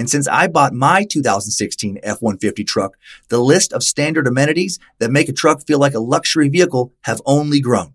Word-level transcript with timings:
And 0.00 0.08
since 0.08 0.26
I 0.26 0.48
bought 0.48 0.72
my 0.72 1.04
2016 1.04 1.98
F-150 2.02 2.66
truck, 2.66 2.96
the 3.28 3.38
list 3.38 3.74
of 3.74 3.82
standard 3.82 4.26
amenities 4.26 4.78
that 4.98 5.10
make 5.10 5.28
a 5.28 5.32
truck 5.34 5.66
feel 5.66 5.78
like 5.78 5.92
a 5.92 6.00
luxury 6.00 6.48
vehicle 6.48 6.94
have 7.02 7.20
only 7.26 7.60
grown. 7.60 7.92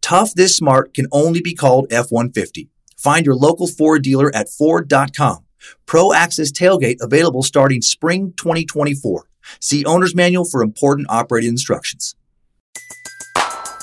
Tough 0.00 0.32
this 0.32 0.56
smart 0.56 0.94
can 0.94 1.06
only 1.12 1.42
be 1.42 1.52
called 1.52 1.88
F-150. 1.92 2.68
Find 2.96 3.26
your 3.26 3.34
local 3.34 3.66
Ford 3.66 4.02
dealer 4.02 4.34
at 4.34 4.48
Ford.com. 4.48 5.44
Pro 5.84 6.14
Access 6.14 6.50
Tailgate 6.50 7.02
available 7.02 7.42
starting 7.42 7.82
spring 7.82 8.32
2024. 8.38 9.28
See 9.60 9.84
owner's 9.84 10.14
manual 10.14 10.46
for 10.46 10.62
important 10.62 11.06
operating 11.10 11.50
instructions. 11.50 12.16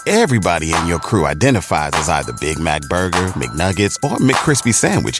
Everybody 0.07 0.73
in 0.73 0.87
your 0.87 0.97
crew 0.97 1.27
identifies 1.27 1.91
as 1.93 2.09
either 2.09 2.33
Big 2.41 2.57
Mac 2.57 2.81
Burger, 2.89 3.27
McNuggets, 3.37 4.03
or 4.03 4.17
McCrispy 4.17 4.73
Sandwich. 4.73 5.19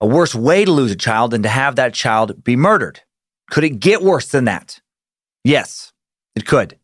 a 0.00 0.06
worse 0.06 0.34
way 0.34 0.64
to 0.64 0.70
lose 0.70 0.90
a 0.90 0.96
child 0.96 1.30
than 1.30 1.42
to 1.42 1.48
have 1.48 1.76
that 1.76 1.94
child 1.94 2.44
be 2.44 2.56
murdered. 2.56 3.00
Could 3.50 3.64
it 3.64 3.80
get 3.80 4.02
worse 4.02 4.28
than 4.28 4.44
that? 4.44 4.80
Yes, 5.44 5.92
it 6.34 6.46
could. 6.46 6.78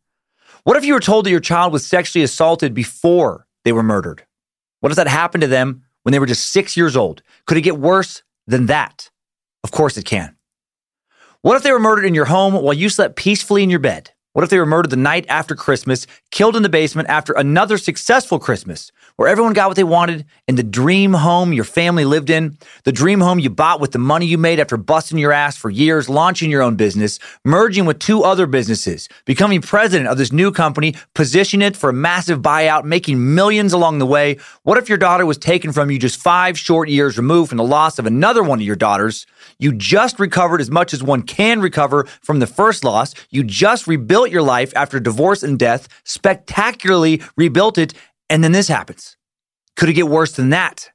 What 0.65 0.77
if 0.77 0.85
you 0.85 0.95
were 0.95 1.01
told 1.01 1.27
that 1.27 1.31
your 1.31 1.41
child 1.41 1.73
was 1.73 1.85
sexually 1.85 2.23
assaulted 2.23 2.73
before 2.73 3.47
they 3.65 3.73
were 3.73 3.83
murdered? 3.83 4.25
What 4.81 4.93
if 4.93 4.97
that 4.97 5.09
happened 5.09 5.43
to 5.43 5.49
them 5.49 5.85
when 6.03 6.13
they 6.13 6.19
were 6.19 6.27
just 6.27 6.53
six 6.53 6.77
years 6.77 6.97
old? 6.97 7.23
Could 7.47 7.59
it 7.59 7.63
get 7.63 7.79
worse 7.79 8.23
than 8.47 8.67
that? 8.67 9.11
Of 9.65 9.73
course 9.73 9.97
it 9.97 10.05
can. 10.05 10.37
What 11.43 11.57
if 11.57 11.65
they 11.65 11.73
were 11.73 11.81
murdered 11.81 12.05
in 12.05 12.15
your 12.15 12.27
home 12.27 12.55
while 12.55 12.73
you 12.73 12.89
slept 12.89 13.17
peacefully 13.17 13.65
in 13.65 13.71
your 13.71 13.81
bed? 13.81 14.12
What 14.35 14.45
if 14.45 14.49
they 14.49 14.59
were 14.59 14.65
murdered 14.65 14.89
the 14.89 14.97
night 14.97 15.27
after 15.29 15.55
Christmas, 15.55 16.07
killed 16.31 16.57
in 16.57 16.63
the 16.63 16.71
basement 16.71 17.11
after 17.11 17.35
another 17.35 17.77
successful 17.77 18.39
Christmas, 18.39 18.91
where 19.17 19.29
everyone 19.29 19.53
got 19.53 19.69
what 19.69 19.77
they 19.77 19.85
wanted 19.85 20.25
in 20.49 20.55
the 20.55 20.63
dream 20.63 21.13
home 21.13 21.53
your 21.53 21.65
family 21.65 22.07
lived 22.07 22.31
in, 22.31 22.57
the 22.85 22.93
dream 22.93 23.21
home 23.21 23.39
you 23.39 23.51
bought 23.51 23.79
with 23.79 23.93
the 23.93 23.99
money 23.99 24.25
you 24.25 24.39
made 24.39 24.59
after 24.59 24.79
busting 24.79 25.19
your 25.19 25.33
ass 25.33 25.59
for 25.59 25.69
years, 25.69 26.09
launching 26.09 26.51
your 26.51 26.63
own 26.63 26.77
business, 26.77 27.19
merging 27.45 27.85
with 27.85 27.99
two 27.99 28.23
other 28.23 28.47
businesses, 28.47 29.07
becoming 29.27 29.61
president 29.61 30.09
of 30.09 30.17
this 30.17 30.33
new 30.33 30.51
company, 30.51 30.95
positioning 31.15 31.67
it 31.67 31.77
for 31.77 31.91
a 31.91 31.93
massive 31.93 32.41
buyout, 32.41 32.85
making 32.85 33.35
millions 33.35 33.75
along 33.75 33.99
the 33.99 34.07
way? 34.07 34.39
What 34.63 34.79
if 34.79 34.89
your 34.89 34.97
daughter 34.97 35.27
was 35.27 35.37
taken 35.37 35.73
from 35.73 35.91
you 35.91 35.99
just 35.99 36.19
five 36.19 36.59
short 36.59 36.89
years 36.89 37.19
removed 37.19 37.51
from 37.51 37.59
the 37.59 37.65
loss 37.65 37.99
of 37.99 38.07
another 38.07 38.43
one 38.43 38.61
of 38.61 38.67
your 38.67 38.77
daughters? 38.77 39.27
You 39.59 39.75
just 39.75 40.19
recovered 40.19 40.63
as 40.63 40.71
much 40.71 40.95
as 40.95 41.03
one 41.03 41.21
can 41.21 41.61
recover 41.61 42.05
from 42.23 42.39
the 42.39 42.47
first 42.47 42.83
loss. 42.83 43.15
You 43.29 43.45
just 43.45 43.87
rebuilt 43.87 44.22
your 44.31 44.43
life 44.43 44.73
after 44.77 45.01
divorce 45.01 45.43
and 45.43 45.59
death, 45.59 45.89
spectacularly 46.05 47.23
rebuilt 47.37 47.79
it, 47.79 47.95
and 48.31 48.43
then 48.43 48.53
this 48.53 48.69
happens. 48.69 49.17
Could 49.77 49.89
it 49.89 49.95
get 49.95 50.09
worse 50.09 50.33
than 50.33 50.51
that? 50.51 50.91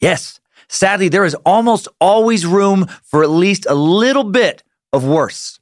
Yes. 0.00 0.40
Sadly, 0.68 1.08
there 1.08 1.24
is 1.24 1.34
almost 1.46 1.88
always 2.00 2.44
room 2.44 2.86
for 3.02 3.22
at 3.22 3.30
least 3.30 3.66
a 3.68 3.74
little 3.74 4.24
bit 4.24 4.62
of 4.92 5.04
worse. 5.04 5.58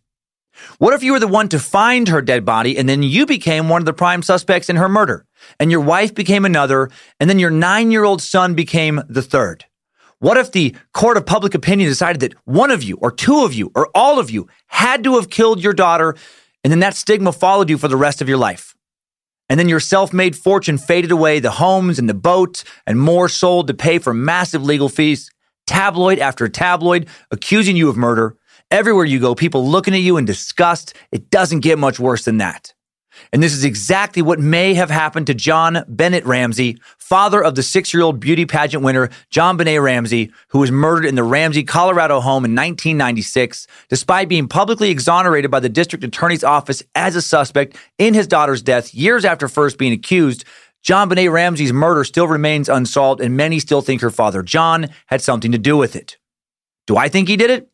What 0.79 0.95
if 0.95 1.03
you 1.03 1.13
were 1.13 1.21
the 1.21 1.29
one 1.29 1.49
to 1.51 1.59
find 1.59 2.09
her 2.09 2.23
dead 2.23 2.45
body 2.45 2.79
and 2.79 2.89
then 2.89 3.03
you 3.03 3.27
became 3.27 3.69
one 3.69 3.83
of 3.83 3.87
the 3.87 3.93
prime 3.93 4.23
suspects 4.23 4.69
in 4.69 4.77
her 4.77 4.89
murder, 4.89 5.27
and 5.61 5.71
your 5.71 5.81
wife 5.81 6.15
became 6.15 6.45
another, 6.45 6.91
and 7.21 7.29
then 7.29 7.39
your 7.39 7.51
nine 7.51 7.91
year 7.91 8.05
old 8.05 8.23
son 8.23 8.55
became 8.55 9.03
the 9.09 9.23
third? 9.23 9.67
What 10.19 10.39
if 10.39 10.53
the 10.53 10.75
court 10.95 11.19
of 11.19 11.27
public 11.27 11.55
opinion 11.55 11.89
decided 11.89 12.21
that 12.21 12.35
one 12.47 12.71
of 12.71 12.83
you, 12.83 12.97
or 12.97 13.11
two 13.11 13.45
of 13.45 13.53
you, 13.53 13.71
or 13.75 13.89
all 13.95 14.19
of 14.19 14.31
you 14.31 14.49
had 14.67 15.05
to 15.05 15.17
have 15.17 15.29
killed 15.29 15.63
your 15.63 15.75
daughter, 15.75 16.17
and 16.67 16.73
then 16.73 16.81
that 16.81 16.97
stigma 16.97 17.31
followed 17.31 17.71
you 17.71 17.79
for 17.79 17.87
the 17.87 17.97
rest 17.97 18.21
of 18.21 18.29
your 18.29 18.39
life? 18.39 18.75
And 19.49 19.61
then 19.61 19.69
your 19.69 19.79
self 19.79 20.13
made 20.13 20.35
fortune 20.35 20.79
faded 20.79 21.13
away, 21.13 21.39
the 21.39 21.53
homes 21.53 22.01
and 22.01 22.09
the 22.09 22.13
boats 22.13 22.65
and 22.89 22.99
more 22.99 23.29
sold 23.29 23.69
to 23.69 23.75
pay 23.75 24.01
for 24.01 24.13
massive 24.13 24.65
legal 24.65 24.89
fees, 24.89 25.31
tabloid 25.69 26.19
after 26.19 26.49
tabloid 26.49 27.07
accusing 27.31 27.77
you 27.77 27.89
of 27.89 27.97
murder. 27.97 28.37
Everywhere 28.73 29.05
you 29.05 29.21
go, 29.21 29.37
people 29.37 29.65
looking 29.65 29.95
at 29.95 30.01
you 30.01 30.17
in 30.17 30.25
disgust. 30.25 30.93
It 31.13 31.31
doesn't 31.31 31.61
get 31.61 31.79
much 31.79 32.01
worse 32.01 32.25
than 32.25 32.39
that. 32.39 32.75
And 33.33 33.43
this 33.43 33.53
is 33.53 33.65
exactly 33.65 34.23
what 34.23 34.39
may 34.39 34.75
have 34.75 34.91
happened 34.91 35.27
to 35.27 35.35
John 35.35 35.85
Bennett 35.89 36.25
Ramsey, 36.25 36.79
father 36.99 37.43
of 37.43 37.55
the 37.55 37.63
six 37.63 37.93
year 37.93 38.03
old 38.03 38.21
beauty 38.21 38.47
pageant 38.47 38.83
winner, 38.83 39.09
JonBenét 39.33 39.83
Ramsey, 39.83 40.33
who 40.49 40.59
was 40.59 40.71
murdered 40.71 41.07
in 41.07 41.15
the 41.15 41.23
Ramsey, 41.23 41.63
Colorado 41.63 42.21
home 42.21 42.45
in 42.45 42.53
1996, 42.53 43.67
despite 43.89 44.29
being 44.29 44.49
publicly 44.49 44.91
exonerated 44.91 45.51
by 45.51 45.61
the 45.61 45.69
district 45.69 46.05
attorney's 46.05 46.45
office 46.45 46.83
as 46.95 47.17
a 47.17 47.23
suspect 47.23 47.77
in 47.99 48.15
his 48.15 48.27
daughter's 48.27 48.63
death 48.63 48.95
years 48.95 49.25
after 49.25 49.49
first 49.49 49.79
being 49.79 49.93
accused. 49.93 50.45
JonBenét 50.85 51.33
Ramsey's 51.33 51.73
murder 51.73 52.05
still 52.05 52.29
remains 52.29 52.69
unsolved, 52.69 53.21
and 53.21 53.37
many 53.37 53.59
still 53.59 53.83
think 53.83 54.01
her 54.03 54.11
father, 54.11 54.43
John, 54.43 54.89
had 55.07 55.21
something 55.21 55.51
to 55.51 55.59
do 55.59 55.77
with 55.77 55.97
it. 55.97 56.17
Do 56.87 56.97
I 56.97 57.09
think 57.09 57.29
he 57.29 57.37
did 57.37 57.51
it? 57.51 57.69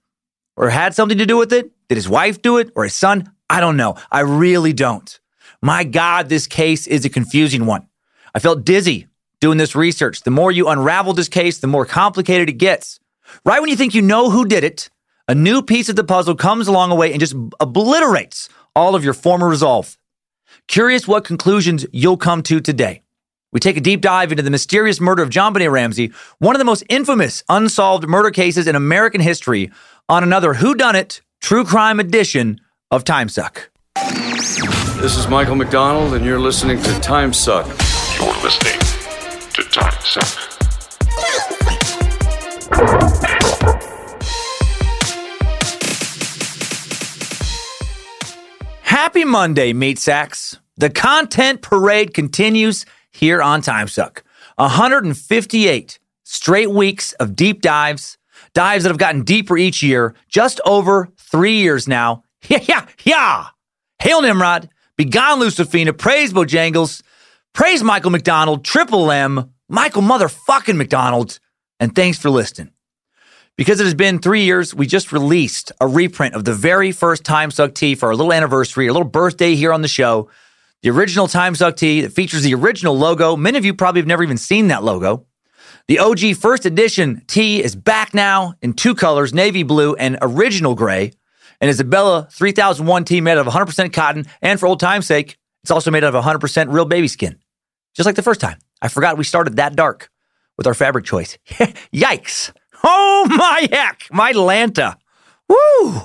Or 0.56 0.70
had 0.70 0.94
something 0.94 1.18
to 1.18 1.26
do 1.26 1.36
with 1.36 1.52
it? 1.52 1.70
Did 1.88 1.96
his 1.96 2.08
wife 2.08 2.40
do 2.40 2.58
it? 2.58 2.70
Or 2.74 2.84
his 2.84 2.94
son? 2.94 3.30
I 3.50 3.60
don't 3.60 3.76
know. 3.76 3.96
I 4.10 4.20
really 4.20 4.72
don't. 4.72 5.20
My 5.62 5.84
God, 5.84 6.28
this 6.28 6.48
case 6.48 6.88
is 6.88 7.04
a 7.04 7.08
confusing 7.08 7.66
one. 7.66 7.86
I 8.34 8.40
felt 8.40 8.64
dizzy 8.64 9.06
doing 9.40 9.58
this 9.58 9.76
research. 9.76 10.22
The 10.22 10.30
more 10.32 10.50
you 10.50 10.68
unravel 10.68 11.12
this 11.12 11.28
case, 11.28 11.58
the 11.58 11.68
more 11.68 11.86
complicated 11.86 12.48
it 12.48 12.54
gets. 12.54 12.98
Right 13.44 13.60
when 13.60 13.70
you 13.70 13.76
think 13.76 13.94
you 13.94 14.02
know 14.02 14.28
who 14.28 14.44
did 14.44 14.64
it, 14.64 14.90
a 15.28 15.34
new 15.36 15.62
piece 15.62 15.88
of 15.88 15.94
the 15.94 16.04
puzzle 16.04 16.34
comes 16.34 16.66
along 16.66 16.90
the 16.90 16.96
way 16.96 17.12
and 17.12 17.20
just 17.20 17.36
obliterates 17.60 18.48
all 18.74 18.96
of 18.96 19.04
your 19.04 19.14
former 19.14 19.48
resolve. 19.48 19.96
Curious 20.66 21.06
what 21.06 21.24
conclusions 21.24 21.86
you'll 21.92 22.16
come 22.16 22.42
to 22.42 22.60
today. 22.60 23.02
We 23.52 23.60
take 23.60 23.76
a 23.76 23.80
deep 23.80 24.00
dive 24.00 24.32
into 24.32 24.42
the 24.42 24.50
mysterious 24.50 25.00
murder 25.00 25.22
of 25.22 25.30
John 25.30 25.54
JonBenét 25.54 25.70
Ramsey, 25.70 26.10
one 26.38 26.56
of 26.56 26.58
the 26.58 26.64
most 26.64 26.82
infamous 26.88 27.44
unsolved 27.48 28.08
murder 28.08 28.30
cases 28.30 28.66
in 28.66 28.74
American 28.74 29.20
history, 29.20 29.70
on 30.08 30.24
another 30.24 30.54
Who 30.54 30.74
Done 30.74 30.96
It 30.96 31.20
true 31.40 31.64
crime 31.64 32.00
edition 32.00 32.60
of 32.90 33.04
Time 33.04 33.28
Suck. 33.28 33.70
This 35.02 35.16
is 35.16 35.26
Michael 35.26 35.56
McDonald, 35.56 36.14
and 36.14 36.24
you're 36.24 36.38
listening 36.38 36.80
to 36.80 37.00
Time 37.00 37.32
Suck. 37.32 37.66
You're 38.20 38.40
listening 38.40 38.78
to 39.52 39.62
Time 39.64 39.92
Suck. 40.00 40.28
Happy 48.82 49.24
Monday, 49.24 49.72
meat 49.72 49.98
sacks. 49.98 50.60
The 50.76 50.88
content 50.88 51.62
parade 51.62 52.14
continues 52.14 52.86
here 53.10 53.42
on 53.42 53.60
Time 53.60 53.88
Suck. 53.88 54.22
158 54.54 55.98
straight 56.22 56.70
weeks 56.70 57.12
of 57.14 57.34
deep 57.34 57.60
dives, 57.60 58.18
dives 58.54 58.84
that 58.84 58.90
have 58.90 58.98
gotten 58.98 59.24
deeper 59.24 59.58
each 59.58 59.82
year, 59.82 60.14
just 60.28 60.60
over 60.64 61.08
three 61.18 61.56
years 61.56 61.88
now. 61.88 62.22
Yeah, 62.48 62.60
yeah, 62.68 62.86
yeah. 63.04 63.46
Hail 63.98 64.22
Nimrod. 64.22 64.68
Begone 64.96 65.40
Lucifina. 65.40 65.96
Praise 65.96 66.32
Bojangles. 66.32 67.02
Praise 67.54 67.82
Michael 67.82 68.10
McDonald. 68.10 68.64
Triple 68.64 69.10
M. 69.10 69.52
Michael 69.68 70.02
motherfucking 70.02 70.76
McDonald. 70.76 71.38
And 71.80 71.94
thanks 71.94 72.18
for 72.18 72.30
listening. 72.30 72.72
Because 73.56 73.80
it 73.80 73.84
has 73.84 73.94
been 73.94 74.18
three 74.18 74.44
years, 74.44 74.74
we 74.74 74.86
just 74.86 75.12
released 75.12 75.72
a 75.80 75.86
reprint 75.86 76.34
of 76.34 76.44
the 76.44 76.54
very 76.54 76.92
first 76.92 77.24
Time 77.24 77.50
Suck 77.50 77.74
tee 77.74 77.94
for 77.94 78.08
our 78.08 78.16
little 78.16 78.32
anniversary, 78.32 78.88
our 78.88 78.92
little 78.92 79.08
birthday 79.08 79.54
here 79.54 79.72
on 79.72 79.82
the 79.82 79.88
show. 79.88 80.30
The 80.82 80.90
original 80.90 81.28
Time 81.28 81.54
Suck 81.54 81.76
tee 81.76 82.00
that 82.00 82.12
features 82.12 82.42
the 82.42 82.54
original 82.54 82.96
logo. 82.96 83.36
Many 83.36 83.58
of 83.58 83.64
you 83.64 83.74
probably 83.74 84.00
have 84.00 84.06
never 84.06 84.22
even 84.22 84.38
seen 84.38 84.68
that 84.68 84.82
logo. 84.82 85.26
The 85.88 85.98
OG 85.98 86.36
first 86.36 86.64
edition 86.64 87.22
tee 87.26 87.62
is 87.62 87.74
back 87.74 88.14
now 88.14 88.54
in 88.62 88.72
two 88.72 88.94
colors, 88.94 89.34
navy 89.34 89.62
blue 89.62 89.94
and 89.94 90.16
original 90.22 90.74
gray. 90.74 91.12
And 91.62 91.70
Isabella 91.70 92.26
3001 92.32 93.04
tee 93.04 93.20
made 93.20 93.38
out 93.38 93.46
of 93.46 93.52
100% 93.54 93.92
cotton. 93.92 94.26
And 94.42 94.58
for 94.58 94.66
old 94.66 94.80
time's 94.80 95.06
sake, 95.06 95.38
it's 95.62 95.70
also 95.70 95.92
made 95.92 96.02
out 96.02 96.14
of 96.14 96.24
100% 96.24 96.72
real 96.72 96.84
baby 96.84 97.06
skin. 97.06 97.38
Just 97.94 98.04
like 98.04 98.16
the 98.16 98.22
first 98.22 98.40
time. 98.40 98.58
I 98.82 98.88
forgot 98.88 99.16
we 99.16 99.22
started 99.22 99.56
that 99.56 99.76
dark 99.76 100.10
with 100.58 100.66
our 100.66 100.74
fabric 100.74 101.04
choice. 101.04 101.38
Yikes. 101.94 102.52
Oh 102.82 103.26
my 103.30 103.68
heck, 103.70 104.08
my 104.10 104.32
Lanta. 104.32 104.96
Woo! 105.48 106.02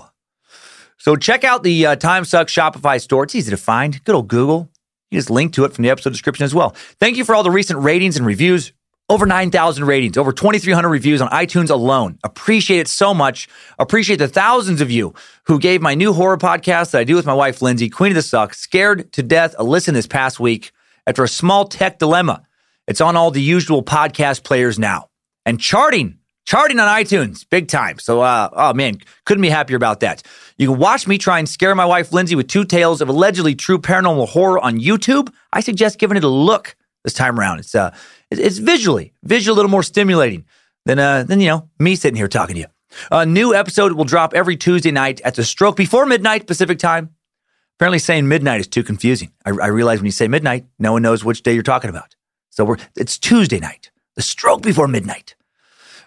So 0.99 1.15
check 1.15 1.43
out 1.43 1.63
the 1.63 1.87
uh, 1.87 1.95
Time 1.95 2.23
Suck 2.23 2.49
Shopify 2.49 3.01
store. 3.01 3.23
It's 3.23 3.33
easy 3.33 3.49
to 3.49 3.57
find. 3.57 4.03
Good 4.03 4.13
old 4.13 4.27
Google. 4.27 4.69
You 5.09 5.17
just 5.17 5.31
link 5.31 5.53
to 5.53 5.63
it 5.63 5.73
from 5.73 5.83
the 5.83 5.89
episode 5.89 6.11
description 6.11 6.43
as 6.43 6.53
well. 6.53 6.71
Thank 6.99 7.17
you 7.17 7.25
for 7.25 7.33
all 7.33 7.43
the 7.43 7.49
recent 7.49 7.79
ratings 7.79 8.17
and 8.17 8.27
reviews. 8.27 8.73
Over 9.09 9.25
9,000 9.25 9.85
ratings, 9.85 10.17
over 10.17 10.33
2,300 10.33 10.89
reviews 10.89 11.21
on 11.21 11.29
iTunes 11.29 11.69
alone. 11.69 12.19
Appreciate 12.25 12.79
it 12.79 12.89
so 12.89 13.13
much. 13.13 13.47
Appreciate 13.79 14.17
the 14.17 14.27
thousands 14.27 14.81
of 14.81 14.91
you 14.91 15.13
who 15.45 15.59
gave 15.59 15.81
my 15.81 15.95
new 15.95 16.11
horror 16.11 16.37
podcast 16.37 16.91
that 16.91 16.99
I 16.99 17.03
do 17.05 17.15
with 17.15 17.25
my 17.25 17.33
wife, 17.33 17.61
Lindsay, 17.61 17.89
Queen 17.89 18.11
of 18.11 18.15
the 18.15 18.21
Suck, 18.21 18.53
scared 18.53 19.13
to 19.13 19.23
death 19.23 19.55
a 19.57 19.63
listen 19.63 19.93
this 19.93 20.07
past 20.07 20.41
week 20.41 20.71
after 21.05 21.23
a 21.23 21.29
small 21.29 21.63
tech 21.65 21.99
dilemma. 21.99 22.43
It's 22.85 22.99
on 22.99 23.15
all 23.15 23.31
the 23.31 23.41
usual 23.41 23.81
podcast 23.81 24.43
players 24.43 24.77
now 24.77 25.07
and 25.45 25.57
charting 25.57 26.19
charting 26.47 26.79
on 26.79 26.87
iTunes, 26.87 27.45
big 27.49 27.67
time. 27.67 27.99
So, 27.99 28.21
uh, 28.21 28.49
oh 28.53 28.73
man, 28.73 28.99
couldn't 29.25 29.41
be 29.41 29.49
happier 29.49 29.77
about 29.77 29.99
that. 29.99 30.23
You 30.57 30.69
can 30.71 30.79
watch 30.79 31.05
me 31.07 31.17
try 31.17 31.39
and 31.39 31.47
scare 31.47 31.75
my 31.75 31.85
wife 31.85 32.11
Lindsay 32.11 32.35
with 32.35 32.47
two 32.47 32.65
tales 32.65 33.01
of 33.01 33.09
allegedly 33.09 33.53
true 33.53 33.77
paranormal 33.77 34.29
horror 34.29 34.59
on 34.59 34.79
YouTube. 34.79 35.31
I 35.53 35.59
suggest 35.59 35.99
giving 35.99 36.17
it 36.17 36.23
a 36.23 36.29
look 36.29 36.75
this 37.03 37.13
time 37.13 37.39
around. 37.39 37.59
It's 37.59 37.75
uh, 37.75 37.93
it's 38.31 38.57
visually, 38.57 39.13
visually 39.23 39.53
a 39.53 39.55
little 39.55 39.71
more 39.71 39.83
stimulating 39.83 40.45
than 40.85 40.99
uh, 40.99 41.23
than 41.23 41.39
you 41.39 41.47
know 41.47 41.69
me 41.79 41.95
sitting 41.95 42.17
here 42.17 42.27
talking 42.27 42.55
to 42.55 42.61
you. 42.61 42.67
A 43.11 43.25
new 43.25 43.53
episode 43.53 43.93
will 43.93 44.05
drop 44.05 44.33
every 44.33 44.55
Tuesday 44.55 44.91
night 44.91 45.21
at 45.21 45.35
the 45.35 45.43
stroke 45.43 45.75
before 45.75 46.05
midnight 46.05 46.47
Pacific 46.47 46.79
time. 46.79 47.15
Apparently, 47.77 47.99
saying 47.99 48.27
midnight 48.27 48.59
is 48.59 48.67
too 48.67 48.83
confusing. 48.83 49.31
I, 49.45 49.49
I 49.49 49.67
realize 49.67 49.99
when 49.99 50.05
you 50.05 50.11
say 50.11 50.27
midnight, 50.27 50.65
no 50.79 50.93
one 50.93 51.01
knows 51.01 51.23
which 51.23 51.43
day 51.43 51.53
you're 51.53 51.63
talking 51.63 51.89
about. 51.89 52.15
So 52.49 52.65
we're 52.65 52.77
it's 52.95 53.17
Tuesday 53.17 53.59
night, 53.59 53.91
the 54.15 54.21
stroke 54.21 54.63
before 54.63 54.87
midnight. 54.87 55.35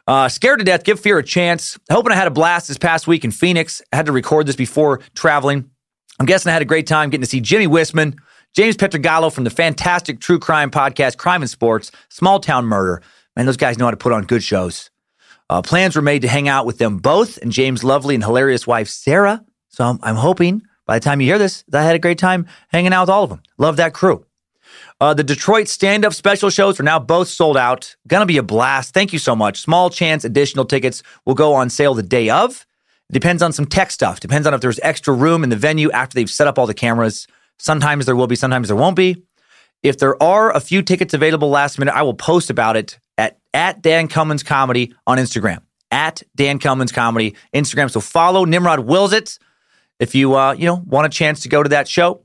Uh, 0.06 0.28
scared 0.28 0.58
to 0.58 0.64
death, 0.64 0.82
give 0.82 0.98
fear 0.98 1.18
a 1.18 1.22
chance. 1.22 1.78
Hoping 1.90 2.10
I 2.10 2.16
had 2.16 2.26
a 2.26 2.32
blast 2.32 2.66
this 2.66 2.78
past 2.78 3.06
week 3.06 3.24
in 3.24 3.30
Phoenix. 3.30 3.80
I 3.92 3.96
had 3.96 4.06
to 4.06 4.12
record 4.12 4.46
this 4.46 4.56
before 4.56 5.00
traveling. 5.14 5.70
I'm 6.18 6.26
guessing 6.26 6.50
I 6.50 6.52
had 6.52 6.62
a 6.62 6.66
great 6.66 6.86
time 6.86 7.10
getting 7.10 7.22
to 7.22 7.28
see 7.28 7.40
Jimmy 7.40 7.68
Whisman, 7.68 8.18
James 8.54 8.76
Pietragallo 8.76 9.32
from 9.32 9.44
the 9.44 9.50
fantastic 9.50 10.18
true 10.18 10.38
crime 10.38 10.70
podcast, 10.70 11.16
Crime 11.18 11.42
and 11.42 11.50
Sports, 11.50 11.92
Small 12.08 12.40
Town 12.40 12.66
Murder. 12.66 13.00
Man, 13.36 13.46
those 13.46 13.56
guys 13.56 13.78
know 13.78 13.84
how 13.84 13.92
to 13.92 13.96
put 13.96 14.12
on 14.12 14.24
good 14.24 14.42
shows. 14.42 14.90
Uh, 15.48 15.62
plans 15.62 15.94
were 15.94 16.02
made 16.02 16.22
to 16.22 16.28
hang 16.28 16.48
out 16.48 16.66
with 16.66 16.78
them 16.78 16.98
both 16.98 17.36
and 17.38 17.52
James' 17.52 17.84
lovely 17.84 18.14
and 18.14 18.24
hilarious 18.24 18.66
wife, 18.66 18.88
Sarah. 18.88 19.44
So 19.68 19.84
I'm, 19.84 19.98
I'm 20.02 20.16
hoping 20.16 20.62
by 20.84 20.98
the 20.98 21.04
time 21.04 21.20
you 21.20 21.28
hear 21.28 21.38
this, 21.38 21.62
I 21.72 21.82
had 21.82 21.94
a 21.94 22.00
great 22.00 22.18
time 22.18 22.46
hanging 22.68 22.92
out 22.92 23.02
with 23.02 23.10
all 23.10 23.22
of 23.22 23.30
them. 23.30 23.42
Love 23.58 23.76
that 23.76 23.94
crew. 23.94 24.26
Uh, 25.00 25.14
the 25.14 25.24
Detroit 25.24 25.68
stand 25.68 26.04
up 26.04 26.12
special 26.12 26.50
shows 26.50 26.78
are 26.80 26.84
now 26.84 26.98
both 26.98 27.28
sold 27.28 27.56
out. 27.56 27.94
Gonna 28.08 28.26
be 28.26 28.36
a 28.36 28.42
blast. 28.42 28.92
Thank 28.92 29.12
you 29.12 29.20
so 29.20 29.36
much. 29.36 29.60
Small 29.60 29.90
chance 29.90 30.24
additional 30.24 30.64
tickets 30.64 31.04
will 31.24 31.34
go 31.34 31.54
on 31.54 31.70
sale 31.70 31.94
the 31.94 32.02
day 32.02 32.28
of. 32.30 32.66
Depends 33.12 33.42
on 33.42 33.52
some 33.52 33.66
tech 33.66 33.90
stuff. 33.92 34.20
Depends 34.20 34.46
on 34.46 34.54
if 34.54 34.60
there's 34.60 34.80
extra 34.80 35.14
room 35.14 35.44
in 35.44 35.50
the 35.50 35.56
venue 35.56 35.90
after 35.92 36.14
they've 36.14 36.30
set 36.30 36.48
up 36.48 36.58
all 36.58 36.66
the 36.66 36.74
cameras. 36.74 37.26
Sometimes 37.60 38.06
there 38.06 38.16
will 38.16 38.26
be, 38.26 38.36
sometimes 38.36 38.68
there 38.68 38.76
won't 38.76 38.96
be. 38.96 39.22
If 39.82 39.98
there 39.98 40.20
are 40.22 40.54
a 40.54 40.60
few 40.60 40.82
tickets 40.82 41.14
available 41.14 41.50
last 41.50 41.78
minute, 41.78 41.94
I 41.94 42.02
will 42.02 42.14
post 42.14 42.50
about 42.50 42.76
it 42.76 42.98
at, 43.18 43.38
at 43.52 43.82
Dan 43.82 44.08
Cummins 44.08 44.42
Comedy 44.42 44.94
on 45.06 45.18
Instagram. 45.18 45.60
At 45.90 46.22
Dan 46.34 46.58
Cummins 46.58 46.92
Comedy 46.92 47.36
Instagram. 47.54 47.90
So 47.90 48.00
follow 48.00 48.44
Nimrod 48.44 48.80
Wills 48.80 49.12
it 49.12 49.38
if 49.98 50.14
you 50.14 50.36
uh, 50.36 50.52
you 50.52 50.64
know 50.64 50.82
want 50.86 51.06
a 51.06 51.10
chance 51.10 51.40
to 51.40 51.48
go 51.48 51.62
to 51.62 51.68
that 51.70 51.88
show. 51.88 52.22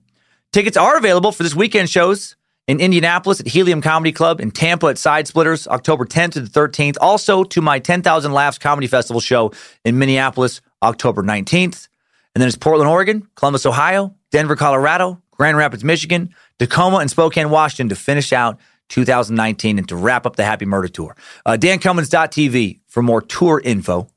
Tickets 0.54 0.78
are 0.78 0.98
available 0.98 1.32
for 1.32 1.44
this 1.44 1.56
weekend 1.56 1.90
shows 1.90 2.36
in 2.68 2.80
Indianapolis 2.80 3.40
at 3.40 3.48
Helium 3.48 3.82
Comedy 3.82 4.12
Club, 4.12 4.40
in 4.40 4.52
Tampa 4.52 4.88
at 4.88 4.98
Side 4.98 5.28
Splitters, 5.28 5.68
October 5.68 6.06
10th 6.06 6.34
to 6.34 6.42
the 6.42 6.50
13th. 6.50 6.98
Also 7.02 7.44
to 7.44 7.62
my 7.62 7.80
10,000 7.80 8.32
Laughs 8.32 8.58
Comedy 8.58 8.88
Festival 8.88 9.20
show 9.20 9.52
in 9.84 10.00
Minneapolis, 10.00 10.62
October 10.82 11.24
19th. 11.24 11.88
And 12.34 12.42
then 12.42 12.48
it's 12.48 12.58
Portland, 12.58 12.90
Oregon, 12.90 13.28
Columbus, 13.36 13.66
Ohio, 13.66 14.16
Denver, 14.32 14.56
Colorado, 14.56 15.22
Grand 15.36 15.58
Rapids, 15.58 15.84
Michigan, 15.84 16.34
Tacoma, 16.60 16.98
and 16.98 17.10
Spokane, 17.10 17.50
Washington 17.50 17.90
to 17.90 17.96
finish 17.96 18.34
out 18.34 18.60
2019 18.90 19.78
and 19.78 19.88
to 19.90 19.96
wrap 19.96 20.26
up 20.26 20.36
the 20.36 20.44
Happy 20.44 20.66
Murder 20.66 20.88
Tour. 20.88 21.16
Uh, 21.46 21.58
DanCummins.tv 21.60 22.80
for 22.88 23.02
more 23.02 23.22
tour 23.22 23.62
info. 23.64 24.08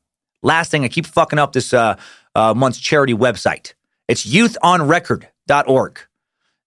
Last 0.42 0.70
thing, 0.70 0.84
I 0.84 0.88
keep 0.88 1.06
fucking 1.06 1.38
up 1.38 1.52
this 1.52 1.72
uh, 1.72 1.96
uh, 2.34 2.54
month's 2.54 2.78
charity 2.78 3.14
website. 3.14 3.74
It's 4.06 4.26
youthonrecord.org. 4.26 6.00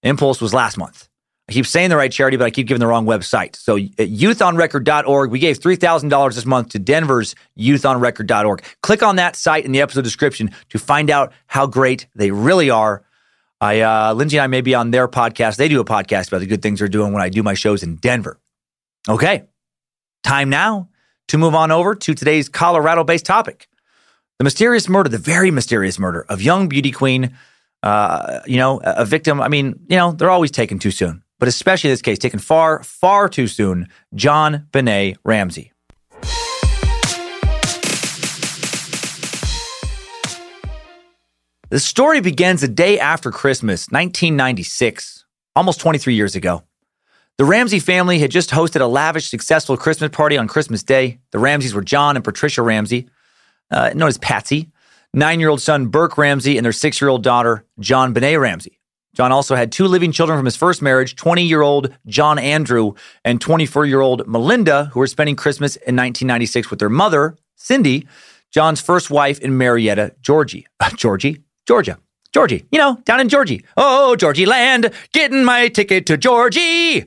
Impulse 0.04 0.42
was 0.42 0.54
last 0.54 0.78
month. 0.78 1.08
I 1.48 1.54
keep 1.54 1.68
saying 1.68 1.90
the 1.90 1.98
right 1.98 2.12
charity, 2.12 2.38
but 2.38 2.46
I 2.46 2.50
keep 2.50 2.68
giving 2.68 2.80
the 2.80 2.88
wrong 2.88 3.06
website. 3.06 3.56
So 3.58 3.76
at 3.76 4.10
youthonrecord.org, 4.10 5.32
we 5.32 5.40
gave 5.40 5.60
$3,000 5.60 6.36
this 6.36 6.46
month 6.46 6.70
to 6.70 6.80
Denver's 6.80 7.36
youthonrecord.org. 7.58 8.64
Click 8.82 9.04
on 9.04 9.18
that 9.18 9.36
site 9.36 9.66
in 9.66 9.72
the 9.72 9.82
episode 9.82 10.04
description 10.04 10.52
to 10.70 10.80
find 10.80 11.10
out 11.10 11.34
how 11.48 11.68
great 11.68 12.08
they 12.16 12.32
really 12.32 12.70
are. 12.70 13.04
I, 13.62 13.82
uh, 13.82 14.14
Lindsay 14.14 14.38
and 14.38 14.44
I 14.44 14.48
may 14.48 14.62
be 14.62 14.76
on 14.76 14.92
their 14.92 15.08
podcast. 15.08 15.56
They 15.56 15.68
do 15.68 15.80
a 15.80 15.86
podcast 15.86 16.28
about 16.28 16.40
the 16.40 16.48
good 16.48 16.62
things 16.62 16.80
they're 16.80 16.88
doing 16.88 17.14
when 17.14 17.22
I 17.22 17.30
do 17.30 17.44
my 17.44 17.54
shows 17.54 17.84
in 17.84 17.96
Denver. 17.96 18.40
Okay. 19.08 19.44
Time 20.24 20.50
now 20.50 20.90
to 21.30 21.38
move 21.38 21.56
on 21.56 21.72
over 21.72 21.96
to 21.96 22.14
today's 22.14 22.50
Colorado 22.50 23.04
based 23.04 23.26
topic 23.26 23.68
the 24.40 24.44
mysterious 24.44 24.90
murder, 24.90 25.08
the 25.08 25.20
very 25.20 25.52
mysterious 25.52 26.00
murder 26.00 26.26
of 26.28 26.42
young 26.42 26.68
beauty 26.68 26.92
queen, 26.92 27.38
uh, 27.84 28.40
you 28.48 28.58
know, 28.58 28.82
a 28.84 29.06
victim. 29.06 29.40
I 29.40 29.48
mean, 29.48 29.80
you 29.88 29.98
know, 29.98 30.12
they're 30.14 30.32
always 30.32 30.50
taken 30.50 30.80
too 30.80 30.90
soon 30.92 31.24
but 31.42 31.48
especially 31.48 31.90
in 31.90 31.94
this 31.94 32.04
case, 32.04 32.20
taken 32.20 32.38
far, 32.40 32.84
far 32.84 33.28
too 33.28 33.48
soon, 33.48 33.88
JonBenét 34.16 35.16
Ramsey. 35.26 35.71
The 41.72 41.80
story 41.80 42.20
begins 42.20 42.60
the 42.60 42.68
day 42.68 43.00
after 43.00 43.32
Christmas, 43.32 43.88
1996, 43.92 45.24
almost 45.56 45.80
23 45.80 46.14
years 46.14 46.36
ago. 46.36 46.64
The 47.38 47.46
Ramsey 47.46 47.80
family 47.80 48.20
had 48.20 48.30
just 48.30 48.50
hosted 48.50 48.82
a 48.82 48.88
lavish, 48.88 49.30
successful 49.30 49.78
Christmas 49.78 50.12
party 50.12 50.38
on 50.38 50.50
Christmas 50.50 50.84
Day. 50.84 51.20
The 51.32 51.40
Ramseys 51.40 51.74
were 51.74 51.82
John 51.82 52.18
and 52.18 52.26
Patricia 52.26 52.62
Ramsey, 52.62 53.08
uh, 53.72 53.92
known 53.96 54.10
as 54.10 54.18
Patsy, 54.18 54.70
nine 55.14 55.40
year 55.40 55.48
old 55.48 55.62
son 55.62 55.88
Burke 55.88 56.18
Ramsey, 56.18 56.58
and 56.58 56.66
their 56.66 56.74
six 56.74 57.00
year 57.00 57.08
old 57.08 57.24
daughter, 57.24 57.64
JonBenét 57.80 58.42
Ramsey. 58.42 58.78
John 59.16 59.32
also 59.32 59.56
had 59.56 59.72
two 59.72 59.86
living 59.86 60.12
children 60.12 60.38
from 60.38 60.46
his 60.46 60.58
first 60.58 60.82
marriage 60.82 61.16
20 61.16 61.42
year 61.42 61.62
old 61.62 61.96
John 62.06 62.38
Andrew 62.38 62.96
and 63.24 63.40
24 63.40 63.86
year 63.86 64.02
old 64.02 64.28
Melinda, 64.28 64.90
who 64.92 65.00
were 65.00 65.08
spending 65.08 65.38
Christmas 65.38 65.78
in 65.78 65.96
1996 65.96 66.70
with 66.70 66.80
their 66.80 66.90
mother, 66.90 67.38
Cindy, 67.56 68.10
John's 68.50 68.82
first 68.82 69.10
wife 69.10 69.40
in 69.40 69.58
Marietta, 69.58 70.16
Georgie. 70.22 70.68
Georgie? 70.98 71.46
Georgia. 71.68 71.98
Georgie. 72.34 72.66
You 72.72 72.80
know, 72.80 72.98
down 73.06 73.20
in 73.20 73.30
Georgie. 73.30 73.66
Oh, 73.76 74.16
Georgie 74.16 74.46
land, 74.46 74.92
getting 75.14 75.44
my 75.44 75.68
ticket 75.68 76.06
to 76.08 76.18
Georgie. 76.18 77.06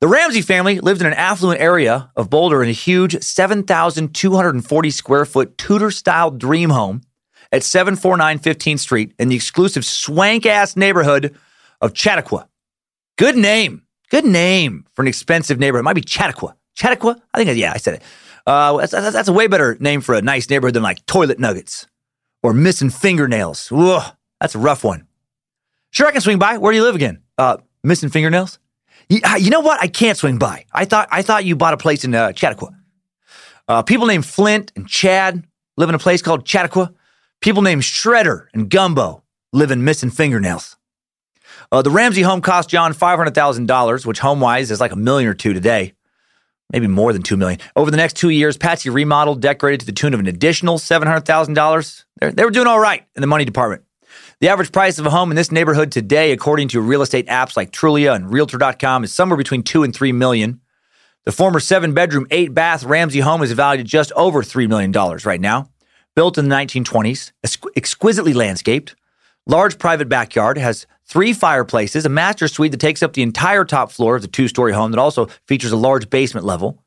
The 0.00 0.08
Ramsey 0.08 0.40
family 0.40 0.80
lived 0.80 1.02
in 1.02 1.06
an 1.06 1.12
affluent 1.12 1.60
area 1.60 2.10
of 2.16 2.30
Boulder 2.30 2.62
in 2.62 2.70
a 2.70 2.72
huge 2.72 3.22
7,240 3.22 4.90
square 4.90 5.24
foot 5.26 5.58
Tudor 5.58 5.90
style 5.90 6.30
dream 6.30 6.70
home 6.70 7.02
at 7.52 7.62
749 7.62 8.38
15th 8.38 8.78
Street 8.78 9.14
in 9.18 9.28
the 9.28 9.36
exclusive 9.36 9.84
swank 9.84 10.46
ass 10.46 10.74
neighborhood 10.74 11.36
of 11.80 11.94
Chautauqua. 11.94 12.48
Good 13.18 13.36
name. 13.36 13.82
Good 14.10 14.24
name 14.24 14.86
for 14.94 15.02
an 15.02 15.08
expensive 15.08 15.58
neighborhood. 15.58 15.82
It 15.82 15.84
might 15.84 15.92
be 15.94 16.04
Chautauqua. 16.06 16.56
Chautauqua? 16.74 17.20
I 17.34 17.44
think, 17.44 17.58
yeah, 17.58 17.72
I 17.74 17.76
said 17.76 17.94
it. 17.94 18.02
Uh, 18.46 18.78
that's, 18.78 18.92
that's, 18.92 19.28
a 19.28 19.32
way 19.32 19.48
better 19.48 19.76
name 19.80 20.00
for 20.00 20.14
a 20.14 20.22
nice 20.22 20.48
neighborhood 20.48 20.74
than 20.74 20.82
like 20.82 21.04
toilet 21.04 21.38
nuggets 21.38 21.86
or 22.42 22.52
missing 22.52 22.90
fingernails. 22.90 23.68
Whoa, 23.68 24.00
that's 24.40 24.54
a 24.54 24.58
rough 24.58 24.84
one. 24.84 25.06
Sure, 25.90 26.06
I 26.06 26.12
can 26.12 26.20
swing 26.20 26.38
by. 26.38 26.58
Where 26.58 26.72
do 26.72 26.76
you 26.76 26.84
live 26.84 26.94
again? 26.94 27.22
Uh, 27.36 27.58
missing 27.82 28.08
fingernails? 28.10 28.58
You, 29.08 29.20
uh, 29.24 29.36
you 29.36 29.50
know 29.50 29.60
what? 29.60 29.80
I 29.82 29.88
can't 29.88 30.16
swing 30.16 30.38
by. 30.38 30.64
I 30.72 30.84
thought 30.84 31.08
I 31.10 31.22
thought 31.22 31.44
you 31.44 31.56
bought 31.56 31.74
a 31.74 31.78
place 31.78 32.04
in 32.04 32.14
uh. 32.14 32.32
Uh, 33.68 33.82
people 33.82 34.06
named 34.06 34.26
Flint 34.26 34.72
and 34.76 34.88
Chad 34.88 35.44
live 35.76 35.88
in 35.88 35.94
a 35.94 35.98
place 35.98 36.22
called 36.22 36.46
Chautauqua. 36.46 36.92
People 37.40 37.62
named 37.62 37.82
Shredder 37.82 38.46
and 38.52 38.68
Gumbo 38.68 39.22
live 39.52 39.70
in 39.70 39.84
missing 39.84 40.10
fingernails. 40.10 40.76
Uh, 41.72 41.82
the 41.82 41.90
Ramsey 41.90 42.22
home 42.22 42.40
cost 42.40 42.68
John 42.68 42.92
$500,000, 42.92 44.06
which 44.06 44.18
home 44.18 44.40
wise 44.40 44.70
is 44.70 44.80
like 44.80 44.92
a 44.92 44.96
million 44.96 45.28
or 45.30 45.34
two 45.34 45.52
today, 45.52 45.94
maybe 46.72 46.86
more 46.86 47.12
than 47.12 47.22
two 47.22 47.36
million. 47.36 47.60
Over 47.76 47.90
the 47.90 47.96
next 47.96 48.16
two 48.16 48.30
years, 48.30 48.56
Patsy 48.56 48.90
remodeled, 48.90 49.40
decorated 49.40 49.80
to 49.80 49.86
the 49.86 49.92
tune 49.92 50.14
of 50.14 50.20
an 50.20 50.26
additional 50.26 50.78
$700,000. 50.78 52.04
They 52.34 52.44
were 52.44 52.50
doing 52.50 52.66
all 52.66 52.80
right 52.80 53.04
in 53.14 53.20
the 53.20 53.26
money 53.26 53.44
department. 53.44 53.84
The 54.40 54.48
average 54.48 54.72
price 54.72 54.98
of 54.98 55.06
a 55.06 55.10
home 55.10 55.30
in 55.30 55.36
this 55.36 55.52
neighborhood 55.52 55.92
today, 55.92 56.32
according 56.32 56.68
to 56.68 56.80
real 56.80 57.02
estate 57.02 57.26
apps 57.26 57.56
like 57.56 57.72
Trulia 57.72 58.14
and 58.14 58.32
Realtor.com, 58.32 59.04
is 59.04 59.12
somewhere 59.12 59.36
between 59.36 59.62
two 59.62 59.82
and 59.82 59.94
three 59.94 60.12
million. 60.12 60.60
The 61.24 61.32
former 61.32 61.60
seven 61.60 61.92
bedroom, 61.92 62.26
eight 62.30 62.54
bath 62.54 62.82
Ramsey 62.82 63.20
home 63.20 63.42
is 63.42 63.52
valued 63.52 63.84
at 63.84 63.86
just 63.86 64.10
over 64.12 64.42
$3 64.42 64.66
million 64.68 64.90
right 65.24 65.40
now. 65.40 65.68
Built 66.16 66.38
in 66.38 66.48
the 66.48 66.56
1920s, 66.56 67.32
exquisitely 67.76 68.32
landscaped, 68.32 68.96
large 69.46 69.78
private 69.78 70.08
backyard, 70.08 70.56
has 70.56 70.86
three 71.10 71.32
fireplaces, 71.32 72.06
a 72.06 72.08
master 72.08 72.48
suite 72.48 72.70
that 72.70 72.80
takes 72.80 73.02
up 73.02 73.12
the 73.12 73.22
entire 73.22 73.64
top 73.64 73.90
floor 73.90 74.16
of 74.16 74.22
the 74.22 74.28
two 74.28 74.48
story 74.48 74.72
home 74.72 74.92
that 74.92 75.00
also 75.00 75.26
features 75.46 75.72
a 75.72 75.76
large 75.76 76.08
basement 76.08 76.46
level. 76.46 76.82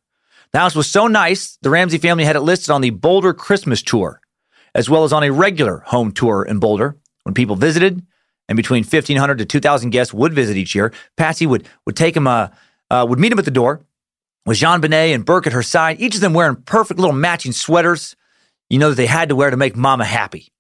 The 0.54 0.60
house 0.60 0.76
was 0.76 0.90
so 0.90 1.08
nice, 1.08 1.58
the 1.62 1.70
Ramsey 1.70 1.98
family 1.98 2.24
had 2.24 2.36
it 2.36 2.42
listed 2.42 2.70
on 2.70 2.82
the 2.82 2.92
Boulder 2.92 3.34
Christmas 3.34 3.82
tour, 3.82 4.22
as 4.74 4.90
well 4.90 5.04
as 5.04 5.12
on 5.12 5.24
a 5.24 5.32
regular 5.32 5.80
home 5.80 6.12
tour 6.12 6.44
in 6.44 6.60
Boulder. 6.60 6.98
When 7.24 7.34
people 7.34 7.56
visited, 7.56 8.06
and 8.50 8.58
between 8.58 8.84
1,500 8.84 9.38
to 9.38 9.46
2,000 9.46 9.90
guests 9.92 10.14
would 10.14 10.34
visit 10.34 10.58
each 10.58 10.76
year, 10.76 10.94
Patsy 11.16 11.46
would, 11.46 11.68
would 11.86 11.96
take 11.96 12.16
him, 12.16 12.28
uh, 12.28 12.50
uh, 12.90 13.06
would 13.08 13.20
meet 13.20 13.32
him 13.32 13.40
at 13.40 13.46
the 13.46 13.52
door 13.52 13.82
with 14.46 14.58
JonBenét 14.58 15.14
and 15.14 15.26
Burke 15.26 15.48
at 15.48 15.54
her 15.54 15.64
side, 15.64 16.00
each 16.00 16.16
of 16.16 16.22
them 16.22 16.34
wearing 16.34 16.58
perfect 16.58 17.00
little 17.00 17.16
matching 17.16 17.52
sweaters, 17.52 18.16
you 18.70 18.78
know, 18.78 18.90
that 18.90 18.96
they 18.96 19.06
had 19.06 19.30
to 19.30 19.36
wear 19.36 19.50
to 19.50 19.58
make 19.58 19.76
mama 19.76 20.06
happy. 20.06 20.52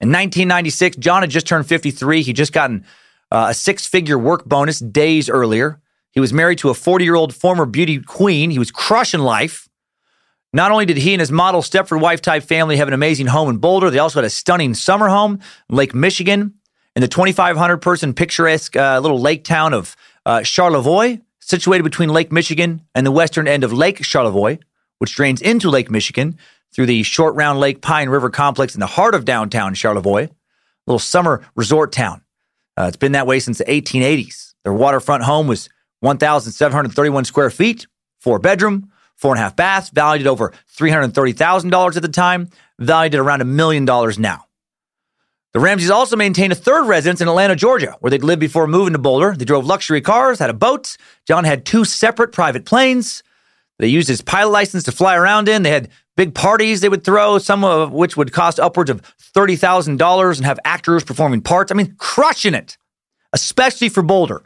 In 0.00 0.08
1996, 0.08 0.98
John 0.98 1.22
had 1.22 1.30
just 1.30 1.46
turned 1.46 1.66
53. 1.66 2.22
He'd 2.22 2.36
just 2.36 2.52
gotten 2.52 2.84
uh, 3.30 3.46
a 3.50 3.54
six 3.54 3.86
figure 3.86 4.18
work 4.18 4.44
bonus 4.44 4.78
days 4.78 5.30
earlier. 5.30 5.80
He 6.10 6.20
was 6.20 6.32
married 6.32 6.58
to 6.58 6.70
a 6.70 6.74
40 6.74 7.04
year 7.04 7.14
old 7.14 7.34
former 7.34 7.66
beauty 7.66 8.00
queen. 8.00 8.50
He 8.50 8.58
was 8.58 8.70
crushing 8.70 9.20
life. 9.20 9.68
Not 10.52 10.70
only 10.70 10.86
did 10.86 10.96
he 10.96 11.12
and 11.12 11.20
his 11.20 11.32
model 11.32 11.60
Stepford 11.60 12.00
wife 12.00 12.22
type 12.22 12.42
family 12.42 12.76
have 12.76 12.88
an 12.88 12.94
amazing 12.94 13.26
home 13.26 13.50
in 13.50 13.58
Boulder, 13.58 13.90
they 13.90 13.98
also 13.98 14.20
had 14.20 14.24
a 14.24 14.30
stunning 14.30 14.74
summer 14.74 15.08
home 15.08 15.40
in 15.68 15.76
Lake 15.76 15.94
Michigan 15.94 16.54
in 16.94 17.02
the 17.02 17.08
2,500 17.08 17.78
person 17.78 18.14
picturesque 18.14 18.74
uh, 18.76 18.98
little 19.00 19.20
lake 19.20 19.44
town 19.44 19.74
of 19.74 19.96
uh, 20.24 20.42
Charlevoix, 20.42 21.18
situated 21.40 21.82
between 21.82 22.08
Lake 22.08 22.32
Michigan 22.32 22.82
and 22.94 23.06
the 23.06 23.12
western 23.12 23.46
end 23.46 23.64
of 23.64 23.72
Lake 23.72 24.02
Charlevoix, 24.02 24.58
which 24.98 25.14
drains 25.14 25.42
into 25.42 25.68
Lake 25.68 25.90
Michigan 25.90 26.38
through 26.76 26.86
the 26.86 27.02
Short 27.02 27.34
Round 27.34 27.58
Lake 27.58 27.80
Pine 27.80 28.10
River 28.10 28.28
complex 28.28 28.74
in 28.74 28.80
the 28.80 28.86
heart 28.86 29.14
of 29.14 29.24
downtown 29.24 29.72
Charlevoix, 29.72 30.28
little 30.86 30.98
summer 30.98 31.42
resort 31.56 31.90
town. 31.90 32.20
Uh, 32.76 32.84
it's 32.84 32.98
been 32.98 33.12
that 33.12 33.26
way 33.26 33.40
since 33.40 33.56
the 33.56 33.64
1880s. 33.64 34.52
Their 34.62 34.74
waterfront 34.74 35.22
home 35.22 35.46
was 35.46 35.70
1,731 36.00 37.24
square 37.24 37.48
feet, 37.48 37.86
four 38.20 38.38
bedroom, 38.38 38.92
four 39.14 39.32
and 39.32 39.40
a 39.40 39.42
half 39.42 39.56
baths, 39.56 39.88
valued 39.88 40.26
at 40.26 40.30
over 40.30 40.52
$330,000 40.76 41.96
at 41.96 42.02
the 42.02 42.08
time, 42.08 42.50
valued 42.78 43.14
at 43.14 43.20
around 43.20 43.40
a 43.40 43.46
million 43.46 43.86
dollars 43.86 44.18
now. 44.18 44.44
The 45.54 45.60
Ramseys 45.60 45.88
also 45.88 46.16
maintained 46.16 46.52
a 46.52 46.56
third 46.56 46.86
residence 46.86 47.22
in 47.22 47.28
Atlanta, 47.28 47.56
Georgia, 47.56 47.96
where 48.00 48.10
they'd 48.10 48.22
lived 48.22 48.40
before 48.40 48.66
moving 48.66 48.92
to 48.92 48.98
Boulder. 48.98 49.34
They 49.34 49.46
drove 49.46 49.64
luxury 49.64 50.02
cars, 50.02 50.40
had 50.40 50.50
a 50.50 50.54
boat. 50.54 50.98
John 51.26 51.44
had 51.44 51.64
two 51.64 51.86
separate 51.86 52.32
private 52.32 52.66
planes. 52.66 53.22
They 53.78 53.86
used 53.86 54.08
his 54.08 54.20
pilot 54.20 54.50
license 54.50 54.84
to 54.84 54.92
fly 54.92 55.16
around 55.16 55.48
in. 55.48 55.62
They 55.62 55.70
had 55.70 55.88
big 56.16 56.34
parties 56.34 56.80
they 56.80 56.88
would 56.88 57.04
throw, 57.04 57.38
some 57.38 57.64
of 57.64 57.92
which 57.92 58.16
would 58.16 58.32
cost 58.32 58.58
upwards 58.58 58.90
of 58.90 59.02
$30,000 59.18 60.36
and 60.36 60.46
have 60.46 60.58
actors 60.64 61.04
performing 61.04 61.42
parts. 61.42 61.70
I 61.70 61.74
mean, 61.74 61.94
crushing 61.98 62.54
it, 62.54 62.76
especially 63.32 63.88
for 63.88 64.02
Boulder. 64.02 64.42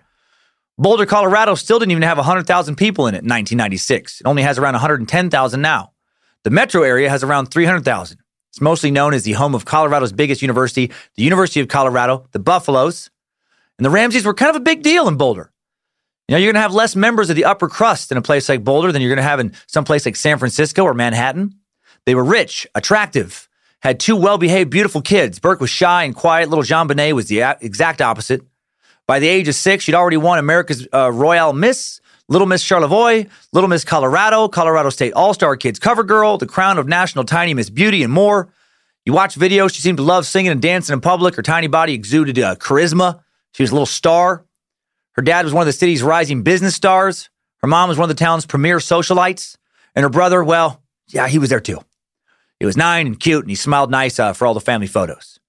Boulder, 0.76 1.06
Colorado 1.06 1.54
still 1.54 1.78
didn't 1.78 1.92
even 1.92 2.02
have 2.02 2.16
100,000 2.16 2.76
people 2.76 3.06
in 3.06 3.14
it 3.14 3.22
in 3.22 3.28
1996. 3.28 4.20
It 4.20 4.26
only 4.26 4.42
has 4.42 4.58
around 4.58 4.74
110,000 4.74 5.60
now. 5.60 5.92
The 6.42 6.50
metro 6.50 6.82
area 6.82 7.10
has 7.10 7.22
around 7.22 7.46
300,000. 7.46 8.18
It's 8.48 8.60
mostly 8.60 8.90
known 8.90 9.14
as 9.14 9.22
the 9.22 9.32
home 9.32 9.54
of 9.54 9.64
Colorado's 9.64 10.12
biggest 10.12 10.42
university, 10.42 10.90
the 11.16 11.22
University 11.22 11.60
of 11.60 11.68
Colorado, 11.68 12.26
the 12.32 12.38
Buffaloes. 12.38 13.10
And 13.78 13.84
the 13.84 13.90
Ramseys 13.90 14.24
were 14.24 14.34
kind 14.34 14.50
of 14.50 14.56
a 14.56 14.64
big 14.64 14.82
deal 14.82 15.06
in 15.06 15.16
Boulder. 15.16 15.52
You 16.26 16.34
know, 16.34 16.38
you're 16.38 16.52
going 16.52 16.60
to 16.60 16.62
have 16.62 16.74
less 16.74 16.96
members 16.96 17.28
of 17.28 17.36
the 17.36 17.44
upper 17.44 17.68
crust 17.68 18.10
in 18.10 18.16
a 18.16 18.22
place 18.22 18.48
like 18.48 18.64
Boulder 18.64 18.90
than 18.90 19.02
you're 19.02 19.10
going 19.10 19.24
to 19.24 19.28
have 19.28 19.40
in 19.40 19.52
some 19.66 19.84
place 19.84 20.06
like 20.06 20.16
San 20.16 20.38
Francisco 20.38 20.82
or 20.84 20.94
Manhattan. 20.94 21.59
They 22.06 22.14
were 22.14 22.24
rich, 22.24 22.66
attractive, 22.74 23.48
had 23.82 24.00
two 24.00 24.16
well 24.16 24.38
behaved, 24.38 24.70
beautiful 24.70 25.02
kids. 25.02 25.38
Burke 25.38 25.60
was 25.60 25.70
shy 25.70 26.04
and 26.04 26.14
quiet. 26.14 26.48
Little 26.48 26.64
JonBenét 26.64 27.12
was 27.12 27.28
the 27.28 27.40
exact 27.60 28.00
opposite. 28.00 28.42
By 29.06 29.18
the 29.18 29.28
age 29.28 29.48
of 29.48 29.54
six, 29.54 29.84
she'd 29.84 29.94
already 29.94 30.16
won 30.16 30.38
America's 30.38 30.86
uh, 30.92 31.10
Royale 31.10 31.52
Miss, 31.52 32.00
Little 32.28 32.46
Miss 32.46 32.62
Charlevoix, 32.62 33.26
Little 33.52 33.68
Miss 33.68 33.84
Colorado, 33.84 34.48
Colorado 34.48 34.90
State 34.90 35.12
All 35.14 35.34
Star 35.34 35.56
Kids 35.56 35.78
Cover 35.78 36.04
Girl, 36.04 36.38
the 36.38 36.46
crown 36.46 36.78
of 36.78 36.86
National 36.86 37.24
Tiny 37.24 37.54
Miss 37.54 37.70
Beauty, 37.70 38.02
and 38.02 38.12
more. 38.12 38.52
You 39.04 39.12
watch 39.12 39.34
videos, 39.34 39.74
she 39.74 39.80
seemed 39.80 39.96
to 39.96 40.04
love 40.04 40.26
singing 40.26 40.52
and 40.52 40.62
dancing 40.62 40.92
in 40.92 41.00
public. 41.00 41.34
Her 41.34 41.42
tiny 41.42 41.66
body 41.66 41.94
exuded 41.94 42.38
uh, 42.38 42.54
charisma. 42.56 43.22
She 43.54 43.62
was 43.62 43.70
a 43.70 43.74
little 43.74 43.86
star. 43.86 44.44
Her 45.12 45.22
dad 45.22 45.44
was 45.44 45.54
one 45.54 45.62
of 45.62 45.66
the 45.66 45.72
city's 45.72 46.02
rising 46.02 46.42
business 46.42 46.76
stars. 46.76 47.30
Her 47.62 47.66
mom 47.66 47.88
was 47.88 47.98
one 47.98 48.08
of 48.08 48.16
the 48.16 48.22
town's 48.22 48.46
premier 48.46 48.78
socialites. 48.78 49.56
And 49.94 50.02
her 50.02 50.08
brother, 50.08 50.44
well, 50.44 50.82
yeah, 51.08 51.26
he 51.26 51.38
was 51.38 51.48
there 51.48 51.60
too. 51.60 51.80
He 52.60 52.66
was 52.66 52.76
nine 52.76 53.06
and 53.06 53.18
cute, 53.18 53.42
and 53.42 53.50
he 53.50 53.56
smiled 53.56 53.90
nice 53.90 54.20
uh, 54.20 54.32
for 54.32 54.46
all 54.46 54.54
the 54.54 54.60
family 54.60 54.86
photos. 54.86 55.40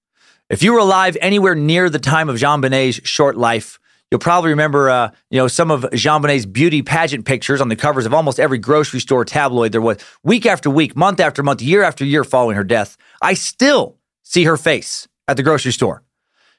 If 0.50 0.62
you 0.62 0.72
were 0.72 0.80
alive 0.80 1.16
anywhere 1.20 1.54
near 1.54 1.88
the 1.88 2.00
time 2.00 2.28
of 2.28 2.36
JonBenét's 2.36 3.06
short 3.08 3.36
life, 3.36 3.78
you'll 4.10 4.18
probably 4.18 4.50
remember, 4.50 4.90
uh, 4.90 5.10
you 5.30 5.38
know, 5.38 5.46
some 5.46 5.70
of 5.70 5.82
JonBenét's 5.82 6.46
beauty 6.46 6.82
pageant 6.82 7.24
pictures 7.24 7.60
on 7.60 7.68
the 7.68 7.76
covers 7.76 8.04
of 8.04 8.12
almost 8.12 8.40
every 8.40 8.58
grocery 8.58 8.98
store 8.98 9.24
tabloid 9.24 9.70
there 9.70 9.80
was, 9.80 9.98
week 10.24 10.46
after 10.46 10.68
week, 10.68 10.96
month 10.96 11.20
after 11.20 11.42
month, 11.44 11.62
year 11.62 11.84
after 11.84 12.04
year 12.04 12.24
following 12.24 12.56
her 12.56 12.64
death. 12.64 12.96
I 13.22 13.34
still 13.34 13.98
see 14.24 14.44
her 14.44 14.56
face 14.56 15.06
at 15.28 15.36
the 15.36 15.44
grocery 15.44 15.72
store. 15.72 16.02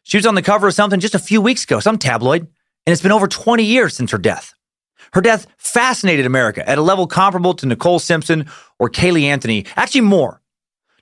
She 0.04 0.18
was 0.18 0.26
on 0.26 0.36
the 0.36 0.42
cover 0.42 0.68
of 0.68 0.74
something 0.74 1.00
just 1.00 1.16
a 1.16 1.20
few 1.20 1.42
weeks 1.42 1.66
ago, 1.66 1.80
some 1.82 1.98
tabloid 1.98 2.48
and 2.86 2.92
it's 2.92 3.02
been 3.02 3.12
over 3.12 3.28
20 3.28 3.64
years 3.64 3.96
since 3.96 4.12
her 4.12 4.18
death. 4.18 4.54
Her 5.14 5.22
death 5.22 5.48
fascinated 5.58 6.26
America 6.26 6.68
at 6.68 6.78
a 6.78 6.82
level 6.82 7.08
comparable 7.08 7.54
to 7.56 7.66
Nicole 7.66 8.00
Simpson 8.00 8.48
or 8.80 8.90
Caylee 8.90 9.24
Anthony, 9.24 9.66
actually 9.76 10.02
more. 10.02 10.42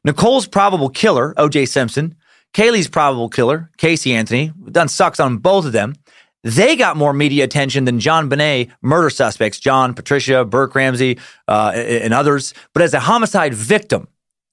Nicole's 0.04 0.48
probable 0.48 0.90
killer, 0.90 1.34
O.J. 1.38 1.66
Simpson, 1.66 2.16
Caylee's 2.54 2.88
probable 2.88 3.30
killer, 3.30 3.70
Casey 3.78 4.14
Anthony, 4.14 4.52
done 4.72 4.88
sucks 4.88 5.20
on 5.20 5.38
both 5.38 5.66
of 5.66 5.72
them. 5.72 5.96
They 6.44 6.76
got 6.76 6.98
more 6.98 7.14
media 7.14 7.44
attention 7.44 7.86
than 7.86 8.00
JonBenét 8.00 8.72
murder 8.82 9.12
suspects, 9.12 9.60
John, 9.60 9.94
Patricia, 9.94 10.44
Burke 10.44 10.74
Ramsey, 10.74 11.20
uh, 11.48 11.72
and 11.76 12.14
others. 12.14 12.54
But 12.74 12.82
as 12.82 12.94
a 12.94 13.00
homicide 13.00 13.54
victim, 13.54 14.08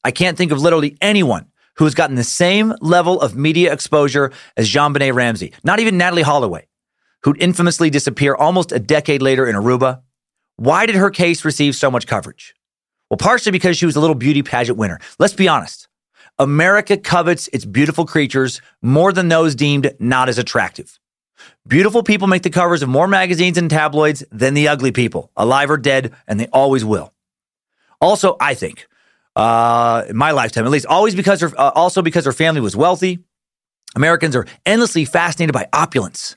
I 0.05 0.11
can't 0.11 0.37
think 0.37 0.52
of 0.52 0.61
literally 0.61 0.99
anyone 1.00 1.47
who 1.76 1.85
has 1.85 1.95
gotten 1.95 2.17
the 2.17 2.25
same 2.25 2.75
level 2.81 3.21
of 3.21 3.37
media 3.37 3.73
exposure 3.73 4.33
as 4.57 4.69
John 4.69 4.93
JonBenét 4.93 5.14
Ramsey. 5.14 5.52
Not 5.64 5.81
even 5.81 5.97
Natalee 5.97 6.23
Holloway 6.23 6.69
who'd 7.23 7.40
infamously 7.43 7.90
disappear 7.90 8.35
almost 8.35 8.73
a 8.73 8.78
decade 8.78 9.23
later 9.23 9.47
in 9.47 9.57
Aruba. 9.57 10.02
Why 10.57 10.87
did 10.87 10.97
her 10.97 11.11
case 11.11 11.45
receive 11.45 11.75
so 11.75 11.90
much 11.90 12.07
coverage? 12.07 12.55
Well, 13.11 13.19
partially 13.19 13.53
because 13.53 13.77
she 13.77 13.87
was 13.87 13.97
a 13.97 14.00
little 14.00 14.15
beauty 14.15 14.43
pageant 14.43 14.79
winner. 14.79 14.99
Let's 15.19 15.35
be 15.35 15.49
honest. 15.49 15.88
America 16.38 16.97
covets 16.97 17.49
its 17.53 17.65
beautiful 17.65 18.07
creatures 18.07 18.61
more 18.81 19.12
than 19.12 19.29
those 19.29 19.55
deemed 19.55 19.93
not 19.99 20.29
as 20.29 20.38
attractive. 20.38 20.99
Beautiful 21.67 22.03
people 22.03 22.29
make 22.29 22.43
the 22.43 22.50
covers 22.50 22.83
of 22.83 22.88
more 22.88 23.09
magazines 23.09 23.59
and 23.59 23.71
tabloids 23.71 24.25
than 24.31 24.55
the 24.55 24.69
ugly 24.69 24.93
people, 24.93 25.31
alive 25.37 25.71
or 25.71 25.77
dead, 25.77 26.12
and 26.27 26.38
they 26.38 26.47
always 26.49 26.85
will. 26.85 27.12
Also, 28.00 28.37
I 28.41 28.55
think, 28.55 28.87
uh, 29.37 30.05
in 30.09 30.17
my 30.17 30.31
lifetime 30.31 30.65
at 30.65 30.71
least, 30.71 30.87
always 30.87 31.15
because 31.15 31.41
her, 31.41 31.53
uh, 31.59 31.71
also 31.75 32.03
because 32.03 32.25
her 32.25 32.33
family 32.33 32.61
was 32.61 32.77
wealthy, 32.77 33.21
Americans 33.97 34.37
are 34.37 34.47
endlessly 34.65 35.05
fascinated 35.05 35.53
by 35.53 35.67
opulence. 35.73 36.37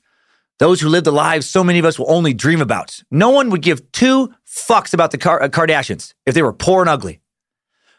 Those 0.61 0.79
who 0.79 0.89
live 0.89 1.05
the 1.05 1.11
lives 1.11 1.49
so 1.49 1.63
many 1.63 1.79
of 1.79 1.85
us 1.85 1.97
will 1.97 2.11
only 2.11 2.35
dream 2.35 2.61
about. 2.61 3.01
No 3.09 3.31
one 3.31 3.49
would 3.49 3.63
give 3.63 3.91
two 3.91 4.31
fucks 4.45 4.93
about 4.93 5.09
the 5.09 5.17
Car- 5.17 5.41
uh, 5.41 5.47
Kardashians 5.47 6.13
if 6.27 6.35
they 6.35 6.43
were 6.43 6.53
poor 6.53 6.81
and 6.81 6.89
ugly. 6.89 7.19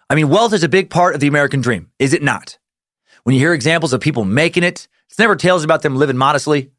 I 0.08 0.14
mean, 0.14 0.28
wealth 0.28 0.52
is 0.52 0.62
a 0.62 0.68
big 0.68 0.88
part 0.88 1.16
of 1.16 1.20
the 1.20 1.26
American 1.26 1.60
dream, 1.60 1.90
is 1.98 2.12
it 2.12 2.22
not? 2.22 2.60
When 3.24 3.34
you 3.34 3.40
hear 3.40 3.52
examples 3.52 3.92
of 3.92 4.00
people 4.00 4.24
making 4.24 4.62
it, 4.62 4.86
it's 5.10 5.18
never 5.18 5.34
tales 5.34 5.64
about 5.64 5.82
them 5.82 5.96
living 5.96 6.16
modestly, 6.16 6.70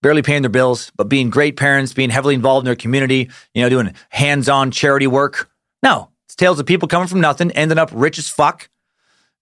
barely 0.00 0.22
paying 0.22 0.42
their 0.42 0.48
bills, 0.48 0.92
but 0.94 1.08
being 1.08 1.28
great 1.28 1.56
parents, 1.56 1.92
being 1.92 2.10
heavily 2.10 2.36
involved 2.36 2.62
in 2.62 2.66
their 2.66 2.76
community, 2.76 3.28
you 3.52 3.62
know, 3.62 3.68
doing 3.68 3.92
hands 4.10 4.48
on 4.48 4.70
charity 4.70 5.08
work. 5.08 5.50
No, 5.82 6.10
it's 6.26 6.36
tales 6.36 6.60
of 6.60 6.66
people 6.66 6.86
coming 6.86 7.08
from 7.08 7.20
nothing, 7.20 7.50
ending 7.50 7.78
up 7.78 7.90
rich 7.92 8.16
as 8.16 8.28
fuck, 8.28 8.68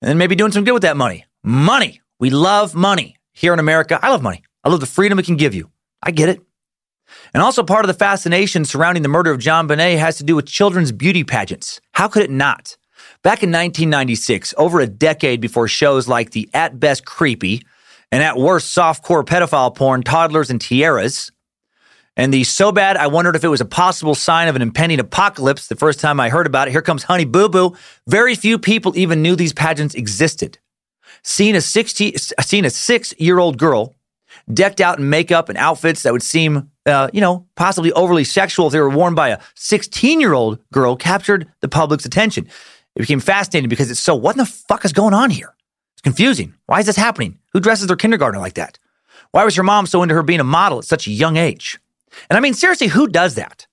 and 0.00 0.19
maybe 0.19 0.35
doing 0.35 0.52
some 0.52 0.64
good 0.64 0.73
with 0.73 0.85
that 0.85 0.97
money. 0.97 1.26
Money. 1.45 2.00
We 2.19 2.30
love 2.30 2.75
money. 2.75 3.16
Here 3.35 3.52
in 3.52 3.59
America, 3.59 4.00
I 4.02 4.09
love 4.09 4.23
money. 4.23 4.45
I 4.64 4.71
love 4.71 4.80
the 4.80 4.87
freedom 4.87 5.19
it 5.19 5.26
can 5.26 5.37
give 5.37 5.54
you. 5.54 5.71
I 6.02 6.11
get 6.11 6.28
it. 6.28 6.40
And 7.35 7.42
also, 7.42 7.62
part 7.62 7.85
of 7.85 7.88
the 7.88 7.95
fascination 7.95 8.64
surrounding 8.64 9.02
the 9.02 9.09
murder 9.09 9.30
of 9.30 9.40
JonBenét 9.40 9.99
has 9.99 10.19
to 10.19 10.25
do 10.25 10.37
with 10.37 10.47
children's 10.47 10.92
beauty 10.92 11.25
pageants. 11.25 11.80
How 11.92 12.09
could 12.09 12.23
it 12.23 12.30
not? 12.30 12.76
Back 13.23 13.42
in 13.42 13.50
1996, 13.50 14.54
over 14.57 14.80
a 14.80 14.87
decade 14.87 15.40
before 15.40 15.69
shows 15.69 16.09
like 16.09 16.30
the 16.30 16.49
at 16.54 16.78
best 16.78 17.04
creepy 17.04 17.62
and 18.12 18.23
at 18.23 18.37
worst, 18.37 18.76
softcore 18.76 19.25
pedophile 19.25 19.75
porn, 19.75 20.02
toddlers, 20.02 20.50
and 20.50 20.61
tiaras. 20.61 21.30
And 22.16 22.35
the 22.35 22.45
so 22.45 22.73
bad, 22.73 22.97
I 22.97 23.07
wondered 23.07 23.37
if 23.37 23.45
it 23.45 23.49
was 23.49 23.61
a 23.61 23.66
possible 23.66 24.14
sign 24.14 24.49
of 24.49 24.57
an 24.57 24.62
impending 24.62 25.00
apocalypse. 25.00 25.69
The 25.69 25.76
first 25.76 26.00
time 26.00 26.19
I 26.19 26.28
heard 26.28 26.47
about 26.47 26.69
it, 26.69 26.73
here 26.73 26.83
comes 26.83 27.04
Honey 27.04 27.25
Boo 27.25 27.49
Boo. 27.49 27.76
Very 28.07 28.35
few 28.35 28.59
people 28.59 28.97
even 28.97 29.23
knew 29.23 29.37
these 29.37 29.52
pageants 29.52 29.95
existed. 29.95 30.59
Seeing 31.23 31.54
a 31.54 31.61
60, 31.61 32.16
seeing 32.40 32.64
a 32.64 32.71
six 32.71 33.14
year 33.19 33.38
old 33.38 33.59
girl 33.59 33.95
decked 34.54 34.80
out 34.80 34.99
in 34.99 35.09
makeup 35.09 35.49
and 35.49 35.59
outfits 35.59 36.02
that 36.02 36.12
would 36.12 36.23
seem, 36.23 36.71
uh, 36.87 37.09
you 37.12 37.21
know, 37.21 37.47
possibly 37.57 37.92
overly 37.92 38.25
sexual 38.25 38.66
if 38.66 38.73
they 38.73 38.80
were 38.80 38.90
worn 38.90 39.14
by 39.14 39.28
a 39.30 39.40
16 39.54 40.21
year 40.21 40.33
old 40.33 40.59
girl 40.73 40.97
captured 40.97 41.50
the 41.61 41.69
public's 41.69 42.04
attention. 42.04 42.47
It 42.97 43.00
became 43.00 43.21
fascinating 43.21 43.69
because 43.69 43.90
it's 43.90 44.00
so, 44.00 44.14
what 44.14 44.37
the 44.37 44.47
fuck 44.47 44.85
is 44.85 44.92
going 44.92 45.14
on 45.14 45.30
here? 45.30 45.54
It's 45.95 46.02
confusing. 46.02 46.54
Why 46.66 46.80
is 46.80 46.87
this 46.87 46.97
happening? 46.97 47.38
Who 47.52 47.61
dresses 47.61 47.87
their 47.87 47.97
kindergartner 47.97 48.40
like 48.40 48.54
that? 48.54 48.78
Why 49.33 49.45
was 49.45 49.57
your 49.57 49.64
mom 49.64 49.87
so 49.87 50.02
into 50.02 50.14
her 50.14 50.23
being 50.23 50.40
a 50.40 50.45
model 50.45 50.78
at 50.78 50.85
such 50.85 51.07
a 51.07 51.12
young 51.12 51.37
age? 51.37 51.78
And 52.28 52.37
I 52.37 52.40
mean, 52.40 52.54
seriously, 52.54 52.88
who 52.88 53.07
does 53.07 53.37
that? 53.37 53.66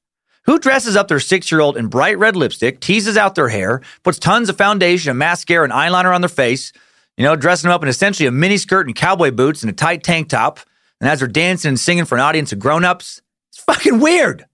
Who 0.46 0.60
dresses 0.60 0.96
up 0.96 1.08
their 1.08 1.20
six 1.20 1.52
year 1.52 1.60
old 1.60 1.76
in 1.76 1.88
bright 1.88 2.18
red 2.18 2.36
lipstick, 2.36 2.80
teases 2.80 3.18
out 3.18 3.36
their 3.36 3.50
hair, 3.50 3.82
puts 4.04 4.20
tons 4.20 4.50
of 4.50 4.58
foundation 4.58 5.10
and 5.10 5.20
mascara 5.20 5.64
and 5.64 5.74
eyeliner 5.74 6.14
on 6.14 6.22
their 6.22 6.30
face, 6.30 6.72
you 7.18 7.24
know, 7.24 7.36
dressing 7.36 7.68
them 7.68 7.76
up 7.76 7.84
in 7.84 7.90
essentially 7.90 8.28
a 8.28 8.32
mini 8.32 8.58
skirt 8.58 8.88
and 8.88 8.96
cowboy 8.96 9.32
boots 9.32 9.64
and 9.64 9.70
a 9.70 9.74
tight 9.74 10.04
tank 10.04 10.30
top, 10.30 10.60
and 11.02 11.10
as 11.10 11.20
they're 11.20 11.28
dancing 11.28 11.70
and 11.70 11.80
singing 11.80 12.06
for 12.06 12.16
an 12.16 12.22
audience 12.22 12.52
of 12.52 12.60
grown 12.60 12.86
ups? 12.86 13.22
It's 13.52 13.60
fucking 13.64 14.00
weird. 14.00 14.46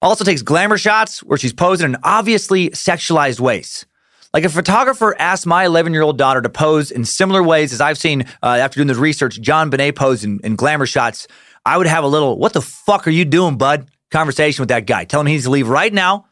Also 0.00 0.24
takes 0.24 0.42
glamour 0.42 0.78
shots 0.78 1.22
where 1.22 1.38
she's 1.38 1.52
posing 1.52 1.90
in 1.90 1.96
obviously 2.02 2.70
sexualized 2.70 3.38
ways. 3.38 3.86
Like 4.34 4.44
a 4.44 4.48
photographer 4.48 5.14
asked 5.18 5.46
my 5.46 5.66
11 5.66 5.92
year 5.92 6.02
old 6.02 6.16
daughter 6.16 6.40
to 6.40 6.48
pose 6.48 6.90
in 6.90 7.04
similar 7.04 7.42
ways 7.42 7.72
as 7.72 7.80
I've 7.80 7.98
seen 7.98 8.22
uh, 8.42 8.46
after 8.46 8.76
doing 8.76 8.88
this 8.88 8.96
research, 8.96 9.40
JonBenét 9.40 9.94
pose 9.94 10.24
in, 10.24 10.40
in 10.42 10.56
glamour 10.56 10.86
shots. 10.86 11.28
I 11.66 11.76
would 11.76 11.86
have 11.86 12.02
a 12.02 12.08
little, 12.08 12.38
what 12.38 12.54
the 12.54 12.62
fuck 12.62 13.06
are 13.06 13.10
you 13.10 13.24
doing, 13.24 13.58
bud? 13.58 13.88
Conversation 14.10 14.62
with 14.62 14.70
that 14.70 14.86
guy. 14.86 15.04
Tell 15.04 15.20
him 15.20 15.26
he 15.26 15.34
needs 15.34 15.44
to 15.44 15.50
leave 15.50 15.68
right 15.68 15.92
now 15.92 16.26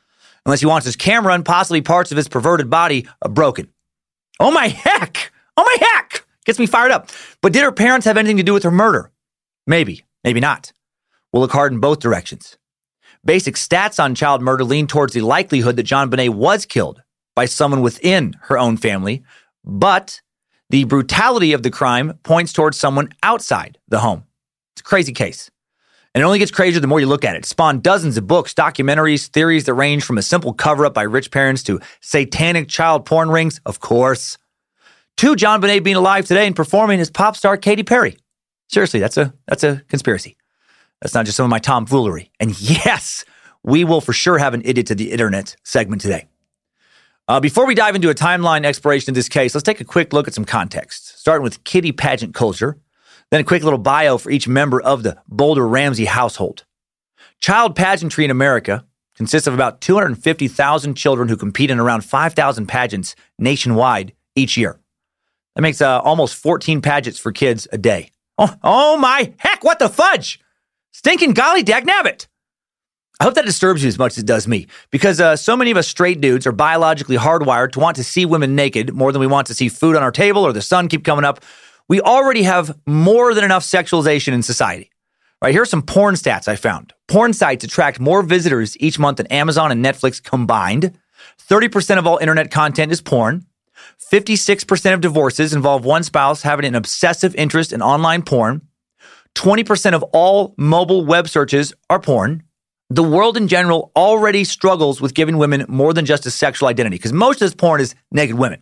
unless 0.44 0.60
he 0.60 0.66
wants 0.66 0.86
his 0.86 0.96
camera 0.96 1.34
and 1.34 1.44
possibly 1.44 1.82
parts 1.82 2.10
of 2.10 2.16
his 2.16 2.26
perverted 2.26 2.70
body 2.70 3.06
uh, 3.22 3.28
broken. 3.28 3.68
Oh 4.40 4.50
my 4.50 4.68
heck! 4.68 5.32
Oh 5.59 5.62
my 5.62 5.87
heck! 5.87 6.25
Gets 6.47 6.59
me 6.59 6.64
fired 6.64 6.90
up. 6.90 7.11
But 7.42 7.52
did 7.52 7.62
her 7.62 7.73
parents 7.73 8.06
have 8.06 8.16
anything 8.16 8.38
to 8.38 8.42
do 8.42 8.54
with 8.54 8.62
her 8.62 8.70
murder? 8.70 9.12
Maybe, 9.66 10.06
maybe 10.25 10.40
not. 10.40 10.73
We'll 11.30 11.42
look 11.42 11.52
hard 11.52 11.73
in 11.73 11.78
both 11.78 12.00
directions. 12.00 12.56
Basic 13.23 13.54
stats 13.56 14.02
on 14.02 14.14
child 14.14 14.40
murder 14.40 14.64
lean 14.64 14.87
towards 14.87 15.12
the 15.12 15.20
likelihood 15.20 15.76
that 15.76 15.87
JonBenét 15.87 16.30
was 16.30 16.64
killed 16.64 17.02
by 17.37 17.44
someone 17.44 17.82
within 17.82 18.35
her 18.44 18.59
own 18.59 18.78
family, 18.78 19.23
but 19.62 20.23
the 20.70 20.85
brutality 20.85 21.52
of 21.52 21.62
the 21.62 21.70
crime 21.70 22.18
points 22.23 22.54
towards 22.54 22.78
someone 22.78 23.11
outside 23.23 23.76
the 23.88 24.00
home. 24.00 24.25
It's 24.75 24.80
a 24.80 24.85
crazy 24.85 25.12
case. 25.12 25.50
And 26.14 26.22
it 26.22 26.24
only 26.24 26.40
gets 26.40 26.50
crazier 26.50 26.80
the 26.80 26.88
more 26.88 26.98
you 26.98 27.06
look 27.06 27.24
at 27.24 27.36
it. 27.36 27.44
spawned 27.44 27.82
dozens 27.82 28.16
of 28.16 28.26
books, 28.26 28.52
documentaries, 28.52 29.28
theories 29.28 29.64
that 29.64 29.74
range 29.74 30.04
from 30.04 30.18
a 30.18 30.22
simple 30.22 30.52
cover 30.52 30.84
up 30.84 30.94
by 30.94 31.02
rich 31.02 31.30
parents 31.30 31.62
to 31.64 31.80
satanic 32.00 32.68
child 32.68 33.06
porn 33.06 33.30
rings, 33.30 33.60
of 33.64 33.78
course, 33.78 34.36
to 35.18 35.36
JonBenét 35.36 35.84
being 35.84 35.96
alive 35.96 36.26
today 36.26 36.46
and 36.46 36.56
performing 36.56 36.98
as 36.98 37.10
pop 37.10 37.36
star 37.36 37.56
Katy 37.56 37.84
Perry. 37.84 38.16
Seriously, 38.68 39.00
that's 39.00 39.16
a 39.16 39.32
that's 39.46 39.62
a 39.64 39.82
conspiracy. 39.88 40.36
That's 41.00 41.14
not 41.14 41.26
just 41.26 41.36
some 41.36 41.44
of 41.44 41.50
my 41.50 41.58
tomfoolery. 41.58 42.30
And 42.40 42.60
yes, 42.84 43.24
we 43.62 43.84
will 43.84 44.00
for 44.00 44.12
sure 44.12 44.38
have 44.38 44.54
an 44.54 44.62
idiot 44.64 44.86
to 44.88 44.94
the 44.94 45.12
internet 45.12 45.56
segment 45.64 46.02
today. 46.02 46.26
Uh, 47.28 47.38
before 47.38 47.66
we 47.66 47.74
dive 47.74 47.94
into 47.94 48.10
a 48.10 48.14
timeline 48.14 48.64
exploration 48.64 49.10
of 49.12 49.14
this 49.14 49.28
case, 49.28 49.54
let's 49.54 49.62
take 49.62 49.80
a 49.80 49.84
quick 49.84 50.12
look 50.12 50.26
at 50.26 50.34
some 50.34 50.44
context, 50.44 51.20
starting 51.20 51.44
with 51.44 51.62
kitty 51.62 51.92
pageant 51.92 52.34
culture, 52.34 52.76
then 53.30 53.40
a 53.40 53.44
quick 53.44 53.62
little 53.62 53.78
bio 53.78 54.18
for 54.18 54.30
each 54.30 54.49
member 54.49 54.80
of 54.80 55.02
the 55.02 55.18
Boulder 55.28 55.66
Ramsey 55.66 56.06
household. 56.06 56.64
Child 57.40 57.76
pageantry 57.76 58.25
in 58.25 58.30
America 58.30 58.84
consists 59.16 59.47
of 59.47 59.54
about 59.54 59.80
250,000 59.80 60.95
children 60.95 61.28
who 61.28 61.36
compete 61.36 61.71
in 61.71 61.78
around 61.78 62.02
5,000 62.02 62.66
pageants 62.66 63.14
nationwide 63.38 64.12
each 64.34 64.56
year. 64.56 64.80
That 65.54 65.62
makes 65.62 65.80
uh, 65.80 66.00
almost 66.00 66.34
14 66.36 66.80
pageants 66.80 67.19
for 67.19 67.32
kids 67.32 67.66
a 67.73 67.78
day. 67.78 68.10
Oh, 68.38 68.54
oh 68.62 68.97
my 68.97 69.34
heck, 69.38 69.62
what 69.64 69.78
the 69.78 69.88
fudge! 69.88 70.40
Stinking 70.93 71.34
golly 71.34 71.62
dag 71.62 71.86
nabbit! 71.86 72.26
I 73.21 73.25
hope 73.25 73.34
that 73.34 73.45
disturbs 73.45 73.82
you 73.82 73.88
as 73.88 73.99
much 73.99 74.12
as 74.12 74.19
it 74.19 74.26
does 74.26 74.49
me, 74.49 74.66
because 74.90 75.21
uh, 75.21 75.36
so 75.36 75.54
many 75.54 75.71
of 75.71 75.76
us 75.76 75.86
straight 75.86 76.23
dudes 76.23 76.47
are 76.47 76.52
biologically 76.52 77.19
hardwired 77.19 77.73
to 77.73 77.80
want 77.80 77.97
to 77.97 78.04
see 78.04 78.25
women 78.25 78.56
naked 78.56 78.95
more 78.95 79.12
than 79.12 79.21
we 79.21 79.26
want 79.26 79.47
to 79.49 79.54
see 79.54 79.69
food 79.69 79.95
on 79.95 80.02
our 80.02 80.10
table 80.10 80.43
or 80.43 80.54
the 80.54 80.62
sun 80.62 80.88
keep 80.88 81.04
coming 81.04 81.26
up. 81.26 81.45
We 81.90 82.00
already 82.00 82.44
have 82.44 82.78
more 82.86 83.34
than 83.34 83.42
enough 83.42 83.64
sexualization 83.64 84.32
in 84.32 84.44
society. 84.44 84.90
Right, 85.42 85.52
here 85.52 85.62
are 85.62 85.66
some 85.66 85.82
porn 85.82 86.14
stats 86.14 86.46
I 86.46 86.54
found. 86.54 86.92
Porn 87.08 87.32
sites 87.32 87.64
attract 87.64 87.98
more 87.98 88.22
visitors 88.22 88.76
each 88.78 88.96
month 89.00 89.16
than 89.16 89.26
Amazon 89.26 89.72
and 89.72 89.84
Netflix 89.84 90.22
combined. 90.22 90.96
30% 91.48 91.98
of 91.98 92.06
all 92.06 92.18
internet 92.18 92.52
content 92.52 92.92
is 92.92 93.00
porn. 93.00 93.44
56% 94.12 94.94
of 94.94 95.00
divorces 95.00 95.52
involve 95.52 95.84
one 95.84 96.04
spouse 96.04 96.42
having 96.42 96.64
an 96.64 96.76
obsessive 96.76 97.34
interest 97.34 97.72
in 97.72 97.82
online 97.82 98.22
porn. 98.22 98.62
20% 99.34 99.92
of 99.92 100.04
all 100.12 100.54
mobile 100.56 101.04
web 101.04 101.28
searches 101.28 101.72
are 101.88 101.98
porn 101.98 102.44
the 102.92 103.04
world 103.04 103.36
in 103.36 103.46
general 103.46 103.92
already 103.94 104.42
struggles 104.42 105.00
with 105.00 105.14
giving 105.14 105.38
women 105.38 105.64
more 105.68 105.94
than 105.94 106.04
just 106.04 106.26
a 106.26 106.30
sexual 106.30 106.68
identity 106.68 106.96
because 106.96 107.12
most 107.12 107.36
of 107.36 107.46
this 107.46 107.54
porn 107.54 107.80
is 107.80 107.94
naked 108.10 108.36
women. 108.36 108.60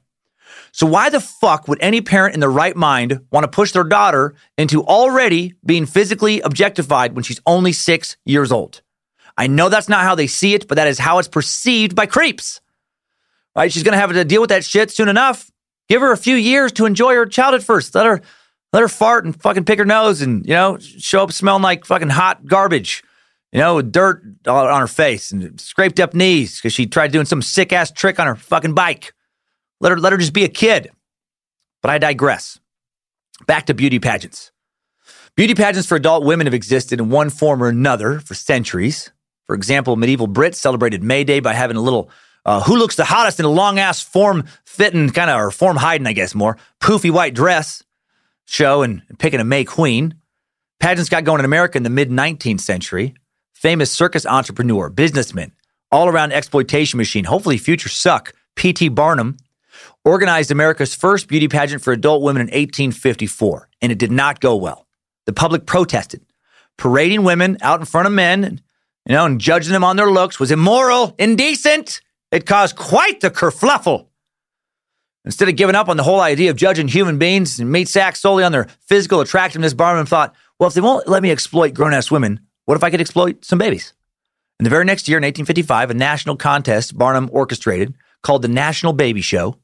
So 0.73 0.87
why 0.87 1.11
the 1.11 1.21
fuck 1.21 1.69
would 1.69 1.79
any 1.81 2.01
parent 2.01 2.35
in 2.35 2.41
their 2.41 2.51
right 2.51 2.77
mind 2.77 3.21
want 3.31 3.45
to 3.45 3.49
push 3.49 3.73
their 3.73 3.85
daughter 3.85 4.35
into 4.57 4.85
already 4.85 5.55
being 5.65 5.87
physically 5.87 6.41
objectified 6.41 7.15
when 7.15 7.25
she's 7.25 7.41
only 7.47 7.73
six 7.73 8.17
years 8.25 8.53
old? 8.53 8.83
I 9.37 9.47
know 9.47 9.69
that's 9.69 9.89
not 9.89 10.03
how 10.03 10.15
they 10.15 10.27
see 10.27 10.55
it, 10.55 10.69
but 10.69 10.77
that 10.77 10.89
is 10.89 10.99
how 10.99 11.19
it's 11.19 11.29
perceived 11.29 11.95
by 11.95 12.07
creeps. 12.07 12.61
Right? 13.55 13.73
She's 13.73 13.83
going 13.83 13.93
to 13.93 13.99
have 13.99 14.13
to 14.13 14.25
deal 14.25 14.41
with 14.41 14.51
that 14.51 14.65
shit 14.65 14.91
soon 14.91 15.09
enough. 15.09 15.51
Give 15.89 16.01
her 16.01 16.13
a 16.13 16.17
few 16.17 16.37
years 16.37 16.73
to 16.73 16.87
enjoy 16.87 17.15
her 17.15 17.27
childhood 17.27 17.65
first. 17.65 17.95
Let 17.95 18.07
her 18.07 18.21
let 18.73 18.81
her 18.81 18.89
fart 18.89 19.25
and 19.25 19.41
fucking 19.41 19.65
pick 19.65 19.79
her 19.79 19.85
nose 19.87 20.21
and, 20.21 20.45
you 20.45 20.53
know, 20.53 20.79
show 20.79 21.23
up 21.23 21.33
smelling 21.33 21.63
like 21.63 21.87
fucking 21.87 22.11
hot 22.11 22.45
garbage 22.45 23.03
you 23.53 23.61
know, 23.61 23.77
with 23.77 23.93
dirt 23.93 24.23
on 24.47 24.81
her 24.81 24.87
face 24.87 25.33
and 25.33 25.61
scraped 25.61 26.01
up 26.01 26.15
knees 26.15 26.59
because 26.59 26.73
she 26.73 26.87
tried 26.87 27.13
doing 27.13 27.27
some 27.27 27.43
sick 27.43 27.73
ass 27.73 27.91
trick 27.91 28.19
on 28.19 28.27
her 28.27 28.37
fucking 28.37 28.75
bike. 28.75 29.15
Let 29.81 29.93
her 29.93 29.99
let 29.99 30.13
her 30.13 30.19
just 30.19 30.33
be 30.33 30.45
a 30.45 30.49
kid. 30.49 30.91
But 31.83 31.91
I 31.91 31.99
digress. 31.99 32.59
Back 33.47 33.67
to 33.67 33.75
beauty 33.75 33.99
pageants. 33.99 34.51
Beauty 35.37 35.55
pageants 35.55 35.89
for 35.89 35.95
adult 35.95 36.25
women 36.25 36.47
have 36.47 36.55
existed 36.55 36.99
in 36.99 37.11
one 37.11 37.31
form 37.31 37.63
or 37.63 37.69
another 37.69 38.19
for 38.19 38.35
centuries. 38.35 39.13
For 39.47 39.55
example, 39.55 39.97
medieval 39.97 40.29
Brits 40.29 40.57
celebrated 40.57 41.03
May 41.03 41.25
Day 41.25 41.41
by 41.41 41.55
having 41.55 41.77
a 41.77 41.81
little 41.81 42.11
uh, 42.45 42.61
who 42.63 42.77
looks 42.77 42.97
the 42.97 43.05
hottest 43.05 43.39
in 43.39 43.47
a 43.47 43.51
long 43.51 43.79
ass 43.79 44.03
form 44.03 44.45
fitting 44.65 45.11
kind 45.11 45.31
of 45.31 45.39
or 45.39 45.51
form 45.51 45.77
hiding, 45.77 46.07
I 46.07 46.13
guess 46.13 46.35
more 46.35 46.57
poofy 46.81 47.11
white 47.11 47.35
dress 47.35 47.85
show 48.47 48.83
and 48.83 49.03
picking 49.19 49.41
a 49.41 49.45
May 49.45 49.65
Queen. 49.65 50.17
Pageants 50.81 51.09
got 51.09 51.25
going 51.25 51.39
in 51.39 51.45
America 51.45 51.77
in 51.77 51.83
the 51.85 51.91
mid 51.91 52.11
19th 52.11 52.61
century 52.61 53.15
famous 53.59 53.91
circus 53.91 54.25
entrepreneur, 54.25 54.89
businessman, 54.89 55.51
all 55.91 56.07
around 56.07 56.33
exploitation 56.33 56.97
machine, 56.97 57.25
hopefully 57.25 57.59
future 57.59 57.89
suck, 57.89 58.33
P.T. 58.55 58.89
Barnum, 58.91 59.37
organized 60.05 60.51
America's 60.51 60.95
first 60.95 61.29
beauty 61.29 61.49
pageant 61.49 61.83
for 61.83 61.93
adult 61.93 62.23
women 62.23 62.43
in 62.43 62.47
1854, 62.47 63.69
and 63.83 63.93
it 63.93 63.99
did 63.99 64.13
not 64.13 64.41
go 64.41 64.57
well. 64.57 64.87
The 65.27 65.33
public 65.33 65.67
protested. 65.67 66.25
Parading 66.77 67.25
women 67.25 67.59
out 67.61 67.81
in 67.81 67.87
front 67.87 68.07
of 68.07 68.13
men, 68.13 68.61
you 69.05 69.15
know, 69.15 69.27
and 69.27 69.41
judging 69.41 69.73
them 69.73 69.85
on 69.85 69.97
their 69.97 70.11
looks 70.11 70.39
was 70.39 70.51
immoral, 70.51 71.15
indecent. 71.19 72.01
It 72.31 72.47
caused 72.47 72.77
quite 72.77 73.21
the 73.21 73.31
kerfluffle. 73.31 74.07
Instead 75.25 75.49
of 75.49 75.57
giving 75.57 75.75
up 75.75 75.89
on 75.89 75.97
the 75.97 76.03
whole 76.03 76.21
idea 76.21 76.51
of 76.51 76.57
judging 76.57 76.89
human 76.89 77.19
beings 77.19 77.59
and 77.59 77.71
meat 77.71 77.89
sacks 77.89 78.21
solely 78.21 78.45
on 78.45 78.53
their 78.53 78.69
physical 78.81 79.21
attractiveness, 79.21 79.75
Barnum 79.75 80.07
thought, 80.07 80.35
well, 80.59 80.69
if 80.69 80.75
they 80.75 80.81
won't 80.81 81.09
let 81.09 81.23
me 81.23 81.31
exploit 81.31 81.75
grown 81.75 81.93
ass 81.93 82.11
women, 82.11 82.41
what 82.65 82.77
if 82.77 82.85
I 82.85 82.91
could 82.91 83.01
exploit 83.01 83.45
some 83.45 83.59
babies? 83.59 83.93
In 84.59 84.65
the 84.65 84.71
very 84.71 84.85
next 84.85 85.09
year, 85.09 85.19
in 85.19 85.23
1855, 85.23 85.91
a 85.91 85.95
national 85.95 86.37
contest 86.37 86.97
Barnum 86.97 87.29
orchestrated 87.33 87.95
called 88.23 88.43
the 88.43 88.49
National 88.49 88.93
Baby 88.93 89.21
Show 89.21 89.59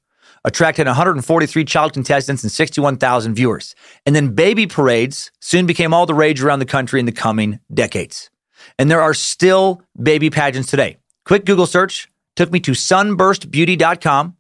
attracted 0.45 0.87
143 0.87 1.65
child 1.65 1.93
contestants 1.93 2.43
and 2.43 2.53
61,000 2.53 3.35
viewers. 3.35 3.75
And 4.05 4.15
then 4.15 4.35
baby 4.35 4.67
parades 4.67 5.31
soon 5.41 5.67
became 5.67 5.95
all 5.95 6.07
the 6.07 6.15
rage 6.15 6.43
around 6.43 6.59
the 6.59 6.67
country 6.67 7.01
in 7.01 7.07
the 7.07 7.13
coming 7.13 7.61
decades. 7.73 8.31
And 8.79 8.91
there 8.91 9.01
are 9.01 9.15
still 9.15 9.83
baby 10.01 10.31
pageants 10.31 10.71
today. 10.71 10.99
Quick 11.25 11.45
Google 11.45 11.67
search 11.67 12.11
took 12.37 12.53
me 12.53 12.61
to 12.61 12.73
sunburstbeauty.com. 12.73 14.37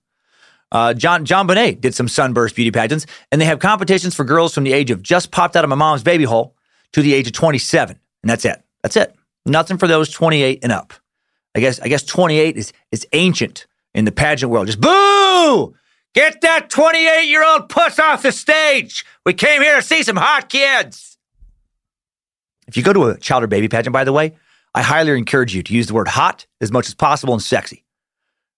Uh, 0.73 0.93
John 0.93 1.25
JonBenét 1.25 1.81
did 1.81 1.95
some 1.95 2.09
sunburst 2.09 2.57
beauty 2.57 2.73
pageants, 2.73 3.07
and 3.31 3.41
they 3.41 3.45
have 3.45 3.61
competitions 3.61 4.15
for 4.15 4.25
girls 4.25 4.53
from 4.53 4.65
the 4.65 4.73
age 4.73 4.91
of 4.91 5.03
just 5.03 5.31
popped 5.31 5.57
out 5.57 5.63
of 5.63 5.71
my 5.71 5.77
mom's 5.77 6.03
baby 6.03 6.25
hole 6.25 6.57
to 6.93 7.01
the 7.01 7.15
age 7.15 7.29
of 7.29 7.33
27. 7.33 7.99
And 8.23 8.31
that's 8.31 8.45
it. 8.45 8.61
That's 8.83 8.97
it. 8.97 9.15
Nothing 9.47 9.79
for 9.79 9.87
those 9.87 10.11
28 10.11 10.61
and 10.63 10.73
up. 10.73 10.93
I 11.55 11.61
guess 11.61 11.79
I 11.79 11.89
guess 11.89 12.03
28 12.03 12.57
is 12.57 12.73
is 12.91 13.07
ancient 13.13 13.67
in 13.95 14.05
the 14.05 14.13
pageant 14.13 14.51
world. 14.51 14.67
Just 14.67 14.81
boo! 14.81 15.75
Get 16.15 16.41
that 16.43 16.71
28 16.71 17.27
year 17.29 17.45
old 17.45 17.69
puss 17.69 17.99
off 17.99 18.23
the 18.23 18.33
stage. 18.33 19.05
We 19.27 19.35
came 19.35 19.63
here 19.63 19.77
to 19.77 19.83
see 19.83 20.03
some 20.03 20.17
hot 20.17 20.49
kids. 20.49 21.19
If 22.69 22.77
you 22.77 22.83
go 22.83 22.93
to 22.93 23.07
a 23.07 23.19
child 23.19 23.43
or 23.43 23.47
baby 23.49 23.69
pageant, 23.69 23.93
by 23.93 24.05
the 24.05 24.13
way, 24.13 24.35
I 24.75 24.83
highly 24.83 25.17
encourage 25.19 25.55
you 25.55 25.63
to 25.63 25.75
use 25.75 25.89
the 25.89 25.95
word 25.95 26.09
hot 26.09 26.47
as 26.61 26.73
much 26.73 26.87
as 26.87 26.95
possible 26.95 27.35
and 27.35 27.43
sexy. 27.43 27.85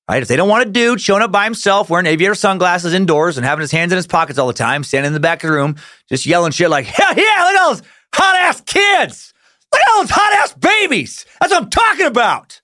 Right? 0.08 0.22
If 0.22 0.28
they 0.28 0.36
don't 0.36 0.48
want 0.48 0.68
a 0.68 0.70
dude 0.70 1.00
showing 1.00 1.22
up 1.22 1.32
by 1.32 1.44
himself 1.44 1.90
wearing 1.90 2.06
aviator 2.06 2.36
sunglasses 2.36 2.94
indoors 2.94 3.36
and 3.36 3.44
having 3.44 3.62
his 3.62 3.72
hands 3.72 3.90
in 3.90 3.96
his 3.96 4.06
pockets 4.06 4.38
all 4.38 4.46
the 4.46 4.52
time, 4.52 4.84
standing 4.84 5.08
in 5.08 5.14
the 5.14 5.20
back 5.20 5.42
of 5.42 5.48
the 5.48 5.56
room, 5.56 5.76
just 6.08 6.26
yelling 6.26 6.52
shit 6.52 6.70
like, 6.70 6.86
yeah, 6.98 7.12
yeah, 7.16 7.44
look 7.44 7.56
at 7.56 7.68
those 7.68 7.82
hot 8.14 8.36
ass 8.36 8.60
kids. 8.60 9.34
Look 9.72 9.80
at 9.80 9.88
all 9.92 10.02
those 10.02 10.10
hot 10.10 10.32
ass 10.34 10.52
babies. 10.54 11.26
That's 11.40 11.52
what 11.52 11.62
I'm 11.62 11.70
talking 11.70 12.06
about. 12.06 12.60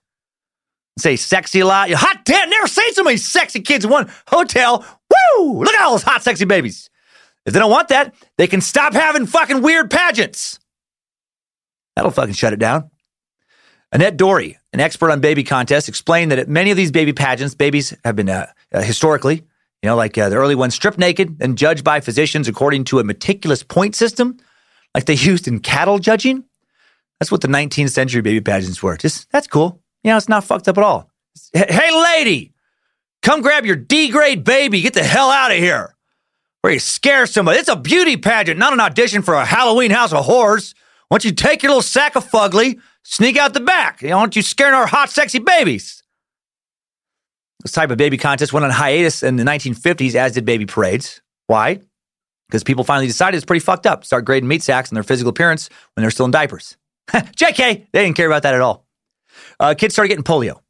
Say 1.02 1.16
sexy 1.16 1.58
a 1.58 1.66
lot. 1.66 1.90
Hot 1.90 2.24
damn, 2.24 2.48
never 2.48 2.68
seen 2.68 2.94
so 2.94 3.02
many 3.02 3.16
sexy 3.16 3.60
kids 3.60 3.84
in 3.84 3.90
one 3.90 4.08
hotel. 4.28 4.86
Woo! 5.36 5.58
Look 5.58 5.74
at 5.74 5.82
all 5.82 5.90
those 5.90 6.04
hot, 6.04 6.22
sexy 6.22 6.44
babies. 6.44 6.88
If 7.44 7.52
they 7.52 7.58
don't 7.58 7.72
want 7.72 7.88
that, 7.88 8.14
they 8.38 8.46
can 8.46 8.60
stop 8.60 8.92
having 8.92 9.26
fucking 9.26 9.62
weird 9.62 9.90
pageants. 9.90 10.60
That'll 11.96 12.12
fucking 12.12 12.34
shut 12.34 12.52
it 12.52 12.60
down. 12.60 12.92
Annette 13.90 14.16
Dory, 14.16 14.60
an 14.72 14.78
expert 14.78 15.10
on 15.10 15.18
baby 15.18 15.42
contests, 15.42 15.88
explained 15.88 16.30
that 16.30 16.38
at 16.38 16.48
many 16.48 16.70
of 16.70 16.76
these 16.76 16.92
baby 16.92 17.12
pageants, 17.12 17.56
babies 17.56 17.92
have 18.04 18.14
been 18.14 18.28
uh, 18.28 18.46
uh, 18.72 18.80
historically, 18.80 19.38
you 19.82 19.88
know, 19.88 19.96
like 19.96 20.16
uh, 20.16 20.28
the 20.28 20.36
early 20.36 20.54
ones, 20.54 20.72
stripped 20.72 20.98
naked 20.98 21.36
and 21.40 21.58
judged 21.58 21.82
by 21.82 21.98
physicians 21.98 22.46
according 22.46 22.84
to 22.84 23.00
a 23.00 23.04
meticulous 23.04 23.64
point 23.64 23.96
system, 23.96 24.36
like 24.94 25.06
they 25.06 25.14
used 25.16 25.48
in 25.48 25.58
cattle 25.58 25.98
judging. 25.98 26.44
That's 27.18 27.32
what 27.32 27.40
the 27.40 27.48
19th 27.48 27.90
century 27.90 28.22
baby 28.22 28.40
pageants 28.40 28.80
were. 28.84 28.96
Just 28.96 29.28
that's 29.32 29.48
cool. 29.48 29.82
You 30.04 30.10
know, 30.10 30.16
it's 30.16 30.28
not 30.28 30.44
fucked 30.44 30.68
up 30.68 30.78
at 30.78 30.84
all. 30.84 31.10
Hey, 31.52 31.90
lady, 31.92 32.52
come 33.22 33.40
grab 33.40 33.64
your 33.64 33.76
D 33.76 34.08
grade 34.10 34.44
baby. 34.44 34.80
Get 34.80 34.94
the 34.94 35.02
hell 35.02 35.30
out 35.30 35.50
of 35.50 35.58
here. 35.58 35.96
Where 36.60 36.72
you 36.72 36.78
scare 36.78 37.26
somebody. 37.26 37.58
It's 37.58 37.68
a 37.68 37.76
beauty 37.76 38.16
pageant, 38.16 38.58
not 38.58 38.72
an 38.72 38.80
audition 38.80 39.22
for 39.22 39.34
a 39.34 39.44
Halloween 39.44 39.90
house 39.90 40.12
of 40.12 40.24
horrors. 40.24 40.74
Why 41.08 41.16
don't 41.16 41.24
you 41.24 41.32
take 41.32 41.62
your 41.62 41.70
little 41.70 41.82
sack 41.82 42.16
of 42.16 42.28
fugly, 42.28 42.80
sneak 43.02 43.36
out 43.36 43.52
the 43.52 43.60
back? 43.60 44.00
You 44.00 44.10
know, 44.10 44.16
why 44.16 44.22
don't 44.22 44.36
you 44.36 44.42
scaring 44.42 44.74
our 44.74 44.86
hot, 44.86 45.10
sexy 45.10 45.40
babies? 45.40 46.02
This 47.62 47.72
type 47.72 47.90
of 47.90 47.98
baby 47.98 48.16
contest 48.16 48.52
went 48.52 48.64
on 48.64 48.70
hiatus 48.70 49.22
in 49.22 49.36
the 49.36 49.44
1950s, 49.44 50.14
as 50.14 50.32
did 50.32 50.44
baby 50.44 50.66
parades. 50.66 51.20
Why? 51.46 51.80
Because 52.48 52.64
people 52.64 52.84
finally 52.84 53.06
decided 53.06 53.36
it's 53.36 53.46
pretty 53.46 53.64
fucked 53.64 53.86
up. 53.86 54.04
Start 54.04 54.24
grading 54.24 54.48
meat 54.48 54.62
sacks 54.62 54.90
and 54.90 54.96
their 54.96 55.02
physical 55.02 55.30
appearance 55.30 55.68
when 55.94 56.02
they're 56.02 56.10
still 56.10 56.26
in 56.26 56.32
diapers. 56.32 56.76
JK, 57.10 57.86
they 57.92 58.04
didn't 58.04 58.16
care 58.16 58.26
about 58.26 58.42
that 58.42 58.54
at 58.54 58.60
all. 58.60 58.82
Uh, 59.62 59.75
kids 59.75 59.94
started 59.94 60.09
getting 60.09 60.25
polio. 60.25 60.61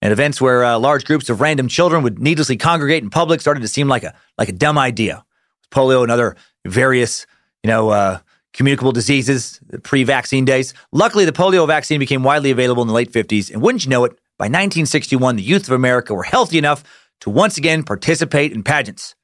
And 0.00 0.12
events 0.12 0.40
where 0.40 0.64
uh, 0.64 0.78
large 0.78 1.04
groups 1.04 1.28
of 1.28 1.40
random 1.40 1.66
children 1.66 2.04
would 2.04 2.20
needlessly 2.20 2.56
congregate 2.56 3.02
in 3.02 3.10
public 3.10 3.40
started 3.40 3.60
to 3.60 3.68
seem 3.68 3.88
like 3.88 4.04
a 4.04 4.14
like 4.38 4.48
a 4.48 4.52
dumb 4.52 4.78
idea. 4.78 5.24
Polio 5.72 6.04
and 6.04 6.12
other 6.12 6.36
various, 6.64 7.26
you 7.64 7.68
know, 7.68 7.88
uh, 7.88 8.20
communicable 8.52 8.92
diseases 8.92 9.58
pre-vaccine 9.82 10.44
days. 10.44 10.72
Luckily, 10.92 11.24
the 11.24 11.32
polio 11.32 11.66
vaccine 11.66 11.98
became 11.98 12.22
widely 12.22 12.52
available 12.52 12.80
in 12.80 12.86
the 12.86 12.94
late 12.94 13.12
50s, 13.12 13.50
and 13.50 13.60
wouldn't 13.60 13.84
you 13.84 13.90
know 13.90 14.04
it, 14.04 14.12
by 14.38 14.44
1961, 14.44 15.34
the 15.34 15.42
youth 15.42 15.66
of 15.66 15.72
America 15.72 16.14
were 16.14 16.22
healthy 16.22 16.58
enough 16.58 16.84
to 17.20 17.30
once 17.30 17.58
again 17.58 17.82
participate 17.82 18.52
in 18.52 18.62
pageants. 18.62 19.16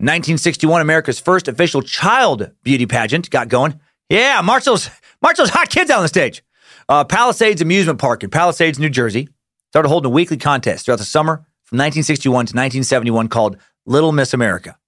In 0.00 0.06
1961, 0.06 0.80
America's 0.80 1.20
first 1.20 1.46
official 1.46 1.82
child 1.82 2.52
beauty 2.62 2.86
pageant 2.86 3.28
got 3.28 3.48
going. 3.48 3.78
Yeah, 4.08 4.40
march 4.40 4.64
those 4.64 4.88
hot 5.20 5.68
kids 5.68 5.90
on 5.90 6.00
the 6.00 6.08
stage. 6.08 6.42
Uh, 6.88 7.02
Palisades 7.04 7.60
Amusement 7.60 7.98
Park 7.98 8.22
in 8.22 8.30
Palisades, 8.30 8.78
New 8.78 8.88
Jersey, 8.88 9.28
started 9.70 9.88
holding 9.88 10.10
a 10.10 10.14
weekly 10.14 10.36
contest 10.36 10.84
throughout 10.84 10.98
the 10.98 11.04
summer 11.04 11.38
from 11.64 11.78
1961 11.78 12.30
to 12.30 12.50
1971 12.50 13.28
called 13.28 13.56
Little 13.86 14.12
Miss 14.12 14.32
America. 14.32 14.78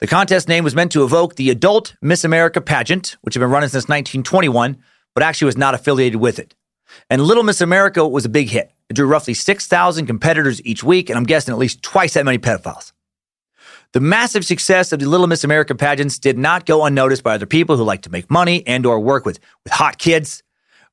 The 0.00 0.06
contest 0.06 0.46
name 0.46 0.62
was 0.62 0.74
meant 0.74 0.92
to 0.92 1.04
evoke 1.04 1.36
the 1.36 1.48
adult 1.48 1.94
Miss 2.02 2.24
America 2.24 2.60
pageant, 2.60 3.16
which 3.22 3.34
had 3.34 3.40
been 3.40 3.50
running 3.50 3.70
since 3.70 3.84
1921, 3.84 4.76
but 5.14 5.22
actually 5.22 5.46
was 5.46 5.56
not 5.56 5.74
affiliated 5.74 6.20
with 6.20 6.38
it. 6.38 6.54
And 7.08 7.22
Little 7.22 7.44
Miss 7.44 7.62
America 7.62 8.06
was 8.06 8.26
a 8.26 8.28
big 8.28 8.50
hit. 8.50 8.70
It 8.90 8.94
drew 8.94 9.06
roughly 9.06 9.32
6,000 9.32 10.06
competitors 10.06 10.60
each 10.66 10.84
week, 10.84 11.08
and 11.08 11.16
I'm 11.16 11.24
guessing 11.24 11.52
at 11.52 11.58
least 11.58 11.82
twice 11.82 12.12
that 12.12 12.26
many 12.26 12.38
pedophiles. 12.38 12.92
The 13.92 14.00
massive 14.00 14.44
success 14.44 14.92
of 14.92 15.00
the 15.00 15.08
Little 15.08 15.26
Miss 15.26 15.44
America 15.44 15.74
pageants 15.74 16.18
did 16.18 16.36
not 16.36 16.66
go 16.66 16.84
unnoticed 16.84 17.22
by 17.22 17.34
other 17.34 17.46
people 17.46 17.78
who 17.78 17.84
like 17.84 18.02
to 18.02 18.10
make 18.10 18.30
money 18.30 18.66
and 18.66 18.84
or 18.84 19.00
work 19.00 19.24
with, 19.24 19.38
with 19.64 19.72
hot 19.72 19.96
kids. 19.96 20.41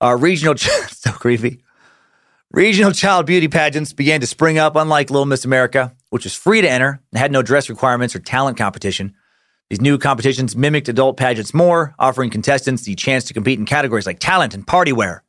Uh, 0.01 0.17
regional, 0.19 0.55
so 0.57 1.11
creepy. 1.11 1.63
Regional 2.51 2.91
child 2.91 3.25
beauty 3.27 3.47
pageants 3.47 3.93
began 3.93 4.21
to 4.21 4.27
spring 4.27 4.57
up, 4.57 4.75
unlike 4.75 5.11
Little 5.11 5.25
Miss 5.25 5.45
America, 5.45 5.95
which 6.09 6.23
was 6.23 6.33
free 6.33 6.61
to 6.61 6.69
enter 6.69 6.99
and 7.11 7.19
had 7.19 7.31
no 7.31 7.43
dress 7.43 7.69
requirements 7.69 8.15
or 8.15 8.19
talent 8.19 8.57
competition. 8.57 9.13
These 9.69 9.81
new 9.81 9.99
competitions 9.99 10.55
mimicked 10.55 10.89
adult 10.89 11.15
pageants 11.15 11.53
more, 11.53 11.93
offering 11.99 12.31
contestants 12.31 12.83
the 12.83 12.95
chance 12.95 13.25
to 13.25 13.35
compete 13.35 13.59
in 13.59 13.65
categories 13.65 14.07
like 14.07 14.17
talent 14.17 14.55
and 14.55 14.65
party 14.65 14.91
wear. 14.91 15.23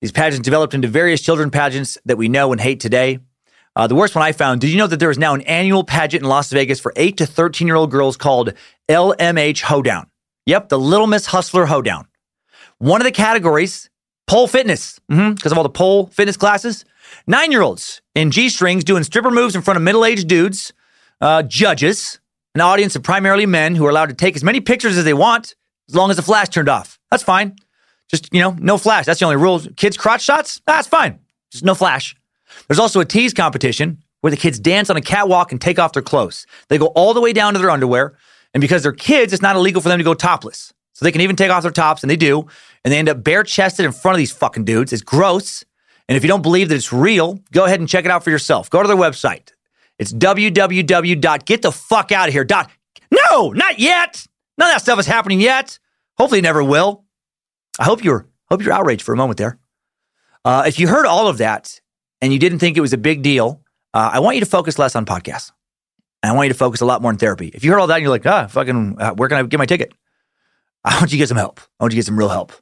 These 0.00 0.12
pageants 0.12 0.44
developed 0.44 0.72
into 0.72 0.88
various 0.88 1.20
children 1.20 1.50
pageants 1.50 1.98
that 2.06 2.16
we 2.16 2.28
know 2.28 2.50
and 2.52 2.60
hate 2.60 2.80
today. 2.80 3.18
Uh, 3.76 3.86
the 3.86 3.94
worst 3.94 4.14
one 4.14 4.24
I 4.24 4.32
found 4.32 4.62
did 4.62 4.70
you 4.70 4.78
know 4.78 4.86
that 4.86 5.00
there 5.00 5.10
is 5.10 5.18
now 5.18 5.34
an 5.34 5.42
annual 5.42 5.84
pageant 5.84 6.22
in 6.22 6.28
Las 6.28 6.50
Vegas 6.50 6.80
for 6.80 6.94
8 6.96 7.18
to 7.18 7.26
13 7.26 7.66
year 7.66 7.76
old 7.76 7.90
girls 7.90 8.16
called 8.16 8.54
LMH 8.88 9.60
Hoedown? 9.60 10.08
Yep, 10.46 10.70
the 10.70 10.78
Little 10.78 11.06
Miss 11.06 11.26
Hustler 11.26 11.66
Hoedown. 11.66 12.06
One 12.82 13.00
of 13.00 13.04
the 13.04 13.12
categories, 13.12 13.88
pole 14.26 14.48
fitness, 14.48 14.98
because 15.06 15.20
mm-hmm, 15.20 15.46
of 15.52 15.56
all 15.56 15.62
the 15.62 15.70
pole 15.70 16.06
fitness 16.06 16.36
classes. 16.36 16.84
Nine 17.28 17.52
year 17.52 17.62
olds 17.62 18.02
in 18.16 18.32
G 18.32 18.48
strings 18.48 18.82
doing 18.82 19.04
stripper 19.04 19.30
moves 19.30 19.54
in 19.54 19.62
front 19.62 19.76
of 19.76 19.84
middle 19.84 20.04
aged 20.04 20.26
dudes, 20.26 20.72
uh, 21.20 21.44
judges, 21.44 22.18
an 22.56 22.60
audience 22.60 22.96
of 22.96 23.04
primarily 23.04 23.46
men 23.46 23.76
who 23.76 23.86
are 23.86 23.90
allowed 23.90 24.08
to 24.08 24.16
take 24.16 24.34
as 24.34 24.42
many 24.42 24.60
pictures 24.60 24.98
as 24.98 25.04
they 25.04 25.14
want 25.14 25.54
as 25.88 25.94
long 25.94 26.10
as 26.10 26.16
the 26.16 26.22
flash 26.22 26.48
turned 26.48 26.68
off. 26.68 26.98
That's 27.08 27.22
fine. 27.22 27.54
Just, 28.10 28.34
you 28.34 28.40
know, 28.40 28.56
no 28.58 28.78
flash. 28.78 29.06
That's 29.06 29.20
the 29.20 29.26
only 29.26 29.36
rule. 29.36 29.60
Kids' 29.76 29.96
crotch 29.96 30.22
shots? 30.24 30.60
That's 30.66 30.88
fine. 30.88 31.20
Just 31.52 31.62
no 31.62 31.76
flash. 31.76 32.16
There's 32.66 32.80
also 32.80 32.98
a 32.98 33.04
tease 33.04 33.32
competition 33.32 34.02
where 34.22 34.32
the 34.32 34.36
kids 34.36 34.58
dance 34.58 34.90
on 34.90 34.96
a 34.96 35.00
catwalk 35.00 35.52
and 35.52 35.60
take 35.60 35.78
off 35.78 35.92
their 35.92 36.02
clothes. 36.02 36.48
They 36.66 36.78
go 36.78 36.86
all 36.86 37.14
the 37.14 37.20
way 37.20 37.32
down 37.32 37.52
to 37.52 37.60
their 37.60 37.70
underwear. 37.70 38.14
And 38.52 38.60
because 38.60 38.82
they're 38.82 38.90
kids, 38.90 39.32
it's 39.32 39.40
not 39.40 39.54
illegal 39.54 39.80
for 39.80 39.88
them 39.88 39.98
to 39.98 40.04
go 40.04 40.14
topless. 40.14 40.72
So 40.94 41.04
they 41.04 41.12
can 41.12 41.22
even 41.22 41.36
take 41.36 41.50
off 41.50 41.62
their 41.62 41.72
tops, 41.72 42.02
and 42.02 42.10
they 42.10 42.16
do 42.16 42.46
and 42.84 42.92
they 42.92 42.98
end 42.98 43.08
up 43.08 43.22
bare 43.22 43.44
chested 43.44 43.84
in 43.84 43.92
front 43.92 44.14
of 44.14 44.18
these 44.18 44.32
fucking 44.32 44.64
dudes. 44.64 44.92
It's 44.92 45.02
gross. 45.02 45.64
And 46.08 46.16
if 46.16 46.24
you 46.24 46.28
don't 46.28 46.42
believe 46.42 46.68
that 46.68 46.74
it's 46.74 46.92
real, 46.92 47.38
go 47.52 47.64
ahead 47.64 47.78
and 47.80 47.88
check 47.88 48.04
it 48.04 48.10
out 48.10 48.24
for 48.24 48.30
yourself. 48.30 48.68
Go 48.70 48.82
to 48.82 48.88
their 48.88 48.96
website. 48.96 49.52
It's 49.98 50.12
www.getthefuckoutahere. 50.12 52.46
Dot. 52.46 52.70
No, 53.10 53.52
not 53.52 53.78
yet. 53.78 54.26
None 54.58 54.68
of 54.68 54.74
that 54.74 54.82
stuff 54.82 54.98
is 54.98 55.06
happening 55.06 55.40
yet. 55.40 55.78
Hopefully, 56.18 56.40
it 56.40 56.42
never 56.42 56.62
will. 56.62 57.04
I 57.78 57.84
hope 57.84 58.04
you're 58.04 58.26
hope 58.50 58.62
you're 58.62 58.72
outraged 58.72 59.02
for 59.02 59.12
a 59.12 59.16
moment 59.16 59.38
there. 59.38 59.58
Uh, 60.44 60.64
if 60.66 60.78
you 60.78 60.88
heard 60.88 61.06
all 61.06 61.28
of 61.28 61.38
that 61.38 61.80
and 62.20 62.32
you 62.32 62.38
didn't 62.38 62.58
think 62.58 62.76
it 62.76 62.80
was 62.80 62.92
a 62.92 62.98
big 62.98 63.22
deal, 63.22 63.62
uh, 63.94 64.10
I 64.12 64.20
want 64.20 64.36
you 64.36 64.40
to 64.40 64.50
focus 64.50 64.78
less 64.78 64.96
on 64.96 65.06
podcasts. 65.06 65.52
And 66.22 66.32
I 66.32 66.34
want 66.34 66.48
you 66.48 66.52
to 66.52 66.58
focus 66.58 66.80
a 66.80 66.84
lot 66.84 67.02
more 67.02 67.10
on 67.10 67.18
therapy. 67.18 67.50
If 67.54 67.64
you 67.64 67.72
heard 67.72 67.80
all 67.80 67.86
that 67.86 67.94
and 67.94 68.02
you're 68.02 68.10
like, 68.10 68.26
ah, 68.26 68.46
fucking, 68.46 68.96
uh, 69.00 69.14
where 69.14 69.28
can 69.28 69.38
I 69.38 69.42
get 69.44 69.58
my 69.58 69.66
ticket? 69.66 69.92
I 70.84 70.98
want 70.98 71.12
you 71.12 71.16
to 71.16 71.18
get 71.18 71.28
some 71.28 71.36
help. 71.36 71.60
I 71.80 71.84
want 71.84 71.92
you 71.92 71.96
to 71.96 72.00
get 72.00 72.06
some 72.06 72.18
real 72.18 72.28
help. 72.28 72.52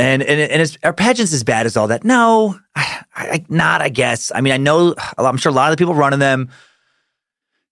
And 0.00 0.22
and 0.22 0.40
and 0.40 0.62
is, 0.62 0.78
are 0.82 0.92
pageants 0.92 1.32
as 1.32 1.44
bad 1.44 1.66
as 1.66 1.76
all 1.76 1.88
that? 1.88 2.04
No, 2.04 2.58
I, 2.74 3.04
I, 3.14 3.44
not. 3.48 3.82
I 3.82 3.90
guess. 3.90 4.32
I 4.34 4.40
mean, 4.40 4.52
I 4.52 4.56
know. 4.56 4.94
I'm 5.18 5.36
sure 5.36 5.52
a 5.52 5.54
lot 5.54 5.70
of 5.70 5.76
the 5.76 5.80
people 5.80 5.94
running 5.94 6.20
them 6.20 6.48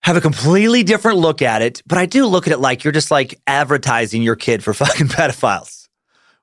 have 0.03 0.17
a 0.17 0.21
completely 0.21 0.83
different 0.83 1.19
look 1.19 1.43
at 1.43 1.63
it, 1.63 1.83
but 1.87 1.99
I 1.99 2.07
do 2.07 2.27
look 2.27 2.47
at 2.47 2.53
it 2.53 2.59
like 2.59 2.85
you're 2.85 2.93
just 2.93 3.11
like 3.11 3.41
advertising 3.47 4.23
your 4.23 4.37
kid 4.37 4.63
for 4.63 4.75
fucking 4.75 5.09
pedophiles 5.09 5.89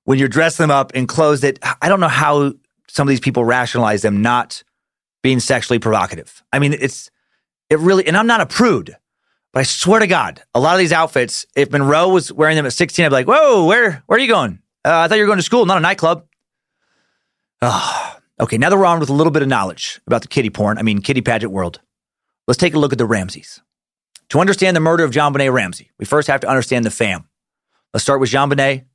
when 0.06 0.19
you're 0.19 0.28
dressing 0.28 0.63
them 0.63 0.71
up 0.71 0.93
in 0.93 1.08
clothes 1.08 1.41
that 1.41 1.60
I 1.82 1.89
don't 1.89 2.00
know 2.00 2.08
how 2.08 2.54
some 2.88 3.08
of 3.08 3.10
these 3.10 3.19
people 3.19 3.45
rationalize 3.45 4.02
them 4.02 4.21
not 4.21 4.63
being 5.21 5.39
sexually 5.39 5.80
provocative. 5.80 6.43
I 6.52 6.60
mean, 6.60 6.74
it's 6.74 7.12
it 7.69 7.80
really, 7.80 8.08
and 8.08 8.15
I'm 8.15 8.28
not 8.28 8.41
a 8.41 8.45
prude, 8.45 8.95
but 9.52 9.60
I 9.60 9.63
swear 9.63 10.00
to 10.00 10.08
God, 10.08 10.41
a 10.54 10.60
lot 10.60 10.74
of 10.74 10.80
these 10.80 10.91
outfits, 10.91 11.45
if 11.56 11.71
Monroe 11.71 12.10
was 12.10 12.32
wearing 12.32 12.56
them 12.56 12.65
at 12.65 12.74
16, 12.74 13.06
I'd 13.06 13.10
be 13.10 13.13
like, 13.13 13.28
whoa, 13.28 13.65
where 13.65 14.04
where 14.06 14.17
are 14.17 14.21
you 14.21 14.28
going? 14.28 14.60
Uh, 14.86 15.00
I 15.00 15.08
thought 15.08 15.15
you 15.15 15.24
were 15.24 15.28
going 15.28 15.39
to 15.39 15.43
school, 15.43 15.65
not 15.65 15.80
a 15.80 15.82
nightclub. 15.82 16.28
Oh, 17.63 18.17
okay, 18.39 18.60
now 18.60 18.69
that 18.69 18.78
we're 18.78 18.86
on 18.86 19.00
with 19.00 19.10
a 19.10 19.13
little 19.13 19.32
bit 19.32 19.41
of 19.41 19.48
knowledge 19.48 20.00
about 20.06 20.21
the 20.21 20.28
kitty 20.28 20.52
porn, 20.52 20.78
I 20.78 20.84
mean, 20.84 21.02
kitty 21.02 21.21
pageant 21.21 21.52
world, 21.52 21.82
let's 22.48 22.60
take 22.60 22.76
a 22.76 22.80
look 22.80 22.91
at 22.91 23.00
the 23.00 23.06
Ramseys. 23.08 23.62
To 24.30 24.39
understand 24.39 24.76
the 24.76 24.82
murder 24.82 25.04
of 25.04 25.10
JonBenét 25.10 25.52
Ramsey, 25.52 25.89
we 25.98 26.06
first 26.06 26.28
have 26.28 26.41
to 26.41 26.48
understand 26.48 26.86
the 26.86 26.91
fam. 26.91 27.28
Let's 27.93 28.04
start 28.04 28.19
with 28.19 28.30
JonBenét. 28.30 28.86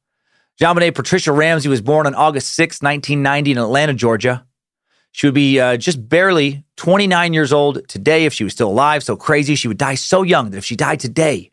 John 0.60 0.76
Bonet 0.76 0.94
Patricia 0.94 1.32
Ramsey 1.32 1.68
was 1.68 1.80
born 1.80 2.06
on 2.06 2.14
August 2.14 2.54
6, 2.54 2.82
1990, 2.82 3.52
in 3.52 3.58
Atlanta, 3.58 3.94
Georgia. 3.94 4.46
She 5.10 5.26
would 5.26 5.34
be 5.34 5.58
uh, 5.58 5.76
just 5.76 6.08
barely 6.08 6.64
29 6.76 7.32
years 7.32 7.52
old 7.52 7.88
today 7.88 8.26
if 8.26 8.34
she 8.34 8.44
was 8.44 8.52
still 8.52 8.68
alive. 8.68 9.02
So 9.02 9.16
crazy. 9.16 9.54
She 9.54 9.68
would 9.68 9.78
die 9.78 9.94
so 9.94 10.22
young 10.22 10.50
that 10.50 10.58
if 10.58 10.64
she 10.64 10.76
died 10.76 11.00
today, 11.00 11.50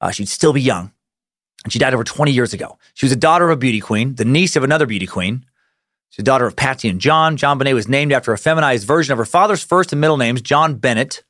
uh, 0.00 0.10
she'd 0.10 0.28
still 0.28 0.52
be 0.52 0.62
young. 0.62 0.92
And 1.64 1.72
she 1.72 1.78
died 1.78 1.94
over 1.94 2.04
20 2.04 2.30
years 2.32 2.52
ago. 2.52 2.78
She 2.94 3.06
was 3.06 3.12
a 3.12 3.16
daughter 3.16 3.44
of 3.44 3.50
a 3.50 3.56
beauty 3.56 3.80
queen, 3.80 4.14
the 4.14 4.24
niece 4.24 4.56
of 4.56 4.64
another 4.64 4.86
beauty 4.86 5.06
queen. 5.06 5.44
She's 6.10 6.20
a 6.20 6.24
daughter 6.24 6.46
of 6.46 6.56
Patsy 6.56 6.88
and 6.88 7.00
John. 7.00 7.36
JonBenét 7.36 7.74
was 7.74 7.88
named 7.88 8.12
after 8.12 8.32
a 8.32 8.38
feminized 8.38 8.86
version 8.86 9.12
of 9.12 9.18
her 9.18 9.24
father's 9.24 9.62
first 9.62 9.92
and 9.92 10.00
middle 10.00 10.16
names, 10.16 10.40
John 10.40 10.76
Bennett. 10.76 11.24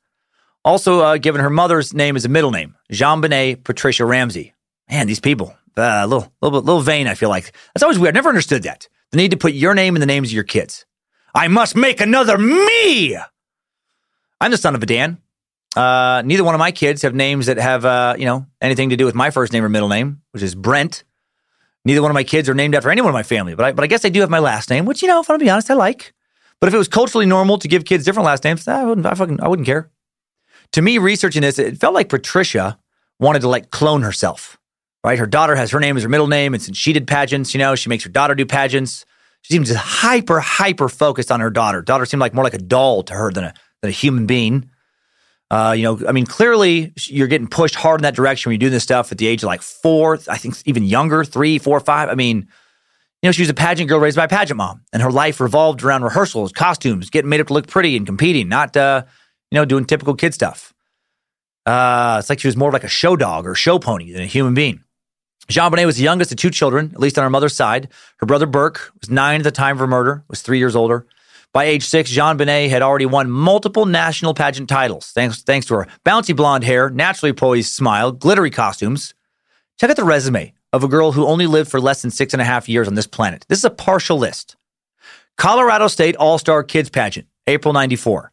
Also, 0.63 0.99
uh, 0.99 1.17
given 1.17 1.41
her 1.41 1.49
mother's 1.49 1.93
name 1.93 2.15
as 2.15 2.25
a 2.25 2.29
middle 2.29 2.51
name, 2.51 2.75
JonBenét 2.91 3.63
Patricia 3.63 4.05
Ramsey. 4.05 4.53
Man, 4.89 5.07
these 5.07 5.19
people, 5.19 5.55
a 5.77 5.81
uh, 5.81 6.05
little, 6.05 6.31
little, 6.41 6.61
little 6.61 6.81
vain. 6.81 7.07
I 7.07 7.15
feel 7.15 7.29
like 7.29 7.53
that's 7.73 7.83
always 7.83 7.99
weird. 7.99 8.15
I 8.15 8.17
never 8.17 8.29
understood 8.29 8.63
that. 8.63 8.87
The 9.11 9.17
need 9.17 9.31
to 9.31 9.37
put 9.37 9.53
your 9.53 9.73
name 9.73 9.95
in 9.95 9.99
the 9.99 10.05
names 10.05 10.29
of 10.29 10.33
your 10.33 10.43
kids. 10.43 10.85
I 11.33 11.47
must 11.47 11.75
make 11.75 12.01
another 12.01 12.37
me. 12.37 13.17
I'm 14.41 14.51
the 14.51 14.57
son 14.57 14.75
of 14.75 14.83
a 14.83 14.85
Dan. 14.85 15.19
Uh, 15.75 16.21
neither 16.25 16.43
one 16.43 16.55
of 16.55 16.59
my 16.59 16.71
kids 16.71 17.03
have 17.03 17.13
names 17.13 17.45
that 17.45 17.57
have, 17.57 17.85
uh, 17.85 18.15
you 18.17 18.25
know, 18.25 18.45
anything 18.61 18.89
to 18.89 18.97
do 18.97 19.05
with 19.05 19.15
my 19.15 19.29
first 19.29 19.53
name 19.53 19.63
or 19.63 19.69
middle 19.69 19.89
name, 19.89 20.21
which 20.31 20.41
is 20.41 20.55
Brent. 20.55 21.03
Neither 21.85 22.01
one 22.01 22.11
of 22.11 22.15
my 22.15 22.23
kids 22.23 22.49
are 22.49 22.53
named 22.53 22.75
after 22.75 22.89
anyone 22.89 23.09
in 23.09 23.13
my 23.13 23.23
family, 23.23 23.55
but 23.55 23.65
I, 23.65 23.71
but 23.71 23.83
I 23.83 23.87
guess 23.87 24.03
I 24.03 24.09
do 24.09 24.19
have 24.21 24.29
my 24.29 24.39
last 24.39 24.69
name, 24.69 24.85
which 24.85 25.01
you 25.01 25.07
know, 25.07 25.21
if 25.21 25.29
I'm 25.29 25.35
gonna 25.35 25.45
be 25.45 25.49
honest, 25.49 25.71
I 25.71 25.75
like. 25.75 26.13
But 26.59 26.67
if 26.67 26.73
it 26.73 26.77
was 26.77 26.87
culturally 26.87 27.25
normal 27.25 27.57
to 27.59 27.67
give 27.67 27.85
kids 27.85 28.03
different 28.03 28.25
last 28.25 28.43
names, 28.43 28.67
I 28.67 28.83
wouldn't, 28.83 29.07
I 29.07 29.13
fucking, 29.13 29.41
I 29.41 29.47
wouldn't 29.47 29.65
care. 29.65 29.89
To 30.73 30.81
me, 30.81 30.97
researching 30.97 31.41
this, 31.41 31.57
it 31.57 31.79
felt 31.79 31.93
like 31.93 32.09
Patricia 32.09 32.77
wanted 33.19 33.41
to 33.41 33.47
like 33.47 33.71
clone 33.71 34.01
herself, 34.01 34.59
right? 35.03 35.17
Her 35.17 35.25
daughter 35.25 35.55
has 35.55 35.71
her 35.71 35.79
name 35.79 35.95
as 35.97 36.03
her 36.03 36.09
middle 36.09 36.27
name, 36.27 36.53
and 36.53 36.61
since 36.61 36.77
she 36.77 36.93
did 36.93 37.07
pageants, 37.07 37.53
you 37.53 37.59
know, 37.59 37.75
she 37.75 37.89
makes 37.89 38.03
her 38.03 38.09
daughter 38.09 38.35
do 38.35 38.45
pageants. 38.45 39.05
She 39.41 39.53
seems 39.53 39.69
just 39.69 39.79
hyper, 39.79 40.39
hyper 40.41 40.89
focused 40.89 41.31
on 41.31 41.39
her 41.39 41.49
daughter. 41.49 41.81
Daughter 41.81 42.05
seemed 42.05 42.19
like 42.19 42.33
more 42.33 42.43
like 42.43 42.53
a 42.53 42.59
doll 42.59 43.03
to 43.03 43.13
her 43.13 43.31
than 43.31 43.45
a 43.45 43.53
than 43.81 43.89
a 43.89 43.93
human 43.93 44.25
being. 44.25 44.69
Uh, 45.51 45.73
you 45.75 45.83
know, 45.83 45.99
I 46.07 46.11
mean, 46.11 46.25
clearly 46.25 46.93
you're 47.07 47.27
getting 47.27 47.47
pushed 47.47 47.75
hard 47.75 48.01
in 48.01 48.03
that 48.03 48.15
direction 48.15 48.49
when 48.49 48.53
you 48.53 48.59
do 48.59 48.69
this 48.69 48.83
stuff 48.83 49.11
at 49.11 49.17
the 49.17 49.25
age 49.25 49.41
of 49.41 49.47
like 49.47 49.63
four, 49.63 50.19
I 50.27 50.37
think 50.37 50.55
even 50.65 50.83
younger, 50.83 51.23
three, 51.23 51.57
four, 51.57 51.79
five. 51.79 52.09
I 52.09 52.15
mean, 52.15 52.47
you 53.21 53.27
know, 53.27 53.31
she 53.31 53.41
was 53.41 53.49
a 53.49 53.55
pageant 53.55 53.89
girl 53.89 53.99
raised 53.99 54.15
by 54.15 54.25
a 54.25 54.29
pageant 54.29 54.57
mom, 54.57 54.81
and 54.93 55.01
her 55.01 55.11
life 55.11 55.39
revolved 55.39 55.83
around 55.83 56.03
rehearsals, 56.03 56.51
costumes, 56.51 57.09
getting 57.09 57.29
made 57.29 57.41
up 57.41 57.47
to 57.47 57.53
look 57.53 57.67
pretty 57.67 57.97
and 57.97 58.05
competing, 58.05 58.47
not, 58.47 58.77
uh, 58.77 59.03
you 59.51 59.55
know, 59.55 59.65
doing 59.65 59.85
typical 59.85 60.15
kid 60.15 60.33
stuff. 60.33 60.73
Uh, 61.65 62.17
it's 62.19 62.29
like 62.29 62.39
she 62.39 62.47
was 62.47 62.55
more 62.55 62.71
like 62.71 62.83
a 62.83 62.89
show 62.89 63.15
dog 63.15 63.45
or 63.45 63.55
show 63.55 63.77
pony 63.79 64.11
than 64.11 64.21
a 64.21 64.27
human 64.27 64.53
being. 64.53 64.83
JonBenét 65.49 65.85
was 65.85 65.97
the 65.97 66.03
youngest 66.03 66.31
of 66.31 66.37
two 66.37 66.51
children, 66.51 66.91
at 66.93 66.99
least 66.99 67.17
on 67.17 67.23
her 67.23 67.29
mother's 67.29 67.55
side. 67.55 67.89
Her 68.17 68.27
brother 68.27 68.45
Burke 68.45 68.91
was 69.01 69.09
nine 69.09 69.41
at 69.41 69.43
the 69.43 69.51
time 69.51 69.75
of 69.75 69.79
her 69.79 69.87
murder, 69.87 70.23
was 70.29 70.41
three 70.41 70.59
years 70.59 70.75
older. 70.75 71.07
By 71.51 71.65
age 71.65 71.83
six, 71.83 72.11
JonBenét 72.11 72.69
had 72.69 72.83
already 72.83 73.07
won 73.07 73.31
multiple 73.31 73.85
national 73.87 74.35
pageant 74.35 74.69
titles, 74.69 75.07
thanks, 75.07 75.41
thanks 75.41 75.65
to 75.67 75.75
her 75.75 75.87
bouncy 76.05 76.35
blonde 76.35 76.63
hair, 76.63 76.89
naturally 76.89 77.33
poised 77.33 77.71
smile, 77.73 78.11
glittery 78.11 78.51
costumes. 78.51 79.15
Check 79.79 79.89
out 79.89 79.95
the 79.95 80.03
resume 80.03 80.53
of 80.71 80.83
a 80.83 80.87
girl 80.87 81.11
who 81.11 81.25
only 81.25 81.47
lived 81.47 81.71
for 81.71 81.81
less 81.81 82.01
than 82.01 82.11
six 82.11 82.33
and 82.33 82.41
a 82.41 82.45
half 82.45 82.69
years 82.69 82.87
on 82.87 82.93
this 82.93 83.07
planet. 83.07 83.45
This 83.49 83.59
is 83.59 83.65
a 83.65 83.71
partial 83.71 84.17
list. 84.17 84.55
Colorado 85.37 85.87
State 85.87 86.15
All 86.17 86.37
Star 86.37 86.63
Kids 86.63 86.89
Pageant, 86.89 87.27
April 87.47 87.73
94. 87.73 88.31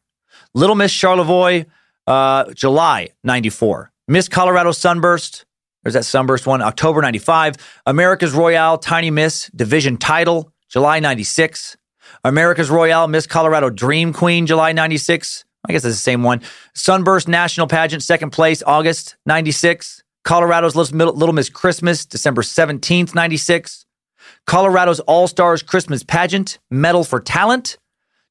Little 0.55 0.77
Miss 0.77 0.93
Charlevoix, 0.93 1.65
uh, 2.07 2.53
July 2.53 3.11
94. 3.25 3.93
Miss 4.09 4.29
Colorado 4.29 4.73
Sunburst, 4.73 5.47
there's 5.83 5.95
that 5.95 6.05
Sunburst 6.05 6.47
one, 6.47 6.63
October 6.63 7.01
95. 7.01 7.55
America's 7.87 8.33
Royale 8.33 8.77
Tiny 8.77 9.11
Miss 9.11 9.49
Division 9.55 9.97
title, 9.97 10.53
July 10.69 10.99
96. 11.01 11.77
America's 12.27 12.71
Royale 12.71 13.07
Miss 13.07 13.27
Colorado 13.27 13.71
Dream 13.71 14.13
Queen, 14.13 14.47
July 14.47 14.73
96. 14.73 15.45
I 15.69 15.73
guess 15.73 15.85
it's 15.85 15.95
the 15.95 16.01
same 16.01 16.25
one. 16.25 16.43
Sunburst 16.75 17.29
National 17.29 17.69
Pageant, 17.69 18.03
second 18.03 18.31
place, 18.31 18.65
August 18.67 19.17
96. 19.27 20.03
Colorado's 20.25 20.75
Little 20.75 21.33
Miss 21.33 21.49
Christmas, 21.49 22.05
December 22.05 22.43
17th, 22.43 23.15
96. 23.15 23.87
Colorado's 24.45 24.99
All 25.01 25.29
Stars 25.29 25.63
Christmas 25.63 26.03
Pageant, 26.03 26.59
Medal 26.69 27.05
for 27.05 27.21
Talent, 27.21 27.79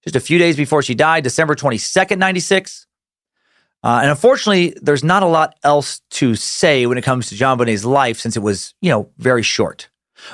just 0.04 0.18
a 0.18 0.20
few 0.20 0.38
days 0.38 0.58
before 0.58 0.82
she 0.84 0.94
died, 0.94 1.24
December 1.24 1.56
22nd, 1.56 2.18
96. 2.18 2.88
Uh, 3.82 4.00
and 4.02 4.10
unfortunately, 4.10 4.78
there's 4.82 5.06
not 5.06 5.24
a 5.24 5.28
lot 5.28 5.56
else 5.64 6.02
to 6.10 6.36
say 6.36 6.86
when 6.86 6.98
it 6.98 7.04
comes 7.04 7.30
to 7.30 7.36
JonBenét's 7.36 7.86
life 7.86 8.20
since 8.20 8.36
it 8.36 8.42
was, 8.42 8.74
you 8.82 8.90
know, 8.90 9.10
very 9.20 9.44
short. 9.44 9.90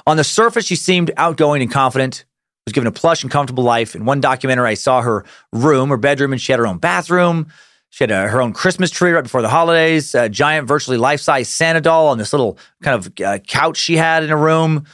On 0.07 0.17
the 0.17 0.23
surface, 0.23 0.65
she 0.65 0.75
seemed 0.75 1.11
outgoing 1.15 1.61
and 1.61 1.71
confident, 1.71 2.25
was 2.65 2.73
given 2.73 2.87
a 2.87 2.91
plush 2.91 3.23
and 3.23 3.31
comfortable 3.31 3.63
life. 3.63 3.95
In 3.95 4.05
one 4.05 4.21
documentary, 4.21 4.69
I 4.69 4.73
saw 4.75 5.01
her 5.01 5.25
room, 5.51 5.89
her 5.89 5.97
bedroom, 5.97 6.31
and 6.31 6.41
she 6.41 6.51
had 6.51 6.59
her 6.59 6.67
own 6.67 6.77
bathroom. 6.77 7.47
She 7.89 8.03
had 8.03 8.11
a, 8.11 8.27
her 8.27 8.41
own 8.41 8.53
Christmas 8.53 8.91
tree 8.91 9.11
right 9.11 9.23
before 9.23 9.41
the 9.41 9.49
holidays, 9.49 10.13
a 10.15 10.29
giant, 10.29 10.67
virtually 10.67 10.97
life 10.97 11.19
size 11.19 11.49
Santa 11.49 11.81
doll 11.81 12.07
on 12.07 12.17
this 12.17 12.31
little 12.31 12.57
kind 12.83 12.95
of 12.95 13.13
uh, 13.25 13.39
couch 13.39 13.77
she 13.77 13.97
had 13.97 14.23
in 14.23 14.29
her 14.29 14.37
room. 14.37 14.85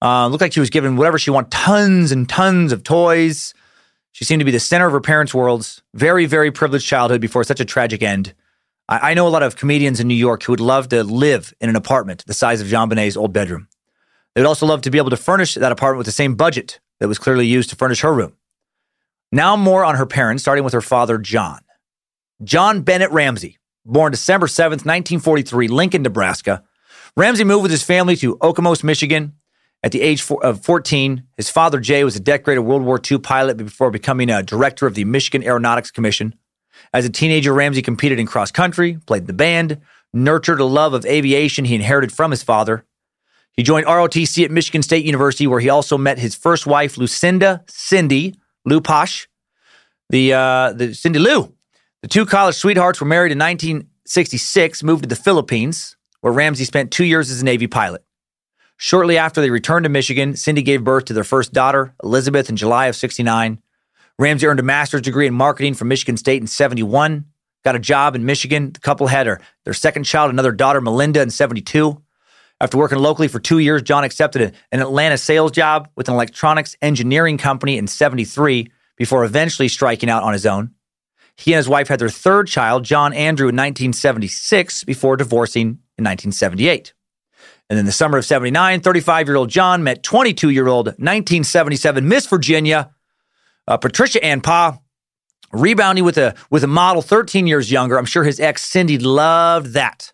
Uh, 0.00 0.26
looked 0.26 0.40
like 0.40 0.52
she 0.52 0.60
was 0.60 0.70
given 0.70 0.96
whatever 0.96 1.18
she 1.18 1.30
wanted, 1.30 1.52
tons 1.52 2.10
and 2.10 2.28
tons 2.28 2.72
of 2.72 2.82
toys. 2.82 3.54
She 4.10 4.24
seemed 4.24 4.40
to 4.40 4.44
be 4.44 4.50
the 4.50 4.58
center 4.58 4.86
of 4.86 4.92
her 4.92 5.00
parents' 5.00 5.32
worlds. 5.32 5.82
Very, 5.94 6.26
very 6.26 6.50
privileged 6.50 6.86
childhood 6.86 7.20
before 7.20 7.44
such 7.44 7.60
a 7.60 7.64
tragic 7.64 8.02
end. 8.02 8.34
I, 8.88 9.10
I 9.10 9.14
know 9.14 9.28
a 9.28 9.30
lot 9.30 9.44
of 9.44 9.54
comedians 9.54 10.00
in 10.00 10.08
New 10.08 10.14
York 10.14 10.42
who 10.42 10.52
would 10.52 10.60
love 10.60 10.88
to 10.88 11.04
live 11.04 11.54
in 11.60 11.68
an 11.68 11.76
apartment 11.76 12.24
the 12.26 12.34
size 12.34 12.60
of 12.60 12.66
JonBenét's 12.66 13.16
old 13.16 13.32
bedroom. 13.32 13.68
They 14.34 14.40
would 14.40 14.48
also 14.48 14.66
love 14.66 14.80
to 14.82 14.90
be 14.90 14.98
able 14.98 15.10
to 15.10 15.16
furnish 15.16 15.54
that 15.54 15.70
apartment 15.70 15.98
with 15.98 16.06
the 16.06 16.12
same 16.12 16.34
budget 16.34 16.80
that 17.02 17.08
was 17.08 17.18
clearly 17.18 17.44
used 17.44 17.68
to 17.68 17.74
furnish 17.74 18.02
her 18.02 18.14
room. 18.14 18.32
Now, 19.32 19.56
more 19.56 19.84
on 19.84 19.96
her 19.96 20.06
parents, 20.06 20.44
starting 20.44 20.62
with 20.62 20.72
her 20.72 20.80
father, 20.80 21.18
John. 21.18 21.58
John 22.44 22.82
Bennett 22.82 23.10
Ramsey, 23.10 23.58
born 23.84 24.12
December 24.12 24.46
7th, 24.46 24.86
1943, 24.86 25.66
Lincoln, 25.66 26.02
Nebraska. 26.02 26.62
Ramsey 27.16 27.42
moved 27.42 27.62
with 27.62 27.72
his 27.72 27.82
family 27.82 28.14
to 28.18 28.36
Okemos, 28.36 28.84
Michigan. 28.84 29.32
At 29.82 29.90
the 29.90 30.00
age 30.00 30.24
of 30.30 30.64
14, 30.64 31.24
his 31.36 31.50
father, 31.50 31.80
Jay, 31.80 32.04
was 32.04 32.14
a 32.14 32.20
decorated 32.20 32.60
World 32.60 32.84
War 32.84 33.00
II 33.10 33.18
pilot 33.18 33.56
before 33.56 33.90
becoming 33.90 34.30
a 34.30 34.44
director 34.44 34.86
of 34.86 34.94
the 34.94 35.04
Michigan 35.04 35.42
Aeronautics 35.42 35.90
Commission. 35.90 36.36
As 36.94 37.04
a 37.04 37.10
teenager, 37.10 37.52
Ramsey 37.52 37.82
competed 37.82 38.20
in 38.20 38.28
cross 38.28 38.52
country, 38.52 38.96
played 39.06 39.22
in 39.22 39.26
the 39.26 39.32
band, 39.32 39.80
nurtured 40.12 40.60
a 40.60 40.64
love 40.64 40.94
of 40.94 41.04
aviation 41.04 41.64
he 41.64 41.74
inherited 41.74 42.12
from 42.12 42.30
his 42.30 42.44
father. 42.44 42.84
He 43.54 43.62
joined 43.62 43.86
ROTC 43.86 44.44
at 44.44 44.50
Michigan 44.50 44.82
State 44.82 45.04
University, 45.04 45.46
where 45.46 45.60
he 45.60 45.68
also 45.68 45.98
met 45.98 46.18
his 46.18 46.34
first 46.34 46.66
wife, 46.66 46.96
Lucinda 46.96 47.62
Cindy 47.68 48.34
Lou 48.64 48.80
Pasch, 48.80 49.26
the, 50.08 50.32
uh, 50.32 50.72
the 50.72 50.94
Cindy 50.94 51.18
Lou. 51.18 51.52
The 52.02 52.08
two 52.08 52.26
college 52.26 52.56
sweethearts 52.56 53.00
were 53.00 53.06
married 53.06 53.32
in 53.32 53.38
1966, 53.38 54.82
moved 54.82 55.04
to 55.04 55.08
the 55.08 55.16
Philippines, 55.16 55.96
where 56.20 56.32
Ramsey 56.32 56.64
spent 56.64 56.90
two 56.90 57.04
years 57.04 57.30
as 57.30 57.42
a 57.42 57.44
Navy 57.44 57.66
pilot. 57.66 58.04
Shortly 58.76 59.16
after 59.18 59.40
they 59.40 59.50
returned 59.50 59.84
to 59.84 59.88
Michigan, 59.88 60.34
Cindy 60.34 60.62
gave 60.62 60.82
birth 60.82 61.04
to 61.04 61.12
their 61.12 61.22
first 61.22 61.52
daughter, 61.52 61.94
Elizabeth, 62.02 62.48
in 62.48 62.56
July 62.56 62.86
of 62.86 62.96
69. 62.96 63.62
Ramsey 64.18 64.46
earned 64.46 64.60
a 64.60 64.64
master's 64.64 65.02
degree 65.02 65.26
in 65.26 65.34
marketing 65.34 65.74
from 65.74 65.88
Michigan 65.88 66.16
State 66.16 66.40
in 66.40 66.48
71, 66.48 67.26
got 67.64 67.76
a 67.76 67.78
job 67.78 68.16
in 68.16 68.24
Michigan. 68.24 68.72
The 68.72 68.80
couple 68.80 69.06
had 69.06 69.26
her, 69.28 69.40
their 69.64 69.74
second 69.74 70.04
child, 70.04 70.30
another 70.30 70.50
daughter, 70.50 70.80
Melinda, 70.80 71.22
in 71.22 71.30
72. 71.30 72.01
After 72.62 72.78
working 72.78 72.98
locally 72.98 73.26
for 73.26 73.40
two 73.40 73.58
years, 73.58 73.82
John 73.82 74.04
accepted 74.04 74.54
an 74.70 74.80
Atlanta 74.80 75.18
sales 75.18 75.50
job 75.50 75.88
with 75.96 76.08
an 76.08 76.14
electronics 76.14 76.76
engineering 76.80 77.36
company 77.36 77.76
in 77.76 77.88
73 77.88 78.70
before 78.96 79.24
eventually 79.24 79.66
striking 79.66 80.08
out 80.08 80.22
on 80.22 80.32
his 80.32 80.46
own. 80.46 80.70
He 81.34 81.52
and 81.52 81.56
his 81.56 81.68
wife 81.68 81.88
had 81.88 81.98
their 81.98 82.08
third 82.08 82.46
child, 82.46 82.84
John 82.84 83.12
Andrew, 83.14 83.48
in 83.48 83.56
1976 83.56 84.84
before 84.84 85.16
divorcing 85.16 85.80
in 85.98 86.04
1978. 86.04 86.94
And 87.68 87.80
in 87.80 87.84
the 87.84 87.90
summer 87.90 88.16
of 88.16 88.24
79, 88.24 88.80
35 88.80 89.26
year 89.26 89.36
old 89.36 89.50
John 89.50 89.82
met 89.82 90.04
22 90.04 90.50
year 90.50 90.68
old 90.68 90.86
1977 90.86 92.06
Miss 92.06 92.26
Virginia, 92.28 92.94
uh, 93.66 93.76
Patricia 93.76 94.24
Ann 94.24 94.40
Paugh, 94.40 94.78
rebounding 95.52 96.04
with 96.04 96.16
a, 96.16 96.36
with 96.48 96.62
a 96.62 96.68
model 96.68 97.02
13 97.02 97.48
years 97.48 97.72
younger. 97.72 97.98
I'm 97.98 98.04
sure 98.04 98.22
his 98.22 98.38
ex 98.38 98.62
Cindy 98.62 98.98
loved 98.98 99.72
that. 99.72 100.12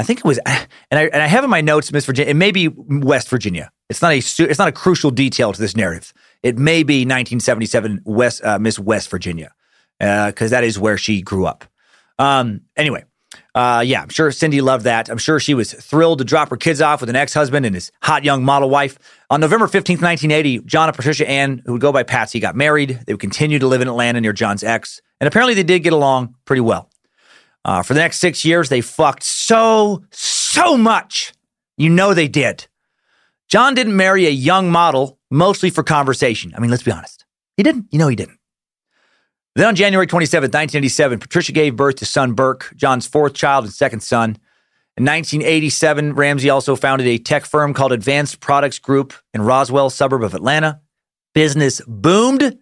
I 0.00 0.02
think 0.02 0.20
it 0.20 0.24
was, 0.24 0.38
and 0.46 0.66
I 0.90 1.02
and 1.08 1.22
I 1.22 1.26
have 1.26 1.44
in 1.44 1.50
my 1.50 1.60
notes, 1.60 1.92
Miss 1.92 2.06
Virginia. 2.06 2.30
It 2.30 2.36
may 2.36 2.52
be 2.52 2.68
West 2.68 3.28
Virginia. 3.28 3.70
It's 3.90 4.00
not 4.00 4.12
a 4.12 4.16
it's 4.16 4.58
not 4.58 4.68
a 4.68 4.72
crucial 4.72 5.10
detail 5.10 5.52
to 5.52 5.60
this 5.60 5.76
narrative. 5.76 6.14
It 6.42 6.56
may 6.56 6.82
be 6.82 7.00
1977 7.00 8.00
West 8.06 8.42
uh, 8.42 8.58
Miss 8.58 8.78
West 8.78 9.10
Virginia 9.10 9.52
because 9.98 10.52
uh, 10.52 10.56
that 10.56 10.64
is 10.64 10.78
where 10.78 10.96
she 10.96 11.20
grew 11.20 11.44
up. 11.44 11.66
Um, 12.18 12.62
anyway, 12.78 13.04
uh, 13.54 13.82
yeah, 13.86 14.00
I'm 14.00 14.08
sure 14.08 14.32
Cindy 14.32 14.60
loved 14.60 14.84
that. 14.84 15.10
I'm 15.10 15.18
sure 15.18 15.38
she 15.38 15.52
was 15.52 15.72
thrilled 15.74 16.18
to 16.18 16.24
drop 16.24 16.48
her 16.48 16.56
kids 16.56 16.80
off 16.80 17.00
with 17.00 17.10
an 17.10 17.16
ex 17.16 17.34
husband 17.34 17.66
and 17.66 17.74
his 17.74 17.92
hot 18.02 18.24
young 18.24 18.42
model 18.42 18.70
wife. 18.70 18.98
On 19.28 19.38
November 19.38 19.66
15th, 19.66 20.00
1980, 20.00 20.60
John 20.60 20.88
and 20.88 20.96
Patricia 20.96 21.28
Ann, 21.28 21.62
who 21.66 21.72
would 21.72 21.80
go 21.82 21.92
by 21.92 22.04
Patsy, 22.04 22.40
got 22.40 22.56
married. 22.56 23.00
They 23.06 23.12
would 23.12 23.20
continue 23.20 23.58
to 23.58 23.66
live 23.66 23.82
in 23.82 23.88
Atlanta 23.88 24.20
near 24.20 24.32
John's 24.32 24.64
ex, 24.64 25.02
and 25.20 25.28
apparently 25.28 25.52
they 25.52 25.62
did 25.62 25.80
get 25.80 25.92
along 25.92 26.36
pretty 26.46 26.60
well. 26.60 26.89
Uh, 27.64 27.82
for 27.82 27.94
the 27.94 28.00
next 28.00 28.18
six 28.18 28.44
years, 28.44 28.68
they 28.68 28.80
fucked 28.80 29.22
so, 29.22 30.02
so 30.10 30.76
much. 30.76 31.32
You 31.76 31.90
know 31.90 32.14
they 32.14 32.28
did. 32.28 32.66
John 33.48 33.74
didn't 33.74 33.96
marry 33.96 34.26
a 34.26 34.30
young 34.30 34.70
model 34.70 35.18
mostly 35.30 35.70
for 35.70 35.82
conversation. 35.82 36.52
I 36.56 36.60
mean, 36.60 36.70
let's 36.70 36.82
be 36.82 36.92
honest. 36.92 37.24
He 37.56 37.62
didn't. 37.62 37.86
You 37.90 37.98
know 37.98 38.08
he 38.08 38.16
didn't. 38.16 38.38
Then 39.56 39.66
on 39.66 39.74
January 39.74 40.06
27, 40.06 40.46
1987, 40.46 41.18
Patricia 41.18 41.52
gave 41.52 41.76
birth 41.76 41.96
to 41.96 42.06
son 42.06 42.32
Burke, 42.32 42.72
John's 42.76 43.06
fourth 43.06 43.34
child 43.34 43.64
and 43.64 43.72
second 43.72 44.00
son. 44.00 44.36
In 44.96 45.04
1987, 45.04 46.14
Ramsey 46.14 46.50
also 46.50 46.76
founded 46.76 47.06
a 47.06 47.18
tech 47.18 47.44
firm 47.44 47.74
called 47.74 47.92
Advanced 47.92 48.40
Products 48.40 48.78
Group 48.78 49.12
in 49.34 49.42
Roswell, 49.42 49.90
suburb 49.90 50.22
of 50.22 50.34
Atlanta. 50.34 50.80
Business 51.34 51.80
boomed. 51.86 52.58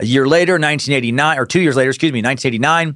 A 0.00 0.04
year 0.04 0.26
later, 0.26 0.54
1989, 0.54 1.38
or 1.38 1.46
two 1.46 1.60
years 1.60 1.76
later, 1.76 1.90
excuse 1.90 2.12
me, 2.12 2.20
1989, 2.20 2.94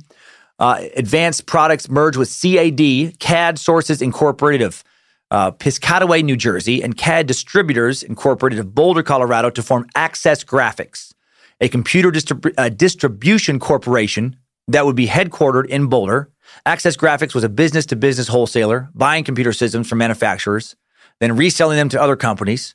Uh, 0.59 0.87
Advanced 0.97 1.47
Products 1.47 1.89
merged 1.89 2.17
with 2.17 2.31
CAD, 2.41 3.19
CAD 3.21 3.59
Sources 3.59 4.03
Incorporated 4.03 4.67
of 4.67 4.83
uh, 5.31 5.53
Piscataway, 5.53 6.25
New 6.25 6.37
Jersey, 6.37 6.83
and 6.83 6.97
CAD 6.97 7.27
Distributors 7.27 8.03
Incorporated 8.03 8.59
of 8.59 8.75
Boulder, 8.75 9.03
Colorado 9.03 9.51
to 9.51 9.63
form 9.63 9.87
Access 9.95 10.43
Graphics, 10.43 11.13
a 11.61 11.69
computer 11.69 12.11
distrib- 12.11 12.55
uh, 12.59 12.69
distribution 12.71 13.59
corporation 13.59 14.37
that 14.67 14.85
would 14.85 14.97
be 14.97 15.07
headquartered 15.07 15.67
in 15.67 15.87
Boulder. 15.87 16.31
Access 16.67 16.97
Graphics 16.97 17.35
was 17.35 17.45
a 17.45 17.49
business 17.49 17.87
to 17.87 17.97
business 17.97 18.29
wholesaler, 18.29 18.91
buying 18.95 19.23
computer 19.23 19.53
systems 19.53 19.89
from 19.89 19.99
manufacturers, 19.99 20.77
then 21.21 21.37
reselling 21.37 21.77
them 21.77 21.89
to 21.91 22.01
other 22.01 22.17
companies. 22.17 22.75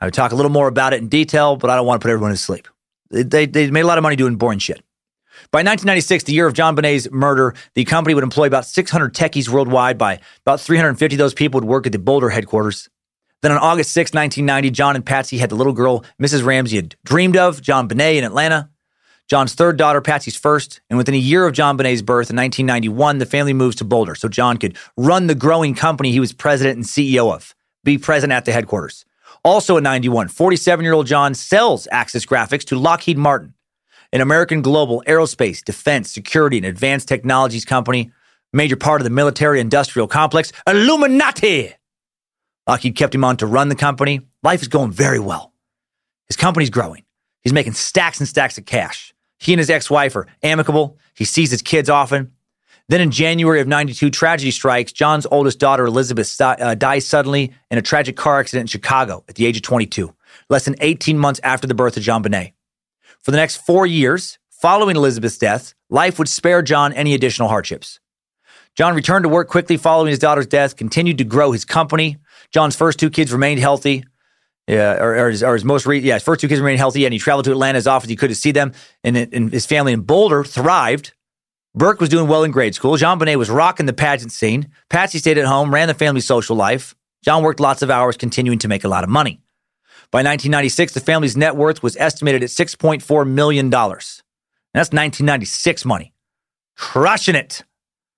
I 0.00 0.06
would 0.06 0.14
talk 0.14 0.32
a 0.32 0.34
little 0.34 0.50
more 0.50 0.68
about 0.68 0.92
it 0.92 1.00
in 1.00 1.08
detail, 1.08 1.56
but 1.56 1.70
I 1.70 1.76
don't 1.76 1.86
want 1.86 2.00
to 2.00 2.04
put 2.04 2.10
everyone 2.10 2.30
to 2.30 2.36
sleep. 2.36 2.68
They, 3.10 3.46
they 3.46 3.70
made 3.70 3.82
a 3.82 3.86
lot 3.86 3.98
of 3.98 4.02
money 4.02 4.16
doing 4.16 4.36
boring 4.36 4.60
shit. 4.60 4.82
By 5.50 5.60
1996, 5.60 6.24
the 6.24 6.32
year 6.32 6.46
of 6.46 6.54
JonBenét's 6.54 7.10
murder, 7.10 7.54
the 7.74 7.84
company 7.84 8.14
would 8.14 8.24
employ 8.24 8.46
about 8.46 8.66
600 8.66 9.14
techies 9.14 9.48
worldwide. 9.48 9.98
By 9.98 10.20
about 10.44 10.60
350 10.60 11.16
of 11.16 11.18
those 11.18 11.34
people 11.34 11.60
would 11.60 11.68
work 11.68 11.86
at 11.86 11.92
the 11.92 11.98
Boulder 11.98 12.30
headquarters. 12.30 12.88
Then 13.42 13.52
on 13.52 13.58
August 13.58 13.92
6, 13.92 14.12
1990, 14.12 14.70
John 14.70 14.96
and 14.96 15.04
Patsy 15.04 15.38
had 15.38 15.50
the 15.50 15.56
little 15.56 15.72
girl 15.72 16.04
Mrs. 16.20 16.44
Ramsey 16.44 16.76
had 16.76 16.94
dreamed 17.04 17.36
of, 17.36 17.60
JonBenét, 17.60 18.16
in 18.16 18.24
Atlanta. 18.24 18.70
John's 19.28 19.54
third 19.54 19.76
daughter, 19.76 20.00
Patsy's 20.00 20.36
first, 20.36 20.80
and 20.90 20.98
within 20.98 21.14
a 21.14 21.18
year 21.18 21.46
of 21.46 21.54
JonBenét's 21.54 22.02
birth 22.02 22.30
in 22.30 22.36
1991, 22.36 23.18
the 23.18 23.26
family 23.26 23.52
moves 23.52 23.76
to 23.76 23.84
Boulder 23.84 24.14
so 24.14 24.28
John 24.28 24.56
could 24.56 24.76
run 24.96 25.28
the 25.28 25.36
growing 25.36 25.74
company 25.74 26.10
he 26.10 26.20
was 26.20 26.32
president 26.32 26.76
and 26.76 26.84
CEO 26.84 27.32
of, 27.32 27.54
be 27.84 27.96
present 27.96 28.32
at 28.32 28.44
the 28.44 28.52
headquarters. 28.52 29.04
Also 29.44 29.76
in 29.76 29.84
91, 29.84 30.28
47 30.28 30.84
year 30.84 30.92
old 30.92 31.06
John 31.06 31.34
sells 31.34 31.86
Access 31.90 32.26
Graphics 32.26 32.64
to 32.64 32.76
Lockheed 32.76 33.16
Martin, 33.16 33.54
an 34.12 34.20
American 34.20 34.62
global 34.62 35.02
aerospace, 35.06 35.64
defense, 35.64 36.10
security, 36.10 36.56
and 36.56 36.66
advanced 36.66 37.08
technologies 37.08 37.64
company, 37.64 38.10
major 38.52 38.76
part 38.76 39.00
of 39.00 39.04
the 39.04 39.10
military 39.10 39.60
industrial 39.60 40.08
complex, 40.08 40.52
Illuminati. 40.66 41.74
Lockheed 42.66 42.96
kept 42.96 43.14
him 43.14 43.24
on 43.24 43.36
to 43.38 43.46
run 43.46 43.68
the 43.68 43.74
company. 43.74 44.20
Life 44.42 44.62
is 44.62 44.68
going 44.68 44.92
very 44.92 45.18
well. 45.18 45.52
His 46.26 46.36
company's 46.36 46.70
growing. 46.70 47.04
He's 47.42 47.52
making 47.52 47.72
stacks 47.72 48.20
and 48.20 48.28
stacks 48.28 48.58
of 48.58 48.66
cash. 48.66 49.14
He 49.38 49.52
and 49.52 49.58
his 49.58 49.70
ex 49.70 49.90
wife 49.90 50.14
are 50.14 50.26
amicable. 50.42 50.98
He 51.14 51.24
sees 51.24 51.50
his 51.50 51.62
kids 51.62 51.88
often. 51.88 52.32
Then 52.88 53.00
in 53.00 53.10
January 53.10 53.60
of 53.60 53.68
92, 53.68 54.10
tragedy 54.10 54.50
strikes. 54.50 54.92
John's 54.92 55.26
oldest 55.30 55.58
daughter, 55.58 55.86
Elizabeth, 55.86 56.40
uh, 56.40 56.74
dies 56.74 57.06
suddenly 57.06 57.54
in 57.70 57.78
a 57.78 57.82
tragic 57.82 58.16
car 58.16 58.40
accident 58.40 58.62
in 58.62 58.66
Chicago 58.66 59.24
at 59.28 59.36
the 59.36 59.46
age 59.46 59.56
of 59.56 59.62
22, 59.62 60.12
less 60.48 60.64
than 60.64 60.74
18 60.80 61.16
months 61.16 61.40
after 61.42 61.66
the 61.66 61.74
birth 61.74 61.96
of 61.96 62.02
JonBenét. 62.02 62.52
For 63.22 63.30
the 63.30 63.36
next 63.36 63.58
four 63.58 63.86
years, 63.86 64.38
following 64.50 64.96
Elizabeth's 64.96 65.38
death, 65.38 65.74
life 65.90 66.18
would 66.18 66.28
spare 66.28 66.62
John 66.62 66.92
any 66.92 67.14
additional 67.14 67.48
hardships. 67.48 68.00
John 68.76 68.94
returned 68.94 69.24
to 69.24 69.28
work 69.28 69.48
quickly 69.48 69.76
following 69.76 70.10
his 70.10 70.18
daughter's 70.18 70.46
death, 70.46 70.76
continued 70.76 71.18
to 71.18 71.24
grow 71.24 71.52
his 71.52 71.64
company. 71.64 72.18
John's 72.52 72.76
first 72.76 72.98
two 72.98 73.10
kids 73.10 73.32
remained 73.32 73.60
healthy. 73.60 74.04
Yeah, 74.66 74.94
or, 75.02 75.26
or, 75.26 75.30
his, 75.30 75.42
or 75.42 75.54
his 75.54 75.64
most 75.64 75.84
re- 75.84 75.98
yeah, 75.98 76.14
his 76.14 76.22
first 76.22 76.40
two 76.40 76.48
kids 76.48 76.60
remained 76.60 76.78
healthy, 76.78 77.04
and 77.04 77.12
he 77.12 77.18
traveled 77.18 77.44
to 77.46 77.50
Atlanta 77.50 77.76
as 77.76 77.86
often 77.86 78.06
as 78.06 78.10
he 78.10 78.16
could 78.16 78.28
to 78.28 78.34
see 78.34 78.52
them. 78.52 78.72
And, 79.02 79.16
and 79.16 79.52
his 79.52 79.66
family 79.66 79.92
in 79.92 80.02
Boulder 80.02 80.44
thrived. 80.44 81.12
Burke 81.74 82.00
was 82.00 82.08
doing 82.08 82.28
well 82.28 82.44
in 82.44 82.50
grade 82.50 82.74
school. 82.74 82.96
JonBenét 82.96 83.36
was 83.36 83.50
rocking 83.50 83.86
the 83.86 83.92
pageant 83.92 84.32
scene. 84.32 84.68
Patsy 84.88 85.18
stayed 85.18 85.38
at 85.38 85.46
home, 85.46 85.72
ran 85.72 85.88
the 85.88 85.94
family 85.94 86.20
social 86.20 86.56
life. 86.56 86.94
John 87.24 87.42
worked 87.42 87.60
lots 87.60 87.82
of 87.82 87.90
hours, 87.90 88.16
continuing 88.16 88.58
to 88.60 88.68
make 88.68 88.84
a 88.84 88.88
lot 88.88 89.04
of 89.04 89.10
money. 89.10 89.40
By 90.12 90.18
1996, 90.18 90.94
the 90.94 91.00
family's 91.00 91.36
net 91.36 91.54
worth 91.54 91.82
was 91.82 91.96
estimated 91.96 92.42
at 92.42 92.48
$6.4 92.48 93.28
million. 93.28 93.70
That's 93.70 94.90
1996 94.90 95.84
money. 95.84 96.12
Crushing 96.76 97.36
it. 97.36 97.62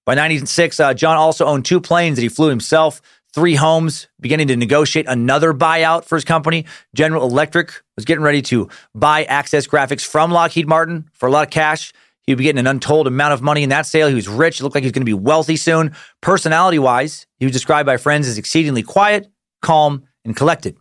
By 0.07 0.12
1996, 0.12 0.81
uh, 0.81 0.94
John 0.94 1.16
also 1.16 1.44
owned 1.44 1.64
two 1.66 1.81
planes 1.81 2.16
that 2.16 2.22
he 2.22 2.28
flew 2.28 2.48
himself, 2.48 3.02
three 3.35 3.55
homes, 3.55 4.09
beginning 4.20 4.48
to 4.48 4.57
negotiate 4.57 5.07
another 5.07 5.52
buyout 5.52 6.05
for 6.05 6.16
his 6.16 6.24
company. 6.24 6.64
General 6.94 7.28
Electric 7.28 7.83
was 7.96 8.07
getting 8.07 8.24
ready 8.24 8.40
to 8.42 8.68
buy 8.94 9.24
Access 9.24 9.66
Graphics 9.66 10.05
from 10.05 10.33
Lockheed 10.33 10.66
Martin 10.66 11.11
for 11.12 11.28
a 11.28 11.31
lot 11.31 11.46
of 11.46 11.50
cash. 11.50 11.92
He'd 12.24 12.37
be 12.37 12.44
getting 12.44 12.61
an 12.61 12.66
untold 12.66 13.07
amount 13.07 13.35
of 13.35 13.42
money 13.42 13.62
in 13.62 13.68
that 13.68 13.85
sale. 13.87 14.09
He 14.09 14.14
was 14.14 14.28
rich. 14.28 14.61
It 14.61 14.62
looked 14.62 14.74
like 14.74 14.83
he 14.83 14.87
was 14.87 14.92
going 14.92 15.02
to 15.02 15.05
be 15.05 15.12
wealthy 15.12 15.57
soon. 15.57 15.94
Personality 16.20 16.78
wise, 16.78 17.26
he 17.38 17.44
was 17.44 17.52
described 17.52 17.87
by 17.87 17.96
friends 17.96 18.28
as 18.28 18.38
exceedingly 18.38 18.83
quiet, 18.83 19.28
calm, 19.61 20.05
and 20.24 20.35
collected. 20.35 20.76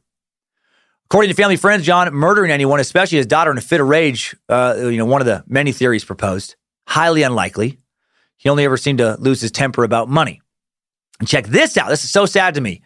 According 1.12 1.30
to 1.30 1.36
family 1.36 1.58
friends, 1.58 1.84
John 1.84 2.13
murdering 2.13 2.52
anyone, 2.52 2.80
especially 2.80 3.17
his 3.17 3.26
daughter 3.26 3.52
in 3.52 3.58
a 3.58 3.62
fit 3.62 3.82
of 3.82 3.88
rage, 3.89 4.34
uh, 4.47 4.78
you 4.78 4.95
know, 4.95 5.04
one 5.04 5.19
of 5.19 5.28
the 5.28 5.43
many 5.45 5.74
theories 5.74 6.06
proposed, 6.06 6.56
highly 6.88 7.21
unlikely. 7.24 7.80
He 8.38 8.47
only 8.47 8.63
ever 8.63 8.78
seemed 8.78 9.00
to 9.00 9.17
lose 9.19 9.41
his 9.41 9.52
temper 9.52 9.84
about 9.84 10.08
money. 10.08 10.41
And 11.19 11.28
check 11.28 11.47
this 11.47 11.76
out. 11.76 11.89
This 11.89 12.06
is 12.06 12.12
so 12.12 12.26
sad 12.26 12.54
to 12.54 12.62
me. 12.62 12.82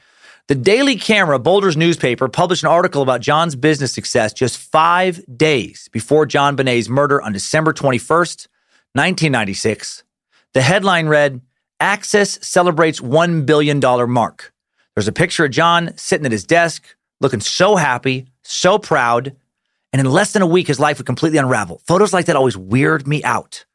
The 0.48 0.56
Daily 0.56 0.96
Camera, 0.96 1.38
Boulder's 1.38 1.78
newspaper, 1.78 2.28
published 2.28 2.64
an 2.64 2.70
article 2.70 3.04
about 3.04 3.22
John's 3.22 3.56
business 3.56 3.94
success 3.94 4.34
just 4.34 4.58
five 4.58 5.22
days 5.38 5.88
before 5.92 6.26
JonBenét's 6.26 6.90
murder 6.90 7.22
on 7.22 7.32
December 7.32 7.74
21st, 7.74 8.48
1996. 8.94 10.04
The 10.56 10.62
headline 10.64 11.08
read, 11.08 11.42
Access 11.80 12.44
celebrates 12.44 13.02
$1 13.02 13.46
billion 13.46 13.80
mark. 14.10 14.52
There's 14.96 15.08
a 15.08 15.12
picture 15.12 15.46
of 15.46 15.52
John 15.52 15.96
sitting 15.96 16.26
at 16.26 16.32
his 16.32 16.44
desk, 16.44 16.95
looking 17.22 17.40
so 17.40 17.76
happy, 17.76 18.28
so 18.44 18.78
proud. 18.78 19.36
And 19.94 20.00
in 20.00 20.12
less 20.12 20.34
than 20.34 20.42
a 20.42 20.48
week, 20.48 20.68
his 20.68 20.80
life 20.80 20.98
would 20.98 21.06
completely 21.06 21.38
unravel. 21.38 21.82
Photos 21.86 22.14
like 22.14 22.26
that 22.26 22.36
always 22.36 22.58
weird 22.58 23.08
me 23.08 23.24
out 23.24 23.66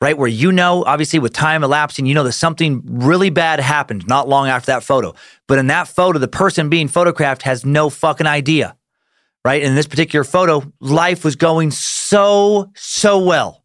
right? 0.00 0.16
Where 0.16 0.28
you 0.28 0.50
know, 0.50 0.84
obviously, 0.84 1.18
with 1.18 1.32
time 1.32 1.62
elapsing, 1.62 2.06
you 2.06 2.14
know 2.14 2.24
that 2.24 2.32
something 2.32 2.82
really 2.84 3.30
bad 3.30 3.60
happened 3.60 4.06
not 4.06 4.28
long 4.28 4.48
after 4.48 4.66
that 4.72 4.82
photo. 4.82 5.14
But 5.46 5.58
in 5.58 5.66
that 5.68 5.88
photo, 5.88 6.18
the 6.18 6.28
person 6.28 6.68
being 6.68 6.88
photographed 6.88 7.42
has 7.42 7.64
no 7.64 7.90
fucking 7.90 8.26
idea, 8.26 8.76
right? 9.44 9.62
In 9.62 9.74
this 9.74 9.86
particular 9.86 10.24
photo, 10.24 10.62
life 10.80 11.24
was 11.24 11.36
going 11.36 11.70
so, 11.70 12.70
so 12.74 13.18
well. 13.18 13.62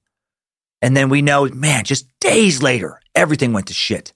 And 0.82 0.96
then 0.96 1.10
we 1.10 1.22
know, 1.22 1.46
man, 1.48 1.84
just 1.84 2.08
days 2.20 2.62
later, 2.62 3.00
everything 3.16 3.54
went 3.54 3.68
to 3.68 3.74
shit. 3.74 4.14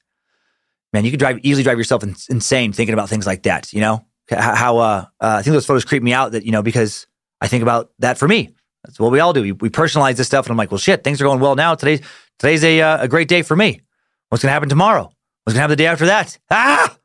Man, 0.92 1.06
you 1.06 1.12
could 1.12 1.20
drive 1.20 1.40
easily 1.44 1.64
drive 1.64 1.78
yourself 1.78 2.04
insane 2.04 2.74
thinking 2.74 2.94
about 2.94 3.10
things 3.10 3.26
like 3.26 3.44
that. 3.44 3.72
You 3.72 3.82
know 3.82 4.06
how 4.30 4.78
uh, 4.78 5.06
uh, 5.20 5.38
I 5.40 5.42
think 5.42 5.54
those 5.54 5.66
photos 5.66 5.86
creep 5.86 6.04
me 6.04 6.14
out. 6.14 6.32
That 6.34 6.46
you 6.46 6.52
know 6.52 6.62
because 6.62 7.08
I 7.42 7.48
think 7.48 7.64
about 7.64 7.92
that 8.00 8.18
for 8.18 8.28
me. 8.28 8.54
That's 8.84 9.00
what 9.00 9.12
we 9.12 9.20
all 9.20 9.34
do. 9.34 9.42
We, 9.42 9.52
we 9.52 9.70
personalize 9.70 10.16
this 10.16 10.28
stuff, 10.28 10.46
and 10.46 10.52
I'm 10.52 10.58
like, 10.58 10.72
well, 10.72 10.78
shit, 10.78 11.04
things 11.04 11.22
are 11.22 11.26
going 11.26 11.40
well 11.40 11.56
now. 11.56 11.76
Today's 11.76 12.02
today's 12.38 12.64
a 12.64 12.82
uh, 12.82 13.04
a 13.04 13.08
great 13.08 13.28
day 13.28 13.42
for 13.42 13.56
me. 13.56 13.82
What's 14.30 14.44
going 14.44 14.50
to 14.50 14.54
happen 14.54 14.70
tomorrow? 14.70 15.04
What's 15.04 15.54
going 15.54 15.56
to 15.56 15.62
happen 15.62 15.72
the 15.72 15.76
day 15.78 15.88
after 15.88 16.06
that? 16.08 16.38
Ah! 16.52 16.96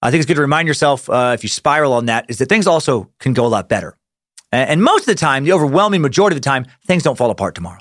I 0.00 0.10
think 0.10 0.20
it's 0.20 0.26
good 0.26 0.34
to 0.34 0.40
remind 0.40 0.66
yourself 0.66 1.08
uh, 1.08 1.32
if 1.34 1.44
you 1.44 1.48
spiral 1.48 1.92
on 1.92 2.06
that 2.06 2.26
is 2.28 2.38
that 2.38 2.48
things 2.48 2.66
also 2.66 3.10
can 3.20 3.34
go 3.34 3.46
a 3.46 3.48
lot 3.48 3.68
better. 3.68 3.96
And, 4.50 4.70
and 4.70 4.82
most 4.82 5.02
of 5.02 5.06
the 5.06 5.14
time, 5.14 5.44
the 5.44 5.52
overwhelming 5.52 6.02
majority 6.02 6.36
of 6.36 6.42
the 6.42 6.44
time, 6.44 6.66
things 6.86 7.02
don't 7.02 7.16
fall 7.16 7.30
apart 7.30 7.54
tomorrow. 7.54 7.80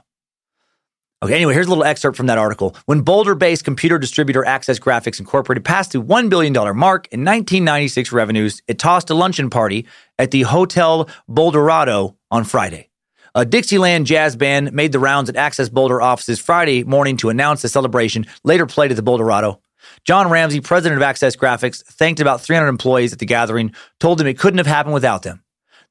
Okay, 1.24 1.36
anyway, 1.36 1.54
here's 1.54 1.68
a 1.68 1.70
little 1.70 1.84
excerpt 1.84 2.18
from 2.18 2.26
that 2.26 2.40
article. 2.40 2.76
When 2.88 3.02
Boulder 3.02 3.36
based 3.36 3.64
computer 3.64 4.00
distributor 4.00 4.44
Access 4.44 4.80
Graphics 4.80 5.20
Incorporated 5.20 5.64
passed 5.64 5.92
the 5.92 6.02
$1 6.02 6.32
billion 6.32 6.52
mark 6.76 7.08
in 7.12 7.20
1996 7.20 8.12
revenues, 8.12 8.64
it 8.68 8.80
tossed 8.80 9.12
a 9.12 9.14
luncheon 9.14 9.52
party 9.52 9.86
at 10.18 10.32
the 10.32 10.42
Hotel 10.42 11.08
Boulderado 11.30 12.16
on 12.32 12.44
Friday. 12.44 12.90
A 13.36 13.46
Dixieland 13.46 14.08
jazz 14.08 14.36
band 14.36 14.74
made 14.74 14.94
the 14.94 14.98
rounds 14.98 15.30
at 15.30 15.36
Access 15.36 15.70
Boulder 15.70 16.02
offices 16.02 16.40
Friday 16.40 16.84
morning 16.84 17.18
to 17.18 17.30
announce 17.30 17.62
the 17.62 17.70
celebration, 17.70 18.26
later 18.44 18.66
played 18.66 18.90
at 18.90 18.98
the 18.98 19.04
Boulderado. 19.04 19.60
John 20.06 20.28
Ramsey, 20.28 20.60
president 20.60 20.98
of 20.98 21.04
Access 21.04 21.36
Graphics, 21.36 21.86
thanked 21.86 22.20
about 22.20 22.42
300 22.42 22.68
employees 22.68 23.14
at 23.14 23.20
the 23.20 23.28
gathering, 23.28 23.76
told 24.00 24.18
them 24.18 24.26
it 24.26 24.40
couldn't 24.40 24.58
have 24.58 24.66
happened 24.66 24.96
without 24.96 25.22
them. 25.22 25.44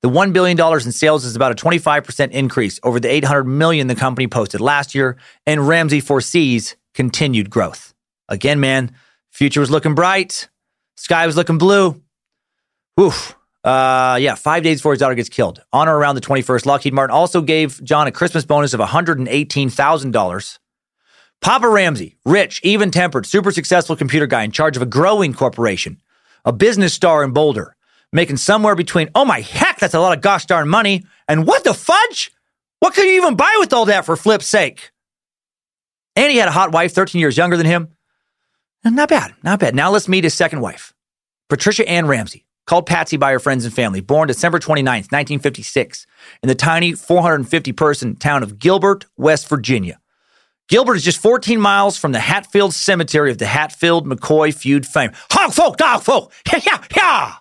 The 0.03 0.09
$1 0.09 0.33
billion 0.33 0.59
in 0.59 0.93
sales 0.93 1.27
is 1.27 1.37
about 1.37 1.53
a 1.53 1.55
25% 1.55 2.31
increase 2.31 2.81
over 2.83 2.99
the 2.99 3.13
800 3.13 3.45
million 3.45 3.87
the 3.87 3.95
company 3.95 4.27
posted 4.29 4.61
last 4.61 4.95
year, 4.95 5.19
and 5.47 5.69
Ramsey 5.69 6.01
foresees 6.01 6.77
continued 6.95 7.51
growth. 7.51 7.93
Again, 8.29 8.61
man, 8.61 8.95
future 9.31 9.61
was 9.61 9.71
looking 9.71 9.95
bright. 9.95 10.49
Sky 10.97 11.27
was 11.27 11.37
looking 11.37 11.59
blue. 11.59 12.01
Woof. 12.97 13.37
Uh, 13.63 14.17
yeah, 14.21 14.37
five 14.37 14.63
days 14.63 14.79
before 14.79 14.93
his 14.93 15.01
daughter 15.01 15.15
gets 15.15 15.29
killed. 15.29 15.61
On 15.71 15.87
or 15.87 15.97
around 15.97 16.15
the 16.15 16.23
21st, 16.23 16.65
Lockheed 16.65 16.95
Martin 16.95 17.15
also 17.15 17.43
gave 17.43 17.83
John 17.85 18.07
a 18.07 18.13
Christmas 18.13 18.47
bonus 18.47 18.73
of 18.73 18.81
$118,000. 18.81 20.59
Papa 21.43 21.69
Ramsey, 21.69 22.17
rich, 22.25 22.61
even 22.63 22.91
tempered, 22.91 23.27
super 23.27 23.51
successful 23.51 23.97
computer 23.97 24.27
guy 24.27 24.45
in 24.45 24.51
charge 24.51 24.77
of 24.77 24.83
a 24.83 24.87
growing 24.87 25.35
corporation, 25.35 26.01
a 26.45 26.53
business 26.53 26.95
star 26.95 27.23
in 27.23 27.33
Boulder, 27.33 27.77
making 28.13 28.37
somewhere 28.37 28.75
between, 28.75 29.11
oh 29.15 29.25
my 29.25 29.41
heck, 29.41 29.79
that's 29.79 29.95
a 29.95 30.01
lot 30.01 30.17
of 30.17 30.23
gosh 30.23 30.47
darn 30.47 30.69
money. 30.69 31.05
And 31.29 31.47
what 31.47 31.65
the 31.65 31.75
fudge? 31.75 32.33
What 32.81 32.95
could 32.95 33.05
you 33.05 33.13
even 33.13 33.37
buy 33.37 33.55
with 33.59 33.73
all 33.73 33.87
that 33.87 34.07
for 34.07 34.17
flip's 34.17 34.47
sake? 34.47 34.91
And 36.17 36.31
he 36.31 36.39
had 36.39 36.49
a 36.49 36.53
hot 36.53 36.73
wife, 36.73 36.93
13 36.93 37.21
years 37.21 37.37
younger 37.37 37.57
than 37.57 37.67
him. 37.67 37.89
Not 38.85 39.11
bad, 39.11 39.35
not 39.43 39.61
bad. 39.61 39.75
Now 39.75 39.91
let's 39.91 40.09
meet 40.09 40.25
his 40.25 40.35
second 40.35 40.61
wife, 40.61 40.95
Patricia 41.49 41.87
Ann 41.87 42.07
Ramsey, 42.07 42.47
called 42.67 42.87
Patsy 42.87 43.19
by 43.19 43.33
her 43.33 43.39
friends 43.39 43.67
and 43.67 43.75
family, 43.75 44.01
born 44.01 44.27
December 44.27 44.59
29th, 44.59 45.13
1956, 45.13 46.07
in 46.43 46.49
the 46.49 46.55
tiny 46.55 46.93
450 46.95 47.73
person 47.73 48.17
town 48.17 48.43
of 48.43 48.59
Gilbert, 48.59 49.07
West 49.19 49.49
Virginia. 49.49 50.01
Gilbert 50.69 50.95
is 50.95 51.05
just 51.05 51.21
14 51.21 51.61
miles 51.61 51.99
from 51.99 52.13
the 52.13 52.21
Hatfield 52.21 52.73
Cemetery 52.73 53.31
of 53.31 53.39
the 53.39 53.47
Hatfield 53.47 54.07
McCoy 54.07 54.55
feud 54.55 54.87
fame. 54.87 55.11
Honk 55.31 55.53
folk, 55.53 55.77
dog 55.77 56.03
folk, 56.03 56.33
yeah, 56.51 56.61
yeah, 56.65 56.85
yeah. 56.97 57.35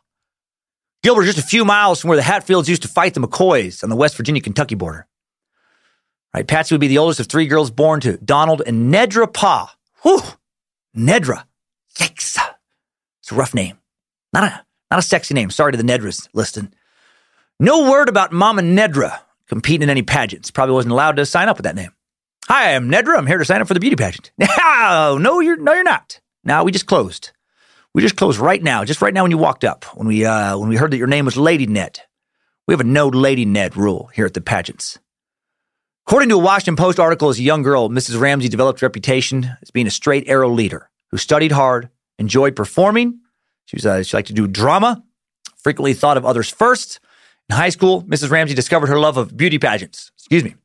Gilbert 1.01 1.25
just 1.25 1.37
a 1.37 1.43
few 1.43 1.63
miles 1.63 2.01
from 2.01 2.09
where 2.09 2.17
the 2.17 2.23
Hatfields 2.23 2.67
used 2.67 2.81
to 2.81 2.87
fight 2.87 3.13
the 3.13 3.21
McCoys 3.21 3.83
on 3.83 3.89
the 3.89 3.95
West 3.95 4.17
Virginia 4.17 4.41
Kentucky 4.41 4.75
border. 4.75 5.07
Right, 6.33 6.47
Patsy 6.47 6.75
would 6.75 6.81
be 6.81 6.87
the 6.87 6.97
oldest 6.97 7.19
of 7.19 7.27
three 7.27 7.47
girls 7.47 7.71
born 7.71 8.01
to 8.01 8.17
Donald 8.17 8.61
and 8.65 8.93
Nedra 8.93 9.31
Paugh. 9.31 9.69
Whew, 10.03 10.21
Nedra. 10.95 11.45
Yikes. 11.95 12.37
It's 13.19 13.31
a 13.31 13.35
rough 13.35 13.53
name. 13.53 13.77
Not 14.33 14.43
a 14.43 14.65
not 14.91 14.99
a 14.99 15.03
sexy 15.03 15.33
name. 15.33 15.49
Sorry 15.49 15.71
to 15.71 15.77
the 15.77 15.83
Nedras 15.83 16.27
listening. 16.33 16.73
No 17.59 17.89
word 17.89 18.09
about 18.09 18.31
Mama 18.31 18.61
Nedra 18.61 19.19
competing 19.47 19.83
in 19.83 19.89
any 19.89 20.03
pageants. 20.03 20.51
Probably 20.51 20.73
wasn't 20.75 20.91
allowed 20.91 21.15
to 21.15 21.25
sign 21.25 21.49
up 21.49 21.57
with 21.57 21.63
that 21.63 21.75
name. 21.75 21.91
Hi, 22.47 22.75
I'm 22.75 22.89
Nedra. 22.89 23.17
I'm 23.17 23.27
here 23.27 23.37
to 23.37 23.45
sign 23.45 23.61
up 23.61 23.67
for 23.67 23.73
the 23.73 23.79
beauty 23.79 23.95
pageant. 23.95 24.31
No, 24.37 25.17
no, 25.21 25.39
you're 25.39 25.57
no, 25.57 25.73
you're 25.73 25.83
not. 25.83 26.19
Now 26.43 26.63
we 26.63 26.71
just 26.71 26.85
closed. 26.85 27.31
We 27.93 28.01
just 28.01 28.15
closed 28.15 28.39
right 28.39 28.61
now. 28.61 28.83
Just 28.85 29.01
right 29.01 29.13
now 29.13 29.23
when 29.23 29.31
you 29.31 29.37
walked 29.37 29.63
up, 29.63 29.85
when 29.95 30.07
we 30.07 30.25
uh, 30.25 30.57
when 30.57 30.69
we 30.69 30.75
heard 30.75 30.91
that 30.91 30.97
your 30.97 31.07
name 31.07 31.25
was 31.25 31.37
Lady 31.37 31.67
Ned. 31.67 32.01
We 32.67 32.73
have 32.73 32.81
a 32.81 32.85
no 32.85 33.07
Lady 33.07 33.45
Ned 33.45 33.75
rule 33.75 34.11
here 34.13 34.25
at 34.25 34.35
the 34.35 34.41
pageants. 34.41 34.99
According 36.05 36.29
to 36.29 36.35
a 36.35 36.39
Washington 36.39 36.75
Post 36.75 36.99
article, 36.99 37.29
as 37.29 37.39
a 37.39 37.43
young 37.43 37.63
girl, 37.63 37.89
Mrs. 37.89 38.19
Ramsey 38.19 38.47
developed 38.47 38.81
a 38.81 38.85
reputation 38.85 39.51
as 39.61 39.71
being 39.71 39.87
a 39.87 39.91
straight 39.91 40.27
arrow 40.27 40.49
leader 40.49 40.89
who 41.11 41.17
studied 41.17 41.51
hard, 41.51 41.89
enjoyed 42.19 42.55
performing. 42.55 43.19
She 43.65 43.75
was 43.75 43.85
uh, 43.85 44.03
she 44.03 44.15
liked 44.15 44.27
to 44.27 44.33
do 44.33 44.47
drama, 44.47 45.03
frequently 45.57 45.93
thought 45.93 46.17
of 46.17 46.25
others 46.25 46.49
first. 46.49 46.99
In 47.49 47.55
high 47.55 47.69
school, 47.69 48.03
Mrs. 48.03 48.29
Ramsey 48.29 48.53
discovered 48.53 48.89
her 48.89 48.99
love 48.99 49.17
of 49.17 49.35
beauty 49.35 49.57
pageants. 49.57 50.11
Excuse 50.15 50.43
me 50.43 50.55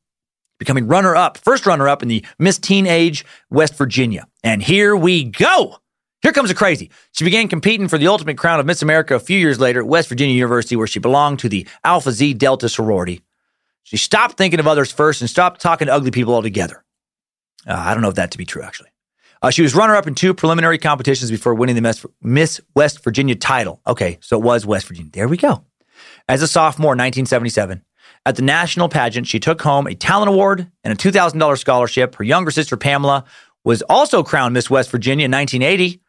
becoming 0.59 0.87
runner 0.87 1.15
up, 1.15 1.39
first 1.39 1.67
runner 1.67 1.89
up 1.89 2.03
in 2.03 2.09
the 2.09 2.25
Miss 2.39 2.59
Teenage 2.59 3.25
West 3.51 3.77
Virginia. 3.77 4.27
And 4.43 4.63
here 4.63 4.97
we 4.97 5.25
go. 5.25 5.79
Here 6.25 6.33
comes 6.33 6.49
the 6.49 6.55
crazy. 6.55 6.91
She 7.13 7.23
began 7.23 7.49
competing 7.49 7.87
for 7.87 7.99
the 7.99 8.09
ultimate 8.09 8.39
crown 8.39 8.59
of 8.59 8.65
Miss 8.65 8.81
America 8.81 9.15
a 9.15 9.21
few 9.21 9.39
years 9.39 9.61
later 9.61 9.81
at 9.81 9.87
West 9.87 10.09
Virginia 10.09 10.35
University, 10.35 10.75
where 10.75 10.87
she 10.87 10.99
belonged 10.99 11.39
to 11.41 11.51
the 11.51 11.69
Alpha 11.85 12.15
Xi 12.15 12.33
Delta 12.33 12.71
sorority. 12.71 13.21
She 13.83 13.99
stopped 13.99 14.39
thinking 14.39 14.59
of 14.59 14.67
others 14.67 14.91
first 14.91 15.21
and 15.21 15.29
stopped 15.29 15.61
talking 15.61 15.87
to 15.87 15.93
ugly 15.93 16.11
people 16.11 16.35
altogether. 16.35 16.83
Uh, 17.69 17.75
I 17.75 17.93
don't 17.93 18.03
know 18.03 18.09
if 18.09 18.15
that 18.15 18.31
to 18.31 18.39
be 18.39 18.47
true, 18.47 18.63
actually. 18.63 18.89
Uh, 19.43 19.51
she 19.51 19.61
was 19.61 19.75
runner 19.75 19.95
up 19.95 20.07
in 20.07 20.15
two 20.15 20.33
preliminary 20.33 20.79
competitions 20.79 21.31
before 21.31 21.55
winning 21.55 21.77
the 21.77 22.07
Miss 22.23 22.59
West 22.75 23.05
Virginia 23.05 23.35
title. 23.35 23.83
Okay, 23.87 24.17
so 24.23 24.39
it 24.39 24.43
was 24.43 24.65
West 24.65 24.87
Virginia. 24.87 25.11
There 25.13 25.29
we 25.29 25.37
go. 25.37 25.63
As 26.27 26.41
a 26.41 26.49
sophomore 26.49 26.95
in 26.95 27.01
1977, 27.01 27.83
at 28.25 28.37
the 28.37 28.43
national 28.43 28.89
pageant, 28.89 29.27
she 29.27 29.41
took 29.41 29.61
home 29.61 29.87
a 29.87 29.95
talent 29.95 30.31
award 30.31 30.71
and 30.85 30.93
a 30.95 30.97
$2,000 30.97 31.59
scholarship. 31.59 32.15
Her 32.15 32.25
younger 32.25 32.51
sister, 32.51 32.79
Pamela, 32.79 33.27
was 33.63 33.83
also 33.83 34.23
crowned 34.23 34.55
Miss 34.55 34.71
West 34.71 34.91
Virginia 34.91 35.27
in 35.27 35.31
1980. 35.31 36.01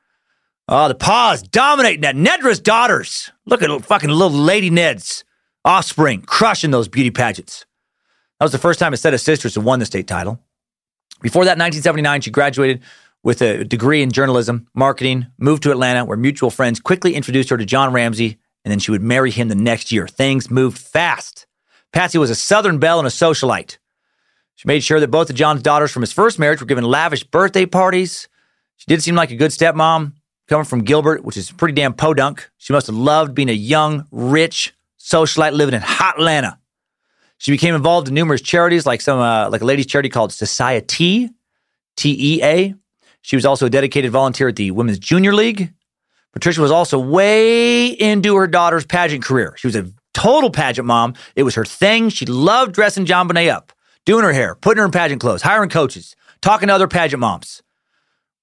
Oh, 0.68 0.88
the 0.88 0.96
Paughs 0.96 1.44
dominating 1.44 2.02
that. 2.02 2.16
Nedra's 2.16 2.60
daughters. 2.60 3.32
Look 3.46 3.62
at 3.62 3.86
fucking 3.86 4.10
little 4.10 4.38
lady 4.38 4.70
Ned's 4.70 5.24
offspring 5.64 6.22
crushing 6.22 6.72
those 6.72 6.88
beauty 6.88 7.12
pageants. 7.12 7.66
That 8.40 8.46
was 8.46 8.52
the 8.52 8.58
first 8.58 8.80
time 8.80 8.94
a 8.94 8.98
set 8.98 9.14
of 9.14 9.22
sisters 9.22 9.56
had 9.56 9.64
won 9.64 9.80
the 9.80 9.86
state 9.86 10.08
title. 10.08 10.40
Before 11.22 11.46
that, 11.46 11.58
1979, 11.58 12.22
she 12.22 12.32
graduated 12.32 12.82
with 13.24 13.42
a 13.42 13.64
degree 13.64 14.02
in 14.02 14.12
journalism, 14.12 14.68
marketing, 14.76 15.28
moved 15.38 15.64
to 15.64 15.72
Atlanta, 15.72 16.06
where 16.06 16.18
mutual 16.18 16.52
friends 16.52 16.80
quickly 16.80 17.16
introduced 17.16 17.50
her 17.50 17.58
to 17.58 17.66
John 17.66 17.94
Ramsey, 17.94 18.38
and 18.64 18.72
then 18.72 18.80
she 18.80 18.92
would 18.92 19.02
marry 19.02 19.32
him 19.32 19.48
the 19.48 19.56
next 19.56 19.92
year. 19.92 20.08
Things 20.08 20.52
moved 20.52 20.78
fast. 20.78 21.48
Patsy 21.94 22.18
was 22.18 22.30
a 22.30 22.36
Southern 22.36 22.78
belle 22.78 23.00
and 23.00 23.08
a 23.08 23.12
socialite. 23.12 23.78
She 24.56 24.68
made 24.68 24.84
sure 24.84 25.00
that 25.00 25.08
both 25.08 25.30
of 25.30 25.36
John's 25.36 25.62
daughters 25.62 25.92
from 25.92 26.02
his 26.02 26.12
first 26.12 26.38
marriage 26.38 26.60
were 26.60 26.68
given 26.68 26.84
lavish 26.84 27.24
birthday 27.24 27.66
parties. 27.66 28.28
She 28.78 28.86
did 28.88 29.02
seem 29.02 29.16
like 29.16 29.32
a 29.32 29.36
good 29.36 29.52
stepmom, 29.52 30.14
coming 30.48 30.66
from 30.66 30.84
Gilbert, 30.84 31.24
which 31.24 31.38
is 31.38 31.52
pretty 31.52 31.74
damn 31.74 31.94
podunk. 31.94 32.50
She 32.58 32.74
must 32.74 32.88
have 32.88 32.96
loved 32.96 33.34
being 33.34 33.50
a 33.50 33.54
young, 33.54 34.08
rich 34.12 34.74
socialite 35.00 35.54
living 35.54 35.76
in 35.76 35.82
hot 35.82 36.16
Atlanta. 36.18 36.60
She 37.38 37.52
became 37.52 37.76
involved 37.76 38.08
in 38.08 38.14
numerous 38.14 38.42
charities, 38.42 38.86
like 38.86 39.02
some 39.02 39.20
uh, 39.20 39.50
like 39.50 39.62
a 39.62 39.66
ladies' 39.66 39.88
charity 39.88 40.10
called 40.10 40.32
Society, 40.32 41.30
T 41.98 42.18
E 42.18 42.44
A. 42.44 42.76
She 43.22 43.36
was 43.36 43.46
also 43.46 43.66
a 43.66 43.70
dedicated 43.70 44.12
volunteer 44.12 44.50
at 44.50 44.56
the 44.56 44.72
Women's 44.72 45.00
Junior 45.00 45.34
League. 45.34 45.74
Patricia 46.32 46.62
was 46.62 46.72
also 46.72 47.00
way 47.00 47.88
into 47.88 48.36
her 48.36 48.48
daughter's 48.48 48.86
pageant 48.86 49.24
career. 49.24 49.56
She 49.58 49.68
was 49.68 49.76
a 49.76 49.90
total 50.14 50.50
pageant 50.50 50.86
mom. 50.86 51.14
It 51.36 51.44
was 51.44 51.56
her 51.56 51.66
thing. 51.66 52.10
She 52.10 52.26
loved 52.26 52.74
dressing 52.74 53.06
JonBenét 53.06 53.52
up, 53.52 53.74
doing 54.06 54.24
her 54.24 54.34
hair, 54.34 54.56
putting 54.56 54.80
her 54.80 54.86
in 54.86 54.92
pageant 54.92 55.22
clothes, 55.22 55.42
hiring 55.42 55.70
coaches, 55.70 56.16
talking 56.42 56.68
to 56.68 56.74
other 56.74 56.88
pageant 56.88 57.20
moms, 57.20 57.64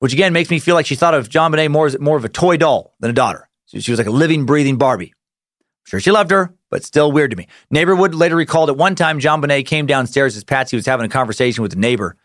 which 0.03 0.13
again 0.13 0.33
makes 0.33 0.51
me 0.51 0.59
feel 0.59 0.75
like 0.75 0.85
she 0.85 0.97
thought 0.97 1.15
of 1.15 1.29
JonBenét 1.29 1.71
more 1.71 1.87
as 1.87 1.97
more 2.01 2.17
of 2.17 2.25
a 2.25 2.29
toy 2.29 2.57
doll 2.57 2.93
than 2.99 3.09
a 3.09 3.15
daughter. 3.15 3.49
She 3.67 3.93
was 3.93 3.99
like 3.99 4.09
a 4.09 4.11
living, 4.11 4.47
breathing 4.47 4.77
Barbie. 4.77 5.15
I'm 5.15 5.85
sure 5.87 6.01
she 6.01 6.11
loved 6.11 6.33
her, 6.33 6.53
but 6.71 6.83
still 6.83 7.13
weird 7.13 7.31
to 7.31 7.37
me. 7.37 7.47
Neighborwood 7.73 8.13
later 8.13 8.35
recalled 8.35 8.69
at 8.69 8.77
one 8.77 8.97
time 8.97 9.21
JonBenét 9.21 9.65
came 9.65 9.87
downstairs 9.87 10.37
as 10.37 10.43
Patsy 10.43 10.75
was 10.75 10.87
having 10.87 11.07
a 11.07 11.09
conversation 11.09 11.63
with 11.63 11.75
a 11.75 11.79
neighbor, 11.79 12.17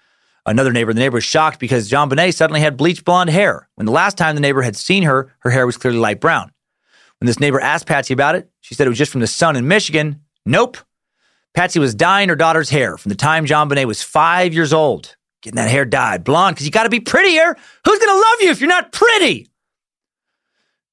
another 0.43 0.73
neighbor. 0.73 0.91
The 0.91 1.01
neighbor 1.01 1.17
was 1.17 1.23
shocked 1.23 1.59
because 1.59 1.87
JonBenét 1.87 2.33
suddenly 2.33 2.61
had 2.61 2.77
bleached 2.77 3.05
blonde 3.05 3.29
hair. 3.29 3.69
When 3.75 3.85
the 3.85 3.91
last 3.91 4.17
time 4.17 4.33
the 4.33 4.41
neighbor 4.41 4.63
had 4.63 4.75
seen 4.75 5.03
her, 5.03 5.31
her 5.41 5.51
hair 5.51 5.67
was 5.67 5.77
clearly 5.77 5.99
light 5.99 6.19
brown. 6.19 6.51
When 7.19 7.27
this 7.27 7.39
neighbor 7.39 7.59
asked 7.59 7.85
Patsy 7.85 8.11
about 8.11 8.33
it, 8.33 8.49
she 8.59 8.73
said 8.73 8.87
it 8.87 8.89
was 8.89 8.97
just 8.97 9.11
from 9.11 9.21
the 9.21 9.27
sun 9.27 9.55
in 9.55 9.67
Michigan. 9.67 10.21
Nope. 10.47 10.77
Patsy 11.53 11.77
was 11.77 11.93
dyeing 11.93 12.29
her 12.29 12.35
daughter's 12.35 12.71
hair 12.71 12.97
from 12.97 13.09
the 13.09 13.15
time 13.15 13.45
JonBenét 13.45 13.85
was 13.85 14.01
five 14.01 14.55
years 14.55 14.73
old. 14.73 15.15
Getting 15.41 15.57
that 15.57 15.69
hair 15.69 15.85
dyed 15.85 16.23
blonde 16.23 16.55
because 16.55 16.65
you 16.65 16.71
got 16.71 16.83
to 16.83 16.89
be 16.89 16.99
prettier. 16.99 17.55
Who's 17.85 17.99
going 17.99 18.15
to 18.15 18.21
love 18.21 18.41
you 18.41 18.49
if 18.49 18.59
you're 18.59 18.67
not 18.67 18.91
pretty? 18.91 19.47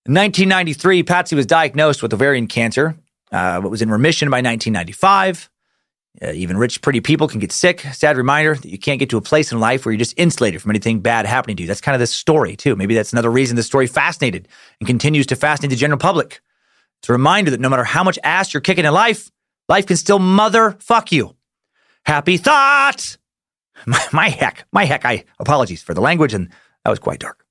In 0.07 0.13
1993, 0.13 1.03
Patsy 1.03 1.35
was 1.35 1.47
diagnosed 1.47 2.03
with 2.03 2.13
ovarian 2.13 2.47
cancer, 2.47 2.95
uh, 3.33 3.61
but 3.63 3.71
was 3.71 3.81
in 3.81 3.91
remission 3.91 4.29
by 4.29 4.39
1995. 4.39 5.49
Uh, 6.23 6.31
even 6.33 6.57
rich, 6.59 6.83
pretty 6.83 7.01
people 7.01 7.27
can 7.27 7.41
get 7.41 7.51
sick. 7.51 7.81
Sad 7.81 8.17
reminder 8.17 8.55
that 8.55 8.69
you 8.69 8.79
can't 8.79 9.01
get 9.01 9.11
to 9.11 9.17
a 9.17 9.23
place 9.23 9.51
in 9.51 9.59
life 9.59 9.85
where 9.85 9.93
you're 9.93 9.99
just 9.99 10.17
insulated 10.19 10.63
from 10.63 10.71
anything 10.71 11.01
bad 11.01 11.27
happening 11.27 11.57
to 11.57 11.63
you. 11.63 11.67
That's 11.67 11.81
kind 11.81 11.95
of 11.95 12.01
the 12.01 12.07
story, 12.07 12.55
too. 12.55 12.77
Maybe 12.77 12.95
that's 12.95 13.13
another 13.13 13.31
reason 13.31 13.57
the 13.57 13.63
story 13.63 13.87
fascinated 13.87 14.47
and 14.79 14.87
continues 14.87 15.27
to 15.29 15.37
fascinate 15.37 15.71
the 15.71 15.77
general 15.77 15.99
public. 15.99 16.41
It's 17.01 17.09
a 17.09 17.13
reminder 17.13 17.51
that 17.51 17.61
no 17.61 17.69
matter 17.69 17.85
how 17.85 18.05
much 18.05 18.19
ass 18.23 18.55
you're 18.55 18.61
kicking 18.61 18.85
in 18.85 18.93
life, 18.93 19.31
life 19.69 19.87
can 19.87 19.97
still 19.97 20.19
mother 20.19 20.77
fuck 20.81 21.11
you. 21.11 21.35
Happy 22.05 22.37
thoughts! 22.37 23.19
My, 23.87 24.01
my 24.13 24.29
heck, 24.29 24.67
my 24.73 24.85
heck, 24.85 25.05
I 25.05 25.25
apologies 25.39 25.83
for 25.83 25.95
the 25.95 26.01
language, 26.01 26.35
and 26.35 26.51
that 26.85 26.91
was 26.91 26.99
quite 26.99 27.21
dark. 27.21 27.45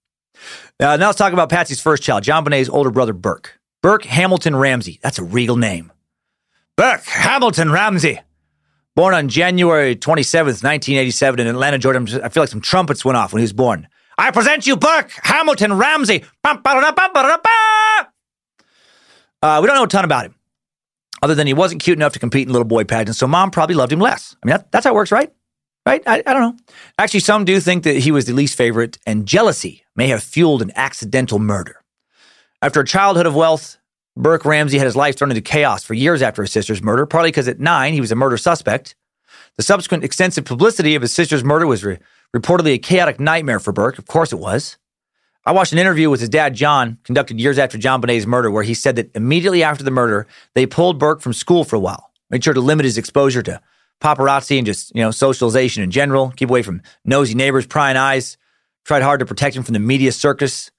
Uh, 0.79 0.97
now 0.97 1.07
let's 1.07 1.17
talk 1.17 1.33
about 1.33 1.49
Patsy's 1.49 1.81
first 1.81 2.03
child, 2.03 2.23
JonBenét's 2.23 2.69
older 2.69 2.91
brother, 2.91 3.13
Burke. 3.13 3.59
Burke 3.81 4.05
Hamilton 4.05 4.55
Ramsey. 4.55 4.99
That's 5.03 5.19
a 5.19 5.23
regal 5.23 5.57
name. 5.57 5.91
Burke 6.77 7.03
Hamilton 7.03 7.71
Ramsey. 7.71 8.19
Born 8.95 9.13
on 9.13 9.27
January 9.27 9.95
27th, 9.95 10.63
1987 10.63 11.39
in 11.39 11.47
Atlanta, 11.47 11.77
Georgia. 11.77 12.23
I 12.23 12.29
feel 12.29 12.43
like 12.43 12.49
some 12.49 12.61
trumpets 12.61 13.03
went 13.03 13.17
off 13.17 13.33
when 13.33 13.39
he 13.39 13.43
was 13.43 13.53
born. 13.53 13.87
I 14.17 14.31
present 14.31 14.67
you 14.67 14.77
Burke 14.77 15.11
Hamilton 15.23 15.73
Ramsey. 15.73 16.23
Uh, 16.45 16.57
we 19.61 19.67
don't 19.67 19.75
know 19.75 19.83
a 19.83 19.87
ton 19.87 20.05
about 20.05 20.25
him, 20.25 20.35
other 21.21 21.35
than 21.35 21.47
he 21.47 21.53
wasn't 21.53 21.81
cute 21.81 21.97
enough 21.97 22.13
to 22.13 22.19
compete 22.19 22.47
in 22.47 22.53
little 22.53 22.67
boy 22.67 22.83
pageants, 22.83 23.19
so 23.19 23.27
mom 23.27 23.51
probably 23.51 23.75
loved 23.75 23.91
him 23.91 23.99
less. 23.99 24.35
I 24.41 24.45
mean, 24.45 24.55
that, 24.55 24.71
that's 24.71 24.85
how 24.85 24.91
it 24.91 24.95
works, 24.95 25.11
right? 25.11 25.31
Right? 25.85 26.01
I, 26.05 26.23
I 26.25 26.33
don't 26.33 26.41
know. 26.41 26.57
Actually, 26.97 27.19
some 27.19 27.43
do 27.43 27.59
think 27.59 27.83
that 27.83 27.97
he 27.97 28.11
was 28.11 28.25
the 28.25 28.33
least 28.33 28.57
favorite, 28.57 28.97
and 29.05 29.25
jealousy 29.25 29.83
may 29.95 30.07
have 30.07 30.23
fueled 30.23 30.61
an 30.61 30.71
accidental 30.75 31.39
murder. 31.39 31.83
After 32.61 32.79
a 32.79 32.85
childhood 32.85 33.25
of 33.25 33.35
wealth, 33.35 33.77
Burke 34.15 34.45
Ramsey 34.45 34.77
had 34.77 34.85
his 34.85 34.95
life 34.95 35.17
thrown 35.17 35.31
into 35.31 35.41
chaos 35.41 35.83
for 35.83 35.93
years 35.93 36.21
after 36.21 36.41
his 36.41 36.51
sister's 36.51 36.81
murder, 36.81 37.05
partly 37.05 37.31
because 37.31 37.47
at 37.47 37.59
nine 37.59 37.93
he 37.93 38.01
was 38.01 38.11
a 38.11 38.15
murder 38.15 38.37
suspect. 38.37 38.95
The 39.57 39.63
subsequent 39.63 40.03
extensive 40.03 40.45
publicity 40.45 40.95
of 40.95 41.01
his 41.01 41.13
sister's 41.13 41.43
murder 41.43 41.67
was 41.67 41.83
re- 41.83 41.99
reportedly 42.35 42.73
a 42.73 42.77
chaotic 42.77 43.19
nightmare 43.19 43.59
for 43.59 43.73
Burke. 43.73 43.97
Of 43.97 44.07
course 44.07 44.31
it 44.31 44.39
was. 44.39 44.77
I 45.45 45.51
watched 45.51 45.73
an 45.73 45.79
interview 45.79 46.09
with 46.09 46.21
his 46.21 46.29
dad, 46.29 46.53
John, 46.53 46.99
conducted 47.03 47.39
years 47.39 47.59
after 47.59 47.77
JonBenét's 47.77 48.25
murder, 48.25 48.49
where 48.49 48.63
he 48.63 48.73
said 48.73 48.95
that 48.95 49.13
immediately 49.13 49.61
after 49.61 49.83
the 49.83 49.91
murder, 49.91 50.25
they 50.55 50.65
pulled 50.65 50.99
Burke 50.99 51.19
from 51.21 51.33
school 51.33 51.65
for 51.65 51.75
a 51.75 51.79
while, 51.79 52.11
made 52.29 52.43
sure 52.43 52.53
to 52.53 52.61
limit 52.61 52.85
his 52.85 52.97
exposure 52.97 53.43
to 53.43 53.61
paparazzi 54.03 54.57
and 54.57 54.65
just, 54.65 54.93
you 54.95 55.01
know, 55.01 55.11
socialization 55.11 55.83
in 55.83 55.91
general, 55.91 56.31
keep 56.35 56.49
away 56.49 56.61
from 56.61 56.81
nosy 57.05 57.35
neighbors, 57.35 57.65
prying 57.65 57.97
eyes, 57.97 58.37
tried 58.85 59.01
hard 59.01 59.21
to 59.21 59.25
protect 59.25 59.55
him 59.55 59.63
from 59.63 59.73
the 59.73 59.79
media 59.79 60.11
circus 60.11 60.71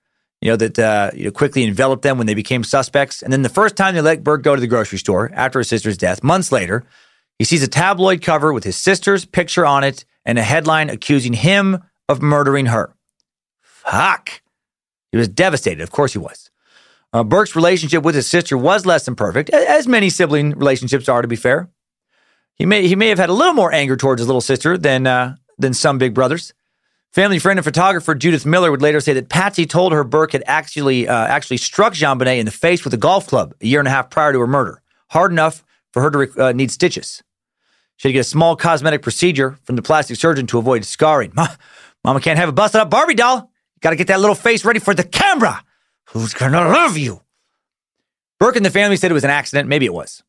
you 0.45 0.51
know, 0.51 0.57
that 0.57 0.79
uh, 0.79 1.11
you 1.15 1.25
know, 1.25 1.31
quickly 1.31 1.65
enveloped 1.65 2.03
them 2.03 2.19
when 2.19 2.27
they 2.27 2.35
became 2.35 2.63
suspects. 2.65 3.23
And 3.23 3.33
then 3.33 3.41
the 3.41 3.49
first 3.49 3.77
time 3.77 3.95
they 3.95 4.03
let 4.03 4.23
Burke 4.23 4.43
go 4.43 4.55
to 4.55 4.61
the 4.61 4.67
grocery 4.67 4.99
store 4.99 5.31
after 5.33 5.59
his 5.59 5.69
sister's 5.69 5.97
death, 5.97 6.23
months 6.23 6.53
later, 6.53 6.85
he 7.39 7.45
sees 7.45 7.63
a 7.63 7.69
tabloid 7.69 8.21
cover 8.21 8.53
with 8.53 8.63
his 8.63 8.77
sister's 8.77 9.25
picture 9.25 9.65
on 9.65 9.85
it 9.85 10.05
and 10.27 10.39
a 10.39 10.43
headline 10.43 10.91
accusing 10.91 11.33
him 11.33 11.83
of 12.11 12.21
murdering 12.21 12.67
her. 12.67 12.95
Fuck. 13.63 14.43
He 15.13 15.17
was 15.17 15.29
devastated. 15.29 15.83
Of 15.83 15.91
course 15.91 16.13
he 16.13 16.19
was. 16.19 16.51
Uh, 17.11 17.25
Burke's 17.25 17.57
relationship 17.57 18.03
with 18.03 18.15
his 18.15 18.27
sister 18.27 18.59
was 18.59 18.85
less 18.85 19.07
than 19.07 19.15
perfect, 19.15 19.49
as 19.49 19.89
many 19.89 20.11
sibling 20.11 20.51
relationships 20.51 21.09
are, 21.09 21.23
to 21.23 21.29
be 21.29 21.37
fair. 21.37 21.71
He 22.57 22.67
may, 22.67 22.87
he 22.87 22.97
may 22.97 23.09
have 23.09 23.19
had 23.19 23.31
a 23.31 23.35
little 23.35 23.55
more 23.55 23.73
anger 23.73 23.97
towards 23.97 24.21
his 24.21 24.29
little 24.29 24.41
sister 24.41 24.79
than, 24.79 25.07
uh, 25.07 25.37
than 25.59 25.75
some 25.75 25.99
big 25.99 26.15
brothers. 26.15 26.55
Family 27.15 27.39
friend 27.39 27.61
and 27.61 27.65
photographer 27.65 28.15
Judith 28.17 28.45
Miller 28.45 28.73
would 28.73 28.83
later 28.83 29.01
say 29.01 29.13
that 29.13 29.29
Patsy 29.29 29.67
told 29.67 29.93
her 29.93 30.03
Burke 30.03 30.33
had 30.33 30.43
actually 30.47 31.07
uh, 31.07 31.27
actually 31.27 31.59
struck 31.59 31.93
JonBenét 31.93 32.41
in 32.41 32.45
the 32.45 32.51
face 32.51 32.83
with 32.83 32.93
a 32.93 32.97
golf 32.97 33.29
club 33.29 33.55
a 33.61 33.67
year 33.67 33.79
and 33.79 33.87
a 33.87 33.91
half 33.93 34.11
prior 34.11 34.33
to 34.33 34.41
her 34.41 34.49
murder, 34.49 34.83
hard 35.11 35.31
enough 35.31 35.65
for 35.93 36.03
her 36.03 36.11
to 36.11 36.47
uh, 36.47 36.51
need 36.51 36.73
stitches. 36.73 37.23
She 37.99 38.09
had 38.09 38.11
to 38.11 38.13
get 38.15 38.21
a 38.21 38.25
small 38.25 38.57
cosmetic 38.57 39.03
procedure 39.03 39.61
from 39.63 39.77
the 39.77 39.83
plastic 39.83 40.17
surgeon 40.17 40.49
to 40.49 40.59
avoid 40.59 40.85
scarring. 40.85 41.33
Mama 42.05 42.21
can't 42.21 42.37
have 42.37 42.49
a 42.49 42.53
busted 42.53 42.81
up 42.81 42.91
Barbie 42.91 43.15
doll. 43.15 43.49
Got 43.81 43.91
to 43.91 43.97
get 43.97 44.09
that 44.09 44.19
little 44.19 44.35
face 44.35 44.65
ready 44.65 44.81
for 44.81 44.93
the 44.93 45.05
camera. 45.05 45.63
Who's 46.07 46.35
gonna 46.35 46.69
love 46.69 46.99
you? 46.99 47.23
Burke 48.41 48.57
and 48.57 48.67
the 48.67 48.71
family 48.71 48.97
said 48.97 49.13
it 49.13 49.15
was 49.15 49.23
an 49.23 49.31
accident. 49.31 49.69
Maybe 49.69 49.87
it 49.87 49.95
was. 49.95 50.25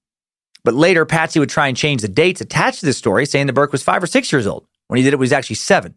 But 0.65 0.73
later, 0.73 1.05
Patsy 1.05 1.39
would 1.39 1.49
try 1.49 1.67
and 1.67 1.77
change 1.77 2.01
the 2.01 2.07
dates 2.07 2.41
attached 2.41 2.79
to 2.81 2.87
this 2.87 2.97
story, 2.97 3.25
saying 3.25 3.45
that 3.47 3.53
Burke 3.53 3.71
was 3.71 3.83
five 3.83 4.03
or 4.03 4.07
six 4.07 4.31
years 4.31 4.47
old. 4.47 4.67
When 4.87 4.97
he 4.97 5.03
did 5.03 5.13
it, 5.13 5.17
he 5.17 5.19
was 5.19 5.31
actually 5.31 5.57
seven. 5.57 5.95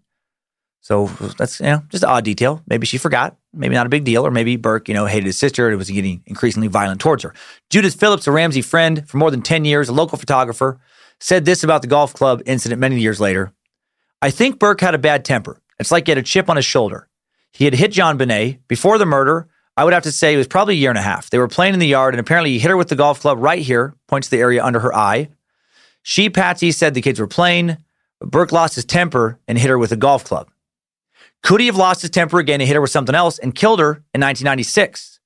So 0.81 1.07
that's 1.39 1.59
you 1.59 1.67
know 1.67 1.83
just 1.89 2.05
an 2.05 2.11
odd 2.11 2.25
detail. 2.25 2.63
Maybe 2.69 2.87
she 2.87 2.99
forgot. 2.99 3.37
Maybe 3.53 3.75
not 3.75 3.87
a 3.87 3.89
big 3.91 4.05
deal. 4.05 4.27
Or 4.27 4.31
maybe 4.31 4.57
Burke, 4.57 4.89
you 4.89 4.95
know, 4.95 5.07
hated 5.07 5.27
his 5.27 5.39
sister 5.39 5.69
and 5.69 5.77
was 5.79 5.91
getting 5.91 6.23
increasingly 6.27 6.69
violent 6.69 7.01
towards 7.01 7.23
her. 7.25 7.35
Judith 7.71 7.99
Phillips, 7.99 8.27
a 8.27 8.31
Ramsey 8.31 8.63
friend 8.63 9.09
for 9.09 9.17
more 9.17 9.31
than 9.31 9.43
10 9.43 9.65
years, 9.65 9.89
a 9.89 9.93
local 9.93 10.19
photographer, 10.19 10.79
said 11.19 11.47
this 11.47 11.65
about 11.65 11.83
the 11.83 11.89
golf 11.89 12.15
club 12.15 12.43
incident 12.47 12.81
many 12.81 13.01
years 13.01 13.21
later. 13.21 13.53
I 14.21 14.31
think 14.31 14.59
Burke 14.59 14.81
had 14.81 14.95
a 14.95 14.99
bad 14.99 15.25
temper. 15.25 15.61
It's 15.79 15.91
like 15.91 16.07
he 16.07 16.11
had 16.11 16.19
a 16.19 16.23
chip 16.23 16.49
on 16.49 16.57
his 16.57 16.65
shoulder. 16.65 17.09
He 17.53 17.65
had 17.65 17.75
hit 17.75 17.93
JonBenét 17.93 18.61
before 18.69 18.99
the 18.99 19.07
murder. 19.07 19.49
I 19.79 19.85
would 19.85 19.93
have 19.93 20.03
to 20.03 20.13
say 20.13 20.35
it 20.35 20.39
was 20.39 20.49
probably 20.49 20.75
a 20.75 20.79
year 20.79 20.91
and 20.91 20.99
a 20.99 21.03
half. 21.03 21.31
They 21.31 21.39
were 21.39 21.47
playing 21.47 21.73
in 21.73 21.79
the 21.79 21.87
yard, 21.87 22.13
and 22.13 22.19
apparently 22.19 22.51
he 22.51 22.59
hit 22.59 22.69
her 22.69 22.77
with 22.77 22.89
the 22.89 22.97
golf 22.97 23.21
club 23.21 23.39
right 23.39 23.63
here, 23.63 23.95
points 24.09 24.27
to 24.27 24.33
the 24.33 24.43
area 24.43 24.65
under 24.65 24.81
her 24.81 24.93
eye. 24.93 25.29
She, 26.03 26.29
Patsy, 26.29 26.73
said 26.73 26.95
the 26.95 27.01
kids 27.01 27.21
were 27.21 27.29
playing, 27.29 27.77
but 28.19 28.29
Burke 28.29 28.51
lost 28.51 28.75
his 28.75 28.85
temper 28.85 29.39
and 29.47 29.57
hit 29.57 29.71
her 29.71 29.79
with 29.79 29.93
a 29.93 29.97
golf 29.97 30.25
club. 30.25 30.51
Could 31.45 31.61
he 31.61 31.67
have 31.67 31.77
lost 31.77 32.03
his 32.03 32.11
temper 32.11 32.41
again 32.41 32.61
and 32.61 32.67
hit 32.67 32.75
her 32.75 32.81
with 32.81 32.91
something 32.91 33.15
else 33.15 33.39
and 33.39 33.55
killed 33.55 33.79
her 33.79 34.03
in 34.13 34.21
1996? 34.21 35.21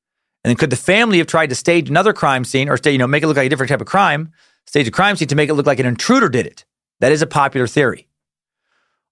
And 0.45 0.51
then 0.51 0.57
could 0.59 0.69
the 0.69 0.77
family 0.77 1.17
have 1.17 1.29
tried 1.29 1.49
to 1.49 1.55
stage 1.55 1.89
another 1.89 2.13
crime 2.13 2.45
scene 2.45 2.69
or 2.69 2.77
you 2.85 2.99
know, 2.99 3.07
make 3.07 3.23
it 3.23 3.29
look 3.29 3.39
like 3.39 3.47
a 3.47 3.49
different 3.49 3.71
type 3.71 3.81
of 3.81 3.87
crime, 3.87 4.33
stage 4.67 4.87
a 4.87 4.91
crime 4.91 5.17
scene 5.17 5.29
to 5.29 5.35
make 5.35 5.49
it 5.49 5.55
look 5.55 5.67
like 5.67 5.79
an 5.79 5.87
intruder 5.87 6.29
did 6.29 6.47
it? 6.47 6.67
That 7.01 7.11
is 7.11 7.23
a 7.23 7.27
popular 7.27 7.67
theory. 7.67 8.07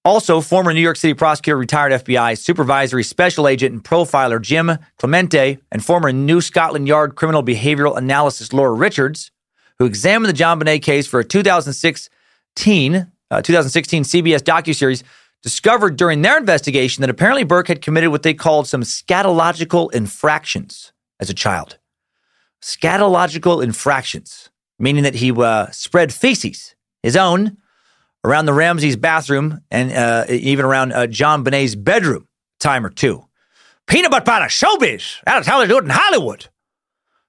Also, 0.05 0.41
former 0.41 0.73
New 0.73 0.81
York 0.81 0.97
City 0.97 1.13
prosecutor, 1.13 1.59
retired 1.59 1.93
FBI 1.93 2.39
supervisory 2.39 3.05
special 3.05 3.47
agent 3.47 3.75
and 3.75 3.85
profiler 3.85 4.41
Jim 4.41 4.79
Clemente, 4.97 5.59
and 5.71 5.85
former 5.85 6.11
New 6.11 6.41
Scotland 6.41 6.89
Yard 6.89 7.17
criminal 7.17 7.43
behavioral 7.43 7.99
analysis 7.99 8.55
Laura 8.55 8.73
Richards, 8.73 9.31
who 9.79 9.85
examined 9.85 10.31
the 10.31 10.33
John 10.33 10.59
JonBenét 10.59 10.83
case 10.83 11.07
for 11.07 11.21
a 11.21 11.25
2016, 11.25 13.13
uh, 13.31 13.43
2016 13.43 14.05
CBS 14.05 14.41
docuseries, 14.41 15.03
discovered 15.43 15.97
during 15.97 16.23
their 16.23 16.39
investigation 16.39 17.03
that 17.03 17.11
apparently 17.11 17.45
Burke 17.45 17.69
had 17.69 17.83
committed 17.83 18.11
what 18.11 18.23
they 18.23 18.35
called 18.35 18.67
some 18.67 18.83
scatological 18.83 19.93
infractions 19.93 20.93
as 21.19 21.29
a 21.29 21.35
child. 21.35 21.77
Scatological 22.63 23.63
infractions, 23.63 24.49
meaning 24.79 25.03
that 25.03 25.17
he 25.17 25.31
uh, 25.31 25.71
spread 25.71 26.13
feces, 26.13 26.75
his 27.03 27.17
own, 27.17 27.59
around 28.25 28.47
the 28.47 28.53
Ramsey's 28.53 28.97
bathroom 28.97 29.61
and 29.71 29.93
uh, 29.93 30.25
even 30.29 30.65
around 30.65 30.93
uh, 30.93 31.07
JonBenét's 31.07 31.75
bedroom, 31.75 32.29
time 32.59 32.85
or 32.85 32.91
two. 32.91 33.25
Peanut 33.87 34.11
butter 34.11 34.25
powder, 34.25 34.47
showbiz. 34.47 35.17
That's 35.25 35.47
how 35.47 35.61
they 35.61 35.67
do 35.67 35.79
it 35.79 35.85
in 35.85 35.91
Hollywood. 35.91 36.49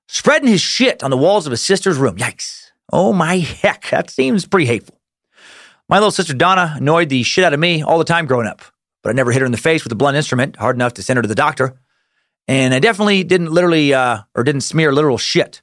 Spreading 0.07 0.49
his 0.49 0.61
shit 0.61 1.03
on 1.03 1.09
the 1.09 1.17
walls 1.17 1.47
of 1.47 1.51
his 1.51 1.61
sister's 1.61 1.97
room. 1.97 2.17
Yikes. 2.17 2.65
Oh 2.91 3.13
my 3.13 3.37
heck, 3.37 3.89
that 3.89 4.09
seems 4.09 4.45
pretty 4.45 4.65
hateful. 4.65 4.99
My 5.87 5.97
little 5.97 6.11
sister 6.11 6.33
Donna 6.33 6.73
annoyed 6.77 7.09
the 7.09 7.23
shit 7.23 7.43
out 7.43 7.53
of 7.53 7.59
me 7.59 7.81
all 7.81 7.97
the 7.97 8.03
time 8.03 8.25
growing 8.25 8.47
up, 8.47 8.61
but 9.03 9.09
I 9.09 9.13
never 9.13 9.31
hit 9.31 9.39
her 9.39 9.45
in 9.45 9.51
the 9.51 9.57
face 9.57 9.83
with 9.83 9.91
a 9.91 9.95
blunt 9.95 10.17
instrument 10.17 10.55
hard 10.57 10.75
enough 10.75 10.93
to 10.95 11.03
send 11.03 11.17
her 11.17 11.21
to 11.21 11.27
the 11.27 11.35
doctor. 11.35 11.79
And 12.47 12.73
I 12.73 12.79
definitely 12.79 13.23
didn't 13.23 13.51
literally 13.51 13.93
uh, 13.93 14.19
or 14.35 14.43
didn't 14.43 14.61
smear 14.61 14.93
literal 14.93 15.17
shit 15.17 15.61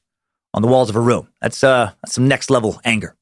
on 0.55 0.62
the 0.62 0.68
walls 0.68 0.89
of 0.89 0.95
her 0.95 1.03
room. 1.03 1.29
That's 1.41 1.62
uh, 1.62 1.93
that's 2.03 2.14
some 2.14 2.29
next 2.29 2.51
level 2.51 2.81
anger. 2.85 3.14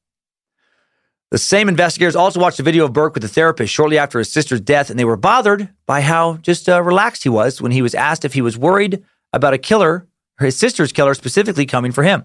The 1.29 1.37
same 1.37 1.67
investigators 1.67 2.15
also 2.15 2.39
watched 2.39 2.59
a 2.59 2.63
video 2.63 2.85
of 2.85 2.93
Burke 2.93 3.13
with 3.13 3.23
a 3.25 3.27
therapist 3.27 3.73
shortly 3.73 3.97
after 3.97 4.17
his 4.17 4.31
sister's 4.31 4.61
death, 4.61 4.89
and 4.89 4.97
they 4.97 5.03
were 5.03 5.17
bothered 5.17 5.69
by 5.85 5.99
how 5.99 6.37
just 6.37 6.69
uh, 6.69 6.81
relaxed 6.81 7.23
he 7.23 7.29
was 7.29 7.61
when 7.61 7.73
he 7.73 7.81
was 7.81 7.93
asked 7.93 8.23
if 8.23 8.33
he 8.33 8.41
was 8.41 8.57
worried 8.57 9.03
about 9.33 9.53
a 9.53 9.57
killer, 9.57 10.07
his 10.39 10.57
sister's 10.57 10.93
killer 10.93 11.13
specifically, 11.13 11.65
coming 11.65 11.91
for 11.91 12.03
him. 12.03 12.23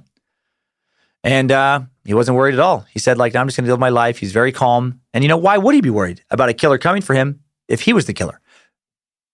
And 1.24 1.50
uh, 1.50 1.82
he 2.04 2.14
wasn't 2.14 2.36
worried 2.36 2.54
at 2.54 2.60
all. 2.60 2.86
He 2.92 3.00
said, 3.00 3.18
like, 3.18 3.34
I'm 3.34 3.48
just 3.48 3.56
going 3.56 3.64
to 3.66 3.72
live 3.72 3.80
my 3.80 3.88
life. 3.88 4.18
He's 4.18 4.32
very 4.32 4.52
calm. 4.52 5.00
And 5.12 5.24
you 5.24 5.28
know, 5.28 5.36
why 5.36 5.58
would 5.58 5.74
he 5.74 5.80
be 5.80 5.90
worried 5.90 6.22
about 6.30 6.48
a 6.48 6.54
killer 6.54 6.78
coming 6.78 7.02
for 7.02 7.14
him 7.14 7.40
if 7.68 7.82
he 7.82 7.92
was 7.92 8.06
the 8.06 8.14
killer? 8.14 8.40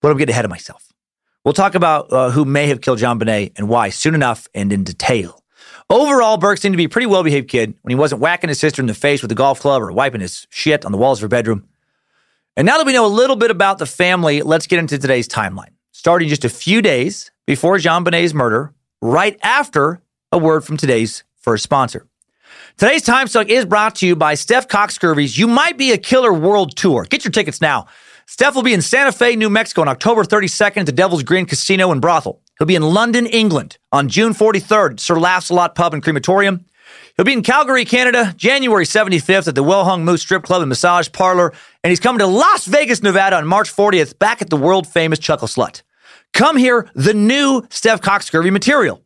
But 0.01 0.11
I'm 0.11 0.17
getting 0.17 0.33
ahead 0.33 0.45
of 0.45 0.51
myself. 0.51 0.91
We'll 1.45 1.53
talk 1.53 1.75
about 1.75 2.11
uh, 2.11 2.31
who 2.31 2.43
may 2.43 2.67
have 2.67 2.81
killed 2.81 2.99
JonBenét 2.99 3.53
and 3.55 3.69
why 3.69 3.89
soon 3.89 4.15
enough 4.15 4.47
and 4.53 4.73
in 4.73 4.83
detail. 4.83 5.38
Overall, 5.91 6.37
Burke 6.37 6.59
seemed 6.59 6.73
to 6.73 6.77
be 6.77 6.83
a 6.83 6.89
pretty 6.89 7.07
well 7.07 7.23
behaved 7.23 7.47
kid 7.49 7.73
when 7.81 7.89
he 7.89 7.95
wasn't 7.95 8.21
whacking 8.21 8.47
his 8.47 8.59
sister 8.59 8.79
in 8.79 8.85
the 8.85 8.93
face 8.93 9.23
with 9.23 9.31
a 9.31 9.35
golf 9.35 9.59
club 9.59 9.81
or 9.81 9.91
wiping 9.91 10.21
his 10.21 10.45
shit 10.51 10.85
on 10.85 10.91
the 10.91 10.99
walls 10.99 11.17
of 11.17 11.23
her 11.23 11.27
bedroom. 11.27 11.67
And 12.55 12.67
now 12.67 12.77
that 12.77 12.85
we 12.85 12.93
know 12.93 13.07
a 13.07 13.07
little 13.07 13.35
bit 13.35 13.49
about 13.49 13.79
the 13.79 13.87
family, 13.87 14.43
let's 14.43 14.67
get 14.67 14.77
into 14.77 14.99
today's 14.99 15.27
timeline. 15.27 15.71
Starting 15.91 16.29
just 16.29 16.45
a 16.45 16.49
few 16.49 16.83
days 16.83 17.31
before 17.47 17.77
JonBenét's 17.77 18.35
murder, 18.35 18.73
right 19.01 19.39
after 19.41 20.01
a 20.31 20.37
word 20.37 20.63
from 20.63 20.77
today's 20.77 21.23
first 21.37 21.63
sponsor. 21.63 22.05
Today's 22.77 23.01
Time 23.01 23.27
Suck 23.27 23.49
is 23.49 23.65
brought 23.65 23.95
to 23.95 24.07
you 24.07 24.15
by 24.15 24.35
Steph 24.35 24.67
Cox 24.67 24.93
Scurvy's 24.93 25.37
You 25.39 25.47
Might 25.47 25.77
Be 25.77 25.91
a 25.91 25.97
Killer 25.97 26.31
World 26.31 26.75
Tour. 26.75 27.05
Get 27.09 27.25
your 27.25 27.31
tickets 27.31 27.61
now. 27.61 27.87
Steph 28.27 28.53
will 28.53 28.61
be 28.61 28.73
in 28.73 28.83
Santa 28.83 29.11
Fe, 29.11 29.35
New 29.35 29.49
Mexico 29.49 29.81
on 29.81 29.87
October 29.87 30.23
32nd 30.23 30.77
at 30.77 30.85
the 30.85 30.91
Devil's 30.91 31.23
Green 31.23 31.47
Casino 31.47 31.91
and 31.91 31.99
Brothel. 31.99 32.41
He'll 32.59 32.65
be 32.65 32.75
in 32.75 32.83
London, 32.83 33.25
England 33.25 33.77
on 33.93 34.09
June 34.09 34.33
43rd, 34.33 34.99
Sir 34.99 35.17
Laughs-a-Lot 35.17 35.75
Pub 35.75 35.93
and 35.93 36.03
Crematorium. 36.03 36.65
He'll 37.15 37.23
be 37.23 37.31
in 37.31 37.41
Calgary, 37.41 37.85
Canada, 37.85 38.33
January 38.35 38.83
75th 38.83 39.47
at 39.47 39.55
the 39.55 39.63
Well 39.63 39.85
Hung 39.85 40.03
Moose 40.03 40.21
Strip 40.21 40.43
Club 40.43 40.61
and 40.61 40.67
Massage 40.67 41.09
Parlor. 41.13 41.53
And 41.83 41.89
he's 41.89 42.01
coming 42.01 42.19
to 42.19 42.27
Las 42.27 42.65
Vegas, 42.65 43.01
Nevada 43.01 43.37
on 43.37 43.47
March 43.47 43.73
40th, 43.73 44.19
back 44.19 44.41
at 44.41 44.49
the 44.49 44.57
world 44.57 44.87
famous 44.87 45.19
Chuckle 45.19 45.47
Slut. 45.47 45.83
Come 46.33 46.57
hear 46.57 46.89
the 46.95 47.13
new 47.13 47.65
Steph 47.69 48.01
Cox 48.01 48.25
Scurvy 48.25 48.51
material. 48.51 49.01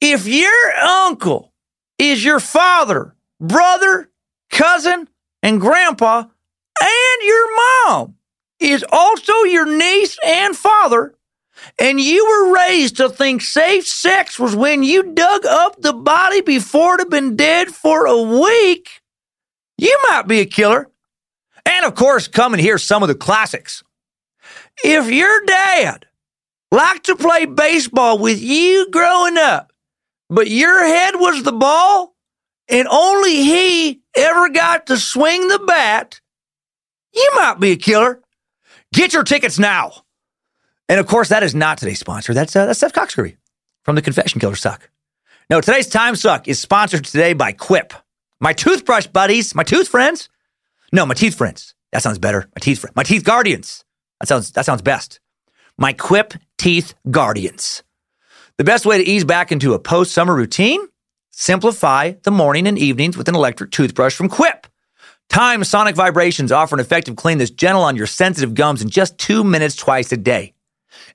If 0.00 0.26
your 0.26 0.72
uncle 0.78 1.52
is 1.98 2.24
your 2.24 2.40
father, 2.40 3.14
brother, 3.38 4.10
cousin, 4.50 5.08
and 5.42 5.60
grandpa, 5.60 6.24
and 6.80 7.22
your 7.22 7.56
mom 7.56 8.14
is 8.60 8.82
also 8.90 9.34
your 9.44 9.66
niece 9.66 10.18
and 10.24 10.56
father, 10.56 11.14
and 11.78 12.00
you 12.00 12.24
were 12.26 12.54
raised 12.54 12.96
to 12.96 13.08
think 13.08 13.42
safe 13.42 13.86
sex 13.86 14.38
was 14.38 14.56
when 14.56 14.82
you 14.82 15.02
dug 15.14 15.44
up 15.46 15.80
the 15.80 15.92
body 15.92 16.40
before 16.40 16.94
it 16.94 17.00
had 17.00 17.10
been 17.10 17.36
dead 17.36 17.68
for 17.68 18.06
a 18.06 18.22
week, 18.22 19.00
you 19.78 19.96
might 20.08 20.26
be 20.26 20.40
a 20.40 20.46
killer. 20.46 20.90
And 21.64 21.84
of 21.84 21.94
course, 21.94 22.28
come 22.28 22.54
and 22.54 22.60
hear 22.60 22.78
some 22.78 23.02
of 23.02 23.08
the 23.08 23.14
classics. 23.14 23.82
If 24.84 25.10
your 25.10 25.44
dad 25.46 26.06
liked 26.70 27.06
to 27.06 27.16
play 27.16 27.46
baseball 27.46 28.18
with 28.18 28.40
you 28.40 28.88
growing 28.90 29.36
up, 29.36 29.72
but 30.28 30.48
your 30.48 30.84
head 30.84 31.14
was 31.16 31.42
the 31.42 31.52
ball, 31.52 32.14
and 32.68 32.88
only 32.88 33.36
he 33.36 34.00
ever 34.16 34.48
got 34.48 34.86
to 34.86 34.96
swing 34.96 35.48
the 35.48 35.60
bat, 35.60 36.20
you 37.14 37.30
might 37.34 37.60
be 37.60 37.72
a 37.72 37.76
killer. 37.76 38.20
Get 38.92 39.12
your 39.12 39.24
tickets 39.24 39.58
now. 39.58 40.05
And 40.88 41.00
of 41.00 41.06
course, 41.06 41.28
that 41.30 41.42
is 41.42 41.54
not 41.54 41.78
today's 41.78 41.98
sponsor. 41.98 42.34
That's 42.34 42.54
uh, 42.54 42.66
that's 42.66 42.78
Steph 42.78 42.92
Cox 42.92 43.12
Scurvy 43.12 43.36
from 43.84 43.96
the 43.96 44.02
Confession 44.02 44.40
Killer 44.40 44.56
Suck. 44.56 44.90
No, 45.50 45.60
today's 45.60 45.88
Time 45.88 46.16
Suck 46.16 46.48
is 46.48 46.58
sponsored 46.58 47.04
today 47.04 47.32
by 47.32 47.52
Quip. 47.52 47.92
My 48.40 48.52
toothbrush 48.52 49.06
buddies, 49.06 49.54
my 49.54 49.62
tooth 49.62 49.88
friends. 49.88 50.28
No, 50.92 51.06
my 51.06 51.14
teeth 51.14 51.36
friends. 51.36 51.74
That 51.92 52.02
sounds 52.02 52.18
better. 52.18 52.48
My 52.54 52.60
teeth, 52.60 52.84
my 52.94 53.02
teeth 53.02 53.24
guardians. 53.24 53.84
That 54.20 54.28
sounds 54.28 54.52
that 54.52 54.64
sounds 54.64 54.82
best. 54.82 55.20
My 55.78 55.92
Quip 55.92 56.34
teeth 56.58 56.94
guardians. 57.10 57.82
The 58.58 58.64
best 58.64 58.86
way 58.86 58.98
to 58.98 59.04
ease 59.04 59.24
back 59.24 59.52
into 59.52 59.74
a 59.74 59.78
post 59.78 60.12
summer 60.12 60.34
routine 60.34 60.80
Simplify 61.38 62.14
the 62.22 62.30
morning 62.30 62.66
and 62.66 62.78
evenings 62.78 63.14
with 63.14 63.28
an 63.28 63.34
electric 63.34 63.70
toothbrush 63.70 64.16
from 64.16 64.30
Quip. 64.30 64.66
Time 65.28 65.64
sonic 65.64 65.94
vibrations 65.94 66.50
offer 66.50 66.74
an 66.76 66.80
effective 66.80 67.14
clean 67.14 67.36
that's 67.36 67.50
gentle 67.50 67.82
on 67.82 67.94
your 67.94 68.06
sensitive 68.06 68.54
gums 68.54 68.80
in 68.80 68.88
just 68.88 69.18
two 69.18 69.44
minutes 69.44 69.76
twice 69.76 70.10
a 70.12 70.16
day. 70.16 70.54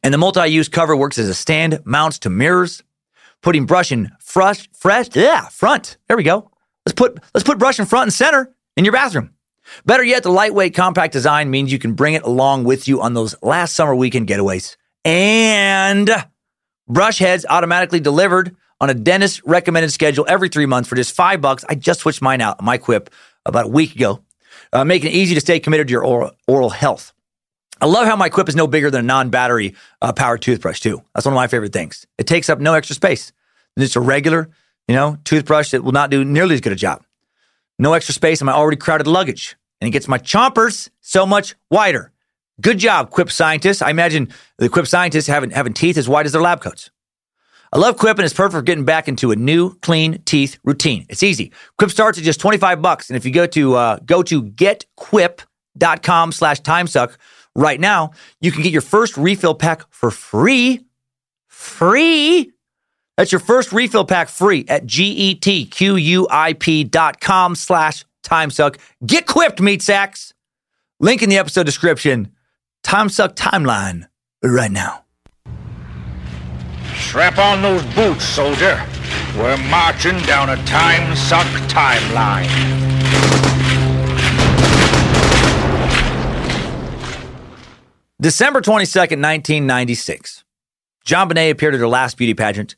And 0.04 0.14
the 0.14 0.18
multi-use 0.18 0.70
cover 0.70 0.96
works 0.96 1.18
as 1.18 1.30
a 1.30 1.34
stand, 1.34 1.80
mounts 1.86 2.20
to 2.20 2.30
mirrors, 2.30 2.84
putting 3.42 3.66
brush 3.66 3.92
in 3.92 4.12
fresh, 4.20 4.70
fresh, 4.74 5.08
yeah, 5.16 5.48
front. 5.48 5.98
There 6.08 6.18
we 6.18 6.24
go. 6.24 6.52
Let's 6.86 6.96
put 6.96 7.20
let's 7.34 7.44
put 7.44 7.60
brush 7.60 7.80
in 7.80 7.86
front 7.86 8.04
and 8.04 8.14
center 8.14 8.54
in 8.76 8.86
your 8.86 8.94
bathroom. 8.94 9.32
Better 9.86 10.04
yet, 10.04 10.24
the 10.24 10.32
lightweight, 10.32 10.74
compact 10.74 11.14
design 11.14 11.50
means 11.52 11.72
you 11.72 11.80
can 11.80 11.94
bring 11.94 12.16
it 12.16 12.24
along 12.24 12.64
with 12.64 12.88
you 12.88 13.02
on 13.02 13.14
those 13.14 13.36
last 13.42 13.76
summer 13.76 13.96
weekend 13.96 14.28
getaways. 14.28 14.76
And 15.06 16.10
brush 16.88 17.20
heads 17.20 17.46
automatically 17.48 18.00
delivered 18.00 18.56
on 18.82 18.90
a 18.90 18.94
dentist 18.96 19.42
recommended 19.46 19.92
schedule 19.92 20.26
every 20.28 20.50
three 20.50 20.66
months 20.66 20.90
for 20.90 20.96
just 20.96 21.16
five 21.16 21.40
bucks. 21.40 21.64
I 21.70 21.76
just 21.76 22.02
switched 22.02 22.22
mine 22.22 22.42
out, 22.42 22.62
my 22.62 22.78
quip, 22.80 23.12
about 23.46 23.66
a 23.66 23.70
week 23.70 23.96
ago. 23.96 24.24
uh, 24.74 24.86
making 24.86 25.12
it 25.12 25.16
easy 25.16 25.36
to 25.36 25.42
stay 25.42 25.60
committed 25.60 25.88
to 25.88 25.92
your 25.92 26.06
oral, 26.06 26.32
oral 26.48 26.70
health. 26.70 27.14
I 27.82 27.88
love 27.88 28.06
how 28.06 28.16
my 28.16 28.30
Quip 28.30 28.48
is 28.48 28.56
no 28.56 28.68
bigger 28.68 28.92
than 28.92 29.02
a 29.02 29.08
non-battery 29.08 29.74
uh, 30.04 30.14
powered 30.14 30.44
toothbrush 30.44 30.80
too. 30.80 31.02
That's 31.16 31.26
one 31.26 31.34
of 31.34 31.36
my 31.38 31.48
favorite 31.48 31.74
things. 31.74 32.06
It 32.20 32.28
takes 32.28 32.48
up 32.48 32.60
no 32.60 32.76
extra 32.76 32.96
space. 32.96 33.34
It's 33.76 33.96
a 33.96 34.00
regular, 34.00 34.50
you 34.88 34.94
know, 34.94 35.18
toothbrush 35.24 35.72
that 35.72 35.84
will 35.84 35.92
not 35.92 36.12
do 36.12 36.24
nearly 36.24 36.54
as 36.54 36.62
good 36.62 36.74
a 36.74 36.76
job. 36.76 37.04
No 37.80 37.94
extra 37.94 38.14
space 38.14 38.40
in 38.40 38.46
my 38.46 38.54
already 38.54 38.78
crowded 38.78 39.08
luggage, 39.08 39.56
and 39.80 39.88
it 39.88 39.92
gets 39.92 40.08
my 40.08 40.20
chompers 40.20 40.90
so 41.00 41.26
much 41.26 41.56
wider. 41.72 42.12
Good 42.62 42.78
job, 42.78 43.10
Quip 43.10 43.32
scientists. 43.32 43.82
I 43.82 43.90
imagine 43.90 44.30
the 44.60 44.70
Quip 44.70 44.86
scientists 44.86 45.26
having 45.26 45.50
having 45.50 45.74
teeth 45.74 45.98
as 45.98 46.08
wide 46.08 46.28
as 46.28 46.34
their 46.34 46.42
lab 46.42 46.62
coats. 46.62 46.92
I 47.74 47.80
love 47.80 47.98
Quip 47.98 48.20
and 48.20 48.26
it's 48.26 48.34
perfect 48.34 48.54
for 48.54 48.62
getting 48.62 48.86
back 48.86 49.08
into 49.08 49.32
a 49.32 49.36
new, 49.36 49.74
clean 49.80 50.22
teeth 50.26 50.60
routine. 50.64 51.08
It's 51.10 51.24
easy. 51.24 51.52
Quip 51.80 51.90
starts 51.90 52.20
at 52.20 52.24
just 52.24 52.40
25 52.42 52.82
bucks. 52.82 53.10
And 53.10 53.18
if 53.18 53.26
you 53.26 53.32
go 53.32 53.48
to 53.48 53.76
uh, 53.76 54.00
go 54.06 54.22
to 54.24 54.44
getquip.com 54.44 56.32
slash 56.34 56.62
timesuck 56.62 57.16
right 57.56 57.80
now, 57.80 58.12
you 58.39 58.52
can 58.52 58.62
get 58.64 58.72
your 58.72 58.82
first 58.82 59.18
refill 59.18 59.56
pack 59.56 59.84
for 59.91 60.12
free. 60.12 60.86
Free. 61.47 62.52
That's 63.18 63.32
your 63.32 63.39
first 63.39 63.72
refill 63.72 64.06
pack 64.06 64.30
free 64.30 64.66
at 64.68 64.86
G-E-T-Q-U-I-P 64.86 66.84
dot 66.86 67.22
com 67.22 67.56
slash 67.56 68.06
timesuck. 68.24 68.78
Get 69.06 69.28
quipped, 69.28 69.62
meat 69.62 69.82
sacks. 69.82 70.34
Link 70.99 71.22
in 71.22 71.30
the 71.30 71.38
episode 71.38 71.66
description. 71.66 72.32
Timesuck 72.84 73.36
timeline 73.36 74.08
right 74.43 74.72
now. 74.72 75.06
Strap 76.95 77.38
on 77.38 77.62
those 77.62 77.84
boots, 77.93 78.24
soldier. 78.24 78.84
We're 79.38 79.58
marching 79.70 80.20
down 80.22 80.49
a 80.49 80.58
time 80.66 81.16
suck 81.16 81.45
timeline. 81.68 82.91
December 88.22 88.62
22nd, 88.62 89.18
1996. 89.18 90.44
JonBenét 91.08 91.50
appeared 91.50 91.74
at 91.74 91.80
her 91.80 91.88
last 91.88 92.18
beauty 92.18 92.36
pageant, 92.36 92.76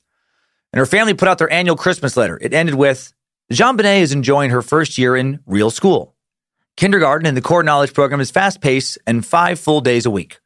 and 0.72 0.80
her 0.80 0.86
family 0.86 1.14
put 1.14 1.28
out 1.28 1.38
their 1.38 1.52
annual 1.52 1.76
Christmas 1.76 2.16
letter. 2.16 2.40
It 2.42 2.54
ended 2.54 2.76
with 2.76 3.14
JonBenét 3.52 4.00
is 4.00 4.14
enjoying 4.14 4.52
her 4.52 4.62
first 4.62 4.98
year 4.98 5.18
in 5.18 5.42
real 5.46 5.70
school. 5.70 6.16
Kindergarten 6.78 7.28
and 7.28 7.36
the 7.36 7.42
core 7.42 7.62
knowledge 7.62 7.94
program 7.94 8.22
is 8.22 8.32
fast 8.32 8.62
paced 8.62 8.98
and 9.06 9.26
five 9.26 9.60
full 9.60 9.82
days 9.82 10.06
a 10.06 10.10
week. 10.10 10.40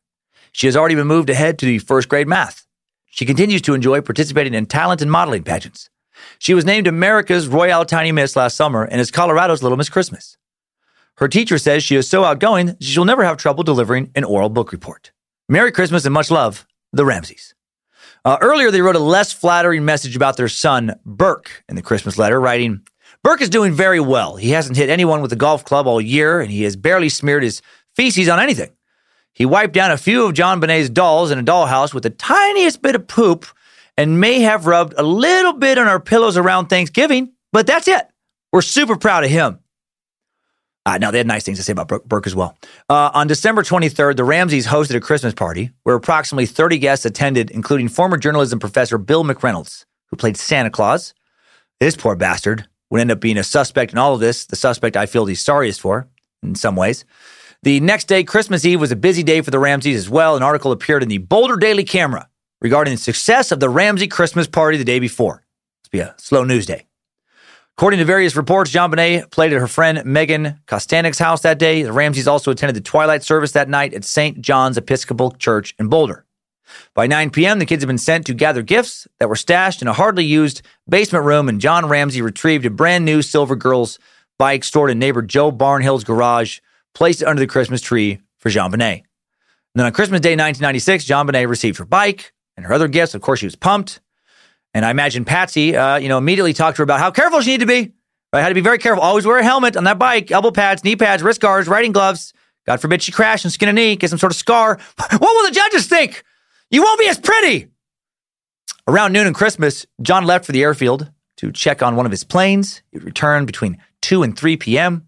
She 0.51 0.65
has 0.65 0.75
already 0.75 0.95
been 0.95 1.05
moved 1.05 1.29
ahead 1.29 1.59
to 1.59 1.67
the 1.67 1.77
first 1.77 2.09
grade 2.09 2.27
math. 2.27 2.65
She 3.05 3.23
continues 3.23 3.61
to 3.61 3.75
enjoy 3.75 4.01
participating 4.01 4.55
in 4.55 4.65
talent 4.65 5.03
and 5.03 5.11
modeling 5.11 5.43
pageants. 5.43 5.91
She 6.39 6.55
was 6.55 6.65
named 6.65 6.87
America's 6.87 7.47
Royale 7.47 7.85
Tiny 7.85 8.11
Miss 8.11 8.35
last 8.35 8.55
summer 8.55 8.83
and 8.83 8.99
is 8.99 9.11
Colorado's 9.11 9.61
Little 9.61 9.77
Miss 9.77 9.89
Christmas. 9.89 10.37
Her 11.17 11.27
teacher 11.27 11.57
says 11.57 11.83
she 11.83 11.95
is 11.95 12.07
so 12.07 12.23
outgoing 12.23 12.77
she'll 12.79 13.05
never 13.05 13.23
have 13.23 13.37
trouble 13.37 13.63
delivering 13.63 14.11
an 14.15 14.23
oral 14.23 14.49
book 14.49 14.71
report. 14.71 15.11
Merry 15.49 15.71
Christmas 15.71 16.05
and 16.05 16.13
much 16.13 16.29
love, 16.29 16.67
the 16.93 17.05
Ramseys. 17.05 17.55
Uh, 18.23 18.37
earlier, 18.41 18.71
they 18.71 18.81
wrote 18.81 18.95
a 18.95 18.99
less 18.99 19.31
flattering 19.31 19.85
message 19.85 20.15
about 20.15 20.37
their 20.37 20.49
son, 20.49 20.99
Burke, 21.05 21.63
in 21.69 21.75
the 21.75 21.81
Christmas 21.81 22.17
letter, 22.17 22.39
writing, 22.39 22.81
Burke 23.23 23.41
is 23.41 23.49
doing 23.49 23.73
very 23.73 23.99
well. 23.99 24.35
He 24.35 24.51
hasn't 24.51 24.77
hit 24.77 24.89
anyone 24.89 25.21
with 25.21 25.33
a 25.33 25.37
golf 25.37 25.65
club 25.65 25.87
all 25.87 26.01
year, 26.01 26.39
and 26.39 26.51
he 26.51 26.63
has 26.63 26.75
barely 26.75 27.09
smeared 27.09 27.43
his 27.43 27.61
feces 27.95 28.29
on 28.29 28.39
anything. 28.39 28.71
He 29.33 29.45
wiped 29.45 29.73
down 29.73 29.91
a 29.91 29.97
few 29.97 30.25
of 30.25 30.33
JonBenét's 30.33 30.89
dolls 30.89 31.31
in 31.31 31.39
a 31.39 31.43
dollhouse 31.43 31.93
with 31.93 32.03
the 32.03 32.09
tiniest 32.09 32.81
bit 32.81 32.95
of 32.95 33.07
poop 33.07 33.45
and 33.95 34.19
may 34.19 34.41
have 34.41 34.67
rubbed 34.67 34.93
a 34.97 35.03
little 35.03 35.53
bit 35.53 35.77
on 35.77 35.87
our 35.87 35.99
pillows 35.99 36.37
around 36.37 36.67
Thanksgiving, 36.67 37.33
but 37.51 37.65
that's 37.65 37.87
it. 37.87 38.07
We're 38.51 38.61
super 38.61 38.95
proud 38.95 39.23
of 39.23 39.29
him. 39.29 39.59
Uh, 40.87 40.97
now, 40.97 41.11
they 41.11 41.17
had 41.17 41.27
nice 41.27 41.43
things 41.43 41.57
to 41.57 41.63
say 41.65 41.73
about 41.73 41.89
Burke 42.07 42.27
as 42.27 42.33
well. 42.33 42.57
Uh, 42.89 43.11
on 43.13 43.27
December 43.27 43.61
23rd, 43.61 44.15
the 44.15 44.23
Ramseys 44.23 44.67
hosted 44.67 44.95
a 44.95 45.01
Christmas 45.01 45.33
party 45.33 45.71
where 45.83 45.97
approximately 45.97 46.45
30 46.45 46.77
guests 46.77 47.05
attended, 47.05 47.51
including 47.51 47.89
former 47.89 48.15
journalism 48.15 48.57
professor 48.57 48.97
Bill 48.97 49.25
McReynolds, 49.25 49.83
who 50.05 50.15
played 50.15 50.37
Santa 50.37 50.69
Claus. 50.69 51.13
This 51.81 51.97
poor 51.97 52.15
bastard 52.15 52.69
would 52.89 53.01
end 53.01 53.11
up 53.11 53.19
being 53.19 53.37
a 53.37 53.43
suspect 53.43 53.91
in 53.91 53.97
all 53.97 54.13
of 54.13 54.21
this, 54.21 54.45
the 54.45 54.55
suspect 54.55 54.95
I 54.95 55.07
feel 55.07 55.25
the 55.25 55.35
sorriest 55.35 55.81
for 55.81 56.07
in 56.41 56.55
some 56.55 56.77
ways. 56.77 57.03
The 57.63 57.81
next 57.81 58.05
day, 58.05 58.23
Christmas 58.23 58.63
Eve, 58.63 58.79
was 58.79 58.93
a 58.93 58.95
busy 58.95 59.23
day 59.23 59.41
for 59.41 59.51
the 59.51 59.59
Ramseys 59.59 59.97
as 59.97 60.09
well. 60.09 60.37
An 60.37 60.43
article 60.43 60.71
appeared 60.71 61.03
in 61.03 61.09
the 61.09 61.17
Boulder 61.17 61.57
Daily 61.57 61.83
Camera 61.83 62.29
regarding 62.61 62.93
the 62.93 63.01
success 63.01 63.51
of 63.51 63.59
the 63.59 63.69
Ramsey 63.69 64.07
Christmas 64.07 64.47
party 64.47 64.77
the 64.77 64.85
day 64.85 64.99
before. 64.99 65.43
Must 65.83 65.91
be 65.91 65.99
a 65.99 66.15
slow 66.17 66.45
news 66.45 66.65
day. 66.65 66.85
According 67.77 67.99
to 67.99 68.05
various 68.05 68.35
reports, 68.35 68.71
JonBenét 68.71 69.29
played 69.29 69.53
at 69.53 69.59
her 69.59 69.67
friend 69.67 70.03
Megan 70.03 70.59
Kostanik's 70.65 71.19
house 71.19 71.41
that 71.41 71.59
day. 71.59 71.83
The 71.83 71.93
Ramseys 71.93 72.27
also 72.27 72.49
attended 72.49 72.75
the 72.75 72.81
twilight 72.81 73.21
service 73.21 73.51
that 73.51 73.69
night 73.69 73.93
at 73.93 74.03
St. 74.03 74.41
John's 74.41 74.79
Episcopal 74.79 75.29
Church 75.33 75.75
in 75.77 75.87
Boulder. 75.87 76.25
By 76.95 77.05
9 77.05 77.29
p.m., 77.29 77.59
the 77.59 77.67
kids 77.67 77.83
had 77.83 77.87
been 77.87 77.99
sent 77.99 78.25
to 78.25 78.33
gather 78.33 78.63
gifts 78.63 79.07
that 79.19 79.29
were 79.29 79.35
stashed 79.35 79.83
in 79.83 79.87
a 79.87 79.93
hardly 79.93 80.25
used 80.25 80.63
basement 80.89 81.25
room, 81.25 81.47
and 81.47 81.61
John 81.61 81.87
Ramsey 81.87 82.23
retrieved 82.23 82.65
a 82.65 82.71
brand 82.71 83.05
new 83.05 83.21
Silver 83.21 83.55
Girls 83.55 83.99
bike 84.39 84.63
stored 84.63 84.89
in 84.89 84.97
neighbor 84.97 85.21
Joe 85.21 85.51
Barnhill's 85.51 86.03
garage, 86.03 86.59
placed 86.95 87.21
it 87.21 87.27
under 87.27 87.39
the 87.39 87.45
Christmas 87.45 87.81
tree 87.81 88.21
for 88.39 88.49
JonBenét. 88.49 89.03
then 89.75 89.85
on 89.85 89.91
Christmas 89.91 90.21
Day 90.21 90.31
1996, 90.31 91.05
JonBenét 91.05 91.47
received 91.47 91.77
her 91.77 91.85
bike 91.85 92.33
and 92.55 92.65
her 92.65 92.73
other 92.73 92.87
gifts. 92.87 93.13
Of 93.13 93.21
course, 93.21 93.39
she 93.39 93.45
was 93.45 93.55
pumped. 93.55 93.99
And 94.73 94.85
I 94.85 94.91
imagine 94.91 95.25
Patsy, 95.25 95.75
uh, 95.75 95.97
you 95.97 96.09
know, 96.09 96.17
immediately 96.17 96.53
talked 96.53 96.77
to 96.77 96.81
her 96.81 96.83
about 96.83 96.99
how 96.99 97.11
careful 97.11 97.41
she 97.41 97.51
needed 97.51 97.67
to 97.67 97.73
be. 97.73 97.93
Right? 98.33 98.41
Had 98.41 98.49
to 98.49 98.55
be 98.55 98.61
very 98.61 98.77
careful. 98.77 99.01
Always 99.03 99.25
wear 99.25 99.37
a 99.37 99.43
helmet 99.43 99.77
on 99.77 99.85
that 99.85 99.97
bike, 99.97 100.31
elbow 100.31 100.51
pads, 100.51 100.83
knee 100.83 100.95
pads, 100.95 101.23
wrist 101.23 101.41
guards, 101.41 101.67
riding 101.67 101.91
gloves. 101.91 102.33
God 102.65 102.81
forbid 102.81 103.01
she 103.01 103.11
crash 103.11 103.45
and 103.45 103.53
skin 103.53 103.69
a 103.69 103.73
knee, 103.73 103.95
get 103.95 104.09
some 104.09 104.19
sort 104.19 104.31
of 104.31 104.37
scar. 104.37 104.77
What 104.97 105.21
will 105.21 105.47
the 105.47 105.55
judges 105.55 105.87
think? 105.87 106.23
You 106.69 106.83
won't 106.83 106.99
be 106.99 107.07
as 107.07 107.17
pretty. 107.17 107.69
Around 108.87 109.13
noon 109.13 109.27
on 109.27 109.33
Christmas, 109.33 109.85
John 110.01 110.25
left 110.25 110.45
for 110.45 110.51
the 110.51 110.63
airfield 110.63 111.09
to 111.37 111.51
check 111.51 111.81
on 111.81 111.95
one 111.95 112.05
of 112.05 112.11
his 112.11 112.23
planes. 112.23 112.81
He 112.91 112.99
returned 112.99 113.47
between 113.47 113.77
2 114.01 114.23
and 114.23 114.37
3 114.37 114.57
p.m. 114.57 115.07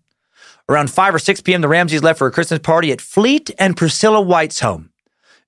Around 0.69 0.91
5 0.91 1.15
or 1.15 1.19
6 1.19 1.41
p.m., 1.41 1.61
the 1.61 1.67
Ramseys 1.67 2.03
left 2.03 2.19
for 2.19 2.27
a 2.27 2.31
Christmas 2.31 2.59
party 2.59 2.91
at 2.91 3.01
Fleet 3.01 3.51
and 3.57 3.75
Priscilla 3.75 4.21
White's 4.21 4.59
home. 4.59 4.88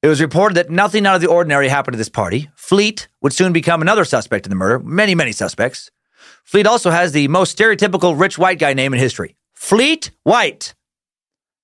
It 0.01 0.07
was 0.07 0.21
reported 0.21 0.55
that 0.55 0.71
nothing 0.71 1.05
out 1.05 1.15
of 1.15 1.21
the 1.21 1.27
ordinary 1.27 1.67
happened 1.67 1.95
at 1.95 1.99
this 1.99 2.09
party. 2.09 2.49
Fleet 2.55 3.07
would 3.21 3.33
soon 3.33 3.53
become 3.53 3.81
another 3.81 4.03
suspect 4.03 4.45
in 4.45 4.49
the 4.49 4.55
murder, 4.55 4.79
many, 4.79 5.13
many 5.13 5.31
suspects. 5.31 5.91
Fleet 6.43 6.65
also 6.65 6.89
has 6.89 7.11
the 7.11 7.27
most 7.27 7.57
stereotypical 7.57 8.19
rich 8.19 8.37
white 8.37 8.59
guy 8.59 8.73
name 8.73 8.93
in 8.93 8.99
history 8.99 9.35
Fleet 9.53 10.11
White. 10.23 10.73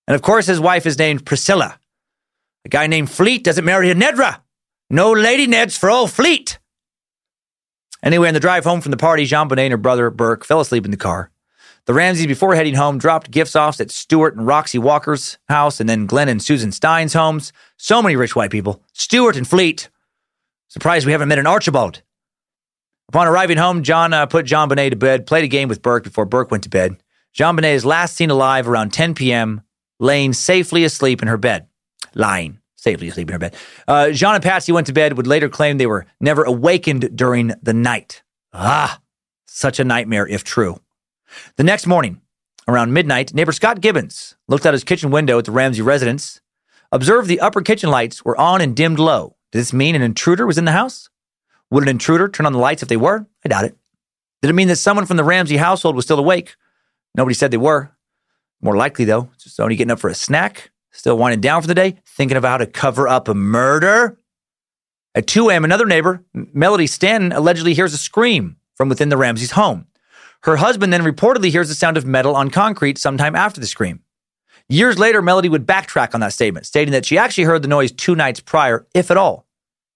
And 0.08 0.16
of 0.16 0.22
course, 0.22 0.46
his 0.46 0.60
wife 0.60 0.86
is 0.86 1.00
named 1.00 1.26
Priscilla. 1.26 1.80
A 2.64 2.70
guy 2.70 2.88
named 2.88 3.10
Fleet 3.10 3.44
doesn't 3.44 3.66
marry 3.66 3.90
a 3.90 3.96
Nedra. 3.96 4.42
No 4.90 5.12
lady 5.12 5.48
Neds 5.48 5.78
for 5.78 5.90
old 5.90 6.12
Fleet. 6.12 6.60
Anyway, 8.04 8.28
on 8.28 8.34
the 8.34 8.40
drive 8.40 8.64
home 8.64 8.82
from 8.82 8.92
the 8.92 8.98
party, 8.98 9.26
JonBenét 9.26 9.60
and 9.60 9.72
her 9.72 9.78
brother 9.78 10.10
Burke 10.12 10.46
fell 10.46 10.62
asleep 10.62 10.86
in 10.86 10.92
the 10.92 10.98
car. 10.98 11.32
The 11.88 11.94
Ramseys, 11.94 12.28
before 12.28 12.54
heading 12.54 12.76
home, 12.76 12.98
dropped 12.98 13.32
gifts 13.32 13.56
off 13.56 13.80
at 13.80 13.92
Stuart 13.92 14.36
and 14.36 14.46
Roxy 14.46 14.78
Walker's 14.78 15.38
house 15.48 15.80
and 15.80 15.88
then 15.88 16.06
Glenn 16.06 16.28
and 16.28 16.44
Susan 16.44 16.74
Stine's 16.74 17.14
homes. 17.14 17.54
So 17.78 18.02
many 18.02 18.18
rich 18.18 18.36
white 18.36 18.52
people. 18.52 18.84
Stuart 18.92 19.38
and 19.38 19.48
Fleet. 19.48 19.90
Surprised 20.68 21.06
we 21.06 21.14
haven't 21.14 21.30
met 21.30 21.40
an 21.40 21.48
Archibald. 21.48 22.02
Upon 23.08 23.26
arriving 23.26 23.56
home, 23.56 23.84
John 23.84 24.12
uh, 24.12 24.26
put 24.26 24.46
JonBenét 24.46 24.90
to 24.90 24.96
bed, 24.98 25.26
played 25.26 25.46
a 25.46 25.48
game 25.48 25.70
with 25.70 25.82
Burke 25.82 26.04
before 26.04 26.26
Burke 26.26 26.52
went 26.52 26.64
to 26.64 26.70
bed. 26.70 27.02
JonBenét 27.34 27.76
is 27.76 27.86
last 27.86 28.18
seen 28.18 28.32
alive 28.32 28.68
around 28.68 28.92
10 28.92 29.16
p.m., 29.16 29.62
laying 29.98 30.34
safely 30.34 30.84
asleep 30.84 31.22
in 31.22 31.30
her 31.30 31.38
bed. 31.38 31.68
Lying 32.14 32.60
safely 32.76 33.08
asleep 33.08 33.30
in 33.30 33.34
her 33.34 33.40
bed. 33.40 33.56
Uh, 33.88 34.10
Jean 34.10 34.36
and 34.36 34.44
Patsy 34.44 34.74
went 34.74 34.88
to 34.88 34.94
bed, 34.94 35.16
would 35.16 35.26
later 35.26 35.48
claim 35.48 35.78
they 35.78 35.88
were 35.88 36.06
never 36.20 36.44
awakened 36.44 37.16
during 37.16 37.54
the 37.64 37.74
night. 37.74 38.24
Ah, 38.52 39.00
such 39.46 39.80
a 39.80 39.86
nightmare 39.86 40.28
if 40.28 40.44
true. 40.44 40.82
The 41.56 41.64
next 41.64 41.88
morning, 41.88 42.22
around 42.68 42.94
midnight, 42.94 43.34
neighbor 43.34 43.52
Scott 43.52 43.82
Gibbons 43.82 44.36
looked 44.48 44.66
out 44.66 44.74
his 44.74 44.84
kitchen 44.84 45.12
window 45.12 45.40
at 45.40 45.46
the 45.46 45.52
Ramsey 45.52 45.82
residence, 45.82 46.42
observed 46.92 47.28
the 47.28 47.40
upper 47.40 47.62
kitchen 47.62 47.90
lights 47.90 48.24
were 48.24 48.40
on 48.40 48.62
and 48.62 48.76
dimmed 48.76 49.00
low. 49.00 49.36
Did 49.52 49.60
this 49.60 49.74
mean 49.74 49.96
an 49.96 50.02
intruder 50.02 50.46
was 50.46 50.58
in 50.58 50.66
the 50.66 50.72
house? 50.72 51.10
Would 51.72 51.84
an 51.84 51.90
intruder 51.90 52.30
turn 52.30 52.46
on 52.46 52.54
the 52.54 52.60
lights 52.60 52.82
if 52.82 52.90
they 52.90 52.98
were? 52.98 53.28
I 53.44 53.50
doubt 53.50 53.66
it. 53.66 53.78
Did 54.42 54.50
it 54.50 54.54
mean 54.54 54.68
that 54.68 54.76
someone 54.78 55.06
from 55.06 55.18
the 55.18 55.24
Ramsey 55.24 55.58
household 55.58 55.96
was 55.96 56.06
still 56.06 56.20
awake? 56.20 56.56
Nobody 57.16 57.34
said 57.34 57.52
they 57.52 57.58
were. 57.58 57.92
More 58.62 58.78
likely, 58.78 59.06
though, 59.06 59.30
just 59.38 59.56
somebody 59.56 59.76
getting 59.76 59.92
up 59.92 60.00
for 60.00 60.10
a 60.10 60.16
snack, 60.16 60.72
still 60.92 61.18
winding 61.18 61.42
down 61.42 61.62
for 61.62 61.68
the 61.68 61.76
day, 61.76 62.00
thinking 62.06 62.38
about 62.38 62.50
how 62.50 62.58
to 62.58 62.68
cover 62.68 63.08
up 63.08 63.28
a 63.28 63.34
murder. 63.34 64.20
At 65.16 65.28
2 65.28 65.50
a.m., 65.50 65.66
another 65.66 65.86
neighbor, 65.86 66.24
Melody 66.34 66.88
Stanton, 66.88 67.32
allegedly 67.32 67.74
hears 67.74 67.94
a 67.94 67.98
scream 67.98 68.58
from 68.76 68.90
within 68.90 69.10
the 69.10 69.18
Ramsey's 69.18 69.52
home. 69.52 69.88
Her 70.44 70.58
husband 70.58 70.94
then 70.94 71.02
reportedly 71.02 71.50
hears 71.50 71.70
the 71.70 71.76
sound 71.76 71.98
of 71.98 72.06
metal 72.06 72.36
on 72.36 72.50
concrete 72.50 72.98
sometime 72.98 73.36
after 73.36 73.60
the 73.60 73.68
scream. 73.68 74.02
Years 74.70 75.00
later, 75.00 75.22
Melody 75.22 75.50
would 75.50 75.66
backtrack 75.66 76.14
on 76.14 76.20
that 76.20 76.34
statement, 76.34 76.66
stating 76.66 76.92
that 76.92 77.06
she 77.06 77.18
actually 77.18 77.46
heard 77.46 77.62
the 77.62 77.68
noise 77.68 77.92
two 77.92 78.16
nights 78.16 78.40
prior, 78.40 78.86
if 78.94 79.10
at 79.10 79.18
all. 79.18 79.46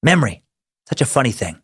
Memory, 0.02 0.44
such 0.88 1.02
a 1.02 1.06
funny 1.06 1.32
thing. 1.32 1.62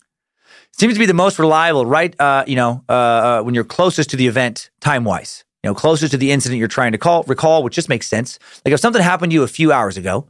Seems 0.74 0.94
to 0.94 1.00
be 1.00 1.06
the 1.06 1.14
most 1.14 1.40
reliable, 1.40 1.86
right? 1.86 2.14
Uh, 2.20 2.44
you 2.46 2.56
know, 2.56 2.84
uh, 2.88 2.92
uh, 2.94 3.42
when 3.42 3.56
you're 3.56 3.64
closest 3.64 4.10
to 4.12 4.18
the 4.18 4.28
event 4.28 4.70
time 4.80 5.06
wise. 5.06 5.44
you 5.64 5.70
know, 5.70 5.74
closer 5.74 6.08
to 6.08 6.18
the 6.18 6.32
incident 6.32 6.60
you're 6.60 6.68
trying 6.68 6.92
to 6.92 6.98
call, 6.98 7.24
recall, 7.24 7.64
which 7.64 7.74
just 7.74 7.90
makes 7.90 8.08
sense. 8.08 8.38
Like 8.64 8.74
if 8.74 8.80
something 8.80 9.02
happened 9.02 9.32
to 9.32 9.34
you 9.34 9.44
a 9.44 9.48
few 9.48 9.72
hours 9.72 9.98
ago 9.98 10.28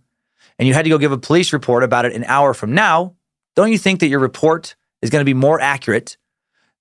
and 0.57 0.67
you 0.67 0.73
had 0.73 0.83
to 0.83 0.89
go 0.89 0.97
give 0.97 1.11
a 1.11 1.17
police 1.17 1.51
report 1.51 1.83
about 1.83 2.05
it 2.05 2.13
an 2.13 2.23
hour 2.25 2.53
from 2.53 2.73
now, 2.73 3.15
don't 3.55 3.71
you 3.71 3.77
think 3.77 3.99
that 3.99 4.07
your 4.07 4.19
report 4.19 4.75
is 5.01 5.09
going 5.09 5.21
to 5.21 5.25
be 5.25 5.33
more 5.33 5.59
accurate 5.59 6.17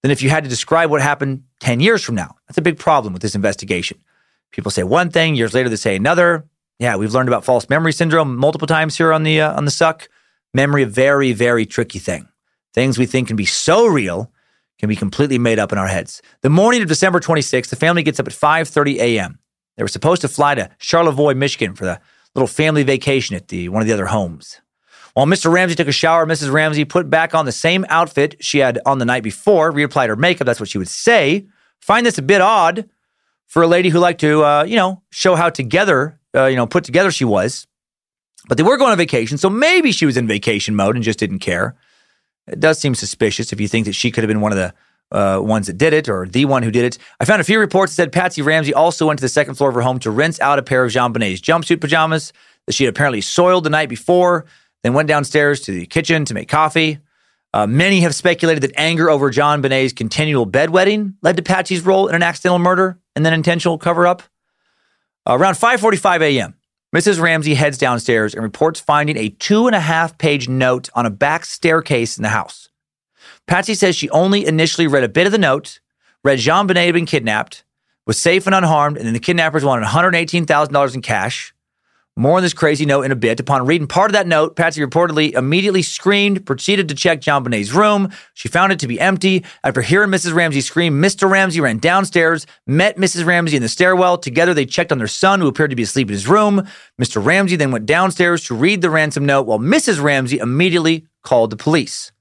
than 0.07 0.13
if 0.13 0.23
you 0.23 0.31
had 0.31 0.45
to 0.45 0.51
describe 0.51 0.89
what 0.89 1.03
happened 1.03 1.43
10 1.59 1.81
years 1.81 2.01
from 2.01 2.15
now? 2.15 2.37
That's 2.47 2.59
a 2.59 2.63
big 2.63 2.79
problem 2.79 3.13
with 3.13 3.23
this 3.23 3.35
investigation. 3.35 3.99
People 4.53 4.71
say 4.71 4.85
one 4.85 5.11
thing, 5.11 5.35
years 5.35 5.53
later 5.53 5.69
they 5.69 5.75
say 5.75 5.97
another. 5.97 6.47
Yeah, 6.79 6.95
we've 6.95 7.13
learned 7.13 7.29
about 7.29 7.45
false 7.45 7.69
memory 7.69 7.93
syndrome 7.93 8.37
multiple 8.37 8.69
times 8.69 8.97
here 8.97 9.13
on 9.13 9.25
the 9.25 9.41
uh, 9.41 9.57
on 9.57 9.65
the 9.65 9.71
suck. 9.73 10.09
Memory, 10.55 10.85
a 10.85 10.87
very, 10.87 11.33
very 11.33 11.67
tricky 11.67 11.99
thing. 11.99 12.29
Things 12.73 12.99
we 12.99 13.07
think 13.07 13.27
can 13.27 13.37
be 13.37 13.47
so 13.47 13.85
real 13.89 14.31
can 14.79 14.89
be 14.89 14.95
completely 14.95 15.39
made 15.39 15.59
up 15.59 15.73
in 15.73 15.79
our 15.79 15.89
heads. 15.89 16.23
The 16.43 16.51
morning 16.51 16.83
of 16.83 16.89
December 16.89 17.19
26th, 17.19 17.71
the 17.71 17.75
family 17.75 18.05
gets 18.05 18.21
up 18.21 18.29
at 18.29 18.33
5:30 18.33 18.99
a.m. 18.99 19.41
They 19.77 19.83
were 19.83 19.89
supposed 19.89 20.23
to 20.23 20.29
fly 20.29 20.55
to 20.55 20.71
Charlevoix, 20.79 21.35
Michigan 21.35 21.75
for 21.75 21.85
the 21.85 22.01
little 22.37 22.47
family 22.47 22.85
vacation 22.85 23.35
at 23.35 23.49
the 23.49 23.71
one 23.71 23.83
of 23.83 23.89
the 23.89 23.95
other 23.95 24.07
homes. 24.07 24.61
While 25.17 25.25
Mr. 25.25 25.51
Ramsey 25.51 25.75
took 25.75 25.89
a 25.89 25.93
shower, 25.93 26.27
Mrs. 26.27 26.53
Ramsey 26.53 26.85
put 26.85 27.09
back 27.09 27.35
on 27.35 27.47
the 27.47 27.53
same 27.53 27.87
outfit 27.89 28.37
she 28.41 28.59
had 28.59 28.79
on 28.85 28.99
the 28.99 29.07
night 29.07 29.23
before, 29.23 29.73
reapplied 29.73 30.09
her 30.09 30.17
makeup. 30.17 30.45
That's 30.45 30.61
what 30.61 30.69
she 30.69 30.77
would 30.77 30.91
say. 30.91 31.47
Find 31.81 32.05
this 32.05 32.19
a 32.19 32.23
bit 32.23 32.43
odd 32.43 32.87
for 33.47 33.62
a 33.62 33.67
lady 33.67 33.89
who 33.89 33.99
liked 33.99 34.21
to, 34.21 34.45
uh, 34.45 34.64
you 34.64 34.77
know, 34.77 35.01
show 35.09 35.35
how 35.35 35.49
together, 35.49 36.21
uh, 36.35 36.45
you 36.45 36.57
know, 36.57 36.67
put 36.67 36.85
together 36.85 37.11
she 37.11 37.25
was. 37.25 37.67
But 38.47 38.59
they 38.59 38.62
were 38.62 38.77
going 38.77 38.93
on 38.93 38.99
vacation, 38.99 39.39
so 39.39 39.49
maybe 39.49 39.91
she 39.91 40.05
was 40.05 40.19
in 40.19 40.27
vacation 40.27 40.77
mode 40.77 40.97
and 40.97 41.03
just 41.03 41.19
didn't 41.19 41.39
care. 41.39 41.77
It 42.47 42.61
does 42.61 42.79
seem 42.79 42.95
suspicious 42.95 43.55
if 43.55 43.61
you 43.61 43.69
think 43.69 43.87
that 43.87 43.95
she 43.95 44.11
could 44.11 44.23
have 44.23 44.29
been 44.29 44.43
one 44.43 44.53
of 44.53 44.59
the 44.59 44.75
uh, 45.12 45.41
ones 45.41 45.67
that 45.69 45.79
did 45.79 45.95
it 45.95 46.11
or 46.11 46.27
the 46.27 46.45
one 46.45 46.62
who 46.62 46.71
did 46.71 46.85
it. 46.85 46.99
I 47.21 47.25
found 47.25 47.41
a 47.41 47.45
few 47.45 47.59
reports 47.59 47.93
that 47.93 48.03
said 48.03 48.12
Patsy 48.12 48.43
Ramsey 48.43 48.75
also 48.75 49.07
went 49.07 49.19
to 49.21 49.25
the 49.25 49.31
second 49.31 49.55
floor 49.55 49.71
of 49.71 49.77
her 49.77 49.81
home 49.81 49.99
to 50.01 50.11
rinse 50.11 50.39
out 50.41 50.59
a 50.59 50.62
pair 50.62 50.85
of 50.85 50.93
JonBenét's 50.93 51.41
jumpsuit 51.41 51.81
pajamas 51.81 52.35
that 52.67 52.75
she 52.75 52.85
had 52.85 52.91
apparently 52.91 53.23
soiled 53.23 53.64
the 53.64 53.71
night 53.71 53.89
before, 53.89 54.45
then 54.87 54.95
went 54.95 55.09
downstairs 55.09 55.61
to 55.62 55.72
the 55.72 55.84
kitchen 55.84 56.24
to 56.24 56.32
make 56.32 56.49
coffee. 56.49 57.01
Uh, 57.53 57.66
many 57.66 58.01
have 58.01 58.14
speculated 58.14 58.62
that 58.62 58.72
anger 58.76 59.11
over 59.11 59.32
JonBenét's 59.32 59.93
continual 59.93 60.47
bedwetting 60.47 61.14
led 61.22 61.37
to 61.37 61.43
Patsy's 61.43 61.84
role 61.84 62.07
in 62.07 62.14
an 62.14 62.22
accidental 62.22 62.61
murder 62.61 63.01
and 63.16 63.26
then 63.26 63.32
intentional 63.32 63.78
cover 63.78 64.07
up. 64.07 64.22
Uh, 65.28 65.37
around 65.37 65.55
5:45 65.55 66.20
a.m., 66.22 66.55
Mrs. 66.95 67.20
Ramsey 67.20 67.55
heads 67.55 67.78
downstairs 67.78 68.32
and 68.32 68.45
reports 68.45 68.78
finding 68.78 69.16
a 69.16 69.28
two 69.28 69.66
and 69.66 69.74
a 69.74 69.80
half 69.80 70.16
page 70.18 70.49
note 70.49 70.89
on 70.95 71.05
a 71.05 71.11
back 71.11 71.45
staircase 71.45 72.16
in 72.16 72.22
the 72.22 72.28
house. 72.28 72.68
Patsy 73.49 73.74
says 73.74 73.97
she 73.97 74.09
only 74.11 74.47
initially 74.47 74.87
read 74.87 75.03
a 75.03 75.09
bit 75.09 75.26
of 75.26 75.32
the 75.32 75.39
note, 75.39 75.80
read 76.22 76.39
JonBenét 76.39 76.87
had 76.87 76.95
been 76.95 77.07
kidnapped, 77.07 77.64
was 78.07 78.20
safe 78.20 78.47
and 78.47 78.55
unharmed, 78.55 78.99
and 78.99 79.07
then 79.07 79.14
the 79.14 79.20
kidnappers 79.20 79.64
wanted 79.64 79.84
$118,000 79.87 80.95
in 80.95 81.03
cash. 81.03 81.53
More 82.19 82.39
on 82.39 82.43
this 82.43 82.55
crazy 82.55 82.87
note 82.87 83.03
in 83.03 83.12
a 83.12 83.17
bit. 83.17 83.41
Upon 83.41 83.67
reading 83.67 83.87
part 83.87 84.11
of 84.11 84.14
that 84.14 84.27
note, 84.27 84.57
Patsy 84.57 84.81
reportedly 84.81 85.35
immediately 85.35 85.83
screamed, 85.83 86.47
proceeded 86.47 86.89
to 86.89 86.95
check 86.95 87.21
JonBenét's 87.21 87.75
room. 87.75 88.11
She 88.33 88.49
found 88.49 88.73
it 88.73 88.79
to 88.79 88.89
be 88.89 88.99
empty. 88.99 89.45
After 89.62 89.83
hearing 89.83 90.09
Mrs. 90.09 90.33
Ramsey 90.33 90.62
scream, 90.62 90.95
Mr. 91.03 91.29
Ramsey 91.31 91.61
ran 91.61 91.77
downstairs, 91.77 92.47
met 92.67 92.97
Mrs. 92.97 93.27
Ramsey 93.27 93.57
in 93.57 93.62
the 93.62 93.69
stairwell. 93.69 94.17
Together, 94.17 94.55
they 94.55 94.64
checked 94.64 94.93
on 94.93 94.99
their 94.99 95.09
son, 95.09 95.41
who 95.41 95.47
appeared 95.47 95.69
to 95.69 95.77
be 95.77 95.83
asleep 95.83 96.09
in 96.09 96.14
his 96.14 96.27
room. 96.27 96.67
Mr. 96.99 97.23
Ramsey 97.23 97.57
then 97.57 97.71
went 97.71 97.85
downstairs 97.85 98.43
to 98.45 98.55
read 98.55 98.81
the 98.81 98.89
ransom 98.89 99.27
note, 99.27 99.47
while 99.47 99.59
Mrs. 99.59 100.03
Ramsey 100.03 100.39
immediately 100.39 101.07
called 101.23 101.51
the 101.51 101.57
police. 101.57 102.12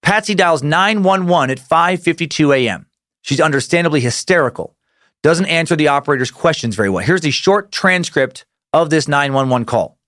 Patsy 0.00 0.34
dials 0.34 0.62
911 0.62 1.50
at 1.50 1.58
5:52 1.58 2.56
a.m. 2.56 2.86
She's 3.20 3.40
understandably 3.40 4.00
hysterical. 4.00 4.76
Doesn't 5.22 5.46
answer 5.46 5.76
the 5.76 5.88
operator's 5.88 6.30
questions 6.30 6.74
very 6.74 6.88
well. 6.88 7.04
Here's 7.04 7.20
the 7.20 7.30
short 7.30 7.70
transcript 7.70 8.46
of 8.82 8.90
this 8.90 9.08
911 9.08 9.64
call. 9.64 9.98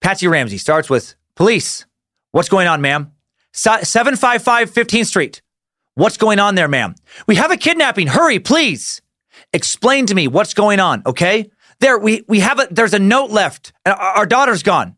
Patsy 0.00 0.28
Ramsey 0.28 0.58
starts 0.58 0.88
with 0.88 1.14
Police. 1.34 1.86
What's 2.32 2.48
going 2.48 2.66
on, 2.66 2.80
ma'am? 2.80 3.12
755 3.52 4.70
15th 4.70 5.06
Street. 5.06 5.42
What's 5.94 6.16
going 6.16 6.38
on 6.38 6.54
there, 6.54 6.68
ma'am? 6.68 6.94
We 7.26 7.36
have 7.36 7.50
a 7.50 7.56
kidnapping. 7.56 8.08
Hurry, 8.08 8.38
please. 8.38 9.00
Explain 9.52 10.06
to 10.06 10.14
me 10.14 10.28
what's 10.28 10.54
going 10.54 10.80
on, 10.80 11.02
okay? 11.06 11.50
There, 11.80 11.98
we, 11.98 12.22
we 12.28 12.40
have 12.40 12.58
a, 12.58 12.68
there's 12.70 12.94
a 12.94 12.98
note 12.98 13.30
left. 13.30 13.72
Our, 13.84 13.94
our 13.94 14.26
daughter's 14.26 14.62
gone. 14.62 14.96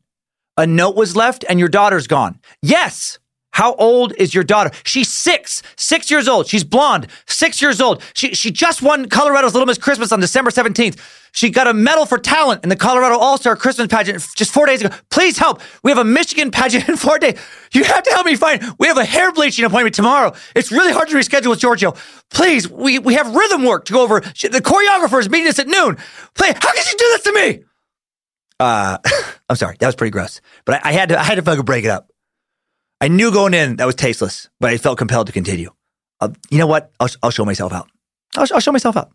A 0.56 0.66
note 0.66 0.96
was 0.96 1.14
left 1.14 1.44
and 1.48 1.58
your 1.58 1.68
daughter's 1.68 2.06
gone. 2.06 2.40
Yes. 2.62 3.18
How 3.52 3.74
old 3.74 4.12
is 4.18 4.34
your 4.34 4.44
daughter? 4.44 4.70
She's 4.84 5.10
six, 5.10 5.62
six 5.76 6.10
years 6.10 6.28
old. 6.28 6.46
She's 6.46 6.64
blonde, 6.64 7.08
six 7.26 7.60
years 7.60 7.80
old. 7.80 8.02
She, 8.14 8.34
she 8.34 8.50
just 8.50 8.82
won 8.82 9.08
Colorado's 9.08 9.52
Little 9.54 9.66
Miss 9.66 9.78
Christmas 9.78 10.12
on 10.12 10.20
December 10.20 10.50
17th. 10.50 10.98
She 11.38 11.50
got 11.50 11.68
a 11.68 11.72
medal 11.72 12.04
for 12.04 12.18
talent 12.18 12.64
in 12.64 12.68
the 12.68 12.74
Colorado 12.74 13.16
All 13.16 13.38
Star 13.38 13.54
Christmas 13.54 13.86
pageant 13.86 14.26
just 14.34 14.50
four 14.52 14.66
days 14.66 14.82
ago. 14.82 14.92
Please 15.08 15.38
help. 15.38 15.60
We 15.84 15.92
have 15.92 15.98
a 15.98 16.02
Michigan 16.02 16.50
pageant 16.50 16.88
in 16.88 16.96
four 16.96 17.16
days. 17.20 17.38
You 17.70 17.84
have 17.84 18.02
to 18.02 18.10
help 18.10 18.26
me 18.26 18.34
find. 18.34 18.60
We 18.80 18.88
have 18.88 18.98
a 18.98 19.04
hair 19.04 19.30
bleaching 19.30 19.64
appointment 19.64 19.94
tomorrow. 19.94 20.34
It's 20.56 20.72
really 20.72 20.90
hard 20.90 21.06
to 21.10 21.14
reschedule 21.14 21.50
with 21.50 21.60
Giorgio. 21.60 21.94
Please, 22.30 22.68
we, 22.68 22.98
we 22.98 23.14
have 23.14 23.32
rhythm 23.36 23.62
work 23.62 23.84
to 23.84 23.92
go 23.92 24.02
over. 24.02 24.18
The 24.18 24.60
choreographer 24.60 25.20
is 25.20 25.30
meeting 25.30 25.46
us 25.46 25.60
at 25.60 25.68
noon. 25.68 25.96
Please, 26.34 26.54
how 26.60 26.72
could 26.72 26.90
you 26.90 26.98
do 26.98 27.08
this 27.12 27.22
to 27.22 27.32
me? 27.32 27.64
Uh, 28.58 28.98
I'm 29.48 29.54
sorry. 29.54 29.76
That 29.78 29.86
was 29.86 29.94
pretty 29.94 30.10
gross, 30.10 30.40
but 30.64 30.84
I, 30.84 30.88
I 30.88 30.92
had 30.92 31.10
to 31.10 31.20
I 31.20 31.22
had 31.22 31.36
to 31.36 31.42
fucking 31.42 31.64
break 31.64 31.84
it 31.84 31.90
up. 31.90 32.10
I 33.00 33.06
knew 33.06 33.30
going 33.30 33.54
in 33.54 33.76
that 33.76 33.86
was 33.86 33.94
tasteless, 33.94 34.48
but 34.58 34.70
I 34.70 34.76
felt 34.76 34.98
compelled 34.98 35.28
to 35.28 35.32
continue. 35.32 35.70
Uh, 36.20 36.30
you 36.50 36.58
know 36.58 36.66
what? 36.66 36.90
I'll, 36.98 37.08
I'll 37.22 37.30
show 37.30 37.44
myself 37.44 37.72
out. 37.72 37.88
I'll, 38.36 38.46
I'll 38.52 38.60
show 38.60 38.72
myself 38.72 38.96
out. 38.96 39.12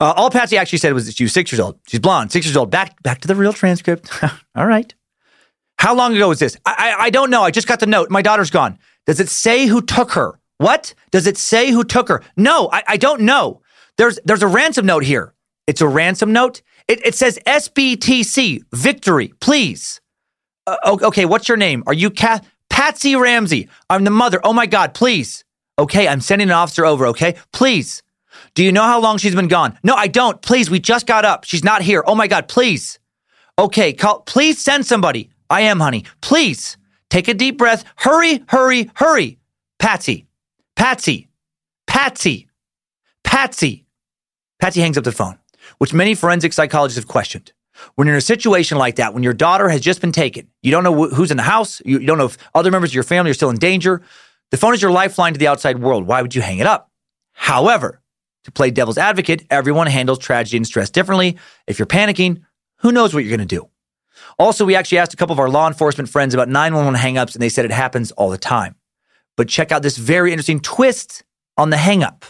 Uh, 0.00 0.14
all 0.16 0.30
Patsy 0.30 0.56
actually 0.56 0.78
said 0.78 0.92
was 0.92 1.06
that 1.06 1.16
she 1.16 1.24
was 1.24 1.32
six 1.32 1.50
years 1.50 1.60
old. 1.60 1.78
She's 1.88 2.00
blonde, 2.00 2.30
six 2.30 2.46
years 2.46 2.56
old. 2.56 2.70
Back 2.70 3.02
back 3.02 3.20
to 3.22 3.28
the 3.28 3.34
real 3.34 3.52
transcript. 3.52 4.10
all 4.54 4.66
right. 4.66 4.94
How 5.78 5.94
long 5.94 6.14
ago 6.14 6.28
was 6.28 6.38
this? 6.38 6.56
I, 6.64 6.74
I, 6.98 7.04
I 7.04 7.10
don't 7.10 7.30
know. 7.30 7.42
I 7.42 7.50
just 7.50 7.68
got 7.68 7.80
the 7.80 7.86
note. 7.86 8.10
My 8.10 8.22
daughter's 8.22 8.50
gone. 8.50 8.78
Does 9.06 9.20
it 9.20 9.28
say 9.28 9.66
who 9.66 9.80
took 9.80 10.12
her? 10.12 10.38
What? 10.58 10.94
Does 11.10 11.26
it 11.26 11.36
say 11.36 11.70
who 11.70 11.84
took 11.84 12.08
her? 12.08 12.22
No, 12.36 12.68
I, 12.72 12.82
I 12.88 12.96
don't 12.96 13.22
know. 13.22 13.62
There's 13.96 14.18
there's 14.24 14.42
a 14.42 14.48
ransom 14.48 14.86
note 14.86 15.04
here. 15.04 15.34
It's 15.66 15.80
a 15.80 15.88
ransom 15.88 16.32
note. 16.32 16.62
It, 16.86 17.04
it 17.04 17.14
says 17.14 17.38
SBTC 17.46 18.62
victory, 18.72 19.34
please. 19.40 20.00
Uh, 20.66 20.76
okay, 21.02 21.24
what's 21.24 21.48
your 21.48 21.56
name? 21.56 21.82
Are 21.86 21.94
you 21.94 22.10
Kath? 22.10 22.46
Patsy 22.70 23.16
Ramsey. 23.16 23.68
I'm 23.90 24.04
the 24.04 24.10
mother. 24.10 24.40
Oh 24.44 24.52
my 24.52 24.66
God, 24.66 24.94
please. 24.94 25.44
Okay, 25.78 26.06
I'm 26.08 26.20
sending 26.20 26.48
an 26.48 26.54
officer 26.54 26.84
over, 26.84 27.06
okay? 27.08 27.36
Please. 27.52 28.02
Do 28.54 28.64
you 28.64 28.72
know 28.72 28.82
how 28.82 29.00
long 29.00 29.18
she's 29.18 29.34
been 29.34 29.48
gone? 29.48 29.78
No, 29.82 29.94
I 29.94 30.06
don't. 30.06 30.40
Please, 30.42 30.70
we 30.70 30.80
just 30.80 31.06
got 31.06 31.24
up. 31.24 31.44
She's 31.44 31.64
not 31.64 31.82
here. 31.82 32.02
Oh 32.06 32.14
my 32.14 32.26
God, 32.26 32.48
please. 32.48 32.98
Okay, 33.58 33.92
call, 33.92 34.20
please 34.20 34.62
send 34.62 34.86
somebody. 34.86 35.30
I 35.50 35.62
am, 35.62 35.80
honey. 35.80 36.04
Please. 36.20 36.76
Take 37.10 37.28
a 37.28 37.34
deep 37.34 37.58
breath. 37.58 37.84
Hurry, 37.96 38.44
hurry, 38.48 38.90
hurry. 38.94 39.38
Patsy. 39.78 40.26
Patsy. 40.76 41.28
Patsy. 41.86 42.48
Patsy. 43.24 43.86
Patsy 44.60 44.80
hangs 44.80 44.98
up 44.98 45.04
the 45.04 45.12
phone, 45.12 45.38
which 45.78 45.94
many 45.94 46.14
forensic 46.14 46.52
psychologists 46.52 46.98
have 46.98 47.08
questioned. 47.08 47.52
When 47.94 48.06
you're 48.06 48.16
in 48.16 48.18
a 48.18 48.22
situation 48.22 48.76
like 48.76 48.96
that, 48.96 49.14
when 49.14 49.22
your 49.22 49.32
daughter 49.32 49.68
has 49.68 49.80
just 49.80 50.00
been 50.00 50.12
taken, 50.12 50.48
you 50.62 50.70
don't 50.70 50.82
know 50.82 51.08
who's 51.08 51.30
in 51.30 51.36
the 51.36 51.44
house, 51.44 51.80
you, 51.84 52.00
don't 52.00 52.18
know 52.18 52.26
if 52.26 52.36
other 52.54 52.70
members 52.70 52.90
of 52.90 52.94
your 52.94 53.04
family 53.04 53.30
are 53.30 53.34
still 53.34 53.50
in 53.50 53.56
danger. 53.56 54.02
The 54.50 54.56
phone 54.56 54.74
is 54.74 54.82
your 54.82 54.90
lifeline 54.90 55.32
to 55.34 55.38
the 55.38 55.46
outside 55.46 55.78
world. 55.78 56.06
Why 56.06 56.22
would 56.22 56.34
you 56.34 56.42
hang 56.42 56.58
it 56.58 56.66
up? 56.66 56.90
However, 57.32 58.00
to 58.48 58.52
play 58.52 58.70
devil's 58.70 58.98
advocate, 58.98 59.46
everyone 59.50 59.86
handles 59.86 60.18
tragedy 60.18 60.56
and 60.56 60.66
stress 60.66 60.90
differently. 60.90 61.38
If 61.66 61.78
you're 61.78 61.86
panicking, 61.86 62.42
who 62.78 62.92
knows 62.92 63.14
what 63.14 63.24
you're 63.24 63.36
going 63.36 63.46
to 63.46 63.56
do? 63.56 63.68
Also, 64.38 64.64
we 64.64 64.74
actually 64.74 64.98
asked 64.98 65.14
a 65.14 65.16
couple 65.16 65.32
of 65.32 65.38
our 65.38 65.48
law 65.48 65.68
enforcement 65.68 66.08
friends 66.08 66.34
about 66.34 66.48
911 66.48 67.00
hangups, 67.00 67.34
and 67.34 67.42
they 67.42 67.48
said 67.48 67.64
it 67.64 67.70
happens 67.70 68.10
all 68.12 68.30
the 68.30 68.38
time. 68.38 68.74
But 69.36 69.48
check 69.48 69.70
out 69.70 69.82
this 69.82 69.96
very 69.96 70.32
interesting 70.32 70.60
twist 70.60 71.24
on 71.56 71.70
the 71.70 71.76
hangup. 71.76 72.22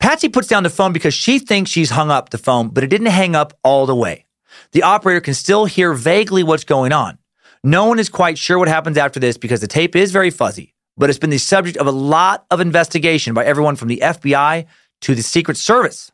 Patsy 0.00 0.28
puts 0.28 0.48
down 0.48 0.62
the 0.62 0.70
phone 0.70 0.92
because 0.92 1.14
she 1.14 1.38
thinks 1.38 1.70
she's 1.70 1.90
hung 1.90 2.10
up 2.10 2.30
the 2.30 2.38
phone, 2.38 2.68
but 2.68 2.84
it 2.84 2.88
didn't 2.88 3.06
hang 3.06 3.34
up 3.36 3.58
all 3.62 3.86
the 3.86 3.96
way 3.96 4.26
the 4.72 4.82
operator 4.82 5.20
can 5.20 5.34
still 5.34 5.64
hear 5.64 5.92
vaguely 5.92 6.42
what's 6.42 6.64
going 6.64 6.92
on. 6.92 7.18
No 7.64 7.86
one 7.86 7.98
is 7.98 8.08
quite 8.08 8.38
sure 8.38 8.58
what 8.58 8.68
happens 8.68 8.98
after 8.98 9.20
this 9.20 9.36
because 9.36 9.60
the 9.60 9.68
tape 9.68 9.94
is 9.94 10.10
very 10.10 10.30
fuzzy, 10.30 10.74
but 10.96 11.10
it's 11.10 11.18
been 11.18 11.30
the 11.30 11.38
subject 11.38 11.76
of 11.76 11.86
a 11.86 11.92
lot 11.92 12.44
of 12.50 12.60
investigation 12.60 13.34
by 13.34 13.44
everyone 13.44 13.76
from 13.76 13.88
the 13.88 14.00
FBI 14.02 14.66
to 15.02 15.14
the 15.14 15.22
Secret 15.22 15.56
Service. 15.56 16.10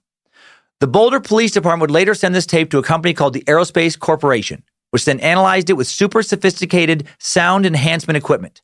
The 0.80 0.86
Boulder 0.86 1.20
Police 1.20 1.52
Department 1.52 1.80
would 1.82 1.90
later 1.90 2.14
send 2.14 2.34
this 2.34 2.46
tape 2.46 2.70
to 2.70 2.78
a 2.78 2.82
company 2.82 3.14
called 3.14 3.32
the 3.32 3.42
Aerospace 3.42 3.98
Corporation, 3.98 4.62
which 4.90 5.04
then 5.04 5.20
analyzed 5.20 5.70
it 5.70 5.74
with 5.74 5.88
super 5.88 6.22
sophisticated 6.22 7.06
sound 7.18 7.66
enhancement 7.66 8.16
equipment. 8.16 8.62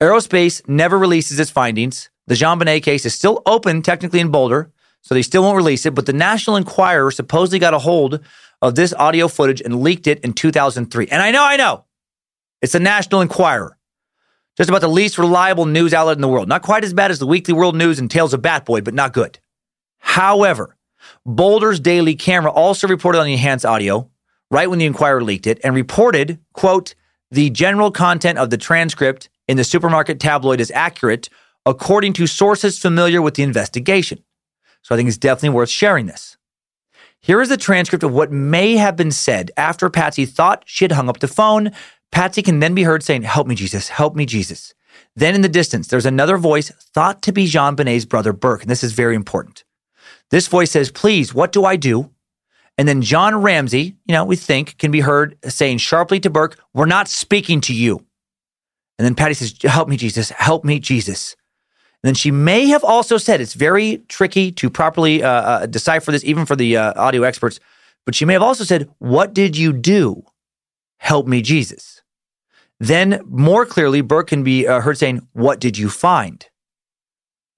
Aerospace 0.00 0.66
never 0.68 0.98
releases 0.98 1.38
its 1.38 1.50
findings. 1.50 2.10
The 2.26 2.34
JonBenét 2.34 2.82
case 2.82 3.04
is 3.04 3.14
still 3.14 3.42
open 3.44 3.82
technically 3.82 4.20
in 4.20 4.30
Boulder, 4.30 4.72
so 5.02 5.14
they 5.14 5.22
still 5.22 5.42
won't 5.42 5.56
release 5.56 5.84
it, 5.86 5.94
but 5.94 6.06
the 6.06 6.12
National 6.12 6.56
Enquirer 6.56 7.10
supposedly 7.10 7.58
got 7.58 7.74
a 7.74 7.78
hold 7.78 8.20
of 8.62 8.74
this 8.74 8.92
audio 8.94 9.28
footage 9.28 9.60
and 9.60 9.82
leaked 9.82 10.06
it 10.06 10.20
in 10.20 10.32
2003. 10.32 11.08
And 11.08 11.22
I 11.22 11.30
know, 11.30 11.44
I 11.44 11.56
know, 11.56 11.84
it's 12.62 12.72
the 12.72 12.80
National 12.80 13.20
Enquirer, 13.20 13.76
just 14.56 14.68
about 14.68 14.82
the 14.82 14.88
least 14.88 15.18
reliable 15.18 15.66
news 15.66 15.94
outlet 15.94 16.16
in 16.16 16.22
the 16.22 16.28
world. 16.28 16.48
Not 16.48 16.62
quite 16.62 16.84
as 16.84 16.92
bad 16.92 17.10
as 17.10 17.18
the 17.18 17.26
Weekly 17.26 17.54
World 17.54 17.76
News 17.76 17.98
and 17.98 18.10
Tales 18.10 18.34
of 18.34 18.42
Batboy, 18.42 18.84
but 18.84 18.94
not 18.94 19.12
good. 19.12 19.38
However, 20.00 20.76
Boulder's 21.24 21.80
Daily 21.80 22.14
Camera 22.14 22.50
also 22.50 22.88
reported 22.88 23.20
on 23.20 23.26
the 23.26 23.32
enhanced 23.34 23.64
audio 23.64 24.10
right 24.50 24.68
when 24.68 24.78
the 24.78 24.86
Enquirer 24.86 25.22
leaked 25.22 25.46
it 25.46 25.60
and 25.62 25.74
reported, 25.74 26.38
quote, 26.52 26.94
the 27.30 27.50
general 27.50 27.92
content 27.92 28.38
of 28.38 28.50
the 28.50 28.58
transcript 28.58 29.28
in 29.46 29.56
the 29.56 29.64
supermarket 29.64 30.18
tabloid 30.18 30.60
is 30.60 30.72
accurate 30.72 31.28
according 31.64 32.12
to 32.14 32.26
sources 32.26 32.78
familiar 32.78 33.22
with 33.22 33.34
the 33.34 33.42
investigation. 33.42 34.22
So 34.82 34.94
I 34.94 34.98
think 34.98 35.08
it's 35.08 35.18
definitely 35.18 35.50
worth 35.50 35.68
sharing 35.68 36.06
this. 36.06 36.36
Here 37.20 37.40
is 37.40 37.50
a 37.50 37.56
transcript 37.56 38.02
of 38.02 38.12
what 38.12 38.32
may 38.32 38.76
have 38.76 38.96
been 38.96 39.12
said 39.12 39.50
after 39.56 39.90
Patsy 39.90 40.24
thought 40.24 40.64
she 40.66 40.84
had 40.84 40.92
hung 40.92 41.08
up 41.08 41.20
the 41.20 41.28
phone. 41.28 41.70
Patsy 42.10 42.42
can 42.42 42.60
then 42.60 42.74
be 42.74 42.82
heard 42.82 43.02
saying, 43.02 43.22
Help 43.22 43.46
me, 43.46 43.54
Jesus, 43.54 43.88
help 43.88 44.16
me, 44.16 44.24
Jesus. 44.24 44.74
Then 45.14 45.34
in 45.34 45.42
the 45.42 45.48
distance, 45.48 45.88
there's 45.88 46.06
another 46.06 46.38
voice 46.38 46.70
thought 46.94 47.22
to 47.22 47.32
be 47.32 47.46
JonBenét's 47.46 48.06
brother 48.06 48.32
Burke, 48.32 48.62
and 48.62 48.70
this 48.70 48.82
is 48.82 48.92
very 48.92 49.14
important. 49.14 49.64
This 50.30 50.48
voice 50.48 50.70
says, 50.70 50.90
Please, 50.90 51.34
what 51.34 51.52
do 51.52 51.64
I 51.64 51.76
do? 51.76 52.10
And 52.78 52.88
then 52.88 53.02
John 53.02 53.42
Ramsey, 53.42 53.96
you 54.06 54.12
know, 54.12 54.24
we 54.24 54.36
think 54.36 54.78
can 54.78 54.90
be 54.90 55.00
heard 55.00 55.36
saying 55.46 55.78
sharply 55.78 56.20
to 56.20 56.30
Burke, 56.30 56.58
We're 56.72 56.86
not 56.86 57.08
speaking 57.08 57.60
to 57.62 57.74
you. 57.74 58.04
And 58.98 59.04
then 59.06 59.14
Patty 59.14 59.34
says, 59.34 59.56
Help 59.62 59.88
me, 59.88 59.96
Jesus, 59.96 60.30
help 60.30 60.64
me, 60.64 60.78
Jesus. 60.78 61.36
And 62.02 62.08
then 62.08 62.14
she 62.14 62.30
may 62.30 62.66
have 62.68 62.82
also 62.82 63.18
said, 63.18 63.42
it's 63.42 63.52
very 63.52 63.98
tricky 64.08 64.50
to 64.52 64.70
properly 64.70 65.22
uh, 65.22 65.28
uh, 65.28 65.66
decipher 65.66 66.10
this, 66.10 66.24
even 66.24 66.46
for 66.46 66.56
the 66.56 66.78
uh, 66.78 66.94
audio 66.96 67.22
experts, 67.22 67.60
but 68.06 68.14
she 68.14 68.24
may 68.24 68.32
have 68.32 68.42
also 68.42 68.64
said, 68.64 68.88
What 68.98 69.34
did 69.34 69.56
you 69.56 69.72
do? 69.72 70.24
Help 70.98 71.26
me, 71.26 71.42
Jesus. 71.42 72.02
Then, 72.78 73.20
more 73.26 73.66
clearly, 73.66 74.00
Burke 74.00 74.28
can 74.28 74.42
be 74.42 74.66
uh, 74.66 74.80
heard 74.80 74.96
saying, 74.96 75.26
What 75.32 75.60
did 75.60 75.76
you 75.76 75.90
find? 75.90 76.48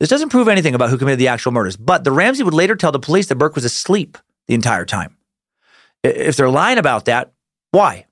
This 0.03 0.09
doesn't 0.09 0.31
prove 0.31 0.49
anything 0.49 0.75
about 0.75 0.91
who 0.91 0.99
committed 0.99 1.21
the 1.21 1.29
actual 1.29 1.53
murders, 1.53 1.77
but 1.77 2.03
the 2.03 2.11
Ramsey 2.11 2.43
would 2.43 2.53
later 2.53 2.75
tell 2.75 2.91
the 2.91 2.99
police 2.99 3.29
that 3.29 3.37
Burke 3.37 3.55
was 3.55 3.65
asleep 3.65 4.19
the 4.49 4.55
entire 4.55 4.85
time. 4.85 5.17
If 6.03 6.35
they're 6.35 6.51
lying 6.51 6.79
about 6.79 7.05
that, 7.05 7.33
why? 7.71 8.07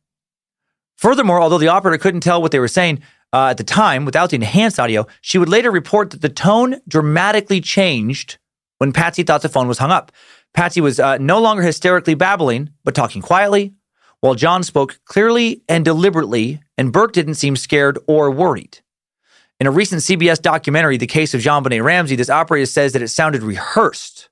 Furthermore, 0.98 1.40
although 1.40 1.58
the 1.58 1.66
operator 1.66 1.98
couldn't 1.98 2.20
tell 2.20 2.40
what 2.40 2.52
they 2.52 2.60
were 2.60 2.68
saying, 2.68 3.02
uh, 3.32 3.48
at 3.48 3.56
the 3.56 3.64
time 3.64 4.04
without 4.04 4.30
the 4.30 4.36
enhanced 4.36 4.78
audio, 4.78 5.04
she 5.20 5.36
would 5.36 5.48
later 5.48 5.72
report 5.72 6.10
that 6.10 6.22
the 6.22 6.28
tone 6.28 6.80
dramatically 6.86 7.60
changed 7.60 8.38
when 8.78 8.92
Patsy 8.92 9.24
thought 9.24 9.42
the 9.42 9.48
phone 9.48 9.66
was 9.66 9.78
hung 9.78 9.90
up. 9.90 10.12
Patsy 10.54 10.80
was 10.80 11.00
uh, 11.00 11.18
no 11.18 11.40
longer 11.40 11.64
hysterically 11.64 12.14
babbling, 12.14 12.70
but 12.84 12.94
talking 12.94 13.20
quietly, 13.20 13.74
while 14.20 14.36
John 14.36 14.62
spoke 14.62 15.00
clearly 15.06 15.64
and 15.68 15.84
deliberately, 15.84 16.60
and 16.78 16.92
Burke 16.92 17.14
didn't 17.14 17.34
seem 17.34 17.56
scared 17.56 17.98
or 18.06 18.30
worried. 18.30 18.78
In 19.60 19.66
a 19.66 19.70
recent 19.70 20.00
CBS 20.00 20.40
documentary, 20.40 20.96
The 20.96 21.06
Case 21.06 21.34
of 21.34 21.42
JonBenét 21.42 21.84
Ramsey, 21.84 22.16
this 22.16 22.30
operator 22.30 22.64
says 22.64 22.94
that 22.94 23.02
it 23.02 23.08
sounded 23.08 23.42
rehearsed, 23.42 24.30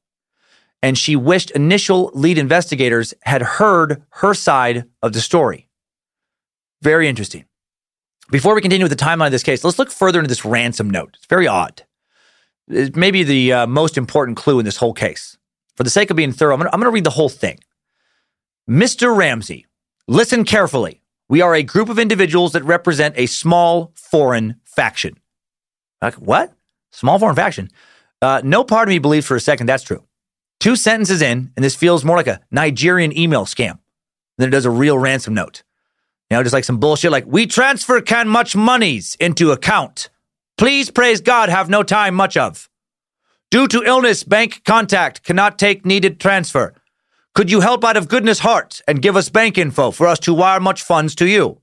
and 0.83 0.97
she 0.97 1.16
wished 1.16 1.51
initial 1.51 2.11
lead 2.14 2.39
investigators 2.39 3.12
had 3.24 3.43
heard 3.43 4.03
her 4.09 4.33
side 4.33 4.85
of 5.03 5.12
the 5.12 5.20
story. 5.20 5.68
Very 6.81 7.09
interesting. 7.09 7.45
Before 8.31 8.55
we 8.55 8.62
continue 8.62 8.85
with 8.85 8.99
the 8.99 9.05
timeline 9.05 9.26
of 9.26 9.33
this 9.33 9.43
case, 9.43 9.64
let's 9.64 9.79
look 9.79 9.91
further 9.91 10.18
into 10.18 10.31
this 10.31 10.47
ransom 10.47 10.89
note. 10.89 11.11
It's 11.16 11.26
very 11.26 11.47
odd. 11.47 11.83
It 12.66 12.97
may 12.97 13.11
be 13.11 13.22
the 13.22 13.53
uh, 13.53 13.66
most 13.66 13.99
important 13.99 14.39
clue 14.39 14.59
in 14.59 14.64
this 14.64 14.79
whole 14.79 14.95
case. 14.95 15.37
For 15.76 15.85
the 15.85 15.91
sake 15.91 16.09
of 16.09 16.16
being 16.16 16.33
thorough, 16.33 16.55
I'm 16.55 16.61
going 16.61 16.83
to 16.85 16.91
read 16.91 17.05
the 17.05 17.11
whole 17.11 17.29
thing. 17.29 17.59
Mr. 18.68 19.14
Ramsey, 19.14 19.66
listen 20.07 20.45
carefully. 20.45 21.03
We 21.29 21.43
are 21.43 21.55
a 21.55 21.62
group 21.62 21.91
of 21.91 21.99
individuals 21.99 22.53
that 22.53 22.64
represent 22.64 23.14
a 23.18 23.26
small 23.26 23.93
foreign 23.95 24.57
faction. 24.79 25.18
Like, 26.01 26.14
what? 26.14 26.53
Small 26.93 27.18
foreign 27.18 27.35
faction? 27.35 27.68
Uh, 28.22 28.41
no 28.45 28.62
part 28.62 28.87
of 28.87 28.91
me 28.91 29.01
believes 29.01 29.26
for 29.26 29.35
a 29.35 29.41
second 29.41 29.66
that's 29.66 29.83
true. 29.83 30.05
Two 30.61 30.76
sentences 30.76 31.20
in, 31.20 31.51
and 31.57 31.64
this 31.64 31.74
feels 31.74 32.05
more 32.05 32.16
like 32.16 32.29
a 32.29 32.41
Nigerian 32.53 33.16
email 33.16 33.45
scam 33.45 33.81
than 34.37 34.47
it 34.49 34.53
does 34.53 34.66
a 34.66 34.70
real 34.70 34.97
ransom 34.97 35.35
note. 35.35 35.64
You 36.31 36.37
know, 36.37 36.45
just 36.45 36.53
like 36.53 36.62
some 36.62 36.79
bullshit 36.79 37.11
like, 37.11 37.26
we 37.26 37.47
transfer 37.47 38.01
can 38.01 38.29
much 38.29 38.55
monies 38.55 39.16
into 39.18 39.51
account. 39.51 40.11
Please 40.57 40.91
praise 40.93 41.20
God 41.20 41.49
have 41.49 41.68
no 41.68 41.83
time 41.83 42.14
much 42.14 42.37
of. 42.37 42.68
Due 43.51 43.66
to 43.66 43.83
illness, 43.83 44.22
bank 44.22 44.62
contact 44.64 45.24
cannot 45.24 45.59
take 45.59 45.85
needed 45.85 46.20
transfer. 46.20 46.72
Could 47.35 47.51
you 47.51 47.61
help 47.62 47.85
out 47.85 47.97
of 47.97 48.09
goodness 48.09 48.39
heart 48.39 48.81
and 48.87 49.03
give 49.03 49.16
us 49.16 49.29
bank 49.29 49.59
info 49.59 49.91
for 49.91 50.07
us 50.07 50.20
to 50.20 50.35
wire 50.35 50.61
much 50.61 50.83
funds 50.83 51.16
to 51.16 51.26
you? 51.26 51.61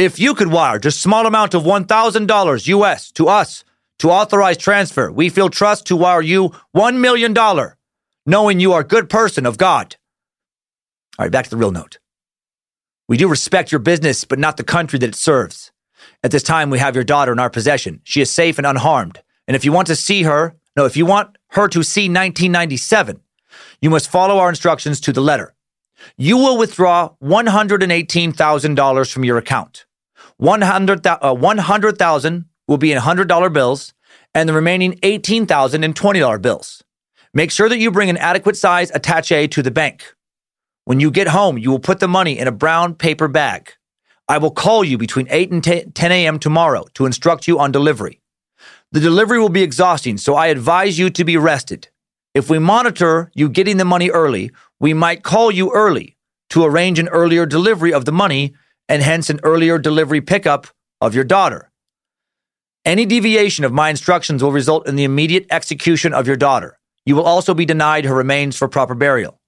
If 0.00 0.18
you 0.18 0.34
could 0.34 0.48
wire 0.48 0.78
just 0.78 1.02
small 1.02 1.26
amount 1.26 1.52
of 1.52 1.64
$1,000 1.64 2.66
US 2.68 3.12
to 3.12 3.28
us 3.28 3.64
to 3.98 4.10
authorize 4.10 4.56
transfer, 4.56 5.12
we 5.12 5.28
feel 5.28 5.50
trust 5.50 5.84
to 5.88 5.94
wire 5.94 6.22
you 6.22 6.52
$1 6.74 6.96
million, 6.96 7.36
knowing 8.24 8.60
you 8.60 8.72
are 8.72 8.82
good 8.82 9.10
person 9.10 9.44
of 9.44 9.58
God. 9.58 9.96
All 11.18 11.26
right, 11.26 11.30
back 11.30 11.44
to 11.44 11.50
the 11.50 11.58
real 11.58 11.70
note. 11.70 11.98
We 13.08 13.18
do 13.18 13.28
respect 13.28 13.72
your 13.72 13.78
business, 13.78 14.24
but 14.24 14.38
not 14.38 14.56
the 14.56 14.64
country 14.64 14.98
that 15.00 15.10
it 15.10 15.16
serves. 15.16 15.70
At 16.24 16.30
this 16.30 16.44
time, 16.44 16.70
we 16.70 16.78
have 16.78 16.94
your 16.94 17.04
daughter 17.04 17.32
in 17.32 17.38
our 17.38 17.50
possession. 17.50 18.00
She 18.02 18.22
is 18.22 18.30
safe 18.30 18.56
and 18.56 18.66
unharmed. 18.66 19.20
And 19.46 19.54
if 19.54 19.66
you 19.66 19.72
want 19.72 19.88
to 19.88 19.96
see 19.96 20.22
her, 20.22 20.56
no, 20.78 20.86
if 20.86 20.96
you 20.96 21.04
want 21.04 21.36
her 21.48 21.68
to 21.68 21.82
see 21.82 22.04
1997, 22.04 23.20
you 23.82 23.90
must 23.90 24.08
follow 24.08 24.38
our 24.38 24.48
instructions 24.48 24.98
to 25.00 25.12
the 25.12 25.20
letter. 25.20 25.54
You 26.16 26.38
will 26.38 26.56
withdraw 26.56 27.10
$118,000 27.22 29.12
from 29.12 29.24
your 29.24 29.36
account. 29.36 29.84
100,000 30.40 31.06
uh, 31.22 31.34
100, 31.34 32.44
will 32.66 32.78
be 32.78 32.92
in 32.92 32.98
$100 32.98 33.52
bills 33.52 33.92
and 34.34 34.48
the 34.48 34.54
remaining 34.54 34.98
18,000 35.02 35.84
in 35.84 35.92
$20 35.92 36.40
bills. 36.40 36.82
Make 37.34 37.50
sure 37.50 37.68
that 37.68 37.78
you 37.78 37.90
bring 37.90 38.08
an 38.08 38.16
adequate 38.16 38.56
size 38.56 38.90
attache 38.92 39.48
to 39.48 39.62
the 39.62 39.70
bank. 39.70 40.14
When 40.86 40.98
you 40.98 41.10
get 41.10 41.28
home, 41.28 41.58
you 41.58 41.70
will 41.70 41.78
put 41.78 42.00
the 42.00 42.08
money 42.08 42.38
in 42.38 42.48
a 42.48 42.52
brown 42.52 42.94
paper 42.94 43.28
bag. 43.28 43.72
I 44.28 44.38
will 44.38 44.50
call 44.50 44.82
you 44.82 44.96
between 44.96 45.28
8 45.28 45.52
and 45.52 45.62
10 45.62 45.92
a.m. 46.12 46.38
tomorrow 46.38 46.86
to 46.94 47.04
instruct 47.04 47.46
you 47.46 47.58
on 47.58 47.70
delivery. 47.70 48.22
The 48.92 49.00
delivery 49.00 49.38
will 49.38 49.50
be 49.50 49.62
exhausting, 49.62 50.16
so 50.16 50.36
I 50.36 50.46
advise 50.46 50.98
you 50.98 51.10
to 51.10 51.24
be 51.24 51.36
rested. 51.36 51.88
If 52.34 52.48
we 52.48 52.58
monitor 52.58 53.30
you 53.34 53.48
getting 53.50 53.76
the 53.76 53.84
money 53.84 54.08
early, 54.10 54.52
we 54.78 54.94
might 54.94 55.22
call 55.22 55.50
you 55.50 55.70
early 55.72 56.16
to 56.50 56.64
arrange 56.64 56.98
an 56.98 57.08
earlier 57.08 57.44
delivery 57.44 57.92
of 57.92 58.06
the 58.06 58.12
money 58.12 58.54
and 58.90 59.02
hence 59.02 59.30
an 59.30 59.38
earlier 59.44 59.78
delivery 59.78 60.20
pickup 60.20 60.66
of 61.00 61.14
your 61.14 61.24
daughter. 61.24 61.70
Any 62.84 63.06
deviation 63.06 63.64
of 63.64 63.72
my 63.72 63.88
instructions 63.88 64.42
will 64.42 64.50
result 64.50 64.88
in 64.88 64.96
the 64.96 65.04
immediate 65.04 65.46
execution 65.48 66.12
of 66.12 66.26
your 66.26 66.36
daughter. 66.36 66.76
You 67.06 67.14
will 67.14 67.24
also 67.24 67.54
be 67.54 67.64
denied 67.64 68.04
her 68.04 68.14
remains 68.14 68.56
for 68.56 68.68
proper 68.68 68.96
burial. 68.96 69.38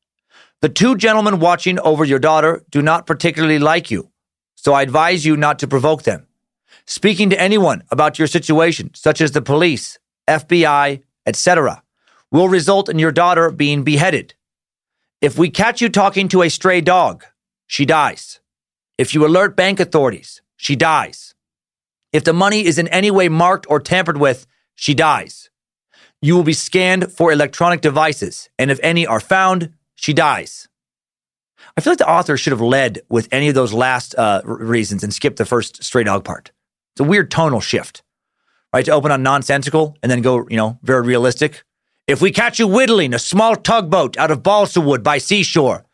The 0.61 0.68
two 0.68 0.97
gentlemen 0.97 1.40
watching 1.40 1.80
over 1.80 2.05
your 2.05 2.20
daughter 2.20 2.64
do 2.70 2.82
not 2.82 3.05
particularly 3.05 3.59
like 3.59 3.90
you, 3.90 4.12
so 4.55 4.74
I 4.74 4.82
advise 4.82 5.26
you 5.26 5.36
not 5.36 5.59
to 5.59 5.66
provoke 5.66 6.05
them. 6.05 6.28
Speaking 6.86 7.30
to 7.30 7.40
anyone 7.40 7.82
about 7.90 8.20
your 8.20 8.28
situation, 8.28 8.90
such 8.95 9.20
as 9.20 9.32
the 9.32 9.43
police, 9.43 9.99
FBI, 10.28 11.03
etc., 11.26 11.82
will 12.30 12.49
result 12.49 12.88
in 12.88 13.01
your 13.01 13.12
daughter 13.12 13.51
being 13.51 13.82
beheaded. 13.82 14.34
If 15.20 15.36
we 15.36 15.51
catch 15.51 15.80
you 15.80 15.88
talking 15.88 16.28
to 16.28 16.43
a 16.43 16.49
stray 16.49 16.80
dog, 16.80 17.24
she 17.66 17.84
dies. 17.84 18.38
If 18.99 19.14
you 19.14 19.24
alert 19.26 19.57
bank 19.57 19.80
authorities, 19.80 20.43
she 20.57 20.76
dies. 20.76 21.34
If 22.12 22.24
the 22.24 22.32
money 22.32 22.64
is 22.64 22.78
in 22.78 22.88
any 22.88 23.11
way 23.11 23.28
marked 23.28 23.66
or 23.68 23.80
tampered 23.80 24.18
with, 24.18 24.47
she 24.74 24.95
dies. 24.95 25.51
You 26.20 26.36
will 26.36 26.45
be 26.45 26.53
scanned 26.53 27.11
for 27.12 27.32
electronic 27.32 27.80
devices, 27.80 28.49
and 28.59 28.70
if 28.70 28.78
any 28.82 29.07
are 29.07 29.20
found, 29.20 29.72
she 29.95 30.12
dies. 30.12 30.68
I 31.76 31.80
feel 31.80 31.93
like 31.93 31.99
the 31.99 32.09
author 32.09 32.36
should 32.36 32.53
have 32.53 32.61
led 32.61 33.01
with 33.09 33.28
any 33.32 33.49
of 33.49 33.55
those 33.55 33.72
last 33.72 34.14
uh, 34.16 34.43
reasons 34.45 35.03
and 35.03 35.12
skipped 35.12 35.38
the 35.38 35.47
first 35.47 35.82
stray 35.82 36.05
dog 36.05 36.24
part. 36.24 36.53
It's 36.95 37.01
a 37.01 37.05
weird 37.05 37.30
tonal 37.30 37.61
shift, 37.61 38.03
right? 38.72 38.84
To 38.84 38.90
open 38.90 39.11
on 39.11 39.22
nonsensical 39.22 39.97
and 40.03 40.12
then 40.12 40.20
go, 40.20 40.47
you 40.51 40.57
know, 40.57 40.78
very 40.82 41.03
realistic. 41.03 41.64
If 42.07 42.20
we 42.20 42.30
catch 42.30 42.59
you 42.59 42.68
whittling 42.68 43.14
a 43.14 43.18
small 43.18 43.57
tugboat 43.57 44.18
out 44.18 44.30
of 44.30 44.43
balsa 44.43 44.80
wood 44.80 45.03
by 45.03 45.18
seashore, 45.18 45.86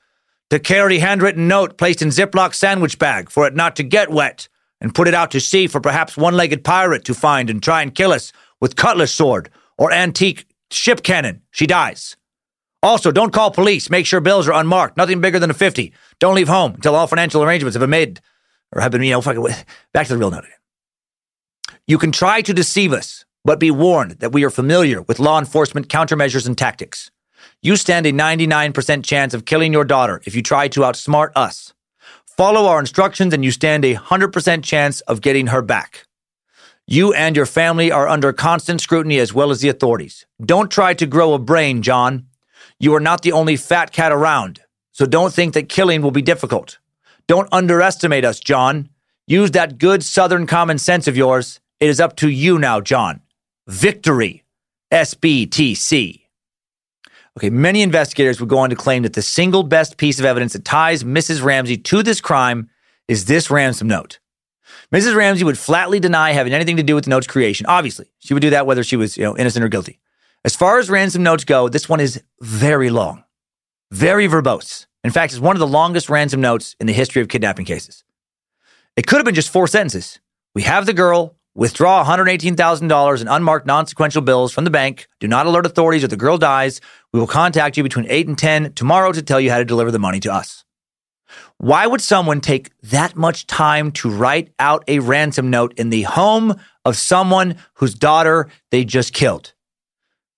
to 0.50 0.58
carry 0.58 0.98
handwritten 0.98 1.48
note 1.48 1.76
placed 1.78 2.02
in 2.02 2.08
Ziploc 2.08 2.54
sandwich 2.54 2.98
bag 2.98 3.30
for 3.30 3.46
it 3.46 3.54
not 3.54 3.76
to 3.76 3.82
get 3.82 4.10
wet, 4.10 4.48
and 4.80 4.94
put 4.94 5.08
it 5.08 5.14
out 5.14 5.30
to 5.32 5.40
sea 5.40 5.66
for 5.66 5.80
perhaps 5.80 6.16
one-legged 6.16 6.64
pirate 6.64 7.04
to 7.04 7.14
find 7.14 7.50
and 7.50 7.62
try 7.62 7.82
and 7.82 7.94
kill 7.94 8.12
us 8.12 8.32
with 8.60 8.76
cutlass 8.76 9.12
sword 9.12 9.50
or 9.76 9.92
antique 9.92 10.46
ship 10.70 11.02
cannon, 11.02 11.42
she 11.50 11.66
dies. 11.66 12.16
Also, 12.82 13.10
don't 13.10 13.32
call 13.32 13.50
police. 13.50 13.90
Make 13.90 14.06
sure 14.06 14.20
bills 14.20 14.46
are 14.46 14.52
unmarked. 14.52 14.96
Nothing 14.96 15.20
bigger 15.20 15.40
than 15.40 15.50
a 15.50 15.54
50. 15.54 15.92
Don't 16.20 16.36
leave 16.36 16.48
home 16.48 16.74
until 16.74 16.94
all 16.94 17.08
financial 17.08 17.42
arrangements 17.42 17.74
have 17.74 17.80
been 17.80 17.90
made 17.90 18.20
or 18.72 18.80
have 18.80 18.92
been, 18.92 19.02
you 19.02 19.10
know, 19.10 19.20
fucking 19.20 19.44
back 19.92 20.06
to 20.06 20.12
the 20.12 20.18
real 20.18 20.30
note 20.30 20.44
again. 20.44 20.52
You 21.88 21.98
can 21.98 22.12
try 22.12 22.42
to 22.42 22.54
deceive 22.54 22.92
us, 22.92 23.24
but 23.44 23.58
be 23.58 23.70
warned 23.70 24.20
that 24.20 24.32
we 24.32 24.44
are 24.44 24.50
familiar 24.50 25.02
with 25.02 25.18
law 25.18 25.38
enforcement 25.38 25.88
countermeasures 25.88 26.46
and 26.46 26.56
tactics. 26.56 27.10
You 27.60 27.74
stand 27.74 28.06
a 28.06 28.12
99% 28.12 29.04
chance 29.04 29.34
of 29.34 29.44
killing 29.44 29.72
your 29.72 29.84
daughter 29.84 30.20
if 30.24 30.36
you 30.36 30.42
try 30.42 30.68
to 30.68 30.80
outsmart 30.82 31.32
us. 31.34 31.74
Follow 32.36 32.66
our 32.66 32.78
instructions 32.78 33.34
and 33.34 33.44
you 33.44 33.50
stand 33.50 33.84
a 33.84 33.96
100% 33.96 34.62
chance 34.62 35.00
of 35.02 35.20
getting 35.20 35.48
her 35.48 35.60
back. 35.60 36.06
You 36.86 37.12
and 37.12 37.34
your 37.34 37.46
family 37.46 37.90
are 37.90 38.06
under 38.06 38.32
constant 38.32 38.80
scrutiny 38.80 39.18
as 39.18 39.34
well 39.34 39.50
as 39.50 39.60
the 39.60 39.68
authorities. 39.68 40.24
Don't 40.40 40.70
try 40.70 40.94
to 40.94 41.04
grow 41.04 41.34
a 41.34 41.38
brain, 41.38 41.82
John. 41.82 42.28
You 42.78 42.94
are 42.94 43.00
not 43.00 43.22
the 43.22 43.32
only 43.32 43.56
fat 43.56 43.90
cat 43.90 44.12
around, 44.12 44.60
so 44.92 45.04
don't 45.04 45.34
think 45.34 45.54
that 45.54 45.68
killing 45.68 46.00
will 46.00 46.12
be 46.12 46.22
difficult. 46.22 46.78
Don't 47.26 47.48
underestimate 47.50 48.24
us, 48.24 48.38
John. 48.38 48.88
Use 49.26 49.50
that 49.50 49.78
good 49.78 50.04
Southern 50.04 50.46
common 50.46 50.78
sense 50.78 51.08
of 51.08 51.16
yours. 51.16 51.58
It 51.80 51.90
is 51.90 52.00
up 52.00 52.14
to 52.16 52.30
you 52.30 52.58
now, 52.58 52.80
John. 52.80 53.20
Victory. 53.66 54.44
SBTC. 54.92 56.17
Okay, 57.38 57.50
many 57.50 57.82
investigators 57.82 58.40
would 58.40 58.48
go 58.48 58.58
on 58.58 58.70
to 58.70 58.74
claim 58.74 59.04
that 59.04 59.12
the 59.12 59.22
single 59.22 59.62
best 59.62 59.96
piece 59.96 60.18
of 60.18 60.24
evidence 60.24 60.54
that 60.54 60.64
ties 60.64 61.04
Mrs. 61.04 61.40
Ramsey 61.40 61.76
to 61.76 62.02
this 62.02 62.20
crime 62.20 62.68
is 63.06 63.26
this 63.26 63.48
ransom 63.48 63.86
note. 63.86 64.18
Mrs. 64.92 65.14
Ramsey 65.14 65.44
would 65.44 65.56
flatly 65.56 66.00
deny 66.00 66.32
having 66.32 66.52
anything 66.52 66.76
to 66.78 66.82
do 66.82 66.96
with 66.96 67.04
the 67.04 67.10
note's 67.10 67.28
creation. 67.28 67.64
Obviously, 67.66 68.06
she 68.18 68.34
would 68.34 68.40
do 68.40 68.50
that 68.50 68.66
whether 68.66 68.82
she 68.82 68.96
was, 68.96 69.16
you 69.16 69.22
know, 69.22 69.36
innocent 69.36 69.64
or 69.64 69.68
guilty. 69.68 70.00
As 70.44 70.56
far 70.56 70.80
as 70.80 70.90
ransom 70.90 71.22
notes 71.22 71.44
go, 71.44 71.68
this 71.68 71.88
one 71.88 72.00
is 72.00 72.20
very 72.40 72.90
long, 72.90 73.22
very 73.92 74.26
verbose. 74.26 74.86
In 75.04 75.12
fact, 75.12 75.32
it's 75.32 75.40
one 75.40 75.54
of 75.54 75.60
the 75.60 75.66
longest 75.68 76.08
ransom 76.08 76.40
notes 76.40 76.74
in 76.80 76.88
the 76.88 76.92
history 76.92 77.22
of 77.22 77.28
kidnapping 77.28 77.66
cases. 77.66 78.02
It 78.96 79.06
could 79.06 79.18
have 79.18 79.24
been 79.24 79.36
just 79.36 79.52
four 79.52 79.68
sentences. 79.68 80.18
We 80.56 80.62
have 80.62 80.86
the 80.86 80.92
girl, 80.92 81.36
withdraw 81.58 82.04
$118,000 82.04 83.20
in 83.20 83.26
unmarked 83.26 83.66
non 83.66 83.84
sequential 83.84 84.22
bills 84.22 84.52
from 84.52 84.62
the 84.62 84.70
bank. 84.70 85.08
Do 85.18 85.26
not 85.26 85.46
alert 85.46 85.66
authorities 85.66 86.04
if 86.04 86.10
the 86.10 86.16
girl 86.16 86.38
dies. 86.38 86.80
We 87.12 87.18
will 87.18 87.26
contact 87.26 87.76
you 87.76 87.82
between 87.82 88.06
8 88.08 88.28
and 88.28 88.38
10 88.38 88.74
tomorrow 88.74 89.10
to 89.10 89.20
tell 89.20 89.40
you 89.40 89.50
how 89.50 89.58
to 89.58 89.64
deliver 89.64 89.90
the 89.90 89.98
money 89.98 90.20
to 90.20 90.32
us. 90.32 90.64
Why 91.56 91.84
would 91.84 92.00
someone 92.00 92.40
take 92.40 92.70
that 92.82 93.16
much 93.16 93.48
time 93.48 93.90
to 93.92 94.08
write 94.08 94.52
out 94.60 94.84
a 94.86 95.00
ransom 95.00 95.50
note 95.50 95.74
in 95.76 95.90
the 95.90 96.02
home 96.02 96.54
of 96.84 96.96
someone 96.96 97.56
whose 97.74 97.92
daughter 97.92 98.48
they 98.70 98.84
just 98.84 99.12
killed? 99.12 99.52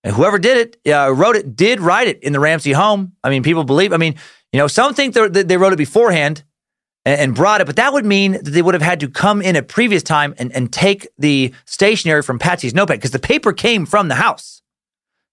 And 0.03 0.17
whoever 0.17 0.39
did 0.39 0.57
it, 0.57 0.91
uh, 0.91 1.13
wrote 1.13 1.37
it, 1.37 1.55
did 1.55 1.81
write 1.81 2.09
it 2.09 2.23
in 2.23 2.33
the 2.33 2.41
Ramsey 2.41 2.73
home. 2.73 3.13
I 3.23 3.29
mean, 3.29 3.43
people 3.43 3.65
believe. 3.65 3.93
I 3.93 3.99
mean, 3.99 4.15
you 4.55 4.59
know, 4.59 4.67
some 4.67 4.95
think 4.95 5.15
they 5.15 5.43
they 5.43 5.59
wrote 5.59 5.75
it 5.75 5.77
beforehand 5.77 6.45
and, 7.05 7.35
brought 7.35 7.61
it, 7.61 7.67
but 7.67 7.77
that 7.77 7.93
would 7.93 8.05
mean 8.05 8.33
that 8.33 8.45
they 8.45 8.63
would 8.63 8.75
have 8.75 8.83
had 8.83 9.01
to 9.01 9.09
come 9.09 9.41
in 9.41 9.57
a 9.57 9.63
previous 9.63 10.03
time 10.03 10.35
and, 10.39 10.53
and 10.55 10.73
take 10.73 11.09
the 11.19 11.53
stationery 11.65 12.23
from 12.23 12.39
Patsy's 12.39 12.75
notepad 12.75 12.99
because 12.99 13.11
the 13.11 13.19
paper 13.19 13.53
came 13.53 13.87
from 13.87 14.09
the 14.09 14.17
house. 14.17 14.63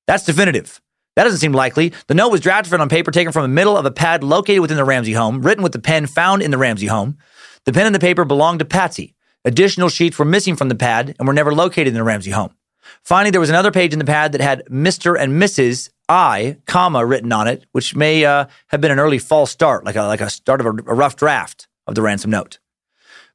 That's 0.07 0.24
definitive. 0.24 0.82
That 1.15 1.24
doesn't 1.24 1.39
seem 1.39 1.51
likely. 1.51 1.93
The 2.07 2.13
note 2.13 2.30
was 2.30 2.41
drafted 2.41 2.80
on 2.80 2.89
paper 2.89 3.11
taken 3.11 3.34
from 3.34 3.41
the 3.41 3.47
middle 3.47 3.76
of 3.76 3.86
a 3.86 3.91
pad 3.91 4.24
located 4.24 4.61
within 4.61 4.78
the 4.78 4.86
Ramsey 4.86 5.13
home, 5.13 5.41
written 5.41 5.63
with 5.63 5.74
the 5.74 5.80
pen 5.80 6.05
found 6.05 6.41
in 6.41 6.51
the 6.51 6.57
Ramsey 6.57 6.88
home. 6.88 7.18
The 7.65 7.74
pen 7.74 7.86
and 7.86 7.95
the 7.95 7.99
paper 7.99 8.24
belonged 8.24 8.59
to 8.59 8.65
Patsy. 8.65 9.15
Additional 9.43 9.89
sheets 9.89 10.20
were 10.20 10.26
missing 10.26 10.55
from 10.55 10.70
the 10.70 10.76
pad 10.76 11.15
and 11.18 11.28
were 11.28 11.34
never 11.34 11.53
located 11.53 11.88
in 11.88 11.93
the 11.95 12.03
Ramsey 12.03 12.32
home. 12.32 12.53
Finally, 13.03 13.32
there 13.32 13.41
was 13.41 13.49
another 13.49 13.72
page 13.72 13.93
in 13.93 13.99
the 13.99 14.05
pad 14.05 14.32
that 14.32 14.41
had 14.41 14.63
Mr. 14.68 15.20
and 15.20 15.41
Mrs. 15.41 15.89
I, 16.10 16.58
comma, 16.66 17.05
written 17.05 17.32
on 17.32 17.47
it, 17.47 17.66
which 17.72 17.95
may 17.95 18.24
uh, 18.26 18.45
have 18.68 18.82
been 18.82 18.91
an 18.91 18.99
early 18.99 19.20
false 19.20 19.51
start, 19.51 19.86
like 19.86 19.95
a, 19.95 20.03
like 20.03 20.22
a 20.22 20.30
start 20.30 20.62
of 20.62 20.68
a, 20.68 20.70
a 20.70 20.95
rough 20.95 21.16
draft 21.16 21.68
of 21.86 21.95
the 21.95 22.01
ransom 22.01 22.32
note. 22.32 22.60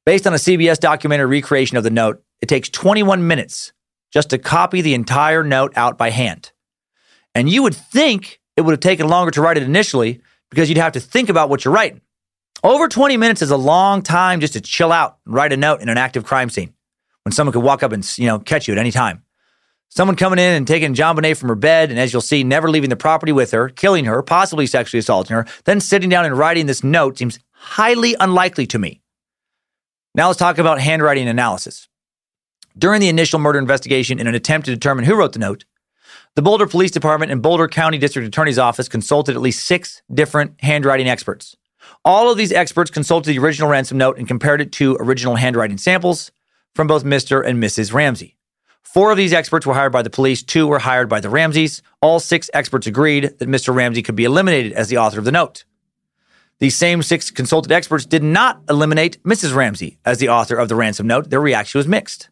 Based 0.05 0.27
on 0.27 0.33
a 0.33 0.37
CBS 0.37 0.79
documentary 0.79 1.27
recreation 1.27 1.77
of 1.77 1.85
the 1.85 1.91
note, 1.91 2.23
it 2.41 2.49
takes 2.49 2.69
21 2.69 3.27
minutes 3.27 3.73
just 4.13 4.31
to 4.31 4.39
copy 4.39 4.81
the 4.81 4.95
entire 4.95 5.45
note 5.45 5.73
out 5.77 5.97
by 5.97 6.11
hand. 6.11 6.53
And 7.35 7.49
you 7.49 7.63
would 7.63 7.75
think 7.75 8.41
it 8.57 8.63
would 8.63 8.73
have 8.73 8.81
taken 8.81 9.09
longer 9.09 9.31
to 9.33 9.41
write 9.41 9.57
it 9.57 9.63
initially 9.63 10.21
because 10.51 10.69
you'd 10.69 10.79
have 10.79 10.93
to 10.93 11.01
think 11.01 11.29
about 11.29 11.49
what 11.49 11.65
you're 11.65 11.73
writing. 11.73 12.01
Over 12.65 12.89
20 12.89 13.17
minutes 13.17 13.43
is 13.43 13.51
a 13.51 13.57
long 13.57 14.03
time 14.03 14.41
just 14.41 14.53
to 14.53 14.61
chill 14.61 14.93
out 14.93 15.19
and 15.25 15.35
write 15.35 15.53
a 15.53 15.57
note 15.57 15.81
in 15.81 15.89
an 15.89 15.99
active 15.99 16.25
crime 16.25 16.51
scene 16.51 16.75
when 17.25 17.33
someone 17.33 17.53
could 17.53 17.63
walk 17.63 17.83
up 17.83 17.93
and 17.93 18.07
you 18.19 18.27
know 18.27 18.39
catch 18.39 18.69
you 18.69 18.73
at 18.75 18.79
any 18.79 18.91
time. 18.91 19.25
Someone 19.95 20.17
coming 20.17 20.39
in 20.39 20.55
and 20.55 20.67
taking 20.67 20.95
JonBenét 20.95 21.37
from 21.37 21.51
her 21.51 21.55
bed, 21.55 21.91
and 21.91 22.01
as 22.01 22.15
you'll 22.15 22.23
see, 22.23 22.43
never 22.43 22.71
leaving 22.71 22.89
the 22.89 22.97
property 22.97 23.31
with 23.31 23.51
her, 23.51 23.69
killing 23.69 24.07
her, 24.07 24.23
possibly 24.23 24.67
sexually 24.67 25.01
assaulting 25.01 25.37
her, 25.37 25.47
then 25.65 25.81
sitting 25.81 26.09
down 26.09 26.25
and 26.25 26.39
writing 26.39 26.65
this 26.65 26.83
note 26.83 27.19
seems 27.19 27.39
highly 27.53 28.17
unlikely 28.19 28.67
to 28.69 28.79
me. 28.79 29.03
Now 30.15 30.29
let's 30.29 30.39
talk 30.39 30.57
about 30.57 30.81
handwriting 30.81 31.29
analysis. 31.29 31.89
During 32.79 33.03
the 33.03 33.11
initial 33.11 33.39
murder 33.39 33.59
investigation, 33.59 34.19
in 34.19 34.27
an 34.27 34.35
attempt 34.35 34.65
to 34.65 34.73
determine 34.73 35.05
who 35.05 35.15
wrote 35.15 35.35
the 35.35 35.39
note, 35.39 35.67
the 36.37 36.43
Boulder 36.43 36.67
Police 36.67 36.91
Department 36.91 37.31
and 37.31 37.43
Boulder 37.43 37.69
County 37.69 37.99
District 37.99 38.27
Attorney's 38.27 38.59
Office 38.59 38.89
consulted 38.89 39.37
at 39.37 39.43
least 39.43 39.67
six 39.67 40.01
different 40.11 40.59
handwriting 40.63 41.07
experts. 41.07 41.55
All 42.03 42.31
of 42.31 42.39
these 42.39 42.51
experts 42.51 42.91
consulted 42.91 43.29
the 43.29 43.39
original 43.39 43.69
ransom 43.69 43.99
note 43.99 44.17
and 44.17 44.27
compared 44.27 44.63
it 44.63 44.73
to 44.73 44.97
original 45.01 45.37
handwriting 45.37 45.77
samples 45.77 46.33
from 46.75 46.87
both 46.87 47.05
Mr. 47.05 47.47
and 47.47 47.63
Mrs. 47.63 47.93
Ramsey. 47.93 48.39
Four 48.83 49.11
of 49.11 49.17
these 49.17 49.33
experts 49.33 49.65
were 49.65 49.75
hired 49.75 49.93
by 49.93 50.03
the 50.03 50.11
police, 50.11 50.43
two 50.43 50.67
were 50.67 50.79
hired 50.79 51.09
by 51.09 51.21
the 51.21 51.31
Ramseys. 51.31 51.83
All 52.01 52.21
six 52.21 52.51
experts 52.53 52.87
agreed 52.87 53.25
that 53.39 53.49
Mr. 53.49 53.75
Ramsey 53.75 54.03
could 54.03 54.17
be 54.17 54.25
eliminated 54.25 54.73
as 54.73 54.89
the 54.89 54.99
author 54.99 55.19
of 55.19 55.25
the 55.25 55.33
note. 55.33 55.65
These 56.59 56.77
same 56.77 57.03
six 57.03 57.31
consulted 57.31 57.73
experts 57.73 58.05
did 58.05 58.23
not 58.23 58.61
eliminate 58.69 59.23
Mrs. 59.25 59.55
Ramsey 59.55 59.99
as 60.05 60.19
the 60.19 60.29
author 60.29 60.57
of 60.57 60.69
the 60.69 60.77
ransom 60.77 61.07
note. 61.07 61.31
Their 61.31 61.41
reaction 61.41 61.79
was 61.79 61.89
mixed. 61.89 62.29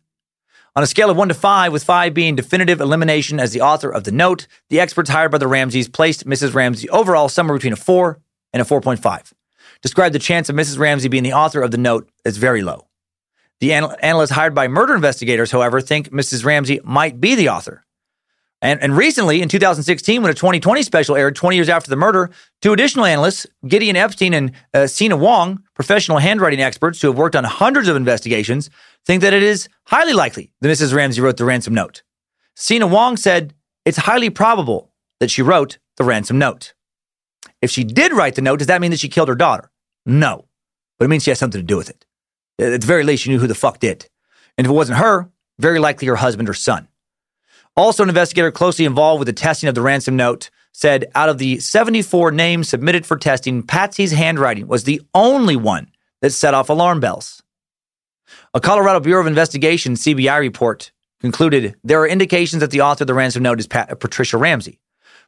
On 0.77 0.85
a 0.85 0.87
scale 0.87 1.11
of 1.11 1.17
one 1.17 1.29
to 1.29 1.35
five, 1.35 1.73
with 1.73 1.83
five 1.83 2.15
being 2.15 2.37
definitive 2.37 2.81
elimination 2.81 3.41
as 3.41 3.53
the 3.53 3.61
author 3.61 3.91
of 3.91 4.05
the 4.05 4.13
note, 4.13 4.47
the 4.69 4.79
experts 4.79 5.11
hired 5.11 5.33
by 5.33 5.39
the 5.39 5.49
Ramseys 5.49 5.89
placed 5.89 6.27
Mrs. 6.27 6.55
Ramsey 6.55 6.89
overall 6.91 7.29
somewhere 7.29 7.57
between 7.57 7.73
a 7.73 7.77
four 7.77 8.21
and 8.53 8.61
a 8.61 8.65
4.5. 8.65 9.33
Described 9.83 10.15
the 10.15 10.19
chance 10.19 10.49
of 10.49 10.57
Mrs. 10.57 10.79
Ramsey 10.79 11.09
being 11.09 11.23
the 11.23 11.33
author 11.33 11.63
of 11.63 11.71
the 11.71 11.79
note 11.79 12.09
as 12.25 12.37
very 12.37 12.63
low. 12.63 12.87
The 13.61 13.73
anal- 13.73 13.95
analysts 14.03 14.31
hired 14.31 14.55
by 14.55 14.69
murder 14.69 14.95
investigators, 14.95 15.51
however, 15.51 15.81
think 15.81 16.11
Mrs. 16.11 16.45
Ramsey 16.45 16.81
might 16.83 17.21
be 17.21 17.35
the 17.35 17.51
author. 17.51 17.85
And, 18.63 18.83
and 18.83 18.97
recently, 18.97 19.41
in 19.41 19.49
2016, 19.49 20.23
when 20.23 20.31
a 20.31 20.35
2020 20.35 20.83
special 20.83 21.17
aired 21.17 21.35
20 21.35 21.57
years 21.57 21.71
after 21.71 21.89
the 21.89 21.97
murder, 21.97 22.31
two 22.61 22.73
additional 22.73 23.07
analysts, 23.07 23.47
Gideon 23.67 23.97
Epstein 23.97 24.35
and 24.35 24.53
uh, 24.75 24.87
Cina 24.87 25.17
Wong, 25.17 25.63
professional 25.75 26.19
handwriting 26.19 26.61
experts 26.61 27.01
who 27.01 27.09
have 27.09 27.17
worked 27.17 27.37
on 27.37 27.45
hundreds 27.45 27.89
of 27.89 27.97
investigations, 27.97 28.69
think 29.07 29.23
that 29.23 29.33
it 29.33 29.43
is 29.43 29.69
highly 29.87 30.13
likely 30.13 30.53
that 30.61 30.69
Mrs. 30.69 30.95
Ramsey 30.95 31.23
wrote 31.23 31.39
the 31.39 31.47
ransom 31.47 31.73
note. 31.73 32.03
Cina 32.55 32.87
Wong 32.87 33.17
said 33.17 33.55
it's 33.87 33.97
highly 33.97 34.29
probable 34.29 34.93
that 35.21 35.31
she 35.31 35.41
wrote 35.41 35.79
the 35.97 36.05
ransom 36.05 36.39
note. 36.39 36.75
If 37.63 37.71
she 37.71 37.85
did 37.85 38.13
write 38.13 38.35
the 38.35 38.43
note, 38.43 38.59
does 38.59 38.69
that 38.69 38.83
mean 38.83 38.91
that 38.91 39.01
she 39.01 39.09
killed 39.09 39.29
her 39.29 39.35
daughter? 39.35 39.71
No, 40.05 40.47
but 40.99 41.07
it 41.07 41.09
means 41.09 41.23
she 41.23 41.31
has 41.31 41.39
something 41.39 41.61
to 41.61 41.67
do 41.67 41.79
with 41.79 41.89
it. 41.89 42.05
At 42.61 42.81
the 42.81 42.87
very 42.87 43.05
least, 43.05 43.27
you 43.27 43.33
knew 43.33 43.41
who 43.41 43.47
the 43.47 43.55
fuck 43.55 43.79
did. 43.79 44.09
And 44.59 44.67
if 44.67 44.71
it 44.71 44.75
wasn't 44.75 44.99
her, 44.99 45.31
very 45.59 45.79
likely 45.79 46.09
her 46.09 46.17
husband 46.17 46.49
or 46.49 46.55
son. 46.55 46.89
Also, 47.77 48.03
an 48.03 48.09
investigator 48.09 48.51
closely 48.51 48.85
involved 48.85 49.21
with 49.21 49.27
the 49.27 49.33
testing 49.33 49.69
of 49.69 49.75
the 49.75 49.83
ransom 49.83 50.17
note 50.17 50.51
said 50.73 51.07
out 51.15 51.29
of 51.29 51.39
the 51.39 51.59
74 51.59 52.31
names 52.31 52.69
submitted 52.69 53.07
for 53.07 53.17
testing, 53.17 53.63
Patsy's 53.63 54.13
handwriting 54.13 54.67
was 54.67 54.85
the 54.85 55.03
only 55.15 55.57
one 55.57 55.91
that 56.21 56.31
set 56.31 56.55
off 56.55 56.69
alarm 56.69 57.01
bells. 57.01 57.43
A 58.55 58.61
Colorado 58.61 59.01
Bureau 59.01 59.21
of 59.21 59.27
Investigation 59.27 59.95
CBI 59.95 60.39
report 60.39 60.93
concluded 61.21 61.77
there 61.83 62.01
are 62.01 62.07
indications 62.07 62.61
that 62.61 62.71
the 62.71 62.81
author 62.81 63.05
of 63.05 63.09
the 63.09 63.15
ransom 63.15 63.43
note 63.43 63.61
is 63.61 63.67
Pat- 63.67 63.91
uh, 63.91 63.95
Patricia 63.95 64.37
Ramsey, 64.37 64.81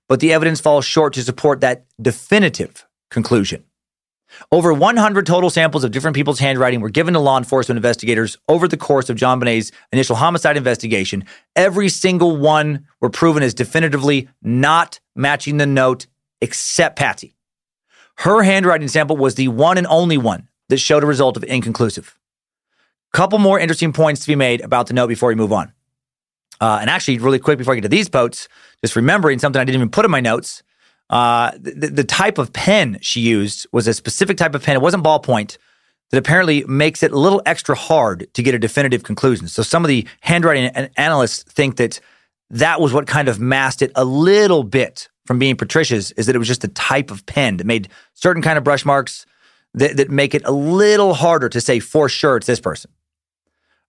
but 0.08 0.20
the 0.20 0.32
evidence 0.32 0.60
falls 0.60 0.84
short 0.84 1.14
to 1.14 1.22
support 1.22 1.60
that 1.60 1.84
definitive 2.00 2.86
conclusion. 3.10 3.64
Over 4.50 4.72
100 4.72 5.26
total 5.26 5.50
samples 5.50 5.84
of 5.84 5.90
different 5.90 6.14
people's 6.16 6.38
handwriting 6.38 6.80
were 6.80 6.90
given 6.90 7.14
to 7.14 7.20
law 7.20 7.38
enforcement 7.38 7.76
investigators 7.76 8.38
over 8.48 8.68
the 8.68 8.76
course 8.76 9.08
of 9.10 9.16
JonBenét's 9.16 9.72
initial 9.92 10.16
homicide 10.16 10.56
investigation. 10.56 11.24
Every 11.56 11.88
single 11.88 12.36
one 12.36 12.86
were 13.00 13.10
proven 13.10 13.42
as 13.42 13.54
definitively 13.54 14.28
not 14.42 15.00
matching 15.14 15.56
the 15.56 15.66
note 15.66 16.06
except 16.40 16.96
Patsy. 16.96 17.34
Her 18.16 18.42
handwriting 18.42 18.88
sample 18.88 19.16
was 19.16 19.34
the 19.34 19.48
one 19.48 19.78
and 19.78 19.86
only 19.86 20.18
one 20.18 20.48
that 20.68 20.78
showed 20.78 21.02
a 21.02 21.06
result 21.06 21.36
of 21.36 21.44
inconclusive. 21.44 22.18
Couple 23.12 23.38
more 23.38 23.60
interesting 23.60 23.92
points 23.92 24.22
to 24.22 24.26
be 24.26 24.34
made 24.34 24.62
about 24.62 24.86
the 24.86 24.94
note 24.94 25.08
before 25.08 25.28
we 25.28 25.34
move 25.34 25.52
on. 25.52 25.72
Uh, 26.60 26.78
and 26.80 26.88
actually, 26.88 27.18
really 27.18 27.38
quick 27.38 27.58
before 27.58 27.74
I 27.74 27.76
get 27.76 27.82
to 27.82 27.88
these 27.88 28.08
posts, 28.08 28.48
just 28.80 28.96
remembering 28.96 29.38
something 29.38 29.60
I 29.60 29.64
didn't 29.64 29.76
even 29.76 29.90
put 29.90 30.04
in 30.04 30.10
my 30.10 30.20
notes. 30.20 30.62
Uh, 31.12 31.52
the, 31.60 31.88
the 31.88 32.04
type 32.04 32.38
of 32.38 32.54
pen 32.54 32.98
she 33.02 33.20
used 33.20 33.66
was 33.70 33.86
a 33.86 33.92
specific 33.92 34.38
type 34.38 34.54
of 34.54 34.62
pen. 34.62 34.76
It 34.76 34.82
wasn't 34.82 35.04
ballpoint 35.04 35.58
that 36.10 36.16
apparently 36.16 36.64
makes 36.64 37.02
it 37.02 37.12
a 37.12 37.18
little 37.18 37.42
extra 37.44 37.74
hard 37.74 38.32
to 38.32 38.42
get 38.42 38.54
a 38.54 38.58
definitive 38.58 39.02
conclusion. 39.02 39.46
So 39.46 39.62
some 39.62 39.84
of 39.84 39.88
the 39.88 40.06
handwriting 40.22 40.88
analysts 40.96 41.42
think 41.42 41.76
that 41.76 42.00
that 42.48 42.80
was 42.80 42.94
what 42.94 43.06
kind 43.06 43.28
of 43.28 43.38
masked 43.38 43.82
it 43.82 43.92
a 43.94 44.06
little 44.06 44.64
bit 44.64 45.10
from 45.26 45.38
being 45.38 45.54
Patricia's 45.54 46.12
is 46.12 46.26
that 46.26 46.34
it 46.34 46.38
was 46.38 46.48
just 46.48 46.64
a 46.64 46.68
type 46.68 47.10
of 47.10 47.24
pen 47.26 47.58
that 47.58 47.66
made 47.66 47.90
certain 48.14 48.42
kind 48.42 48.56
of 48.56 48.64
brush 48.64 48.86
marks 48.86 49.26
that, 49.74 49.98
that 49.98 50.10
make 50.10 50.34
it 50.34 50.42
a 50.46 50.50
little 50.50 51.12
harder 51.12 51.50
to 51.50 51.60
say 51.60 51.78
for 51.78 52.08
sure 52.08 52.38
it's 52.38 52.46
this 52.46 52.60
person. 52.60 52.90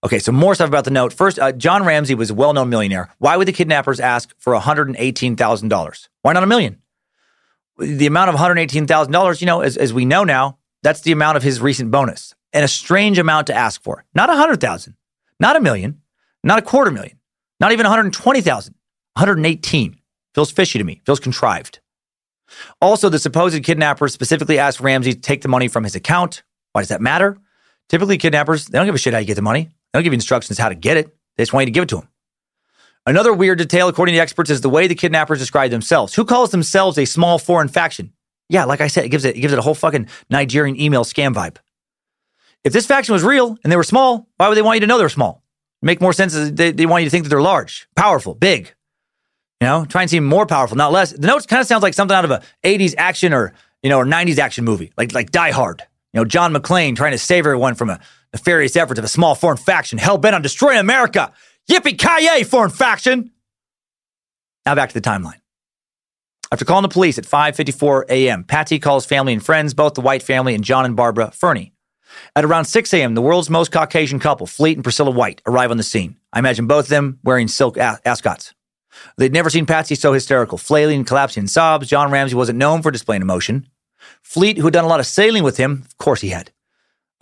Okay, 0.03 0.19
so 0.19 0.33
more 0.33 0.53
stuff 0.55 0.67
about 0.67 0.83
the 0.83 0.91
note. 0.91 1.13
First, 1.13 1.39
uh, 1.39 1.53
John 1.53 1.85
Ramsey 1.85 2.15
was 2.15 2.29
a 2.29 2.33
well-known 2.33 2.69
millionaire. 2.69 3.13
Why 3.19 3.37
would 3.37 3.47
the 3.47 3.53
kidnappers 3.53 4.01
ask 4.01 4.33
for 4.37 4.53
$118,000? 4.53 6.07
Why 6.21 6.33
not 6.33 6.43
a 6.43 6.47
million? 6.47 6.82
The 7.77 8.05
amount 8.05 8.29
of 8.29 8.35
$118,000, 8.35 9.41
you 9.41 9.47
know, 9.47 9.61
as, 9.61 9.77
as 9.77 9.93
we 9.93 10.05
know 10.05 10.23
now, 10.23 10.57
that's 10.83 11.01
the 11.01 11.11
amount 11.11 11.37
of 11.37 11.43
his 11.43 11.61
recent 11.61 11.91
bonus 11.91 12.35
and 12.51 12.63
a 12.63 12.67
strange 12.67 13.17
amount 13.17 13.47
to 13.47 13.55
ask 13.55 13.81
for. 13.81 14.05
Not 14.13 14.29
100,000, 14.29 14.95
not 15.39 15.55
a 15.55 15.59
million, 15.59 16.01
not 16.43 16.59
a 16.59 16.61
quarter 16.61 16.91
million, 16.91 17.17
not 17.59 17.71
even 17.71 17.85
120,000, 17.85 18.73
118. 19.15 19.99
Feels 20.35 20.51
fishy 20.51 20.79
to 20.79 20.85
me, 20.85 21.01
feels 21.05 21.19
contrived. 21.19 21.79
Also, 22.81 23.09
the 23.09 23.19
supposed 23.19 23.63
kidnapper 23.63 24.07
specifically 24.07 24.59
asked 24.59 24.79
Ramsey 24.79 25.13
to 25.13 25.19
take 25.19 25.41
the 25.41 25.47
money 25.47 25.67
from 25.67 25.83
his 25.83 25.95
account. 25.95 26.43
Why 26.73 26.81
does 26.81 26.89
that 26.89 27.01
matter? 27.01 27.37
Typically, 27.89 28.17
kidnappers, 28.17 28.67
they 28.67 28.77
don't 28.77 28.85
give 28.85 28.95
a 28.95 28.99
shit 28.99 29.13
how 29.13 29.19
you 29.19 29.25
get 29.25 29.35
the 29.35 29.41
money. 29.41 29.63
They 29.63 29.97
don't 29.97 30.03
give 30.03 30.13
you 30.13 30.17
instructions 30.17 30.57
how 30.57 30.69
to 30.69 30.75
get 30.75 30.97
it. 30.97 31.07
They 31.37 31.43
just 31.43 31.53
want 31.53 31.63
you 31.63 31.67
to 31.67 31.71
give 31.71 31.83
it 31.83 31.89
to 31.89 31.97
them. 31.97 32.07
Another 33.05 33.33
weird 33.33 33.57
detail, 33.57 33.87
according 33.87 34.13
to 34.13 34.19
experts, 34.19 34.49
is 34.49 34.61
the 34.61 34.69
way 34.69 34.87
the 34.87 34.95
kidnappers 34.95 35.39
describe 35.39 35.71
themselves. 35.71 36.13
Who 36.15 36.23
calls 36.25 36.51
themselves 36.51 36.97
a 36.97 37.05
small 37.05 37.37
foreign 37.37 37.67
faction? 37.67 38.13
Yeah, 38.49 38.65
like 38.65 38.81
I 38.81 38.87
said, 38.87 39.05
it 39.05 39.09
gives 39.09 39.25
it, 39.25 39.35
it 39.35 39.41
gives 39.41 39.53
it 39.53 39.59
a 39.59 39.61
whole 39.61 39.75
fucking 39.75 40.07
Nigerian 40.29 40.79
email 40.79 41.03
scam 41.03 41.33
vibe. 41.33 41.57
If 42.63 42.71
this 42.71 42.85
faction 42.85 43.13
was 43.13 43.23
real 43.23 43.57
and 43.63 43.71
they 43.71 43.75
were 43.75 43.83
small, 43.83 44.27
why 44.37 44.47
would 44.47 44.55
they 44.55 44.61
want 44.61 44.77
you 44.77 44.81
to 44.81 44.87
know 44.87 44.97
they're 44.97 45.09
small? 45.09 45.43
make 45.83 46.01
more 46.01 46.13
sense. 46.13 46.33
They, 46.33 46.71
they 46.71 46.85
want 46.85 47.03
you 47.03 47.07
to 47.07 47.11
think 47.11 47.25
that 47.25 47.29
they're 47.29 47.41
large, 47.41 47.87
powerful, 47.95 48.33
big. 48.33 48.73
You 49.61 49.67
know, 49.67 49.85
try 49.85 50.01
and 50.01 50.09
seem 50.09 50.25
more 50.25 50.45
powerful, 50.45 50.75
not 50.75 50.91
less. 50.91 51.11
The 51.11 51.27
notes 51.27 51.45
kind 51.45 51.61
of 51.61 51.67
sounds 51.67 51.83
like 51.83 51.93
something 51.93 52.15
out 52.15 52.25
of 52.25 52.31
a 52.31 52.41
80s 52.63 52.95
action 52.97 53.33
or, 53.33 53.53
you 53.81 53.89
know, 53.89 53.97
or 53.97 54.05
90s 54.05 54.37
action 54.37 54.65
movie, 54.65 54.91
like 54.97 55.13
like 55.13 55.31
Die 55.31 55.51
Hard. 55.51 55.83
You 56.13 56.19
know, 56.19 56.25
John 56.25 56.53
McClane 56.53 56.95
trying 56.95 57.11
to 57.11 57.17
save 57.17 57.45
everyone 57.45 57.75
from 57.75 57.89
a 57.89 57.99
nefarious 58.33 58.75
efforts 58.75 58.97
of 58.97 59.05
a 59.05 59.09
small 59.09 59.35
foreign 59.35 59.57
faction 59.57 59.99
hell 59.99 60.17
bent 60.17 60.35
on 60.35 60.41
destroying 60.41 60.79
America. 60.79 61.31
Yippee 61.69 61.97
ki 61.97 62.43
foreign 62.43 62.69
faction. 62.69 63.31
Now 64.65 64.75
back 64.75 64.89
to 64.89 64.93
the 64.93 65.01
timeline. 65.01 65.39
After 66.51 66.65
calling 66.65 66.83
the 66.83 66.89
police 66.89 67.17
at 67.17 67.25
5:54 67.25 68.05
a.m., 68.09 68.43
Patsy 68.43 68.79
calls 68.79 69.05
family 69.05 69.33
and 69.33 69.43
friends, 69.43 69.73
both 69.73 69.95
the 69.95 70.01
White 70.01 70.23
family 70.23 70.53
and 70.53 70.63
John 70.63 70.85
and 70.85 70.95
Barbara 70.95 71.31
Fernie. 71.31 71.73
At 72.35 72.45
around 72.45 72.65
6 72.65 72.93
a.m., 72.93 73.15
the 73.15 73.23
world's 73.23 73.49
most 73.49 73.71
Caucasian 73.71 74.19
couple, 74.19 74.45
Fleet 74.45 74.77
and 74.77 74.83
Priscilla 74.83 75.09
White, 75.09 75.41
arrive 75.47 75.71
on 75.71 75.77
the 75.77 75.83
scene. 75.83 76.17
I 76.31 76.39
imagine 76.39 76.67
both 76.67 76.85
of 76.85 76.89
them 76.89 77.19
wearing 77.23 77.47
silk 77.47 77.77
ascots. 77.77 78.53
They'd 79.17 79.33
never 79.33 79.49
seen 79.49 79.65
Patsy 79.65 79.95
so 79.95 80.13
hysterical, 80.13 80.59
flailing 80.59 80.97
and 80.97 81.07
collapsing 81.07 81.43
in 81.43 81.47
sobs. 81.47 81.87
John 81.87 82.11
Ramsey 82.11 82.35
wasn't 82.35 82.59
known 82.59 82.83
for 82.83 82.91
displaying 82.91 83.23
emotion. 83.23 83.67
Fleet, 84.21 84.57
who 84.57 84.65
had 84.65 84.73
done 84.73 84.85
a 84.85 84.89
lot 84.89 84.99
of 84.99 85.07
sailing 85.07 85.43
with 85.43 85.57
him, 85.57 85.83
of 85.85 85.97
course 85.97 86.21
he 86.21 86.29
had. 86.29 86.51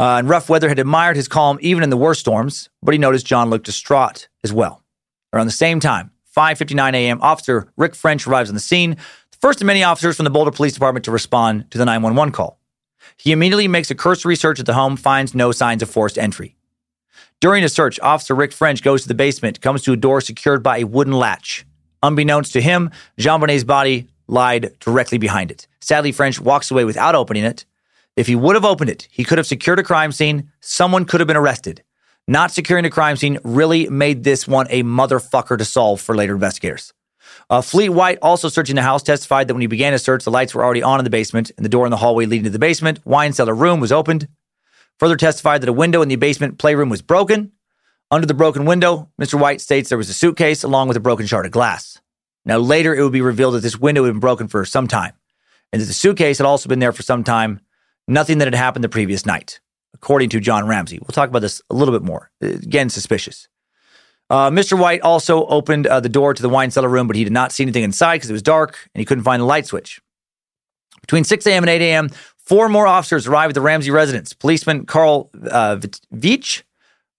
Uh, 0.02 0.18
in 0.18 0.26
rough 0.26 0.49
weather, 0.49 0.68
had 0.68 0.80
admired 0.80 1.16
his 1.16 1.28
calm 1.28 1.60
even 1.62 1.84
in 1.84 1.91
the 1.91 1.97
worst 1.97 2.22
storms, 2.22 2.70
but 2.82 2.91
he 2.91 2.97
noticed 2.97 3.24
John 3.24 3.52
looked 3.52 3.68
distraught 3.68 4.30
as 4.43 4.52
well. 4.52 4.82
Around 5.32 5.45
the 5.45 5.52
same 5.52 5.80
time, 5.80 6.10
5:59 6.36 6.95
a.m., 6.95 7.22
Officer 7.22 7.72
Rick 7.78 7.93
French 7.93 8.26
arrives 8.26 8.49
on 8.49 8.56
the 8.56 8.62
scene, 8.62 8.95
the 8.95 9.38
first 9.39 9.62
of 9.62 9.68
many 9.68 9.84
officers 9.84 10.16
from 10.16 10.24
the 10.24 10.32
Boulder 10.32 10.49
Police 10.49 10.74
Department 10.74 11.06
to 11.06 11.12
respond 11.12 11.70
to 11.70 11.78
the 11.78 11.86
911 11.86 12.32
call. 12.32 12.60
He 13.16 13.32
immediately 13.32 13.68
makes 13.68 13.91
a 13.91 13.95
cursory 13.95 14.36
search 14.36 14.60
at 14.60 14.66
the 14.66 14.74
home, 14.74 14.97
finds 14.97 15.36
no 15.36 15.52
signs 15.52 15.84
of 15.84 15.89
forced 15.91 16.18
entry. 16.18 16.56
During 17.39 17.64
a 17.64 17.70
search, 17.70 17.99
Officer 17.99 18.34
Rick 18.34 18.54
French 18.54 18.82
goes 18.82 19.04
to 19.04 19.08
the 19.08 19.14
basement, 19.14 19.62
comes 19.62 19.84
to 19.84 19.93
a 19.93 19.97
door 19.97 20.20
secured 20.20 20.64
by 20.64 20.80
a 20.80 20.88
wooden 20.88 21.14
latch. 21.14 21.64
Unbeknownst 22.02 22.54
to 22.54 22.62
him, 22.62 22.89
JonBenét's 23.20 23.66
body 23.66 24.08
lied 24.28 24.74
directly 24.80 25.20
behind 25.20 25.52
it. 25.52 25.68
Sadly, 25.80 26.12
French 26.12 26.39
walks 26.39 26.72
away 26.72 26.86
without 26.86 27.14
opening 27.14 27.43
it. 27.43 27.66
If 28.16 28.28
he 28.28 28.36
would 28.36 28.55
have 28.55 28.66
opened 28.66 28.89
it, 28.89 29.07
he 29.09 29.24
could 29.24 29.38
have 29.38 29.47
secured 29.47 29.80
a 29.80 29.84
crime 29.84 30.12
scene. 30.12 30.51
Someone 30.59 31.05
could 31.05 31.22
have 31.22 31.28
been 31.28 31.38
arrested. 31.38 31.84
Not 32.28 32.51
securing 32.51 32.86
a 32.86 32.89
crime 32.89 33.16
scene 33.16 33.39
really 33.43 33.89
made 33.89 34.24
this 34.24 34.47
one 34.47 34.68
a 34.70 34.84
motherfucker 34.84 35.57
to 35.57 35.66
solve 35.66 36.01
for 36.01 36.16
later 36.16 36.34
investigators. 36.34 36.93
Uh, 37.49 37.62
Fleet 37.62 37.89
White, 37.89 38.20
also 38.22 38.49
searching 38.49 38.76
the 38.76 38.82
house, 38.82 39.03
testified 39.03 39.47
that 39.47 39.53
when 39.53 39.62
he 39.62 39.68
began 39.68 39.93
his 39.93 40.03
search, 40.03 40.24
the 40.24 40.32
lights 40.32 40.53
were 40.53 40.64
already 40.64 40.84
on 40.84 40.99
in 40.99 41.03
the 41.03 41.09
basement, 41.09 41.51
and 41.57 41.66
the 41.66 41.70
door 41.70 41.86
in 41.86 41.91
the 41.91 41.97
hallway 41.97 42.26
leading 42.26 42.45
to 42.45 42.49
the 42.49 42.59
basement 42.59 42.99
wine 43.05 43.34
cellar 43.34 43.55
room 43.55 43.80
was 43.80 43.91
opened. 43.91 44.28
Further 44.99 45.18
testified 45.18 45.62
that 45.62 45.70
a 45.70 45.74
window 45.74 46.01
in 46.01 46.09
the 46.09 46.16
basement 46.16 46.59
playroom 46.59 46.89
was 46.89 47.01
broken. 47.01 47.51
Under 48.12 48.28
the 48.28 48.34
broken 48.34 48.66
window, 48.66 49.09
Mr. 49.20 49.39
White 49.39 49.62
states 49.62 49.89
there 49.89 49.97
was 49.97 50.09
a 50.09 50.14
suitcase 50.14 50.64
along 50.64 50.88
with 50.89 50.97
a 50.97 51.01
broken 51.01 51.26
shard 51.26 51.45
of 51.45 51.51
glass. 51.51 51.99
Now, 52.45 52.57
later 52.57 52.93
it 52.95 53.01
would 53.03 53.14
be 53.14 53.22
revealed 53.22 53.55
that 53.55 53.62
this 53.62 53.80
window 53.80 54.03
had 54.03 54.12
been 54.12 54.20
broken 54.20 54.47
for 54.47 54.64
some 54.66 54.88
time, 54.88 55.14
and 55.72 55.82
that 55.82 55.86
the 55.86 55.93
suitcase 55.93 56.38
had 56.38 56.47
also 56.47 56.70
been 56.70 56.80
there 56.80 56.91
for 56.91 57.03
some 57.03 57.24
time, 57.24 57.62
nothing 58.08 58.38
that 58.39 58.45
had 58.45 58.56
happened 58.56 58.84
the 58.84 58.89
previous 58.89 59.26
night, 59.26 59.60
according 59.93 60.30
to 60.30 60.39
John 60.39 60.68
Ramsey. 60.68 60.99
We'll 60.99 61.14
talk 61.14 61.30
about 61.30 61.41
this 61.41 61.62
a 61.70 61.76
little 61.76 61.93
bit 61.93 62.04
more. 62.04 62.32
Again, 62.41 62.89
suspicious. 62.89 63.47
Uh, 64.30 64.49
Mr. 64.49 64.80
White 64.80 65.02
also 65.02 65.45
opened 65.47 65.88
uh, 65.88 65.99
the 65.99 66.08
door 66.08 66.34
to 66.34 66.41
the 66.41 66.49
wine 66.49 66.72
cellar 66.72 66.88
room, 66.88 67.06
but 67.08 67.18
he 67.18 67.24
did 67.24 67.34
not 67.34 67.52
see 67.52 67.64
anything 67.64 67.84
inside 67.84 68.16
because 68.16 68.30
it 68.30 68.34
was 68.34 68.41
dark 68.41 68.89
and 68.95 69.02
he 69.02 69.06
couldn't 69.06 69.26
find 69.26 69.41
the 69.41 69.45
light 69.45 69.66
switch. 69.66 70.02
Between 71.02 71.24
6 71.26 71.45
a.m. 71.47 71.64
and 71.64 71.70
8 71.70 71.82
a.m., 71.82 72.10
four 72.38 72.70
more 72.70 72.88
officers 72.88 73.28
arrived 73.28 73.52
at 73.52 73.56
the 73.56 73.62
Ramsey 73.62 73.91
residence. 73.91 74.34
Policeman 74.34 74.86
Carl 74.86 75.30
uh, 75.49 75.78
Veach, 76.14 76.64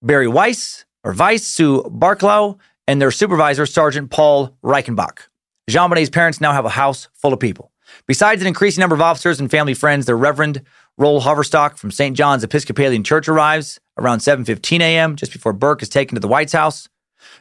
Barry 0.00 0.28
Weiss, 0.28 0.86
or 1.04 1.12
Weiss, 1.12 1.46
Sue 1.46 1.82
Barklow, 1.82 2.58
and 2.86 3.00
their 3.00 3.10
supervisor, 3.10 3.66
Sergeant 3.66 4.10
Paul 4.10 4.56
Reichenbach. 4.64 5.28
JonBenét's 5.70 6.10
parents 6.10 6.40
now 6.40 6.52
have 6.52 6.64
a 6.64 6.70
house 6.70 7.08
full 7.14 7.32
of 7.32 7.40
people. 7.40 7.71
Besides 8.06 8.40
an 8.40 8.48
increasing 8.48 8.80
number 8.80 8.94
of 8.94 9.00
officers 9.00 9.40
and 9.40 9.50
family 9.50 9.74
friends, 9.74 10.06
the 10.06 10.14
Reverend 10.14 10.62
Rol 10.98 11.22
Hoverstock 11.22 11.78
from 11.78 11.90
St. 11.90 12.16
John's 12.16 12.44
Episcopalian 12.44 13.04
Church 13.04 13.28
arrives 13.28 13.80
around 13.98 14.18
7.15 14.18 14.80
a.m., 14.80 15.16
just 15.16 15.32
before 15.32 15.52
Burke 15.52 15.82
is 15.82 15.88
taken 15.88 16.16
to 16.16 16.20
the 16.20 16.28
White's 16.28 16.52
house. 16.52 16.88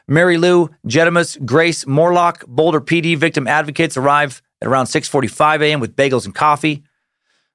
Mary 0.06 0.38
Lou, 0.38 0.70
Jedamus, 0.86 1.44
Grace, 1.44 1.86
Morlock, 1.86 2.44
Boulder 2.46 2.80
PD 2.80 3.16
victim 3.16 3.46
advocates 3.46 3.96
arrive 3.96 4.42
at 4.60 4.68
around 4.68 4.86
6:45 4.86 5.62
a.m. 5.62 5.80
with 5.80 5.96
bagels 5.96 6.24
and 6.24 6.34
coffee. 6.34 6.84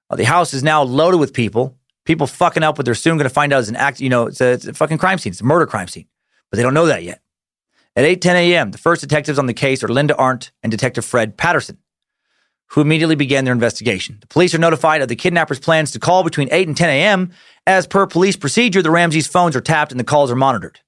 Uh, 0.10 0.16
the 0.16 0.26
house 0.26 0.54
is 0.54 0.64
now 0.64 0.84
loaded 0.84 1.18
with 1.18 1.34
people. 1.34 1.78
People 2.06 2.28
fucking 2.28 2.64
up 2.64 2.78
what 2.78 2.86
they're 2.86 2.96
soon 2.96 3.18
going 3.18 3.28
to 3.28 3.34
find 3.34 3.52
out 3.52 3.60
is 3.60 3.70
an 3.70 3.76
act. 3.76 4.00
You 4.00 4.10
know, 4.10 4.28
it's 4.28 4.42
a, 4.42 4.52
it's 4.52 4.68
a 4.68 4.74
fucking 4.74 4.98
crime 4.98 5.18
scene. 5.18 5.32
It's 5.32 5.42
a 5.42 5.46
murder 5.46 5.66
crime 5.66 5.88
scene, 5.88 6.08
but 6.50 6.58
they 6.58 6.64
don't 6.64 6.74
know 6.74 6.86
that 6.86 7.04
yet. 7.04 7.22
At 7.96 8.06
8:10 8.06 8.34
a.m., 8.36 8.72
the 8.72 8.78
first 8.78 9.02
detectives 9.02 9.40
on 9.40 9.48
the 9.48 9.54
case 9.54 9.84
are 9.84 9.88
Linda 9.88 10.16
Arndt 10.16 10.52
and 10.64 10.72
Detective 10.72 11.06
Fred 11.06 11.38
Patterson, 11.38 11.78
who 12.68 12.82
immediately 12.82 13.16
began 13.16 13.46
their 13.46 13.54
investigation. 13.54 14.18
The 14.20 14.28
police 14.28 14.54
are 14.54 14.60
notified 14.60 15.02
of 15.02 15.08
the 15.08 15.16
kidnappers' 15.16 15.60
plans 15.60 15.92
to 15.92 16.00
call 16.00 16.24
between 16.24 16.50
8 16.52 16.68
and 16.68 16.78
10 16.78 16.90
a.m. 16.90 17.32
As 17.66 17.88
per 17.88 18.06
police 18.06 18.36
procedure, 18.36 18.82
the 18.82 18.92
Ramseys' 18.92 19.28
phones 19.28 19.56
are 19.56 19.62
tapped 19.62 19.92
and 19.92 20.00
the 20.00 20.04
calls 20.06 20.32
are 20.32 20.36
monitored. 20.36 20.80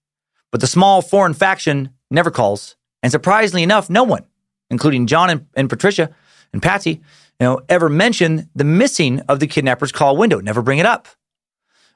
But 0.52 0.62
the 0.62 0.68
small 0.68 1.02
foreign 1.02 1.34
faction 1.34 1.92
never 2.12 2.32
calls. 2.32 2.76
And 3.02 3.12
surprisingly 3.12 3.64
enough, 3.64 3.90
no 3.90 4.04
one, 4.04 4.26
including 4.70 5.08
John 5.08 5.30
and, 5.30 5.46
and 5.56 5.70
Patricia 5.70 6.14
and 6.52 6.62
Patsy, 6.62 6.92
you 6.92 7.00
know, 7.40 7.62
ever 7.70 7.88
mention 7.88 8.50
the 8.54 8.66
missing 8.66 9.22
of 9.22 9.40
the 9.40 9.48
kidnapper's 9.48 9.92
call 9.92 10.18
window, 10.18 10.42
never 10.42 10.62
bring 10.62 10.80
it 10.80 10.86
up. 10.86 11.08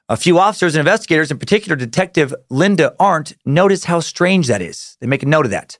A 0.08 0.16
few 0.16 0.38
officers 0.38 0.74
and 0.74 0.80
investigators, 0.80 1.30
in 1.30 1.38
particular 1.38 1.76
Detective 1.76 2.34
Linda 2.50 2.94
Arndt, 3.00 3.36
notice 3.44 3.84
how 3.84 4.00
strange 4.00 4.48
that 4.48 4.60
is. 4.60 4.96
They 5.00 5.06
make 5.06 5.22
a 5.22 5.26
note 5.26 5.46
of 5.46 5.50
that. 5.50 5.78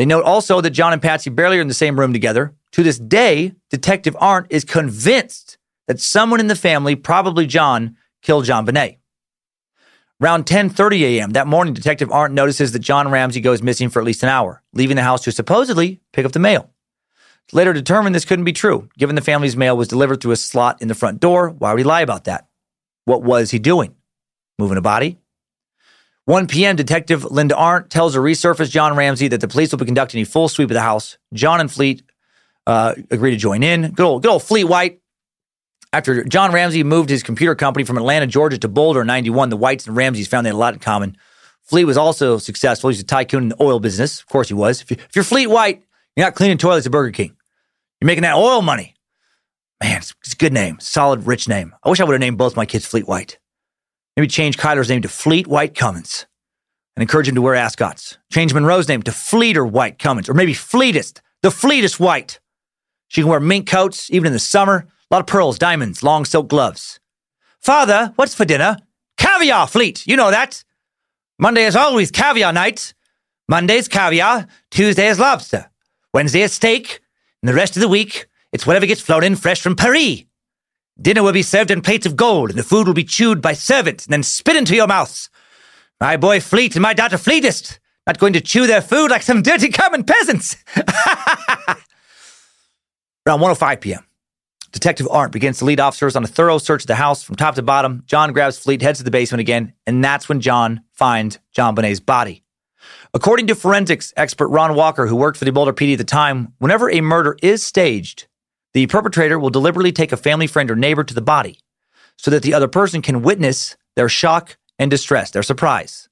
They 0.00 0.06
note 0.06 0.24
also 0.24 0.62
that 0.62 0.70
John 0.70 0.94
and 0.94 1.02
Patsy 1.02 1.28
barely 1.28 1.58
are 1.58 1.60
in 1.60 1.68
the 1.68 1.74
same 1.74 2.00
room 2.00 2.14
together. 2.14 2.54
To 2.72 2.82
this 2.82 2.98
day, 2.98 3.52
Detective 3.68 4.16
Arndt 4.18 4.46
is 4.48 4.64
convinced 4.64 5.58
that 5.88 6.00
someone 6.00 6.40
in 6.40 6.46
the 6.46 6.56
family, 6.56 6.96
probably 6.96 7.46
John, 7.46 7.98
killed 8.22 8.46
JonBenét. 8.46 8.96
Around 10.22 10.46
10:30 10.46 11.02
a.m. 11.02 11.30
that 11.32 11.46
morning, 11.46 11.74
Detective 11.74 12.10
Arndt 12.10 12.34
notices 12.34 12.72
that 12.72 12.78
John 12.78 13.10
Ramsey 13.10 13.42
goes 13.42 13.62
missing 13.62 13.90
for 13.90 14.00
at 14.00 14.06
least 14.06 14.22
an 14.22 14.30
hour, 14.30 14.62
leaving 14.72 14.96
the 14.96 15.02
house 15.02 15.22
to 15.24 15.32
supposedly 15.32 16.00
pick 16.14 16.24
up 16.24 16.32
the 16.32 16.38
mail. 16.38 16.70
Later 17.52 17.74
determined 17.74 18.14
this 18.14 18.24
couldn't 18.24 18.46
be 18.46 18.54
true, 18.54 18.88
given 18.96 19.16
the 19.16 19.20
family's 19.20 19.54
mail 19.54 19.76
was 19.76 19.88
delivered 19.88 20.22
through 20.22 20.32
a 20.32 20.36
slot 20.36 20.80
in 20.80 20.88
the 20.88 20.94
front 20.94 21.20
door. 21.20 21.50
Why 21.50 21.72
would 21.74 21.80
he 21.80 21.84
lie 21.84 22.00
about 22.00 22.24
that? 22.24 22.48
What 23.04 23.22
was 23.22 23.50
he 23.50 23.58
doing? 23.58 23.96
Moving 24.58 24.78
a 24.78 24.80
body? 24.80 25.18
1 26.26 26.46
p.m., 26.46 26.76
Detective 26.76 27.24
Linda 27.24 27.56
Arndt 27.56 27.90
tells 27.90 28.14
a 28.14 28.18
resurfaced 28.18 28.70
John 28.70 28.96
Ramsey 28.96 29.28
that 29.28 29.40
the 29.40 29.48
police 29.48 29.72
will 29.72 29.78
be 29.78 29.86
conducting 29.86 30.20
a 30.22 30.26
full 30.26 30.48
sweep 30.48 30.70
of 30.70 30.74
the 30.74 30.80
house. 30.80 31.18
John 31.32 31.60
and 31.60 31.70
Fleet 31.70 32.02
uh, 32.66 32.94
agree 33.10 33.30
to 33.30 33.36
join 33.36 33.62
in. 33.62 33.90
Good 33.92 34.04
old, 34.04 34.22
good 34.22 34.30
old 34.30 34.42
Fleet 34.42 34.64
White 34.64 35.00
after 35.92 36.22
John 36.24 36.52
Ramsey 36.52 36.84
moved 36.84 37.10
his 37.10 37.22
computer 37.22 37.54
company 37.54 37.84
from 37.84 37.96
Atlanta, 37.96 38.26
Georgia 38.26 38.58
to 38.58 38.68
Boulder 38.68 39.00
in 39.00 39.06
91, 39.06 39.48
the 39.48 39.56
Whites 39.56 39.86
and 39.86 39.96
Ramseys 39.96 40.28
found 40.28 40.46
they 40.46 40.50
had 40.50 40.54
a 40.54 40.58
lot 40.58 40.74
in 40.74 40.80
common. 40.80 41.16
Fleet 41.62 41.84
was 41.84 41.96
also 41.96 42.38
successful. 42.38 42.90
He's 42.90 43.00
a 43.00 43.04
tycoon 43.04 43.44
in 43.44 43.48
the 43.50 43.62
oil 43.62 43.80
business. 43.80 44.20
Of 44.20 44.26
course 44.26 44.48
he 44.48 44.54
was. 44.54 44.82
If, 44.82 44.90
you, 44.90 44.96
are 45.16 45.24
Fleet 45.24 45.48
White, 45.48 45.82
you're 46.16 46.26
not 46.26 46.34
cleaning 46.34 46.58
toilets 46.58 46.86
at 46.86 46.92
Burger 46.92 47.10
King. 47.10 47.36
You're 48.00 48.06
making 48.06 48.22
that 48.22 48.36
oil 48.36 48.62
money. 48.62 48.94
Man, 49.82 49.98
it's, 49.98 50.14
it's 50.20 50.34
a 50.34 50.36
good 50.36 50.52
name. 50.52 50.78
Solid, 50.80 51.26
rich 51.26 51.48
name. 51.48 51.74
I 51.82 51.90
wish 51.90 52.00
I 52.00 52.04
would 52.04 52.12
have 52.12 52.20
named 52.20 52.38
both 52.38 52.56
my 52.56 52.66
kids 52.66 52.86
Fleet 52.86 53.08
White. 53.08 53.38
Maybe 54.20 54.28
change 54.28 54.58
Kyler's 54.58 54.90
name 54.90 55.00
to 55.00 55.08
Fleet 55.08 55.46
White 55.46 55.74
Cummins 55.74 56.26
and 56.94 57.00
encourage 57.00 57.26
him 57.26 57.36
to 57.36 57.40
wear 57.40 57.54
ascots. 57.54 58.18
Change 58.30 58.52
Monroe's 58.52 58.86
name 58.86 59.02
to 59.04 59.12
Fleeter 59.12 59.64
White 59.64 59.98
Cummins, 59.98 60.28
or 60.28 60.34
maybe 60.34 60.52
Fleetest, 60.52 61.22
the 61.40 61.50
Fleetest 61.50 61.98
White. 61.98 62.38
She 63.08 63.22
can 63.22 63.30
wear 63.30 63.40
mink 63.40 63.66
coats 63.66 64.10
even 64.10 64.26
in 64.26 64.34
the 64.34 64.38
summer 64.38 64.86
a 65.10 65.14
lot 65.14 65.20
of 65.20 65.26
pearls, 65.26 65.58
diamonds, 65.58 66.02
long 66.02 66.26
silk 66.26 66.48
gloves. 66.48 67.00
Father, 67.60 68.12
what's 68.16 68.34
for 68.34 68.44
dinner? 68.44 68.76
Caviar, 69.16 69.66
Fleet. 69.66 70.06
You 70.06 70.18
know 70.18 70.30
that. 70.30 70.64
Monday 71.38 71.64
is 71.64 71.74
always 71.74 72.10
caviar 72.10 72.52
night. 72.52 72.92
Monday's 73.48 73.88
caviar. 73.88 74.46
Tuesday 74.70 75.08
is 75.08 75.18
lobster. 75.18 75.70
Wednesday 76.12 76.42
is 76.42 76.52
steak. 76.52 77.00
And 77.40 77.48
the 77.48 77.54
rest 77.54 77.74
of 77.74 77.80
the 77.80 77.88
week, 77.88 78.26
it's 78.52 78.66
whatever 78.66 78.84
gets 78.84 79.00
flown 79.00 79.24
in 79.24 79.34
fresh 79.34 79.62
from 79.62 79.76
Paris. 79.76 80.24
Dinner 81.00 81.22
will 81.22 81.32
be 81.32 81.42
served 81.42 81.70
in 81.70 81.80
plates 81.80 82.04
of 82.04 82.16
gold, 82.16 82.50
and 82.50 82.58
the 82.58 82.62
food 82.62 82.86
will 82.86 82.94
be 82.94 83.04
chewed 83.04 83.40
by 83.40 83.54
servants 83.54 84.04
and 84.04 84.12
then 84.12 84.22
spit 84.22 84.56
into 84.56 84.74
your 84.74 84.86
mouths. 84.86 85.30
My 86.00 86.16
boy 86.16 86.40
Fleet 86.40 86.76
and 86.76 86.82
my 86.82 86.92
daughter 86.92 87.16
Fleetest, 87.16 87.80
not 88.06 88.18
going 88.18 88.34
to 88.34 88.40
chew 88.40 88.66
their 88.66 88.82
food 88.82 89.10
like 89.10 89.22
some 89.22 89.42
dirty 89.42 89.70
common 89.70 90.04
peasants. 90.04 90.56
Around 93.26 93.40
1:05 93.40 93.80
p.m., 93.80 94.04
Detective 94.72 95.08
Arndt 95.10 95.32
begins 95.32 95.58
to 95.58 95.64
lead 95.64 95.80
officers 95.80 96.16
on 96.16 96.24
a 96.24 96.28
thorough 96.28 96.58
search 96.58 96.82
of 96.82 96.86
the 96.86 96.94
house 96.96 97.22
from 97.22 97.36
top 97.36 97.54
to 97.54 97.62
bottom. 97.62 98.02
John 98.06 98.32
grabs 98.32 98.58
Fleet, 98.58 98.82
heads 98.82 98.98
to 98.98 99.04
the 99.04 99.10
basement 99.10 99.40
again, 99.40 99.72
and 99.86 100.04
that's 100.04 100.28
when 100.28 100.40
John 100.40 100.82
finds 100.92 101.38
JonBenét's 101.56 102.00
body. 102.00 102.44
According 103.12 103.46
to 103.48 103.54
forensics 103.54 104.12
expert 104.16 104.48
Ron 104.48 104.74
Walker, 104.74 105.06
who 105.06 105.16
worked 105.16 105.38
for 105.38 105.44
the 105.44 105.52
Boulder 105.52 105.72
PD 105.72 105.92
at 105.92 105.98
the 105.98 106.04
time, 106.04 106.52
whenever 106.58 106.90
a 106.90 107.00
murder 107.00 107.36
is 107.42 107.62
staged, 107.62 108.26
the 108.74 108.86
perpetrator 108.86 109.38
will 109.38 109.50
deliberately 109.50 109.92
take 109.92 110.12
a 110.12 110.16
family 110.16 110.46
friend 110.46 110.70
or 110.70 110.76
neighbor 110.76 111.04
to 111.04 111.14
the 111.14 111.20
body 111.20 111.58
so 112.16 112.30
that 112.30 112.42
the 112.42 112.54
other 112.54 112.68
person 112.68 113.02
can 113.02 113.22
witness 113.22 113.76
their 113.96 114.08
shock 114.08 114.56
and 114.78 114.90
distress, 114.90 115.30
their 115.30 115.42
surprise. 115.42 116.08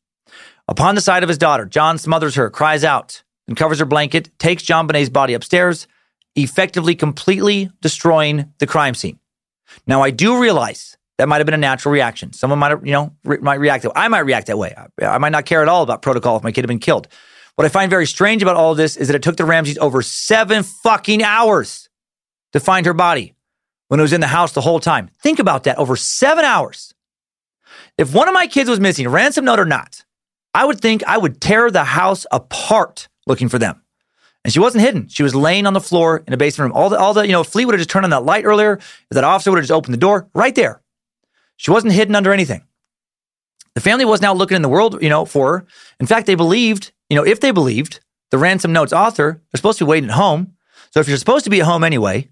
Upon 0.66 0.94
the 0.94 1.00
sight 1.00 1.22
of 1.22 1.28
his 1.28 1.38
daughter, 1.38 1.64
John 1.64 1.98
smothers 1.98 2.34
her, 2.34 2.50
cries 2.50 2.84
out, 2.84 3.22
and 3.46 3.56
covers 3.56 3.78
her 3.78 3.86
blanket, 3.86 4.30
takes 4.38 4.62
JonBenét's 4.64 5.08
body 5.08 5.34
upstairs, 5.34 5.86
effectively 6.36 6.94
completely 6.94 7.70
destroying 7.80 8.52
the 8.58 8.66
crime 8.66 8.94
scene. 8.94 9.18
Now, 9.86 10.02
I 10.02 10.10
do 10.10 10.40
realize 10.40 10.96
that 11.16 11.28
might 11.28 11.38
have 11.38 11.46
been 11.46 11.54
a 11.54 11.58
natural 11.58 11.92
reaction. 11.92 12.32
Someone 12.32 12.58
might 12.58 12.84
you 12.84 12.92
know, 12.92 13.14
re- 13.24 13.38
might 13.38 13.56
react 13.56 13.82
that 13.82 13.90
way. 13.90 13.94
I 13.96 14.08
might 14.08 14.20
react 14.20 14.46
that 14.46 14.58
way. 14.58 14.74
I, 14.76 15.06
I 15.06 15.18
might 15.18 15.32
not 15.32 15.46
care 15.46 15.62
at 15.62 15.68
all 15.68 15.82
about 15.82 16.02
protocol 16.02 16.36
if 16.36 16.44
my 16.44 16.52
kid 16.52 16.62
had 16.62 16.68
been 16.68 16.78
killed. 16.78 17.08
What 17.56 17.64
I 17.64 17.68
find 17.68 17.90
very 17.90 18.06
strange 18.06 18.42
about 18.42 18.56
all 18.56 18.70
of 18.70 18.76
this 18.76 18.96
is 18.96 19.08
that 19.08 19.14
it 19.14 19.22
took 19.22 19.36
the 19.36 19.44
Ramseys 19.44 19.78
over 19.78 20.00
seven 20.00 20.62
fucking 20.62 21.22
hours 21.22 21.87
to 22.52 22.60
find 22.60 22.86
her 22.86 22.94
body 22.94 23.34
when 23.88 24.00
it 24.00 24.02
was 24.02 24.12
in 24.12 24.20
the 24.20 24.26
house 24.26 24.52
the 24.52 24.60
whole 24.60 24.80
time. 24.80 25.10
Think 25.22 25.38
about 25.38 25.64
that 25.64 25.78
over 25.78 25.96
seven 25.96 26.44
hours. 26.44 26.94
If 27.96 28.14
one 28.14 28.28
of 28.28 28.34
my 28.34 28.46
kids 28.46 28.70
was 28.70 28.80
missing, 28.80 29.08
ransom 29.08 29.44
note 29.44 29.58
or 29.58 29.64
not, 29.64 30.04
I 30.54 30.64
would 30.64 30.80
think 30.80 31.02
I 31.04 31.18
would 31.18 31.40
tear 31.40 31.70
the 31.70 31.84
house 31.84 32.26
apart 32.30 33.08
looking 33.26 33.48
for 33.48 33.58
them. 33.58 33.82
And 34.44 34.52
she 34.52 34.60
wasn't 34.60 34.84
hidden. 34.84 35.08
She 35.08 35.22
was 35.22 35.34
laying 35.34 35.66
on 35.66 35.74
the 35.74 35.80
floor 35.80 36.22
in 36.26 36.32
a 36.32 36.36
basement 36.36 36.70
room. 36.70 36.76
All 36.80 36.88
the, 36.88 36.98
all 36.98 37.12
the, 37.12 37.26
you 37.26 37.32
know, 37.32 37.44
Fleet 37.44 37.66
would 37.66 37.74
have 37.74 37.80
just 37.80 37.90
turned 37.90 38.04
on 38.04 38.10
that 38.10 38.24
light 38.24 38.44
earlier. 38.44 38.78
That 39.10 39.24
officer 39.24 39.50
would 39.50 39.58
have 39.58 39.64
just 39.64 39.76
opened 39.76 39.94
the 39.94 39.98
door 39.98 40.28
right 40.34 40.54
there. 40.54 40.80
She 41.56 41.70
wasn't 41.70 41.92
hidden 41.92 42.14
under 42.14 42.32
anything. 42.32 42.62
The 43.74 43.80
family 43.80 44.04
was 44.04 44.22
now 44.22 44.32
looking 44.32 44.56
in 44.56 44.62
the 44.62 44.68
world, 44.68 45.02
you 45.02 45.08
know, 45.08 45.24
for 45.24 45.58
her. 45.58 45.66
In 46.00 46.06
fact, 46.06 46.26
they 46.26 46.34
believed, 46.34 46.92
you 47.10 47.16
know, 47.16 47.26
if 47.26 47.40
they 47.40 47.50
believed 47.50 48.00
the 48.30 48.38
ransom 48.38 48.72
notes 48.72 48.92
author, 48.92 49.42
they're 49.52 49.58
supposed 49.58 49.78
to 49.78 49.84
be 49.84 49.90
waiting 49.90 50.10
at 50.10 50.16
home. 50.16 50.54
So 50.90 51.00
if 51.00 51.08
you're 51.08 51.16
supposed 51.16 51.44
to 51.44 51.50
be 51.50 51.60
at 51.60 51.66
home 51.66 51.84
anyway, 51.84 52.28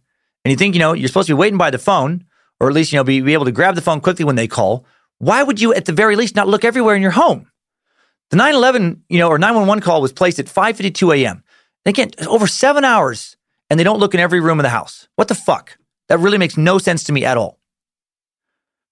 and 0.47 0.53
you 0.53 0.57
think, 0.57 0.77
you 0.77 0.79
know, 0.79 0.93
you're 0.93 1.09
supposed 1.09 1.27
to 1.27 1.35
be 1.35 1.41
waiting 1.41 1.59
by 1.59 1.73
the 1.73 1.79
phone, 1.79 2.25
or 2.61 2.69
at 2.69 2.73
least, 2.73 2.93
you 2.93 2.97
know, 2.99 3.03
be, 3.03 3.21
be 3.21 3.33
able 3.33 3.47
to 3.47 3.51
grab 3.51 3.75
the 3.75 3.81
phone 3.81 4.01
quickly 4.01 4.25
when 4.25 4.37
they 4.37 4.47
call, 4.47 4.87
why 5.19 5.43
would 5.43 5.61
you, 5.61 5.75
at 5.75 5.87
the 5.87 5.93
very 5.93 6.15
least, 6.15 6.37
not 6.37 6.47
look 6.47 6.65
everywhere 6.65 6.95
in 6.95 7.03
your 7.03 7.11
home? 7.11 7.51
The 8.31 8.37
911, 8.37 9.03
you 9.09 9.19
know, 9.19 9.27
or 9.27 9.41
911 9.41 9.83
call 9.83 10.01
was 10.01 10.13
placed 10.13 10.39
at 10.39 10.47
5:52 10.47 11.17
a.m. 11.17 11.43
Again, 11.85 12.13
over 12.29 12.47
seven 12.47 12.85
hours, 12.85 13.37
and 13.69 13.81
they 13.81 13.83
don't 13.83 13.99
look 13.99 14.15
in 14.15 14.21
every 14.21 14.39
room 14.39 14.61
of 14.61 14.63
the 14.63 14.69
house. 14.69 15.09
What 15.17 15.27
the 15.27 15.35
fuck? 15.35 15.79
That 16.09 16.21
really 16.21 16.39
makes 16.39 16.57
no 16.57 16.79
sense 16.79 17.03
to 17.03 17.13
me 17.13 17.25
at 17.25 17.37
all. 17.37 17.59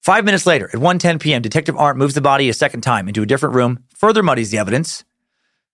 Five 0.03 0.25
minutes 0.25 0.47
later, 0.47 0.69
at 0.75 0.81
1:10 0.81 1.21
p.m., 1.21 1.41
Detective 1.41 1.77
Arndt 1.77 2.01
moves 2.01 2.15
the 2.15 2.21
body 2.21 2.49
a 2.49 2.53
second 2.53 2.81
time 2.81 3.07
into 3.07 3.23
a 3.23 3.27
different 3.27 3.55
room, 3.55 3.85
further 3.95 4.25
muddies 4.25 4.51
the 4.51 4.59
evidence. 4.59 5.05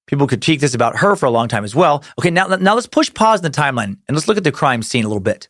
People 0.06 0.26
critique 0.26 0.60
this 0.60 0.74
about 0.74 0.98
her 0.98 1.16
for 1.16 1.24
a 1.24 1.30
long 1.30 1.48
time 1.48 1.64
as 1.64 1.74
well. 1.74 2.04
Okay, 2.18 2.30
now, 2.30 2.48
now 2.48 2.74
let's 2.74 2.86
push 2.86 3.14
pause 3.14 3.38
in 3.38 3.44
the 3.44 3.50
timeline 3.50 3.96
and 4.06 4.16
let's 4.16 4.26
look 4.26 4.36
at 4.36 4.44
the 4.44 4.52
crime 4.52 4.82
scene 4.82 5.04
a 5.04 5.08
little 5.08 5.20
bit. 5.20 5.48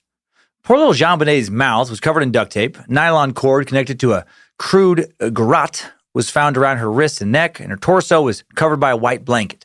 Poor 0.63 0.77
little 0.77 0.93
JonBenét's 0.93 1.51
mouth 1.51 1.91
was 1.91 2.01
covered 2.01 2.23
in 2.23 2.33
duct 2.33 2.53
tape. 2.53 2.77
Nylon 2.89 3.33
cord 3.33 3.67
connected 3.67 3.99
to 4.01 4.13
a 4.13 4.27
crude 4.59 5.13
garrote 5.33 5.91
was 6.13 6.29
found 6.29 6.57
around 6.57 6.79
her 6.79 6.91
wrists 6.91 7.21
and 7.21 7.33
neck, 7.33 7.61
and 7.61 7.71
her 7.71 7.77
torso 7.77 8.23
was 8.23 8.45
covered 8.57 8.79
by 8.79 8.91
a 8.91 8.97
white 8.97 9.25
blanket. 9.25 9.65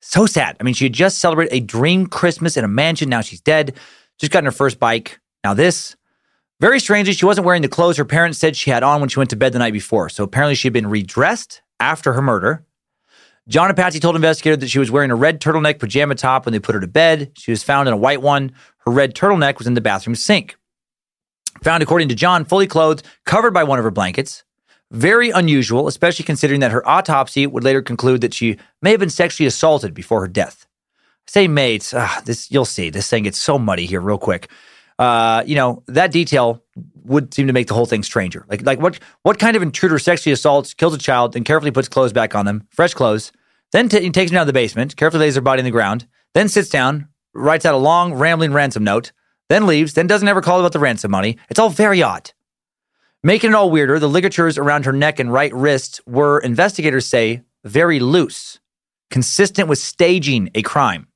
So 0.00 0.26
sad. 0.26 0.56
I 0.60 0.62
mean, 0.62 0.74
she 0.74 0.84
had 0.84 0.92
just 0.92 1.18
celebrated 1.18 1.54
a 1.54 1.60
dream 1.60 2.06
Christmas 2.06 2.56
in 2.56 2.64
a 2.64 2.68
mansion. 2.68 3.08
Now 3.08 3.22
she's 3.22 3.40
dead. 3.40 3.76
Just 4.18 4.32
gotten 4.32 4.44
her 4.44 4.52
first 4.52 4.78
bike. 4.78 5.20
Now 5.42 5.54
this. 5.54 5.96
Very 6.60 6.80
strangely, 6.80 7.12
she 7.12 7.26
wasn't 7.26 7.46
wearing 7.46 7.62
the 7.62 7.68
clothes 7.68 7.98
her 7.98 8.04
parents 8.04 8.38
said 8.38 8.56
she 8.56 8.70
had 8.70 8.82
on 8.82 9.00
when 9.00 9.10
she 9.10 9.20
went 9.20 9.30
to 9.30 9.36
bed 9.36 9.52
the 9.52 9.58
night 9.58 9.74
before. 9.74 10.08
So 10.08 10.24
apparently 10.24 10.54
she 10.54 10.68
had 10.68 10.72
been 10.72 10.86
redressed 10.86 11.60
after 11.80 12.14
her 12.14 12.22
murder. 12.22 12.64
John 13.48 13.68
and 13.68 13.76
Patsy 13.76 14.00
told 14.00 14.16
investigators 14.16 14.58
that 14.58 14.70
she 14.70 14.78
was 14.78 14.90
wearing 14.90 15.10
a 15.10 15.14
red 15.14 15.40
turtleneck 15.40 15.78
pajama 15.78 16.14
top 16.14 16.46
when 16.46 16.52
they 16.52 16.58
put 16.58 16.74
her 16.74 16.80
to 16.80 16.86
bed. 16.86 17.32
She 17.36 17.50
was 17.50 17.62
found 17.62 17.88
in 17.88 17.94
a 17.94 17.96
white 17.96 18.22
one. 18.22 18.52
Her 18.86 18.92
red 18.92 19.14
turtleneck 19.14 19.58
was 19.58 19.66
in 19.66 19.74
the 19.74 19.80
bathroom 19.80 20.14
sink. 20.14 20.56
Found, 21.62 21.82
according 21.82 22.08
to 22.08 22.14
John, 22.14 22.44
fully 22.44 22.66
clothed, 22.66 23.04
covered 23.24 23.52
by 23.52 23.64
one 23.64 23.78
of 23.78 23.84
her 23.84 23.90
blankets. 23.90 24.44
Very 24.92 25.30
unusual, 25.30 25.88
especially 25.88 26.24
considering 26.24 26.60
that 26.60 26.70
her 26.70 26.88
autopsy 26.88 27.46
would 27.46 27.64
later 27.64 27.82
conclude 27.82 28.20
that 28.20 28.32
she 28.32 28.56
may 28.82 28.92
have 28.92 29.00
been 29.00 29.10
sexually 29.10 29.46
assaulted 29.46 29.92
before 29.92 30.20
her 30.20 30.28
death. 30.28 30.66
I 31.26 31.30
say 31.30 31.48
mates, 31.48 31.92
ah, 31.92 32.22
this 32.24 32.50
you'll 32.52 32.64
see. 32.64 32.90
This 32.90 33.10
thing 33.10 33.24
gets 33.24 33.38
so 33.38 33.58
muddy 33.58 33.86
here 33.86 34.00
real 34.00 34.18
quick. 34.18 34.48
Uh, 34.98 35.42
you 35.44 35.56
know, 35.56 35.82
that 35.88 36.12
detail 36.12 36.62
would 37.04 37.34
seem 37.34 37.48
to 37.48 37.52
make 37.52 37.66
the 37.66 37.74
whole 37.74 37.86
thing 37.86 38.04
stranger. 38.04 38.46
Like 38.48 38.64
like 38.64 38.78
what 38.80 39.00
what 39.22 39.40
kind 39.40 39.56
of 39.56 39.62
intruder 39.62 39.98
sexually 39.98 40.32
assaults, 40.32 40.72
kills 40.72 40.94
a 40.94 40.98
child, 40.98 41.32
then 41.32 41.42
carefully 41.42 41.72
puts 41.72 41.88
clothes 41.88 42.12
back 42.12 42.36
on 42.36 42.46
them, 42.46 42.68
fresh 42.70 42.94
clothes, 42.94 43.32
then 43.72 43.88
t- 43.88 44.08
takes 44.10 44.30
them 44.30 44.36
down 44.36 44.46
to 44.46 44.52
the 44.52 44.52
basement, 44.52 44.96
carefully 44.96 45.24
lays 45.24 45.34
their 45.34 45.42
body 45.42 45.58
in 45.58 45.64
the 45.64 45.72
ground, 45.72 46.06
then 46.32 46.48
sits 46.48 46.68
down, 46.68 47.08
writes 47.36 47.64
out 47.64 47.74
a 47.74 47.78
long, 47.78 48.14
rambling 48.14 48.52
ransom 48.52 48.84
note, 48.84 49.12
then 49.48 49.66
leaves, 49.66 49.94
then 49.94 50.06
doesn't 50.06 50.28
ever 50.28 50.42
call 50.42 50.58
about 50.58 50.72
the 50.72 50.78
ransom 50.78 51.10
money. 51.10 51.38
It's 51.48 51.60
all 51.60 51.70
very 51.70 52.02
odd. 52.02 52.32
Making 53.22 53.50
it 53.50 53.54
all 53.54 53.70
weirder, 53.70 53.98
the 53.98 54.08
ligatures 54.08 54.58
around 54.58 54.84
her 54.84 54.92
neck 54.92 55.18
and 55.18 55.32
right 55.32 55.52
wrist 55.52 56.00
were, 56.06 56.38
investigators 56.38 57.06
say, 57.06 57.42
very 57.64 57.98
loose, 57.98 58.60
consistent 59.10 59.68
with 59.68 59.78
staging 59.78 60.50
a 60.54 60.62
crime. 60.62 61.08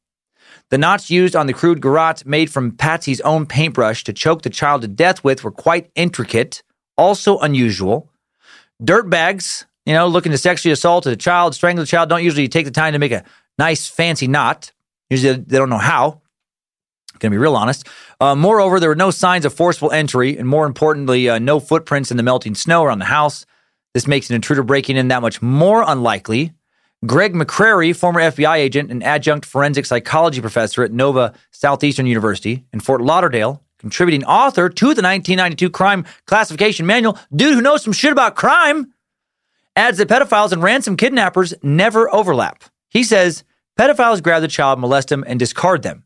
The 0.71 0.79
knots 0.79 1.11
used 1.11 1.35
on 1.35 1.47
the 1.47 1.53
crude 1.53 1.81
garrote 1.81 2.25
made 2.25 2.51
from 2.51 2.73
Patsy's 2.73 3.21
own 3.23 3.47
paintbrush 3.47 4.05
to 4.05 4.13
choke 4.13 4.43
the 4.43 4.51
child 4.51 4.83
to 4.83 4.89
death 4.89 5.25
with 5.25 5.43
were 5.43 5.51
quite 5.51 5.91
intricate, 5.97 6.63
also 6.97 7.39
unusual. 7.39 8.09
Dirt 8.83 9.11
bags, 9.11 9.67
you 9.85 9.93
know, 9.93 10.07
looking 10.07 10.33
to 10.33 10.39
sexually 10.39 10.73
assault 10.73 11.07
a 11.07 11.17
child, 11.17 11.55
strangle 11.55 11.83
the 11.83 11.89
child, 11.89 12.09
don't 12.09 12.23
usually 12.23 12.49
take 12.49 12.67
the 12.67 12.71
time 12.71 12.93
to 12.93 12.99
make 12.99 13.13
a 13.13 13.25
nice, 13.59 13.89
fancy 13.89 14.29
knot. 14.29 14.73
Usually 15.11 15.35
they 15.35 15.59
don't 15.59 15.69
know 15.69 15.78
how. 15.78 16.23
Gonna 17.19 17.32
be 17.32 17.39
real 17.39 17.57
honest. 17.57 17.87
Uh, 18.20 18.35
moreover, 18.35 18.81
there 18.81 18.89
were 18.89 18.95
no 18.95 19.11
signs 19.11 19.45
of 19.45 19.53
forceful 19.53 19.91
entry, 19.91 20.39
and 20.39 20.49
more 20.49 20.65
importantly, 20.65 21.28
uh, 21.28 21.39
no 21.39 21.61
footprints 21.61 22.11
in 22.11 22.16
the 22.16 22.23
melting 22.23 22.55
snow 22.55 22.85
around 22.85 23.01
the 23.01 23.05
house. 23.05 23.45
This 23.93 24.07
makes 24.07 24.31
an 24.31 24.37
intruder 24.37 24.62
breaking 24.62 24.97
in 24.97 25.09
that 25.09 25.20
much 25.20 25.43
more 25.43 25.85
unlikely. 25.87 26.53
Greg 27.07 27.35
McCrary, 27.35 27.97
former 27.97 28.20
FBI 28.20 28.57
agent 28.57 28.91
and 28.91 29.03
adjunct 29.03 29.47
forensic 29.47 29.87
psychology 29.87 30.41
professor 30.41 30.82
at 30.85 30.93
Nova 30.93 31.32
Southeastern 31.51 32.07
University 32.07 32.65
in 32.73 32.81
Fort 32.81 33.01
Lauderdale, 33.01 33.62
contributing 33.78 34.24
author 34.24 34.69
to 34.69 34.85
the 34.85 35.03
1992 35.03 35.70
Crime 35.70 36.05
Classification 36.27 36.87
Manual, 36.87 37.19
dude 37.35 37.55
who 37.55 37.62
knows 37.62 37.82
some 37.82 37.95
shit 37.95 38.12
about 38.12 38.37
crime, 38.37 38.93
adds 39.77 39.99
that 39.99 40.09
pedophiles 40.09 40.53
and 40.53 40.62
ransom 40.62 40.97
kidnappers 40.97 41.55
never 41.62 42.12
overlap. 42.15 42.65
He 42.91 43.03
says 43.03 43.45
pedophiles 43.81 44.23
grab 44.23 44.43
the 44.43 44.48
child, 44.48 44.78
molest 44.78 45.09
them, 45.09 45.24
and 45.27 45.39
discard 45.39 45.82
them. 45.82 46.05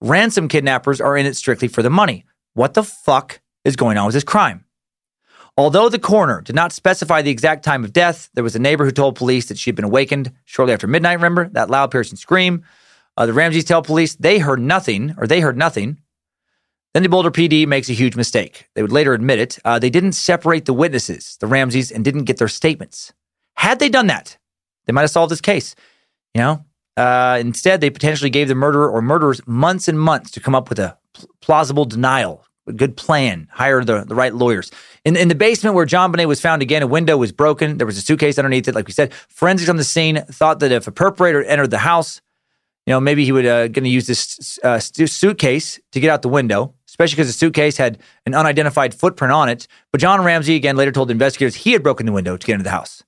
Ransom 0.00 0.46
kidnappers 0.46 1.00
are 1.00 1.16
in 1.16 1.26
it 1.26 1.34
strictly 1.34 1.66
for 1.66 1.82
the 1.82 1.90
money. 1.90 2.24
What 2.54 2.74
the 2.74 2.84
fuck 2.84 3.40
is 3.64 3.74
going 3.74 3.98
on 3.98 4.06
with 4.06 4.14
this 4.14 4.22
crime? 4.22 4.64
Although 5.56 5.88
the 5.88 5.98
coroner 5.98 6.40
did 6.42 6.54
not 6.54 6.72
specify 6.72 7.22
the 7.22 7.30
exact 7.30 7.64
time 7.64 7.82
of 7.82 7.92
death, 7.92 8.28
there 8.34 8.44
was 8.44 8.54
a 8.54 8.60
neighbor 8.60 8.84
who 8.84 8.92
told 8.92 9.16
police 9.16 9.46
that 9.46 9.58
she 9.58 9.70
had 9.70 9.74
been 9.74 9.86
awakened 9.86 10.30
shortly 10.44 10.72
after 10.72 10.86
midnight. 10.86 11.14
Remember 11.14 11.48
that 11.48 11.68
loud, 11.68 11.90
piercing 11.90 12.16
scream? 12.16 12.62
Uh, 13.16 13.26
the 13.26 13.32
Ramseys 13.32 13.64
tell 13.64 13.82
police 13.82 14.14
they 14.14 14.38
heard 14.38 14.60
nothing, 14.60 15.14
or 15.16 15.26
they 15.26 15.40
heard 15.40 15.56
nothing. 15.56 15.96
Then 16.94 17.02
the 17.02 17.08
Boulder 17.08 17.30
PD 17.30 17.66
makes 17.66 17.88
a 17.88 17.94
huge 17.94 18.14
mistake. 18.14 18.68
They 18.74 18.82
would 18.82 18.92
later 18.92 19.14
admit 19.14 19.38
it. 19.40 19.58
Uh, 19.64 19.78
they 19.78 19.90
didn't 19.90 20.12
separate 20.12 20.66
the 20.66 20.74
witnesses, 20.74 21.36
the 21.40 21.46
Ramseys, 21.46 21.90
and 21.90 22.04
didn't 22.04 22.24
get 22.24 22.36
their 22.36 22.46
statements. 22.46 23.12
Had 23.54 23.78
they 23.80 23.88
done 23.88 24.06
that, 24.08 24.36
they 24.84 24.92
might 24.92 25.02
have 25.02 25.10
solved 25.10 25.32
this 25.32 25.40
case. 25.40 25.74
You 26.34 26.42
know, 26.42 26.65
uh, 26.96 27.38
instead, 27.40 27.80
they 27.80 27.90
potentially 27.90 28.30
gave 28.30 28.48
the 28.48 28.54
murderer 28.54 28.90
or 28.90 29.02
murderers 29.02 29.40
months 29.46 29.88
and 29.88 30.00
months 30.00 30.30
to 30.32 30.40
come 30.40 30.54
up 30.54 30.68
with 30.68 30.78
a 30.78 30.96
pl- 31.12 31.28
plausible 31.40 31.84
denial, 31.84 32.44
a 32.66 32.72
good 32.72 32.96
plan, 32.96 33.48
hire 33.50 33.84
the, 33.84 34.04
the 34.04 34.14
right 34.14 34.34
lawyers. 34.34 34.70
In, 35.04 35.16
in 35.16 35.28
the 35.28 35.34
basement 35.34 35.74
where 35.74 35.86
JonBenét 35.86 36.26
was 36.26 36.40
found 36.40 36.62
again, 36.62 36.82
a 36.82 36.86
window 36.86 37.16
was 37.16 37.32
broken. 37.32 37.76
There 37.76 37.86
was 37.86 37.98
a 37.98 38.02
suitcase 38.02 38.38
underneath 38.38 38.66
it. 38.66 38.74
Like 38.74 38.86
we 38.86 38.92
said, 38.92 39.12
forensics 39.28 39.68
on 39.68 39.76
the 39.76 39.84
scene 39.84 40.22
thought 40.24 40.60
that 40.60 40.72
if 40.72 40.86
a 40.86 40.92
perpetrator 40.92 41.44
entered 41.44 41.70
the 41.70 41.78
house, 41.78 42.22
you 42.86 42.92
know, 42.92 43.00
maybe 43.00 43.24
he 43.24 43.32
would 43.32 43.46
uh, 43.46 43.68
going 43.68 43.84
to 43.84 43.90
use 43.90 44.06
this 44.06 44.58
uh, 44.62 44.78
suitcase 44.78 45.80
to 45.92 46.00
get 46.00 46.08
out 46.08 46.22
the 46.22 46.28
window, 46.28 46.72
especially 46.88 47.16
because 47.16 47.26
the 47.26 47.32
suitcase 47.32 47.76
had 47.76 47.98
an 48.24 48.34
unidentified 48.34 48.94
footprint 48.94 49.32
on 49.32 49.48
it. 49.48 49.66
But 49.92 50.00
John 50.00 50.22
Ramsey 50.22 50.54
again 50.54 50.76
later 50.76 50.92
told 50.92 51.10
investigators 51.10 51.56
he 51.56 51.72
had 51.72 51.82
broken 51.82 52.06
the 52.06 52.12
window 52.12 52.36
to 52.36 52.46
get 52.46 52.54
into 52.54 52.64
the 52.64 52.70
house 52.70 53.02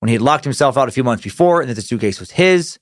when 0.00 0.08
he 0.08 0.14
had 0.14 0.22
locked 0.22 0.42
himself 0.44 0.76
out 0.76 0.88
a 0.88 0.92
few 0.92 1.04
months 1.04 1.22
before, 1.22 1.60
and 1.60 1.70
that 1.70 1.74
the 1.74 1.82
suitcase 1.82 2.18
was 2.18 2.32
his. 2.32 2.78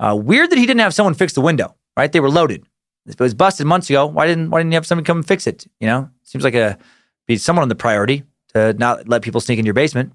Uh, 0.00 0.16
weird 0.16 0.50
that 0.50 0.58
he 0.58 0.66
didn't 0.66 0.80
have 0.80 0.94
someone 0.94 1.14
fix 1.14 1.34
the 1.34 1.40
window. 1.40 1.76
Right, 1.96 2.10
they 2.10 2.20
were 2.20 2.30
loaded. 2.30 2.64
It 3.06 3.18
was 3.20 3.34
busted 3.34 3.66
months 3.66 3.90
ago, 3.90 4.06
why 4.06 4.26
didn't 4.26 4.50
why 4.50 4.60
didn't 4.60 4.72
you 4.72 4.76
have 4.76 4.86
someone 4.86 5.04
come 5.04 5.18
and 5.18 5.26
fix 5.26 5.46
it? 5.46 5.66
You 5.80 5.86
know, 5.86 6.08
seems 6.22 6.44
like 6.44 6.54
a 6.54 6.78
be 7.26 7.36
someone 7.36 7.62
on 7.62 7.68
the 7.68 7.74
priority 7.74 8.24
to 8.54 8.72
not 8.74 9.08
let 9.08 9.22
people 9.22 9.40
sneak 9.40 9.58
into 9.58 9.66
your 9.66 9.74
basement. 9.74 10.12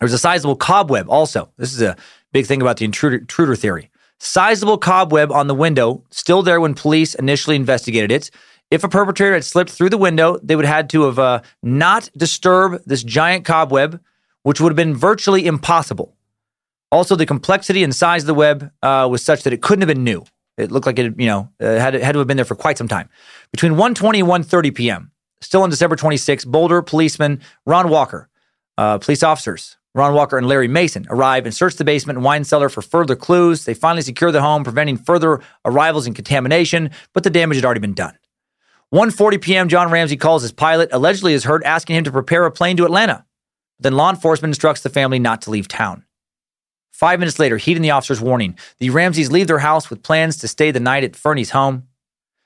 There 0.00 0.06
was 0.06 0.12
a 0.12 0.18
sizable 0.18 0.56
cobweb 0.56 1.08
also. 1.08 1.52
This 1.56 1.72
is 1.72 1.82
a 1.82 1.96
big 2.32 2.46
thing 2.46 2.60
about 2.60 2.78
the 2.78 2.84
intruder, 2.84 3.18
intruder 3.18 3.54
theory. 3.54 3.90
Sizable 4.18 4.78
cobweb 4.78 5.30
on 5.30 5.46
the 5.46 5.54
window, 5.54 6.04
still 6.10 6.42
there 6.42 6.60
when 6.60 6.74
police 6.74 7.14
initially 7.14 7.56
investigated 7.56 8.10
it. 8.10 8.30
If 8.70 8.82
a 8.82 8.88
perpetrator 8.88 9.34
had 9.34 9.44
slipped 9.44 9.70
through 9.70 9.90
the 9.90 9.98
window, 9.98 10.38
they 10.42 10.56
would 10.56 10.64
have 10.64 10.74
had 10.74 10.90
to 10.90 11.02
have 11.02 11.18
uh, 11.18 11.42
not 11.62 12.08
disturb 12.16 12.82
this 12.86 13.02
giant 13.04 13.44
cobweb, 13.44 14.00
which 14.42 14.60
would 14.60 14.70
have 14.70 14.76
been 14.76 14.96
virtually 14.96 15.46
impossible. 15.46 16.16
Also, 16.92 17.16
the 17.16 17.26
complexity 17.26 17.82
and 17.82 17.94
size 17.94 18.22
of 18.22 18.26
the 18.28 18.34
web 18.34 18.70
uh, 18.82 19.08
was 19.10 19.22
such 19.22 19.42
that 19.42 19.52
it 19.52 19.62
couldn't 19.62 19.82
have 19.82 19.88
been 19.88 20.04
new. 20.04 20.24
It 20.56 20.70
looked 20.70 20.86
like 20.86 20.98
it, 20.98 21.18
you 21.18 21.26
know, 21.26 21.50
uh, 21.60 21.78
had 21.78 21.94
had 21.94 22.12
to 22.12 22.18
have 22.18 22.28
been 22.28 22.36
there 22.36 22.44
for 22.44 22.54
quite 22.54 22.78
some 22.78 22.88
time. 22.88 23.08
Between 23.50 23.72
1:20 23.72 24.20
and 24.20 24.28
1:30 24.28 24.74
p.m., 24.74 25.10
still 25.40 25.62
on 25.62 25.70
December 25.70 25.96
26, 25.96 26.44
Boulder 26.44 26.82
policeman 26.82 27.40
Ron 27.66 27.88
Walker, 27.88 28.28
uh, 28.78 28.98
police 28.98 29.22
officers 29.22 29.76
Ron 29.94 30.14
Walker 30.14 30.36
and 30.36 30.48
Larry 30.48 30.66
Mason 30.66 31.06
arrive 31.08 31.46
and 31.46 31.54
search 31.54 31.76
the 31.76 31.84
basement 31.84 32.16
and 32.16 32.24
wine 32.24 32.42
cellar 32.42 32.68
for 32.68 32.82
further 32.82 33.14
clues. 33.14 33.64
They 33.64 33.74
finally 33.74 34.02
secure 34.02 34.32
the 34.32 34.42
home, 34.42 34.64
preventing 34.64 34.96
further 34.96 35.40
arrivals 35.64 36.06
and 36.06 36.16
contamination, 36.16 36.90
but 37.12 37.22
the 37.22 37.30
damage 37.30 37.56
had 37.56 37.64
already 37.64 37.80
been 37.80 37.94
done. 37.94 38.16
1:40 38.92 39.40
p.m. 39.40 39.68
John 39.68 39.90
Ramsey 39.90 40.16
calls 40.16 40.42
his 40.42 40.52
pilot, 40.52 40.88
allegedly 40.92 41.32
is 41.32 41.44
heard 41.44 41.64
asking 41.64 41.96
him 41.96 42.04
to 42.04 42.12
prepare 42.12 42.44
a 42.44 42.50
plane 42.50 42.76
to 42.76 42.84
Atlanta. 42.84 43.24
Then 43.80 43.94
law 43.94 44.10
enforcement 44.10 44.50
instructs 44.50 44.82
the 44.82 44.90
family 44.90 45.18
not 45.18 45.42
to 45.42 45.50
leave 45.50 45.66
town. 45.68 46.04
Five 46.94 47.18
minutes 47.18 47.40
later, 47.40 47.56
heeding 47.56 47.82
the 47.82 47.90
officer's 47.90 48.20
warning, 48.20 48.56
the 48.78 48.90
Ramseys 48.90 49.32
leave 49.32 49.48
their 49.48 49.58
house 49.58 49.90
with 49.90 50.04
plans 50.04 50.36
to 50.36 50.46
stay 50.46 50.70
the 50.70 50.78
night 50.78 51.02
at 51.02 51.16
Fernie's 51.16 51.50
home. 51.50 51.88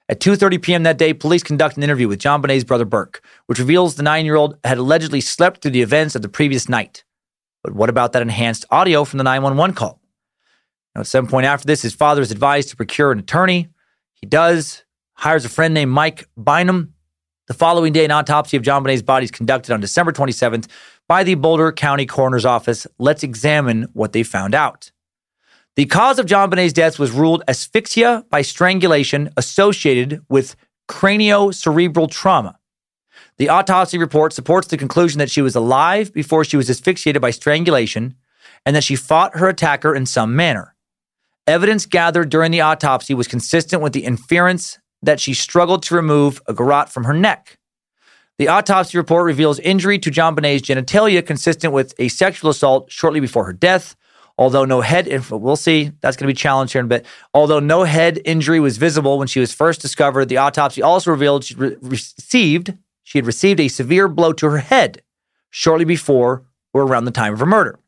At 0.09 0.21
2:30 0.21 0.63
p.m. 0.63 0.83
that 0.85 0.97
day, 0.97 1.13
police 1.13 1.43
conduct 1.43 1.77
an 1.77 1.83
interview 1.83 2.09
with 2.09 2.19
JonBenét's 2.19 2.65
brother 2.65 2.87
Burke, 2.87 3.23
which 3.45 3.59
reveals 3.59 3.97
the 3.97 4.03
nine-year-old 4.03 4.57
had 4.65 4.79
allegedly 4.79 5.21
slept 5.21 5.61
through 5.61 5.73
the 5.73 5.83
events 5.83 6.15
of 6.15 6.23
the 6.23 6.31
previous 6.31 6.67
night. 6.67 7.05
But 7.63 7.75
what 7.75 7.91
about 7.91 8.15
that 8.15 8.23
enhanced 8.23 8.65
audio 8.71 9.05
from 9.05 9.19
the 9.19 9.25
911 9.25 9.75
call? 9.75 10.01
Now, 10.95 11.03
at 11.03 11.07
some 11.07 11.27
point 11.27 11.45
after 11.45 11.67
this, 11.67 11.83
his 11.83 11.93
father 11.93 12.23
is 12.23 12.31
advised 12.31 12.71
to 12.71 12.77
procure 12.77 13.13
an 13.13 13.19
attorney. 13.19 13.69
He 14.15 14.27
does, 14.27 14.83
hires 15.13 15.45
a 15.45 15.51
friend 15.51 15.75
named 15.75 15.93
Mike 15.93 16.27
Bynum. 16.39 16.95
The 17.49 17.55
following 17.55 17.93
day, 17.93 18.07
an 18.07 18.13
autopsy 18.13 18.57
of 18.57 18.63
JonBenét's 18.63 19.03
body 19.03 19.25
is 19.25 19.31
conducted 19.31 19.75
on 19.75 19.81
December 19.81 20.13
27th 20.13 20.69
by 21.09 21.25
the 21.25 21.35
Boulder 21.35 21.73
County 21.73 22.07
Coroner's 22.07 22.45
Office. 22.45 22.87
Let's 22.99 23.23
examine 23.23 23.89
what 23.95 24.13
they 24.13 24.23
found 24.23 24.55
out. 24.55 24.93
The 25.75 25.87
cause 25.87 26.19
of 26.19 26.27
JonBenét's 26.27 26.73
death 26.73 26.99
was 26.99 27.11
ruled 27.11 27.43
asphyxia 27.49 28.25
by 28.31 28.43
strangulation 28.43 29.31
associated 29.37 30.25
with 30.29 30.55
craniocerebral 30.89 32.11
trauma. 32.11 32.59
The 33.39 33.49
autopsy 33.49 33.99
report 33.99 34.33
supports 34.33 34.69
the 34.69 34.77
conclusion 34.77 35.19
that 35.19 35.31
she 35.31 35.43
was 35.43 35.55
alive 35.55 36.13
before 36.13 36.45
she 36.45 36.57
was 36.57 36.69
asphyxiated 36.69 37.23
by 37.23 37.31
strangulation 37.31 38.15
and 38.67 38.75
that 38.75 38.85
she 38.85 38.97
fought 38.97 39.37
her 39.37 39.49
attacker 39.49 39.95
in 39.95 40.07
some 40.07 40.35
manner. 40.35 40.75
Evidence 41.47 41.87
gathered 41.87 42.29
during 42.29 42.51
the 42.51 42.61
autopsy 42.61 43.15
was 43.15 43.29
consistent 43.29 43.81
with 43.81 43.93
the 43.93 44.05
inference 44.05 44.79
that 45.01 45.21
she 45.21 45.33
struggled 45.33 45.83
to 45.85 45.95
remove 45.95 46.43
a 46.47 46.53
garrote 46.53 46.89
from 46.89 47.05
her 47.05 47.15
neck. 47.15 47.58
The 48.39 48.49
autopsy 48.49 48.97
report 48.97 49.25
reveals 49.25 49.59
injury 49.59 49.99
to 49.99 50.11
JonBenét's 50.11 50.63
genitalia 50.63 51.27
consistent 51.27 51.73
with 51.73 51.93
a 51.99 52.09
sexual 52.09 52.51
assault 52.51 52.91
shortly 52.91 53.21
before 53.21 53.45
her 53.45 53.53
death. 53.53 53.97
Although 54.39 54.65
no 54.65 54.81
head, 54.81 55.09
we'll 55.31 55.57
see, 55.57 55.91
that's 56.01 56.17
going 56.17 56.29
to 56.29 56.33
be 56.33 56.39
challenged 56.39 56.73
here 56.73 56.79
in 56.81 56.87
a 56.87 56.89
bit. 56.89 57.07
Although 57.35 57.59
no 57.59 57.83
head 57.83 58.21
injury 58.25 58.61
was 58.61 58.79
visible 58.79 59.19
when 59.19 59.27
she 59.27 59.41
was 59.41 59.53
first 59.53 59.81
discovered, 59.81 60.27
the 60.27 60.37
autopsy 60.37 60.81
also 60.81 61.11
revealed 61.11 61.45
she 61.45 61.57
re- 61.57 61.77
received 61.81 62.75
she 63.09 63.17
had 63.17 63.25
received 63.25 63.59
a 63.59 63.69
severe 63.69 64.07
blow 64.07 64.35
to 64.35 64.51
her 64.51 64.59
head 64.59 65.01
shortly 65.49 65.87
before 65.87 66.45
or 66.75 66.83
around 66.83 67.07
the 67.07 67.11
time 67.11 67.33
of 67.33 67.41
her 67.41 67.47
murder. 67.47 67.79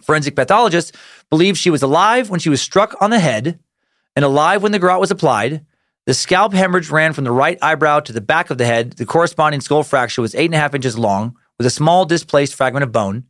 Forensic 0.00 0.36
pathologists 0.36 0.92
believe 1.28 1.58
she 1.58 1.70
was 1.70 1.82
alive 1.82 2.30
when 2.30 2.38
she 2.38 2.48
was 2.48 2.62
struck 2.62 2.94
on 3.02 3.10
the 3.10 3.18
head 3.18 3.58
and 4.14 4.24
alive 4.24 4.62
when 4.62 4.70
the 4.70 4.78
garrote 4.78 5.00
was 5.00 5.10
applied. 5.10 5.66
The 6.06 6.14
scalp 6.14 6.52
hemorrhage 6.52 6.90
ran 6.90 7.14
from 7.14 7.24
the 7.24 7.32
right 7.32 7.58
eyebrow 7.62 8.00
to 8.00 8.12
the 8.12 8.20
back 8.20 8.50
of 8.50 8.58
the 8.58 8.66
head. 8.66 8.92
The 8.92 9.06
corresponding 9.06 9.62
skull 9.62 9.82
fracture 9.82 10.20
was 10.20 10.34
eight 10.34 10.46
and 10.46 10.54
a 10.54 10.58
half 10.58 10.74
inches 10.74 10.98
long 10.98 11.36
with 11.56 11.66
a 11.66 11.70
small 11.70 12.04
displaced 12.04 12.54
fragment 12.54 12.82
of 12.82 12.92
bone. 12.92 13.24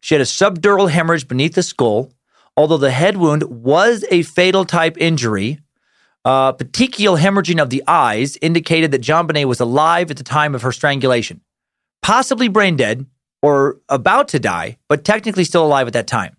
She 0.00 0.14
had 0.14 0.22
a 0.22 0.24
subdural 0.24 0.90
hemorrhage 0.90 1.26
beneath 1.26 1.54
the 1.54 1.62
skull. 1.62 2.12
Although 2.56 2.78
the 2.78 2.90
head 2.90 3.16
wound 3.16 3.44
was 3.44 4.04
a 4.10 4.22
fatal 4.22 4.64
type 4.64 4.96
injury, 4.98 5.58
uh, 6.24 6.52
petechial 6.52 7.18
hemorrhaging 7.18 7.60
of 7.60 7.70
the 7.70 7.82
eyes 7.86 8.36
indicated 8.42 8.90
that 8.92 9.02
JonBenét 9.02 9.46
was 9.46 9.60
alive 9.60 10.10
at 10.10 10.16
the 10.16 10.24
time 10.24 10.54
of 10.54 10.62
her 10.62 10.72
strangulation, 10.72 11.40
possibly 12.02 12.48
brain 12.48 12.76
dead 12.76 13.06
or 13.42 13.80
about 13.88 14.28
to 14.28 14.38
die, 14.38 14.76
but 14.88 15.04
technically 15.04 15.44
still 15.44 15.64
alive 15.64 15.86
at 15.86 15.94
that 15.94 16.06
time. 16.06 16.36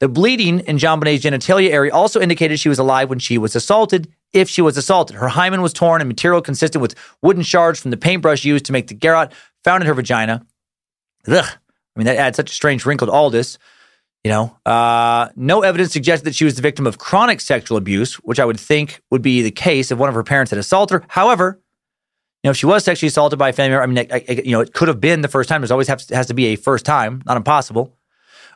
The 0.00 0.08
bleeding 0.08 0.60
in 0.60 0.78
JonBenét's 0.78 1.24
genitalia 1.24 1.70
area 1.70 1.92
also 1.92 2.20
indicated 2.20 2.58
she 2.58 2.68
was 2.68 2.78
alive 2.78 3.10
when 3.10 3.18
she 3.18 3.36
was 3.36 3.54
assaulted, 3.54 4.12
if 4.32 4.48
she 4.48 4.62
was 4.62 4.76
assaulted. 4.76 5.16
Her 5.16 5.28
hymen 5.28 5.62
was 5.62 5.72
torn 5.72 6.00
and 6.00 6.08
material 6.08 6.42
consistent 6.42 6.82
with 6.82 6.94
wooden 7.22 7.42
shards 7.42 7.80
from 7.80 7.90
the 7.90 7.96
paintbrush 7.96 8.44
used 8.44 8.66
to 8.66 8.72
make 8.72 8.88
the 8.88 8.94
garrote 8.94 9.32
found 9.64 9.82
in 9.82 9.86
her 9.86 9.94
vagina. 9.94 10.46
Ugh. 11.26 11.44
I 11.44 11.98
mean, 11.98 12.06
that 12.06 12.16
adds 12.16 12.36
such 12.36 12.50
a 12.50 12.54
strange 12.54 12.86
wrinkle 12.86 13.06
to 13.06 13.12
all 13.12 13.30
this. 13.30 13.58
You 14.24 14.30
know, 14.30 14.56
uh, 14.66 15.28
no 15.36 15.62
evidence 15.62 15.92
suggested 15.92 16.26
that 16.26 16.34
she 16.34 16.44
was 16.44 16.56
the 16.56 16.62
victim 16.62 16.86
of 16.86 16.98
chronic 16.98 17.40
sexual 17.40 17.78
abuse, 17.78 18.16
which 18.16 18.40
I 18.40 18.44
would 18.44 18.58
think 18.58 19.00
would 19.10 19.22
be 19.22 19.42
the 19.42 19.50
case 19.50 19.90
if 19.90 19.98
one 19.98 20.08
of 20.08 20.14
her 20.14 20.24
parents 20.24 20.50
had 20.50 20.58
assaulted 20.58 21.00
her. 21.00 21.06
However, 21.08 21.60
you 22.42 22.48
know, 22.48 22.50
if 22.50 22.56
she 22.56 22.66
was 22.66 22.84
sexually 22.84 23.08
assaulted 23.08 23.38
by 23.38 23.48
a 23.48 23.52
family 23.52 23.70
member, 23.70 23.82
I 23.82 23.86
mean, 23.86 24.06
I, 24.12 24.24
I, 24.28 24.32
you 24.44 24.52
know, 24.52 24.60
it 24.60 24.74
could 24.74 24.88
have 24.88 25.00
been 25.00 25.22
the 25.22 25.28
first 25.28 25.48
time. 25.48 25.60
There's 25.60 25.70
always 25.70 25.88
has, 25.88 26.08
has 26.10 26.26
to 26.26 26.34
be 26.34 26.46
a 26.46 26.56
first 26.56 26.84
time, 26.84 27.22
not 27.26 27.36
impossible. 27.36 27.97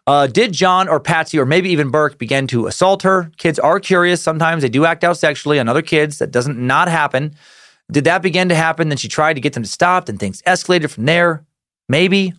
Uh, 0.07 0.27
did 0.27 0.53
John 0.53 0.89
or 0.89 0.99
Patsy 0.99 1.39
or 1.39 1.47
maybe 1.47 1.71
even 1.71 1.91
Burke 1.91 2.19
begin 2.19 2.47
to 2.49 2.67
assault 2.67 3.03
her? 3.03 3.31
Kids 3.37 3.59
are 3.59 3.79
curious. 3.79 4.21
Sometimes 4.21 4.63
they 4.63 4.69
do 4.69 4.85
act 4.85 5.05
out 5.05 5.17
sexually 5.17 5.61
on 5.61 5.69
other 5.69 5.83
kids. 5.83 6.19
That 6.19 6.33
doesn't 6.33 6.59
not 6.59 6.89
happen. 6.89 7.35
Did 7.91 8.05
that 8.05 8.23
begin 8.23 8.49
to 8.49 8.55
happen? 8.55 8.89
Then 8.89 8.99
she 8.99 9.09
tried 9.09 9.35
to 9.35 9.41
get 9.41 9.53
them 9.53 9.63
to 9.63 9.69
stop, 9.69 10.09
and 10.09 10.19
things 10.19 10.43
escalated 10.43 10.91
from 10.91 11.05
there. 11.05 11.45
Maybe. 11.89 12.33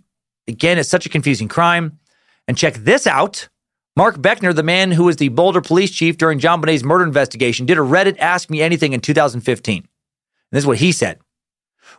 Again, 0.47 0.77
it's 0.77 0.89
such 0.89 1.05
a 1.05 1.09
confusing 1.09 1.47
crime. 1.47 1.99
And 2.47 2.57
check 2.57 2.73
this 2.75 3.07
out. 3.07 3.47
Mark 3.95 4.17
Beckner, 4.17 4.53
the 4.53 4.63
man 4.63 4.91
who 4.91 5.03
was 5.03 5.17
the 5.17 5.29
Boulder 5.29 5.61
police 5.61 5.91
chief 5.91 6.17
during 6.17 6.39
JonBenét's 6.39 6.83
murder 6.83 7.05
investigation, 7.05 7.65
did 7.65 7.77
a 7.77 7.81
Reddit 7.81 8.17
Ask 8.17 8.49
Me 8.49 8.61
Anything 8.61 8.93
in 8.93 8.99
2015. 8.99 9.77
And 9.77 9.87
this 10.51 10.63
is 10.63 10.67
what 10.67 10.79
he 10.79 10.91
said. 10.91 11.19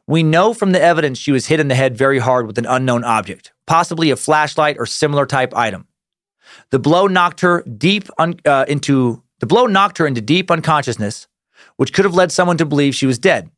We 0.06 0.22
know 0.22 0.52
from 0.52 0.72
the 0.72 0.82
evidence 0.82 1.18
she 1.18 1.32
was 1.32 1.47
hit 1.47 1.60
in 1.60 1.68
the 1.68 1.74
head 1.74 1.97
very 1.97 2.18
hard 2.18 2.47
with 2.47 2.59
an 2.59 2.66
unknown 2.66 3.05
object, 3.05 3.52
possibly 3.66 4.10
a 4.10 4.16
flashlight 4.16 4.76
or 4.78 4.86
similar 4.86 5.24
type 5.24 5.55
item. 5.55 5.86
The 6.70 6.78
blow 6.78 7.06
knocked 7.06 7.40
her 7.40 7.62
deep 7.62 8.09
un- 8.18 8.39
uh, 8.44 8.66
into 8.68 9.22
the 9.40 9.47
blow 9.47 9.66
knocked 9.66 9.98
her 9.98 10.06
into 10.06 10.20
deep 10.20 10.51
unconsciousness, 10.51 11.26
which 11.76 11.93
could 11.93 12.05
have 12.05 12.14
led 12.14 12.32
someone 12.32 12.59
to 12.59 12.66
believe 12.66 12.94
she 12.94 13.06
was 13.06 13.18
dead. 13.18 13.51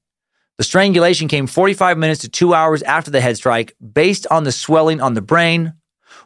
The 0.58 0.64
strangulation 0.64 1.28
came 1.28 1.46
45 1.46 1.98
minutes 1.98 2.20
to 2.22 2.28
2 2.28 2.54
hours 2.54 2.82
after 2.82 3.10
the 3.10 3.20
head 3.20 3.36
strike 3.36 3.74
based 3.92 4.26
on 4.30 4.44
the 4.44 4.52
swelling 4.52 5.00
on 5.00 5.14
the 5.14 5.20
brain, 5.20 5.74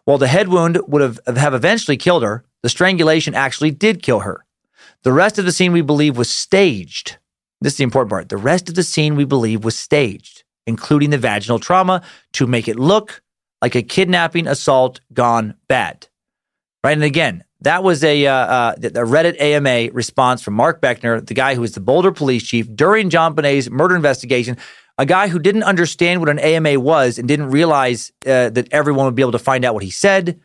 while 0.05 0.19
the 0.19 0.29
head 0.29 0.49
wound 0.49 0.79
would 0.87 1.03
have, 1.03 1.19
have 1.37 1.55
eventually 1.55 1.97
killed 1.97 2.23
her, 2.23 2.45
the 2.63 2.69
strangulation 2.69 3.35
actually 3.35 3.71
did 3.71 4.03
kill 4.03 4.21
her. 4.21 4.45
The 5.03 5.13
rest 5.13 5.39
of 5.39 5.47
the 5.47 5.53
scene 5.53 5.73
we 5.73 5.83
believe 5.83 6.17
was 6.17 6.31
staged. 6.31 7.17
This 7.61 7.75
is 7.75 7.77
the 7.79 7.85
important 7.85 8.11
part. 8.11 8.29
The 8.29 8.37
rest 8.37 8.69
of 8.69 8.75
the 8.75 8.83
scene 8.83 9.17
we 9.17 9.25
believe 9.25 9.65
was 9.65 9.77
staged, 9.77 10.45
including 10.67 11.11
the 11.11 11.19
vaginal 11.19 11.59
trauma, 11.59 12.03
to 12.33 12.47
make 12.47 12.69
it 12.69 12.79
look 12.79 13.23
like 13.61 13.75
a 13.75 13.83
kidnapping 13.83 14.47
assault 14.47 15.01
gone 15.13 15.55
bad. 15.69 16.07
Right. 16.83 16.93
And 16.93 17.05
again, 17.05 17.45
that 17.61 17.83
was 17.83 18.03
a, 18.03 18.27
uh, 18.27 18.35
uh, 18.35 18.75
a 18.79 19.05
Reddit 19.05 19.39
AMA 19.39 19.93
response 19.93 20.43
from 20.43 20.55
Mark 20.55 20.81
Beckner, 20.81 21.25
the 21.25 21.35
guy 21.35 21.55
who 21.55 21.61
was 21.61 21.73
the 21.73 21.81
Boulder 21.81 22.11
police 22.11 22.43
chief 22.43 22.75
during 22.75 23.11
JonBenét's 23.11 23.69
murder 23.69 23.95
investigation 23.95 24.57
a 25.01 25.07
guy 25.07 25.29
who 25.29 25.39
didn't 25.39 25.63
understand 25.63 26.21
what 26.21 26.29
an 26.29 26.39
AMA 26.39 26.79
was 26.79 27.19
and 27.19 27.27
didn't 27.27 27.51
realize 27.51 28.13
uh, 28.27 28.51
that 28.51 28.69
everyone 28.71 29.07
would 29.07 29.15
be 29.15 29.23
able 29.23 29.33
to 29.33 29.39
find 29.39 29.65
out 29.65 29.73
what 29.73 29.83
he 29.83 29.91
said, 29.91 30.39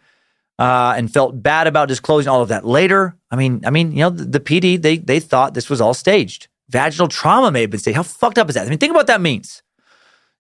uh, 0.58 0.94
and 0.96 1.12
felt 1.12 1.44
bad 1.44 1.68
about 1.68 1.90
disclosing 1.90 2.30
all 2.30 2.42
of 2.42 2.48
that 2.48 2.66
later. 2.66 3.18
I 3.30 3.36
mean, 3.36 3.62
I 3.66 3.70
mean, 3.70 3.92
you 3.92 4.00
know, 4.00 4.10
the, 4.10 4.24
the, 4.24 4.40
PD 4.40 4.82
they 4.82 4.98
they 4.98 5.20
thought 5.20 5.54
this 5.54 5.70
was 5.70 5.82
all 5.82 5.94
staged. 5.94 6.48
Vaginal 6.70 7.08
trauma 7.08 7.52
may 7.52 7.62
have 7.62 7.70
been 7.70 7.80
staged. 7.80 7.96
How 7.96 8.04
fucked 8.04 8.38
up 8.38 8.50
is 8.50 8.56
that? 8.56 8.66
I 8.66 8.70
mean, 8.70 8.80
think 8.80 8.92
about 8.92 9.00
what 9.00 9.08
that 9.08 9.22
means. 9.22 9.62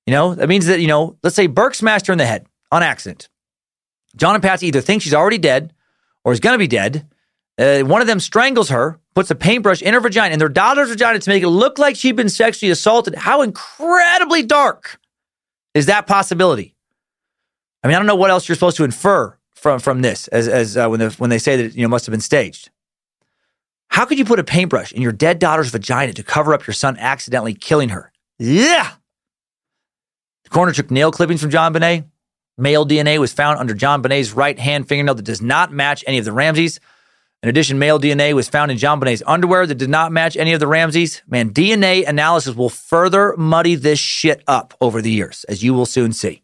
You 0.05 0.11
know, 0.13 0.35
that 0.35 0.49
means 0.49 0.65
that 0.67 0.79
you 0.79 0.87
know, 0.87 1.17
let's 1.23 1.35
say 1.35 1.47
Burke 1.47 1.75
smashed 1.75 2.07
her 2.07 2.13
in 2.13 2.17
the 2.17 2.25
head 2.25 2.47
on 2.71 2.83
accident. 2.83 3.29
John 4.15 4.35
and 4.35 4.43
Patsy 4.43 4.67
either 4.67 4.81
think 4.81 5.01
she's 5.01 5.13
already 5.13 5.37
dead 5.37 5.73
or 6.23 6.31
is 6.31 6.39
going 6.39 6.53
to 6.53 6.59
be 6.59 6.67
dead. 6.67 7.07
Uh, 7.57 7.81
one 7.81 8.01
of 8.01 8.07
them 8.07 8.19
strangles 8.19 8.69
her, 8.69 8.99
puts 9.13 9.31
a 9.31 9.35
paintbrush 9.35 9.81
in 9.81 9.93
her 9.93 9.99
vagina, 9.99 10.33
in 10.33 10.39
their 10.39 10.49
daughter's 10.49 10.89
vagina 10.89 11.19
to 11.19 11.29
make 11.29 11.43
it 11.43 11.49
look 11.49 11.79
like 11.79 11.95
she'd 11.95 12.15
been 12.15 12.29
sexually 12.29 12.71
assaulted. 12.71 13.15
How 13.15 13.41
incredibly 13.41 14.43
dark 14.43 14.99
is 15.73 15.85
that 15.85 16.05
possibility? 16.07 16.75
I 17.83 17.87
mean, 17.87 17.95
I 17.95 17.99
don't 17.99 18.07
know 18.07 18.15
what 18.15 18.29
else 18.29 18.47
you're 18.47 18.55
supposed 18.55 18.77
to 18.77 18.83
infer 18.83 19.37
from 19.53 19.79
from 19.79 20.01
this, 20.01 20.27
as 20.29 20.47
as 20.47 20.75
uh, 20.75 20.87
when 20.89 20.99
the, 20.99 21.09
when 21.11 21.29
they 21.29 21.39
say 21.39 21.55
that 21.57 21.75
you 21.75 21.83
know 21.83 21.87
must 21.87 22.05
have 22.05 22.11
been 22.11 22.19
staged. 22.21 22.69
How 23.89 24.05
could 24.05 24.17
you 24.17 24.25
put 24.25 24.39
a 24.39 24.43
paintbrush 24.43 24.91
in 24.91 25.01
your 25.01 25.11
dead 25.11 25.39
daughter's 25.39 25.69
vagina 25.69 26.13
to 26.13 26.23
cover 26.23 26.53
up 26.53 26.67
your 26.67 26.73
son 26.73 26.97
accidentally 26.97 27.53
killing 27.53 27.89
her? 27.89 28.11
Yeah. 28.37 28.91
The 30.43 30.49
coroner 30.49 30.73
took 30.73 30.91
nail 30.91 31.11
clippings 31.11 31.41
from 31.41 31.51
JonBenét. 31.51 32.05
Male 32.57 32.85
DNA 32.85 33.19
was 33.19 33.33
found 33.33 33.59
under 33.59 33.73
JonBenét's 33.73 34.33
right 34.33 34.57
hand 34.57 34.87
fingernail 34.87 35.15
that 35.15 35.23
does 35.23 35.41
not 35.41 35.73
match 35.73 36.03
any 36.07 36.17
of 36.17 36.25
the 36.25 36.31
Ramseys. 36.31 36.79
In 37.43 37.49
addition, 37.49 37.77
male 37.77 37.99
DNA 37.99 38.33
was 38.33 38.47
found 38.47 38.71
in 38.71 38.77
JonBenét's 38.77 39.21
underwear 39.27 39.67
that 39.67 39.75
did 39.75 39.89
not 39.89 40.11
match 40.11 40.37
any 40.37 40.53
of 40.53 40.59
the 40.59 40.67
Ramseys. 40.67 41.21
Man, 41.27 41.51
DNA 41.51 42.07
analysis 42.07 42.55
will 42.55 42.69
further 42.69 43.35
muddy 43.37 43.75
this 43.75 43.99
shit 43.99 44.43
up 44.47 44.73
over 44.79 45.01
the 45.01 45.11
years, 45.11 45.43
as 45.43 45.63
you 45.63 45.73
will 45.73 45.85
soon 45.85 46.13
see. 46.13 46.41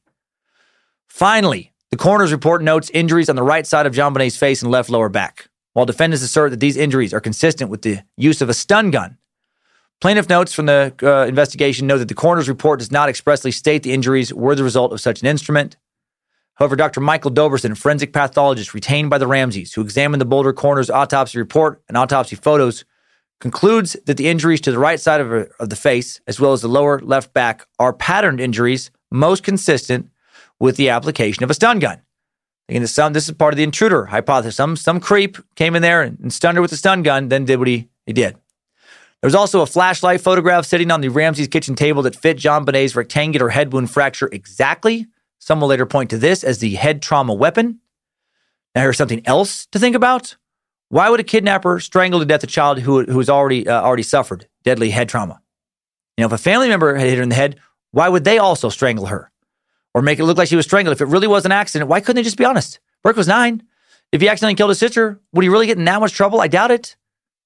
Finally, 1.07 1.71
the 1.91 1.97
coroner's 1.97 2.31
report 2.31 2.61
notes 2.61 2.89
injuries 2.91 3.29
on 3.29 3.35
the 3.35 3.43
right 3.43 3.65
side 3.65 3.85
of 3.85 3.93
JonBenét's 3.93 4.37
face 4.37 4.61
and 4.61 4.71
left 4.71 4.89
lower 4.89 5.09
back, 5.09 5.49
while 5.73 5.85
defendants 5.85 6.23
assert 6.23 6.49
that 6.49 6.59
these 6.59 6.77
injuries 6.77 7.13
are 7.13 7.21
consistent 7.21 7.69
with 7.69 7.81
the 7.81 7.99
use 8.17 8.41
of 8.41 8.49
a 8.49 8.53
stun 8.53 8.91
gun. 8.91 9.17
Plaintiff 10.01 10.29
notes 10.29 10.53
from 10.53 10.65
the 10.65 10.93
uh, 11.03 11.27
investigation 11.27 11.85
note 11.85 11.99
that 11.99 12.07
the 12.07 12.15
coroner's 12.15 12.49
report 12.49 12.79
does 12.79 12.91
not 12.91 13.07
expressly 13.07 13.51
state 13.51 13.83
the 13.83 13.93
injuries 13.93 14.33
were 14.33 14.55
the 14.55 14.63
result 14.63 14.91
of 14.91 14.99
such 14.99 15.21
an 15.21 15.27
instrument. 15.27 15.77
However, 16.55 16.75
Dr. 16.75 17.01
Michael 17.01 17.31
Dobersen, 17.31 17.77
forensic 17.77 18.11
pathologist 18.11 18.73
retained 18.73 19.09
by 19.09 19.17
the 19.17 19.27
Ramseys, 19.27 19.73
who 19.73 19.81
examined 19.81 20.19
the 20.19 20.25
Boulder 20.25 20.53
coroner's 20.53 20.89
autopsy 20.89 21.37
report 21.37 21.83
and 21.87 21.95
autopsy 21.97 22.35
photos, 22.35 22.83
concludes 23.39 23.95
that 24.05 24.17
the 24.17 24.27
injuries 24.27 24.61
to 24.61 24.71
the 24.71 24.79
right 24.79 24.99
side 24.99 25.21
of, 25.21 25.31
of 25.59 25.69
the 25.69 25.75
face, 25.75 26.19
as 26.27 26.39
well 26.39 26.53
as 26.53 26.61
the 26.61 26.67
lower 26.67 26.99
left 26.99 27.33
back, 27.33 27.67
are 27.79 27.93
patterned 27.93 28.39
injuries 28.39 28.91
most 29.11 29.43
consistent 29.43 30.09
with 30.59 30.77
the 30.77 30.89
application 30.89 31.43
of 31.43 31.49
a 31.49 31.55
stun 31.55 31.79
gun. 31.79 32.01
Again, 32.71 32.87
some, 32.87 33.11
this 33.11 33.27
is 33.27 33.35
part 33.35 33.53
of 33.53 33.57
the 33.57 33.63
intruder 33.63 34.05
hypothesis. 34.05 34.55
Some, 34.55 34.77
some 34.77 35.01
creep 35.01 35.37
came 35.55 35.75
in 35.75 35.81
there 35.81 36.03
and 36.03 36.31
stunned 36.31 36.55
her 36.55 36.61
with 36.61 36.71
a 36.71 36.77
stun 36.77 37.03
gun, 37.03 37.27
then 37.27 37.43
did 37.43 37.59
what 37.59 37.67
he, 37.67 37.89
he 38.05 38.13
did. 38.13 38.35
There 39.19 39.27
was 39.27 39.35
also 39.35 39.59
a 39.59 39.65
flashlight 39.65 40.21
photograph 40.21 40.65
sitting 40.65 40.89
on 40.89 41.01
the 41.01 41.09
Ramsey's 41.09 41.49
kitchen 41.49 41.75
table 41.75 42.01
that 42.03 42.15
fit 42.15 42.37
JonBenét's 42.37 42.95
rectangular 42.95 43.49
head 43.49 43.73
wound 43.73 43.91
fracture 43.91 44.29
exactly. 44.31 45.05
Some 45.37 45.59
will 45.59 45.67
later 45.67 45.85
point 45.85 46.11
to 46.11 46.17
this 46.17 46.45
as 46.45 46.59
the 46.59 46.75
head 46.75 47.01
trauma 47.01 47.33
weapon. 47.33 47.81
Now, 48.73 48.83
here's 48.83 48.95
something 48.95 49.21
else 49.27 49.65
to 49.73 49.79
think 49.79 49.97
about. 49.97 50.37
Why 50.87 51.09
would 51.09 51.19
a 51.19 51.23
kidnapper 51.23 51.81
strangle 51.81 52.21
to 52.21 52.25
death 52.25 52.45
a 52.45 52.47
child 52.47 52.79
who, 52.79 53.03
who 53.03 53.17
has 53.17 53.29
already, 53.29 53.67
uh, 53.67 53.81
already 53.81 54.03
suffered 54.03 54.47
deadly 54.63 54.91
head 54.91 55.09
trauma? 55.09 55.41
You 56.15 56.21
know, 56.21 56.27
if 56.27 56.31
a 56.31 56.37
family 56.37 56.69
member 56.69 56.95
had 56.95 57.07
hit 57.07 57.17
her 57.17 57.23
in 57.23 57.29
the 57.29 57.35
head, 57.35 57.59
why 57.91 58.07
would 58.07 58.23
they 58.23 58.37
also 58.37 58.69
strangle 58.69 59.07
her? 59.07 59.30
Or 59.93 60.01
make 60.01 60.19
it 60.19 60.25
look 60.25 60.37
like 60.37 60.47
she 60.47 60.55
was 60.55 60.65
strangled. 60.65 60.93
If 60.93 61.01
it 61.01 61.05
really 61.05 61.27
was 61.27 61.45
an 61.45 61.51
accident, 61.51 61.89
why 61.89 61.99
couldn't 61.99 62.15
they 62.15 62.23
just 62.23 62.37
be 62.37 62.45
honest? 62.45 62.79
Burke 63.03 63.17
was 63.17 63.27
nine. 63.27 63.63
If 64.11 64.21
he 64.21 64.29
accidentally 64.29 64.55
killed 64.55 64.69
his 64.69 64.79
sister, 64.79 65.19
would 65.33 65.43
he 65.43 65.49
really 65.49 65.67
get 65.67 65.77
in 65.77 65.85
that 65.85 65.99
much 65.99 66.13
trouble? 66.13 66.41
I 66.41 66.47
doubt 66.47 66.71
it. 66.71 66.95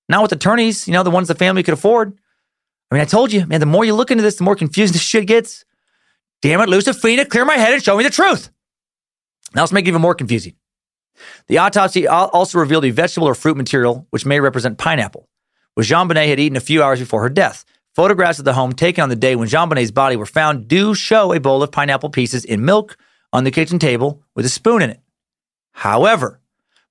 Not 0.10 0.22
with 0.22 0.32
attorneys, 0.32 0.88
you 0.88 0.94
know, 0.94 1.04
the 1.04 1.12
ones 1.12 1.28
the 1.28 1.36
family 1.36 1.64
could 1.64 1.74
afford. 1.74 2.18
I 2.92 2.96
mean, 2.96 3.02
I 3.02 3.06
told 3.06 3.32
you, 3.34 3.46
man, 3.48 3.60
the 3.60 3.66
more 3.66 3.86
you 3.86 3.96
look 3.96 4.12
into 4.12 4.24
this, 4.24 4.36
the 4.36 4.44
more 4.44 4.56
confusing 4.56 4.94
this 4.94 5.02
shit 5.02 5.28
gets. 5.28 5.66
Damn 6.42 6.62
it, 6.62 6.70
Lucifina, 6.70 7.28
clear 7.28 7.46
my 7.46 7.56
head 7.56 7.74
and 7.74 7.84
show 7.84 7.98
me 7.98 8.04
the 8.04 8.10
truth. 8.10 8.50
Now 9.54 9.62
let's 9.62 9.72
make 9.72 9.86
it 9.86 9.90
even 9.90 10.02
more 10.02 10.16
confusing. 10.16 10.56
The 11.48 11.60
autopsy 11.60 12.08
also 12.08 12.60
revealed 12.60 12.86
a 12.86 12.92
vegetable 12.92 13.28
or 13.28 13.36
fruit 13.36 13.58
material, 13.58 14.06
which 14.10 14.26
may 14.26 14.40
represent 14.40 14.78
pineapple, 14.78 15.30
which 15.76 15.88
JonBenét 15.88 16.28
had 16.28 16.40
eaten 16.40 16.58
a 16.58 16.62
few 16.62 16.84
hours 16.84 17.00
before 17.00 17.22
her 17.22 17.30
death. 17.30 17.64
Photographs 17.96 18.40
of 18.40 18.46
the 18.46 18.54
home 18.54 18.74
taken 18.74 19.02
on 19.02 19.10
the 19.10 19.16
day 19.16 19.38
when 19.38 19.48
JonBenét's 19.48 19.92
body 19.92 20.18
were 20.18 20.26
found 20.26 20.68
do 20.68 20.94
show 20.94 21.32
a 21.32 21.40
bowl 21.40 21.64
of 21.64 21.72
pineapple 21.72 22.10
pieces 22.10 22.44
in 22.44 22.66
milk 22.66 22.98
on 23.32 23.46
the 23.46 23.52
kitchen 23.52 23.80
table 23.80 24.22
with 24.36 24.46
a 24.46 24.50
spoon 24.50 24.82
in 24.82 24.90
it. 24.90 25.00
However, 25.72 26.42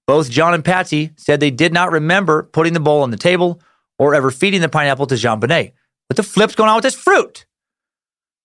both 0.06 0.31
John 0.31 0.55
and 0.55 0.64
Patsy 0.64 1.10
said 1.16 1.40
they 1.40 1.51
did 1.51 1.74
not 1.74 1.93
remember 1.93 2.44
putting 2.44 2.72
the 2.72 2.81
bowl 2.81 3.02
on 3.02 3.10
the 3.10 3.18
table 3.18 3.60
or 3.98 4.14
ever 4.14 4.31
feeding 4.31 4.62
the 4.62 4.68
pineapple 4.70 5.06
to 5.09 5.14
JonBenét. 5.14 5.72
What 6.09 6.16
the 6.16 6.22
flip's 6.22 6.55
going 6.55 6.70
on 6.70 6.76
with 6.76 6.85
this 6.85 6.94
fruit? 6.94 7.44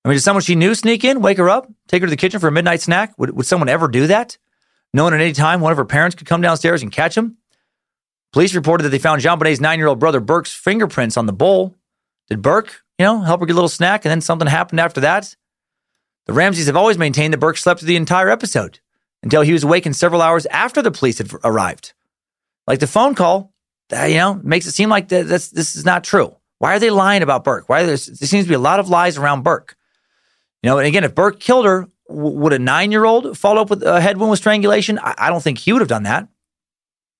I 0.04 0.10
mean, 0.10 0.16
did 0.16 0.22
someone 0.22 0.44
she 0.44 0.56
knew 0.56 0.76
sneak 0.76 1.06
in, 1.06 1.22
wake 1.22 1.38
her 1.38 1.50
up, 1.50 1.72
take 1.88 2.02
her 2.02 2.08
to 2.08 2.12
the 2.12 2.18
kitchen 2.18 2.42
for 2.42 2.48
a 2.48 2.52
midnight 2.52 2.82
snack? 2.82 3.14
Would, 3.18 3.38
would 3.38 3.46
someone 3.46 3.70
ever 3.70 3.88
do 3.88 4.08
that? 4.08 4.38
Knowing 4.94 5.14
at 5.14 5.22
any 5.22 5.34
time 5.34 5.62
one 5.62 5.72
of 5.72 5.78
her 5.78 5.86
parents 5.86 6.16
could 6.16 6.28
come 6.28 6.42
downstairs 6.42 6.82
and 6.82 6.92
catch 6.92 7.16
him? 7.16 7.38
Police 8.34 8.54
reported 8.54 8.84
that 8.84 8.90
they 8.90 9.00
found 9.00 9.22
JonBenét's 9.22 9.62
nine 9.62 9.80
year 9.80 9.88
old 9.88 10.00
brother 10.00 10.20
Burke's 10.20 10.54
fingerprints 10.54 11.16
on 11.16 11.26
the 11.26 11.34
bowl. 11.34 11.76
Did 12.30 12.42
Burke, 12.42 12.82
you 12.98 13.06
know, 13.06 13.22
help 13.22 13.40
her 13.40 13.46
get 13.46 13.54
a 13.54 13.56
little 13.56 13.70
snack 13.70 14.06
and 14.06 14.12
then 14.12 14.22
something 14.22 14.48
happened 14.48 14.80
after 14.80 15.02
that? 15.02 15.36
The 16.28 16.34
Ramseys 16.34 16.68
have 16.68 16.76
always 16.76 16.98
maintained 16.98 17.34
that 17.34 17.40
Burke 17.40 17.58
slept 17.58 17.80
through 17.80 17.88
the 17.88 17.96
entire 17.96 18.30
episode 18.30 18.80
until 19.24 19.42
he 19.42 19.54
was 19.54 19.64
awakened 19.64 19.96
several 19.96 20.22
hours 20.22 20.46
after 20.48 20.82
the 20.82 20.92
police 20.92 21.18
had 21.18 21.32
arrived. 21.44 21.94
Like 22.68 22.80
the 22.80 22.88
phone 22.88 23.16
call, 23.16 23.52
you 23.92 24.16
know, 24.16 24.40
makes 24.44 24.68
it 24.68 24.74
seem 24.74 24.90
like 24.90 25.08
this 25.08 25.52
is 25.54 25.86
not 25.86 26.04
true. 26.04 26.36
Why 26.60 26.76
are 26.76 26.80
they 26.80 26.92
lying 26.92 27.24
about 27.24 27.44
Burke? 27.44 27.68
Why 27.68 27.84
there 27.84 27.98
seems 27.98 28.46
to 28.46 28.50
be 28.50 28.54
a 28.54 28.60
lot 28.60 28.80
of 28.80 28.90
lies 28.90 29.18
around 29.18 29.44
Burke? 29.44 29.76
You 30.62 30.70
know, 30.70 30.78
and 30.78 30.86
again, 30.86 31.04
if 31.04 31.16
Burke 31.16 31.40
killed 31.40 31.66
her, 31.66 31.88
would 32.10 32.54
a 32.54 32.60
nine-year-old 32.60 33.38
follow 33.38 33.62
up 33.62 33.70
with 33.70 33.82
a 33.82 34.02
head 34.02 34.18
wound 34.18 34.30
with 34.32 34.40
strangulation? 34.40 35.00
I, 35.00 35.16
I 35.18 35.30
don't 35.30 35.42
think 35.42 35.58
he 35.58 35.74
would 35.74 35.82
have 35.82 35.90
done 35.90 36.04
that. 36.04 36.28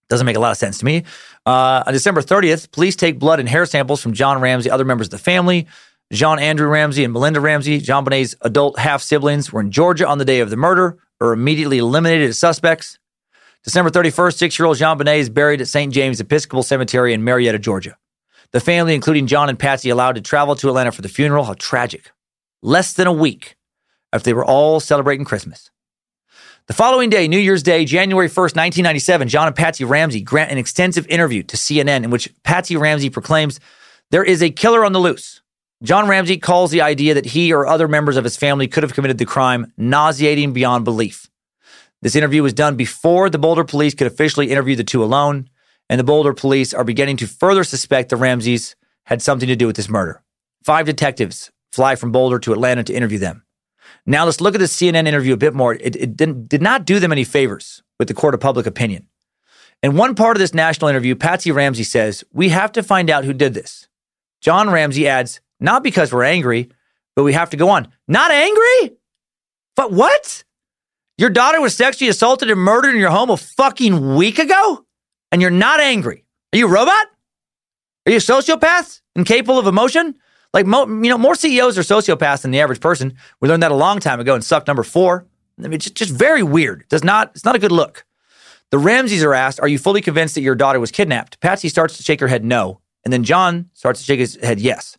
Doesn't 0.10 0.26
make 0.26 0.36
a 0.36 0.40
lot 0.40 0.52
of 0.52 0.58
sense 0.58 0.80
to 0.80 0.86
me. 0.86 1.04
Uh, 1.46 1.84
on 1.86 1.94
December 1.94 2.22
30th, 2.22 2.72
police 2.72 2.96
take 2.96 3.20
blood 3.20 3.40
and 3.40 3.48
hair 3.48 3.66
samples 3.66 4.02
from 4.02 4.14
John 4.14 4.42
Ramsey, 4.42 4.70
other 4.70 4.86
members 4.86 5.08
of 5.08 5.12
the 5.12 5.18
family. 5.20 5.68
John 6.12 6.40
Andrew 6.40 6.68
Ramsey 6.68 7.04
and 7.04 7.14
Melinda 7.14 7.40
Ramsey, 7.40 7.80
JonBenét's 7.80 8.36
adult 8.42 8.80
half 8.80 9.04
siblings, 9.04 9.54
were 9.54 9.62
in 9.62 9.70
Georgia 9.70 10.08
on 10.08 10.18
the 10.18 10.26
day 10.26 10.40
of 10.40 10.50
the 10.50 10.58
murder, 10.58 10.98
or 11.20 11.34
immediately 11.34 11.78
eliminated 11.78 12.30
as 12.30 12.40
suspects. 12.40 12.98
December 13.64 13.92
31st, 13.92 14.38
six 14.38 14.58
year 14.58 14.66
old 14.66 14.78
JonBenét 14.78 15.20
is 15.20 15.30
buried 15.30 15.62
at 15.62 15.68
St. 15.68 15.94
James 15.94 16.20
Episcopal 16.20 16.64
Cemetery 16.64 17.14
in 17.14 17.24
Marietta, 17.24 17.60
Georgia. 17.60 17.96
The 18.52 18.60
family, 18.60 18.96
including 18.96 19.28
John 19.28 19.50
and 19.50 19.60
Patsy, 19.60 19.92
allowed 19.92 20.16
to 20.16 20.22
travel 20.22 20.56
to 20.56 20.70
Atlanta 20.70 20.92
for 20.92 21.04
the 21.04 21.10
funeral. 21.10 21.44
How 21.44 21.54
tragic. 21.54 22.12
Less 22.64 22.94
than 22.94 23.06
a 23.06 23.14
week 23.14 23.56
after 24.12 24.26
they 24.26 24.34
were 24.34 24.46
all 24.46 24.80
celebrating 24.80 25.26
Christmas. 25.26 25.70
The 26.70 26.76
following 26.76 27.10
day, 27.10 27.28
New 27.28 27.40
Year's 27.40 27.64
Day, 27.64 27.84
January 27.84 28.28
1st, 28.28 28.56
1997, 28.56 29.28
John 29.28 29.48
and 29.48 29.56
Patsy 29.56 29.86
Ramsey 29.86 30.22
grant 30.22 30.52
an 30.52 30.60
extensive 30.60 31.08
interview 31.08 31.42
to 31.42 31.58
CNN 31.58 32.04
in 32.04 32.12
which 32.12 32.32
Patsy 32.44 32.78
Ramsey 32.78 33.10
proclaims 33.10 33.60
there 34.12 34.24
is 34.24 34.44
a 34.44 34.52
killer 34.52 34.86
on 34.86 34.92
the 34.92 35.00
loose. 35.00 35.42
John 35.82 36.08
Ramsey 36.08 36.38
calls 36.38 36.70
the 36.70 36.82
idea 36.82 37.16
that 37.16 37.26
he 37.26 37.52
or 37.52 37.66
other 37.66 37.88
members 37.88 38.18
of 38.18 38.24
his 38.24 38.38
family 38.38 38.68
could 38.68 38.84
have 38.84 38.94
committed 38.94 39.18
the 39.18 39.26
crime 39.26 39.74
nauseating 39.78 40.54
beyond 40.54 40.86
belief. 40.86 41.28
This 42.04 42.16
interview 42.16 42.44
was 42.44 42.54
done 42.54 42.76
before 42.76 43.32
the 43.32 43.40
Boulder 43.40 43.64
police 43.64 43.96
could 43.96 44.06
officially 44.06 44.52
interview 44.52 44.76
the 44.76 44.84
two 44.84 45.04
alone, 45.04 45.50
and 45.90 46.00
the 46.00 46.04
Boulder 46.04 46.36
police 46.36 46.72
are 46.72 46.84
beginning 46.84 47.18
to 47.18 47.26
further 47.26 47.64
suspect 47.64 48.10
the 48.10 48.16
Ramseys 48.16 48.76
had 49.06 49.24
something 49.24 49.48
to 49.48 49.56
do 49.56 49.66
with 49.66 49.76
this 49.76 49.90
murder. 49.90 50.22
Five 50.64 50.86
detectives 50.86 51.50
fly 51.72 51.96
from 51.96 52.12
Boulder 52.12 52.38
to 52.38 52.54
Atlanta 52.54 52.84
to 52.84 52.94
interview 52.94 53.18
them. 53.18 53.42
Now 54.06 54.26
let's 54.26 54.42
look 54.42 54.56
at 54.56 54.60
the 54.60 54.66
CNN 54.66 55.08
interview 55.08 55.34
a 55.34 55.38
bit 55.38 55.54
more. 55.54 55.74
It, 55.76 55.96
it 55.96 56.18
did 56.18 56.62
not 56.62 56.86
do 56.86 57.00
them 57.00 57.12
any 57.12 57.24
favors 57.24 57.84
with 57.98 58.08
the 58.08 58.14
court 58.14 58.34
of 58.34 58.40
public 58.40 58.66
opinion. 58.66 59.08
In 59.82 59.96
one 59.96 60.16
part 60.16 60.36
of 60.36 60.40
this 60.40 60.54
national 60.54 60.90
interview, 60.90 61.16
Patsy 61.16 61.52
Ramsey 61.52 61.84
says, 61.84 62.24
We 62.34 62.50
have 62.50 62.72
to 62.74 62.84
find 62.84 63.10
out 63.10 63.24
who 63.24 63.34
did 63.34 63.54
this. 63.54 63.88
John 64.42 64.70
Ramsey 64.70 65.08
adds, 65.08 65.42
Not 65.60 65.84
because 65.84 66.12
we're 66.12 66.24
angry, 66.24 66.70
but 67.16 67.24
we 67.24 67.34
have 67.34 67.50
to 67.52 67.58
go 67.58 67.70
on. 67.70 67.88
Not 68.08 68.32
angry? 68.32 68.98
But 69.76 69.92
what? 69.92 70.44
Your 71.18 71.30
daughter 71.30 71.62
was 71.62 71.76
sexually 71.76 72.10
assaulted 72.10 72.50
and 72.50 72.60
murdered 72.60 72.94
in 72.94 73.00
your 73.00 73.12
home 73.12 73.30
a 73.30 73.38
fucking 73.38 74.16
week 74.16 74.40
ago? 74.40 74.86
And 75.32 75.42
you're 75.42 75.52
not 75.52 75.80
angry? 75.80 76.26
Are 76.54 76.58
you 76.58 76.68
a 76.68 76.72
robot? 76.72 77.08
Are 78.06 78.12
you 78.12 78.18
a 78.18 78.22
sociopath 78.22 79.02
incapable 79.16 79.60
of 79.60 79.68
emotion? 79.68 80.16
Like, 80.54 80.66
mo- 80.66 80.88
you 80.88 81.10
know, 81.10 81.18
more 81.18 81.36
CEOs 81.36 81.78
are 81.78 81.82
sociopaths 81.82 82.42
than 82.42 82.52
the 82.52 82.60
average 82.60 82.80
person. 82.80 83.16
We 83.40 83.50
learned 83.50 83.64
that 83.64 83.72
a 83.72 83.76
long 83.76 84.00
time 84.00 84.20
ago 84.20 84.34
and 84.34 84.44
sucked 84.44 84.68
number 84.68 84.84
four. 84.84 85.26
I 85.64 85.68
mean, 85.68 85.80
just, 85.80 85.96
just 85.96 86.12
very 86.12 86.42
weird. 86.42 86.86
Does 86.90 87.04
not, 87.04 87.32
it's 87.36 87.46
not 87.46 87.56
a 87.56 87.60
good 87.60 87.72
look. 87.72 88.06
The 88.72 88.78
Ramseys 88.78 89.24
are 89.24 89.34
asked, 89.34 89.60
Are 89.60 89.68
you 89.68 89.78
fully 89.78 90.02
convinced 90.02 90.36
that 90.36 90.42
your 90.42 90.56
daughter 90.56 90.80
was 90.80 90.92
kidnapped? 90.92 91.40
Patsy 91.40 91.70
starts 91.70 91.98
to 91.98 92.04
shake 92.04 92.20
her 92.20 92.28
head 92.28 92.46
no. 92.46 92.80
And 93.04 93.14
then 93.14 93.24
John 93.24 93.70
starts 93.74 94.00
to 94.00 94.06
shake 94.06 94.20
his 94.20 94.36
head 94.36 94.60
yes. 94.60 94.98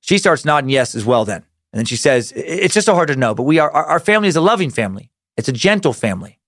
She 0.00 0.18
starts 0.18 0.44
nodding 0.44 0.70
yes 0.70 0.94
as 0.94 1.04
well 1.04 1.24
then. 1.24 1.44
And 1.72 1.78
then 1.78 1.84
she 1.84 1.96
says, 1.96 2.32
It's 2.34 2.74
just 2.74 2.86
so 2.86 2.94
hard 2.94 3.08
to 3.08 3.16
know, 3.16 3.34
but 3.34 3.44
we 3.44 3.58
are, 3.58 3.70
our, 3.70 3.84
our 3.84 4.00
family 4.00 4.28
is 4.28 4.36
a 4.36 4.40
loving 4.40 4.70
family. 4.70 5.10
It's 5.36 5.48
a 5.48 5.52
gentle 5.52 5.92
family. 5.92 6.38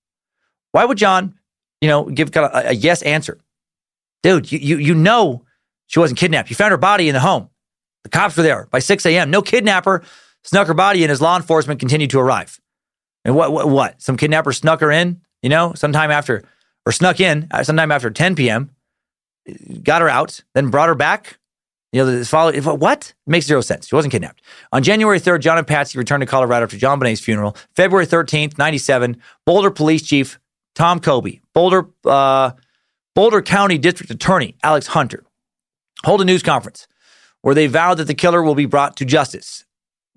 Why 0.71 0.85
would 0.85 0.97
John, 0.97 1.35
you 1.79 1.87
know, 1.89 2.05
give 2.05 2.31
kind 2.31 2.47
of 2.47 2.65
a, 2.65 2.69
a 2.69 2.73
yes 2.73 3.01
answer? 3.01 3.39
Dude, 4.23 4.51
you, 4.51 4.59
you, 4.59 4.77
you 4.77 4.95
know 4.95 5.45
she 5.87 5.99
wasn't 5.99 6.19
kidnapped. 6.19 6.49
You 6.49 6.55
found 6.55 6.71
her 6.71 6.77
body 6.77 7.07
in 7.07 7.13
the 7.13 7.19
home. 7.19 7.49
The 8.03 8.09
cops 8.09 8.37
were 8.37 8.43
there 8.43 8.67
by 8.71 8.79
6 8.79 9.05
a.m. 9.05 9.29
No 9.29 9.41
kidnapper 9.41 10.03
snuck 10.43 10.67
her 10.67 10.73
body 10.73 11.03
in 11.03 11.09
as 11.09 11.21
law 11.21 11.37
enforcement 11.37 11.79
continued 11.79 12.09
to 12.11 12.19
arrive. 12.19 12.59
And 13.23 13.35
what, 13.35 13.51
what, 13.51 13.69
what? 13.69 14.01
Some 14.01 14.17
kidnapper 14.17 14.51
snuck 14.51 14.81
her 14.81 14.91
in, 14.91 15.21
you 15.41 15.49
know, 15.49 15.73
sometime 15.75 16.09
after, 16.09 16.43
or 16.85 16.91
snuck 16.91 17.19
in 17.19 17.47
uh, 17.51 17.63
sometime 17.63 17.91
after 17.91 18.09
10 18.09 18.35
p.m., 18.35 18.71
got 19.83 20.01
her 20.01 20.09
out, 20.09 20.43
then 20.53 20.69
brought 20.69 20.89
her 20.89 20.95
back. 20.95 21.37
You 21.91 22.05
know, 22.05 22.23
follow, 22.23 22.53
what? 22.77 23.13
Makes 23.27 23.47
zero 23.47 23.59
sense. 23.61 23.87
She 23.87 23.95
wasn't 23.95 24.13
kidnapped. 24.13 24.41
On 24.71 24.81
January 24.81 25.19
3rd, 25.19 25.41
John 25.41 25.57
and 25.57 25.67
Patsy 25.67 25.97
returned 25.97 26.21
to 26.21 26.25
Colorado 26.25 26.63
after 26.63 26.77
JonBenét's 26.77 27.19
funeral. 27.19 27.57
February 27.75 28.07
13th, 28.07 28.57
97, 28.57 29.21
Boulder 29.45 29.71
Police 29.71 30.01
Chief 30.01 30.39
Tom 30.73 31.01
Koby, 31.01 31.41
Boulder, 31.53 31.89
uh, 32.05 32.51
Boulder 33.13 33.41
County 33.41 33.77
District 33.77 34.09
Attorney 34.09 34.55
Alex 34.63 34.87
Hunter 34.87 35.23
hold 36.05 36.21
a 36.21 36.25
news 36.25 36.43
conference 36.43 36.87
where 37.41 37.55
they 37.55 37.67
vowed 37.67 37.97
that 37.97 38.05
the 38.05 38.13
killer 38.13 38.41
will 38.41 38.55
be 38.55 38.65
brought 38.65 38.97
to 38.97 39.05
justice. 39.05 39.65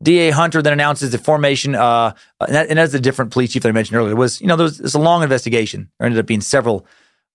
DA 0.02 0.30
Hunter 0.30 0.60
then 0.60 0.72
announces 0.72 1.12
the 1.12 1.18
formation, 1.18 1.74
uh, 1.74 2.12
and, 2.40 2.54
that, 2.54 2.68
and 2.68 2.78
that's 2.78 2.92
the 2.92 3.00
different 3.00 3.32
police 3.32 3.52
chief 3.52 3.62
that 3.62 3.68
I 3.68 3.72
mentioned 3.72 3.96
earlier. 3.96 4.16
Was 4.16 4.40
you 4.40 4.46
know 4.46 4.56
there 4.56 4.64
was, 4.64 4.78
there 4.78 5.00
a 5.00 5.04
long 5.04 5.22
investigation. 5.22 5.90
There 5.98 6.06
ended 6.06 6.18
up 6.18 6.26
being 6.26 6.40
several 6.40 6.86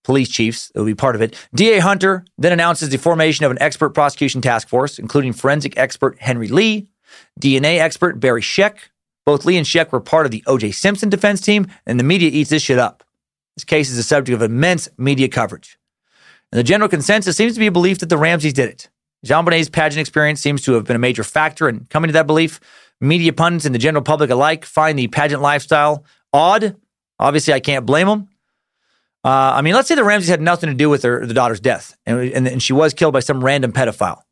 police 0.04 0.28
chiefs 0.28 0.68
that 0.68 0.80
would 0.80 0.86
be 0.86 0.94
part 0.94 1.14
of 1.14 1.22
it. 1.22 1.36
DA 1.54 1.78
Hunter 1.78 2.24
then 2.38 2.52
announces 2.52 2.88
the 2.88 2.98
formation 2.98 3.44
of 3.44 3.50
an 3.50 3.60
expert 3.60 3.90
prosecution 3.90 4.40
task 4.40 4.68
force, 4.68 4.98
including 4.98 5.32
forensic 5.32 5.76
expert 5.76 6.18
Henry 6.20 6.48
Lee, 6.48 6.88
DNA 7.40 7.78
expert 7.78 8.20
Barry 8.20 8.42
Scheck. 8.42 8.76
Both 9.26 9.44
Lee 9.44 9.56
and 9.56 9.66
Scheck 9.66 9.92
were 9.92 10.00
part 10.00 10.26
of 10.26 10.32
the 10.32 10.42
O.J. 10.46 10.72
Simpson 10.72 11.08
defense 11.08 11.40
team, 11.40 11.66
and 11.86 12.00
the 12.00 12.04
media 12.04 12.30
eats 12.30 12.50
this 12.50 12.62
shit 12.62 12.78
up. 12.78 13.04
This 13.56 13.64
case 13.64 13.90
is 13.90 13.96
the 13.96 14.02
subject 14.02 14.34
of 14.34 14.42
immense 14.42 14.88
media 14.96 15.28
coverage. 15.28 15.78
And 16.52 16.58
the 16.58 16.64
general 16.64 16.88
consensus 16.88 17.36
seems 17.36 17.54
to 17.54 17.60
be 17.60 17.66
a 17.66 17.72
belief 17.72 17.98
that 17.98 18.08
the 18.08 18.16
Ramseys 18.16 18.54
did 18.54 18.68
it. 18.70 18.88
JonBenét's 19.24 19.68
pageant 19.68 20.00
experience 20.00 20.40
seems 20.40 20.62
to 20.62 20.72
have 20.72 20.84
been 20.84 20.96
a 20.96 21.00
major 21.00 21.24
factor 21.24 21.68
in 21.68 21.86
coming 21.90 22.08
to 22.08 22.12
that 22.12 22.26
belief. 22.26 22.60
Media 23.00 23.32
pundits 23.32 23.64
and 23.64 23.74
the 23.74 23.78
general 23.78 24.02
public 24.02 24.30
alike 24.30 24.64
find 24.64 24.98
the 24.98 25.08
pageant 25.08 25.42
lifestyle 25.42 26.04
odd. 26.32 26.76
Obviously, 27.18 27.52
I 27.52 27.60
can't 27.60 27.86
blame 27.86 28.06
them. 28.06 28.28
Uh, 29.22 29.28
I 29.28 29.62
mean, 29.62 29.74
let's 29.74 29.88
say 29.88 29.94
the 29.94 30.04
Ramseys 30.04 30.30
had 30.30 30.40
nothing 30.40 30.70
to 30.70 30.74
do 30.74 30.88
with 30.88 31.02
her, 31.02 31.26
the 31.26 31.34
daughter's 31.34 31.60
death, 31.60 31.96
and, 32.06 32.18
and, 32.18 32.48
and 32.48 32.62
she 32.62 32.72
was 32.72 32.94
killed 32.94 33.12
by 33.12 33.20
some 33.20 33.44
random 33.44 33.72
pedophile. 33.72 34.22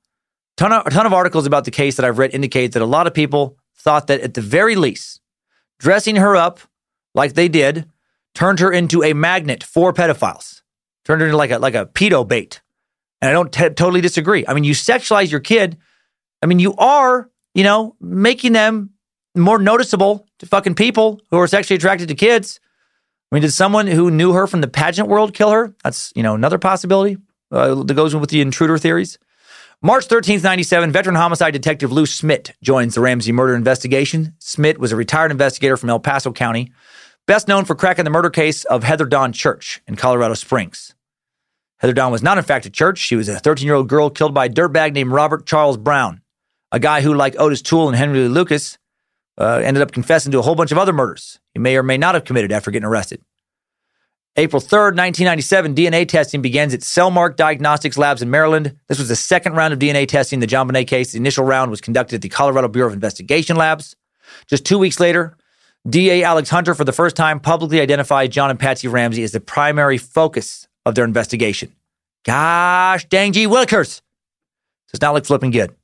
Ton 0.57 0.73
of, 0.73 0.87
a 0.87 0.91
ton 0.91 1.05
of 1.05 1.13
articles 1.13 1.47
about 1.47 1.67
the 1.67 1.71
case 1.71 1.97
that 1.97 2.07
I've 2.07 2.19
read 2.19 2.35
indicate 2.35 2.73
that 2.73 2.83
a 2.83 2.87
lot 2.87 3.07
of 3.07 3.13
people 3.13 3.59
thought 3.77 4.07
that 4.07 4.21
at 4.23 4.35
the 4.35 4.41
very 4.41 4.77
least, 4.77 5.21
dressing 5.79 6.17
her 6.17 6.35
up 6.35 6.61
like 7.15 7.35
they 7.35 7.49
did 7.49 7.89
turned 8.35 8.61
her 8.61 8.73
into 8.73 9.03
a 9.03 9.13
magnet 9.13 9.63
for 9.63 9.93
pedophiles, 9.93 10.63
turned 11.05 11.21
her 11.21 11.27
into 11.27 11.37
like 11.37 11.51
a 11.51 11.59
like 11.59 11.75
a 11.75 11.87
pedo 11.87 12.27
bait. 12.27 12.61
And 13.21 13.29
I 13.29 13.33
don't 13.33 13.53
t- 13.53 13.69
totally 13.71 14.01
disagree. 14.01 14.45
I 14.47 14.55
mean, 14.55 14.65
you 14.65 14.73
sexualize 14.73 15.31
your 15.31 15.41
kid. 15.41 15.77
I 16.43 16.47
mean, 16.47 16.59
you 16.59 16.75
are, 16.77 17.31
you 17.55 17.65
know, 17.65 17.97
making 18.01 18.53
them 18.53 18.91
more 19.35 19.59
noticeable 19.59 20.27
to 20.39 20.47
fucking 20.47 20.75
people 20.75 21.21
who 21.31 21.39
are 21.39 21.47
sexually 21.47 21.77
attracted 21.77 22.09
to 22.09 22.15
kids. 22.15 22.61
I 23.31 23.35
mean, 23.35 23.43
did 23.43 23.53
someone 23.53 23.87
who 23.87 24.11
knew 24.11 24.33
her 24.33 24.47
from 24.47 24.61
the 24.61 24.69
pageant 24.69 25.09
world 25.09 25.35
kill 25.35 25.51
her? 25.51 25.75
That's, 25.85 26.13
you 26.17 26.23
know, 26.23 26.35
another 26.35 26.59
possibility 26.59 27.19
uh, 27.51 27.75
that 27.75 27.95
goes 27.95 28.15
with 28.15 28.31
the 28.31 28.41
intruder 28.41 28.79
theories. 28.79 29.19
March 29.81 30.09
13th, 30.09 30.43
97, 30.43 30.91
veteran 30.91 31.15
homicide 31.15 31.53
detective 31.53 31.93
Lou 31.93 32.05
Smit 32.05 32.53
joins 32.63 32.95
the 32.97 33.01
Ramsey 33.01 33.31
murder 33.31 33.55
investigation. 33.55 34.35
Smit 34.41 34.79
was 34.79 34.91
a 34.91 34.97
retired 34.97 35.31
investigator 35.31 35.77
from 35.77 35.91
El 35.91 36.01
Paso 36.01 36.33
County, 36.33 36.73
best 37.27 37.47
known 37.47 37.65
for 37.65 37.77
cracking 37.77 38.05
the 38.05 38.11
murder 38.11 38.31
case 38.31 38.65
of 38.65 38.83
Heather 38.83 39.07
Dawn 39.07 39.33
Church 39.33 39.81
in 39.87 39.95
Colorado 39.95 40.35
Springs. 40.35 40.95
Heather 41.79 41.93
Dawn 41.93 42.13
was 42.13 42.23
not, 42.23 42.39
in 42.39 42.45
fact, 42.45 42.67
a 42.67 42.71
church. 42.71 42.99
She 42.99 43.17
was 43.17 43.29
a 43.29 43.39
13 43.39 43.67
year 43.67 43.75
old 43.75 43.89
girl 43.89 44.11
killed 44.11 44.35
by 44.35 44.47
a 44.47 44.51
dirtbag 44.51 44.93
named 44.93 45.13
Robert 45.13 45.47
Charles 45.47 45.77
Brown, 45.77 46.21
a 46.73 46.81
guy 46.81 47.01
who, 47.01 47.15
like 47.15 47.39
Otis 47.39 47.63
Toole 47.63 47.89
and 47.89 47.97
Henry 47.97 48.21
Lee 48.21 48.29
Lucas, 48.29 48.79
uh, 49.39 49.61
ended 49.63 49.83
up 49.83 49.93
confessing 49.93 50.33
to 50.33 50.39
a 50.39 50.43
whole 50.43 50.57
bunch 50.57 50.73
of 50.73 50.79
other 50.79 50.93
murders 50.93 51.39
he 51.53 51.61
may 51.61 51.77
or 51.77 51.83
may 51.83 51.97
not 51.97 52.15
have 52.15 52.25
committed 52.25 52.53
after 52.53 52.71
getting 52.71 52.87
arrested. 52.87 53.23
April 54.37 54.63
3rd, 54.63 54.95
1997, 54.95 55.75
DNA 55.75 56.07
testing 56.07 56.41
begins 56.41 56.73
at 56.73 56.81
Cellmark 56.81 57.35
Diagnostics 57.35 57.99
Labs 57.99 58.23
in 58.23 58.31
Maryland. 58.31 58.77
This 58.87 58.99
was 58.99 59.09
the 59.09 59.17
second 59.17 59.55
round 59.55 59.73
of 59.73 59.81
DNA 59.81 60.07
testing 60.07 60.37
in 60.37 60.41
the 60.41 60.47
John 60.47 60.69
JonBenét 60.69 60.87
case. 60.87 61.11
The 61.11 61.19
initial 61.19 61.45
round 61.45 61.73
was 61.73 61.81
conducted 61.81 62.17
at 62.17 62.23
the 62.23 62.29
Colorado 62.29 62.69
Bureau 62.69 62.87
of 62.87 62.95
Investigation 62.95 63.57
Labs. 63.57 63.97
Just 64.47 64.65
two 64.65 64.79
weeks 64.79 65.01
later, 65.01 65.37
DA 65.89 66.23
Alex 66.23 66.51
Hunter, 66.51 66.77
for 66.77 66.85
the 66.85 66.93
first 66.93 67.17
time, 67.17 67.41
publicly 67.41 67.81
identified 67.81 68.31
John 68.31 68.51
and 68.51 68.61
Patsy 68.61 68.87
Ramsey 68.87 69.25
as 69.25 69.33
the 69.33 69.41
primary 69.41 69.99
focus 69.99 70.68
of 70.89 70.95
their 70.95 71.05
investigation. 71.05 71.73
Gosh 72.25 73.05
dang 73.07 73.33
gee 73.33 73.47
willikers. 73.47 74.01
Does 74.91 75.01
not 75.01 75.15
look 75.15 75.27
flipping 75.27 75.51
good. 75.51 75.75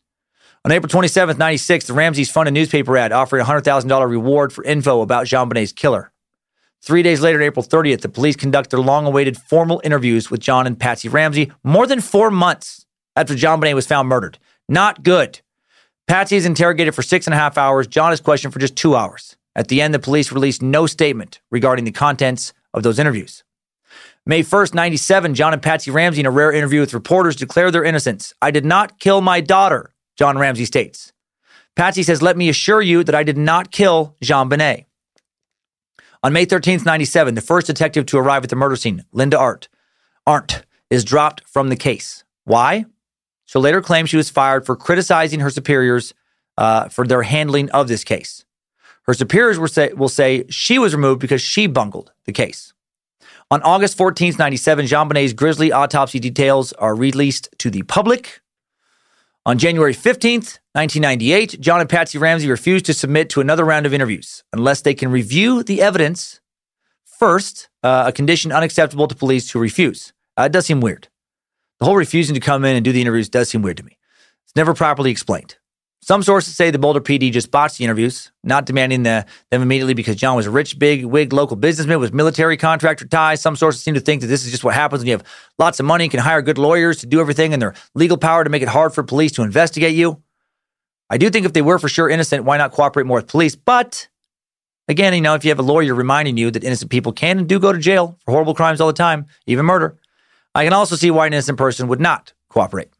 On 0.64 0.72
April 0.72 0.90
27th, 0.90 1.36
96, 1.36 1.86
the 1.86 1.92
Ramseys 1.92 2.30
fund 2.30 2.48
a 2.48 2.50
newspaper 2.50 2.96
ad 2.96 3.12
offering 3.12 3.42
a 3.42 3.44
$100,000 3.44 4.08
reward 4.08 4.50
for 4.50 4.64
info 4.64 5.02
about 5.02 5.26
JonBenét's 5.26 5.72
killer. 5.72 6.10
Three 6.80 7.02
days 7.02 7.20
later, 7.20 7.42
April 7.42 7.64
30th, 7.64 8.00
the 8.00 8.08
police 8.08 8.34
conduct 8.34 8.70
their 8.70 8.80
long 8.80 9.06
awaited 9.06 9.36
formal 9.36 9.82
interviews 9.84 10.30
with 10.30 10.40
John 10.40 10.66
and 10.66 10.80
Patsy 10.80 11.10
Ramsey 11.10 11.52
more 11.62 11.86
than 11.86 12.00
four 12.00 12.30
months 12.30 12.86
after 13.14 13.34
JonBenet 13.34 13.74
was 13.74 13.86
found 13.86 14.08
murdered. 14.08 14.38
Not 14.66 15.02
good. 15.02 15.40
Patsy 16.06 16.36
is 16.36 16.46
interrogated 16.46 16.94
for 16.94 17.02
six 17.02 17.26
and 17.26 17.34
a 17.34 17.38
half 17.38 17.58
hours. 17.58 17.86
John 17.86 18.12
is 18.12 18.20
questioned 18.20 18.54
for 18.54 18.58
just 18.58 18.76
two 18.76 18.96
hours. 18.96 19.36
At 19.54 19.68
the 19.68 19.82
end, 19.82 19.92
the 19.92 19.98
police 19.98 20.32
released 20.32 20.62
no 20.62 20.86
statement 20.86 21.40
regarding 21.50 21.84
the 21.84 21.92
contents 21.92 22.54
of 22.72 22.82
those 22.82 22.98
interviews. 22.98 23.43
May 24.26 24.42
1st, 24.42 24.72
97, 24.72 25.34
John 25.34 25.52
and 25.52 25.60
Patsy 25.60 25.90
Ramsey, 25.90 26.20
in 26.20 26.26
a 26.26 26.30
rare 26.30 26.50
interview 26.50 26.80
with 26.80 26.94
reporters, 26.94 27.36
declare 27.36 27.70
their 27.70 27.84
innocence. 27.84 28.32
I 28.40 28.50
did 28.50 28.64
not 28.64 28.98
kill 28.98 29.20
my 29.20 29.42
daughter, 29.42 29.92
John 30.16 30.38
Ramsey 30.38 30.64
states. 30.64 31.12
Patsy 31.76 32.02
says, 32.02 32.22
Let 32.22 32.36
me 32.36 32.48
assure 32.48 32.80
you 32.80 33.04
that 33.04 33.14
I 33.14 33.22
did 33.22 33.36
not 33.36 33.70
kill 33.70 34.16
JonBenét. 34.22 34.86
On 36.22 36.32
May 36.32 36.46
13th, 36.46 36.86
97, 36.86 37.34
the 37.34 37.42
first 37.42 37.66
detective 37.66 38.06
to 38.06 38.18
arrive 38.18 38.44
at 38.44 38.50
the 38.50 38.56
murder 38.56 38.76
scene, 38.76 39.04
Linda 39.12 39.38
Art, 39.38 39.68
Arndt, 40.26 40.64
is 40.88 41.04
dropped 41.04 41.46
from 41.46 41.68
the 41.68 41.76
case. 41.76 42.24
Why? 42.44 42.86
She'll 43.44 43.60
later 43.60 43.82
claim 43.82 44.06
she 44.06 44.16
was 44.16 44.30
fired 44.30 44.64
for 44.64 44.74
criticizing 44.74 45.40
her 45.40 45.50
superiors 45.50 46.14
uh, 46.56 46.88
for 46.88 47.06
their 47.06 47.22
handling 47.22 47.70
of 47.72 47.88
this 47.88 48.04
case. 48.04 48.46
Her 49.02 49.12
superiors 49.12 49.58
will 49.58 49.68
say, 49.68 49.92
will 49.92 50.08
say 50.08 50.44
she 50.48 50.78
was 50.78 50.94
removed 50.94 51.20
because 51.20 51.42
she 51.42 51.66
bungled 51.66 52.12
the 52.24 52.32
case. 52.32 52.73
On 53.50 53.62
August 53.62 53.98
14th, 53.98 54.38
97, 54.38 54.86
JonBenét's 54.86 55.32
grisly 55.32 55.70
autopsy 55.70 56.18
details 56.18 56.72
are 56.74 56.94
released 56.94 57.48
to 57.58 57.70
the 57.70 57.82
public. 57.82 58.40
On 59.46 59.58
January 59.58 59.94
15th, 59.94 60.58
1998, 60.72 61.60
John 61.60 61.80
and 61.80 61.88
Patsy 61.88 62.16
Ramsey 62.16 62.48
refused 62.48 62.86
to 62.86 62.94
submit 62.94 63.28
to 63.30 63.42
another 63.42 63.64
round 63.64 63.84
of 63.84 63.92
interviews 63.92 64.42
unless 64.52 64.80
they 64.80 64.94
can 64.94 65.10
review 65.10 65.62
the 65.62 65.82
evidence 65.82 66.40
first, 67.04 67.68
uh, 67.82 68.04
a 68.06 68.12
condition 68.12 68.50
unacceptable 68.50 69.06
to 69.06 69.14
police 69.14 69.50
who 69.50 69.58
refuse. 69.58 70.14
Uh, 70.38 70.44
it 70.44 70.52
does 70.52 70.66
seem 70.66 70.80
weird. 70.80 71.08
The 71.78 71.84
whole 71.84 71.96
refusing 71.96 72.34
to 72.34 72.40
come 72.40 72.64
in 72.64 72.76
and 72.76 72.84
do 72.84 72.92
the 72.92 73.00
interviews 73.00 73.28
does 73.28 73.50
seem 73.50 73.60
weird 73.60 73.76
to 73.76 73.82
me. 73.82 73.98
It's 74.44 74.56
never 74.56 74.72
properly 74.72 75.10
explained. 75.10 75.56
Some 76.04 76.22
sources 76.22 76.54
say 76.54 76.70
the 76.70 76.78
Boulder 76.78 77.00
PD 77.00 77.32
just 77.32 77.50
botched 77.50 77.78
the 77.78 77.84
interviews, 77.84 78.30
not 78.42 78.66
demanding 78.66 79.04
the, 79.04 79.24
them 79.50 79.62
immediately 79.62 79.94
because 79.94 80.16
John 80.16 80.36
was 80.36 80.44
a 80.44 80.50
rich, 80.50 80.78
big 80.78 81.06
wig 81.06 81.32
local 81.32 81.56
businessman 81.56 81.98
with 81.98 82.12
military 82.12 82.58
contractor 82.58 83.06
ties. 83.06 83.40
Some 83.40 83.56
sources 83.56 83.82
seem 83.82 83.94
to 83.94 84.00
think 84.00 84.20
that 84.20 84.26
this 84.26 84.44
is 84.44 84.50
just 84.50 84.62
what 84.62 84.74
happens 84.74 85.00
when 85.00 85.06
you 85.06 85.12
have 85.12 85.24
lots 85.58 85.80
of 85.80 85.86
money, 85.86 86.10
can 86.10 86.20
hire 86.20 86.42
good 86.42 86.58
lawyers 86.58 86.98
to 86.98 87.06
do 87.06 87.22
everything, 87.22 87.54
and 87.54 87.62
their 87.62 87.72
legal 87.94 88.18
power 88.18 88.44
to 88.44 88.50
make 88.50 88.60
it 88.60 88.68
hard 88.68 88.92
for 88.92 89.02
police 89.02 89.32
to 89.32 89.42
investigate 89.42 89.94
you. 89.94 90.22
I 91.08 91.16
do 91.16 91.30
think 91.30 91.46
if 91.46 91.54
they 91.54 91.62
were 91.62 91.78
for 91.78 91.88
sure 91.88 92.10
innocent, 92.10 92.44
why 92.44 92.58
not 92.58 92.72
cooperate 92.72 93.06
more 93.06 93.16
with 93.16 93.28
police? 93.28 93.56
But 93.56 94.06
again, 94.88 95.14
you 95.14 95.22
know, 95.22 95.36
if 95.36 95.42
you 95.42 95.50
have 95.52 95.58
a 95.58 95.62
lawyer 95.62 95.94
reminding 95.94 96.36
you 96.36 96.50
that 96.50 96.64
innocent 96.64 96.90
people 96.90 97.12
can 97.12 97.38
and 97.38 97.48
do 97.48 97.58
go 97.58 97.72
to 97.72 97.78
jail 97.78 98.18
for 98.26 98.32
horrible 98.32 98.54
crimes 98.54 98.82
all 98.82 98.88
the 98.88 98.92
time, 98.92 99.24
even 99.46 99.64
murder, 99.64 99.96
I 100.54 100.64
can 100.64 100.74
also 100.74 100.96
see 100.96 101.10
why 101.10 101.26
an 101.26 101.32
innocent 101.32 101.56
person 101.56 101.88
would 101.88 102.00
not 102.00 102.34
cooperate. 102.50 102.90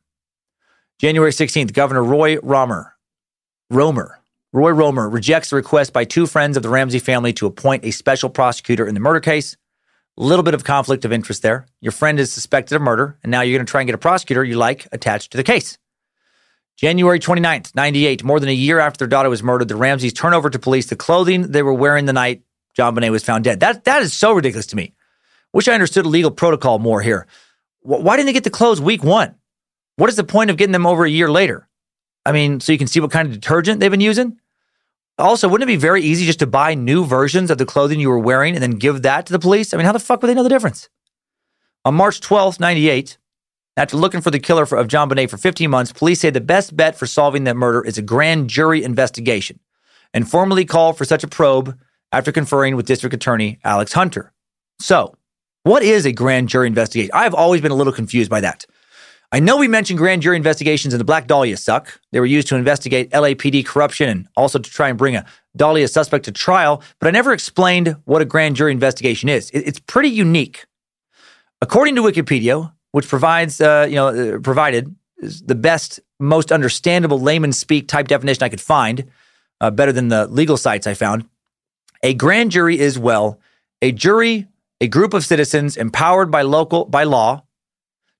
January 0.98 1.32
16th, 1.32 1.74
Governor 1.74 2.02
Roy 2.02 2.38
Romer 2.38 2.93
Romer. 3.74 4.20
Roy 4.52 4.70
Romer 4.70 5.08
rejects 5.08 5.50
the 5.50 5.56
request 5.56 5.92
by 5.92 6.04
two 6.04 6.26
friends 6.26 6.56
of 6.56 6.62
the 6.62 6.68
Ramsey 6.68 7.00
family 7.00 7.32
to 7.32 7.46
appoint 7.46 7.84
a 7.84 7.90
special 7.90 8.30
prosecutor 8.30 8.86
in 8.86 8.94
the 8.94 9.00
murder 9.00 9.18
case. 9.18 9.56
A 10.16 10.22
little 10.22 10.44
bit 10.44 10.54
of 10.54 10.62
conflict 10.62 11.04
of 11.04 11.12
interest 11.12 11.42
there. 11.42 11.66
Your 11.80 11.90
friend 11.90 12.20
is 12.20 12.32
suspected 12.32 12.76
of 12.76 12.82
murder, 12.82 13.18
and 13.24 13.32
now 13.32 13.40
you're 13.40 13.58
going 13.58 13.66
to 13.66 13.70
try 13.70 13.80
and 13.80 13.88
get 13.88 13.96
a 13.96 13.98
prosecutor 13.98 14.44
you 14.44 14.56
like 14.56 14.86
attached 14.92 15.32
to 15.32 15.36
the 15.36 15.42
case. 15.42 15.76
January 16.76 17.18
29th, 17.18 17.74
98, 17.74 18.22
more 18.22 18.38
than 18.38 18.48
a 18.48 18.52
year 18.52 18.78
after 18.78 18.98
their 18.98 19.08
daughter 19.08 19.28
was 19.28 19.42
murdered, 19.42 19.66
the 19.66 19.76
Ramseys 19.76 20.12
turn 20.12 20.34
over 20.34 20.50
to 20.50 20.58
police 20.60 20.86
the 20.86 20.94
clothing 20.94 21.50
they 21.50 21.62
were 21.64 21.74
wearing 21.74 22.04
the 22.04 22.12
night 22.12 22.42
JonBenét 22.78 23.10
was 23.10 23.24
found 23.24 23.42
dead. 23.42 23.60
That, 23.60 23.84
that 23.84 24.02
is 24.02 24.12
so 24.12 24.32
ridiculous 24.32 24.66
to 24.66 24.76
me. 24.76 24.94
Wish 25.52 25.68
I 25.68 25.74
understood 25.74 26.06
legal 26.06 26.30
protocol 26.30 26.78
more 26.78 27.00
here. 27.00 27.26
Why 27.82 28.16
didn't 28.16 28.26
they 28.26 28.32
get 28.32 28.44
the 28.44 28.50
clothes 28.50 28.80
week 28.80 29.04
one? 29.04 29.34
What 29.96 30.10
is 30.10 30.16
the 30.16 30.24
point 30.24 30.50
of 30.50 30.56
getting 30.56 30.72
them 30.72 30.86
over 30.86 31.04
a 31.04 31.10
year 31.10 31.30
later? 31.30 31.68
I 32.26 32.32
mean, 32.32 32.60
so 32.60 32.72
you 32.72 32.78
can 32.78 32.86
see 32.86 33.00
what 33.00 33.10
kind 33.10 33.28
of 33.28 33.34
detergent 33.34 33.80
they've 33.80 33.90
been 33.90 34.00
using. 34.00 34.38
Also, 35.18 35.48
wouldn't 35.48 35.68
it 35.68 35.72
be 35.72 35.76
very 35.76 36.02
easy 36.02 36.26
just 36.26 36.40
to 36.40 36.46
buy 36.46 36.74
new 36.74 37.04
versions 37.04 37.50
of 37.50 37.58
the 37.58 37.66
clothing 37.66 38.00
you 38.00 38.08
were 38.08 38.18
wearing 38.18 38.54
and 38.54 38.62
then 38.62 38.72
give 38.72 39.02
that 39.02 39.26
to 39.26 39.32
the 39.32 39.38
police? 39.38 39.72
I 39.72 39.76
mean, 39.76 39.86
how 39.86 39.92
the 39.92 40.00
fuck 40.00 40.20
would 40.22 40.28
they 40.28 40.34
know 40.34 40.42
the 40.42 40.48
difference? 40.48 40.88
On 41.84 41.94
March 41.94 42.20
12th, 42.20 42.58
98, 42.58 43.18
after 43.76 43.96
looking 43.96 44.20
for 44.20 44.30
the 44.30 44.40
killer 44.40 44.62
of 44.62 44.88
JonBenét 44.88 45.30
for 45.30 45.36
15 45.36 45.70
months, 45.70 45.92
police 45.92 46.20
say 46.20 46.30
the 46.30 46.40
best 46.40 46.76
bet 46.76 46.96
for 46.98 47.06
solving 47.06 47.44
that 47.44 47.56
murder 47.56 47.82
is 47.82 47.98
a 47.98 48.02
grand 48.02 48.48
jury 48.48 48.82
investigation 48.82 49.60
and 50.12 50.28
formally 50.28 50.64
call 50.64 50.92
for 50.92 51.04
such 51.04 51.22
a 51.22 51.28
probe 51.28 51.78
after 52.10 52.32
conferring 52.32 52.76
with 52.76 52.86
District 52.86 53.14
Attorney 53.14 53.58
Alex 53.64 53.92
Hunter. 53.92 54.32
So, 54.78 55.14
what 55.64 55.82
is 55.82 56.06
a 56.06 56.12
grand 56.12 56.48
jury 56.48 56.66
investigation? 56.66 57.10
I've 57.14 57.34
always 57.34 57.60
been 57.60 57.72
a 57.72 57.76
little 57.76 57.92
confused 57.92 58.30
by 58.30 58.40
that. 58.40 58.64
I 59.34 59.40
know 59.40 59.56
we 59.56 59.66
mentioned 59.66 59.98
grand 59.98 60.22
jury 60.22 60.36
investigations 60.36 60.94
in 60.94 60.98
the 60.98 61.04
Black 61.04 61.26
Dahlia 61.26 61.56
suck. 61.56 62.00
They 62.12 62.20
were 62.20 62.26
used 62.26 62.46
to 62.48 62.54
investigate 62.54 63.10
LAPD 63.10 63.66
corruption 63.66 64.08
and 64.08 64.28
also 64.36 64.60
to 64.60 64.70
try 64.70 64.88
and 64.88 64.96
bring 64.96 65.16
a 65.16 65.26
Dahlia 65.56 65.88
suspect 65.88 66.26
to 66.26 66.30
trial, 66.30 66.80
but 67.00 67.08
I 67.08 67.10
never 67.10 67.32
explained 67.32 67.96
what 68.04 68.22
a 68.22 68.24
grand 68.24 68.54
jury 68.54 68.70
investigation 68.70 69.28
is. 69.28 69.50
It's 69.50 69.80
pretty 69.80 70.10
unique. 70.10 70.66
According 71.60 71.96
to 71.96 72.02
Wikipedia, 72.02 72.72
which 72.92 73.08
provides, 73.08 73.60
uh, 73.60 73.88
you 73.88 73.96
know, 73.96 74.36
uh, 74.36 74.38
provided 74.38 74.94
the 75.18 75.56
best, 75.56 75.98
most 76.20 76.52
understandable 76.52 77.18
layman 77.18 77.52
speak 77.52 77.88
type 77.88 78.06
definition 78.06 78.44
I 78.44 78.48
could 78.48 78.60
find, 78.60 79.10
uh, 79.60 79.72
better 79.72 79.90
than 79.90 80.10
the 80.10 80.28
legal 80.28 80.56
sites 80.56 80.86
I 80.86 80.94
found. 80.94 81.28
A 82.04 82.14
grand 82.14 82.52
jury 82.52 82.78
is, 82.78 83.00
well, 83.00 83.40
a 83.82 83.90
jury 83.90 84.46
a 84.80 84.86
group 84.86 85.12
of 85.12 85.24
citizens 85.24 85.76
empowered 85.76 86.30
by 86.30 86.42
local 86.42 86.84
by 86.84 87.02
law 87.02 87.42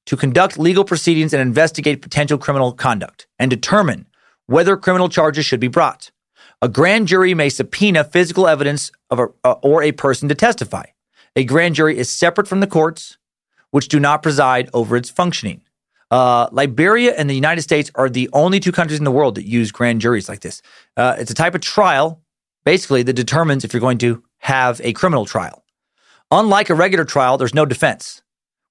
to 0.07 0.17
conduct 0.17 0.59
legal 0.59 0.85
proceedings 0.85 1.33
and 1.33 1.41
investigate 1.41 2.03
potential 2.03 2.39
criminal 2.39 2.73
conduct 2.73 3.27
and 3.39 3.51
determine 3.51 4.07
whether 4.47 4.77
criminal 4.77 5.09
charges 5.09 5.47
should 5.47 5.61
be 5.61 5.69
brought. 5.69 6.11
A 6.61 6.69
grand 6.69 7.09
jury 7.09 7.35
may 7.35 7.49
subpoena 7.49 8.05
physical 8.05 8.47
evidence 8.47 8.91
of 9.11 9.19
a, 9.19 9.29
uh, 9.45 9.55
or 9.63 9.83
a 9.83 9.93
person 9.93 10.29
to 10.29 10.35
testify. 10.35 10.85
A 11.37 11.45
grand 11.45 11.75
jury 11.75 11.99
is 11.99 12.11
separate 12.11 12.49
from 12.49 12.61
the 12.61 12.67
courts, 12.67 13.19
which 13.71 13.89
do 13.89 13.99
not 13.99 14.23
preside 14.23 14.71
over 14.73 14.97
its 14.97 15.11
functioning. 15.11 15.63
Uh, 16.11 16.49
Liberia 16.53 17.13
and 17.17 17.29
the 17.29 17.35
United 17.35 17.63
States 17.63 17.91
are 17.97 18.09
the 18.09 18.31
only 18.33 18.61
two 18.61 18.73
countries 18.73 18.99
in 18.99 19.05
the 19.05 19.11
world 19.11 19.35
that 19.35 19.47
use 19.47 19.73
grand 19.73 20.01
juries 20.01 20.29
like 20.29 20.41
this. 20.41 20.63
Uh, 20.97 21.17
it's 21.19 21.31
a 21.31 21.35
type 21.35 21.55
of 21.55 21.61
trial, 21.61 22.23
basically, 22.65 23.03
that 23.03 23.15
determines 23.15 23.65
if 23.65 23.73
you're 23.73 23.81
going 23.81 23.99
to 23.99 24.23
have 24.39 24.81
a 24.85 24.93
criminal 24.93 25.27
trial. 25.27 25.65
Unlike 26.31 26.71
a 26.71 26.75
regular 26.75 27.05
trial, 27.05 27.37
there's 27.37 27.55
no 27.55 27.67
defense 27.67 28.23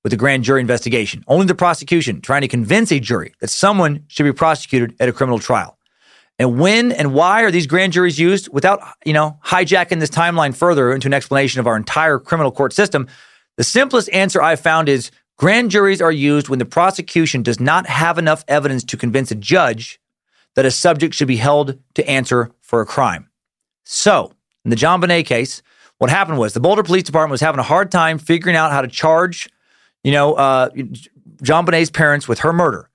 with 0.04 0.14
a 0.14 0.18
grand 0.18 0.44
jury 0.44 0.62
investigation, 0.62 1.24
only 1.28 1.46
the 1.46 1.56
prosecution 1.56 2.22
trying 2.22 2.42
to 2.42 2.48
convince 2.48 2.92
a 2.92 3.00
jury 3.00 3.34
that 3.40 3.50
someone 3.50 4.04
should 4.08 4.24
be 4.24 4.34
prosecuted 4.34 4.96
at 5.00 5.10
a 5.10 5.14
criminal 5.14 5.40
trial. 5.40 5.78
And 6.40 6.60
when 6.60 6.92
and 6.92 7.14
why 7.14 7.44
are 7.44 7.52
these 7.52 7.68
grand 7.68 7.94
juries 7.94 8.20
used 8.20 8.50
without, 8.52 8.82
you 9.06 9.14
know, 9.14 9.38
hijacking 9.46 10.00
this 10.00 10.10
timeline 10.10 10.56
further 10.56 10.92
into 10.92 11.08
an 11.08 11.14
explanation 11.14 11.60
of 11.60 11.68
our 11.68 11.78
entire 11.78 12.20
criminal 12.20 12.52
court 12.52 12.74
system? 12.74 13.08
The 13.58 13.64
simplest 13.64 14.10
answer 14.12 14.42
I've 14.42 14.60
found 14.60 14.90
is 14.90 15.12
grand 15.38 15.72
juries 15.72 16.02
are 16.02 16.12
used 16.12 16.50
when 16.50 16.60
the 16.60 16.66
prosecution 16.66 17.44
does 17.44 17.60
not 17.60 17.86
have 17.86 18.18
enough 18.18 18.44
evidence 18.48 18.84
to 18.86 18.98
convince 18.98 19.32
a 19.32 19.36
judge 19.36 20.00
that 20.56 20.66
a 20.66 20.72
subject 20.72 21.14
should 21.14 21.28
be 21.28 21.38
held 21.38 21.80
to 21.94 22.10
answer 22.10 22.52
for 22.62 22.82
a 22.82 22.86
crime. 22.86 23.30
So, 23.84 24.34
in 24.66 24.70
the 24.70 24.76
JonBenét 24.76 25.26
case, 25.26 25.62
what 26.00 26.10
happened 26.10 26.40
was 26.40 26.54
the 26.54 26.60
Boulder 26.60 26.84
Police 26.84 27.04
Department 27.04 27.32
was 27.32 27.42
having 27.42 27.60
a 27.60 27.64
hard 27.64 27.92
time 27.92 28.18
figuring 28.18 28.56
out 28.56 28.72
how 28.72 28.82
to 28.82 28.88
charge, 28.88 29.50
you 30.04 30.12
know, 30.12 30.34
uh, 30.34 30.70
JonBenét's 31.42 31.92
parents 31.92 32.28
with 32.28 32.40
her 32.40 32.54
murder. 32.54 32.90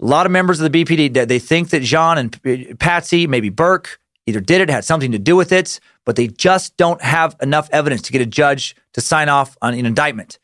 A 0.00 0.04
lot 0.04 0.26
of 0.26 0.32
members 0.32 0.60
of 0.60 0.70
the 0.70 0.84
BPD 0.84 1.28
they 1.28 1.38
think 1.38 1.70
that 1.70 1.82
John 1.82 2.18
and 2.18 2.78
Patsy, 2.78 3.26
maybe 3.26 3.48
Burke, 3.48 4.00
either 4.26 4.40
did 4.40 4.60
it, 4.60 4.68
had 4.68 4.84
something 4.84 5.12
to 5.12 5.18
do 5.18 5.36
with 5.36 5.52
it, 5.52 5.80
but 6.04 6.16
they 6.16 6.28
just 6.28 6.76
don't 6.76 7.00
have 7.02 7.36
enough 7.40 7.68
evidence 7.72 8.02
to 8.02 8.12
get 8.12 8.20
a 8.20 8.26
judge 8.26 8.74
to 8.94 9.00
sign 9.00 9.28
off 9.28 9.56
on 9.62 9.74
an 9.74 9.86
indictment. 9.86 10.38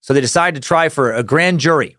So 0.00 0.14
they 0.14 0.20
decide 0.20 0.54
to 0.54 0.60
try 0.60 0.88
for 0.88 1.12
a 1.12 1.22
grand 1.22 1.60
jury, 1.60 1.96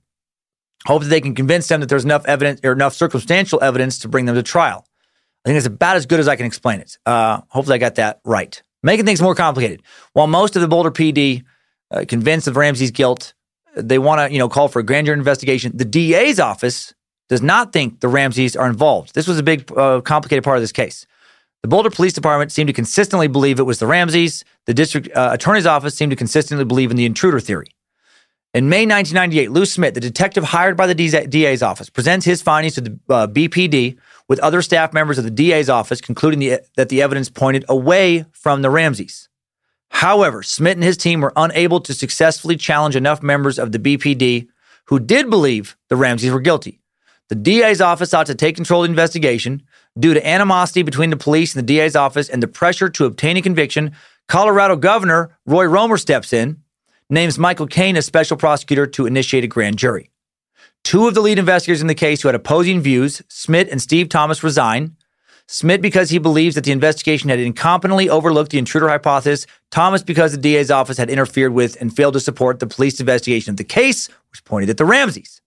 hope 0.85 1.03
that 1.03 1.09
they 1.09 1.21
can 1.21 1.35
convince 1.35 1.67
them 1.67 1.79
that 1.81 1.87
there's 1.89 2.05
enough 2.05 2.25
evidence 2.25 2.61
or 2.63 2.71
enough 2.71 2.93
circumstantial 2.93 3.61
evidence 3.61 3.99
to 3.99 4.07
bring 4.07 4.25
them 4.25 4.35
to 4.35 4.43
trial. 4.43 4.85
I 5.45 5.49
think 5.49 5.57
it's 5.57 5.67
about 5.67 5.95
as 5.95 6.05
good 6.05 6.19
as 6.19 6.27
I 6.27 6.35
can 6.35 6.45
explain 6.45 6.79
it. 6.81 6.97
Uh, 7.05 7.41
hopefully, 7.47 7.75
I 7.75 7.77
got 7.77 7.95
that 7.95 8.19
right. 8.25 8.61
Making 8.83 9.05
things 9.05 9.21
more 9.21 9.35
complicated. 9.35 9.83
While 10.13 10.27
most 10.27 10.55
of 10.55 10.61
the 10.61 10.67
Boulder 10.67 10.91
PD 10.91 11.43
uh, 11.91 12.05
convinced 12.07 12.47
of 12.47 12.55
Ramsey's 12.55 12.91
guilt, 12.91 13.33
they 13.75 13.99
want 13.99 14.19
to, 14.19 14.33
you 14.33 14.39
know, 14.39 14.49
call 14.49 14.67
for 14.67 14.79
a 14.79 14.83
grand 14.83 15.05
jury 15.05 15.17
investigation. 15.17 15.71
The 15.75 15.85
DA's 15.85 16.39
office 16.39 16.93
does 17.27 17.41
not 17.41 17.71
think 17.71 17.99
the 17.99 18.07
Ramseys 18.07 18.55
are 18.55 18.67
involved. 18.67 19.13
This 19.13 19.27
was 19.27 19.37
a 19.37 19.43
big, 19.43 19.71
uh, 19.77 20.01
complicated 20.01 20.43
part 20.43 20.57
of 20.57 20.63
this 20.63 20.71
case. 20.71 21.05
The 21.61 21.67
Boulder 21.67 21.89
Police 21.89 22.13
Department 22.13 22.51
seemed 22.51 22.67
to 22.67 22.73
consistently 22.73 23.27
believe 23.27 23.59
it 23.59 23.63
was 23.63 23.79
the 23.79 23.87
Ramseys. 23.87 24.45
The 24.65 24.73
district 24.73 25.09
uh, 25.15 25.29
attorney's 25.33 25.65
office 25.65 25.93
seemed 25.95 26.11
to 26.11 26.15
consistently 26.15 26.65
believe 26.65 26.89
in 26.89 26.97
the 26.97 27.05
intruder 27.05 27.39
theory. 27.39 27.67
In 28.53 28.67
May 28.67 28.85
1998, 28.85 29.51
Lou 29.51 29.65
Smit, 29.65 29.93
the 29.93 29.99
detective 29.99 30.45
hired 30.45 30.75
by 30.75 30.87
the 30.87 30.95
DA's 30.95 31.61
office, 31.61 31.89
presents 31.89 32.25
his 32.25 32.41
findings 32.41 32.73
to 32.75 32.81
the 32.81 32.99
uh, 33.09 33.27
BPD 33.27 33.97
with 34.27 34.39
other 34.39 34.63
staff 34.63 34.91
members 34.91 35.19
of 35.19 35.23
the 35.23 35.29
DA's 35.29 35.69
office, 35.69 36.01
concluding 36.01 36.39
the, 36.39 36.61
that 36.75 36.89
the 36.89 37.01
evidence 37.01 37.29
pointed 37.29 37.63
away 37.69 38.25
from 38.31 38.63
the 38.63 38.71
Ramseys. 38.71 39.29
However, 39.89 40.43
Smit 40.43 40.77
and 40.77 40.83
his 40.83 40.97
team 40.97 41.21
were 41.21 41.33
unable 41.35 41.81
to 41.81 41.93
successfully 41.93 42.55
challenge 42.55 42.95
enough 42.95 43.21
members 43.21 43.59
of 43.59 43.71
the 43.71 43.79
BPD 43.79 44.47
who 44.85 44.99
did 44.99 45.29
believe 45.29 45.77
the 45.89 45.95
Ramseys 45.95 46.31
were 46.31 46.39
guilty. 46.39 46.79
The 47.29 47.35
DA's 47.35 47.79
office 47.79 48.09
sought 48.09 48.25
to 48.27 48.35
take 48.35 48.55
control 48.55 48.83
of 48.83 48.87
the 48.87 48.91
investigation. 48.91 49.63
Due 49.97 50.13
to 50.13 50.27
animosity 50.27 50.81
between 50.81 51.11
the 51.11 51.17
police 51.17 51.55
and 51.55 51.67
the 51.67 51.73
DA's 51.73 51.95
office 51.95 52.29
and 52.29 52.41
the 52.41 52.47
pressure 52.47 52.89
to 52.89 53.05
obtain 53.05 53.37
a 53.37 53.41
conviction, 53.41 53.91
Colorado 54.27 54.75
Governor 54.75 55.37
Roy 55.45 55.65
Romer 55.65 55.97
steps 55.97 56.33
in, 56.33 56.61
names 57.09 57.37
Michael 57.37 57.67
Kane 57.67 57.97
as 57.97 58.05
special 58.05 58.37
prosecutor 58.37 58.87
to 58.87 59.05
initiate 59.05 59.43
a 59.43 59.47
grand 59.47 59.77
jury. 59.77 60.11
Two 60.83 61.07
of 61.07 61.13
the 61.13 61.21
lead 61.21 61.39
investigators 61.39 61.81
in 61.81 61.87
the 61.87 61.95
case 61.95 62.21
who 62.21 62.27
had 62.27 62.35
opposing 62.35 62.81
views, 62.81 63.21
Smit 63.27 63.69
and 63.69 63.81
Steve 63.81 64.09
Thomas, 64.09 64.43
resign. 64.43 64.95
Smit 65.51 65.81
because 65.81 66.11
he 66.11 66.19
believes 66.19 66.53
that 66.53 66.63
the 66.63 66.71
investigation 66.71 67.31
had 67.31 67.39
incompetently 67.39 68.07
overlooked 68.07 68.51
the 68.51 68.59
intruder 68.59 68.87
hypothesis, 68.87 69.47
Thomas 69.71 70.03
because 70.03 70.31
the 70.31 70.37
DA's 70.37 70.69
office 70.69 70.99
had 70.99 71.09
interfered 71.09 71.53
with 71.53 71.75
and 71.81 71.93
failed 71.95 72.13
to 72.13 72.19
support 72.19 72.59
the 72.59 72.67
police 72.67 72.99
investigation 72.99 73.49
of 73.49 73.57
the 73.57 73.63
case, 73.63 74.09
which 74.29 74.45
pointed 74.45 74.69
at 74.69 74.77
the 74.77 74.85
Ramseys. 74.85 75.41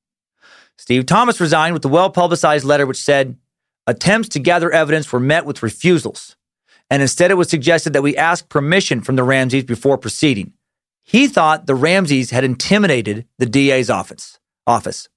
Steve 0.76 1.06
Thomas 1.06 1.40
resigned 1.40 1.72
with 1.72 1.82
the 1.82 1.88
well 1.88 2.10
publicized 2.10 2.64
letter 2.64 2.84
which 2.84 2.96
said, 2.96 3.36
Attempts 3.86 4.30
to 4.30 4.40
gather 4.40 4.72
evidence 4.72 5.12
were 5.12 5.20
met 5.20 5.44
with 5.44 5.62
refusals, 5.62 6.34
and 6.90 7.00
instead 7.00 7.30
it 7.30 7.34
was 7.34 7.48
suggested 7.48 7.92
that 7.92 8.02
we 8.02 8.16
ask 8.16 8.48
permission 8.48 9.02
from 9.02 9.14
the 9.14 9.22
Ramseys 9.22 9.62
before 9.62 9.98
proceeding. 9.98 10.52
He 11.04 11.28
thought 11.28 11.66
the 11.66 11.76
Ramseys 11.76 12.32
had 12.32 12.42
intimidated 12.42 13.28
the 13.38 13.46
DA's 13.46 13.88
office. 13.88 14.40
office. 14.66 15.08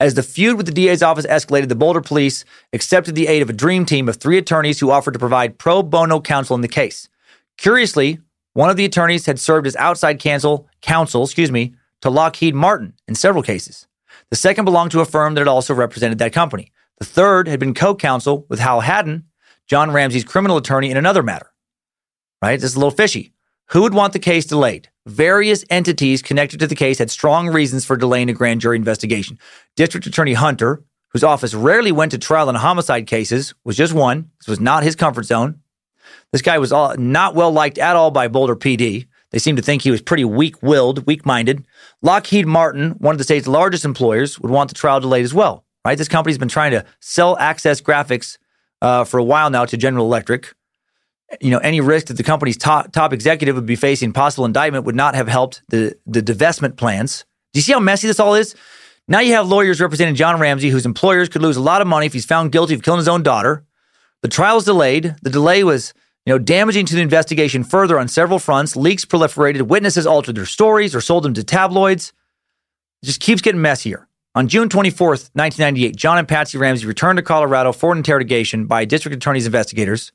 As 0.00 0.14
the 0.14 0.22
feud 0.22 0.56
with 0.56 0.66
the 0.66 0.72
DA's 0.72 1.02
office 1.02 1.26
escalated, 1.26 1.68
the 1.68 1.74
Boulder 1.74 2.00
police 2.00 2.44
accepted 2.72 3.14
the 3.14 3.26
aid 3.26 3.42
of 3.42 3.50
a 3.50 3.54
dream 3.54 3.84
team 3.84 4.08
of 4.08 4.16
three 4.16 4.38
attorneys 4.38 4.80
who 4.80 4.90
offered 4.90 5.12
to 5.12 5.18
provide 5.18 5.58
pro 5.58 5.82
bono 5.82 6.20
counsel 6.20 6.54
in 6.54 6.62
the 6.62 6.68
case. 6.68 7.08
Curiously, 7.56 8.20
one 8.54 8.70
of 8.70 8.76
the 8.76 8.84
attorneys 8.84 9.26
had 9.26 9.38
served 9.38 9.66
as 9.66 9.76
outside 9.76 10.18
counsel, 10.18 10.68
counsel, 10.80 11.24
excuse 11.24 11.52
me, 11.52 11.74
to 12.02 12.10
Lockheed 12.10 12.54
Martin 12.54 12.94
in 13.06 13.14
several 13.14 13.42
cases. 13.42 13.86
The 14.30 14.36
second 14.36 14.64
belonged 14.64 14.90
to 14.92 15.00
a 15.00 15.04
firm 15.04 15.34
that 15.34 15.40
had 15.40 15.48
also 15.48 15.74
represented 15.74 16.18
that 16.18 16.32
company. 16.32 16.72
The 16.98 17.06
third 17.06 17.48
had 17.48 17.60
been 17.60 17.74
co-counsel 17.74 18.46
with 18.48 18.58
Hal 18.58 18.80
Haddon, 18.80 19.24
John 19.68 19.90
Ramsey's 19.90 20.24
criminal 20.24 20.56
attorney 20.56 20.90
in 20.90 20.96
another 20.96 21.22
matter. 21.22 21.52
Right? 22.42 22.60
This 22.60 22.70
is 22.70 22.76
a 22.76 22.78
little 22.78 22.90
fishy. 22.90 23.32
Who 23.72 23.82
would 23.82 23.92
want 23.92 24.14
the 24.14 24.18
case 24.18 24.46
delayed? 24.46 24.88
Various 25.04 25.62
entities 25.68 26.22
connected 26.22 26.58
to 26.60 26.66
the 26.66 26.74
case 26.74 26.98
had 26.98 27.10
strong 27.10 27.48
reasons 27.48 27.84
for 27.84 27.98
delaying 27.98 28.30
a 28.30 28.32
grand 28.32 28.62
jury 28.62 28.76
investigation. 28.76 29.38
District 29.76 30.06
Attorney 30.06 30.32
Hunter, 30.32 30.82
whose 31.08 31.22
office 31.22 31.52
rarely 31.52 31.92
went 31.92 32.12
to 32.12 32.18
trial 32.18 32.48
in 32.48 32.54
homicide 32.54 33.06
cases, 33.06 33.52
was 33.64 33.76
just 33.76 33.92
one. 33.92 34.30
This 34.40 34.48
was 34.48 34.58
not 34.60 34.84
his 34.84 34.96
comfort 34.96 35.24
zone. 35.24 35.60
This 36.32 36.40
guy 36.40 36.56
was 36.56 36.72
all, 36.72 36.96
not 36.96 37.34
well 37.34 37.52
liked 37.52 37.76
at 37.76 37.94
all 37.94 38.10
by 38.10 38.26
Boulder 38.26 38.56
PD. 38.56 39.06
They 39.32 39.38
seemed 39.38 39.58
to 39.58 39.62
think 39.62 39.82
he 39.82 39.90
was 39.90 40.00
pretty 40.00 40.24
weak 40.24 40.62
willed, 40.62 41.06
weak 41.06 41.26
minded. 41.26 41.66
Lockheed 42.00 42.46
Martin, 42.46 42.92
one 42.92 43.14
of 43.14 43.18
the 43.18 43.24
state's 43.24 43.46
largest 43.46 43.84
employers, 43.84 44.40
would 44.40 44.50
want 44.50 44.70
the 44.70 44.74
trial 44.74 45.00
delayed 45.00 45.26
as 45.26 45.34
well, 45.34 45.66
right? 45.84 45.98
This 45.98 46.08
company's 46.08 46.38
been 46.38 46.48
trying 46.48 46.70
to 46.70 46.86
sell 47.00 47.36
access 47.36 47.82
graphics 47.82 48.38
uh, 48.80 49.04
for 49.04 49.18
a 49.18 49.24
while 49.24 49.50
now 49.50 49.66
to 49.66 49.76
General 49.76 50.06
Electric. 50.06 50.54
You 51.40 51.50
know, 51.50 51.58
any 51.58 51.80
risk 51.80 52.06
that 52.06 52.16
the 52.16 52.22
company's 52.22 52.56
top, 52.56 52.92
top 52.92 53.12
executive 53.12 53.54
would 53.54 53.66
be 53.66 53.76
facing 53.76 54.12
possible 54.12 54.44
indictment 54.44 54.84
would 54.84 54.96
not 54.96 55.14
have 55.14 55.28
helped 55.28 55.62
the, 55.68 55.94
the 56.06 56.22
divestment 56.22 56.76
plans. 56.76 57.24
Do 57.52 57.58
you 57.58 57.62
see 57.62 57.72
how 57.72 57.80
messy 57.80 58.06
this 58.06 58.20
all 58.20 58.34
is? 58.34 58.54
Now 59.08 59.20
you 59.20 59.34
have 59.34 59.48
lawyers 59.48 59.80
representing 59.80 60.14
John 60.14 60.40
Ramsey, 60.40 60.70
whose 60.70 60.86
employers 60.86 61.28
could 61.28 61.42
lose 61.42 61.56
a 61.56 61.62
lot 61.62 61.80
of 61.80 61.86
money 61.86 62.06
if 62.06 62.12
he's 62.12 62.26
found 62.26 62.52
guilty 62.52 62.74
of 62.74 62.82
killing 62.82 62.98
his 62.98 63.08
own 63.08 63.22
daughter. 63.22 63.64
The 64.22 64.28
trial 64.28 64.56
is 64.56 64.64
delayed. 64.64 65.16
The 65.22 65.30
delay 65.30 65.64
was 65.64 65.94
you 66.28 66.34
know, 66.34 66.38
damaging 66.38 66.84
to 66.84 66.94
the 66.94 67.00
investigation 67.00 67.64
further 67.64 67.98
on 67.98 68.06
several 68.06 68.38
fronts. 68.38 68.76
Leaks 68.76 69.06
proliferated, 69.06 69.62
witnesses 69.62 70.06
altered 70.06 70.36
their 70.36 70.44
stories 70.44 70.94
or 70.94 71.00
sold 71.00 71.22
them 71.24 71.32
to 71.32 71.42
tabloids. 71.42 72.12
It 73.02 73.06
just 73.06 73.20
keeps 73.20 73.40
getting 73.40 73.62
messier. 73.62 74.08
On 74.34 74.46
June 74.46 74.68
24th, 74.68 75.30
1998, 75.32 75.96
John 75.96 76.18
and 76.18 76.28
Patsy 76.28 76.58
Ramsey 76.58 76.86
returned 76.86 77.16
to 77.16 77.22
Colorado 77.22 77.72
for 77.72 77.92
an 77.92 77.98
interrogation 77.98 78.66
by 78.66 78.84
district 78.84 79.16
attorney's 79.16 79.46
investigators. 79.46 80.12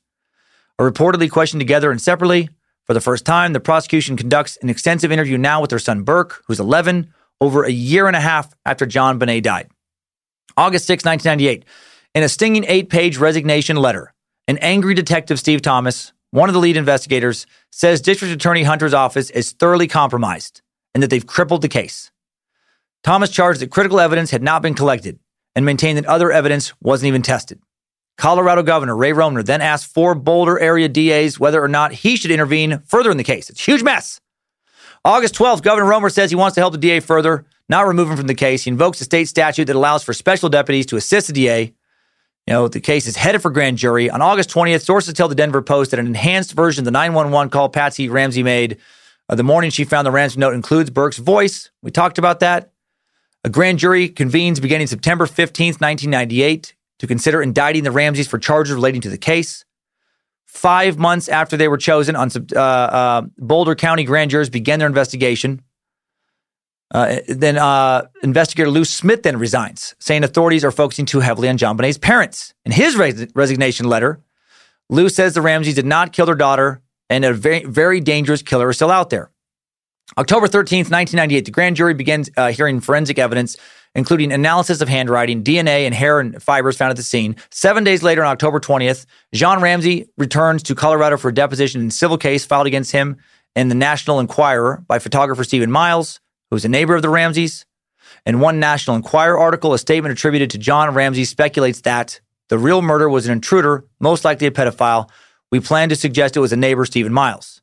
Are 0.78 0.90
reportedly 0.90 1.30
questioned 1.30 1.60
together 1.60 1.90
and 1.90 2.02
separately. 2.02 2.48
For 2.84 2.94
the 2.94 3.00
first 3.00 3.24
time, 3.24 3.52
the 3.52 3.60
prosecution 3.60 4.16
conducts 4.16 4.56
an 4.58 4.68
extensive 4.68 5.12
interview 5.12 5.38
now 5.38 5.60
with 5.60 5.70
their 5.70 5.78
son 5.78 6.02
Burke, 6.02 6.42
who's 6.46 6.60
11, 6.60 7.12
over 7.40 7.64
a 7.64 7.70
year 7.70 8.06
and 8.06 8.16
a 8.16 8.20
half 8.20 8.52
after 8.66 8.86
JonBenét 8.86 9.42
died. 9.42 9.70
August 10.56 10.86
6, 10.86 11.04
1998, 11.04 11.64
in 12.14 12.22
a 12.22 12.28
stinging 12.28 12.64
eight 12.66 12.90
page 12.90 13.16
resignation 13.18 13.76
letter, 13.76 14.12
an 14.46 14.58
angry 14.58 14.94
detective, 14.94 15.38
Steve 15.38 15.62
Thomas, 15.62 16.12
one 16.30 16.48
of 16.48 16.52
the 16.52 16.60
lead 16.60 16.76
investigators, 16.76 17.46
says 17.70 18.00
District 18.00 18.34
Attorney 18.34 18.64
Hunter's 18.64 18.94
office 18.94 19.30
is 19.30 19.52
thoroughly 19.52 19.86
compromised 19.86 20.60
and 20.94 21.02
that 21.02 21.10
they've 21.10 21.26
crippled 21.26 21.62
the 21.62 21.68
case. 21.68 22.10
Thomas 23.02 23.30
charged 23.30 23.60
that 23.60 23.70
critical 23.70 24.00
evidence 24.00 24.30
had 24.30 24.42
not 24.42 24.62
been 24.62 24.74
collected 24.74 25.18
and 25.54 25.64
maintained 25.64 25.98
that 25.98 26.06
other 26.06 26.32
evidence 26.32 26.72
wasn't 26.80 27.08
even 27.08 27.22
tested. 27.22 27.60
Colorado 28.16 28.62
Governor 28.62 28.96
Ray 28.96 29.12
Romer 29.12 29.42
then 29.42 29.60
asked 29.60 29.92
four 29.92 30.14
Boulder 30.14 30.58
area 30.58 30.88
DAs 30.88 31.38
whether 31.38 31.62
or 31.62 31.68
not 31.68 31.92
he 31.92 32.16
should 32.16 32.30
intervene 32.30 32.80
further 32.86 33.10
in 33.10 33.16
the 33.16 33.24
case. 33.24 33.50
It's 33.50 33.60
a 33.60 33.62
huge 33.62 33.82
mess. 33.82 34.20
August 35.04 35.34
12th, 35.34 35.62
Governor 35.62 35.88
Romer 35.88 36.10
says 36.10 36.30
he 36.30 36.36
wants 36.36 36.54
to 36.54 36.60
help 36.60 36.72
the 36.72 36.78
DA 36.78 37.00
further, 37.00 37.44
not 37.68 37.86
remove 37.86 38.08
him 38.08 38.16
from 38.16 38.26
the 38.26 38.34
case. 38.34 38.64
He 38.64 38.70
invokes 38.70 39.00
a 39.00 39.04
state 39.04 39.28
statute 39.28 39.66
that 39.66 39.76
allows 39.76 40.02
for 40.02 40.12
special 40.14 40.48
deputies 40.48 40.86
to 40.86 40.96
assist 40.96 41.26
the 41.26 41.32
DA 41.32 41.74
you 42.46 42.52
know, 42.52 42.68
the 42.68 42.80
case 42.80 43.06
is 43.06 43.16
headed 43.16 43.40
for 43.40 43.50
grand 43.50 43.78
jury. 43.78 44.10
On 44.10 44.20
August 44.20 44.50
20th, 44.50 44.84
sources 44.84 45.14
tell 45.14 45.28
the 45.28 45.34
Denver 45.34 45.62
Post 45.62 45.92
that 45.92 46.00
an 46.00 46.06
enhanced 46.06 46.52
version 46.52 46.82
of 46.82 46.84
the 46.84 46.90
911 46.90 47.50
call 47.50 47.68
Patsy 47.68 48.08
Ramsey 48.08 48.42
made 48.42 48.78
Uh, 49.26 49.34
the 49.34 49.42
morning 49.42 49.70
she 49.70 49.84
found 49.84 50.06
the 50.06 50.10
ransom 50.10 50.40
note 50.40 50.52
includes 50.52 50.90
Burke's 50.90 51.16
voice. 51.16 51.70
We 51.80 51.90
talked 51.90 52.18
about 52.18 52.40
that. 52.40 52.72
A 53.42 53.48
grand 53.48 53.78
jury 53.78 54.06
convenes 54.10 54.60
beginning 54.60 54.86
September 54.86 55.24
15th, 55.24 55.80
1998, 55.80 56.74
to 56.98 57.06
consider 57.06 57.42
indicting 57.42 57.84
the 57.84 57.90
Ramseys 57.90 58.28
for 58.28 58.38
charges 58.38 58.74
relating 58.74 59.00
to 59.02 59.10
the 59.10 59.18
case. 59.18 59.64
Five 60.46 60.98
months 60.98 61.28
after 61.28 61.56
they 61.56 61.68
were 61.68 61.76
chosen, 61.76 62.14
on 62.14 62.30
uh, 62.54 62.58
uh, 62.58 63.22
Boulder 63.38 63.74
County 63.74 64.04
grand 64.04 64.30
jurors 64.30 64.48
began 64.48 64.78
their 64.78 64.88
investigation. 64.88 65.62
Uh, 66.92 67.16
then 67.26 67.58
uh, 67.58 68.06
investigator 68.22 68.70
Lou 68.70 68.84
Smith 68.84 69.24
then 69.24 69.36
resigns, 69.36 69.96
saying 69.98 70.22
authorities 70.22 70.64
are 70.64 70.70
focusing 70.70 71.06
too 71.06 71.20
heavily 71.20 71.48
on 71.48 71.58
JonBenét's 71.58 71.98
parents. 71.98 72.54
In 72.64 72.70
his 72.70 72.96
res- 72.96 73.26
resignation 73.34 73.88
letter, 73.88 74.22
Lou 74.88 75.08
says 75.08 75.34
the 75.34 75.42
Ramseys 75.42 75.74
did 75.74 75.86
not 75.86 76.12
kill 76.12 76.26
their 76.26 76.36
daughter 76.36 76.82
and 77.10 77.24
a 77.24 77.32
very, 77.32 77.64
very 77.64 78.00
dangerous 78.00 78.42
killer 78.42 78.70
is 78.70 78.76
still 78.76 78.90
out 78.90 79.10
there. 79.10 79.30
October 80.18 80.46
13th, 80.46 80.90
1998, 80.90 81.44
the 81.44 81.50
grand 81.50 81.76
jury 81.76 81.94
begins 81.94 82.30
uh, 82.36 82.52
hearing 82.52 82.80
forensic 82.80 83.18
evidence, 83.18 83.56
including 83.94 84.32
analysis 84.32 84.80
of 84.80 84.88
handwriting, 84.88 85.42
DNA, 85.44 85.86
and 85.86 85.94
hair 85.94 86.20
and 86.20 86.42
fibers 86.42 86.76
found 86.76 86.90
at 86.90 86.96
the 86.96 87.02
scene. 87.02 87.36
Seven 87.50 87.84
days 87.84 88.02
later, 88.02 88.24
on 88.24 88.32
October 88.32 88.60
20th, 88.60 89.06
John 89.32 89.60
Ramsey 89.60 90.08
returns 90.18 90.62
to 90.64 90.74
Colorado 90.74 91.16
for 91.16 91.28
a 91.28 91.34
deposition 91.34 91.80
in 91.80 91.90
civil 91.90 92.18
case 92.18 92.44
filed 92.44 92.66
against 92.66 92.92
him 92.92 93.16
in 93.54 93.68
the 93.68 93.74
National 93.74 94.20
Enquirer 94.20 94.84
by 94.86 94.98
photographer 94.98 95.44
Stephen 95.44 95.70
Miles 95.70 96.20
who's 96.54 96.64
a 96.64 96.68
neighbor 96.68 96.94
of 96.94 97.02
the 97.02 97.08
Ramseys. 97.08 97.66
In 98.26 98.40
one 98.40 98.60
National 98.60 98.96
Enquirer 98.96 99.38
article, 99.38 99.74
a 99.74 99.78
statement 99.78 100.12
attributed 100.12 100.50
to 100.50 100.58
John 100.58 100.94
Ramsey 100.94 101.24
speculates 101.24 101.80
that 101.82 102.20
the 102.48 102.58
real 102.58 102.80
murder 102.80 103.08
was 103.08 103.26
an 103.26 103.32
intruder, 103.32 103.84
most 104.00 104.24
likely 104.24 104.46
a 104.46 104.50
pedophile. 104.50 105.10
We 105.50 105.60
plan 105.60 105.88
to 105.88 105.96
suggest 105.96 106.36
it 106.36 106.40
was 106.40 106.52
a 106.52 106.56
neighbor, 106.56 106.84
Stephen 106.84 107.12
Miles. 107.12 107.60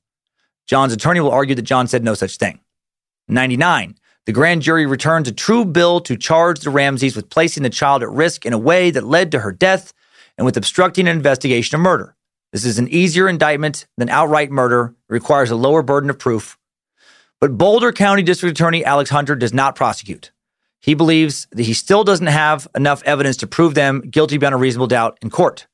John's 0.67 0.93
attorney 0.93 1.19
will 1.19 1.31
argue 1.31 1.55
that 1.55 1.61
John 1.63 1.87
said 1.87 2.03
no 2.03 2.13
such 2.13 2.37
thing. 2.37 2.59
99. 3.27 3.95
The 4.25 4.33
grand 4.33 4.61
jury 4.61 4.85
returns 4.85 5.27
a 5.27 5.31
true 5.31 5.65
bill 5.65 5.99
to 6.01 6.15
charge 6.15 6.59
the 6.59 6.69
Ramseys 6.69 7.15
with 7.15 7.29
placing 7.29 7.63
the 7.63 7.69
child 7.69 8.03
at 8.03 8.09
risk 8.09 8.45
in 8.45 8.53
a 8.53 8.57
way 8.57 8.91
that 8.91 9.03
led 9.03 9.31
to 9.31 9.39
her 9.39 9.51
death 9.51 9.93
and 10.37 10.45
with 10.45 10.57
obstructing 10.57 11.07
an 11.07 11.15
investigation 11.15 11.75
of 11.75 11.81
murder. 11.81 12.15
This 12.51 12.65
is 12.65 12.77
an 12.77 12.87
easier 12.89 13.27
indictment 13.27 13.87
than 13.97 14.09
outright 14.09 14.51
murder. 14.51 14.93
It 15.09 15.13
requires 15.13 15.49
a 15.49 15.55
lower 15.55 15.81
burden 15.81 16.09
of 16.09 16.19
proof. 16.19 16.57
But 17.39 17.57
Boulder 17.57 17.91
County 17.91 18.21
District 18.21 18.55
Attorney 18.55 18.85
Alex 18.85 19.09
Hunter 19.09 19.35
does 19.35 19.53
not 19.53 19.75
prosecute. 19.75 20.31
He 20.81 20.93
believes 20.93 21.47
that 21.51 21.63
he 21.63 21.73
still 21.73 22.03
doesn't 22.03 22.27
have 22.27 22.67
enough 22.75 23.01
evidence 23.03 23.37
to 23.37 23.47
prove 23.47 23.73
them 23.73 24.01
guilty 24.01 24.37
beyond 24.37 24.55
a 24.55 24.57
reasonable 24.57 24.87
doubt 24.87 25.17
in 25.21 25.29
court. 25.29 25.67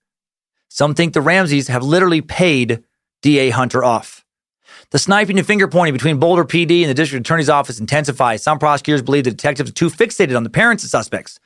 Some 0.70 0.94
think 0.94 1.14
the 1.14 1.22
Ramseys 1.22 1.68
have 1.70 1.84
literally 1.84 2.22
paid 2.22 2.84
DA 3.22 3.50
Hunter 3.50 3.84
off. 3.84 4.17
The 4.92 5.00
sniping 5.00 5.38
and 5.38 5.46
finger 5.46 5.68
pointing 5.68 5.94
between 5.94 6.18
Boulder 6.18 6.46
PD 6.46 6.82
and 6.82 6.90
the 6.90 6.94
district 6.94 7.28
attorney's 7.28 7.50
office 7.50 7.78
intensifies. 7.78 8.42
Some 8.42 8.58
prosecutors 8.58 9.02
believe 9.02 9.26
the 9.26 9.32
detectives 9.32 9.70
are 9.70 9.74
too 9.74 9.90
fixated 9.90 10.38
on 10.38 10.44
the 10.44 10.50
parents 10.50 10.86
of 10.86 10.90
suspects, 10.90 11.42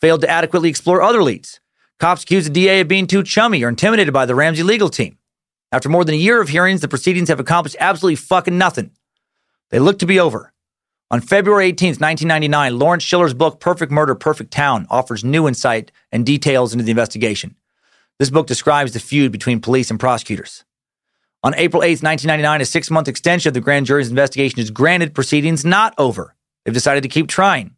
failed 0.00 0.22
to 0.22 0.28
adequately 0.28 0.68
explore 0.68 1.00
other 1.00 1.22
leads. 1.22 1.60
Cops 2.00 2.24
accuse 2.24 2.44
the 2.44 2.50
DA 2.50 2.80
of 2.80 2.88
being 2.88 3.06
too 3.06 3.22
chummy 3.22 3.62
or 3.62 3.68
intimidated 3.68 4.12
by 4.12 4.26
the 4.26 4.34
Ramsey 4.34 4.64
legal 4.64 4.88
team. 4.88 5.18
After 5.70 5.88
more 5.88 6.04
than 6.04 6.16
a 6.16 6.18
year 6.18 6.40
of 6.40 6.48
hearings, 6.48 6.80
the 6.80 6.88
proceedings 6.88 7.28
have 7.28 7.38
accomplished 7.38 7.76
absolutely 7.78 8.16
fucking 8.16 8.58
nothing. 8.58 8.90
They 9.70 9.78
look 9.78 10.00
to 10.00 10.06
be 10.06 10.18
over. 10.18 10.52
On 11.12 11.20
February 11.20 11.66
18, 11.66 11.90
1999, 11.90 12.76
Lawrence 12.76 13.04
Schiller's 13.04 13.34
book, 13.34 13.60
Perfect 13.60 13.92
Murder, 13.92 14.16
Perfect 14.16 14.50
Town, 14.50 14.86
offers 14.90 15.22
new 15.22 15.46
insight 15.46 15.92
and 16.10 16.26
details 16.26 16.72
into 16.72 16.84
the 16.84 16.90
investigation. 16.90 17.54
This 18.18 18.30
book 18.30 18.48
describes 18.48 18.94
the 18.94 19.00
feud 19.00 19.30
between 19.30 19.60
police 19.60 19.90
and 19.90 20.00
prosecutors. 20.00 20.64
On 21.42 21.54
April 21.54 21.82
8, 21.82 22.02
1999, 22.02 22.60
a 22.60 22.64
six 22.66 22.90
month 22.90 23.08
extension 23.08 23.48
of 23.48 23.54
the 23.54 23.60
grand 23.60 23.86
jury's 23.86 24.10
investigation 24.10 24.60
is 24.60 24.70
granted, 24.70 25.14
proceedings 25.14 25.64
not 25.64 25.94
over. 25.96 26.34
They've 26.64 26.74
decided 26.74 27.02
to 27.02 27.08
keep 27.08 27.28
trying. 27.28 27.76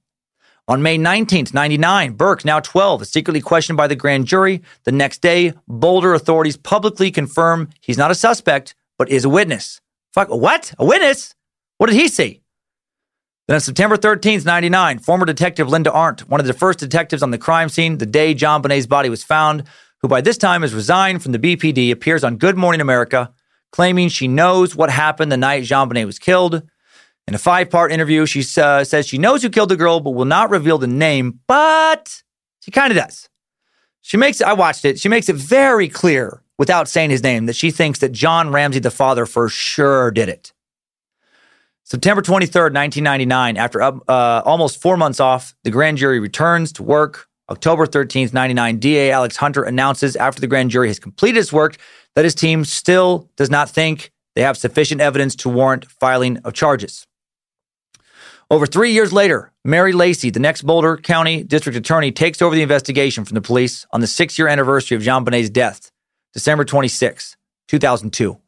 On 0.66 0.82
May 0.82 0.98
19, 0.98 1.47
99, 1.52 2.12
Burke, 2.14 2.44
now 2.44 2.59
12, 2.59 3.02
is 3.02 3.10
secretly 3.10 3.40
questioned 3.40 3.76
by 3.76 3.86
the 3.86 3.94
grand 3.94 4.26
jury. 4.26 4.62
The 4.84 4.93
next 4.93 5.20
day, 5.22 5.55
Boulder 5.68 6.14
authorities 6.14 6.56
publicly 6.56 7.10
confirm 7.10 7.70
he's 7.80 7.98
not 7.98 8.10
a 8.10 8.16
suspect, 8.16 8.74
but 8.98 9.09
is 9.09 9.24
a 9.24 9.28
witness. 9.28 9.80
Fuck, 10.12 10.28
what? 10.28 10.74
A 10.78 10.84
witness? 10.84 11.34
What 11.78 11.89
did 11.89 11.97
he 11.97 12.09
see? 12.09 12.43
Then 13.47 13.56
on 13.56 13.60
September 13.60 13.97
13, 13.97 14.43
99, 14.44 14.98
former 15.01 15.26
detective 15.26 15.68
Linda 15.68 15.93
Arndt, 15.93 16.28
one 16.28 16.40
of 16.40 16.47
the 16.47 16.52
first 16.52 16.78
detectives 16.78 17.22
on 17.22 17.30
the 17.32 17.39
crime 17.39 17.68
scene 17.68 17.98
the 17.98 18.06
day 18.06 18.34
JonBenét's 18.34 18.86
body 18.86 19.09
was 19.09 19.24
found, 19.24 19.64
who 20.01 20.09
by 20.09 20.20
this 20.20 20.39
time 20.39 20.62
has 20.62 20.74
resigned 20.74 21.22
from 21.22 21.32
the 21.32 21.39
BPD, 21.39 21.90
appears 21.93 22.24
on 22.24 22.36
Good 22.36 22.56
Morning 22.56 22.80
America, 22.80 23.32
claiming 23.72 24.08
she 24.08 24.28
knows 24.28 24.76
what 24.76 24.90
happened 24.90 25.32
the 25.32 25.36
night 25.36 25.64
JonBenét 25.64 26.06
was 26.06 26.18
killed. 26.18 26.62
In 27.26 27.34
a 27.34 27.38
five 27.38 27.70
part 27.70 27.92
interview, 27.92 28.26
she 28.26 28.44
uh, 28.60 28.84
says 28.84 29.06
she 29.06 29.18
knows 29.18 29.42
who 29.42 29.50
killed 29.50 29.70
the 29.70 29.76
girl, 29.76 30.00
but 30.00 30.10
will 30.10 30.24
not 30.24 30.50
reveal 30.50 30.78
the 30.78 30.86
name, 30.86 31.40
but 31.46 32.22
she 32.60 32.70
kind 32.70 32.90
of 32.90 32.96
does. 32.96 33.28
She 34.02 34.16
makes 34.16 34.40
I 34.40 34.52
watched 34.52 34.84
it. 34.84 34.98
She 34.98 35.08
makes 35.08 35.28
it 35.28 35.36
very 35.36 35.88
clear 35.88 36.42
without 36.58 36.88
saying 36.88 37.10
his 37.10 37.22
name 37.22 37.46
that 37.46 37.56
she 37.56 37.70
thinks 37.70 38.00
that 38.00 38.12
John 38.12 38.50
Ramsey, 38.50 38.80
the 38.80 38.90
father, 38.90 39.26
for 39.26 39.48
sure 39.48 40.10
did 40.10 40.28
it. 40.28 40.52
September 41.84 42.22
23rd, 42.22 42.72
1999, 42.72 43.56
after 43.56 43.82
uh, 43.82 43.92
almost 44.08 44.80
four 44.80 44.96
months 44.96 45.20
off, 45.20 45.54
the 45.64 45.70
grand 45.70 45.98
jury 45.98 46.20
returns 46.20 46.72
to 46.72 46.82
work. 46.82 47.28
October 47.50 47.86
13th, 47.86 48.32
99, 48.32 48.78
DA 48.78 49.10
Alex 49.10 49.36
Hunter 49.36 49.62
announces 49.62 50.16
after 50.16 50.40
the 50.40 50.46
grand 50.46 50.70
jury 50.70 50.88
has 50.88 50.98
completed 50.98 51.38
its 51.38 51.52
work 51.52 51.76
that 52.14 52.24
his 52.24 52.34
team 52.34 52.64
still 52.64 53.28
does 53.36 53.51
not 53.51 53.70
think 53.70 54.12
they 54.34 54.43
have 54.43 54.56
sufficient 54.56 55.01
evidence 55.01 55.34
to 55.36 55.48
warrant 55.48 55.90
filing 55.90 56.39
of 56.39 56.52
charges. 56.52 57.06
Over 58.51 58.66
three 58.66 58.93
years 58.93 59.12
later, 59.12 59.51
Mary 59.64 59.93
Lacy, 59.93 60.28
the 60.28 60.40
next 60.40 60.62
Boulder 60.62 60.98
County 60.98 61.43
District 61.43 61.76
Attorney, 61.76 62.12
takes 62.12 62.43
over 62.43 62.55
the 62.55 62.62
investigation 62.62 63.24
from 63.24 63.34
the 63.34 63.40
police 63.40 63.86
on 63.93 64.01
the 64.01 64.06
six 64.06 64.39
year 64.39 64.48
anniversary 64.48 64.97
of 64.97 65.02
JonBenét's 65.02 65.48
death, 65.48 65.90
December 66.34 66.64
26, 66.64 67.36
2002. 67.68 68.39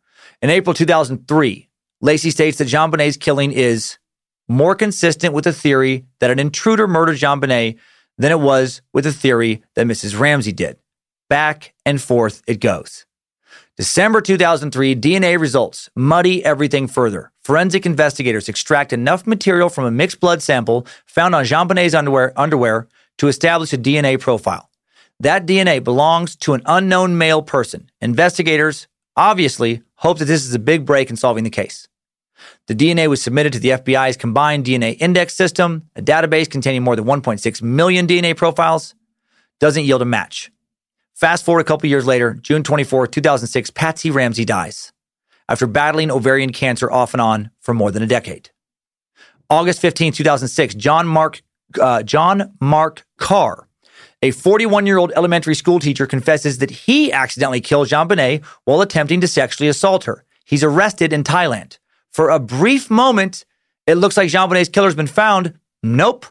In 0.43 0.51
April 0.51 0.75
2003, 0.75 1.69
Lacy 2.03 2.31
states 2.31 2.59
that 2.59 2.69
JonBenét's 2.69 3.17
killing 3.17 3.51
is 3.53 3.97
more 4.47 4.75
consistent 4.75 5.33
with 5.33 5.45
the 5.45 5.55
theory 5.55 6.05
that 6.21 6.31
an 6.31 6.39
intruder 6.39 6.87
murdered 6.87 7.17
JonBenét 7.17 7.79
than 8.19 8.31
it 8.31 8.41
was 8.41 8.83
with 8.93 9.05
the 9.05 9.13
theory 9.13 9.63
that 9.75 9.87
Mrs. 9.87 10.19
Ramsey 10.19 10.53
did. 10.53 10.77
Back 11.31 11.73
and 11.87 12.01
forth 12.01 12.43
it 12.47 12.61
goes. 12.61 13.07
December 13.77 14.21
2003, 14.21 14.95
DNA 14.95 15.37
results 15.37 15.91
muddy 15.97 16.45
everything 16.45 16.87
further. 16.87 17.33
Forensic 17.43 17.85
investigators 17.85 18.49
extract 18.49 18.93
enough 18.93 19.27
material 19.27 19.69
from 19.69 19.85
a 19.85 19.91
mixed 19.91 20.21
blood 20.21 20.41
sample 20.43 20.87
found 21.07 21.35
on 21.35 21.45
JonBenét's 21.45 21.93
underwear, 21.93 22.33
underwear 22.37 22.87
to 23.19 23.27
establish 23.27 23.73
a 23.73 23.79
DNA 23.79 24.21
profile. 24.21 24.71
That 25.19 25.45
DNA 25.45 25.83
belongs 25.83 26.37
to 26.37 26.55
an 26.55 26.63
unknown 26.67 27.19
male 27.19 27.43
person. 27.43 27.91
Investigators 28.01 28.87
obviously 29.17 29.83
hope 29.97 30.19
that 30.19 30.27
this 30.27 30.45
is 30.45 30.55
a 30.55 30.61
big 30.61 30.87
break 30.87 31.11
in 31.11 31.17
solving 31.17 31.43
the 31.43 31.51
case. 31.51 31.89
The 32.69 32.77
DNA 32.77 33.09
was 33.09 33.23
submitted 33.23 33.55
to 33.55 33.59
the 33.59 33.71
FBI's 33.71 34.17
combined 34.17 34.67
DNA 34.67 34.97
index 35.01 35.35
system, 35.35 35.91
a 35.97 36.03
database 36.03 36.49
containing 36.49 36.85
more 36.85 36.95
than 36.95 37.07
1.6 37.07 37.61
million 37.63 38.07
DNA 38.07 38.37
profiles. 38.37 38.95
Doesn't 39.59 39.85
yield 39.85 40.03
a 40.03 40.05
match. 40.05 40.53
Fast 41.15 41.45
forward 41.45 41.61
a 41.61 41.65
couple 41.65 41.89
years 41.89 42.07
later, 42.07 42.35
June 42.35 42.65
24, 42.65 43.07
2006, 43.07 43.71
Patsy 43.71 44.11
Ramsey 44.11 44.45
dies 44.45 44.93
after 45.49 45.67
battling 45.67 46.11
ovarian 46.11 46.53
cancer 46.53 46.91
off 46.91 47.15
and 47.15 47.21
on 47.21 47.51
for 47.61 47.73
more 47.73 47.93
than 47.93 48.03
a 48.03 48.07
decade. 48.07 48.51
August 49.49 49.81
15, 49.81 50.13
2006, 50.13 50.75
John 50.75 51.07
Mark, 51.07 51.43
uh, 51.81 52.03
John 52.03 52.55
Mark 52.61 53.07
Carr, 53.19 53.69
a 54.23 54.33
41 54.33 54.87
year 54.87 54.99
old 54.99 55.13
elementary 55.15 55.55
school 55.55 55.79
teacher, 55.79 56.07
confesses 56.07 56.59
that 56.59 56.71
he 56.71 57.13
accidentally 57.13 57.61
killed 57.61 57.89
JonBenét 57.89 58.45
while 58.65 58.81
attempting 58.81 59.21
to 59.21 59.29
sexually 59.29 59.69
assault 59.69 60.05
her. 60.05 60.25
He's 60.45 60.65
arrested 60.65 61.13
in 61.13 61.23
Thailand. 61.23 61.79
For 62.11 62.31
a 62.31 62.41
brief 62.41 62.91
moment, 62.91 63.45
it 63.87 63.97
looks 63.97 64.17
like 64.17 64.31
JonBenét's 64.31 64.69
killer 64.69 64.89
has 64.89 64.95
been 64.95 65.07
found. 65.07 65.55
Nope. 65.83 66.27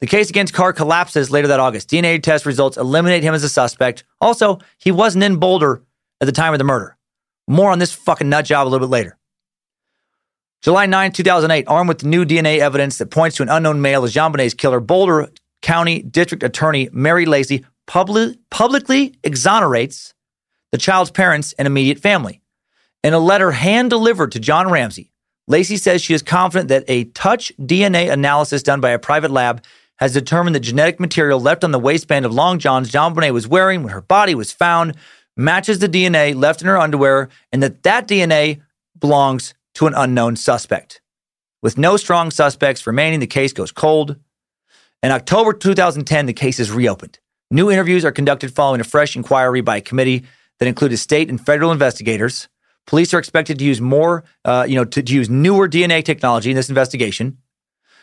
The 0.00 0.06
case 0.06 0.30
against 0.30 0.54
Carr 0.54 0.72
collapses 0.72 1.30
later 1.30 1.48
that 1.48 1.58
August. 1.58 1.90
DNA 1.90 2.22
test 2.22 2.46
results 2.46 2.76
eliminate 2.76 3.24
him 3.24 3.34
as 3.34 3.42
a 3.42 3.48
suspect. 3.48 4.04
Also, 4.20 4.58
he 4.78 4.92
wasn't 4.92 5.24
in 5.24 5.36
Boulder 5.36 5.82
at 6.20 6.26
the 6.26 6.32
time 6.32 6.52
of 6.52 6.58
the 6.58 6.64
murder. 6.64 6.96
More 7.48 7.70
on 7.70 7.78
this 7.78 7.92
fucking 7.92 8.28
nut 8.28 8.44
job 8.44 8.66
a 8.66 8.68
little 8.68 8.86
bit 8.86 8.92
later. 8.92 9.18
July 10.62 10.86
9, 10.86 11.12
2008, 11.12 11.64
armed 11.68 11.88
with 11.88 12.04
new 12.04 12.24
DNA 12.24 12.58
evidence 12.58 12.98
that 12.98 13.10
points 13.10 13.36
to 13.36 13.42
an 13.42 13.48
unknown 13.48 13.80
male 13.80 14.04
as 14.04 14.12
JonBenét's 14.12 14.54
killer, 14.54 14.80
Boulder 14.80 15.28
County 15.62 16.02
District 16.02 16.42
Attorney 16.42 16.88
Mary 16.92 17.26
Lacy 17.26 17.64
public, 17.86 18.38
publicly 18.50 19.14
exonerates 19.24 20.14
the 20.72 20.78
child's 20.78 21.10
parents 21.10 21.54
and 21.58 21.66
immediate 21.66 22.00
family. 22.00 22.40
In 23.02 23.14
a 23.14 23.18
letter 23.18 23.52
hand 23.52 23.90
delivered 23.90 24.32
to 24.32 24.40
John 24.40 24.70
Ramsey, 24.70 25.12
Lacey 25.46 25.76
says 25.76 26.02
she 26.02 26.12
is 26.12 26.22
confident 26.22 26.68
that 26.68 26.84
a 26.88 27.04
touch 27.04 27.52
DNA 27.58 28.12
analysis 28.12 28.62
done 28.62 28.80
by 28.80 28.90
a 28.90 28.98
private 28.98 29.30
lab 29.30 29.64
has 29.98 30.12
determined 30.12 30.54
the 30.54 30.60
genetic 30.60 31.00
material 31.00 31.40
left 31.40 31.64
on 31.64 31.72
the 31.72 31.78
waistband 31.78 32.24
of 32.24 32.32
long 32.32 32.58
johns 32.58 32.90
JonBenét 32.90 33.32
was 33.32 33.48
wearing 33.48 33.82
when 33.82 33.92
her 33.92 34.02
body 34.02 34.34
was 34.34 34.52
found 34.52 34.96
matches 35.38 35.78
the 35.78 35.88
DNA 35.88 36.34
left 36.34 36.60
in 36.60 36.66
her 36.66 36.76
underwear 36.76 37.28
and 37.52 37.62
that 37.62 37.82
that 37.84 38.08
DNA 38.08 38.60
belongs 38.98 39.54
to 39.74 39.86
an 39.86 39.94
unknown 39.94 40.36
suspect. 40.36 41.00
With 41.62 41.78
no 41.78 41.96
strong 41.96 42.30
suspects 42.30 42.86
remaining, 42.86 43.20
the 43.20 43.26
case 43.26 43.52
goes 43.52 43.72
cold. 43.72 44.16
In 45.02 45.12
October 45.12 45.52
2010, 45.52 46.26
the 46.26 46.32
case 46.32 46.58
is 46.58 46.70
reopened. 46.70 47.20
New 47.50 47.70
interviews 47.70 48.04
are 48.04 48.12
conducted 48.12 48.52
following 48.52 48.80
a 48.80 48.84
fresh 48.84 49.16
inquiry 49.16 49.60
by 49.60 49.76
a 49.76 49.80
committee 49.80 50.24
that 50.58 50.68
included 50.68 50.98
state 50.98 51.30
and 51.30 51.44
federal 51.44 51.72
investigators. 51.72 52.48
Police 52.86 53.14
are 53.14 53.18
expected 53.18 53.58
to 53.58 53.64
use 53.64 53.80
more, 53.80 54.24
uh, 54.44 54.66
you 54.68 54.74
know, 54.74 54.84
to, 54.84 55.02
to 55.02 55.12
use 55.12 55.30
newer 55.30 55.68
DNA 55.68 56.04
technology 56.04 56.50
in 56.50 56.56
this 56.56 56.68
investigation. 56.68 57.38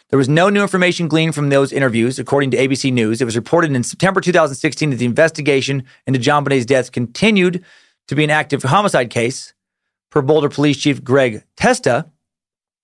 There 0.09 0.19
was 0.19 0.29
no 0.29 0.49
new 0.49 0.61
information 0.61 1.07
gleaned 1.07 1.33
from 1.33 1.49
those 1.49 1.73
interviews, 1.73 2.19
according 2.19 2.51
to 2.51 2.57
ABC 2.57 2.93
News. 2.93 3.21
It 3.21 3.25
was 3.25 3.35
reported 3.35 3.71
in 3.75 3.83
September 3.83 4.21
2016 4.21 4.91
that 4.91 4.97
the 4.97 5.05
investigation 5.05 5.83
into 6.05 6.19
JonBenét's 6.19 6.65
death 6.65 6.91
continued 6.91 7.65
to 8.07 8.15
be 8.15 8.23
an 8.23 8.29
active 8.29 8.63
homicide 8.63 9.09
case. 9.09 9.53
Per 10.11 10.21
Boulder 10.21 10.49
Police 10.49 10.77
Chief 10.77 11.03
Greg 11.03 11.43
Testa, 11.57 12.09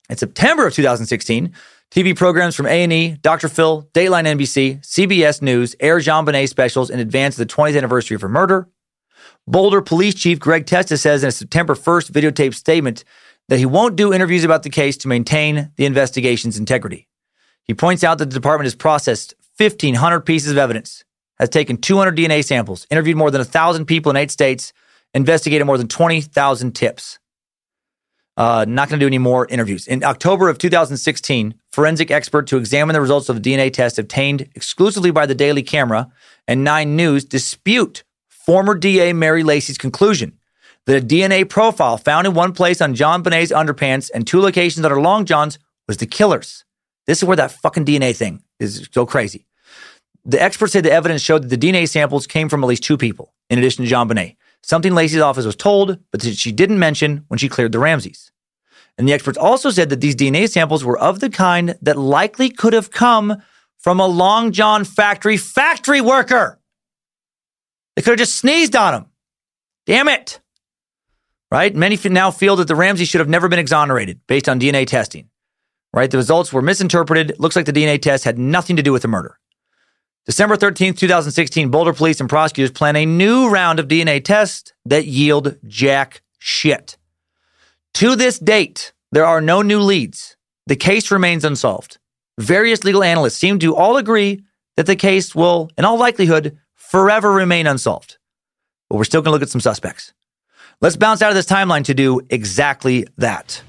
in 0.09 0.17
September 0.17 0.67
of 0.67 0.73
2016, 0.73 1.53
TV 1.91 2.15
programs 2.15 2.55
from 2.55 2.65
A&E, 2.65 3.17
Dr. 3.21 3.47
Phil, 3.47 3.87
Dateline 3.93 4.25
NBC, 4.25 4.79
CBS 4.79 5.41
News 5.41 5.75
air 5.79 5.99
JonBenét 5.99 6.49
specials 6.49 6.89
in 6.89 6.99
advance 6.99 7.39
of 7.39 7.47
the 7.47 7.53
20th 7.53 7.77
anniversary 7.77 8.15
of 8.15 8.21
her 8.21 8.29
murder. 8.29 8.67
Boulder 9.47 9.81
Police 9.81 10.15
Chief 10.15 10.39
Greg 10.39 10.65
Testa 10.65 10.97
says 10.97 11.23
in 11.23 11.29
a 11.29 11.31
September 11.31 11.75
1st 11.75 12.11
videotaped 12.11 12.55
statement 12.55 13.03
that 13.47 13.59
he 13.59 13.65
won't 13.65 13.95
do 13.95 14.13
interviews 14.13 14.43
about 14.43 14.63
the 14.63 14.69
case 14.69 14.97
to 14.97 15.07
maintain 15.07 15.71
the 15.75 15.85
investigation's 15.85 16.57
integrity. 16.57 17.07
He 17.65 17.73
points 17.73 18.03
out 18.03 18.17
that 18.17 18.29
the 18.29 18.33
department 18.33 18.65
has 18.65 18.75
processed 18.75 19.33
1,500 19.57 20.21
pieces 20.21 20.51
of 20.51 20.57
evidence, 20.57 21.03
has 21.39 21.49
taken 21.49 21.77
200 21.77 22.17
DNA 22.17 22.43
samples, 22.43 22.87
interviewed 22.89 23.17
more 23.17 23.31
than 23.31 23.39
1,000 23.39 23.85
people 23.85 24.09
in 24.09 24.17
eight 24.17 24.31
states, 24.31 24.73
investigated 25.13 25.65
more 25.67 25.77
than 25.77 25.87
20,000 25.87 26.75
tips. 26.75 27.19
Uh, 28.37 28.65
not 28.67 28.87
going 28.89 28.99
to 28.99 29.03
do 29.03 29.07
any 29.07 29.17
more 29.17 29.45
interviews. 29.47 29.87
In 29.87 30.03
October 30.03 30.49
of 30.49 30.57
2016, 30.57 31.53
forensic 31.71 32.09
expert 32.09 32.47
to 32.47 32.57
examine 32.57 32.93
the 32.93 33.01
results 33.01 33.29
of 33.29 33.37
DNA 33.37 33.71
test 33.71 33.99
obtained 33.99 34.49
exclusively 34.55 35.11
by 35.11 35.25
the 35.25 35.35
Daily 35.35 35.61
Camera 35.61 36.09
and 36.47 36.63
Nine 36.63 36.95
News 36.95 37.25
dispute 37.25 38.03
former 38.29 38.73
DA 38.73 39.13
Mary 39.13 39.43
Lacy's 39.43 39.77
conclusion 39.77 40.37
that 40.85 41.03
a 41.03 41.05
DNA 41.05 41.47
profile 41.47 41.97
found 41.97 42.25
in 42.25 42.33
one 42.33 42.53
place 42.53 42.81
on 42.81 42.95
JonBenét's 42.95 43.51
underpants 43.51 44.09
and 44.13 44.25
two 44.25 44.41
locations 44.41 44.83
on 44.83 44.91
her 44.91 45.01
long 45.01 45.25
johns 45.25 45.59
was 45.87 45.97
the 45.97 46.05
killer's. 46.05 46.65
This 47.11 47.17
is 47.17 47.25
where 47.25 47.35
that 47.35 47.51
fucking 47.51 47.83
DNA 47.83 48.15
thing 48.15 48.41
is 48.57 48.87
so 48.93 49.05
crazy. 49.05 49.45
The 50.23 50.41
experts 50.41 50.71
said 50.71 50.85
the 50.85 50.93
evidence 50.93 51.21
showed 51.21 51.43
that 51.43 51.49
the 51.49 51.57
DNA 51.57 51.85
samples 51.89 52.25
came 52.25 52.47
from 52.47 52.63
at 52.63 52.67
least 52.67 52.85
two 52.85 52.95
people, 52.95 53.33
in 53.49 53.59
addition 53.59 53.83
to 53.83 53.91
JonBenét. 53.91 54.37
Something 54.63 54.95
Lacy's 54.95 55.19
office 55.19 55.45
was 55.45 55.57
told, 55.57 55.99
but 56.11 56.21
that 56.21 56.37
she 56.37 56.53
didn't 56.53 56.79
mention 56.79 57.25
when 57.27 57.37
she 57.37 57.49
cleared 57.49 57.73
the 57.73 57.79
Ramseys. 57.79 58.31
And 58.97 59.09
the 59.09 59.11
experts 59.11 59.37
also 59.37 59.71
said 59.71 59.89
that 59.89 59.99
these 59.99 60.15
DNA 60.15 60.49
samples 60.49 60.85
were 60.85 60.97
of 60.97 61.19
the 61.19 61.29
kind 61.29 61.77
that 61.81 61.97
likely 61.97 62.49
could 62.49 62.71
have 62.71 62.91
come 62.91 63.43
from 63.77 63.99
a 63.99 64.07
Long 64.07 64.53
John 64.53 64.85
factory 64.85 65.35
factory 65.35 65.99
worker. 65.99 66.61
They 67.97 68.03
could 68.03 68.11
have 68.11 68.19
just 68.19 68.37
sneezed 68.37 68.77
on 68.77 68.93
him. 68.93 69.05
Damn 69.85 70.07
it. 70.07 70.39
Right? 71.51 71.75
Many 71.75 71.99
now 72.05 72.31
feel 72.31 72.55
that 72.55 72.69
the 72.69 72.75
Ramsey 72.77 73.03
should 73.03 73.19
have 73.19 73.27
never 73.27 73.49
been 73.49 73.59
exonerated 73.59 74.21
based 74.27 74.47
on 74.47 74.61
DNA 74.61 74.87
testing 74.87 75.27
right? 75.93 76.09
The 76.09 76.17
results 76.17 76.53
were 76.53 76.61
misinterpreted. 76.61 77.35
Looks 77.39 77.55
like 77.55 77.65
the 77.65 77.73
DNA 77.73 78.01
test 78.01 78.23
had 78.23 78.37
nothing 78.37 78.75
to 78.75 78.83
do 78.83 78.91
with 78.91 79.01
the 79.01 79.07
murder. 79.07 79.37
December 80.25 80.55
13th, 80.55 80.97
2016, 80.97 81.69
Boulder 81.69 81.93
police 81.93 82.19
and 82.19 82.29
prosecutors 82.29 82.71
plan 82.71 82.95
a 82.95 83.05
new 83.05 83.49
round 83.49 83.79
of 83.79 83.87
DNA 83.87 84.23
tests 84.23 84.71
that 84.85 85.05
yield 85.05 85.57
jack 85.65 86.21
shit. 86.37 86.97
To 87.95 88.15
this 88.15 88.37
date, 88.37 88.93
there 89.11 89.25
are 89.25 89.41
no 89.41 89.61
new 89.61 89.79
leads. 89.79 90.37
The 90.67 90.75
case 90.75 91.11
remains 91.11 91.43
unsolved. 91.43 91.97
Various 92.39 92.83
legal 92.83 93.03
analysts 93.03 93.35
seem 93.35 93.59
to 93.59 93.75
all 93.75 93.97
agree 93.97 94.43
that 94.77 94.85
the 94.85 94.95
case 94.95 95.35
will, 95.35 95.69
in 95.77 95.85
all 95.85 95.97
likelihood, 95.97 96.57
forever 96.75 97.31
remain 97.31 97.67
unsolved. 97.67 98.17
But 98.89 98.97
we're 98.97 99.03
still 99.03 99.21
going 99.21 99.31
to 99.31 99.31
look 99.31 99.41
at 99.41 99.49
some 99.49 99.61
suspects. 99.61 100.13
Let's 100.81 100.95
bounce 100.95 101.21
out 101.21 101.29
of 101.29 101.35
this 101.35 101.45
timeline 101.45 101.83
to 101.85 101.93
do 101.93 102.21
exactly 102.29 103.07
that. 103.17 103.61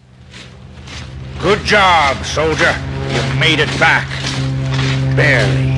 Good 1.42 1.64
job, 1.64 2.24
soldier. 2.24 2.72
You 3.08 3.40
made 3.40 3.58
it 3.58 3.68
back. 3.80 4.08
Barely. 5.16 5.72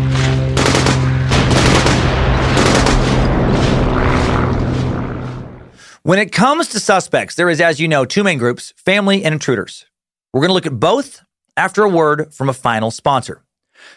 When 6.03 6.19
it 6.19 6.32
comes 6.32 6.69
to 6.69 6.81
suspects, 6.81 7.35
there 7.36 7.49
is, 7.49 7.62
as 7.62 7.81
you 7.81 7.89
know, 7.89 8.05
two 8.05 8.23
main 8.23 8.36
groups 8.36 8.74
family 8.77 9.24
and 9.24 9.32
intruders. 9.32 9.86
We're 10.35 10.43
going 10.43 10.51
to 10.51 10.55
look 10.55 10.66
at 10.66 10.78
both 10.78 11.24
after 11.57 11.82
a 11.82 11.89
word 11.89 12.35
from 12.35 12.51
a 12.51 12.53
final 12.53 12.91
sponsor. 12.91 13.43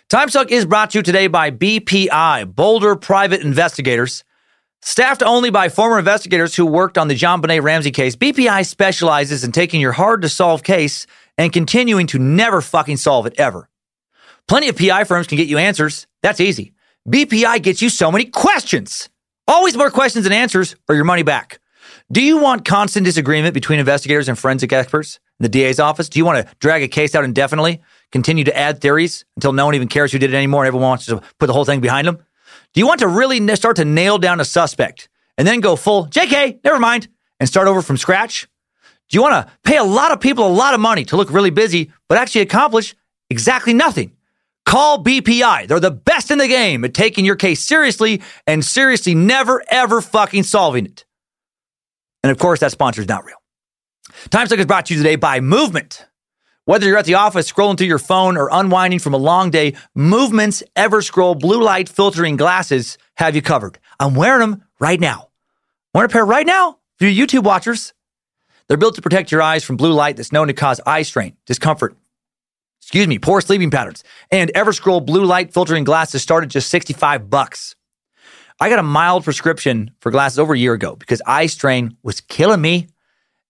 Timesuck 0.09 0.51
is 0.51 0.65
brought 0.65 0.91
to 0.91 0.99
you 0.99 1.03
today 1.03 1.27
by 1.27 1.51
BPI, 1.51 2.55
Boulder 2.55 2.95
Private 2.95 3.41
Investigators. 3.41 4.23
Staffed 4.81 5.21
only 5.21 5.49
by 5.49 5.67
former 5.67 5.99
investigators 5.99 6.55
who 6.55 6.65
worked 6.65 6.97
on 6.97 7.09
the 7.09 7.15
JonBenét 7.15 7.61
Ramsey 7.61 7.91
case, 7.91 8.15
BPI 8.15 8.65
specializes 8.65 9.43
in 9.43 9.51
taking 9.51 9.81
your 9.81 9.91
hard 9.91 10.21
to 10.21 10.29
solve 10.29 10.63
case 10.63 11.07
and 11.37 11.53
continuing 11.53 12.07
to 12.07 12.19
never 12.19 12.61
fucking 12.61 12.97
solve 12.97 13.25
it 13.25 13.35
ever. 13.37 13.69
Plenty 14.47 14.69
of 14.69 14.77
PI 14.77 15.03
firms 15.03 15.27
can 15.27 15.37
get 15.37 15.47
you 15.47 15.57
answers. 15.57 16.07
That's 16.23 16.39
easy. 16.39 16.73
BPI 17.07 17.61
gets 17.61 17.81
you 17.81 17.89
so 17.89 18.11
many 18.11 18.25
questions. 18.25 19.09
Always 19.47 19.77
more 19.77 19.89
questions 19.89 20.23
than 20.23 20.33
answers 20.33 20.75
or 20.89 20.95
your 20.95 21.05
money 21.05 21.23
back. 21.23 21.59
Do 22.11 22.21
you 22.21 22.37
want 22.37 22.65
constant 22.65 23.05
disagreement 23.05 23.53
between 23.53 23.79
investigators 23.79 24.29
and 24.29 24.37
forensic 24.37 24.71
experts 24.71 25.19
in 25.39 25.43
the 25.43 25.49
DA's 25.49 25.79
office? 25.79 26.09
Do 26.09 26.19
you 26.19 26.25
want 26.25 26.45
to 26.45 26.55
drag 26.59 26.83
a 26.83 26.87
case 26.87 27.15
out 27.15 27.23
indefinitely, 27.23 27.81
continue 28.11 28.43
to 28.45 28.57
add 28.57 28.81
theories 28.81 29.25
until 29.35 29.53
no 29.53 29.65
one 29.65 29.75
even 29.75 29.87
cares 29.87 30.11
who 30.11 30.19
did 30.19 30.33
it 30.33 30.37
anymore 30.37 30.63
and 30.63 30.67
everyone 30.67 30.89
wants 30.89 31.05
to 31.07 31.21
put 31.39 31.47
the 31.47 31.53
whole 31.53 31.65
thing 31.65 31.81
behind 31.81 32.07
them? 32.07 32.17
Do 32.73 32.79
you 32.79 32.87
want 32.87 32.99
to 33.01 33.07
really 33.07 33.45
start 33.55 33.75
to 33.77 33.85
nail 33.85 34.17
down 34.17 34.39
a 34.39 34.45
suspect 34.45 35.09
and 35.37 35.47
then 35.47 35.59
go 35.59 35.75
full 35.75 36.07
JK, 36.07 36.63
never 36.63 36.79
mind, 36.79 37.07
and 37.39 37.47
start 37.47 37.67
over 37.67 37.81
from 37.81 37.97
scratch? 37.97 38.47
Do 39.09 39.17
you 39.17 39.21
want 39.21 39.47
to 39.47 39.53
pay 39.63 39.77
a 39.77 39.83
lot 39.83 40.11
of 40.11 40.19
people 40.19 40.45
a 40.45 40.49
lot 40.49 40.73
of 40.73 40.79
money 40.79 41.05
to 41.05 41.15
look 41.15 41.31
really 41.31 41.49
busy, 41.49 41.91
but 42.09 42.17
actually 42.17 42.41
accomplish 42.41 42.95
exactly 43.29 43.73
nothing? 43.73 44.13
Call 44.65 45.01
BPI. 45.01 45.67
They're 45.67 45.79
the 45.79 45.91
best 45.91 46.29
in 46.29 46.39
the 46.39 46.47
game 46.47 46.83
at 46.83 46.93
taking 46.93 47.23
your 47.23 47.37
case 47.37 47.61
seriously 47.61 48.21
and 48.45 48.65
seriously 48.65 49.15
never, 49.15 49.63
ever 49.69 50.01
fucking 50.01 50.43
solving 50.43 50.85
it. 50.85 51.05
And 52.21 52.31
of 52.31 52.37
course, 52.37 52.59
that 52.59 52.71
sponsor 52.71 53.01
is 53.01 53.07
not 53.07 53.23
real. 53.23 53.37
Time 54.29 54.47
Suck 54.47 54.59
is 54.59 54.65
brought 54.65 54.87
to 54.87 54.93
you 54.93 55.01
today 55.01 55.15
by 55.15 55.39
Movement. 55.39 56.05
Whether 56.65 56.85
you're 56.85 56.97
at 56.97 57.05
the 57.05 57.13
office 57.13 57.49
scrolling 57.49 57.77
through 57.77 57.87
your 57.87 57.97
phone 57.97 58.35
or 58.35 58.49
unwinding 58.51 58.99
from 58.99 59.13
a 59.13 59.17
long 59.17 59.51
day, 59.51 59.75
Movement's 59.95 60.63
Everscroll 60.75 61.39
blue 61.39 61.63
light 61.63 61.87
filtering 61.87 62.35
glasses 62.35 62.97
have 63.15 63.35
you 63.35 63.41
covered. 63.41 63.79
I'm 64.01 64.15
wearing 64.15 64.41
them 64.41 64.63
right 64.77 64.99
now. 64.99 65.29
Wearing 65.93 66.09
a 66.09 66.11
pair 66.11 66.25
right 66.25 66.45
now 66.45 66.79
for 66.99 67.05
you 67.05 67.25
YouTube 67.25 67.43
watchers. 67.43 67.93
They're 68.67 68.77
built 68.77 68.95
to 68.95 69.01
protect 69.01 69.31
your 69.31 69.41
eyes 69.41 69.63
from 69.63 69.77
blue 69.77 69.93
light 69.93 70.17
that's 70.17 70.31
known 70.31 70.47
to 70.47 70.53
cause 70.53 70.81
eye 70.85 71.03
strain, 71.03 71.35
discomfort, 71.45 71.95
excuse 72.81 73.07
me, 73.07 73.19
poor 73.19 73.41
sleeping 73.41 73.71
patterns. 73.71 74.03
And 74.31 74.51
Everscroll 74.53 75.05
blue 75.05 75.25
light 75.25 75.53
filtering 75.53 75.83
glasses 75.83 76.21
started 76.21 76.49
just 76.49 76.69
65 76.69 77.29
bucks. 77.29 77.75
I 78.59 78.69
got 78.69 78.79
a 78.79 78.83
mild 78.83 79.23
prescription 79.23 79.91
for 79.99 80.11
glasses 80.11 80.39
over 80.39 80.53
a 80.53 80.57
year 80.57 80.73
ago 80.73 80.95
because 80.95 81.21
eye 81.25 81.45
strain 81.45 81.95
was 82.01 82.21
killing 82.21 82.61
me. 82.61 82.87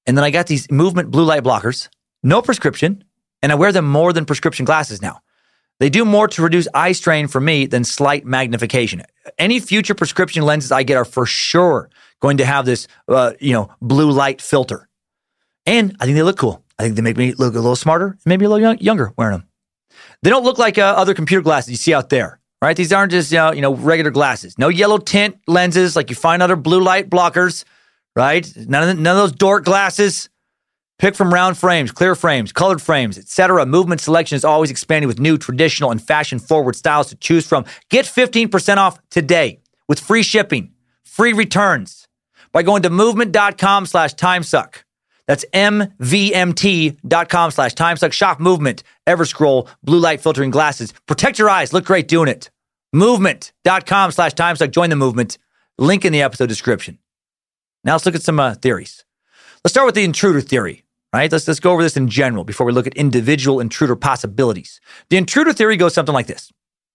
And 0.05 0.17
then 0.17 0.23
I 0.23 0.31
got 0.31 0.47
these 0.47 0.69
movement 0.71 1.11
blue 1.11 1.23
light 1.23 1.43
blockers, 1.43 1.89
no 2.23 2.41
prescription, 2.41 3.03
and 3.41 3.51
I 3.51 3.55
wear 3.55 3.71
them 3.71 3.87
more 3.87 4.11
than 4.13 4.25
prescription 4.25 4.65
glasses 4.65 5.01
now. 5.01 5.21
They 5.79 5.89
do 5.89 6.03
more 6.03 6.27
to 6.29 6.41
reduce 6.41 6.67
eye 6.73 6.93
strain 6.93 7.27
for 7.27 7.39
me 7.39 7.67
than 7.67 7.83
slight 7.83 8.25
magnification. 8.25 9.03
Any 9.37 9.59
future 9.59 9.93
prescription 9.93 10.43
lenses 10.43 10.71
I 10.71 10.83
get 10.83 10.97
are 10.97 11.05
for 11.05 11.25
sure 11.25 11.89
going 12.19 12.37
to 12.37 12.45
have 12.45 12.65
this, 12.65 12.87
uh, 13.07 13.33
you 13.39 13.53
know, 13.53 13.69
blue 13.81 14.11
light 14.11 14.41
filter. 14.41 14.86
And 15.67 15.95
I 15.99 16.05
think 16.05 16.15
they 16.15 16.23
look 16.23 16.37
cool. 16.37 16.63
I 16.79 16.83
think 16.83 16.95
they 16.95 17.01
make 17.01 17.17
me 17.17 17.33
look 17.33 17.53
a 17.53 17.59
little 17.59 17.75
smarter, 17.75 18.17
maybe 18.25 18.45
a 18.45 18.49
little 18.49 18.61
young, 18.61 18.77
younger 18.79 19.11
wearing 19.17 19.39
them. 19.39 19.47
They 20.23 20.29
don't 20.29 20.45
look 20.45 20.57
like 20.57 20.77
uh, 20.77 20.95
other 20.97 21.13
computer 21.13 21.41
glasses 21.41 21.69
you 21.69 21.75
see 21.75 21.93
out 21.93 22.09
there, 22.09 22.39
right? 22.61 22.75
These 22.75 22.93
aren't 22.93 23.11
just 23.11 23.31
you 23.31 23.37
know, 23.37 23.51
you 23.51 23.61
know 23.61 23.75
regular 23.75 24.09
glasses. 24.09 24.57
No 24.57 24.69
yellow 24.69 24.97
tint 24.97 25.37
lenses 25.45 25.95
like 25.95 26.09
you 26.09 26.15
find 26.15 26.41
other 26.41 26.55
blue 26.55 26.81
light 26.81 27.09
blockers, 27.09 27.65
right? 28.15 28.49
None 28.55 28.89
of 28.89 28.95
the, 28.95 29.01
none 29.01 29.17
of 29.17 29.23
those 29.23 29.33
dork 29.33 29.65
glasses. 29.65 30.29
Pick 30.99 31.13
from 31.13 31.31
round 31.31 31.59
frames, 31.59 31.91
clear 31.91 32.15
frames, 32.15 32.51
colored 32.51 32.81
frames, 32.81 33.19
etc. 33.19 33.67
Movement 33.67 34.01
selection 34.01 34.35
is 34.35 34.43
always 34.43 34.71
expanding 34.71 35.07
with 35.07 35.19
new, 35.19 35.37
traditional, 35.37 35.91
and 35.91 36.01
fashion-forward 36.01 36.75
styles 36.75 37.09
to 37.09 37.15
choose 37.15 37.45
from. 37.45 37.65
Get 37.91 38.05
15% 38.05 38.77
off 38.77 38.97
today 39.11 39.59
with 39.87 39.99
free 39.99 40.23
shipping, 40.23 40.71
free 41.03 41.33
returns 41.33 42.07
by 42.51 42.63
going 42.63 42.81
to 42.81 42.89
movement.com 42.89 43.85
slash 43.85 44.15
timesuck. 44.15 44.77
That's 45.27 45.45
mvmt.com 45.53 47.51
slash 47.51 47.73
timesuck. 47.73 48.13
Shop 48.13 48.39
movement, 48.39 48.83
Everscroll, 49.05 49.67
blue 49.83 49.99
light 49.99 50.21
filtering 50.21 50.51
glasses. 50.51 50.93
Protect 51.05 51.37
your 51.37 51.49
eyes. 51.49 51.73
Look 51.73 51.85
great 51.85 52.07
doing 52.07 52.29
it. 52.29 52.49
Movement.com 52.93 54.11
slash 54.11 54.33
timesuck. 54.33 54.71
Join 54.71 54.89
the 54.89 54.95
movement. 54.95 55.37
Link 55.77 56.05
in 56.05 56.13
the 56.13 56.21
episode 56.21 56.47
description. 56.47 56.97
Now 57.83 57.93
let's 57.93 58.05
look 58.05 58.15
at 58.15 58.23
some 58.23 58.39
uh, 58.39 58.55
theories. 58.55 59.05
Let's 59.63 59.73
start 59.73 59.85
with 59.85 59.95
the 59.95 60.03
intruder 60.03 60.41
theory. 60.41 60.85
right? 61.13 61.31
Let's, 61.31 61.47
let's 61.47 61.59
go 61.59 61.71
over 61.73 61.83
this 61.83 61.97
in 61.97 62.07
general 62.07 62.43
before 62.43 62.65
we 62.65 62.71
look 62.73 62.87
at 62.87 62.95
individual 62.95 63.59
intruder 63.59 63.95
possibilities. 63.95 64.79
The 65.09 65.17
intruder 65.17 65.53
theory 65.53 65.77
goes 65.77 65.93
something 65.93 66.13
like 66.13 66.27
this 66.27 66.51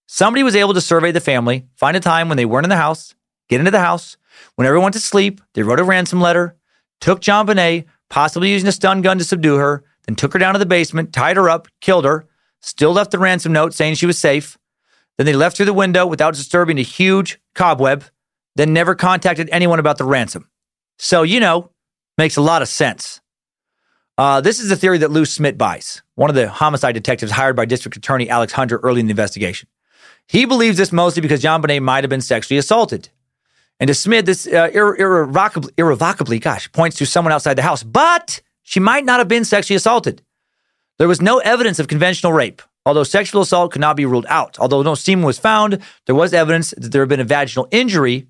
Somebody 0.06 0.42
was 0.42 0.56
able 0.56 0.74
to 0.74 0.80
survey 0.80 1.12
the 1.12 1.20
family, 1.20 1.66
find 1.76 1.96
a 1.96 2.00
time 2.00 2.28
when 2.28 2.36
they 2.36 2.44
weren't 2.44 2.66
in 2.66 2.70
the 2.70 2.76
house, 2.76 3.14
get 3.48 3.60
into 3.60 3.70
the 3.70 3.80
house. 3.80 4.16
When 4.56 4.66
everyone 4.66 4.84
went 4.84 4.94
to 4.94 5.00
sleep, 5.00 5.40
they 5.54 5.62
wrote 5.62 5.80
a 5.80 5.84
ransom 5.84 6.20
letter, 6.20 6.56
took 7.00 7.20
JonBenét, 7.20 7.84
possibly 8.12 8.50
using 8.50 8.68
a 8.68 8.72
stun 8.72 9.00
gun 9.00 9.16
to 9.16 9.24
subdue 9.24 9.56
her, 9.56 9.82
then 10.06 10.14
took 10.14 10.34
her 10.34 10.38
down 10.38 10.52
to 10.52 10.58
the 10.58 10.66
basement, 10.66 11.14
tied 11.14 11.38
her 11.38 11.48
up, 11.48 11.66
killed 11.80 12.04
her, 12.04 12.28
still 12.60 12.92
left 12.92 13.10
the 13.10 13.18
ransom 13.18 13.54
note 13.54 13.72
saying 13.72 13.94
she 13.94 14.04
was 14.04 14.18
safe. 14.18 14.58
Then 15.16 15.24
they 15.24 15.32
left 15.32 15.56
through 15.56 15.66
the 15.66 15.72
window 15.72 16.06
without 16.06 16.34
disturbing 16.34 16.78
a 16.78 16.82
huge 16.82 17.40
cobweb, 17.54 18.04
then 18.54 18.74
never 18.74 18.94
contacted 18.94 19.48
anyone 19.50 19.78
about 19.78 19.96
the 19.96 20.04
ransom. 20.04 20.46
So, 20.98 21.22
you 21.22 21.40
know, 21.40 21.70
makes 22.18 22.36
a 22.36 22.42
lot 22.42 22.60
of 22.60 22.68
sense. 22.68 23.22
Uh, 24.18 24.42
this 24.42 24.60
is 24.60 24.68
the 24.68 24.76
theory 24.76 24.98
that 24.98 25.10
Lou 25.10 25.24
Smit 25.24 25.56
buys, 25.56 26.02
one 26.14 26.28
of 26.28 26.36
the 26.36 26.50
homicide 26.50 26.92
detectives 26.92 27.32
hired 27.32 27.56
by 27.56 27.64
District 27.64 27.96
Attorney 27.96 28.28
Alex 28.28 28.52
Hunter 28.52 28.76
early 28.82 29.00
in 29.00 29.06
the 29.06 29.12
investigation. 29.12 29.70
He 30.28 30.44
believes 30.44 30.76
this 30.76 30.92
mostly 30.92 31.22
because 31.22 31.42
JonBenét 31.42 31.80
might 31.80 32.04
have 32.04 32.10
been 32.10 32.20
sexually 32.20 32.58
assaulted. 32.58 33.08
And 33.82 33.88
to 33.88 33.94
Smit, 33.94 34.26
this 34.26 34.46
uh, 34.46 34.68
irre- 34.68 34.96
irrevocably, 34.96 35.72
irrevocably, 35.76 36.38
gosh, 36.38 36.70
points 36.70 36.96
to 36.98 37.04
someone 37.04 37.32
outside 37.32 37.54
the 37.54 37.62
house, 37.62 37.82
but 37.82 38.40
she 38.62 38.78
might 38.78 39.04
not 39.04 39.18
have 39.18 39.26
been 39.26 39.44
sexually 39.44 39.74
assaulted. 39.74 40.22
There 40.98 41.08
was 41.08 41.20
no 41.20 41.38
evidence 41.38 41.80
of 41.80 41.88
conventional 41.88 42.32
rape, 42.32 42.62
although 42.86 43.02
sexual 43.02 43.42
assault 43.42 43.72
could 43.72 43.80
not 43.80 43.96
be 43.96 44.06
ruled 44.06 44.26
out. 44.28 44.56
Although 44.60 44.82
no 44.82 44.94
semen 44.94 45.24
was 45.24 45.36
found, 45.36 45.80
there 46.06 46.14
was 46.14 46.32
evidence 46.32 46.72
that 46.78 46.92
there 46.92 47.02
had 47.02 47.08
been 47.08 47.18
a 47.18 47.24
vaginal 47.24 47.66
injury. 47.72 48.28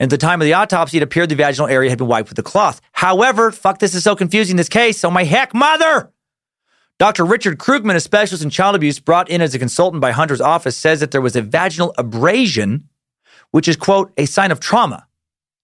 And 0.00 0.10
at 0.10 0.18
the 0.18 0.26
time 0.26 0.40
of 0.40 0.46
the 0.46 0.54
autopsy, 0.54 0.96
it 0.96 1.02
appeared 1.02 1.28
the 1.28 1.34
vaginal 1.34 1.68
area 1.68 1.90
had 1.90 1.98
been 1.98 2.08
wiped 2.08 2.30
with 2.30 2.38
a 2.38 2.42
cloth. 2.42 2.80
However, 2.92 3.50
fuck, 3.52 3.80
this 3.80 3.94
is 3.94 4.04
so 4.04 4.16
confusing, 4.16 4.56
this 4.56 4.70
case. 4.70 5.04
Oh, 5.04 5.10
my 5.10 5.24
heck, 5.24 5.52
mother! 5.52 6.12
Dr. 6.98 7.26
Richard 7.26 7.58
Krugman, 7.58 7.94
a 7.94 8.00
specialist 8.00 8.42
in 8.42 8.48
child 8.48 8.74
abuse 8.74 9.00
brought 9.00 9.28
in 9.28 9.42
as 9.42 9.54
a 9.54 9.58
consultant 9.58 10.00
by 10.00 10.12
Hunter's 10.12 10.40
office, 10.40 10.78
says 10.78 11.00
that 11.00 11.10
there 11.10 11.20
was 11.20 11.36
a 11.36 11.42
vaginal 11.42 11.92
abrasion, 11.98 12.88
which 13.54 13.68
is, 13.68 13.76
quote, 13.76 14.12
a 14.16 14.26
sign 14.26 14.50
of 14.50 14.58
trauma, 14.58 15.06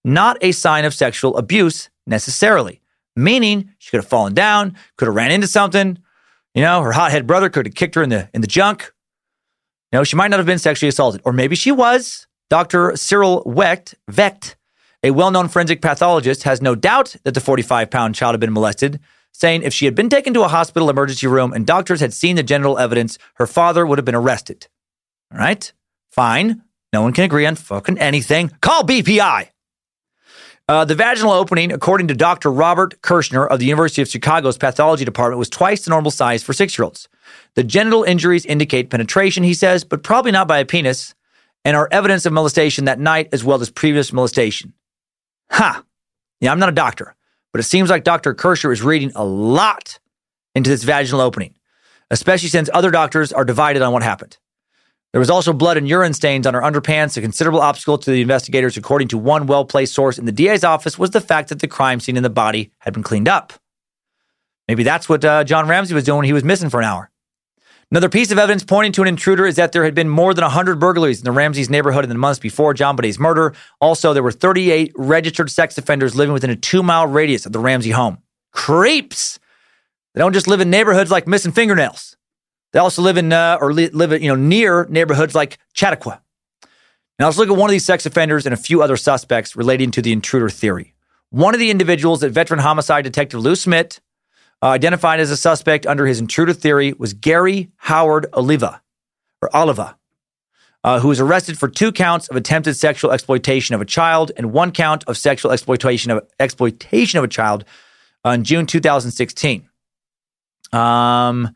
not 0.05 0.37
a 0.39 0.53
sign 0.53 0.85
of 0.85 0.93
sexual 0.93 1.35
abuse 1.35 1.89
necessarily. 2.07 2.79
Meaning 3.17 3.69
she 3.79 3.91
could 3.91 3.97
have 3.97 4.07
fallen 4.07 4.33
down, 4.33 4.77
could 4.95 5.09
have 5.09 5.15
ran 5.15 5.29
into 5.29 5.45
something. 5.45 5.97
You 6.53 6.61
know, 6.61 6.81
her 6.83 6.93
hothead 6.93 7.27
brother 7.27 7.49
could 7.49 7.65
have 7.65 7.75
kicked 7.75 7.95
her 7.95 8.03
in 8.03 8.07
the 8.07 8.29
in 8.33 8.39
the 8.39 8.47
junk. 8.47 8.93
You 9.91 9.99
know, 9.99 10.05
she 10.05 10.15
might 10.15 10.29
not 10.29 10.39
have 10.39 10.45
been 10.45 10.57
sexually 10.57 10.87
assaulted, 10.87 11.19
or 11.25 11.33
maybe 11.33 11.57
she 11.57 11.69
was. 11.69 12.27
Dr. 12.49 12.95
Cyril 12.95 13.43
Wecht, 13.45 13.95
Vecht, 14.09 14.55
a 15.03 15.11
well-known 15.11 15.49
forensic 15.49 15.81
pathologist, 15.81 16.43
has 16.43 16.61
no 16.61 16.75
doubt 16.75 17.17
that 17.25 17.33
the 17.33 17.41
45-pound 17.41 18.15
child 18.15 18.35
had 18.35 18.39
been 18.39 18.53
molested 18.53 19.01
saying 19.33 19.63
if 19.63 19.73
she 19.73 19.83
had 19.83 19.95
been 19.95 20.09
taken 20.09 20.33
to 20.33 20.43
a 20.43 20.47
hospital 20.47 20.89
emergency 20.89 21.27
room 21.27 21.51
and 21.51 21.67
doctors 21.67 21.99
had 21.99 22.13
seen 22.13 22.37
the 22.37 22.43
genital 22.43 22.77
evidence, 22.77 23.17
her 23.35 23.47
father 23.47 23.85
would 23.85 23.97
have 23.97 24.05
been 24.05 24.15
arrested. 24.15 24.67
All 25.33 25.39
right? 25.39 25.73
Fine. 26.09 26.61
No 26.93 27.01
one 27.01 27.13
can 27.13 27.23
agree 27.23 27.45
on 27.45 27.55
fucking 27.55 27.97
anything. 27.97 28.51
Call 28.61 28.83
BPI. 28.83 29.47
Uh, 30.67 30.85
the 30.85 30.95
vaginal 30.95 31.33
opening, 31.33 31.71
according 31.71 32.07
to 32.07 32.13
Dr. 32.13 32.51
Robert 32.51 33.01
Kirschner 33.01 33.45
of 33.45 33.59
the 33.59 33.65
University 33.65 34.01
of 34.01 34.07
Chicago's 34.07 34.57
pathology 34.57 35.03
department, 35.03 35.39
was 35.39 35.49
twice 35.49 35.83
the 35.83 35.89
normal 35.89 36.11
size 36.11 36.43
for 36.43 36.53
six 36.53 36.77
year 36.77 36.85
olds. 36.85 37.09
The 37.55 37.63
genital 37.63 38.03
injuries 38.03 38.45
indicate 38.45 38.89
penetration, 38.89 39.43
he 39.43 39.53
says, 39.53 39.83
but 39.83 40.03
probably 40.03 40.31
not 40.31 40.47
by 40.47 40.59
a 40.59 40.65
penis, 40.65 41.13
and 41.65 41.75
are 41.75 41.89
evidence 41.91 42.25
of 42.25 42.33
molestation 42.33 42.85
that 42.85 42.99
night 42.99 43.29
as 43.33 43.43
well 43.43 43.61
as 43.61 43.69
previous 43.69 44.13
molestation. 44.13 44.73
Ha! 45.51 45.83
Yeah, 46.39 46.51
I'm 46.51 46.59
not 46.59 46.69
a 46.69 46.73
doctor, 46.73 47.15
but 47.51 47.59
it 47.59 47.63
seems 47.63 47.89
like 47.89 48.03
Dr. 48.03 48.33
Kirschner 48.33 48.71
is 48.71 48.81
reading 48.81 49.11
a 49.15 49.23
lot 49.23 49.99
into 50.55 50.69
this 50.69 50.83
vaginal 50.83 51.21
opening, 51.21 51.53
especially 52.09 52.49
since 52.49 52.69
other 52.73 52.91
doctors 52.91 53.33
are 53.33 53.45
divided 53.45 53.81
on 53.81 53.93
what 53.93 54.03
happened. 54.03 54.37
There 55.11 55.19
was 55.19 55.29
also 55.29 55.51
blood 55.51 55.77
and 55.77 55.87
urine 55.87 56.13
stains 56.13 56.47
on 56.47 56.53
her 56.53 56.61
underpants. 56.61 57.17
A 57.17 57.21
considerable 57.21 57.59
obstacle 57.59 57.97
to 57.97 58.11
the 58.11 58.21
investigators, 58.21 58.77
according 58.77 59.09
to 59.09 59.17
one 59.17 59.45
well 59.45 59.65
placed 59.65 59.93
source 59.93 60.17
in 60.17 60.25
the 60.25 60.31
DA's 60.31 60.63
office, 60.63 60.97
was 60.97 61.09
the 61.09 61.19
fact 61.21 61.49
that 61.49 61.59
the 61.59 61.67
crime 61.67 61.99
scene 61.99 62.17
in 62.17 62.23
the 62.23 62.29
body 62.29 62.71
had 62.79 62.93
been 62.93 63.03
cleaned 63.03 63.27
up. 63.27 63.53
Maybe 64.67 64.83
that's 64.83 65.09
what 65.09 65.25
uh, 65.25 65.43
John 65.43 65.67
Ramsey 65.67 65.93
was 65.93 66.05
doing 66.05 66.19
when 66.19 66.25
he 66.25 66.33
was 66.33 66.45
missing 66.45 66.69
for 66.69 66.79
an 66.79 66.85
hour. 66.85 67.11
Another 67.91 68.07
piece 68.07 68.31
of 68.31 68.37
evidence 68.37 68.63
pointing 68.63 68.93
to 68.93 69.01
an 69.01 69.09
intruder 69.09 69.45
is 69.45 69.57
that 69.57 69.73
there 69.73 69.83
had 69.83 69.93
been 69.93 70.07
more 70.07 70.33
than 70.33 70.43
100 70.43 70.79
burglaries 70.79 71.19
in 71.19 71.25
the 71.25 71.31
Ramsey's 71.33 71.69
neighborhood 71.69 72.05
in 72.05 72.09
the 72.09 72.15
months 72.15 72.39
before 72.39 72.73
John 72.73 72.95
JonBenét's 72.95 73.19
murder. 73.19 73.53
Also, 73.81 74.13
there 74.13 74.23
were 74.23 74.31
38 74.31 74.93
registered 74.95 75.51
sex 75.51 75.77
offenders 75.77 76.15
living 76.15 76.31
within 76.31 76.49
a 76.49 76.55
two 76.55 76.83
mile 76.83 77.05
radius 77.05 77.45
of 77.45 77.51
the 77.51 77.59
Ramsey 77.59 77.91
home. 77.91 78.19
Creeps! 78.53 79.39
They 80.13 80.19
don't 80.19 80.31
just 80.31 80.47
live 80.47 80.61
in 80.61 80.69
neighborhoods 80.69 81.11
like 81.11 81.27
missing 81.27 81.51
fingernails. 81.51 82.15
They 82.73 82.79
also 82.79 83.01
live 83.01 83.17
in 83.17 83.33
uh, 83.33 83.57
or 83.59 83.73
li- 83.73 83.89
live 83.89 84.11
you 84.21 84.29
know 84.29 84.35
near 84.35 84.85
neighborhoods 84.89 85.35
like 85.35 85.57
Chautauqua. 85.73 86.21
Now 87.19 87.25
let's 87.25 87.37
look 87.37 87.49
at 87.49 87.57
one 87.57 87.69
of 87.69 87.71
these 87.71 87.85
sex 87.85 88.05
offenders 88.05 88.45
and 88.45 88.53
a 88.53 88.57
few 88.57 88.81
other 88.81 88.97
suspects 88.97 89.55
relating 89.55 89.91
to 89.91 90.01
the 90.01 90.11
intruder 90.11 90.49
theory. 90.49 90.93
One 91.29 91.53
of 91.53 91.59
the 91.59 91.69
individuals 91.69 92.21
that 92.21 92.29
veteran 92.31 92.59
homicide 92.59 93.03
detective 93.03 93.39
Lou 93.39 93.55
Smit 93.55 93.99
uh, 94.63 94.67
identified 94.67 95.19
as 95.19 95.31
a 95.31 95.37
suspect 95.37 95.85
under 95.85 96.05
his 96.05 96.19
intruder 96.19 96.53
theory 96.53 96.93
was 96.93 97.13
Gary 97.13 97.71
Howard 97.77 98.27
Oliva, 98.33 98.81
or 99.41 99.55
Oliva, 99.55 99.97
uh, 100.83 100.99
who 100.99 101.09
was 101.09 101.19
arrested 101.19 101.57
for 101.57 101.67
two 101.67 101.91
counts 101.91 102.27
of 102.27 102.35
attempted 102.35 102.75
sexual 102.75 103.11
exploitation 103.11 103.75
of 103.75 103.81
a 103.81 103.85
child 103.85 104.31
and 104.37 104.51
one 104.51 104.71
count 104.71 105.03
of 105.07 105.17
sexual 105.17 105.51
exploitation 105.51 106.11
of 106.11 106.27
exploitation 106.39 107.17
of 107.17 107.23
a 107.23 107.27
child 107.27 107.65
in 108.25 108.43
June 108.43 108.65
2016. 108.65 109.67
Um, 110.73 111.55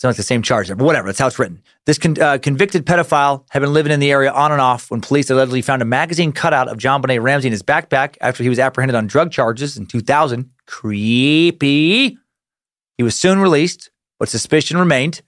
sounds 0.00 0.14
like 0.14 0.16
the 0.16 0.22
same 0.22 0.40
charge 0.40 0.68
there, 0.68 0.76
but 0.76 0.86
whatever. 0.86 1.08
That's 1.08 1.18
how 1.18 1.26
it's 1.26 1.38
written. 1.38 1.62
This 1.84 1.98
con- 1.98 2.18
uh, 2.18 2.38
convicted 2.38 2.86
pedophile 2.86 3.44
had 3.50 3.60
been 3.60 3.74
living 3.74 3.92
in 3.92 4.00
the 4.00 4.10
area 4.10 4.32
on 4.32 4.50
and 4.50 4.60
off 4.60 4.90
when 4.90 5.02
police 5.02 5.28
allegedly 5.28 5.60
found 5.60 5.82
a 5.82 5.84
magazine 5.84 6.32
cutout 6.32 6.68
of 6.68 6.78
JonBenét 6.78 7.22
Ramsey 7.22 7.48
in 7.48 7.52
his 7.52 7.62
backpack 7.62 8.16
after 8.22 8.42
he 8.42 8.48
was 8.48 8.58
apprehended 8.58 8.94
on 8.94 9.06
drug 9.06 9.30
charges 9.30 9.76
in 9.76 9.84
2000. 9.84 10.50
Creepy. 10.64 12.16
He 12.96 13.02
was 13.02 13.14
soon 13.14 13.40
released, 13.40 13.90
but 14.18 14.30
suspicion 14.30 14.78
remained. 14.78 15.20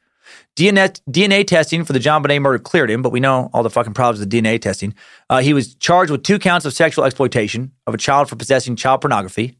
DNA, 0.56 0.98
DNA 1.10 1.46
testing 1.46 1.84
for 1.84 1.92
the 1.92 1.98
JonBenét 1.98 2.40
murder 2.40 2.58
cleared 2.58 2.90
him, 2.90 3.02
but 3.02 3.12
we 3.12 3.20
know 3.20 3.50
all 3.52 3.62
the 3.62 3.70
fucking 3.70 3.92
problems 3.92 4.20
with 4.20 4.30
DNA 4.30 4.60
testing. 4.60 4.94
Uh, 5.28 5.40
he 5.40 5.52
was 5.52 5.74
charged 5.74 6.10
with 6.10 6.22
two 6.22 6.38
counts 6.38 6.64
of 6.64 6.72
sexual 6.72 7.04
exploitation 7.04 7.72
of 7.86 7.92
a 7.92 7.98
child 7.98 8.30
for 8.30 8.36
possessing 8.36 8.76
child 8.76 9.02
pornography. 9.02 9.58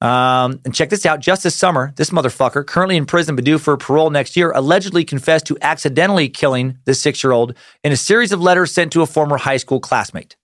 Um, 0.00 0.60
and 0.64 0.74
check 0.74 0.90
this 0.90 1.06
out. 1.06 1.20
Just 1.20 1.42
this 1.42 1.54
summer, 1.54 1.92
this 1.96 2.10
motherfucker, 2.10 2.66
currently 2.66 2.96
in 2.96 3.06
prison 3.06 3.34
but 3.34 3.44
due 3.44 3.58
for 3.58 3.76
parole 3.76 4.10
next 4.10 4.36
year, 4.36 4.52
allegedly 4.52 5.04
confessed 5.04 5.46
to 5.46 5.56
accidentally 5.62 6.28
killing 6.28 6.78
the 6.84 6.94
six 6.94 7.24
year 7.24 7.32
old 7.32 7.54
in 7.82 7.92
a 7.92 7.96
series 7.96 8.32
of 8.32 8.40
letters 8.40 8.72
sent 8.72 8.92
to 8.92 9.02
a 9.02 9.06
former 9.06 9.38
high 9.38 9.56
school 9.56 9.80
classmate. 9.80 10.36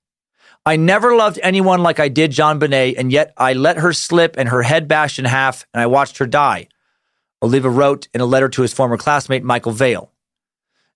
I 0.64 0.76
never 0.76 1.16
loved 1.16 1.40
anyone 1.42 1.82
like 1.82 1.98
I 1.98 2.08
did 2.08 2.30
JonBenét, 2.30 2.94
and 2.96 3.10
yet 3.10 3.34
I 3.36 3.52
let 3.54 3.78
her 3.78 3.92
slip 3.92 4.36
and 4.38 4.48
her 4.48 4.62
head 4.62 4.86
bashed 4.88 5.18
in 5.18 5.24
half, 5.24 5.66
and 5.74 5.80
I 5.80 5.86
watched 5.86 6.18
her 6.18 6.26
die. 6.26 6.68
Oliva 7.42 7.68
wrote 7.68 8.06
in 8.14 8.20
a 8.20 8.26
letter 8.26 8.48
to 8.48 8.62
his 8.62 8.72
former 8.72 8.96
classmate, 8.96 9.42
Michael 9.42 9.72
Vale. 9.72 10.12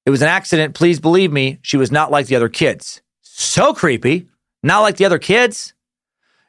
It 0.07 0.11
was 0.11 0.23
an 0.23 0.29
accident. 0.29 0.77
Please 0.77 1.01
believe 1.01 1.33
me, 1.33 1.59
she 1.63 1.77
was 1.77 1.91
not 1.91 2.13
like 2.13 2.27
the 2.27 2.37
other 2.37 2.49
kids. 2.49 3.03
So 3.23 3.75
creepy. 3.75 4.29
Not 4.63 4.81
like 4.81 4.97
the 4.97 5.05
other 5.05 5.19
kids. 5.19 5.75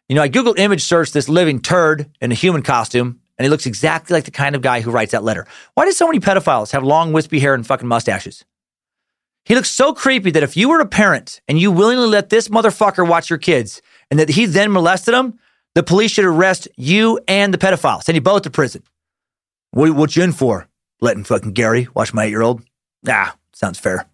You 0.09 0.15
know, 0.15 0.21
I 0.21 0.29
Google 0.29 0.55
image 0.57 0.83
searched 0.83 1.13
this 1.13 1.27
living 1.27 1.59
turd 1.59 2.09
in 2.21 2.31
a 2.31 2.35
human 2.35 2.61
costume, 2.61 3.19
and 3.37 3.45
he 3.45 3.49
looks 3.49 3.65
exactly 3.65 4.13
like 4.13 4.23
the 4.23 4.31
kind 4.31 4.55
of 4.55 4.61
guy 4.61 4.79
who 4.79 4.89
writes 4.89 5.11
that 5.11 5.23
letter. 5.23 5.45
Why 5.73 5.85
do 5.85 5.91
so 5.91 6.07
many 6.07 6.19
pedophiles 6.19 6.71
have 6.71 6.83
long, 6.83 7.11
wispy 7.11 7.39
hair 7.39 7.53
and 7.53 7.67
fucking 7.67 7.87
mustaches? 7.87 8.45
He 9.43 9.55
looks 9.55 9.69
so 9.69 9.93
creepy 9.93 10.31
that 10.31 10.43
if 10.43 10.57
you 10.57 10.69
were 10.69 10.79
a 10.79 10.85
parent 10.85 11.41
and 11.47 11.59
you 11.59 11.71
willingly 11.71 12.07
let 12.07 12.29
this 12.29 12.49
motherfucker 12.49 13.07
watch 13.07 13.29
your 13.29 13.39
kids 13.39 13.81
and 14.09 14.19
that 14.19 14.29
he 14.29 14.45
then 14.45 14.71
molested 14.71 15.13
them, 15.13 15.39
the 15.75 15.83
police 15.83 16.11
should 16.11 16.25
arrest 16.25 16.67
you 16.75 17.19
and 17.27 17.53
the 17.53 17.57
pedophile, 17.57 18.03
send 18.03 18.15
you 18.15 18.21
both 18.21 18.41
to 18.41 18.49
prison. 18.49 18.83
What, 19.71 19.91
what 19.91 20.15
you 20.15 20.23
in 20.23 20.31
for? 20.31 20.67
Letting 20.99 21.23
fucking 21.23 21.53
Gary 21.53 21.87
watch 21.93 22.13
my 22.13 22.25
eight 22.25 22.29
year 22.29 22.41
old? 22.41 22.63
Ah, 23.07 23.35
sounds 23.53 23.77
fair. 23.77 24.05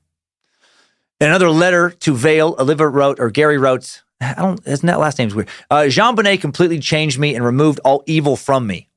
In 1.20 1.30
another 1.30 1.50
letter 1.50 1.90
to 1.90 2.16
Vale, 2.16 2.56
Oliva 2.60 2.88
wrote, 2.88 3.20
or 3.20 3.30
Gary 3.32 3.58
wrote, 3.58 4.03
I 4.22 4.34
don't, 4.36 4.66
isn't 4.66 4.88
that 4.88 5.00
last 5.00 5.20
name's 5.20 5.36
weird? 5.36 5.50
Uh, 5.70 5.84
JonBenét 5.88 6.42
completely 6.42 6.80
changed 6.80 7.20
me 7.20 7.36
and 7.36 7.44
removed 7.44 7.80
all 7.84 8.04
evil 8.08 8.36
from 8.36 8.68
me. 8.68 8.90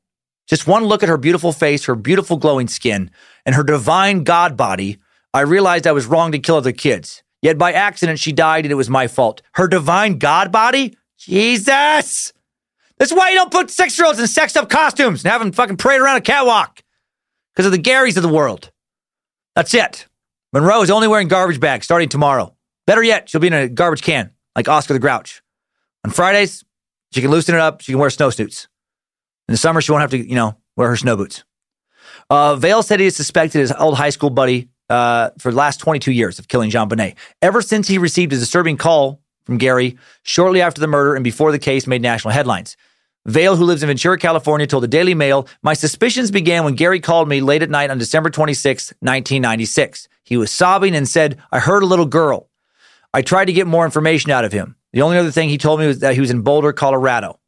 Just 0.46 0.66
one 0.66 0.84
look 0.84 1.02
at 1.02 1.08
her 1.08 1.16
beautiful 1.16 1.52
face, 1.52 1.84
her 1.86 1.96
beautiful 1.96 2.36
glowing 2.36 2.68
skin, 2.68 3.10
and 3.44 3.54
her 3.54 3.64
divine 3.64 4.22
God 4.22 4.56
body, 4.56 4.98
I 5.34 5.40
realized 5.40 5.86
I 5.86 5.92
was 5.92 6.06
wrong 6.06 6.32
to 6.32 6.38
kill 6.38 6.56
other 6.56 6.72
kids. 6.72 7.22
Yet 7.42 7.58
by 7.58 7.72
accident, 7.72 8.18
she 8.18 8.32
died 8.32 8.64
and 8.64 8.72
it 8.72 8.76
was 8.76 8.88
my 8.88 9.08
fault. 9.08 9.42
Her 9.52 9.68
divine 9.68 10.18
God 10.18 10.52
body? 10.52 10.96
Jesus! 11.18 12.32
That's 12.98 13.12
why 13.12 13.30
you 13.30 13.36
don't 13.36 13.50
put 13.50 13.70
six 13.70 13.98
year 13.98 14.06
olds 14.06 14.18
in 14.18 14.26
sexed 14.26 14.56
up 14.56 14.70
costumes 14.70 15.24
and 15.24 15.32
have 15.32 15.40
them 15.40 15.52
fucking 15.52 15.76
parade 15.76 16.00
around 16.00 16.16
a 16.16 16.22
catwalk. 16.22 16.82
Because 17.52 17.66
of 17.66 17.72
the 17.72 17.78
Garys 17.78 18.16
of 18.16 18.22
the 18.22 18.28
world. 18.28 18.70
That's 19.54 19.74
it. 19.74 20.06
Monroe 20.52 20.82
is 20.82 20.90
only 20.90 21.08
wearing 21.08 21.28
garbage 21.28 21.60
bags 21.60 21.84
starting 21.84 22.08
tomorrow. 22.08 22.54
Better 22.86 23.02
yet, 23.02 23.28
she'll 23.28 23.40
be 23.40 23.48
in 23.48 23.52
a 23.52 23.68
garbage 23.68 24.02
can 24.02 24.30
like 24.56 24.68
Oscar 24.68 24.94
the 24.94 24.98
Grouch. 24.98 25.42
On 26.04 26.10
Fridays, 26.10 26.64
she 27.12 27.20
can 27.20 27.30
loosen 27.30 27.54
it 27.54 27.60
up. 27.60 27.82
She 27.82 27.92
can 27.92 28.00
wear 28.00 28.08
snowsuits. 28.08 28.66
In 29.48 29.52
the 29.52 29.58
summer, 29.58 29.80
she 29.80 29.92
won't 29.92 30.00
have 30.00 30.10
to, 30.10 30.18
you 30.18 30.34
know, 30.34 30.56
wear 30.76 30.88
her 30.88 30.96
snow 30.96 31.16
boots. 31.16 31.44
Uh, 32.28 32.56
Vale 32.56 32.82
said 32.82 32.98
he 32.98 33.04
has 33.04 33.14
suspected 33.14 33.60
his 33.60 33.70
old 33.70 33.96
high 33.96 34.10
school 34.10 34.30
buddy 34.30 34.68
uh, 34.88 35.30
for 35.38 35.52
the 35.52 35.56
last 35.56 35.78
22 35.78 36.10
years 36.10 36.38
of 36.38 36.48
killing 36.48 36.70
JonBenét. 36.70 37.14
Ever 37.42 37.62
since 37.62 37.86
he 37.86 37.98
received 37.98 38.32
a 38.32 38.36
disturbing 38.36 38.76
call 38.76 39.20
from 39.44 39.58
Gary 39.58 39.98
shortly 40.22 40.60
after 40.60 40.80
the 40.80 40.88
murder 40.88 41.14
and 41.14 41.22
before 41.22 41.52
the 41.52 41.58
case 41.58 41.86
made 41.86 42.02
national 42.02 42.32
headlines. 42.32 42.76
Vale, 43.26 43.56
who 43.56 43.64
lives 43.64 43.82
in 43.82 43.88
Ventura, 43.88 44.18
California, 44.18 44.68
told 44.68 44.84
the 44.84 44.88
Daily 44.88 45.14
Mail, 45.14 45.48
My 45.62 45.74
suspicions 45.74 46.30
began 46.30 46.64
when 46.64 46.74
Gary 46.74 47.00
called 47.00 47.28
me 47.28 47.40
late 47.40 47.62
at 47.62 47.70
night 47.70 47.90
on 47.90 47.98
December 47.98 48.30
26, 48.30 48.90
1996. 49.00 50.08
He 50.22 50.36
was 50.36 50.52
sobbing 50.52 50.94
and 50.94 51.08
said, 51.08 51.38
I 51.50 51.58
heard 51.58 51.82
a 51.82 51.86
little 51.86 52.06
girl. 52.06 52.48
I 53.16 53.22
tried 53.22 53.46
to 53.46 53.54
get 53.54 53.66
more 53.66 53.86
information 53.86 54.30
out 54.30 54.44
of 54.44 54.52
him. 54.52 54.76
The 54.92 55.00
only 55.00 55.16
other 55.16 55.30
thing 55.30 55.48
he 55.48 55.56
told 55.56 55.80
me 55.80 55.86
was 55.86 56.00
that 56.00 56.12
he 56.12 56.20
was 56.20 56.30
in 56.30 56.42
Boulder, 56.42 56.74
Colorado. 56.74 57.40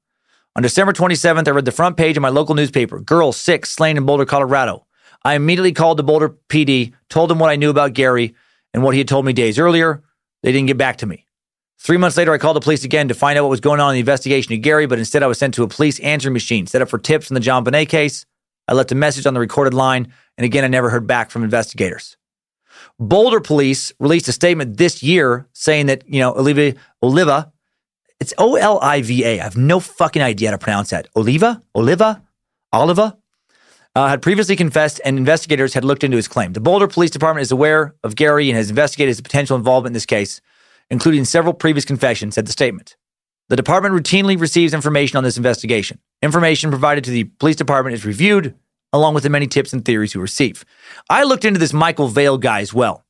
On 0.57 0.63
December 0.63 0.95
27th, 0.95 1.47
I 1.47 1.51
read 1.51 1.67
the 1.67 1.73
front 1.73 1.99
page 1.99 2.17
of 2.17 2.23
my 2.23 2.31
local 2.31 2.55
newspaper 2.55 3.01
Girl, 3.01 3.33
six, 3.33 3.73
slain 3.73 3.99
in 3.99 4.07
Boulder, 4.07 4.25
Colorado. 4.25 4.87
I 5.27 5.35
immediately 5.35 5.73
called 5.73 5.99
the 5.99 6.03
Boulder 6.03 6.31
PD, 6.49 6.95
told 7.11 7.29
them 7.29 7.39
what 7.39 7.51
I 7.51 7.57
knew 7.57 7.69
about 7.69 7.93
Gary 7.93 8.35
and 8.73 8.83
what 8.83 8.95
he 8.95 8.99
had 8.99 9.09
told 9.09 9.27
me 9.27 9.35
days 9.35 9.59
earlier. 9.59 10.03
They 10.43 10.53
didn't 10.53 10.69
get 10.69 10.79
back 10.79 10.97
to 10.99 11.07
me. 11.07 11.27
Three 11.79 11.99
months 11.99 12.17
later, 12.17 12.33
I 12.33 12.39
called 12.39 12.57
the 12.57 12.61
police 12.61 12.85
again 12.85 13.09
to 13.09 13.15
find 13.15 13.39
out 13.39 13.43
what 13.43 13.51
was 13.51 13.61
going 13.61 13.79
on 13.79 13.91
in 13.91 13.97
the 13.97 14.01
investigation 14.01 14.55
of 14.55 14.63
Gary, 14.63 14.87
but 14.87 14.99
instead 14.99 15.23
I 15.23 15.27
was 15.27 15.37
sent 15.37 15.53
to 15.53 15.65
a 15.65 15.69
police 15.69 16.01
answering 16.01 16.33
machine 16.33 16.67
set 16.67 16.81
up 16.81 16.89
for 16.89 16.99
tips 16.99 17.31
in 17.31 17.35
the 17.35 17.41
JonBenét 17.41 17.91
case. 17.91 18.25
I 18.67 18.73
left 18.73 18.91
a 18.91 18.95
message 18.95 19.27
on 19.27 19.35
the 19.35 19.41
recorded 19.41 19.75
line, 19.75 20.15
and 20.39 20.47
again, 20.47 20.65
I 20.65 20.69
never 20.69 20.89
heard 20.89 21.07
back 21.07 21.31
from 21.31 21.45
investigators. 21.45 22.17
Boulder 22.99 23.41
police 23.41 23.93
released 24.01 24.29
a 24.29 24.33
statement 24.33 24.77
this 24.77 25.03
year 25.03 25.49
saying 25.53 25.87
that, 25.87 26.09
you 26.09 26.21
know, 26.21 26.35
Oliva, 26.35 26.75
Oliva, 27.03 27.53
it's 28.21 28.35
O 28.39 28.57
L 28.57 28.81
I 28.83 29.03
V 29.03 29.25
A. 29.25 29.41
I 29.41 29.45
have 29.45 29.57
no 29.57 29.79
fucking 29.81 30.23
idea 30.23 30.49
how 30.49 30.57
to 30.57 30.59
pronounce 30.59 30.91
that. 30.91 31.09
Oliva? 31.15 31.63
Oliva? 31.75 32.23
Oliva? 32.75 33.17
Uh, 33.95 34.09
had 34.09 34.23
previously 34.23 34.55
confessed, 34.55 35.01
and 35.05 35.17
investigators 35.19 35.75
had 35.75 35.85
looked 35.85 36.05
into 36.05 36.17
his 36.17 36.29
claim. 36.29 36.53
The 36.53 36.61
Boulder 36.61 36.87
Police 36.87 37.11
Department 37.11 37.43
is 37.43 37.51
aware 37.51 37.95
of 38.05 38.17
Gary 38.17 38.49
and 38.49 38.57
has 38.57 38.71
investigated 38.71 39.11
his 39.11 39.21
potential 39.21 39.57
involvement 39.57 39.91
in 39.91 39.95
this 39.95 40.07
case 40.07 40.41
including 40.91 41.25
several 41.25 41.55
previous 41.55 41.85
confessions, 41.85 42.35
said 42.35 42.47
the 42.47 42.53
statement. 42.53 42.97
The 43.49 43.57
department 43.57 43.95
routinely 43.95 44.39
receives 44.39 44.75
information 44.75 45.17
on 45.17 45.25
this 45.25 45.37
investigation. 45.37 46.01
Information 46.23 46.71
provided 46.71 47.05
to 47.05 47.11
the 47.11 47.25
police 47.25 47.57
department 47.57 47.95
is 47.95 48.05
reviewed, 48.05 48.55
along 48.93 49.15
with 49.15 49.23
the 49.23 49.31
many 49.31 49.47
tips 49.47 49.73
and 49.73 49.85
theories 49.85 50.15
we 50.15 50.21
receive. 50.21 50.65
I 51.11 51.25
looked 51.25 51.45
into 51.45 51.61
this 51.61 51.73
Michael 51.73 52.09
Vale 52.09 52.39
guy 52.39 52.61
as 52.61 52.73
well, 52.73 53.05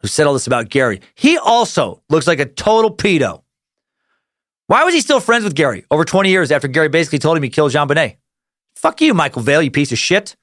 who 0.00 0.08
said 0.08 0.26
all 0.26 0.32
this 0.32 0.46
about 0.46 0.68
Gary. 0.68 1.00
He 1.14 1.38
also 1.38 2.02
looks 2.08 2.26
like 2.26 2.40
a 2.40 2.46
total 2.46 2.94
pedo. 2.94 3.42
Why 4.66 4.84
was 4.84 4.94
he 4.94 5.00
still 5.00 5.20
friends 5.20 5.44
with 5.44 5.54
Gary 5.54 5.84
over 5.90 6.04
20 6.04 6.30
years 6.30 6.50
after 6.50 6.68
Gary 6.68 6.88
basically 6.88 7.18
told 7.18 7.36
him 7.36 7.42
he 7.42 7.50
killed 7.50 7.72
JonBenét? 7.72 8.16
Fuck 8.74 9.00
you, 9.00 9.14
Michael 9.14 9.42
Vale, 9.42 9.62
you 9.62 9.70
piece 9.70 9.92
of 9.92 9.98
shit. 9.98 10.36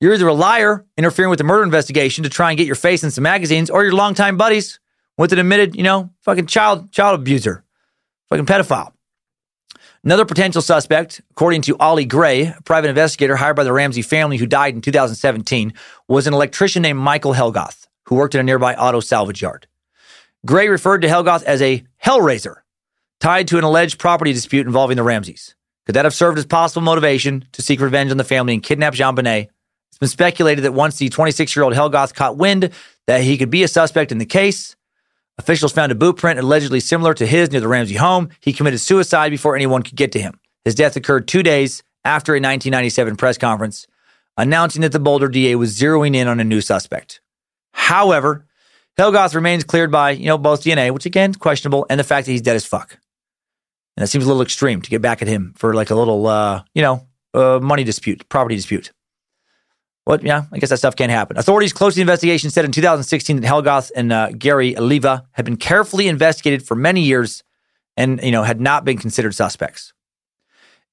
You're 0.00 0.14
either 0.14 0.28
a 0.28 0.34
liar 0.34 0.84
interfering 0.96 1.30
with 1.30 1.38
the 1.38 1.44
murder 1.44 1.62
investigation 1.62 2.24
to 2.24 2.30
try 2.30 2.50
and 2.50 2.58
get 2.58 2.66
your 2.66 2.76
face 2.76 3.04
in 3.04 3.10
some 3.10 3.22
magazines, 3.22 3.70
or 3.70 3.84
you're 3.84 3.92
longtime 3.92 4.36
buddies 4.36 4.80
with 5.16 5.32
an 5.32 5.38
admitted, 5.38 5.76
you 5.76 5.82
know, 5.82 6.10
fucking 6.22 6.46
child 6.46 6.90
child 6.92 7.20
abuser, 7.20 7.64
fucking 8.28 8.46
pedophile. 8.46 8.92
Another 10.04 10.26
potential 10.26 10.60
suspect, 10.60 11.22
according 11.30 11.62
to 11.62 11.78
Ollie 11.78 12.04
Gray, 12.04 12.48
a 12.48 12.60
private 12.66 12.90
investigator 12.90 13.36
hired 13.36 13.56
by 13.56 13.64
the 13.64 13.72
Ramsey 13.72 14.02
family 14.02 14.36
who 14.36 14.44
died 14.44 14.74
in 14.74 14.82
2017, 14.82 15.72
was 16.08 16.26
an 16.26 16.34
electrician 16.34 16.82
named 16.82 16.98
Michael 16.98 17.32
Helgoth, 17.32 17.86
who 18.04 18.16
worked 18.16 18.34
at 18.34 18.42
a 18.42 18.44
nearby 18.44 18.74
auto 18.74 19.00
salvage 19.00 19.40
yard. 19.40 19.66
Gray 20.44 20.68
referred 20.68 21.00
to 21.00 21.08
Helgoth 21.08 21.42
as 21.44 21.62
a 21.62 21.84
hellraiser, 22.04 22.56
tied 23.18 23.48
to 23.48 23.56
an 23.56 23.64
alleged 23.64 23.98
property 23.98 24.34
dispute 24.34 24.66
involving 24.66 24.98
the 24.98 25.02
Ramseys. 25.02 25.54
Could 25.86 25.94
that 25.94 26.04
have 26.04 26.12
served 26.12 26.36
as 26.36 26.44
possible 26.44 26.82
motivation 26.82 27.46
to 27.52 27.62
seek 27.62 27.80
revenge 27.80 28.10
on 28.10 28.18
the 28.18 28.24
family 28.24 28.52
and 28.52 28.62
kidnap 28.62 28.92
JonBenét? 28.92 29.48
It's 29.88 29.98
been 29.98 30.10
speculated 30.10 30.64
that 30.64 30.72
once 30.72 30.96
the 30.96 31.08
26 31.08 31.56
year 31.56 31.64
old 31.64 31.72
Helgoth 31.72 32.12
caught 32.12 32.36
wind 32.36 32.70
that 33.06 33.22
he 33.22 33.38
could 33.38 33.50
be 33.50 33.62
a 33.62 33.68
suspect 33.68 34.12
in 34.12 34.18
the 34.18 34.26
case, 34.26 34.76
Officials 35.38 35.72
found 35.72 35.90
a 35.90 35.96
boot 35.96 36.16
print 36.16 36.38
allegedly 36.38 36.80
similar 36.80 37.12
to 37.14 37.26
his 37.26 37.50
near 37.50 37.60
the 37.60 37.68
Ramsey 37.68 37.96
home. 37.96 38.28
He 38.40 38.52
committed 38.52 38.80
suicide 38.80 39.30
before 39.30 39.56
anyone 39.56 39.82
could 39.82 39.96
get 39.96 40.12
to 40.12 40.20
him. 40.20 40.38
His 40.64 40.74
death 40.74 40.96
occurred 40.96 41.26
two 41.26 41.42
days 41.42 41.82
after 42.04 42.32
a 42.32 42.36
1997 42.36 43.16
press 43.16 43.38
conference 43.38 43.86
announcing 44.36 44.82
that 44.82 44.92
the 44.92 45.00
Boulder 45.00 45.28
DA 45.28 45.54
was 45.56 45.78
zeroing 45.78 46.14
in 46.14 46.28
on 46.28 46.40
a 46.40 46.44
new 46.44 46.60
suspect. 46.60 47.20
However, 47.72 48.46
Helgoth 48.98 49.34
remains 49.34 49.64
cleared 49.64 49.90
by, 49.90 50.12
you 50.12 50.26
know, 50.26 50.38
both 50.38 50.62
DNA, 50.62 50.92
which 50.92 51.06
again 51.06 51.34
questionable, 51.34 51.86
and 51.90 51.98
the 51.98 52.04
fact 52.04 52.26
that 52.26 52.32
he's 52.32 52.42
dead 52.42 52.56
as 52.56 52.64
fuck. 52.64 52.98
And 53.96 54.02
that 54.02 54.08
seems 54.08 54.24
a 54.24 54.28
little 54.28 54.42
extreme 54.42 54.82
to 54.82 54.90
get 54.90 55.02
back 55.02 55.22
at 55.22 55.28
him 55.28 55.54
for 55.56 55.74
like 55.74 55.90
a 55.90 55.94
little, 55.94 56.26
uh, 56.26 56.62
you 56.74 56.82
know, 56.82 57.06
uh, 57.32 57.58
money 57.60 57.84
dispute, 57.84 58.28
property 58.28 58.56
dispute. 58.56 58.92
Well, 60.06 60.20
yeah, 60.20 60.44
I 60.52 60.58
guess 60.58 60.68
that 60.68 60.78
stuff 60.78 60.96
can't 60.96 61.10
happen. 61.10 61.38
Authorities 61.38 61.72
close 61.72 61.94
to 61.94 61.96
the 61.96 62.02
investigation 62.02 62.50
said 62.50 62.64
in 62.64 62.72
2016 62.72 63.40
that 63.40 63.46
Helgoth 63.46 63.90
and 63.96 64.12
uh, 64.12 64.30
Gary 64.32 64.76
Oliva 64.76 65.26
had 65.32 65.44
been 65.44 65.56
carefully 65.56 66.08
investigated 66.08 66.66
for 66.66 66.74
many 66.74 67.00
years 67.00 67.42
and, 67.96 68.22
you 68.22 68.30
know, 68.30 68.42
had 68.42 68.60
not 68.60 68.84
been 68.84 68.98
considered 68.98 69.34
suspects. 69.34 69.94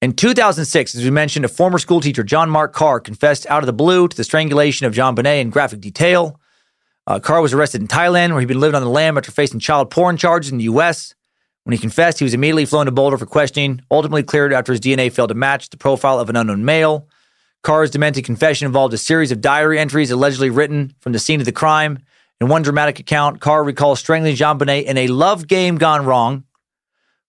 In 0.00 0.14
2006, 0.14 0.94
as 0.94 1.04
we 1.04 1.10
mentioned, 1.10 1.44
a 1.44 1.48
former 1.48 1.78
schoolteacher, 1.78 2.24
John 2.24 2.48
Mark 2.48 2.72
Carr, 2.72 3.00
confessed 3.00 3.46
out 3.48 3.62
of 3.62 3.66
the 3.66 3.72
blue 3.72 4.08
to 4.08 4.16
the 4.16 4.24
strangulation 4.24 4.86
of 4.86 4.94
JonBenét 4.94 5.40
in 5.40 5.50
graphic 5.50 5.80
detail. 5.80 6.40
Uh, 7.06 7.20
Carr 7.20 7.42
was 7.42 7.52
arrested 7.52 7.82
in 7.82 7.88
Thailand, 7.88 8.30
where 8.30 8.40
he'd 8.40 8.46
been 8.46 8.60
living 8.60 8.74
on 8.74 8.82
the 8.82 8.88
lam 8.88 9.18
after 9.18 9.30
facing 9.30 9.60
child 9.60 9.90
porn 9.90 10.16
charges 10.16 10.50
in 10.50 10.58
the 10.58 10.64
U.S. 10.64 11.14
When 11.64 11.72
he 11.72 11.78
confessed, 11.78 12.18
he 12.18 12.24
was 12.24 12.34
immediately 12.34 12.64
flown 12.64 12.86
to 12.86 12.92
Boulder 12.92 13.18
for 13.18 13.26
questioning, 13.26 13.82
ultimately 13.90 14.22
cleared 14.22 14.52
after 14.52 14.72
his 14.72 14.80
DNA 14.80 15.12
failed 15.12 15.28
to 15.28 15.34
match 15.34 15.70
the 15.70 15.76
profile 15.76 16.18
of 16.18 16.30
an 16.30 16.36
unknown 16.36 16.64
male. 16.64 17.08
Carr's 17.62 17.90
demented 17.90 18.24
confession 18.24 18.66
involved 18.66 18.92
a 18.92 18.98
series 18.98 19.30
of 19.30 19.40
diary 19.40 19.78
entries 19.78 20.10
allegedly 20.10 20.50
written 20.50 20.94
from 21.00 21.12
the 21.12 21.18
scene 21.18 21.40
of 21.40 21.46
the 21.46 21.52
crime. 21.52 22.00
In 22.40 22.48
one 22.48 22.62
dramatic 22.62 22.98
account, 22.98 23.40
Carr 23.40 23.62
recalls 23.62 24.00
strangling 24.00 24.34
JonBenét 24.34 24.84
in 24.84 24.98
a 24.98 25.06
love 25.06 25.46
game 25.46 25.78
gone 25.78 26.04
wrong. 26.04 26.42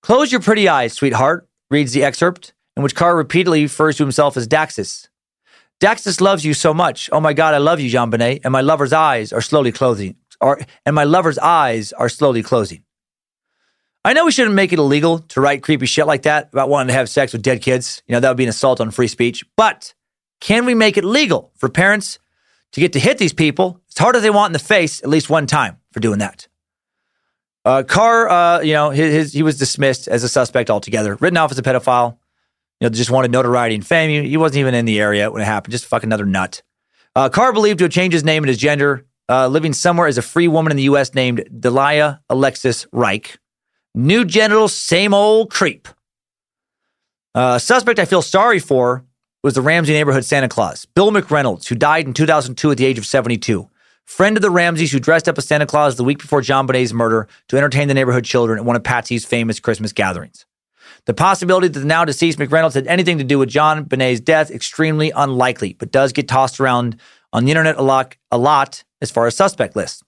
Close 0.02 0.32
your 0.32 0.42
pretty 0.42 0.68
eyes, 0.68 0.94
sweetheart, 0.94 1.48
reads 1.70 1.94
the 1.94 2.04
excerpt, 2.04 2.54
in 2.76 2.82
which 2.82 2.96
Carr 2.96 3.16
repeatedly 3.16 3.62
refers 3.62 3.98
to 3.98 4.04
himself 4.04 4.36
as 4.36 4.48
Daxus. 4.48 5.08
Daxus 5.80 6.20
loves 6.20 6.44
you 6.44 6.56
so 6.56 6.74
much. 6.74 7.10
Oh 7.12 7.20
my 7.20 7.34
God, 7.34 7.54
I 7.54 7.60
love 7.60 7.80
you, 7.80 7.92
JonBenét, 7.92 8.42
and 8.44 8.52
my 8.52 8.62
lover's 8.62 8.94
eyes 8.94 9.32
are 9.32 9.42
slowly 9.42 9.72
closing. 9.72 10.16
Are, 10.42 10.60
and 10.86 10.96
my 10.96 11.04
lover's 11.04 11.38
eyes 11.38 11.94
are 11.94 12.10
slowly 12.10 12.42
closing. 12.42 12.84
I 14.04 14.14
know 14.14 14.26
we 14.26 14.32
shouldn't 14.32 14.56
make 14.56 14.74
it 14.74 14.80
illegal 14.80 15.20
to 15.20 15.40
write 15.40 15.62
creepy 15.64 15.86
shit 15.86 16.08
like 16.08 16.24
that 16.24 16.50
about 16.52 16.70
wanting 16.70 16.88
to 16.88 16.94
have 16.94 17.08
sex 17.08 17.32
with 17.32 17.44
dead 17.44 17.62
kids. 17.62 18.02
You 18.08 18.14
know, 18.14 18.20
that 18.20 18.30
would 18.30 18.38
be 18.38 18.44
an 18.44 18.50
assault 18.50 18.82
on 18.82 18.92
free 18.92 19.08
speech. 19.08 19.46
But 19.56 19.94
can 20.44 20.66
we 20.66 20.76
make 20.76 20.98
it 20.98 21.06
legal 21.06 21.54
for 21.56 21.70
parents 21.70 22.20
to 22.74 22.82
get 22.82 22.92
to 22.94 23.00
hit 23.00 23.18
these 23.18 23.32
people 23.32 23.80
as 23.90 23.98
hard 23.98 24.18
as 24.18 24.24
they 24.24 24.30
want 24.30 24.50
in 24.50 24.54
the 24.54 24.60
face 24.60 25.02
at 25.02 25.08
least 25.08 25.30
one 25.30 25.48
time 25.48 25.78
for 25.94 26.02
doing 26.02 26.20
that? 26.20 26.50
Uh, 27.64 27.82
Carr, 27.84 28.30
uh, 28.30 28.60
you 28.60 28.74
know, 28.74 28.90
his, 28.90 29.14
his, 29.14 29.34
he 29.34 29.42
was 29.42 29.58
dismissed 29.58 30.10
as 30.10 30.22
a 30.22 30.28
suspect 30.28 30.70
altogether, 30.70 31.16
written 31.16 31.38
off 31.38 31.52
as 31.52 31.58
a 31.58 31.62
pedophile. 31.62 32.18
You 32.82 32.86
know, 32.86 32.90
just 32.90 33.10
wanted 33.10 33.32
notoriety 33.32 33.76
and 33.76 33.88
fame. 33.88 34.26
He, 34.26 34.36
wasn't 34.36 34.58
even 34.58 34.74
in 34.74 34.84
the 34.84 35.00
area 35.00 35.32
when 35.32 35.42
it 35.42 35.46
happened. 35.46 35.72
Just 35.72 35.86
fucking 35.86 36.10
another 36.10 36.26
nut. 36.26 36.62
Uh, 37.16 37.30
Carr 37.30 37.54
believed 37.54 37.78
to 37.78 37.86
have 37.86 37.94
changed 37.94 38.12
his 38.12 38.26
name 38.26 38.44
and 38.44 38.50
his 38.50 38.58
gender, 38.58 39.06
uh, 39.30 39.48
living 39.48 39.72
somewhere 39.72 40.08
as 40.08 40.18
a 40.18 40.22
free 40.22 40.50
woman 40.50 40.72
in 40.72 40.76
the 40.76 40.84
U.S. 40.84 41.14
named 41.14 41.48
Delia 41.58 42.20
Alexis 42.30 42.86
Reich. 42.92 43.40
New 43.96 44.26
genitals, 44.26 44.76
same 44.76 45.14
old 45.14 45.52
creep. 45.52 45.88
Uh, 47.34 47.60
suspect 47.60 47.98
I 47.98 48.04
feel 48.04 48.22
sorry 48.22 48.60
for 48.60 49.06
was 49.44 49.56
the 49.56 49.62
Ramsey 49.62 49.92
neighborhood 49.92 50.24
Santa 50.24 50.48
Claus, 50.48 50.86
Bill 50.86 51.12
McReynolds, 51.12 51.68
who 51.68 51.76
died 51.76 52.08
in 52.08 52.14
2002 52.14 52.72
at 52.72 52.78
the 52.78 52.86
age 52.86 52.98
of 52.98 53.06
72. 53.06 53.70
Friend 54.06 54.38
of 54.38 54.42
the 54.42 54.50
Ramseys 54.50 54.92
who 54.92 55.00
dressed 55.00 55.28
up 55.28 55.38
as 55.38 55.46
Santa 55.46 55.66
Claus 55.66 55.98
the 55.98 56.04
week 56.04 56.20
before 56.20 56.42
JonBenét's 56.42 56.94
murder 56.94 57.28
to 57.50 57.58
entertain 57.58 57.90
the 57.90 57.94
neighborhood 57.94 58.24
children 58.24 58.58
at 58.58 58.66
one 58.66 58.76
of 58.76 58.84
Patsy's 58.84 59.26
famous 59.26 59.60
Christmas 59.60 59.92
gatherings. 59.92 60.46
The 61.06 61.14
possibility 61.14 61.68
that 61.68 61.80
the 61.80 61.86
now 61.86 62.06
deceased 62.06 62.40
McReynolds 62.40 62.74
had 62.74 62.88
anything 62.88 63.18
to 63.18 63.24
do 63.24 63.38
with 63.38 63.50
JonBenét's 63.50 64.22
death 64.22 64.50
extremely 64.50 65.12
unlikely, 65.12 65.74
but 65.74 65.92
does 65.92 66.14
get 66.14 66.30
tossed 66.30 66.60
around 66.62 66.98
on 67.34 67.44
the 67.44 67.52
internet 67.52 67.78
a 67.78 67.82
lot, 67.82 68.16
a 68.32 68.38
lot 68.38 68.84
as 69.02 69.12
far 69.12 69.28
as 69.28 69.36
suspect 69.36 69.76
lists. 69.76 70.04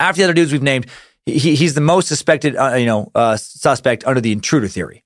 After 0.00 0.18
the 0.18 0.24
other 0.24 0.34
dudes 0.34 0.52
we've 0.52 0.62
named, 0.62 0.86
he, 1.26 1.54
he's 1.54 1.74
the 1.74 1.80
most 1.80 2.08
suspected, 2.08 2.56
uh, 2.56 2.74
you 2.74 2.86
know, 2.86 3.10
uh, 3.14 3.36
suspect 3.36 4.04
under 4.04 4.20
the 4.20 4.32
intruder 4.32 4.68
theory. 4.68 5.04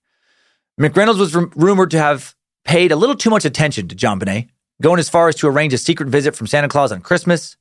McReynolds 0.80 1.18
was 1.18 1.34
r- 1.36 1.50
rumored 1.54 1.90
to 1.90 1.98
have 1.98 2.34
paid 2.64 2.92
a 2.92 2.96
little 2.96 3.16
too 3.16 3.30
much 3.30 3.44
attention 3.44 3.88
to 3.88 3.96
JonBenét, 3.96 4.48
going 4.80 4.98
as 4.98 5.08
far 5.08 5.28
as 5.28 5.34
to 5.36 5.48
arrange 5.48 5.72
a 5.72 5.78
secret 5.78 6.08
visit 6.08 6.36
from 6.36 6.46
Santa 6.46 6.68
Claus 6.68 6.92
on 6.92 7.00
Christmas. 7.00 7.56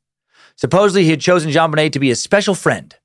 Supposedly, 0.56 1.04
he 1.04 1.12
had 1.12 1.22
chosen 1.22 1.52
JonBenét 1.52 1.92
to 1.94 2.00
be 2.00 2.10
his 2.10 2.22
special 2.22 2.56
friend, 2.56 2.96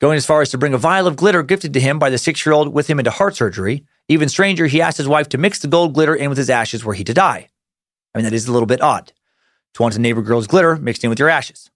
going 0.00 0.16
as 0.16 0.26
far 0.26 0.42
as 0.42 0.50
to 0.50 0.58
bring 0.58 0.74
a 0.74 0.78
vial 0.78 1.06
of 1.06 1.16
glitter 1.16 1.42
gifted 1.42 1.72
to 1.74 1.80
him 1.80 1.98
by 1.98 2.10
the 2.10 2.18
six 2.18 2.44
year 2.44 2.52
old 2.52 2.72
with 2.72 2.88
him 2.88 2.98
into 2.98 3.10
heart 3.10 3.36
surgery. 3.36 3.84
Even 4.08 4.28
stranger, 4.28 4.66
he 4.66 4.80
asked 4.80 4.98
his 4.98 5.08
wife 5.08 5.28
to 5.30 5.38
mix 5.38 5.58
the 5.58 5.68
gold 5.68 5.94
glitter 5.94 6.14
in 6.14 6.28
with 6.28 6.38
his 6.38 6.50
ashes 6.50 6.84
were 6.84 6.94
he 6.94 7.04
to 7.04 7.14
die. 7.14 7.48
I 8.14 8.18
mean, 8.18 8.24
that 8.24 8.32
is 8.32 8.46
a 8.46 8.52
little 8.52 8.66
bit 8.66 8.80
odd 8.80 9.12
to 9.74 9.82
want 9.82 9.96
a 9.96 10.00
neighbor 10.00 10.22
girl's 10.22 10.46
glitter 10.46 10.76
mixed 10.76 11.04
in 11.04 11.10
with 11.10 11.18
your 11.18 11.28
ashes. 11.28 11.70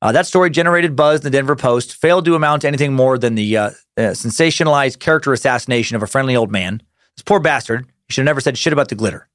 Uh, 0.00 0.12
that 0.12 0.26
story 0.26 0.48
generated 0.48 0.94
buzz 0.94 1.20
in 1.20 1.24
the 1.24 1.30
Denver 1.30 1.56
Post, 1.56 1.96
failed 1.96 2.24
to 2.24 2.36
amount 2.36 2.62
to 2.62 2.68
anything 2.68 2.92
more 2.92 3.18
than 3.18 3.34
the 3.34 3.56
uh, 3.56 3.66
uh, 3.96 4.12
sensationalized 4.12 5.00
character 5.00 5.32
assassination 5.32 5.96
of 5.96 6.02
a 6.02 6.06
friendly 6.06 6.36
old 6.36 6.52
man. 6.52 6.80
This 7.16 7.24
poor 7.24 7.40
bastard 7.40 7.86
he 8.08 8.14
should 8.14 8.22
have 8.22 8.26
never 8.26 8.40
said 8.40 8.56
shit 8.56 8.72
about 8.72 8.88
the 8.88 8.94
glitter. 8.94 9.28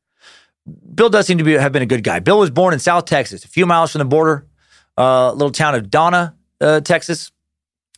Bill 0.96 1.10
does 1.10 1.28
seem 1.28 1.38
to 1.38 1.44
be, 1.44 1.54
have 1.54 1.72
been 1.72 1.82
a 1.82 1.88
good 1.88 2.04
guy. 2.04 2.20
Bill 2.20 2.40
was 2.40 2.50
born 2.50 2.74
in 2.74 2.80
South 2.80 3.06
Texas, 3.06 3.44
a 3.44 3.48
few 3.48 3.66
miles 3.66 3.92
from 3.92 4.00
the 4.00 4.06
border, 4.06 4.48
uh, 4.98 5.32
little 5.32 5.52
town 5.52 5.76
of 5.76 5.90
Donna, 5.90 6.36
uh, 6.62 6.80
Texas. 6.82 7.32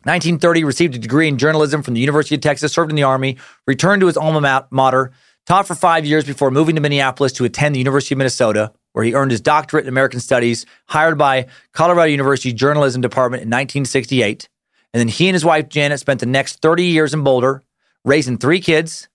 1930, 0.03 0.63
received 0.63 0.95
a 0.95 0.99
degree 0.99 1.27
in 1.27 1.39
journalism 1.39 1.81
from 1.81 1.95
the 1.95 1.99
University 1.99 2.35
of 2.35 2.41
Texas, 2.41 2.71
served 2.71 2.91
in 2.91 2.95
the 2.95 3.03
Army, 3.03 3.37
returned 3.65 4.01
to 4.01 4.07
his 4.07 4.17
alma 4.17 4.67
mater, 4.69 5.11
taught 5.47 5.65
for 5.65 5.73
five 5.73 6.05
years 6.05 6.25
before 6.25 6.51
moving 6.51 6.75
to 6.75 6.81
Minneapolis 6.81 7.31
to 7.33 7.45
attend 7.45 7.73
the 7.73 7.79
University 7.79 8.13
of 8.13 8.17
Minnesota, 8.17 8.71
where 8.93 9.03
he 9.03 9.15
earned 9.15 9.31
his 9.31 9.41
doctorate 9.41 9.85
in 9.85 9.89
American 9.89 10.19
Studies, 10.19 10.65
hired 10.85 11.17
by 11.17 11.47
Colorado 11.71 12.09
University 12.09 12.53
Journalism 12.53 13.01
Department 13.01 13.41
in 13.41 13.47
1968. 13.47 14.47
And 14.93 14.99
then 14.99 15.07
he 15.07 15.27
and 15.27 15.33
his 15.33 15.43
wife, 15.43 15.69
Janet, 15.69 15.99
spent 15.99 16.19
the 16.19 16.27
next 16.27 16.61
30 16.61 16.85
years 16.85 17.13
in 17.13 17.23
Boulder, 17.23 17.63
raising 18.03 18.37
three 18.37 18.61
kids. 18.61 19.09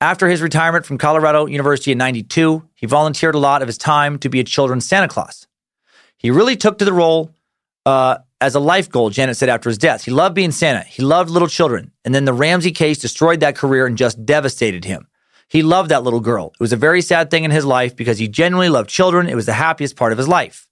After 0.00 0.28
his 0.28 0.42
retirement 0.42 0.84
from 0.84 0.98
Colorado 0.98 1.46
University 1.46 1.92
in 1.92 1.98
92, 1.98 2.68
he 2.74 2.86
volunteered 2.86 3.34
a 3.34 3.38
lot 3.38 3.62
of 3.62 3.68
his 3.68 3.78
time 3.78 4.18
to 4.18 4.28
be 4.28 4.40
a 4.40 4.44
children's 4.44 4.86
Santa 4.86 5.08
Claus. 5.08 5.46
He 6.18 6.30
really 6.30 6.56
took 6.56 6.78
to 6.78 6.84
the 6.84 6.92
role 6.92 7.30
uh, 7.86 8.18
as 8.40 8.54
a 8.54 8.60
life 8.60 8.90
goal, 8.90 9.08
Janet 9.08 9.38
said 9.38 9.48
after 9.48 9.70
his 9.70 9.78
death. 9.78 10.04
He 10.04 10.10
loved 10.10 10.34
being 10.34 10.52
Santa. 10.52 10.84
He 10.84 11.02
loved 11.02 11.30
little 11.30 11.48
children. 11.48 11.92
And 12.04 12.14
then 12.14 12.26
the 12.26 12.34
Ramsey 12.34 12.72
case 12.72 12.98
destroyed 12.98 13.40
that 13.40 13.56
career 13.56 13.86
and 13.86 13.96
just 13.96 14.26
devastated 14.26 14.84
him. 14.84 15.08
He 15.48 15.62
loved 15.62 15.90
that 15.90 16.02
little 16.02 16.20
girl. 16.20 16.52
It 16.54 16.60
was 16.60 16.72
a 16.72 16.76
very 16.76 17.00
sad 17.00 17.30
thing 17.30 17.44
in 17.44 17.50
his 17.50 17.64
life 17.64 17.96
because 17.96 18.18
he 18.18 18.28
genuinely 18.28 18.68
loved 18.68 18.90
children. 18.90 19.28
It 19.28 19.36
was 19.36 19.46
the 19.46 19.54
happiest 19.54 19.96
part 19.96 20.12
of 20.12 20.18
his 20.18 20.28
life. 20.28 20.68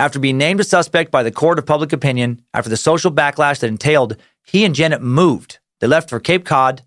After 0.00 0.18
being 0.18 0.38
named 0.38 0.58
a 0.60 0.64
suspect 0.64 1.12
by 1.12 1.22
the 1.22 1.30
court 1.30 1.58
of 1.58 1.66
public 1.66 1.92
opinion, 1.92 2.42
after 2.54 2.70
the 2.70 2.76
social 2.76 3.12
backlash 3.12 3.60
that 3.60 3.68
entailed, 3.68 4.16
he 4.42 4.64
and 4.64 4.74
Janet 4.74 5.02
moved. 5.02 5.58
They 5.78 5.86
left 5.86 6.08
for 6.08 6.18
Cape 6.18 6.44
Cod. 6.44 6.82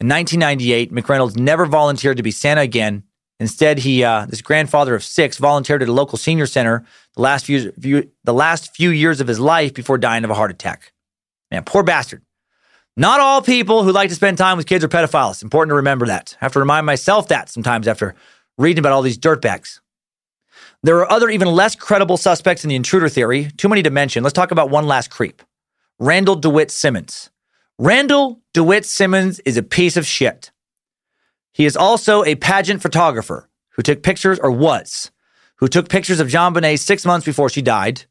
In 0.00 0.08
1998, 0.08 0.92
McReynolds 0.92 1.36
never 1.36 1.66
volunteered 1.66 2.16
to 2.16 2.22
be 2.22 2.30
Santa 2.30 2.62
again. 2.62 3.02
Instead, 3.38 3.78
he, 3.78 4.02
uh, 4.02 4.26
this 4.26 4.40
grandfather 4.40 4.94
of 4.94 5.04
six, 5.04 5.36
volunteered 5.36 5.82
at 5.82 5.88
a 5.88 5.92
local 5.92 6.16
senior 6.16 6.46
center 6.46 6.84
the 7.16 7.22
last 7.22 7.44
few, 7.44 7.72
few, 7.72 8.10
the 8.24 8.34
last 8.34 8.74
few 8.74 8.90
years 8.90 9.20
of 9.20 9.26
his 9.26 9.38
life 9.38 9.74
before 9.74 9.98
dying 9.98 10.24
of 10.24 10.30
a 10.30 10.34
heart 10.34 10.50
attack. 10.50 10.92
Man, 11.50 11.64
poor 11.64 11.82
bastard. 11.82 12.22
Not 12.96 13.20
all 13.20 13.42
people 13.42 13.84
who 13.84 13.92
like 13.92 14.08
to 14.08 14.14
spend 14.14 14.38
time 14.38 14.56
with 14.56 14.66
kids 14.66 14.84
are 14.84 14.88
pedophiles. 14.88 15.42
Important 15.42 15.70
to 15.70 15.76
remember 15.76 16.06
that. 16.06 16.36
I 16.40 16.44
have 16.46 16.52
to 16.52 16.58
remind 16.58 16.86
myself 16.86 17.28
that 17.28 17.48
sometimes 17.48 17.86
after 17.86 18.14
reading 18.58 18.80
about 18.80 18.92
all 18.92 19.02
these 19.02 19.18
dirtbags. 19.18 19.80
There 20.82 20.96
are 20.98 21.10
other, 21.10 21.28
even 21.28 21.48
less 21.48 21.74
credible 21.74 22.16
suspects 22.16 22.64
in 22.64 22.68
the 22.68 22.76
intruder 22.76 23.08
theory. 23.08 23.50
Too 23.56 23.68
many 23.68 23.82
to 23.82 23.90
mention. 23.90 24.22
Let's 24.22 24.32
talk 24.32 24.50
about 24.50 24.70
one 24.70 24.86
last 24.86 25.10
creep 25.10 25.42
Randall 25.98 26.36
DeWitt 26.36 26.70
Simmons. 26.70 27.30
Randall 27.82 28.42
DeWitt 28.52 28.84
Simmons 28.84 29.40
is 29.46 29.56
a 29.56 29.62
piece 29.62 29.96
of 29.96 30.04
shit. 30.04 30.50
He 31.50 31.64
is 31.64 31.78
also 31.78 32.22
a 32.24 32.34
pageant 32.34 32.82
photographer 32.82 33.48
who 33.70 33.80
took 33.80 34.02
pictures, 34.02 34.38
or 34.38 34.50
was, 34.50 35.10
who 35.56 35.66
took 35.66 35.88
pictures 35.88 36.20
of 36.20 36.28
JonBenét 36.28 36.78
six 36.78 37.06
months 37.06 37.24
before 37.24 37.48
she 37.48 37.62
died. 37.62 38.04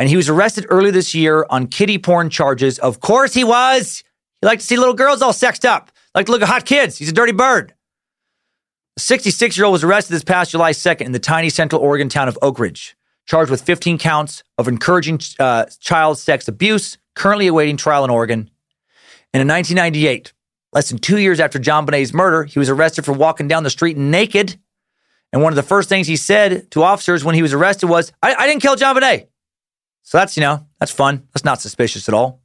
And 0.00 0.08
he 0.08 0.16
was 0.16 0.28
arrested 0.28 0.66
early 0.70 0.90
this 0.90 1.14
year 1.14 1.46
on 1.50 1.68
kitty 1.68 1.98
porn 1.98 2.30
charges. 2.30 2.80
Of 2.80 2.98
course 2.98 3.32
he 3.32 3.44
was. 3.44 4.02
He 4.40 4.46
liked 4.48 4.62
to 4.62 4.66
see 4.66 4.76
little 4.76 4.92
girls 4.92 5.22
all 5.22 5.32
sexed 5.32 5.64
up, 5.64 5.92
like 6.16 6.26
to 6.26 6.32
look 6.32 6.42
at 6.42 6.48
hot 6.48 6.66
kids. 6.66 6.98
He's 6.98 7.10
a 7.10 7.12
dirty 7.12 7.30
bird. 7.30 7.74
A 8.96 9.00
66 9.00 9.56
year 9.56 9.66
old 9.66 9.72
was 9.74 9.84
arrested 9.84 10.14
this 10.14 10.24
past 10.24 10.50
July 10.50 10.72
2nd 10.72 11.02
in 11.02 11.12
the 11.12 11.20
tiny 11.20 11.48
central 11.48 11.80
Oregon 11.80 12.08
town 12.08 12.26
of 12.26 12.36
Oakridge, 12.42 12.94
charged 13.26 13.52
with 13.52 13.62
15 13.62 13.98
counts 13.98 14.42
of 14.58 14.66
encouraging 14.66 15.20
uh, 15.38 15.66
child 15.78 16.18
sex 16.18 16.48
abuse, 16.48 16.98
currently 17.14 17.46
awaiting 17.46 17.76
trial 17.76 18.02
in 18.02 18.10
Oregon. 18.10 18.50
And 19.32 19.40
in 19.40 19.48
1998, 19.48 20.32
less 20.72 20.88
than 20.88 20.98
two 20.98 21.18
years 21.18 21.40
after 21.40 21.58
JonBenét's 21.58 22.12
murder, 22.12 22.44
he 22.44 22.58
was 22.58 22.68
arrested 22.68 23.04
for 23.04 23.12
walking 23.12 23.48
down 23.48 23.62
the 23.62 23.70
street 23.70 23.96
naked. 23.96 24.58
And 25.32 25.42
one 25.42 25.52
of 25.52 25.56
the 25.56 25.62
first 25.62 25.88
things 25.88 26.06
he 26.06 26.16
said 26.16 26.70
to 26.72 26.82
officers 26.82 27.24
when 27.24 27.34
he 27.34 27.42
was 27.42 27.52
arrested 27.52 27.86
was, 27.86 28.12
I, 28.22 28.34
I 28.34 28.46
didn't 28.46 28.62
kill 28.62 28.76
JonBenét. 28.76 29.28
So 30.02 30.18
that's, 30.18 30.36
you 30.36 30.42
know, 30.42 30.66
that's 30.78 30.92
fun. 30.92 31.26
That's 31.32 31.44
not 31.44 31.60
suspicious 31.60 32.08
at 32.08 32.14
all. 32.14 32.42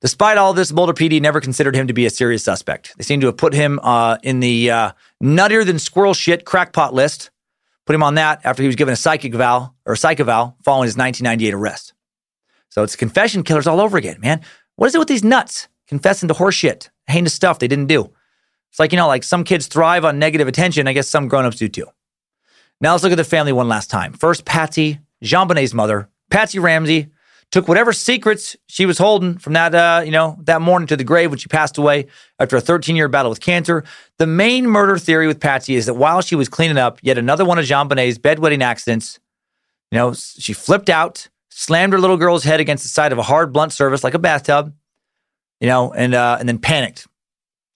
Despite 0.00 0.36
all 0.36 0.52
this, 0.52 0.70
Boulder 0.70 0.92
PD 0.92 1.20
never 1.20 1.40
considered 1.40 1.74
him 1.74 1.86
to 1.86 1.94
be 1.94 2.04
a 2.04 2.10
serious 2.10 2.44
suspect. 2.44 2.94
They 2.98 3.04
seem 3.04 3.20
to 3.20 3.26
have 3.26 3.38
put 3.38 3.54
him 3.54 3.80
uh, 3.82 4.18
in 4.22 4.40
the 4.40 4.70
uh, 4.70 4.92
nuttier 5.22 5.64
than 5.64 5.78
squirrel 5.78 6.12
shit 6.12 6.44
crackpot 6.44 6.92
list, 6.92 7.30
put 7.86 7.94
him 7.94 8.02
on 8.02 8.16
that 8.16 8.42
after 8.44 8.62
he 8.62 8.66
was 8.66 8.76
given 8.76 8.92
a 8.92 8.96
psychic 8.96 9.32
vow 9.34 9.72
or 9.86 9.94
a 9.94 9.96
psych 9.96 10.20
eval 10.20 10.58
following 10.62 10.88
his 10.88 10.96
1998 10.96 11.54
arrest. 11.54 11.94
So 12.68 12.82
it's 12.82 12.96
confession 12.96 13.44
killers 13.44 13.66
all 13.66 13.80
over 13.80 13.96
again, 13.96 14.20
man. 14.20 14.42
What 14.76 14.88
is 14.88 14.94
it 14.94 14.98
with 14.98 15.08
these 15.08 15.24
nuts 15.24 15.68
confessing 15.88 16.28
to 16.28 16.34
horseshit, 16.34 16.88
heinous 17.06 17.34
stuff 17.34 17.58
they 17.58 17.68
didn't 17.68 17.86
do? 17.86 18.10
It's 18.70 18.78
like, 18.78 18.92
you 18.92 18.96
know, 18.96 19.06
like 19.06 19.22
some 19.22 19.44
kids 19.44 19.66
thrive 19.66 20.04
on 20.04 20.18
negative 20.18 20.48
attention. 20.48 20.88
I 20.88 20.92
guess 20.92 21.08
some 21.08 21.28
grown-ups 21.28 21.56
do 21.56 21.68
too. 21.68 21.86
Now 22.80 22.92
let's 22.92 23.04
look 23.04 23.12
at 23.12 23.16
the 23.16 23.24
family 23.24 23.52
one 23.52 23.68
last 23.68 23.88
time. 23.88 24.12
First, 24.12 24.44
Patsy, 24.44 24.98
JonBenét's 25.22 25.74
mother, 25.74 26.08
Patsy 26.30 26.58
Ramsey, 26.58 27.08
took 27.50 27.68
whatever 27.68 27.92
secrets 27.92 28.56
she 28.66 28.84
was 28.84 28.98
holding 28.98 29.38
from 29.38 29.52
that, 29.52 29.74
uh, 29.74 30.02
you 30.04 30.10
know, 30.10 30.36
that 30.42 30.60
morning 30.60 30.88
to 30.88 30.96
the 30.96 31.04
grave 31.04 31.30
when 31.30 31.38
she 31.38 31.46
passed 31.46 31.78
away 31.78 32.06
after 32.40 32.56
a 32.56 32.60
13 32.60 32.96
year 32.96 33.06
battle 33.06 33.30
with 33.30 33.40
cancer. 33.40 33.84
The 34.18 34.26
main 34.26 34.66
murder 34.66 34.98
theory 34.98 35.28
with 35.28 35.38
Patsy 35.38 35.76
is 35.76 35.86
that 35.86 35.94
while 35.94 36.20
she 36.20 36.34
was 36.34 36.48
cleaning 36.48 36.78
up 36.78 36.98
yet 37.02 37.16
another 37.16 37.44
one 37.44 37.60
of 37.60 37.64
JonBenét's 37.64 38.18
bedwetting 38.18 38.62
accidents, 38.62 39.20
you 39.92 39.98
know, 39.98 40.14
she 40.14 40.52
flipped 40.52 40.90
out, 40.90 41.28
slammed 41.50 41.92
her 41.92 42.00
little 42.00 42.16
girl's 42.16 42.42
head 42.42 42.58
against 42.58 42.82
the 42.82 42.88
side 42.88 43.12
of 43.12 43.18
a 43.18 43.22
hard, 43.22 43.52
blunt 43.52 43.72
surface 43.72 44.02
like 44.02 44.14
a 44.14 44.18
bathtub, 44.18 44.74
you 45.60 45.68
know, 45.68 45.92
and 45.92 46.14
uh, 46.14 46.36
and 46.38 46.48
then 46.48 46.58
panicked. 46.58 47.06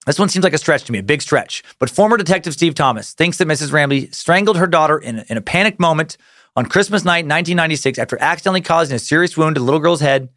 This 0.06 0.18
one 0.18 0.28
seems 0.28 0.42
like 0.42 0.54
a 0.54 0.58
stretch 0.58 0.84
to 0.84 0.92
me, 0.92 0.98
a 0.98 1.02
big 1.02 1.20
stretch. 1.20 1.62
But 1.78 1.90
former 1.90 2.16
detective 2.16 2.54
Steve 2.54 2.74
Thomas 2.74 3.12
thinks 3.12 3.36
that 3.38 3.48
Mrs. 3.48 3.72
Ramsey 3.72 4.10
strangled 4.10 4.56
her 4.56 4.66
daughter 4.66 4.98
in, 4.98 5.24
in 5.28 5.36
a 5.36 5.42
panicked 5.42 5.78
moment 5.78 6.16
on 6.56 6.66
Christmas 6.66 7.04
night, 7.04 7.26
1996, 7.26 7.98
after 7.98 8.20
accidentally 8.20 8.62
causing 8.62 8.96
a 8.96 8.98
serious 8.98 9.36
wound 9.36 9.56
to 9.56 9.60
the 9.60 9.64
little 9.64 9.80
girl's 9.80 10.00
head, 10.00 10.30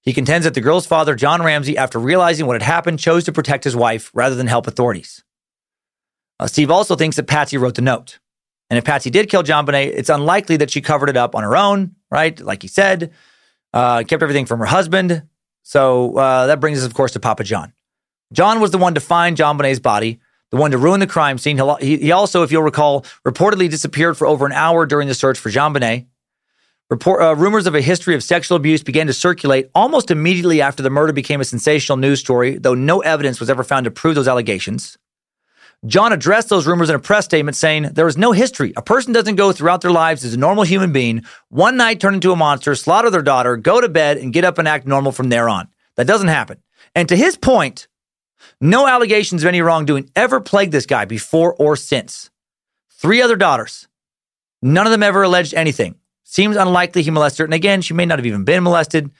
he 0.00 0.12
contends 0.12 0.44
that 0.44 0.54
the 0.54 0.60
girl's 0.60 0.86
father, 0.86 1.14
John 1.14 1.42
Ramsey, 1.42 1.76
after 1.76 1.98
realizing 1.98 2.46
what 2.46 2.54
had 2.54 2.62
happened, 2.62 3.00
chose 3.00 3.24
to 3.24 3.32
protect 3.32 3.64
his 3.64 3.76
wife 3.76 4.10
rather 4.14 4.34
than 4.34 4.46
help 4.46 4.66
authorities. 4.66 5.24
Uh, 6.40 6.46
Steve 6.46 6.70
also 6.70 6.96
thinks 6.96 7.16
that 7.16 7.26
Patsy 7.26 7.58
wrote 7.58 7.74
the 7.74 7.82
note. 7.82 8.18
And 8.70 8.78
if 8.78 8.84
Patsy 8.84 9.10
did 9.10 9.28
kill 9.28 9.42
JonBenét, 9.42 9.88
it's 9.88 10.08
unlikely 10.08 10.58
that 10.58 10.70
she 10.70 10.80
covered 10.80 11.08
it 11.08 11.16
up 11.16 11.34
on 11.34 11.42
her 11.42 11.56
own, 11.56 11.96
right? 12.10 12.38
Like 12.40 12.62
he 12.62 12.68
said, 12.68 13.12
uh, 13.74 14.04
kept 14.04 14.22
everything 14.22 14.46
from 14.46 14.60
her 14.60 14.66
husband. 14.66 15.24
So 15.68 16.16
uh, 16.16 16.46
that 16.46 16.60
brings 16.60 16.78
us, 16.78 16.86
of 16.86 16.94
course, 16.94 17.12
to 17.12 17.20
Papa 17.20 17.44
John. 17.44 17.74
John 18.32 18.58
was 18.58 18.70
the 18.70 18.78
one 18.78 18.94
to 18.94 19.00
find 19.00 19.36
JonBenét's 19.36 19.80
body, 19.80 20.18
the 20.50 20.56
one 20.56 20.70
to 20.70 20.78
ruin 20.78 20.98
the 20.98 21.06
crime 21.06 21.36
scene. 21.36 21.60
He, 21.82 22.10
also, 22.10 22.42
if 22.42 22.50
you'll 22.50 22.62
recall, 22.62 23.04
reportedly 23.26 23.68
disappeared 23.68 24.16
for 24.16 24.26
over 24.26 24.46
an 24.46 24.52
hour 24.52 24.86
during 24.86 25.08
the 25.08 25.14
search 25.14 25.38
for 25.38 25.50
JonBenét. 25.50 26.06
Report, 26.88 27.20
uh, 27.20 27.36
rumors 27.36 27.66
of 27.66 27.74
a 27.74 27.82
history 27.82 28.14
of 28.14 28.22
sexual 28.22 28.56
abuse 28.56 28.82
began 28.82 29.08
to 29.08 29.12
circulate 29.12 29.68
almost 29.74 30.10
immediately 30.10 30.62
after 30.62 30.82
the 30.82 30.88
murder 30.88 31.12
became 31.12 31.42
a 31.42 31.44
sensational 31.44 31.98
news 31.98 32.20
story, 32.20 32.56
though 32.56 32.72
no 32.72 33.00
evidence 33.00 33.38
was 33.38 33.50
ever 33.50 33.62
found 33.62 33.84
to 33.84 33.90
prove 33.90 34.14
those 34.14 34.26
allegations. 34.26 34.96
John 35.86 36.12
addressed 36.12 36.48
those 36.48 36.66
rumors 36.66 36.90
in 36.90 36.96
a 36.96 37.00
press 37.00 37.24
statement 37.24 37.56
saying, 37.56 37.90
There 37.92 38.08
is 38.08 38.18
no 38.18 38.32
history. 38.32 38.72
A 38.76 38.82
person 38.82 39.12
doesn't 39.12 39.36
go 39.36 39.52
throughout 39.52 39.80
their 39.80 39.92
lives 39.92 40.24
as 40.24 40.34
a 40.34 40.38
normal 40.38 40.64
human 40.64 40.92
being, 40.92 41.24
one 41.50 41.76
night 41.76 42.00
turn 42.00 42.14
into 42.14 42.32
a 42.32 42.36
monster, 42.36 42.74
slaughter 42.74 43.10
their 43.10 43.22
daughter, 43.22 43.56
go 43.56 43.80
to 43.80 43.88
bed, 43.88 44.16
and 44.16 44.32
get 44.32 44.44
up 44.44 44.58
and 44.58 44.66
act 44.66 44.86
normal 44.86 45.12
from 45.12 45.28
there 45.28 45.48
on. 45.48 45.68
That 45.94 46.08
doesn't 46.08 46.28
happen. 46.28 46.62
And 46.96 47.08
to 47.08 47.16
his 47.16 47.36
point, 47.36 47.86
no 48.60 48.88
allegations 48.88 49.42
of 49.44 49.48
any 49.48 49.62
wrongdoing 49.62 50.10
ever 50.16 50.40
plagued 50.40 50.72
this 50.72 50.86
guy 50.86 51.04
before 51.04 51.54
or 51.54 51.76
since. 51.76 52.30
Three 52.90 53.22
other 53.22 53.36
daughters. 53.36 53.86
None 54.60 54.86
of 54.86 54.90
them 54.90 55.04
ever 55.04 55.22
alleged 55.22 55.54
anything. 55.54 55.94
Seems 56.24 56.56
unlikely 56.56 57.02
he 57.02 57.10
molested 57.12 57.38
her. 57.38 57.44
And 57.44 57.54
again, 57.54 57.82
she 57.82 57.94
may 57.94 58.04
not 58.04 58.18
have 58.18 58.26
even 58.26 58.44
been 58.44 58.64
molested. 58.64 59.10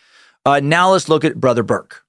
Uh, 0.45 0.61
now 0.61 0.91
let's 0.91 1.09
look 1.09 1.25
at 1.25 1.39
Brother 1.39 1.63
Burke. 1.63 2.05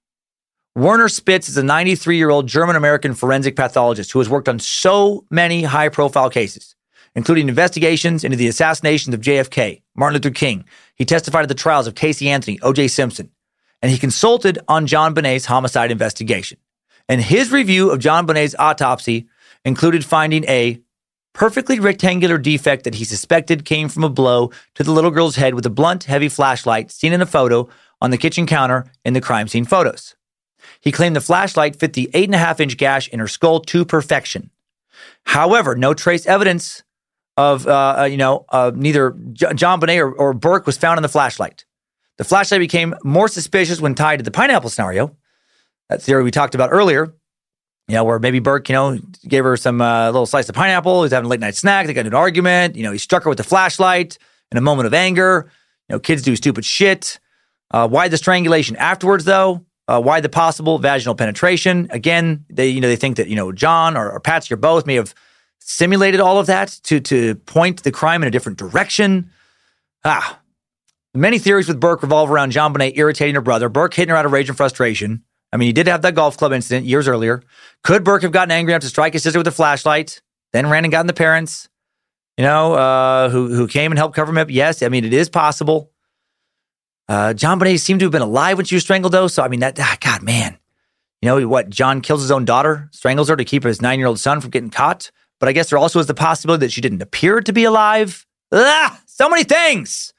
Werner 0.76 1.10
Spitz 1.10 1.50
is 1.50 1.58
a 1.58 1.64
93 1.64 2.18
year 2.18 2.30
old 2.30 2.48
German 2.48 2.76
American 2.76 3.14
forensic 3.14 3.56
pathologist 3.56 4.12
who 4.12 4.20
has 4.20 4.30
worked 4.30 4.48
on 4.48 4.60
so 4.60 5.26
many 5.32 5.64
high 5.64 5.90
profile 5.90 6.30
cases, 6.30 6.76
including 7.16 7.50
investigations 7.50 8.24
into 8.24 8.38
the 8.38 8.48
assassinations 8.48 9.14
of 9.14 9.22
JFK, 9.22 9.82
Martin 9.96 10.16
Luther 10.16 10.30
King. 10.34 10.64
He 10.96 11.06
testified 11.06 11.44
at 11.44 11.50
the 11.50 11.56
trials 11.56 11.88
of 11.88 11.96
Casey 11.96 12.30
Anthony, 12.30 12.60
O.J. 12.62 12.90
Simpson, 12.90 13.32
and 13.82 13.92
he 13.92 13.98
consulted 13.98 14.60
on 14.68 14.86
JonBenét's 14.86 15.46
homicide 15.46 15.92
investigation. 15.92 16.60
And 17.08 17.20
his 17.20 17.52
review 17.52 17.90
of 17.90 18.00
JonBenét's 18.00 18.56
autopsy 18.60 19.28
included 19.66 20.06
finding 20.06 20.46
a 20.46 20.80
perfectly 21.34 21.80
rectangular 21.80 22.38
defect 22.38 22.84
that 22.84 22.96
he 22.96 23.06
suspected 23.06 23.66
came 23.66 23.90
from 23.90 24.04
a 24.04 24.10
blow 24.10 24.52
to 24.76 24.84
the 24.84 24.92
little 24.92 25.12
girl's 25.12 25.36
head 25.36 25.56
with 25.56 25.66
a 25.66 25.70
blunt, 25.72 26.04
heavy 26.04 26.30
flashlight 26.30 26.92
seen 26.92 27.12
in 27.12 27.22
a 27.22 27.26
photo 27.26 27.68
on 28.02 28.12
the 28.12 28.18
kitchen 28.18 28.46
counter 28.46 28.86
in 29.04 29.14
the 29.14 29.22
crime 29.22 29.48
scene 29.48 29.66
photos. 29.66 30.16
He 30.82 30.92
claimed 30.92 31.16
the 31.16 31.22
flashlight 31.22 31.76
fit 31.76 31.94
the 31.94 32.10
eight 32.14 32.26
and 32.26 32.36
a 32.36 32.40
half 32.40 32.60
inch 32.60 32.78
gash 32.78 33.08
in 33.10 33.20
her 33.20 33.28
skull 33.28 33.60
to 33.62 33.86
perfection. 33.86 34.50
However, 35.24 35.76
no 35.76 35.94
trace 35.94 36.26
evidence 36.26 36.84
of, 37.38 37.68
uh, 37.68 37.98
uh 38.00 38.04
you 38.06 38.18
know, 38.18 38.46
uh, 38.50 38.72
neither 38.74 39.12
JonBenét 39.12 40.00
or, 40.00 40.14
or 40.14 40.34
Burke 40.34 40.66
was 40.66 40.78
found 40.78 40.98
in 40.98 41.04
the 41.04 41.10
flashlight. 41.10 41.66
The 42.18 42.24
flashlight 42.24 42.60
became 42.60 42.96
more 43.04 43.28
suspicious 43.28 43.80
when 43.80 43.96
tied 43.96 44.18
to 44.18 44.24
the 44.24 44.32
pineapple 44.32 44.70
scenario, 44.70 45.16
that 45.90 46.02
theory 46.02 46.24
we 46.24 46.32
talked 46.32 46.56
about 46.56 46.70
earlier. 46.72 47.14
You 47.88 47.96
know, 47.96 48.04
where 48.04 48.20
maybe 48.20 48.40
Burke, 48.40 48.70
you 48.70 48.74
know, 48.74 49.00
gave 49.28 49.44
her 49.44 49.58
some 49.58 49.82
uh, 49.82 50.08
little 50.08 50.28
slice 50.28 50.48
of 50.48 50.54
pineapple. 50.54 51.02
He's 51.02 51.12
having 51.12 51.26
a 51.26 51.30
late 51.30 51.40
night 51.40 51.56
snack. 51.56 51.88
They 51.88 51.94
got 51.94 52.02
into 52.02 52.16
an 52.16 52.22
argument. 52.22 52.76
You 52.76 52.84
know, 52.84 52.92
he 52.92 53.00
struck 53.00 53.24
her 53.24 53.30
with 53.30 53.40
the 53.40 53.44
flashlight 53.44 54.20
in 54.52 54.60
a 54.60 54.62
moment 54.62 54.86
of 54.86 54.94
anger. 54.94 55.50
You 55.88 55.96
know, 55.96 56.00
kids 56.00 56.22
do 56.22 56.36
stupid 56.36 56.66
shit. 56.66 57.20
Uh, 57.72 57.88
why 57.88 58.08
the 58.08 58.18
strangulation 58.18 58.76
afterwards, 58.76 59.26
though? 59.26 59.66
Uh, 59.90 60.00
why 60.00 60.20
the 60.20 60.30
possible 60.30 60.78
vaginal 60.78 61.16
penetration? 61.16 61.88
Again, 61.90 62.46
they 62.48 62.68
you 62.68 62.80
know 62.80 62.88
they 62.88 62.96
think 62.96 63.18
that 63.18 63.28
you 63.28 63.36
know 63.36 63.52
John 63.52 63.98
or, 63.98 64.12
or 64.12 64.20
Patsy 64.20 64.54
or 64.54 64.58
both 64.58 64.86
may 64.86 64.94
have 64.94 65.16
simulated 65.58 66.20
all 66.20 66.38
of 66.38 66.46
that 66.46 66.80
to 66.84 67.00
to 67.00 67.34
point 67.34 67.82
the 67.82 67.92
crime 67.92 68.22
in 68.22 68.28
a 68.28 68.32
different 68.32 68.60
direction. 68.60 69.32
Ah, 70.06 70.40
many 71.16 71.40
theories 71.40 71.68
with 71.68 71.80
Burke 71.80 72.04
revolve 72.04 72.30
around 72.30 72.52
JonBenét 72.52 72.98
irritating 72.98 73.34
her 73.34 73.42
brother. 73.42 73.68
Burke 73.68 73.96
hitting 73.96 74.12
her 74.12 74.16
out 74.16 74.28
of 74.28 74.32
rage 74.32 74.48
and 74.48 74.56
frustration. 74.56 75.24
I 75.52 75.58
mean, 75.58 75.66
he 75.66 75.74
did 75.74 75.88
have 75.88 76.04
that 76.04 76.14
golf 76.14 76.38
club 76.38 76.54
incident 76.54 76.86
years 76.86 77.08
earlier. 77.08 77.42
Could 77.84 78.04
Burke 78.04 78.22
have 78.22 78.32
gotten 78.32 78.52
angry 78.52 78.74
enough 78.74 78.84
to 78.84 78.90
strike 78.90 79.14
his 79.14 79.24
sister 79.24 79.40
with 79.40 79.48
a 79.48 79.52
flashlight? 79.52 80.22
Then 80.54 80.70
ran 80.70 80.86
and 80.86 80.92
gotten 80.92 81.08
the 81.08 81.14
parents, 81.14 81.68
you 82.38 82.44
know, 82.44 82.74
uh, 82.74 83.30
who 83.30 83.56
who 83.56 83.68
came 83.68 83.92
and 83.92 83.98
helped 83.98 84.16
cover 84.16 84.30
him 84.30 84.38
up. 84.38 84.52
Yes, 84.52 84.84
I 84.84 84.90
mean 84.90 85.04
it 85.04 85.14
is 85.14 85.30
possible. 85.30 85.92
Uh, 87.10 87.34
JonBenét 87.34 87.80
seemed 87.80 88.00
to 88.02 88.06
have 88.06 88.12
been 88.12 88.22
alive 88.22 88.58
when 88.58 88.66
she 88.66 88.76
was 88.76 88.84
strangled, 88.84 89.12
though. 89.14 89.28
So 89.28 89.44
I 89.44 89.48
mean 89.48 89.62
that 89.62 89.80
ah, 89.80 89.98
God, 90.00 90.22
man, 90.22 90.58
you 91.22 91.28
know 91.28 91.48
what? 91.48 91.70
John 91.70 92.02
kills 92.02 92.22
his 92.22 92.30
own 92.30 92.46
daughter, 92.46 92.88
strangles 92.92 93.30
her 93.30 93.36
to 93.36 93.44
keep 93.44 93.64
his 93.64 93.82
nine-year-old 93.82 94.20
son 94.20 94.40
from 94.40 94.52
getting 94.52 94.70
caught. 94.70 95.12
But 95.40 95.50
I 95.50 95.54
guess 95.54 95.72
there 95.72 95.80
also 95.80 96.00
is 96.00 96.06
the 96.06 96.14
possibility 96.14 96.66
that 96.66 96.72
she 96.72 96.82
didn't 96.82 97.02
appear 97.02 97.42
to 97.42 97.52
be 97.52 97.64
alive. 97.64 98.28
Ah, 98.52 99.02
so 99.08 99.28
many 99.28 99.44
things, 99.44 100.14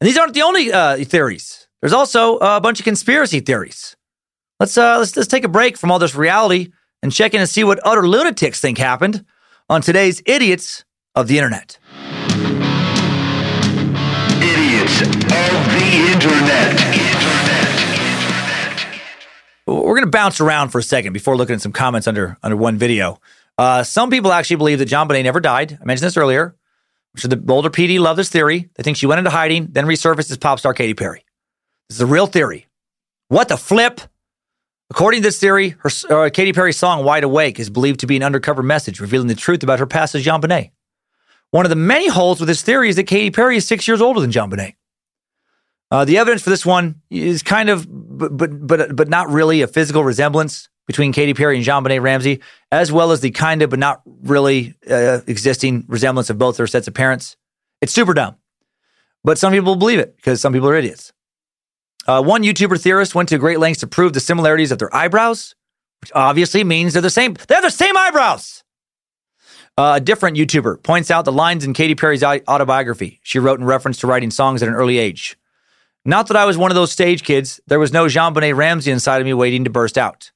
and 0.00 0.08
these 0.08 0.16
aren't 0.16 0.34
the 0.34 0.42
only 0.42 0.72
uh, 0.72 0.96
theories. 1.04 1.68
There's 1.80 1.92
also 1.92 2.38
a 2.38 2.60
bunch 2.60 2.78
of 2.80 2.84
conspiracy 2.84 3.40
theories. 3.40 3.96
Let's 4.58 4.78
uh, 4.78 4.98
let's 4.98 5.16
let's 5.16 5.28
take 5.28 5.44
a 5.44 5.48
break 5.48 5.76
from 5.76 5.90
all 5.90 5.98
this 5.98 6.14
reality 6.14 6.72
and 7.02 7.12
check 7.12 7.34
in 7.34 7.40
and 7.40 7.50
see 7.50 7.64
what 7.64 7.80
utter 7.84 8.06
lunatics 8.06 8.60
think 8.60 8.78
happened 8.78 9.24
on 9.68 9.82
today's 9.82 10.22
idiots 10.24 10.84
of 11.14 11.28
the 11.28 11.38
internet. 11.38 11.78
We're 19.66 19.96
going 19.96 20.04
to 20.04 20.10
bounce 20.10 20.40
around 20.40 20.70
for 20.70 20.78
a 20.78 20.82
second 20.82 21.12
before 21.12 21.36
looking 21.36 21.54
at 21.54 21.60
some 21.60 21.72
comments 21.72 22.08
under 22.08 22.36
under 22.42 22.56
one 22.56 22.78
video. 22.78 23.20
Uh, 23.58 23.82
some 23.82 24.10
people 24.10 24.32
actually 24.32 24.56
believe 24.56 24.78
that 24.78 24.86
John 24.86 25.08
JonBenét 25.08 25.24
never 25.24 25.40
died. 25.40 25.78
I 25.80 25.84
mentioned 25.84 26.06
this 26.06 26.16
earlier. 26.16 26.56
I'm 27.14 27.20
sure 27.20 27.28
the 27.28 27.36
Boulder 27.36 27.70
PD 27.70 28.00
love 28.00 28.16
this 28.16 28.30
theory. 28.30 28.70
They 28.74 28.82
think 28.82 28.96
she 28.96 29.06
went 29.06 29.18
into 29.18 29.30
hiding, 29.30 29.68
then 29.70 29.84
resurfaced 29.84 30.30
as 30.30 30.38
pop 30.38 30.58
star 30.58 30.72
Katy 30.72 30.94
Perry. 30.94 31.24
This 31.88 31.96
is 31.96 32.00
a 32.00 32.06
real 32.06 32.26
theory. 32.26 32.66
What 33.28 33.48
the 33.48 33.56
flip? 33.56 34.00
According 34.90 35.22
to 35.22 35.28
this 35.28 35.38
theory, 35.38 35.76
her 35.80 35.90
uh, 36.10 36.30
Katy 36.30 36.52
Perry's 36.52 36.76
song 36.76 37.04
"Wide 37.04 37.24
Awake" 37.24 37.60
is 37.60 37.70
believed 37.70 38.00
to 38.00 38.06
be 38.06 38.16
an 38.16 38.22
undercover 38.22 38.62
message 38.62 39.00
revealing 39.00 39.28
the 39.28 39.34
truth 39.34 39.62
about 39.62 39.78
her 39.78 39.86
past 39.86 40.14
as 40.14 40.24
JonBenét. 40.24 40.70
One 41.50 41.66
of 41.66 41.70
the 41.70 41.76
many 41.76 42.08
holes 42.08 42.40
with 42.40 42.48
this 42.48 42.62
theory 42.62 42.88
is 42.88 42.96
that 42.96 43.04
Katy 43.04 43.30
Perry 43.30 43.56
is 43.56 43.66
six 43.66 43.86
years 43.86 44.00
older 44.00 44.20
than 44.20 44.32
JonBenét. 44.32 44.74
Uh, 45.92 46.06
the 46.06 46.16
evidence 46.16 46.40
for 46.40 46.48
this 46.48 46.64
one 46.64 47.02
is 47.10 47.42
kind 47.42 47.68
of, 47.68 47.86
but, 47.86 48.66
but 48.66 48.96
but 48.96 49.08
not 49.10 49.28
really 49.28 49.60
a 49.60 49.66
physical 49.66 50.02
resemblance 50.02 50.70
between 50.86 51.12
Katy 51.12 51.34
Perry 51.34 51.58
and 51.58 51.66
JonBenét 51.66 52.00
Ramsey, 52.00 52.40
as 52.70 52.90
well 52.90 53.12
as 53.12 53.20
the 53.20 53.30
kind 53.30 53.60
of 53.60 53.68
but 53.68 53.78
not 53.78 54.00
really 54.22 54.74
uh, 54.90 55.20
existing 55.26 55.84
resemblance 55.88 56.30
of 56.30 56.38
both 56.38 56.56
their 56.56 56.66
sets 56.66 56.88
of 56.88 56.94
parents. 56.94 57.36
It's 57.82 57.92
super 57.92 58.14
dumb, 58.14 58.36
but 59.22 59.36
some 59.36 59.52
people 59.52 59.76
believe 59.76 59.98
it 59.98 60.16
because 60.16 60.40
some 60.40 60.54
people 60.54 60.70
are 60.70 60.76
idiots. 60.76 61.12
Uh, 62.06 62.22
one 62.22 62.42
YouTuber 62.42 62.80
theorist 62.80 63.14
went 63.14 63.28
to 63.28 63.36
great 63.36 63.58
lengths 63.58 63.80
to 63.80 63.86
prove 63.86 64.14
the 64.14 64.20
similarities 64.20 64.72
of 64.72 64.78
their 64.78 64.94
eyebrows, 64.96 65.54
which 66.00 66.10
obviously 66.14 66.64
means 66.64 66.94
they're 66.94 67.02
the 67.02 67.10
same. 67.10 67.34
They 67.34 67.54
have 67.54 67.64
the 67.64 67.70
same 67.70 67.98
eyebrows. 67.98 68.64
Uh, 69.76 69.92
a 69.96 70.00
different 70.00 70.38
YouTuber 70.38 70.82
points 70.82 71.10
out 71.10 71.26
the 71.26 71.32
lines 71.32 71.66
in 71.66 71.74
Katy 71.74 71.96
Perry's 71.96 72.24
autobiography 72.24 73.20
she 73.22 73.38
wrote 73.38 73.60
in 73.60 73.66
reference 73.66 73.98
to 73.98 74.06
writing 74.06 74.30
songs 74.30 74.62
at 74.62 74.70
an 74.70 74.74
early 74.74 74.96
age. 74.96 75.36
Not 76.04 76.28
that 76.28 76.36
I 76.36 76.44
was 76.44 76.58
one 76.58 76.70
of 76.70 76.74
those 76.74 76.90
stage 76.90 77.22
kids. 77.22 77.60
There 77.66 77.78
was 77.78 77.92
no 77.92 78.06
JonBenét 78.06 78.56
Ramsey 78.56 78.90
inside 78.90 79.20
of 79.20 79.24
me 79.24 79.34
waiting 79.34 79.64
to 79.64 79.70
burst 79.70 79.96
out. 79.96 80.32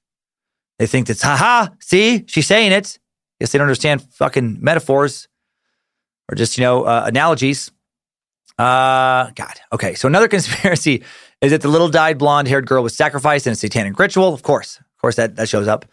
They 0.78 0.86
think 0.86 1.06
that's, 1.06 1.22
haha, 1.22 1.68
see, 1.80 2.24
she's 2.28 2.46
saying 2.46 2.72
it. 2.72 2.98
Guess 3.40 3.52
they 3.52 3.58
don't 3.58 3.66
understand 3.66 4.02
fucking 4.14 4.58
metaphors 4.60 5.28
or 6.30 6.36
just, 6.36 6.56
you 6.56 6.62
know, 6.62 6.84
uh, 6.84 7.04
analogies. 7.06 7.70
Uh, 8.58 9.30
God. 9.34 9.54
Okay. 9.72 9.94
So 9.94 10.08
another 10.08 10.28
conspiracy 10.36 11.02
is 11.40 11.50
that 11.50 11.60
the 11.60 11.68
little 11.68 11.88
dyed 11.88 12.18
blonde 12.18 12.48
haired 12.48 12.66
girl 12.66 12.82
was 12.82 12.96
sacrificed 12.96 13.46
in 13.46 13.52
a 13.52 13.56
satanic 13.56 13.98
ritual. 13.98 14.32
Of 14.32 14.42
course. 14.42 14.78
Of 14.78 15.00
course, 15.00 15.16
that, 15.16 15.36
that 15.36 15.48
shows 15.48 15.68
up. 15.68 15.84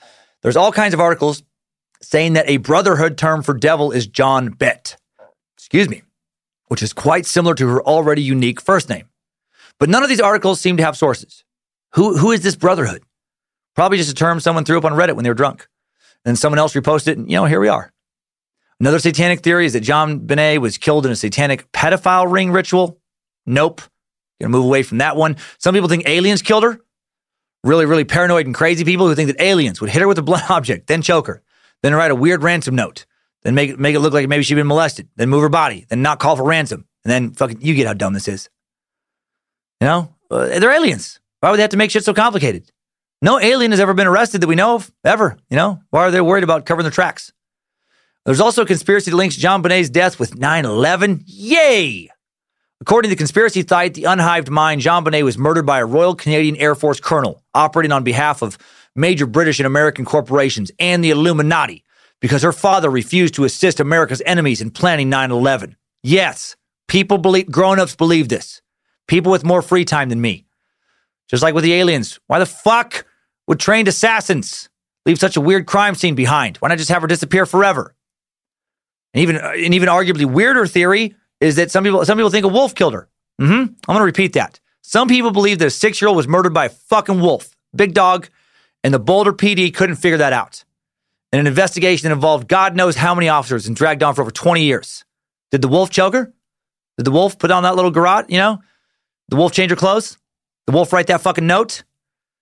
There's 0.41 0.55
all 0.55 0.71
kinds 0.71 0.93
of 0.93 0.99
articles 0.99 1.43
saying 2.01 2.33
that 2.33 2.49
a 2.49 2.57
brotherhood 2.57 3.17
term 3.17 3.41
for 3.41 3.53
devil 3.53 3.91
is 3.91 4.07
John 4.07 4.49
Bet. 4.49 4.97
Excuse 5.57 5.89
me. 5.89 6.03
Which 6.67 6.83
is 6.83 6.93
quite 6.93 7.25
similar 7.25 7.55
to 7.55 7.67
her 7.67 7.81
already 7.83 8.21
unique 8.21 8.61
first 8.61 8.89
name. 8.89 9.07
But 9.79 9.89
none 9.89 10.03
of 10.03 10.09
these 10.09 10.21
articles 10.21 10.61
seem 10.61 10.77
to 10.77 10.83
have 10.83 10.97
sources. 10.97 11.43
Who, 11.93 12.17
who 12.17 12.31
is 12.31 12.41
this 12.41 12.55
brotherhood? 12.55 13.03
Probably 13.75 13.97
just 13.97 14.11
a 14.11 14.15
term 14.15 14.39
someone 14.39 14.65
threw 14.65 14.77
up 14.77 14.85
on 14.85 14.93
Reddit 14.93 15.15
when 15.15 15.23
they 15.23 15.29
were 15.29 15.35
drunk. 15.35 15.67
And 16.25 16.37
someone 16.37 16.59
else 16.59 16.73
reposted 16.73 17.07
it, 17.09 17.17
and 17.17 17.29
you 17.29 17.35
know, 17.35 17.45
here 17.45 17.59
we 17.59 17.67
are. 17.67 17.91
Another 18.79 18.99
satanic 18.99 19.41
theory 19.41 19.65
is 19.65 19.73
that 19.73 19.83
JonBenét 19.83 20.59
was 20.59 20.77
killed 20.77 21.05
in 21.05 21.11
a 21.11 21.15
satanic 21.15 21.71
pedophile 21.71 22.31
ring 22.31 22.51
ritual. 22.51 22.99
Nope. 23.45 23.81
Gonna 24.39 24.51
move 24.51 24.65
away 24.65 24.83
from 24.83 24.97
that 24.99 25.15
one. 25.15 25.37
Some 25.57 25.73
people 25.73 25.89
think 25.89 26.07
aliens 26.07 26.41
killed 26.41 26.63
her. 26.63 26.79
Really, 27.63 27.85
really 27.85 28.03
paranoid 28.03 28.45
and 28.45 28.53
crazy 28.53 28.83
people 28.83 29.07
who 29.07 29.15
think 29.15 29.27
that 29.27 29.41
aliens 29.41 29.79
would 29.79 29.89
hit 29.89 30.01
her 30.01 30.07
with 30.07 30.17
a 30.17 30.21
blunt 30.21 30.49
object, 30.49 30.87
then 30.87 31.01
choke 31.01 31.27
her, 31.27 31.41
then 31.81 31.95
write 31.95 32.11
a 32.11 32.15
weird 32.15 32.43
ransom 32.43 32.75
note, 32.75 33.05
then 33.43 33.55
make 33.55 33.79
make 33.79 33.95
it 33.95 33.99
look 33.99 34.13
like 34.13 34.27
maybe 34.27 34.43
she'd 34.43 34.55
been 34.55 34.67
molested, 34.67 35.07
then 35.15 35.29
move 35.29 35.43
her 35.43 35.49
body, 35.49 35.85
then 35.87 36.01
not 36.01 36.19
call 36.19 36.35
for 36.35 36.43
ransom, 36.43 36.85
and 37.05 37.11
then 37.11 37.31
fucking, 37.31 37.61
you 37.61 37.73
get 37.73 37.87
how 37.87 37.93
dumb 37.93 38.13
this 38.13 38.27
is. 38.27 38.49
You 39.83 39.89
know, 39.89 40.15
uh, 40.31 40.59
they're 40.59 40.71
aliens. 40.71 41.19
Why 41.41 41.49
would 41.49 41.57
they 41.57 41.63
have 41.63 41.71
to 41.71 41.77
make 41.77 41.91
shit 41.91 42.05
so 42.05 42.13
complicated? 42.13 42.71
No 43.21 43.37
alien 43.37 43.71
has 43.71 43.81
ever 43.81 43.93
been 43.93 44.07
arrested 44.07 44.39
that 44.39 44.47
we 44.47 44.55
know 44.55 44.75
of, 44.75 44.89
ever. 45.03 45.37
You 45.49 45.57
know, 45.57 45.81
why 45.89 46.03
are 46.03 46.11
they 46.11 46.21
worried 46.21 46.45
about 46.45 46.65
covering 46.65 46.85
their 46.85 46.91
tracks? 46.91 47.33
There's 48.23 48.39
also 48.39 48.61
a 48.61 48.65
conspiracy 48.65 49.11
that 49.11 49.17
links 49.17 49.35
JonBenét's 49.35 49.89
death 49.89 50.21
with 50.21 50.37
9 50.37 50.63
11. 50.63 51.25
Yay! 51.25 52.09
According 52.79 53.09
to 53.09 53.15
the 53.15 53.17
conspiracy 53.17 53.65
site, 53.67 53.93
The 53.93 54.05
Unhived 54.05 54.49
Mind, 54.49 54.79
JonBenét 54.79 55.25
was 55.25 55.37
murdered 55.37 55.65
by 55.65 55.79
a 55.79 55.85
Royal 55.85 56.15
Canadian 56.15 56.55
Air 56.55 56.75
Force 56.75 57.01
colonel 57.01 57.43
operating 57.53 57.91
on 57.91 58.05
behalf 58.05 58.41
of 58.41 58.57
major 58.95 59.25
British 59.25 59.59
and 59.59 59.67
American 59.67 60.05
corporations 60.05 60.71
and 60.79 61.03
the 61.03 61.09
Illuminati 61.09 61.83
because 62.21 62.41
her 62.43 62.53
father 62.53 62.89
refused 62.89 63.33
to 63.33 63.43
assist 63.43 63.81
America's 63.81 64.21
enemies 64.25 64.61
in 64.61 64.71
planning 64.71 65.09
9 65.09 65.29
11. 65.29 65.75
Yes, 66.03 66.55
people 66.87 67.17
believe, 67.17 67.51
grown 67.51 67.79
ups 67.79 67.97
believe 67.97 68.29
this. 68.29 68.61
People 69.07 69.31
with 69.31 69.43
more 69.43 69.61
free 69.61 69.85
time 69.85 70.09
than 70.09 70.21
me. 70.21 70.45
Just 71.29 71.43
like 71.43 71.53
with 71.53 71.63
the 71.63 71.73
aliens. 71.73 72.19
Why 72.27 72.39
the 72.39 72.45
fuck 72.45 73.05
would 73.47 73.59
trained 73.59 73.87
assassins 73.87 74.69
leave 75.05 75.19
such 75.19 75.37
a 75.37 75.41
weird 75.41 75.65
crime 75.65 75.95
scene 75.95 76.15
behind? 76.15 76.57
Why 76.57 76.69
not 76.69 76.77
just 76.77 76.89
have 76.89 77.01
her 77.01 77.07
disappear 77.07 77.45
forever? 77.45 77.95
And 79.13 79.21
even 79.21 79.35
an 79.37 79.73
even 79.73 79.89
arguably 79.89 80.25
weirder 80.25 80.65
theory 80.67 81.15
is 81.39 81.55
that 81.57 81.71
some 81.71 81.83
people 81.83 82.05
some 82.05 82.17
people 82.17 82.31
think 82.31 82.45
a 82.45 82.49
wolf 82.49 82.75
killed 82.75 82.93
her. 82.93 83.09
Mm-hmm. 83.41 83.73
I'm 83.73 83.75
gonna 83.87 84.03
repeat 84.03 84.33
that. 84.33 84.59
Some 84.81 85.07
people 85.07 85.31
believe 85.31 85.59
that 85.59 85.67
a 85.67 85.71
six 85.71 86.01
year 86.01 86.07
old 86.09 86.17
was 86.17 86.27
murdered 86.27 86.53
by 86.53 86.65
a 86.65 86.69
fucking 86.69 87.19
wolf, 87.19 87.55
big 87.75 87.93
dog, 87.93 88.29
and 88.83 88.93
the 88.93 88.99
Boulder 88.99 89.33
PD 89.33 89.73
couldn't 89.73 89.95
figure 89.97 90.17
that 90.17 90.33
out. 90.33 90.63
In 91.31 91.39
an 91.39 91.47
investigation 91.47 92.07
that 92.07 92.13
involved 92.13 92.47
God 92.47 92.75
knows 92.75 92.95
how 92.95 93.15
many 93.15 93.29
officers 93.29 93.67
and 93.67 93.75
dragged 93.75 94.03
on 94.03 94.13
for 94.13 94.21
over 94.21 94.31
20 94.31 94.63
years. 94.63 95.03
Did 95.51 95.61
the 95.61 95.67
wolf 95.67 95.89
choke 95.89 96.13
her? 96.13 96.33
Did 96.97 97.05
the 97.05 97.11
wolf 97.11 97.39
put 97.39 97.51
on 97.51 97.63
that 97.63 97.75
little 97.75 97.91
garrote, 97.91 98.29
you 98.29 98.37
know? 98.37 98.59
The 99.33 99.37
wolf 99.37 99.51
change 99.51 99.71
her 99.71 99.75
clothes? 99.75 100.19
The 100.67 100.73
wolf 100.73 100.93
write 100.93 101.07
that 101.07 101.21
fucking 101.21 101.47
note? 101.47 101.83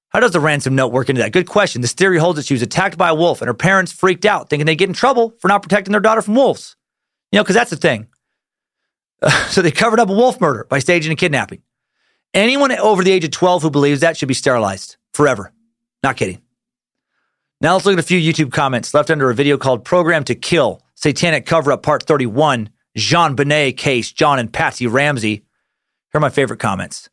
How 0.10 0.20
does 0.20 0.32
the 0.32 0.42
ransom 0.42 0.76
note 0.76 0.92
work 0.92 1.08
into 1.08 1.22
that? 1.22 1.32
Good 1.32 1.48
question. 1.48 1.82
This 1.82 1.94
theory 1.94 2.18
holds 2.18 2.36
that 2.36 2.46
she 2.46 2.54
was 2.54 2.62
attacked 2.62 2.98
by 2.98 3.08
a 3.08 3.16
wolf 3.16 3.42
and 3.42 3.48
her 3.48 3.54
parents 3.54 3.94
freaked 3.94 4.26
out, 4.26 4.50
thinking 4.50 4.66
they'd 4.66 4.76
get 4.76 4.90
in 4.90 4.94
trouble 4.94 5.34
for 5.40 5.48
not 5.48 5.62
protecting 5.62 5.94
their 5.94 6.02
daughter 6.02 6.22
from 6.22 6.36
wolves. 6.36 6.76
You 7.32 7.38
know, 7.38 7.44
because 7.44 7.56
that's 7.56 7.70
the 7.70 7.78
thing. 7.78 8.08
Uh, 9.22 9.30
so 9.48 9.62
they 9.62 9.72
covered 9.72 10.02
up 10.02 10.10
a 10.10 10.14
wolf 10.14 10.42
murder 10.42 10.66
by 10.70 10.80
staging 10.80 11.14
a 11.14 11.16
kidnapping. 11.16 11.62
Anyone 12.34 12.74
over 12.74 13.06
the 13.06 13.12
age 13.14 13.24
of 13.24 13.32
12 13.32 13.62
who 13.62 13.72
believes 13.72 14.02
that 14.02 14.18
should 14.18 14.28
be 14.28 14.34
sterilized 14.34 14.98
forever. 15.14 15.54
Not 16.04 16.18
kidding. 16.18 16.42
Now 17.62 17.76
let's 17.76 17.86
look 17.86 17.94
at 17.94 18.04
a 18.04 18.04
few 18.04 18.20
YouTube 18.20 18.52
comments 18.52 18.94
left 18.94 19.10
under 19.10 19.30
a 19.30 19.34
video 19.34 19.58
called 19.58 19.86
Program 19.86 20.26
to 20.26 20.36
Kill 20.36 20.82
Satanic 20.96 21.46
Cover 21.46 21.72
Up 21.72 21.84
Part 21.84 22.04
31 22.04 22.70
JonBenét 22.98 23.78
Case 23.78 24.12
John 24.12 24.40
and 24.40 24.52
Patsy 24.52 24.88
Ramsey. 24.88 25.46
Here 26.12 26.20
are 26.20 26.22
my 26.22 26.30
favorite 26.30 26.60
comments. 26.60 27.10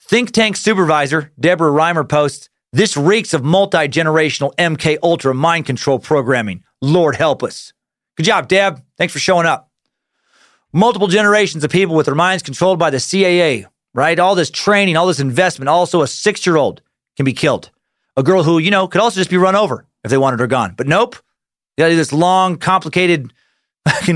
Think 0.00 0.32
Tank 0.32 0.56
Supervisor 0.56 1.32
Deborah 1.38 1.70
Reimer 1.70 2.08
posts, 2.08 2.48
This 2.72 2.96
reeks 2.96 3.32
of 3.32 3.44
multi 3.44 3.88
generational 3.88 4.54
MK 4.56 4.98
Ultra 5.02 5.34
mind 5.34 5.66
control 5.66 5.98
programming. 5.98 6.64
Lord 6.80 7.16
help 7.16 7.42
us. 7.42 7.72
Good 8.16 8.24
job, 8.24 8.48
Deb. 8.48 8.82
Thanks 8.98 9.12
for 9.12 9.20
showing 9.20 9.46
up. 9.46 9.70
Multiple 10.72 11.06
generations 11.08 11.62
of 11.62 11.70
people 11.70 11.94
with 11.94 12.06
their 12.06 12.14
minds 12.14 12.42
controlled 12.42 12.78
by 12.78 12.90
the 12.90 12.98
CIA, 12.98 13.66
right? 13.94 14.18
All 14.18 14.34
this 14.34 14.50
training, 14.50 14.96
all 14.96 15.06
this 15.06 15.20
investment. 15.20 15.68
Also, 15.68 16.02
a 16.02 16.08
six 16.08 16.44
year 16.44 16.56
old 16.56 16.82
can 17.16 17.24
be 17.24 17.32
killed. 17.32 17.70
A 18.16 18.22
girl 18.22 18.42
who, 18.42 18.58
you 18.58 18.70
know, 18.70 18.88
could 18.88 19.00
also 19.00 19.20
just 19.20 19.30
be 19.30 19.36
run 19.36 19.54
over 19.54 19.86
if 20.02 20.10
they 20.10 20.18
wanted 20.18 20.40
her 20.40 20.46
gone. 20.46 20.74
But 20.76 20.88
nope. 20.88 21.16
You 21.76 21.82
gotta 21.82 21.92
do 21.92 21.96
this 21.96 22.12
long, 22.12 22.56
complicated, 22.56 23.32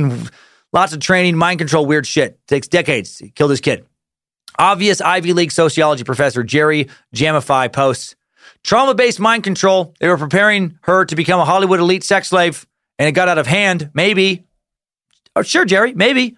lots 0.72 0.92
of 0.92 1.00
training, 1.00 1.36
mind 1.36 1.58
control, 1.58 1.86
weird 1.86 2.06
shit. 2.06 2.38
takes 2.46 2.66
decades 2.68 3.16
to 3.18 3.28
kill 3.28 3.48
this 3.48 3.60
kid. 3.60 3.86
Obvious 4.58 5.00
Ivy 5.00 5.32
League 5.32 5.52
sociology 5.52 6.04
professor 6.04 6.42
Jerry 6.42 6.88
Jamify 7.14 7.72
posts 7.72 8.16
trauma 8.62 8.94
based 8.94 9.20
mind 9.20 9.44
control. 9.44 9.94
They 10.00 10.08
were 10.08 10.18
preparing 10.18 10.78
her 10.82 11.04
to 11.04 11.16
become 11.16 11.40
a 11.40 11.44
Hollywood 11.44 11.80
elite 11.80 12.04
sex 12.04 12.28
slave 12.28 12.66
and 12.98 13.08
it 13.08 13.12
got 13.12 13.28
out 13.28 13.38
of 13.38 13.46
hand. 13.46 13.90
Maybe. 13.94 14.44
Oh, 15.34 15.42
sure, 15.42 15.64
Jerry, 15.64 15.94
maybe. 15.94 16.36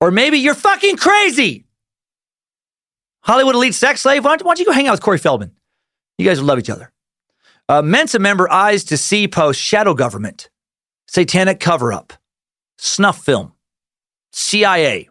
Or 0.00 0.10
maybe 0.10 0.38
you're 0.38 0.54
fucking 0.54 0.96
crazy. 0.96 1.64
Hollywood 3.22 3.54
elite 3.54 3.74
sex 3.74 4.00
slave. 4.00 4.24
Why 4.24 4.36
don't, 4.36 4.44
why 4.44 4.50
don't 4.50 4.58
you 4.58 4.66
go 4.66 4.72
hang 4.72 4.88
out 4.88 4.92
with 4.92 5.00
Corey 5.00 5.18
Feldman? 5.18 5.52
You 6.18 6.26
guys 6.26 6.40
would 6.40 6.46
love 6.46 6.58
each 6.58 6.70
other. 6.70 6.92
Uh, 7.68 7.82
Mensa 7.82 8.18
member 8.18 8.50
eyes 8.50 8.84
to 8.84 8.96
see 8.96 9.28
post 9.28 9.60
shadow 9.60 9.94
government, 9.94 10.50
satanic 11.06 11.60
cover 11.60 11.92
up, 11.92 12.12
snuff 12.76 13.24
film, 13.24 13.52
CIA. 14.32 15.08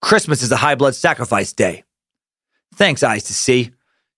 Christmas 0.00 0.42
is 0.42 0.52
a 0.52 0.56
high 0.56 0.74
blood 0.74 0.94
sacrifice 0.94 1.52
day. 1.52 1.84
Thanks, 2.74 3.02
eyes 3.02 3.24
to 3.24 3.34
see. 3.34 3.72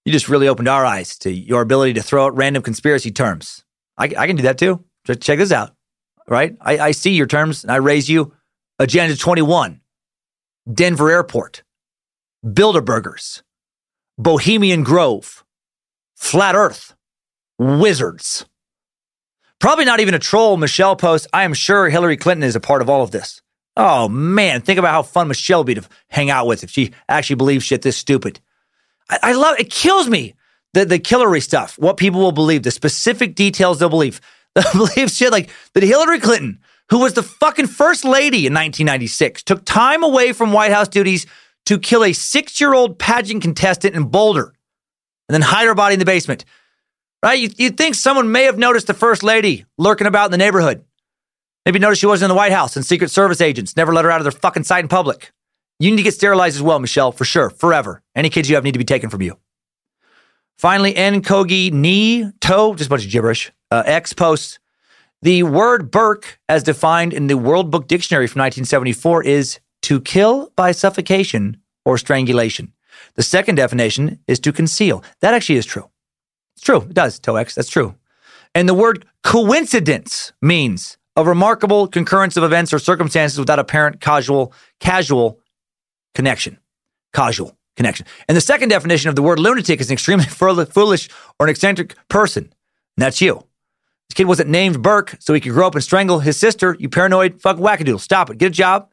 You 0.04 0.12
just 0.12 0.28
really 0.28 0.48
opened 0.48 0.68
our 0.68 0.84
eyes 0.84 1.18
to 1.18 1.30
your 1.30 1.62
ability 1.62 1.94
to 1.94 2.02
throw 2.02 2.26
out 2.26 2.36
random 2.36 2.62
conspiracy 2.62 3.10
terms. 3.10 3.64
I, 3.96 4.04
I 4.16 4.26
can 4.26 4.36
do 4.36 4.42
that 4.42 4.58
too. 4.58 4.84
Check 5.06 5.38
this 5.38 5.52
out, 5.52 5.74
right? 6.28 6.56
I, 6.60 6.78
I 6.78 6.90
see 6.92 7.12
your 7.12 7.26
terms 7.26 7.64
and 7.64 7.70
I 7.70 7.76
raise 7.76 8.08
you 8.08 8.34
Agenda 8.78 9.16
21, 9.16 9.80
Denver 10.72 11.10
Airport, 11.10 11.62
Bilderbergers, 12.44 13.42
Bohemian 14.18 14.82
Grove, 14.82 15.44
Flat 16.16 16.54
Earth, 16.54 16.94
Wizards. 17.58 18.46
Probably 19.58 19.84
not 19.84 20.00
even 20.00 20.14
a 20.14 20.18
troll, 20.18 20.56
Michelle 20.56 20.96
posts. 20.96 21.28
I 21.34 21.44
am 21.44 21.52
sure 21.52 21.90
Hillary 21.90 22.16
Clinton 22.16 22.44
is 22.44 22.56
a 22.56 22.60
part 22.60 22.80
of 22.80 22.88
all 22.88 23.02
of 23.02 23.10
this. 23.10 23.39
Oh 23.76 24.08
man, 24.08 24.60
think 24.62 24.78
about 24.78 24.92
how 24.92 25.02
fun 25.02 25.28
Michelle 25.28 25.60
would 25.60 25.66
be 25.66 25.74
to 25.74 25.88
hang 26.08 26.30
out 26.30 26.46
with 26.46 26.64
if 26.64 26.70
she 26.70 26.92
actually 27.08 27.36
believes 27.36 27.64
shit 27.64 27.82
this 27.82 27.96
stupid. 27.96 28.40
I, 29.08 29.18
I 29.22 29.32
love 29.32 29.58
it. 29.58 29.70
Kills 29.70 30.08
me 30.08 30.34
the 30.74 30.84
the 30.84 31.00
Hillary 31.04 31.40
stuff. 31.40 31.78
What 31.78 31.96
people 31.96 32.20
will 32.20 32.32
believe, 32.32 32.62
the 32.62 32.70
specific 32.70 33.34
details 33.34 33.78
they'll 33.78 33.88
believe. 33.88 34.20
They'll 34.56 34.72
believe 34.72 35.12
shit 35.12 35.30
like 35.30 35.48
that. 35.74 35.84
Hillary 35.84 36.18
Clinton, 36.18 36.58
who 36.88 36.98
was 36.98 37.12
the 37.12 37.22
fucking 37.22 37.68
first 37.68 38.04
lady 38.04 38.48
in 38.48 38.52
1996, 38.52 39.44
took 39.44 39.64
time 39.64 40.02
away 40.02 40.32
from 40.32 40.52
White 40.52 40.72
House 40.72 40.88
duties 40.88 41.24
to 41.66 41.78
kill 41.78 42.02
a 42.02 42.12
six 42.12 42.60
year 42.60 42.74
old 42.74 42.98
pageant 42.98 43.42
contestant 43.42 43.94
in 43.94 44.06
Boulder, 44.06 44.52
and 45.28 45.34
then 45.34 45.42
hide 45.42 45.66
her 45.66 45.74
body 45.76 45.92
in 45.92 46.00
the 46.00 46.04
basement. 46.04 46.44
Right? 47.22 47.38
You 47.38 47.50
you 47.58 47.70
think 47.70 47.94
someone 47.94 48.32
may 48.32 48.42
have 48.44 48.58
noticed 48.58 48.88
the 48.88 48.94
first 48.94 49.22
lady 49.22 49.66
lurking 49.78 50.08
about 50.08 50.26
in 50.26 50.30
the 50.32 50.38
neighborhood? 50.38 50.84
Maybe 51.66 51.78
notice 51.78 51.98
she 51.98 52.06
wasn't 52.06 52.30
in 52.30 52.34
the 52.34 52.38
White 52.38 52.52
House 52.52 52.76
and 52.76 52.84
Secret 52.84 53.10
Service 53.10 53.40
agents 53.40 53.76
never 53.76 53.92
let 53.92 54.04
her 54.04 54.10
out 54.10 54.20
of 54.20 54.24
their 54.24 54.32
fucking 54.32 54.64
sight 54.64 54.84
in 54.84 54.88
public. 54.88 55.32
You 55.78 55.90
need 55.90 55.98
to 55.98 56.02
get 56.02 56.14
sterilized 56.14 56.56
as 56.56 56.62
well, 56.62 56.78
Michelle, 56.78 57.12
for 57.12 57.24
sure, 57.24 57.50
forever. 57.50 58.02
Any 58.14 58.28
kids 58.28 58.48
you 58.48 58.54
have 58.54 58.64
need 58.64 58.72
to 58.72 58.78
be 58.78 58.84
taken 58.84 59.10
from 59.10 59.22
you. 59.22 59.38
Finally, 60.58 60.94
N. 60.96 61.22
Kogi 61.22 61.72
Ni 61.72 62.30
To, 62.40 62.74
just 62.76 62.86
a 62.86 62.90
bunch 62.90 63.04
of 63.04 63.10
gibberish. 63.10 63.50
Uh, 63.70 63.82
X 63.86 64.12
posts 64.12 64.58
the 65.22 65.42
word 65.42 65.90
Burke, 65.90 66.38
as 66.48 66.62
defined 66.62 67.12
in 67.12 67.26
the 67.26 67.36
World 67.36 67.70
Book 67.70 67.86
Dictionary 67.86 68.26
from 68.26 68.40
1974, 68.40 69.24
is 69.24 69.60
to 69.82 70.00
kill 70.00 70.50
by 70.56 70.72
suffocation 70.72 71.58
or 71.84 71.98
strangulation. 71.98 72.72
The 73.16 73.22
second 73.22 73.56
definition 73.56 74.20
is 74.26 74.40
to 74.40 74.52
conceal. 74.52 75.04
That 75.20 75.34
actually 75.34 75.56
is 75.56 75.66
true. 75.66 75.90
It's 76.56 76.64
true. 76.64 76.82
It 76.82 76.94
does, 76.94 77.20
Toex. 77.20 77.54
That's 77.54 77.68
true. 77.68 77.94
And 78.54 78.66
the 78.66 78.74
word 78.74 79.04
coincidence 79.22 80.32
means 80.40 80.96
a 81.16 81.24
remarkable 81.24 81.86
concurrence 81.86 82.36
of 82.36 82.44
events 82.44 82.72
or 82.72 82.78
circumstances 82.78 83.38
without 83.38 83.58
apparent 83.58 84.00
casual, 84.00 84.52
casual 84.78 85.40
connection. 86.14 86.58
Casual 87.12 87.56
connection. 87.76 88.06
And 88.28 88.36
the 88.36 88.40
second 88.40 88.68
definition 88.68 89.08
of 89.08 89.16
the 89.16 89.22
word 89.22 89.38
lunatic 89.38 89.80
is 89.80 89.88
an 89.88 89.94
extremely 89.94 90.24
foolish 90.66 91.08
or 91.38 91.46
an 91.46 91.50
eccentric 91.50 91.96
person. 92.08 92.44
And 92.44 93.04
that's 93.04 93.20
you. 93.20 93.46
This 94.08 94.14
kid 94.14 94.26
wasn't 94.26 94.50
named 94.50 94.82
Burke 94.82 95.16
so 95.20 95.34
he 95.34 95.40
could 95.40 95.52
grow 95.52 95.66
up 95.66 95.74
and 95.74 95.84
strangle 95.84 96.18
his 96.20 96.36
sister. 96.36 96.76
You 96.78 96.88
paranoid 96.88 97.40
fucking 97.40 97.62
wackadoodle. 97.62 98.00
Stop 98.00 98.30
it. 98.30 98.38
Get 98.38 98.46
a 98.46 98.50
job. 98.50 98.90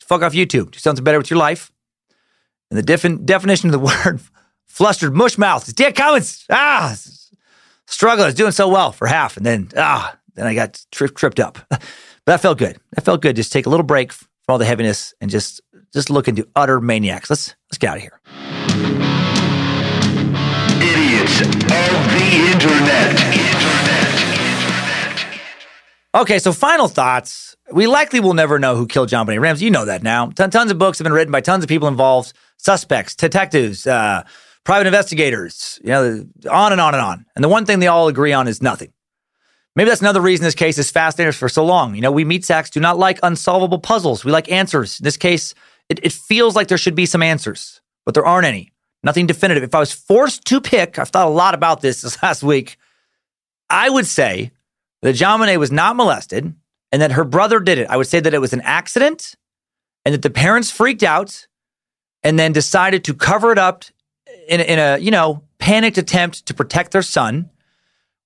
Fuck 0.00 0.22
off 0.22 0.32
YouTube. 0.32 0.70
Do 0.70 0.78
something 0.78 1.04
better 1.04 1.18
with 1.18 1.30
your 1.30 1.38
life. 1.38 1.72
And 2.70 2.78
the 2.78 2.82
defi- 2.82 3.16
definition 3.16 3.68
of 3.68 3.72
the 3.72 3.78
word 4.04 4.20
flustered 4.66 5.14
mush 5.14 5.36
mouth 5.38 5.66
is 5.66 5.74
Dan 5.74 5.92
Cummins. 5.92 6.44
Ah, 6.50 6.96
struggle. 7.86 8.24
I 8.24 8.28
was 8.28 8.34
doing 8.34 8.52
so 8.52 8.68
well 8.68 8.92
for 8.92 9.08
half. 9.08 9.36
And 9.36 9.44
then, 9.44 9.68
ah, 9.76 10.16
then 10.40 10.46
I 10.46 10.54
got 10.54 10.84
tri- 10.90 11.08
tripped 11.08 11.40
up. 11.40 11.58
but 11.68 11.82
that 12.26 12.40
felt 12.40 12.58
good. 12.58 12.78
That 12.92 13.04
felt 13.04 13.22
good. 13.22 13.36
Just 13.36 13.52
take 13.52 13.66
a 13.66 13.70
little 13.70 13.84
break 13.84 14.12
from 14.12 14.28
all 14.48 14.58
the 14.58 14.64
heaviness 14.64 15.14
and 15.20 15.30
just 15.30 15.60
just 15.92 16.10
look 16.10 16.28
into 16.28 16.48
utter 16.56 16.80
maniacs. 16.80 17.30
Let's 17.30 17.54
let's 17.70 17.78
get 17.78 17.90
out 17.90 17.96
of 17.96 18.02
here. 18.02 18.20
Idiots 20.82 21.40
of 21.40 21.52
the 21.52 22.30
internet. 22.52 23.10
Internet. 23.10 23.36
Internet. 23.36 24.20
Okay, 26.14 26.38
so 26.38 26.52
final 26.52 26.88
thoughts. 26.88 27.56
We 27.72 27.86
likely 27.86 28.18
will 28.18 28.34
never 28.34 28.58
know 28.58 28.74
who 28.74 28.86
killed 28.86 29.08
John 29.08 29.26
JonBenét 29.26 29.40
Ramsey. 29.40 29.64
You 29.66 29.70
know 29.70 29.84
that 29.84 30.02
now. 30.02 30.26
Ton- 30.30 30.50
tons 30.50 30.70
of 30.70 30.78
books 30.78 30.98
have 30.98 31.04
been 31.04 31.12
written 31.12 31.30
by 31.30 31.40
tons 31.40 31.62
of 31.62 31.68
people 31.68 31.86
involved, 31.86 32.32
suspects, 32.56 33.14
detectives, 33.14 33.86
uh, 33.86 34.24
private 34.64 34.88
investigators, 34.88 35.78
you 35.84 35.90
know, 35.90 36.26
on 36.50 36.72
and 36.72 36.80
on 36.80 36.94
and 36.94 37.02
on. 37.02 37.26
And 37.36 37.44
the 37.44 37.48
one 37.48 37.64
thing 37.64 37.78
they 37.78 37.86
all 37.86 38.08
agree 38.08 38.32
on 38.32 38.48
is 38.48 38.60
nothing. 38.60 38.92
Maybe 39.76 39.88
that's 39.88 40.00
another 40.00 40.20
reason 40.20 40.44
this 40.44 40.54
case 40.54 40.78
is 40.78 40.90
fascinating 40.90 41.32
for 41.32 41.48
so 41.48 41.64
long. 41.64 41.94
You 41.94 42.00
know, 42.00 42.10
we 42.10 42.24
meat 42.24 42.44
sacks 42.44 42.70
do 42.70 42.80
not 42.80 42.98
like 42.98 43.18
unsolvable 43.22 43.78
puzzles. 43.78 44.24
We 44.24 44.32
like 44.32 44.50
answers. 44.50 44.98
In 44.98 45.04
this 45.04 45.16
case, 45.16 45.54
it, 45.88 46.00
it 46.02 46.12
feels 46.12 46.56
like 46.56 46.68
there 46.68 46.78
should 46.78 46.94
be 46.94 47.06
some 47.06 47.22
answers, 47.22 47.80
but 48.04 48.14
there 48.14 48.26
aren't 48.26 48.46
any. 48.46 48.72
Nothing 49.02 49.26
definitive. 49.26 49.62
If 49.62 49.74
I 49.74 49.80
was 49.80 49.92
forced 49.92 50.44
to 50.46 50.60
pick, 50.60 50.98
I've 50.98 51.08
thought 51.08 51.26
a 51.26 51.30
lot 51.30 51.54
about 51.54 51.80
this 51.80 52.02
this 52.02 52.22
last 52.22 52.42
week. 52.42 52.76
I 53.68 53.88
would 53.88 54.06
say 54.06 54.50
that 55.02 55.14
JonBenét 55.14 55.58
was 55.58 55.72
not 55.72 55.96
molested 55.96 56.52
and 56.92 57.02
that 57.02 57.12
her 57.12 57.24
brother 57.24 57.60
did 57.60 57.78
it. 57.78 57.88
I 57.88 57.96
would 57.96 58.08
say 58.08 58.20
that 58.20 58.34
it 58.34 58.40
was 58.40 58.52
an 58.52 58.60
accident 58.62 59.34
and 60.04 60.14
that 60.14 60.22
the 60.22 60.30
parents 60.30 60.70
freaked 60.70 61.02
out 61.02 61.46
and 62.22 62.38
then 62.38 62.52
decided 62.52 63.04
to 63.04 63.14
cover 63.14 63.52
it 63.52 63.58
up 63.58 63.84
in, 64.48 64.60
in 64.60 64.78
a, 64.78 64.98
you 64.98 65.10
know, 65.10 65.42
panicked 65.58 65.98
attempt 65.98 66.46
to 66.46 66.54
protect 66.54 66.92
their 66.92 67.02
son. 67.02 67.48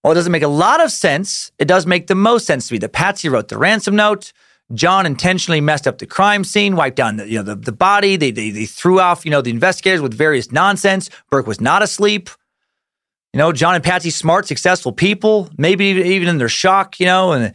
While 0.05 0.13
it 0.13 0.17
doesn't 0.17 0.33
make 0.33 0.43
a 0.43 0.49
lot 0.49 0.85
of 0.85 0.93
sense, 0.93 1.51
it 1.59 1.67
does 1.67 1.87
make 1.87 2.09
the 2.09 2.15
most 2.15 2.45
sense 2.45 2.69
to 2.69 2.75
me 2.75 2.79
that 2.81 2.93
Patsy 2.93 3.31
wrote 3.31 3.49
the 3.49 3.57
ransom 3.57 3.97
note. 3.97 4.35
John 4.75 5.07
intentionally 5.07 5.63
messed 5.63 5.89
up 5.89 5.97
the 5.97 6.05
crime 6.05 6.45
scene, 6.45 6.77
wiped 6.77 6.97
down 6.97 7.17
the, 7.17 7.27
you 7.27 7.39
know, 7.39 7.43
the, 7.43 7.55
the 7.55 7.73
body. 7.73 8.17
They, 8.17 8.31
they, 8.31 8.51
they 8.51 8.67
threw 8.67 9.01
off, 9.01 9.25
you 9.25 9.31
know, 9.31 9.41
the 9.41 9.49
investigators 9.49 10.03
with 10.03 10.13
various 10.13 10.53
nonsense. 10.53 11.09
Burke 11.31 11.47
was 11.47 11.59
not 11.59 11.81
asleep. 11.83 12.29
You 13.33 13.39
know, 13.39 13.51
John 13.51 13.77
and 13.77 13.83
Patsy, 13.83 14.11
smart, 14.11 14.47
successful 14.47 14.93
people, 14.93 15.49
maybe 15.57 15.87
even 15.87 16.29
in 16.29 16.37
their 16.37 16.51
shock, 16.51 17.01
you 17.01 17.07
know, 17.07 17.33
and 17.33 17.55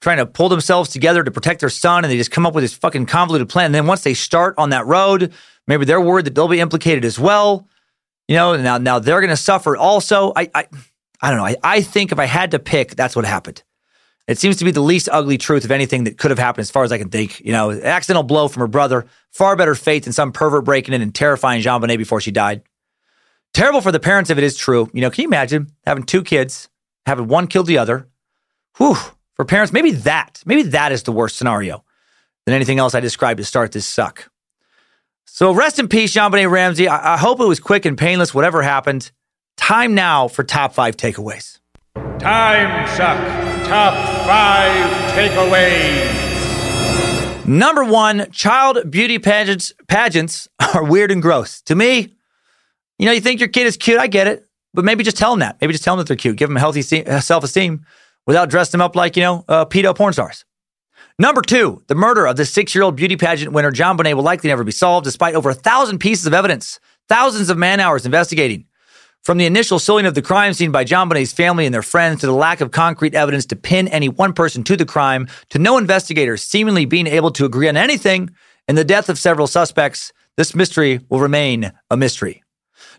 trying 0.00 0.16
to 0.16 0.24
pull 0.24 0.48
themselves 0.48 0.88
together 0.88 1.22
to 1.22 1.30
protect 1.30 1.60
their 1.60 1.68
son. 1.68 2.02
And 2.02 2.10
they 2.10 2.16
just 2.16 2.30
come 2.30 2.46
up 2.46 2.54
with 2.54 2.64
this 2.64 2.72
fucking 2.72 3.04
convoluted 3.04 3.50
plan. 3.50 3.66
And 3.66 3.74
then 3.74 3.86
once 3.86 4.04
they 4.04 4.14
start 4.14 4.54
on 4.56 4.70
that 4.70 4.86
road, 4.86 5.34
maybe 5.66 5.84
they're 5.84 6.00
worried 6.00 6.24
that 6.24 6.34
they'll 6.34 6.48
be 6.48 6.60
implicated 6.60 7.04
as 7.04 7.18
well. 7.18 7.68
You 8.26 8.36
know, 8.36 8.56
now 8.56 8.78
now 8.78 8.98
they're 9.00 9.20
going 9.20 9.28
to 9.28 9.36
suffer 9.36 9.76
also. 9.76 10.32
I, 10.34 10.48
I 10.54 10.66
I 11.22 11.30
don't 11.30 11.38
know. 11.38 11.46
I, 11.46 11.56
I 11.62 11.80
think 11.82 12.12
if 12.12 12.18
I 12.18 12.26
had 12.26 12.52
to 12.52 12.58
pick, 12.58 12.94
that's 12.96 13.14
what 13.14 13.24
happened. 13.24 13.62
It 14.26 14.38
seems 14.38 14.56
to 14.56 14.64
be 14.64 14.70
the 14.70 14.80
least 14.80 15.08
ugly 15.10 15.38
truth 15.38 15.64
of 15.64 15.70
anything 15.70 16.04
that 16.04 16.16
could 16.16 16.30
have 16.30 16.38
happened, 16.38 16.62
as 16.62 16.70
far 16.70 16.84
as 16.84 16.92
I 16.92 16.98
can 16.98 17.08
think. 17.08 17.40
You 17.40 17.52
know, 17.52 17.72
accidental 17.72 18.22
blow 18.22 18.48
from 18.48 18.60
her 18.60 18.68
brother, 18.68 19.06
far 19.32 19.56
better 19.56 19.74
fate 19.74 20.04
than 20.04 20.12
some 20.12 20.30
pervert 20.30 20.64
breaking 20.64 20.94
in 20.94 21.02
and 21.02 21.14
terrifying 21.14 21.62
JonBenét 21.62 21.98
before 21.98 22.20
she 22.20 22.30
died. 22.30 22.62
Terrible 23.52 23.80
for 23.80 23.90
the 23.90 23.98
parents 23.98 24.30
if 24.30 24.38
it 24.38 24.44
is 24.44 24.56
true. 24.56 24.88
You 24.92 25.00
know, 25.00 25.10
can 25.10 25.22
you 25.22 25.28
imagine 25.28 25.72
having 25.84 26.04
two 26.04 26.22
kids, 26.22 26.68
having 27.06 27.26
one 27.26 27.48
kill 27.48 27.64
the 27.64 27.78
other? 27.78 28.08
Whew. 28.78 28.96
For 29.34 29.44
parents, 29.44 29.72
maybe 29.72 29.90
that, 29.92 30.42
maybe 30.46 30.62
that 30.62 30.92
is 30.92 31.02
the 31.02 31.12
worst 31.12 31.36
scenario 31.36 31.84
than 32.46 32.54
anything 32.54 32.78
else 32.78 32.94
I 32.94 33.00
described 33.00 33.38
to 33.38 33.44
start 33.44 33.72
this 33.72 33.86
suck. 33.86 34.30
So 35.24 35.52
rest 35.52 35.78
in 35.78 35.88
peace, 35.88 36.14
JonBenét 36.14 36.50
Ramsey. 36.50 36.86
I, 36.88 37.14
I 37.14 37.16
hope 37.16 37.40
it 37.40 37.48
was 37.48 37.58
quick 37.58 37.84
and 37.84 37.98
painless, 37.98 38.34
whatever 38.34 38.62
happened. 38.62 39.10
Time 39.60 39.94
now 39.94 40.26
for 40.26 40.42
top 40.42 40.72
five 40.72 40.96
takeaways. 40.96 41.58
Time 42.18 42.88
suck. 42.88 43.16
Top 43.66 43.94
five 44.26 44.90
takeaways. 45.12 46.16
Number 47.46 47.84
one, 47.84 48.30
child 48.32 48.90
beauty 48.90 49.18
pageants 49.18 49.72
pageants 49.86 50.48
are 50.74 50.82
weird 50.82 51.10
and 51.10 51.20
gross. 51.20 51.60
To 51.62 51.74
me, 51.74 52.14
you 52.98 53.06
know, 53.06 53.12
you 53.12 53.20
think 53.20 53.38
your 53.38 53.50
kid 53.50 53.66
is 53.66 53.76
cute, 53.76 54.00
I 54.00 54.06
get 54.06 54.26
it, 54.26 54.46
but 54.72 54.84
maybe 54.84 55.04
just 55.04 55.16
tell 55.16 55.30
them 55.30 55.40
that. 55.40 55.58
Maybe 55.60 55.72
just 55.72 55.84
tell 55.84 55.94
them 55.94 55.98
that 55.98 56.08
they're 56.08 56.16
cute. 56.16 56.36
Give 56.36 56.48
them 56.48 56.56
healthy 56.56 56.82
self 56.82 57.44
esteem 57.44 57.84
without 58.26 58.48
dressing 58.48 58.78
them 58.78 58.84
up 58.84 58.96
like 58.96 59.16
you 59.16 59.22
know 59.22 59.44
uh, 59.46 59.66
pedo 59.66 59.94
porn 59.94 60.14
stars. 60.14 60.44
Number 61.18 61.42
two, 61.42 61.82
the 61.86 61.94
murder 61.94 62.26
of 62.26 62.36
the 62.36 62.46
six 62.46 62.74
year 62.74 62.82
old 62.82 62.96
beauty 62.96 63.16
pageant 63.16 63.52
winner 63.52 63.70
JonBenét 63.70 64.14
will 64.14 64.22
likely 64.22 64.48
never 64.48 64.64
be 64.64 64.72
solved, 64.72 65.04
despite 65.04 65.34
over 65.34 65.50
a 65.50 65.54
thousand 65.54 65.98
pieces 65.98 66.26
of 66.26 66.32
evidence, 66.34 66.80
thousands 67.10 67.50
of 67.50 67.58
man 67.58 67.78
hours 67.78 68.06
investigating. 68.06 68.64
From 69.22 69.36
the 69.36 69.44
initial 69.44 69.78
sealing 69.78 70.06
of 70.06 70.14
the 70.14 70.22
crime 70.22 70.54
scene 70.54 70.72
by 70.72 70.84
JonBenét's 70.84 71.32
family 71.32 71.66
and 71.66 71.74
their 71.74 71.82
friends 71.82 72.20
to 72.20 72.26
the 72.26 72.32
lack 72.32 72.62
of 72.62 72.70
concrete 72.70 73.14
evidence 73.14 73.44
to 73.46 73.56
pin 73.56 73.86
any 73.88 74.08
one 74.08 74.32
person 74.32 74.64
to 74.64 74.76
the 74.76 74.86
crime 74.86 75.28
to 75.50 75.58
no 75.58 75.76
investigator 75.76 76.38
seemingly 76.38 76.86
being 76.86 77.06
able 77.06 77.30
to 77.32 77.44
agree 77.44 77.68
on 77.68 77.76
anything 77.76 78.30
and 78.66 78.78
the 78.78 78.84
death 78.84 79.10
of 79.10 79.18
several 79.18 79.46
suspects, 79.46 80.12
this 80.38 80.54
mystery 80.54 81.00
will 81.10 81.20
remain 81.20 81.72
a 81.90 81.96
mystery. 81.98 82.42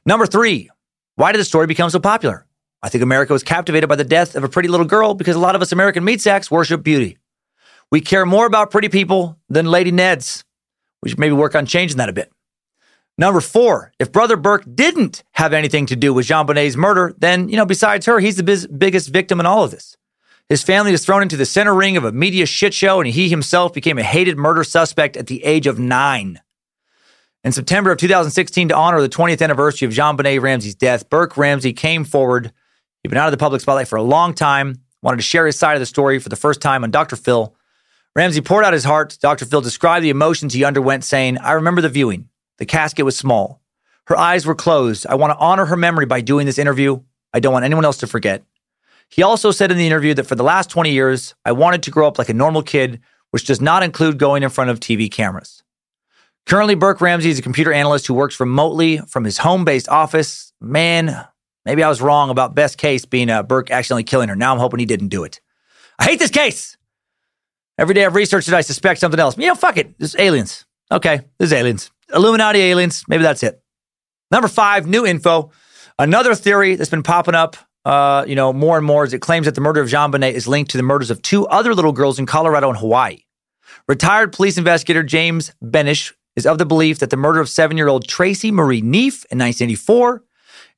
Number 0.06 0.28
three, 0.28 0.70
why 1.16 1.32
did 1.32 1.40
the 1.40 1.46
story 1.46 1.66
become 1.66 1.90
so 1.90 2.00
popular? 2.00 2.46
I 2.84 2.90
think 2.90 3.04
America 3.04 3.34
was 3.34 3.42
captivated 3.42 3.90
by 3.90 3.96
the 3.96 4.04
death 4.04 4.36
of 4.36 4.44
a 4.44 4.50
pretty 4.50 4.70
little 4.70 4.86
girl 4.86 5.16
because 5.16 5.36
a 5.36 5.40
lot 5.40 5.56
of 5.56 5.62
us 5.62 5.72
American 5.72 6.04
meat 6.04 6.22
sacks 6.22 6.52
worship 6.52 6.84
beauty. 6.84 7.18
We 7.92 8.00
care 8.00 8.26
more 8.26 8.46
about 8.46 8.70
pretty 8.70 8.90
people 8.90 9.40
than 9.50 9.66
Lady 9.66 9.92
Neds. 9.92 10.44
We 11.02 11.10
should 11.10 11.20
maybe 11.20 11.34
work 11.34 11.56
on 11.56 11.66
changing 11.66 11.98
that 11.98 12.10
a 12.10 12.14
bit. 12.14 12.32
Number 13.18 13.42
four, 13.42 13.92
if 14.00 14.12
Brother 14.12 14.38
Burke 14.38 14.64
didn't 14.74 15.24
have 15.34 15.54
anything 15.54 15.86
to 15.88 15.96
do 15.96 16.14
with 16.14 16.28
JonBenét's 16.28 16.78
murder, 16.78 17.14
then, 17.18 17.50
you 17.50 17.58
know, 17.58 17.66
besides 17.66 18.06
her, 18.06 18.20
he's 18.20 18.38
the 18.38 18.44
biz- 18.44 18.68
biggest 18.68 19.10
victim 19.10 19.40
in 19.40 19.46
all 19.46 19.64
of 19.64 19.72
this. 19.72 19.98
His 20.50 20.64
family 20.64 20.92
was 20.92 21.06
thrown 21.06 21.22
into 21.22 21.38
the 21.38 21.46
center 21.46 21.74
ring 21.74 21.98
of 21.98 22.04
a 22.04 22.12
media 22.12 22.46
shit 22.46 22.74
show, 22.74 23.00
and 23.00 23.10
he 23.10 23.30
himself 23.30 23.74
became 23.74 23.98
a 23.98 24.04
hated 24.04 24.38
murder 24.38 24.64
suspect 24.64 25.16
at 25.16 25.28
the 25.28 25.44
age 25.44 25.68
of 25.68 25.80
nine. 25.80 26.42
In 27.44 27.52
September 27.52 27.92
of 27.92 27.98
2016, 27.98 28.70
to 28.70 28.76
honor 28.76 29.02
the 29.02 29.10
20th 29.10 29.42
anniversary 29.42 29.88
of 29.88 29.94
JonBenét 29.94 30.42
Ramsey's 30.42 30.76
death, 30.76 31.10
Burke 31.10 31.38
Ramsey 31.38 31.74
came 31.74 32.04
forward. 32.04 32.52
He'd 33.02 33.10
been 33.10 33.18
out 33.18 33.28
of 33.28 33.32
the 33.32 33.38
public 33.38 33.62
spotlight 33.62 33.88
for 33.88 33.96
a 33.96 34.04
long 34.04 34.34
time, 34.34 34.82
wanted 35.02 35.18
to 35.18 35.24
share 35.24 35.46
his 35.46 35.58
side 35.58 35.76
of 35.76 35.80
the 35.80 35.86
story 35.86 36.20
for 36.20 36.30
the 36.30 36.36
first 36.36 36.62
time 36.62 36.84
on 36.84 36.92
Dr. 36.92 37.16
Phil. 37.16 37.56
Ramsey 38.16 38.42
poured 38.42 38.66
out 38.66 38.74
his 38.74 38.84
heart. 38.84 39.18
Dr. 39.22 39.46
Phil 39.46 39.62
described 39.62 40.04
the 40.04 40.10
emotions 40.10 40.54
he 40.54 40.66
underwent, 40.66 41.04
saying, 41.04 41.38
I 41.38 41.54
remember 41.54 41.82
the 41.82 41.90
viewing. 41.90 42.28
The 42.62 42.68
casket 42.68 43.06
was 43.06 43.18
small. 43.18 43.60
Her 44.06 44.16
eyes 44.16 44.46
were 44.46 44.54
closed. 44.54 45.08
I 45.08 45.16
want 45.16 45.34
to 45.34 45.38
honor 45.40 45.66
her 45.66 45.76
memory 45.76 46.06
by 46.06 46.22
doing 46.22 46.46
this 46.46 46.60
interview. 46.60 47.02
I 47.34 47.40
don't 47.40 47.54
want 47.54 47.66
anyone 47.66 47.86
else 47.86 47.98
to 47.98 48.08
forget. 48.08 48.44
He 49.10 49.24
also 49.24 49.50
said 49.50 49.72
in 49.72 49.80
the 49.80 49.88
interview 49.88 50.14
that 50.14 50.28
for 50.28 50.36
the 50.36 50.44
last 50.44 50.70
20 50.70 50.92
years, 50.92 51.34
I 51.44 51.54
wanted 51.54 51.82
to 51.82 51.90
grow 51.90 52.08
up 52.08 52.20
like 52.20 52.30
a 52.30 52.36
normal 52.36 52.62
kid, 52.62 53.02
which 53.32 53.46
does 53.46 53.62
not 53.62 53.82
include 53.82 54.20
going 54.20 54.44
in 54.44 54.52
front 54.52 54.70
of 54.70 54.80
TV 54.80 55.10
cameras. 55.12 55.64
Currently, 56.46 56.76
Burke 56.76 57.02
Ramsey 57.02 57.32
is 57.32 57.40
a 57.40 57.42
computer 57.42 57.74
analyst 57.74 58.06
who 58.06 58.14
works 58.14 58.40
remotely 58.40 59.00
from 59.08 59.24
his 59.24 59.40
home 59.40 59.66
based 59.66 59.90
office. 59.90 60.54
Man, 60.62 61.26
maybe 61.66 61.82
I 61.82 61.90
was 61.90 62.00
wrong 62.00 62.30
about 62.30 62.54
best 62.54 62.78
case 62.78 63.06
being 63.06 63.32
uh, 63.32 63.42
Burke 63.42 63.72
accidentally 63.72 64.04
killing 64.04 64.30
her. 64.30 64.36
Now 64.36 64.54
I'm 64.54 64.60
hoping 64.60 64.78
he 64.78 64.86
didn't 64.86 65.08
do 65.08 65.24
it. 65.24 65.42
I 65.98 66.04
hate 66.04 66.20
this 66.20 66.30
case. 66.30 66.78
Every 67.80 67.96
day 67.96 68.06
I've 68.06 68.14
researched 68.14 68.50
it, 68.50 68.54
I 68.54 68.62
suspect 68.62 69.00
something 69.00 69.20
else. 69.20 69.36
You 69.36 69.48
know, 69.48 69.56
fuck 69.56 69.78
it. 69.78 69.98
This 69.98 70.16
aliens. 70.20 70.64
Okay, 70.92 71.22
this 71.40 71.48
is 71.48 71.54
aliens. 71.54 71.90
Illuminati 72.14 72.60
aliens. 72.60 73.04
Maybe 73.08 73.24
that's 73.24 73.44
it. 73.44 73.62
Number 74.32 74.48
five, 74.48 74.88
new 74.88 75.06
info. 75.06 75.52
Another 76.00 76.36
theory 76.36 76.76
that's 76.76 76.90
been 76.90 77.04
popping 77.04 77.36
up, 77.36 77.58
uh, 77.86 78.26
you 78.28 78.36
know, 78.36 78.54
more 78.54 78.78
and 78.78 78.86
more 78.86 79.04
is 79.04 79.14
it 79.14 79.20
claims 79.20 79.46
that 79.46 79.56
the 79.56 79.62
murder 79.62 79.82
of 79.82 79.90
JonBenét 79.90 80.34
is 80.34 80.48
linked 80.48 80.72
to 80.72 80.78
the 80.78 80.84
murders 80.84 81.12
of 81.12 81.22
two 81.22 81.46
other 81.48 81.76
little 81.76 81.92
girls 81.92 82.18
in 82.18 82.26
Colorado 82.26 82.70
and 82.70 82.78
Hawaii. 82.78 83.20
Retired 83.88 84.32
police 84.32 84.58
investigator 84.58 85.04
James 85.04 85.52
Benish 85.64 86.14
is 86.36 86.46
of 86.46 86.58
the 86.58 86.66
belief 86.66 87.00
that 87.00 87.10
the 87.10 87.18
murder 87.18 87.40
of 87.40 87.50
seven-year-old 87.50 88.08
Tracy 88.08 88.52
Marie 88.52 88.82
Neef 88.82 89.26
in 89.26 89.38
1984 89.38 90.24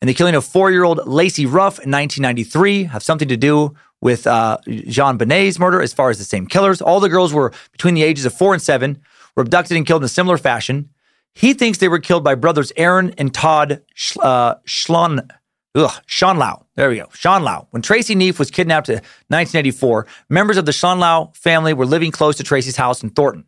and 0.02 0.10
the 0.10 0.14
killing 0.14 0.36
of 0.36 0.44
four-year-old 0.46 1.08
Lacey 1.08 1.46
Ruff 1.46 1.80
in 1.80 1.92
1993 1.92 2.86
have 2.86 3.04
something 3.04 3.28
to 3.28 3.38
do 3.38 3.76
with 4.02 4.28
uh, 4.28 4.58
JonBenét's 4.68 5.60
murder 5.60 5.82
as 5.82 5.94
far 5.94 6.10
as 6.10 6.18
the 6.18 6.26
same 6.26 6.48
killers. 6.48 6.82
All 6.82 7.00
the 7.00 7.08
girls 7.08 7.34
were 7.34 7.54
between 7.72 7.94
the 7.94 8.04
ages 8.04 8.26
of 8.26 8.34
four 8.34 8.54
and 8.54 8.62
seven, 8.62 9.02
were 9.36 9.44
abducted 9.44 9.78
and 9.78 9.86
killed 9.86 10.02
in 10.02 10.06
a 10.06 10.10
similar 10.10 10.38
fashion. 10.38 10.90
He 11.36 11.54
thinks 11.54 11.80
they 11.80 11.88
were 11.88 12.00
killed 12.00 12.24
by 12.24 12.36
brothers 12.36 12.72
Aaron 12.78 13.14
and 13.18 13.34
Todd 13.34 13.82
uh, 14.22 14.56
Schlon, 14.66 15.30
ugh, 15.76 15.92
Schonlau. 16.08 16.66
There 16.76 16.90
we 16.90 16.98
go. 16.98 17.08
Schonlau. 17.08 17.68
When 17.72 17.82
Tracy 17.82 18.16
Neef 18.16 18.40
was 18.40 18.52
kidnapped 18.52 18.90
in 18.90 18.96
1984, 18.96 20.08
members 20.30 20.58
of 20.58 20.66
the 20.66 20.72
Schonlau 20.72 21.36
family 21.36 21.74
were 21.74 21.86
living 21.86 22.12
close 22.12 22.36
to 22.38 22.44
Tracy's 22.44 22.78
house 22.78 23.02
in 23.04 23.10
Thornton. 23.10 23.46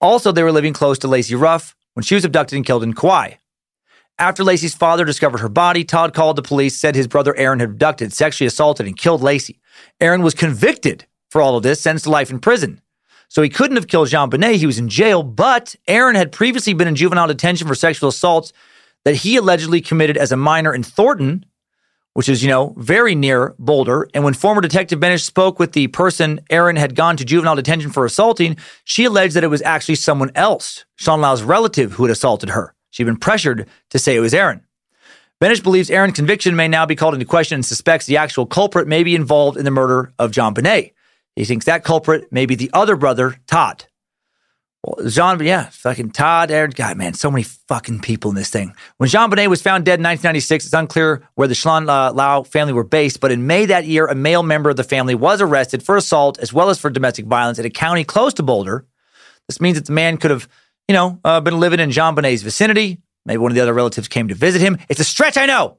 Also, 0.00 0.30
they 0.30 0.42
were 0.42 0.52
living 0.52 0.72
close 0.72 0.98
to 1.00 1.08
Lacey 1.08 1.34
Ruff 1.34 1.74
when 1.94 2.04
she 2.04 2.14
was 2.14 2.24
abducted 2.24 2.56
and 2.56 2.66
killed 2.66 2.82
in 2.82 2.92
Kauai. 2.92 3.32
After 4.18 4.44
Lacey's 4.44 4.74
father 4.74 5.04
discovered 5.04 5.40
her 5.40 5.48
body, 5.48 5.84
Todd 5.84 6.14
called 6.14 6.36
the 6.36 6.42
police, 6.42 6.74
said 6.74 6.94
his 6.94 7.06
brother 7.06 7.36
Aaron 7.36 7.60
had 7.60 7.70
abducted, 7.70 8.12
sexually 8.12 8.46
assaulted, 8.46 8.86
and 8.86 8.96
killed 8.96 9.22
Lacey. 9.22 9.60
Aaron 10.00 10.22
was 10.22 10.34
convicted 10.34 11.06
for 11.28 11.42
all 11.42 11.56
of 11.56 11.62
this, 11.62 11.82
sentenced 11.82 12.04
to 12.04 12.10
life 12.10 12.30
in 12.30 12.38
prison. 12.38 12.80
So 13.28 13.42
he 13.42 13.48
couldn't 13.48 13.76
have 13.76 13.88
killed 13.88 14.08
JonBenét. 14.08 14.56
He 14.56 14.66
was 14.66 14.78
in 14.78 14.88
jail, 14.88 15.22
but 15.22 15.74
Aaron 15.86 16.14
had 16.14 16.32
previously 16.32 16.74
been 16.74 16.88
in 16.88 16.94
juvenile 16.94 17.26
detention 17.26 17.66
for 17.66 17.74
sexual 17.74 18.08
assaults 18.08 18.52
that 19.04 19.16
he 19.16 19.36
allegedly 19.36 19.80
committed 19.80 20.16
as 20.16 20.32
a 20.32 20.36
minor 20.36 20.74
in 20.74 20.82
Thornton, 20.82 21.44
which 22.14 22.28
is, 22.28 22.42
you 22.42 22.48
know, 22.48 22.74
very 22.78 23.14
near 23.14 23.54
Boulder. 23.58 24.08
And 24.14 24.24
when 24.24 24.32
former 24.32 24.60
Detective 24.60 24.98
Benish 24.98 25.22
spoke 25.22 25.58
with 25.58 25.72
the 25.72 25.88
person 25.88 26.40
Aaron 26.50 26.76
had 26.76 26.94
gone 26.94 27.16
to 27.18 27.24
juvenile 27.24 27.56
detention 27.56 27.90
for 27.90 28.04
assaulting, 28.04 28.56
she 28.84 29.04
alleged 29.04 29.34
that 29.34 29.44
it 29.44 29.48
was 29.48 29.62
actually 29.62 29.96
someone 29.96 30.30
else, 30.34 30.84
Schonlau's 30.98 31.42
relative, 31.42 31.92
who 31.92 32.04
had 32.04 32.10
assaulted 32.10 32.50
her. 32.50 32.74
She'd 32.90 33.04
been 33.04 33.18
pressured 33.18 33.68
to 33.90 33.98
say 33.98 34.16
it 34.16 34.20
was 34.20 34.32
Aaron. 34.32 34.62
Benish 35.40 35.62
believes 35.62 35.90
Aaron's 35.90 36.14
conviction 36.14 36.56
may 36.56 36.66
now 36.66 36.86
be 36.86 36.96
called 36.96 37.12
into 37.12 37.26
question 37.26 37.56
and 37.56 37.66
suspects 37.66 38.06
the 38.06 38.16
actual 38.16 38.46
culprit 38.46 38.88
may 38.88 39.04
be 39.04 39.14
involved 39.14 39.58
in 39.58 39.66
the 39.66 39.70
murder 39.70 40.14
of 40.18 40.30
JonBenét. 40.30 40.92
He 41.36 41.44
thinks 41.44 41.66
that 41.66 41.84
culprit 41.84 42.32
may 42.32 42.46
be 42.46 42.54
the 42.54 42.70
other 42.72 42.96
brother, 42.96 43.36
Todd. 43.46 43.84
Well, 44.82 45.08
Jean, 45.08 45.44
yeah, 45.44 45.68
fucking 45.70 46.12
Todd, 46.12 46.50
Aaron, 46.50 46.70
God, 46.70 46.96
man, 46.96 47.12
so 47.12 47.30
many 47.30 47.42
fucking 47.42 48.00
people 48.00 48.30
in 48.30 48.36
this 48.36 48.50
thing. 48.50 48.72
When 48.96 49.10
JonBenét 49.10 49.48
was 49.48 49.60
found 49.60 49.84
dead 49.84 49.98
in 49.98 50.04
1996, 50.04 50.64
it's 50.64 50.72
unclear 50.72 51.28
where 51.34 51.48
the 51.48 51.54
Schonlau 51.54 52.40
uh, 52.40 52.42
family 52.44 52.72
were 52.72 52.84
based, 52.84 53.20
but 53.20 53.32
in 53.32 53.46
May 53.46 53.66
that 53.66 53.84
year, 53.84 54.06
a 54.06 54.14
male 54.14 54.42
member 54.42 54.70
of 54.70 54.76
the 54.76 54.84
family 54.84 55.14
was 55.14 55.42
arrested 55.42 55.82
for 55.82 55.96
assault 55.96 56.38
as 56.38 56.52
well 56.52 56.70
as 56.70 56.78
for 56.78 56.88
domestic 56.88 57.26
violence 57.26 57.58
at 57.58 57.66
a 57.66 57.70
county 57.70 58.04
close 58.04 58.32
to 58.34 58.42
Boulder. 58.42 58.86
This 59.48 59.60
means 59.60 59.76
that 59.76 59.86
the 59.86 59.92
man 59.92 60.16
could 60.16 60.30
have, 60.30 60.48
you 60.88 60.94
know, 60.94 61.20
uh, 61.24 61.40
been 61.40 61.60
living 61.60 61.80
in 61.80 61.90
JonBenét's 61.90 62.42
vicinity. 62.42 62.98
Maybe 63.24 63.38
one 63.38 63.50
of 63.50 63.56
the 63.56 63.62
other 63.62 63.74
relatives 63.74 64.08
came 64.08 64.28
to 64.28 64.34
visit 64.34 64.60
him. 64.60 64.78
It's 64.88 65.00
a 65.00 65.04
stretch, 65.04 65.36
I 65.36 65.46
know. 65.46 65.78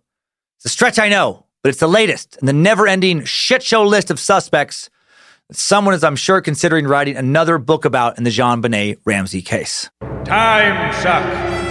It's 0.57 0.65
a 0.65 0.69
stretch, 0.69 0.99
I 0.99 1.07
know, 1.07 1.45
but 1.63 1.69
it's 1.69 1.79
the 1.79 1.87
latest 1.87 2.37
in 2.41 2.45
the 2.45 2.53
never 2.53 2.87
ending 2.87 3.23
shit 3.23 3.63
show 3.63 3.83
list 3.83 4.11
of 4.11 4.19
suspects 4.19 4.89
someone 5.51 5.93
is, 5.93 6.03
I'm 6.03 6.15
sure, 6.15 6.41
considering 6.41 6.87
writing 6.87 7.15
another 7.15 7.57
book 7.57 7.85
about 7.85 8.17
in 8.17 8.23
the 8.23 8.29
JonBenét 8.29 8.97
Ramsey 9.05 9.41
case. 9.41 9.89
Time 10.25 10.93
suck. 10.93 11.23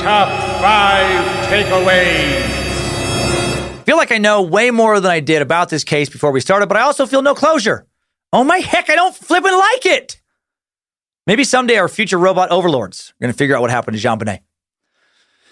Top 0.02 0.28
five 0.60 1.46
takeaways. 1.46 2.42
I 3.80 3.82
feel 3.84 3.96
like 3.96 4.12
I 4.12 4.18
know 4.18 4.42
way 4.42 4.70
more 4.70 4.98
than 5.00 5.10
I 5.10 5.20
did 5.20 5.42
about 5.42 5.68
this 5.68 5.84
case 5.84 6.08
before 6.08 6.32
we 6.32 6.40
started, 6.40 6.66
but 6.66 6.76
I 6.76 6.82
also 6.82 7.06
feel 7.06 7.22
no 7.22 7.34
closure. 7.34 7.86
Oh 8.32 8.44
my 8.44 8.58
heck, 8.58 8.90
I 8.90 8.94
don't 8.94 9.14
flippin' 9.14 9.56
like 9.56 9.86
it. 9.86 10.20
Maybe 11.26 11.44
someday 11.44 11.76
our 11.76 11.88
future 11.88 12.18
robot 12.18 12.50
overlords 12.50 13.10
are 13.10 13.24
going 13.24 13.32
to 13.32 13.36
figure 13.36 13.56
out 13.56 13.62
what 13.62 13.70
happened 13.70 13.98
to 13.98 14.06
JonBenét. 14.06 14.40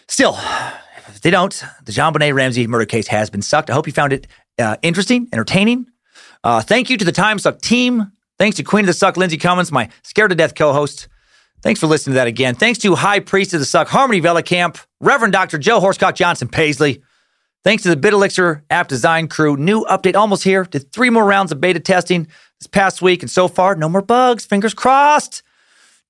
Still, 0.09 0.37
if 1.09 1.21
they 1.21 1.31
don't, 1.31 1.53
the 1.85 1.93
JonBenét 1.93 2.35
Ramsey 2.35 2.67
murder 2.67 2.87
case 2.87 3.07
has 3.09 3.31
been 3.31 3.43
sucked. 3.43 3.71
I 3.71 3.75
hope 3.75 3.87
you 3.87 3.93
found 3.93 4.13
it 4.13 4.27
uh, 4.59 4.77
interesting, 4.83 5.29
entertaining. 5.33 5.87
Uh, 6.45 6.61
thank 6.61 6.91
you 6.91 6.99
to 6.99 7.05
the 7.07 7.13
Time 7.13 7.39
Suck 7.39 7.61
team. 7.63 8.13
Thanks 8.39 8.59
to 8.59 8.63
Queen 8.63 8.85
of 8.85 8.89
the 8.89 8.93
Suck, 8.93 9.17
Lindsay 9.17 9.39
Cummins, 9.39 9.73
my 9.73 9.89
scared 10.03 10.29
to 10.29 10.37
death 10.37 10.55
co 10.55 10.75
host. 10.75 11.09
Thanks 11.63 11.81
for 11.81 11.87
listening 11.87 12.13
to 12.13 12.17
that 12.17 12.27
again. 12.27 12.55
Thanks 12.55 12.79
to 12.81 12.95
High 12.95 13.21
Priest 13.21 13.55
of 13.55 13.61
the 13.61 13.65
Suck, 13.65 13.89
Harmony 13.89 14.21
Camp, 14.43 14.77
Reverend 15.01 15.33
Dr. 15.33 15.57
Joe 15.57 15.81
Horsecock 15.81 16.15
Johnson 16.15 16.49
Paisley. 16.49 17.03
Thanks 17.65 17.83
to 17.85 17.89
the 17.89 17.97
Bit 17.97 18.13
Elixir 18.13 18.63
app 18.69 18.89
design 18.89 19.27
crew. 19.27 19.57
New 19.57 19.85
update 19.87 20.17
almost 20.17 20.45
here. 20.45 20.65
Did 20.65 20.93
three 20.93 21.09
more 21.09 21.25
rounds 21.25 21.51
of 21.51 21.63
beta 21.63 21.81
testing 21.81 22.29
this 22.61 22.67
past 22.67 23.01
week, 23.01 23.23
and 23.23 23.31
so 23.31 23.49
far, 23.49 23.75
no 23.75 23.89
more 23.89 24.03
bugs. 24.03 24.45
Fingers 24.45 24.75
crossed. 24.75 25.43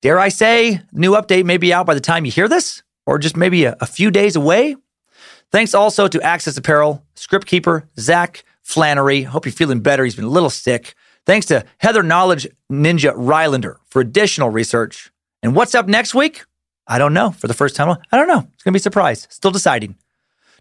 Dare 0.02 0.18
I 0.18 0.30
say, 0.30 0.80
new 0.90 1.12
update 1.12 1.44
may 1.44 1.58
be 1.58 1.72
out 1.72 1.86
by 1.86 1.94
the 1.94 2.00
time 2.00 2.24
you 2.24 2.32
hear 2.32 2.48
this, 2.48 2.82
or 3.06 3.20
just 3.20 3.36
maybe 3.36 3.64
a, 3.66 3.76
a 3.80 3.86
few 3.86 4.10
days 4.10 4.34
away. 4.34 4.74
Thanks 5.52 5.74
also 5.74 6.08
to 6.08 6.20
Access 6.20 6.56
Apparel, 6.56 7.04
Script 7.14 7.46
Keeper, 7.46 7.88
Zach, 8.00 8.44
Flannery. 8.64 9.22
Hope 9.22 9.46
you're 9.46 9.52
feeling 9.52 9.80
better. 9.80 10.02
He's 10.02 10.16
been 10.16 10.24
a 10.24 10.28
little 10.28 10.50
sick. 10.50 10.94
Thanks 11.26 11.46
to 11.46 11.64
Heather 11.78 12.02
Knowledge 12.02 12.48
Ninja 12.70 13.14
Rylander 13.14 13.76
for 13.88 14.00
additional 14.00 14.50
research. 14.50 15.12
And 15.42 15.54
what's 15.54 15.74
up 15.74 15.86
next 15.86 16.14
week? 16.14 16.44
I 16.86 16.98
don't 16.98 17.14
know. 17.14 17.30
For 17.30 17.46
the 17.46 17.54
first 17.54 17.76
time, 17.76 17.96
I 18.10 18.16
don't 18.16 18.26
know. 18.26 18.48
It's 18.52 18.62
going 18.62 18.72
to 18.72 18.78
be 18.78 18.78
a 18.78 18.80
surprise. 18.80 19.28
Still 19.30 19.50
deciding. 19.50 19.96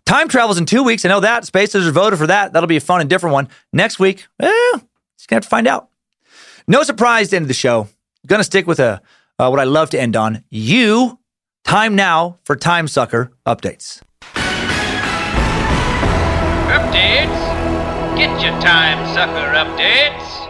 Time 0.05 0.27
travels 0.27 0.57
in 0.57 0.65
two 0.65 0.83
weeks. 0.83 1.05
I 1.05 1.09
know 1.09 1.21
that. 1.21 1.45
Spacers 1.45 1.87
are 1.87 1.91
voted 1.91 2.19
for 2.19 2.27
that. 2.27 2.53
That'll 2.53 2.67
be 2.67 2.77
a 2.77 2.81
fun 2.81 3.01
and 3.01 3.09
different 3.09 3.33
one. 3.33 3.47
Next 3.71 3.99
week, 3.99 4.25
eh, 4.39 4.51
just 4.51 5.27
going 5.27 5.29
to 5.29 5.35
have 5.35 5.43
to 5.43 5.49
find 5.49 5.67
out. 5.67 5.89
No 6.67 6.83
surprise 6.83 7.29
to 7.29 7.37
end 7.37 7.47
the 7.47 7.53
show. 7.53 7.87
Going 8.27 8.39
to 8.39 8.45
stick 8.45 8.67
with 8.67 8.79
a 8.79 9.01
uh, 9.39 9.49
what 9.49 9.59
I 9.59 9.63
love 9.63 9.89
to 9.91 9.99
end 9.99 10.15
on. 10.15 10.43
You, 10.49 11.19
time 11.63 11.95
now 11.95 12.39
for 12.43 12.55
Time 12.55 12.87
Sucker 12.87 13.31
updates. 13.45 14.01
Updates? 16.69 17.52
Get 18.15 18.29
your 18.43 18.51
time 18.61 19.03
sucker 19.15 19.53
updates. 19.55 20.43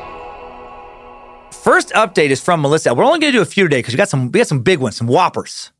First 1.53 1.89
update 1.91 2.29
is 2.29 2.41
from 2.41 2.61
Melissa. 2.61 2.93
We're 2.93 3.05
only 3.05 3.19
going 3.19 3.31
to 3.31 3.37
do 3.37 3.41
a 3.41 3.45
few 3.45 3.63
today 3.63 3.79
because 3.79 3.93
we 3.93 3.97
got 3.97 4.09
some 4.09 4.31
we 4.31 4.39
got 4.39 4.47
some 4.47 4.63
big 4.63 4.79
ones, 4.79 4.97
some 4.97 5.07
whoppers. 5.07 5.71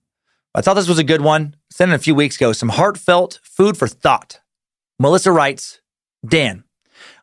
I 0.56 0.62
thought 0.62 0.76
this 0.76 0.88
was 0.88 0.98
a 0.98 1.04
good 1.04 1.20
one. 1.20 1.58
Sent 1.72 1.92
in 1.92 1.96
a 1.96 2.00
few 2.00 2.16
weeks 2.16 2.38
ago. 2.38 2.54
Some 2.54 2.70
heartfelt 2.70 3.42
food 3.44 3.76
for 3.76 3.90
thought. 3.90 4.40
Melissa 4.98 5.34
writes, 5.34 5.82
Dan, 6.26 6.64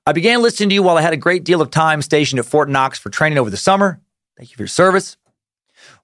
I 0.05 0.12
began 0.12 0.43
listening 0.43 0.69
to 0.69 0.74
you 0.74 0.82
while 0.82 0.99
I 0.99 1.03
had 1.03 1.15
a 1.15 1.16
great 1.16 1.45
deal 1.45 1.62
of 1.62 1.70
time 1.70 2.03
stationed 2.03 2.39
at 2.39 2.45
Fort 2.45 2.69
Knox 2.69 2.99
for 2.99 3.09
training 3.09 3.39
over 3.39 3.49
the 3.49 3.57
summer. 3.57 4.03
Thank 4.37 4.51
you 4.51 4.57
for 4.57 4.62
your 4.62 4.69
service. 4.69 5.16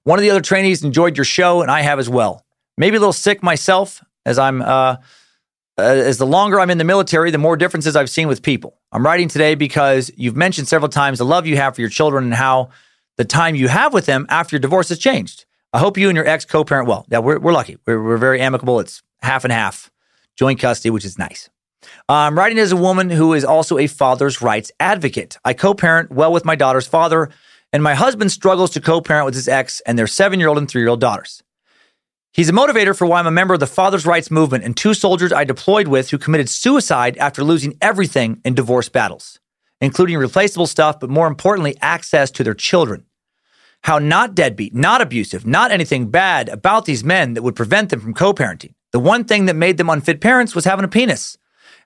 One 0.03 0.17
of 0.17 0.23
the 0.23 0.31
other 0.31 0.41
trainees 0.41 0.83
enjoyed 0.83 1.15
your 1.15 1.25
show, 1.25 1.61
and 1.61 1.69
I 1.69 1.81
have 1.81 1.99
as 1.99 2.09
well. 2.09 2.43
Maybe 2.75 2.97
a 2.97 2.99
little 2.99 3.13
sick 3.13 3.43
myself, 3.43 4.03
as 4.25 4.39
I'm 4.39 4.63
uh, 4.63 4.95
uh, 5.77 5.83
as 5.83 6.17
the 6.17 6.25
longer 6.25 6.59
I'm 6.59 6.69
in 6.69 6.77
the 6.77 6.83
military, 6.83 7.31
the 7.31 7.37
more 7.37 7.55
differences 7.55 7.95
I've 7.95 8.09
seen 8.09 8.27
with 8.27 8.41
people. 8.41 8.77
I'm 8.91 9.05
writing 9.05 9.27
today 9.27 9.55
because 9.55 10.11
you've 10.15 10.35
mentioned 10.35 10.67
several 10.67 10.89
times 10.89 11.19
the 11.19 11.25
love 11.25 11.45
you 11.45 11.57
have 11.57 11.75
for 11.75 11.81
your 11.81 11.89
children 11.89 12.23
and 12.23 12.33
how 12.33 12.69
the 13.17 13.25
time 13.25 13.55
you 13.55 13.67
have 13.67 13.93
with 13.93 14.05
them 14.05 14.25
after 14.29 14.55
your 14.55 14.59
divorce 14.59 14.89
has 14.89 14.99
changed. 14.99 15.45
I 15.73 15.79
hope 15.79 15.97
you 15.97 16.09
and 16.09 16.15
your 16.15 16.27
ex 16.27 16.45
co-parent 16.45 16.87
well. 16.87 17.05
Yeah, 17.09 17.19
we're, 17.19 17.39
we're 17.39 17.53
lucky. 17.53 17.77
We're, 17.85 18.01
we're 18.01 18.17
very 18.17 18.41
amicable. 18.41 18.79
It's 18.79 19.03
half 19.21 19.43
and 19.43 19.51
half 19.51 19.91
joint 20.35 20.59
custody, 20.59 20.89
which 20.89 21.05
is 21.05 21.17
nice. 21.17 21.49
I'm 22.09 22.37
writing 22.37 22.57
as 22.57 22.71
a 22.71 22.77
woman 22.77 23.09
who 23.09 23.33
is 23.33 23.45
also 23.45 23.77
a 23.77 23.87
father's 23.87 24.41
rights 24.41 24.71
advocate. 24.79 25.37
I 25.45 25.53
co-parent 25.53 26.11
well 26.11 26.31
with 26.31 26.45
my 26.45 26.55
daughter's 26.55 26.87
father, 26.87 27.29
and 27.71 27.83
my 27.83 27.95
husband 27.95 28.31
struggles 28.31 28.71
to 28.71 28.81
co-parent 28.81 29.25
with 29.25 29.35
his 29.35 29.47
ex 29.47 29.81
and 29.81 29.97
their 29.97 30.07
seven-year-old 30.07 30.57
and 30.57 30.69
three-year-old 30.69 31.01
daughters. 31.01 31.43
He's 32.37 32.49
a 32.49 32.53
motivator 32.53 32.95
for 32.95 33.07
why 33.07 33.17
I'm 33.17 33.25
a 33.25 33.31
member 33.31 33.55
of 33.55 33.59
the 33.59 33.65
father's 33.65 34.05
rights 34.05 34.29
movement 34.29 34.63
and 34.63 34.77
two 34.77 34.93
soldiers 34.93 35.33
I 35.33 35.43
deployed 35.43 35.87
with 35.87 36.11
who 36.11 36.19
committed 36.19 36.49
suicide 36.49 37.17
after 37.17 37.43
losing 37.43 37.75
everything 37.81 38.41
in 38.45 38.53
divorce 38.53 38.89
battles, 38.89 39.39
including 39.81 40.19
replaceable 40.19 40.67
stuff, 40.67 40.99
but 40.99 41.09
more 41.09 41.25
importantly, 41.25 41.75
access 41.81 42.29
to 42.29 42.43
their 42.43 42.53
children. 42.53 43.05
How 43.81 43.97
not 43.97 44.35
deadbeat, 44.35 44.75
not 44.75 45.01
abusive, 45.01 45.47
not 45.47 45.71
anything 45.71 46.11
bad 46.11 46.47
about 46.49 46.85
these 46.85 47.03
men 47.03 47.33
that 47.33 47.41
would 47.41 47.55
prevent 47.55 47.89
them 47.89 48.01
from 48.01 48.13
co 48.13 48.35
parenting. 48.35 48.75
The 48.91 48.99
one 48.99 49.23
thing 49.23 49.47
that 49.47 49.55
made 49.55 49.77
them 49.77 49.89
unfit 49.89 50.21
parents 50.21 50.53
was 50.53 50.65
having 50.65 50.85
a 50.85 50.87
penis. 50.87 51.39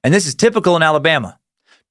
And 0.03 0.13
this 0.13 0.25
is 0.25 0.35
typical 0.35 0.75
in 0.75 0.83
Alabama. 0.83 1.39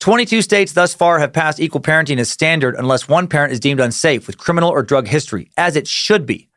22 0.00 0.42
states 0.42 0.74
thus 0.74 0.92
far 0.92 1.18
have 1.18 1.32
passed 1.32 1.60
equal 1.60 1.80
parenting 1.80 2.18
as 2.18 2.28
standard 2.28 2.74
unless 2.76 3.08
one 3.08 3.26
parent 3.26 3.54
is 3.54 3.60
deemed 3.60 3.80
unsafe 3.80 4.26
with 4.26 4.36
criminal 4.36 4.68
or 4.68 4.82
drug 4.82 5.08
history, 5.08 5.50
as 5.56 5.76
it 5.76 5.88
should 5.88 6.26
be. 6.26 6.49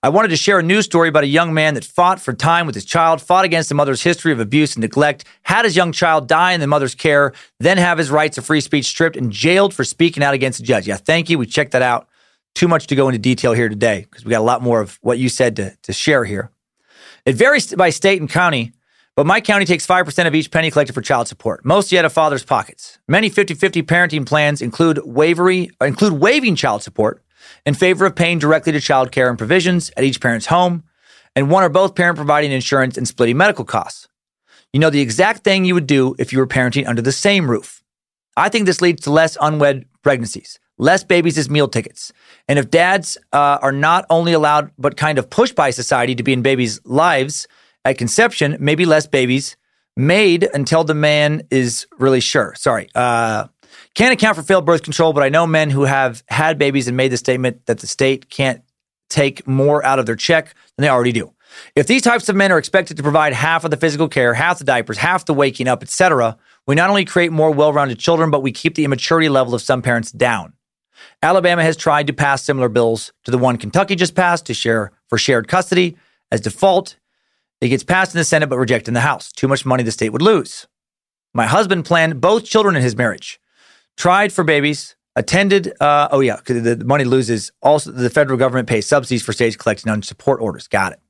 I 0.00 0.10
wanted 0.10 0.28
to 0.28 0.36
share 0.36 0.60
a 0.60 0.62
news 0.62 0.84
story 0.84 1.08
about 1.08 1.24
a 1.24 1.28
young 1.28 1.52
man 1.52 1.74
that 1.74 1.84
fought 1.84 2.20
for 2.20 2.32
time 2.32 2.66
with 2.66 2.76
his 2.76 2.84
child, 2.84 3.20
fought 3.20 3.44
against 3.44 3.68
the 3.68 3.74
mother's 3.74 4.00
history 4.00 4.30
of 4.30 4.38
abuse 4.38 4.76
and 4.76 4.82
neglect, 4.82 5.24
had 5.42 5.64
his 5.64 5.74
young 5.74 5.90
child 5.90 6.28
die 6.28 6.52
in 6.52 6.60
the 6.60 6.68
mother's 6.68 6.94
care, 6.94 7.32
then 7.58 7.78
have 7.78 7.98
his 7.98 8.08
rights 8.08 8.38
of 8.38 8.46
free 8.46 8.60
speech 8.60 8.84
stripped 8.84 9.16
and 9.16 9.32
jailed 9.32 9.74
for 9.74 9.82
speaking 9.82 10.22
out 10.22 10.34
against 10.34 10.60
a 10.60 10.62
judge. 10.62 10.86
Yeah, 10.86 10.98
thank 10.98 11.28
you. 11.28 11.36
We 11.36 11.46
checked 11.46 11.72
that 11.72 11.82
out. 11.82 12.06
Too 12.54 12.68
much 12.68 12.86
to 12.86 12.94
go 12.94 13.08
into 13.08 13.18
detail 13.18 13.54
here 13.54 13.68
today 13.68 14.06
because 14.08 14.24
we 14.24 14.30
got 14.30 14.38
a 14.38 14.42
lot 14.42 14.62
more 14.62 14.80
of 14.80 15.00
what 15.02 15.18
you 15.18 15.28
said 15.28 15.56
to, 15.56 15.76
to 15.82 15.92
share 15.92 16.24
here. 16.24 16.52
It 17.26 17.34
varies 17.34 17.74
by 17.74 17.90
state 17.90 18.20
and 18.20 18.30
county, 18.30 18.70
but 19.16 19.26
my 19.26 19.40
county 19.40 19.64
takes 19.64 19.84
5% 19.84 20.28
of 20.28 20.34
each 20.34 20.52
penny 20.52 20.70
collected 20.70 20.92
for 20.92 21.02
child 21.02 21.26
support, 21.26 21.64
mostly 21.64 21.98
out 21.98 22.04
of 22.04 22.12
father's 22.12 22.44
pockets. 22.44 23.00
Many 23.08 23.30
50 23.30 23.54
50 23.54 23.82
parenting 23.82 24.24
plans 24.24 24.62
include, 24.62 25.00
wavery, 25.04 25.72
include 25.80 26.12
waiving 26.12 26.54
child 26.54 26.84
support 26.84 27.20
in 27.68 27.74
favor 27.74 28.06
of 28.06 28.16
paying 28.16 28.38
directly 28.38 28.72
to 28.72 28.80
child 28.80 29.12
care 29.12 29.28
and 29.28 29.36
provisions 29.36 29.90
at 29.94 30.02
each 30.02 30.22
parent's 30.22 30.46
home, 30.46 30.82
and 31.36 31.50
one 31.50 31.62
or 31.62 31.68
both 31.68 31.94
parent 31.94 32.16
providing 32.16 32.50
insurance 32.50 32.96
and 32.96 33.06
splitting 33.06 33.36
medical 33.36 33.62
costs. 33.62 34.08
You 34.72 34.80
know 34.80 34.88
the 34.88 35.02
exact 35.02 35.44
thing 35.44 35.66
you 35.66 35.74
would 35.74 35.86
do 35.86 36.14
if 36.18 36.32
you 36.32 36.38
were 36.38 36.46
parenting 36.46 36.88
under 36.88 37.02
the 37.02 37.12
same 37.12 37.50
roof. 37.50 37.82
I 38.38 38.48
think 38.48 38.64
this 38.64 38.80
leads 38.80 39.02
to 39.02 39.10
less 39.10 39.36
unwed 39.38 39.84
pregnancies, 40.02 40.58
less 40.78 41.04
babies 41.04 41.36
as 41.36 41.50
meal 41.50 41.68
tickets. 41.68 42.10
And 42.48 42.58
if 42.58 42.70
dads 42.70 43.18
uh, 43.34 43.58
are 43.60 43.72
not 43.72 44.06
only 44.08 44.32
allowed, 44.32 44.70
but 44.78 44.96
kind 44.96 45.18
of 45.18 45.28
pushed 45.28 45.54
by 45.54 45.68
society 45.68 46.14
to 46.14 46.22
be 46.22 46.32
in 46.32 46.40
babies' 46.40 46.80
lives 46.86 47.46
at 47.84 47.98
conception, 47.98 48.56
maybe 48.60 48.86
less 48.86 49.06
babies 49.06 49.58
made 49.94 50.48
until 50.54 50.84
the 50.84 50.94
man 50.94 51.42
is 51.50 51.86
really 51.98 52.20
sure. 52.20 52.54
Sorry. 52.56 52.88
Uh, 52.94 53.48
can't 53.98 54.12
account 54.12 54.36
for 54.36 54.44
failed 54.44 54.64
birth 54.64 54.84
control, 54.84 55.12
but 55.12 55.24
I 55.24 55.28
know 55.28 55.44
men 55.44 55.70
who 55.70 55.82
have 55.82 56.22
had 56.28 56.56
babies 56.56 56.86
and 56.86 56.96
made 56.96 57.10
the 57.10 57.16
statement 57.16 57.66
that 57.66 57.80
the 57.80 57.88
state 57.88 58.30
can't 58.30 58.62
take 59.10 59.44
more 59.44 59.84
out 59.84 59.98
of 59.98 60.06
their 60.06 60.14
check 60.14 60.54
than 60.76 60.84
they 60.84 60.88
already 60.88 61.10
do. 61.10 61.34
If 61.74 61.88
these 61.88 62.02
types 62.02 62.28
of 62.28 62.36
men 62.36 62.52
are 62.52 62.58
expected 62.58 62.96
to 62.98 63.02
provide 63.02 63.32
half 63.32 63.64
of 63.64 63.72
the 63.72 63.76
physical 63.76 64.08
care, 64.08 64.34
half 64.34 64.60
the 64.60 64.64
diapers, 64.64 64.98
half 64.98 65.24
the 65.24 65.34
waking 65.34 65.66
up, 65.66 65.82
etc., 65.82 66.38
we 66.64 66.76
not 66.76 66.90
only 66.90 67.04
create 67.04 67.32
more 67.32 67.50
well-rounded 67.50 67.98
children, 67.98 68.30
but 68.30 68.40
we 68.40 68.52
keep 68.52 68.76
the 68.76 68.84
immaturity 68.84 69.28
level 69.28 69.52
of 69.52 69.62
some 69.62 69.82
parents 69.82 70.12
down. 70.12 70.52
Alabama 71.20 71.64
has 71.64 71.76
tried 71.76 72.06
to 72.06 72.12
pass 72.12 72.44
similar 72.44 72.68
bills 72.68 73.12
to 73.24 73.32
the 73.32 73.38
one 73.38 73.56
Kentucky 73.56 73.96
just 73.96 74.14
passed 74.14 74.46
to 74.46 74.54
share 74.54 74.92
for 75.08 75.18
shared 75.18 75.48
custody 75.48 75.96
as 76.30 76.40
default. 76.40 76.94
It 77.60 77.70
gets 77.70 77.82
passed 77.82 78.14
in 78.14 78.18
the 78.18 78.24
Senate 78.24 78.48
but 78.48 78.58
rejected 78.58 78.90
in 78.90 78.94
the 78.94 79.00
House. 79.00 79.32
Too 79.32 79.48
much 79.48 79.66
money 79.66 79.82
the 79.82 79.90
state 79.90 80.10
would 80.10 80.22
lose. 80.22 80.68
My 81.34 81.46
husband 81.46 81.84
planned 81.84 82.20
both 82.20 82.44
children 82.44 82.76
in 82.76 82.82
his 82.82 82.94
marriage 82.94 83.40
tried 83.98 84.32
for 84.32 84.44
babies, 84.44 84.96
attended. 85.16 85.74
Uh, 85.80 86.08
oh 86.10 86.20
yeah, 86.20 86.36
because 86.36 86.62
the 86.62 86.82
money 86.84 87.04
loses. 87.04 87.52
Also, 87.62 87.90
the 87.90 88.08
federal 88.08 88.38
government 88.38 88.68
pays 88.68 88.86
subsidies 88.86 89.22
for 89.22 89.34
states 89.34 89.56
collecting 89.56 89.92
on 89.92 90.02
support 90.02 90.40
orders. 90.40 90.66
Got 90.66 90.92
it. 90.92 91.00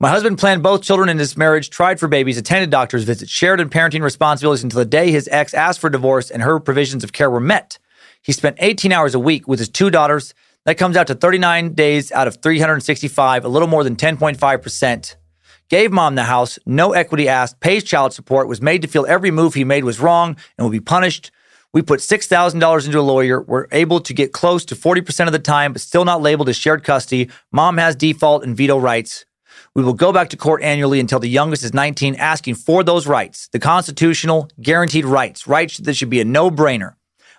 My 0.00 0.08
husband 0.08 0.38
planned 0.38 0.62
both 0.62 0.82
children 0.82 1.08
in 1.08 1.18
his 1.18 1.36
marriage, 1.36 1.70
tried 1.70 2.00
for 2.00 2.08
babies, 2.08 2.38
attended 2.38 2.70
doctor's 2.70 3.04
visits, 3.04 3.30
shared 3.30 3.60
in 3.60 3.68
parenting 3.68 4.02
responsibilities 4.02 4.62
until 4.62 4.78
the 4.78 4.84
day 4.84 5.10
his 5.10 5.28
ex 5.30 5.52
asked 5.52 5.80
for 5.80 5.90
divorce 5.90 6.30
and 6.30 6.42
her 6.42 6.58
provisions 6.58 7.04
of 7.04 7.12
care 7.12 7.30
were 7.30 7.40
met. 7.40 7.78
He 8.22 8.32
spent 8.32 8.56
18 8.60 8.92
hours 8.92 9.14
a 9.14 9.20
week 9.20 9.46
with 9.46 9.58
his 9.58 9.68
two 9.68 9.90
daughters. 9.90 10.34
That 10.64 10.78
comes 10.78 10.96
out 10.96 11.06
to 11.06 11.14
39 11.14 11.74
days 11.74 12.12
out 12.12 12.28
of 12.28 12.42
365, 12.42 13.44
a 13.44 13.48
little 13.48 13.68
more 13.68 13.84
than 13.84 13.96
10.5%. 13.96 15.16
Gave 15.68 15.92
mom 15.92 16.14
the 16.14 16.24
house, 16.24 16.58
no 16.64 16.92
equity 16.92 17.28
asked, 17.28 17.60
pays 17.60 17.84
child 17.84 18.12
support, 18.12 18.48
was 18.48 18.62
made 18.62 18.82
to 18.82 18.88
feel 18.88 19.06
every 19.06 19.30
move 19.30 19.54
he 19.54 19.64
made 19.64 19.84
was 19.84 20.00
wrong 20.00 20.36
and 20.56 20.64
will 20.64 20.70
be 20.70 20.80
punished. 20.80 21.30
We 21.74 21.82
put 21.82 22.00
$6,000 22.00 22.86
into 22.86 22.98
a 22.98 23.00
lawyer. 23.00 23.42
We're 23.42 23.66
able 23.72 24.00
to 24.00 24.14
get 24.14 24.32
close 24.32 24.64
to 24.66 24.74
40% 24.74 25.26
of 25.26 25.32
the 25.32 25.38
time, 25.38 25.72
but 25.72 25.82
still 25.82 26.04
not 26.04 26.22
labeled 26.22 26.48
as 26.48 26.56
shared 26.56 26.82
custody. 26.82 27.28
Mom 27.52 27.76
has 27.76 27.94
default 27.94 28.42
and 28.42 28.56
veto 28.56 28.78
rights. 28.78 29.26
We 29.74 29.84
will 29.84 29.92
go 29.92 30.12
back 30.12 30.30
to 30.30 30.36
court 30.36 30.62
annually 30.62 30.98
until 30.98 31.20
the 31.20 31.28
youngest 31.28 31.62
is 31.62 31.74
19, 31.74 32.14
asking 32.16 32.54
for 32.54 32.82
those 32.82 33.06
rights, 33.06 33.48
the 33.52 33.58
constitutional 33.58 34.48
guaranteed 34.60 35.04
rights, 35.04 35.46
rights 35.46 35.78
that 35.78 35.94
should 35.94 36.10
be 36.10 36.20
a 36.20 36.24
no 36.24 36.50
brainer. 36.50 36.94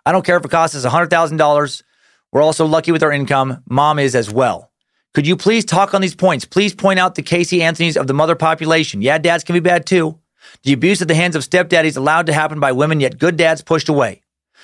I 0.06 0.12
don't 0.12 0.26
care 0.26 0.38
if 0.38 0.46
it 0.46 0.52
costs 0.52 0.76
us 0.76 0.86
$100,000. 0.86 1.84
We're 2.32 2.42
also 2.44 2.66
lucky 2.66 2.92
with 2.92 3.04
our 3.04 3.12
income. 3.12 3.64
Mom 3.68 3.98
is 3.98 4.16
as 4.16 4.32
well. 4.32 4.72
Could 5.16 5.26
you 5.26 5.36
please 5.36 5.66
talk 5.66 5.96
on 5.96 6.02
these 6.02 6.16
points? 6.16 6.46
Please 6.46 6.76
point 6.76 7.00
out 7.00 7.16
the 7.16 7.24
Casey 7.24 7.64
Anthony's 7.64 7.98
of 7.98 8.06
the 8.06 8.14
mother 8.14 8.36
population. 8.36 9.02
Yeah, 9.02 9.18
dads 9.18 9.44
can 9.44 9.54
be 9.54 9.60
bad 9.60 9.88
too. 9.88 10.20
The 10.64 10.74
abuse 10.74 11.02
at 11.02 11.08
the 11.08 11.16
hands 11.16 11.36
of 11.36 11.44
stepdaddies 11.44 11.98
allowed 11.98 12.26
to 12.26 12.34
happen 12.34 12.60
by 12.60 12.72
women, 12.72 13.00
yet 13.00 13.20
good 13.20 13.38
dads 13.38 13.62
pushed 13.62 13.90
away. 13.90 14.22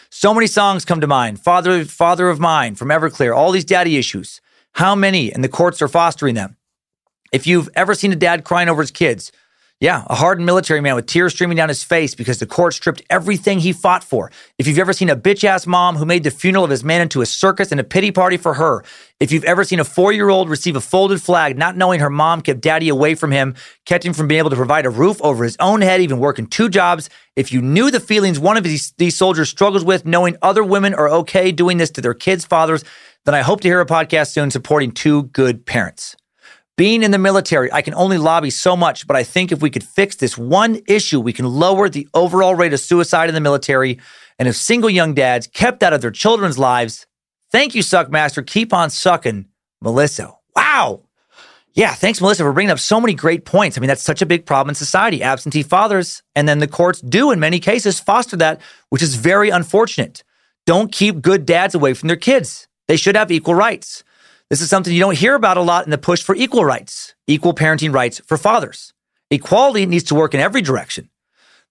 So 0.09 0.33
many 0.33 0.47
songs 0.47 0.85
come 0.85 1.01
to 1.01 1.07
mind. 1.07 1.39
Father, 1.39 1.85
Father 1.85 2.29
of 2.29 2.39
Mine 2.39 2.75
from 2.75 2.89
Everclear, 2.89 3.35
all 3.35 3.51
these 3.51 3.65
daddy 3.65 3.97
issues. 3.97 4.41
How 4.73 4.95
many? 4.95 5.31
And 5.31 5.43
the 5.43 5.49
courts 5.49 5.81
are 5.81 5.87
fostering 5.87 6.35
them. 6.35 6.57
If 7.31 7.47
you've 7.47 7.69
ever 7.75 7.95
seen 7.95 8.11
a 8.11 8.15
dad 8.15 8.43
crying 8.43 8.69
over 8.69 8.81
his 8.81 8.91
kids, 8.91 9.31
yeah, 9.81 10.03
a 10.07 10.15
hardened 10.15 10.45
military 10.45 10.79
man 10.79 10.95
with 10.95 11.05
tears 11.05 11.33
streaming 11.33 11.57
down 11.57 11.67
his 11.67 11.83
face 11.83 12.15
because 12.15 12.39
the 12.39 12.45
court 12.45 12.73
stripped 12.73 13.01
everything 13.09 13.59
he 13.59 13.73
fought 13.73 14.05
for. 14.05 14.31
If 14.57 14.67
you've 14.67 14.79
ever 14.79 14.93
seen 14.93 15.09
a 15.09 15.17
bitch 15.17 15.43
ass 15.43 15.67
mom 15.67 15.97
who 15.97 16.05
made 16.05 16.23
the 16.23 16.31
funeral 16.31 16.63
of 16.63 16.69
his 16.69 16.83
man 16.83 17.01
into 17.01 17.21
a 17.21 17.25
circus 17.25 17.71
and 17.71 17.79
a 17.79 17.83
pity 17.83 18.11
party 18.11 18.37
for 18.37 18.53
her. 18.53 18.85
If 19.19 19.33
you've 19.33 19.43
ever 19.43 19.65
seen 19.65 19.81
a 19.81 19.83
four 19.83 20.13
year 20.13 20.29
old 20.29 20.49
receive 20.49 20.77
a 20.77 20.81
folded 20.81 21.21
flag, 21.21 21.57
not 21.57 21.75
knowing 21.75 21.99
her 21.99 22.09
mom 22.09 22.41
kept 22.41 22.61
daddy 22.61 22.87
away 22.87 23.15
from 23.15 23.31
him, 23.31 23.53
kept 23.85 24.05
him 24.05 24.13
from 24.13 24.29
being 24.29 24.39
able 24.39 24.49
to 24.49 24.55
provide 24.55 24.85
a 24.85 24.89
roof 24.89 25.21
over 25.21 25.43
his 25.43 25.57
own 25.59 25.81
head, 25.81 25.99
even 25.99 26.19
working 26.19 26.47
two 26.47 26.69
jobs. 26.69 27.09
If 27.35 27.51
you 27.51 27.61
knew 27.61 27.91
the 27.91 27.99
feelings 27.99 28.39
one 28.39 28.55
of 28.55 28.63
these, 28.63 28.93
these 28.97 29.17
soldiers 29.17 29.49
struggles 29.49 29.83
with, 29.83 30.05
knowing 30.05 30.37
other 30.41 30.63
women 30.63 30.93
are 30.93 31.09
okay 31.09 31.51
doing 31.51 31.77
this 31.79 31.91
to 31.91 32.01
their 32.01 32.13
kids' 32.13 32.45
fathers, 32.45 32.85
then 33.25 33.35
I 33.35 33.41
hope 33.41 33.59
to 33.61 33.67
hear 33.67 33.81
a 33.81 33.85
podcast 33.85 34.31
soon 34.31 34.51
supporting 34.51 34.91
two 34.91 35.23
good 35.23 35.65
parents. 35.65 36.15
Being 36.77 37.03
in 37.03 37.11
the 37.11 37.17
military, 37.17 37.71
I 37.71 37.81
can 37.81 37.93
only 37.93 38.17
lobby 38.17 38.49
so 38.49 38.75
much, 38.75 39.07
but 39.07 39.15
I 39.15 39.23
think 39.23 39.51
if 39.51 39.61
we 39.61 39.69
could 39.69 39.83
fix 39.83 40.17
this 40.17 40.37
one 40.37 40.81
issue, 40.87 41.21
we 41.21 41.31
can 41.31 41.45
lower 41.45 41.87
the 41.87 42.07
overall 42.13 42.53
rate 42.53 42.73
of 42.73 42.81
suicide 42.81 43.29
in 43.29 43.35
the 43.35 43.39
military. 43.39 43.99
And 44.37 44.47
if 44.49 44.57
single 44.57 44.89
young 44.89 45.13
dads 45.13 45.47
kept 45.47 45.83
out 45.83 45.93
of 45.93 46.01
their 46.01 46.11
children's 46.11 46.59
lives, 46.59 47.07
thank 47.49 47.75
you, 47.75 47.81
Suckmaster. 47.81 48.45
Keep 48.45 48.73
on 48.73 48.89
sucking, 48.89 49.45
Melissa. 49.81 50.33
Wow. 50.53 51.03
Yeah, 51.75 51.93
thanks, 51.93 52.19
Melissa, 52.19 52.43
for 52.43 52.51
bringing 52.51 52.71
up 52.71 52.79
so 52.79 52.99
many 52.99 53.13
great 53.13 53.45
points. 53.45 53.77
I 53.77 53.81
mean, 53.81 53.87
that's 53.87 54.03
such 54.03 54.21
a 54.21 54.25
big 54.25 54.45
problem 54.45 54.69
in 54.69 54.75
society. 54.75 55.23
Absentee 55.23 55.63
fathers, 55.63 56.23
and 56.35 56.47
then 56.47 56.59
the 56.59 56.67
courts 56.67 56.99
do, 56.99 57.31
in 57.31 57.39
many 57.39 57.59
cases, 57.59 58.01
foster 58.01 58.35
that, 58.37 58.59
which 58.89 59.01
is 59.01 59.15
very 59.15 59.49
unfortunate. 59.49 60.23
Don't 60.65 60.91
keep 60.91 61.21
good 61.21 61.45
dads 61.45 61.75
away 61.75 61.93
from 61.93 62.07
their 62.07 62.17
kids. 62.17 62.67
They 62.87 62.97
should 62.97 63.15
have 63.15 63.31
equal 63.31 63.55
rights. 63.55 64.03
This 64.49 64.61
is 64.61 64.69
something 64.69 64.93
you 64.93 64.99
don't 64.99 65.17
hear 65.17 65.33
about 65.33 65.57
a 65.57 65.61
lot 65.61 65.85
in 65.85 65.91
the 65.91 65.97
push 65.97 66.21
for 66.21 66.35
equal 66.35 66.63
rights, 66.63 67.15
equal 67.25 67.55
parenting 67.55 67.91
rights 67.91 68.21
for 68.27 68.37
fathers. 68.37 68.93
Equality 69.31 69.87
needs 69.87 70.03
to 70.05 70.15
work 70.15 70.35
in 70.35 70.39
every 70.39 70.61
direction. 70.61 71.09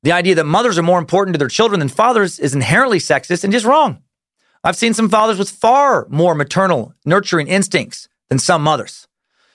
The 0.03 0.11
idea 0.11 0.35
that 0.35 0.45
mothers 0.45 0.77
are 0.77 0.83
more 0.83 0.99
important 0.99 1.35
to 1.35 1.39
their 1.39 1.49
children 1.49 1.79
than 1.79 1.89
fathers 1.89 2.41
is 2.41 2.53
inherently 2.53 2.99
sexist 2.99 3.45
and 3.45 3.53
just 3.53 3.65
wrong. 3.65 4.03
I've 4.65 4.77
seen 4.77 4.93
some 4.93 5.09
fathers 5.09 5.39
with 5.39 5.51
far 5.51 6.07
more 6.11 6.35
maternal, 6.35 6.95
nurturing 7.05 7.47
instincts 7.47 8.09
than 8.29 8.41
some 8.41 8.63
mothers. 8.63 9.07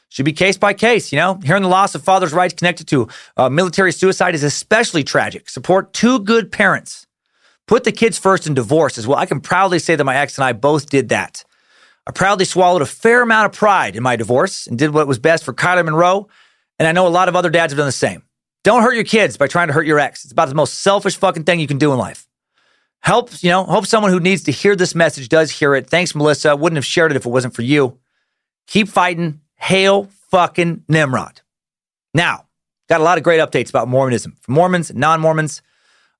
Should 0.07 0.25
be 0.25 0.33
case 0.33 0.57
by 0.57 0.73
case, 0.73 1.11
you 1.11 1.17
know? 1.17 1.35
Hearing 1.43 1.63
the 1.63 1.69
loss 1.69 1.95
of 1.95 2.03
father's 2.03 2.33
rights 2.33 2.53
connected 2.53 2.87
to 2.87 3.09
uh, 3.35 3.49
military 3.49 3.91
suicide 3.91 4.33
is 4.33 4.43
especially 4.43 5.03
tragic. 5.03 5.49
Support 5.49 5.93
two 5.93 6.19
good 6.19 6.51
parents. 6.51 7.05
Put 7.67 7.83
the 7.83 7.91
kids 7.91 8.17
first 8.17 8.47
in 8.47 8.53
divorce 8.53 8.97
as 8.97 9.05
well. 9.05 9.19
I 9.19 9.25
can 9.25 9.41
proudly 9.41 9.77
say 9.77 9.95
that 9.95 10.03
my 10.03 10.15
ex 10.15 10.37
and 10.37 10.45
I 10.45 10.53
both 10.53 10.89
did 10.89 11.09
that. 11.09 11.43
I 12.09 12.11
proudly 12.11 12.43
swallowed 12.43 12.81
a 12.81 12.87
fair 12.87 13.21
amount 13.21 13.45
of 13.45 13.51
pride 13.51 13.95
in 13.95 14.01
my 14.01 14.15
divorce 14.15 14.65
and 14.65 14.79
did 14.79 14.95
what 14.95 15.07
was 15.07 15.19
best 15.19 15.43
for 15.43 15.53
Kyler 15.53 15.85
Monroe. 15.85 16.27
And 16.79 16.87
I 16.87 16.91
know 16.91 17.05
a 17.05 17.07
lot 17.07 17.29
of 17.29 17.35
other 17.35 17.51
dads 17.51 17.71
have 17.71 17.77
done 17.77 17.85
the 17.85 17.91
same. 17.91 18.23
Don't 18.63 18.81
hurt 18.81 18.95
your 18.95 19.03
kids 19.03 19.37
by 19.37 19.45
trying 19.45 19.67
to 19.67 19.73
hurt 19.73 19.85
your 19.85 19.99
ex. 19.99 20.23
It's 20.23 20.31
about 20.31 20.49
the 20.49 20.55
most 20.55 20.79
selfish 20.79 21.17
fucking 21.17 21.43
thing 21.43 21.59
you 21.59 21.67
can 21.67 21.77
do 21.77 21.91
in 21.93 21.99
life. 21.99 22.27
Help, 23.01 23.29
you 23.43 23.51
know, 23.51 23.63
hope 23.63 23.85
someone 23.85 24.11
who 24.11 24.19
needs 24.19 24.41
to 24.45 24.51
hear 24.51 24.75
this 24.75 24.95
message 24.95 25.29
does 25.29 25.51
hear 25.51 25.75
it. 25.75 25.87
Thanks, 25.87 26.15
Melissa. 26.15 26.55
Wouldn't 26.55 26.77
have 26.77 26.85
shared 26.85 27.11
it 27.11 27.15
if 27.15 27.27
it 27.27 27.29
wasn't 27.29 27.53
for 27.53 27.61
you. 27.61 27.99
Keep 28.65 28.89
fighting. 28.89 29.41
Hail 29.57 30.09
fucking 30.31 30.85
Nimrod. 30.89 31.41
Now, 32.15 32.47
got 32.89 33.01
a 33.01 33.03
lot 33.03 33.19
of 33.19 33.23
great 33.23 33.39
updates 33.39 33.69
about 33.69 33.87
Mormonism 33.87 34.35
from 34.41 34.55
Mormons 34.55 34.89
and 34.89 34.97
non 34.97 35.21
Mormons. 35.21 35.61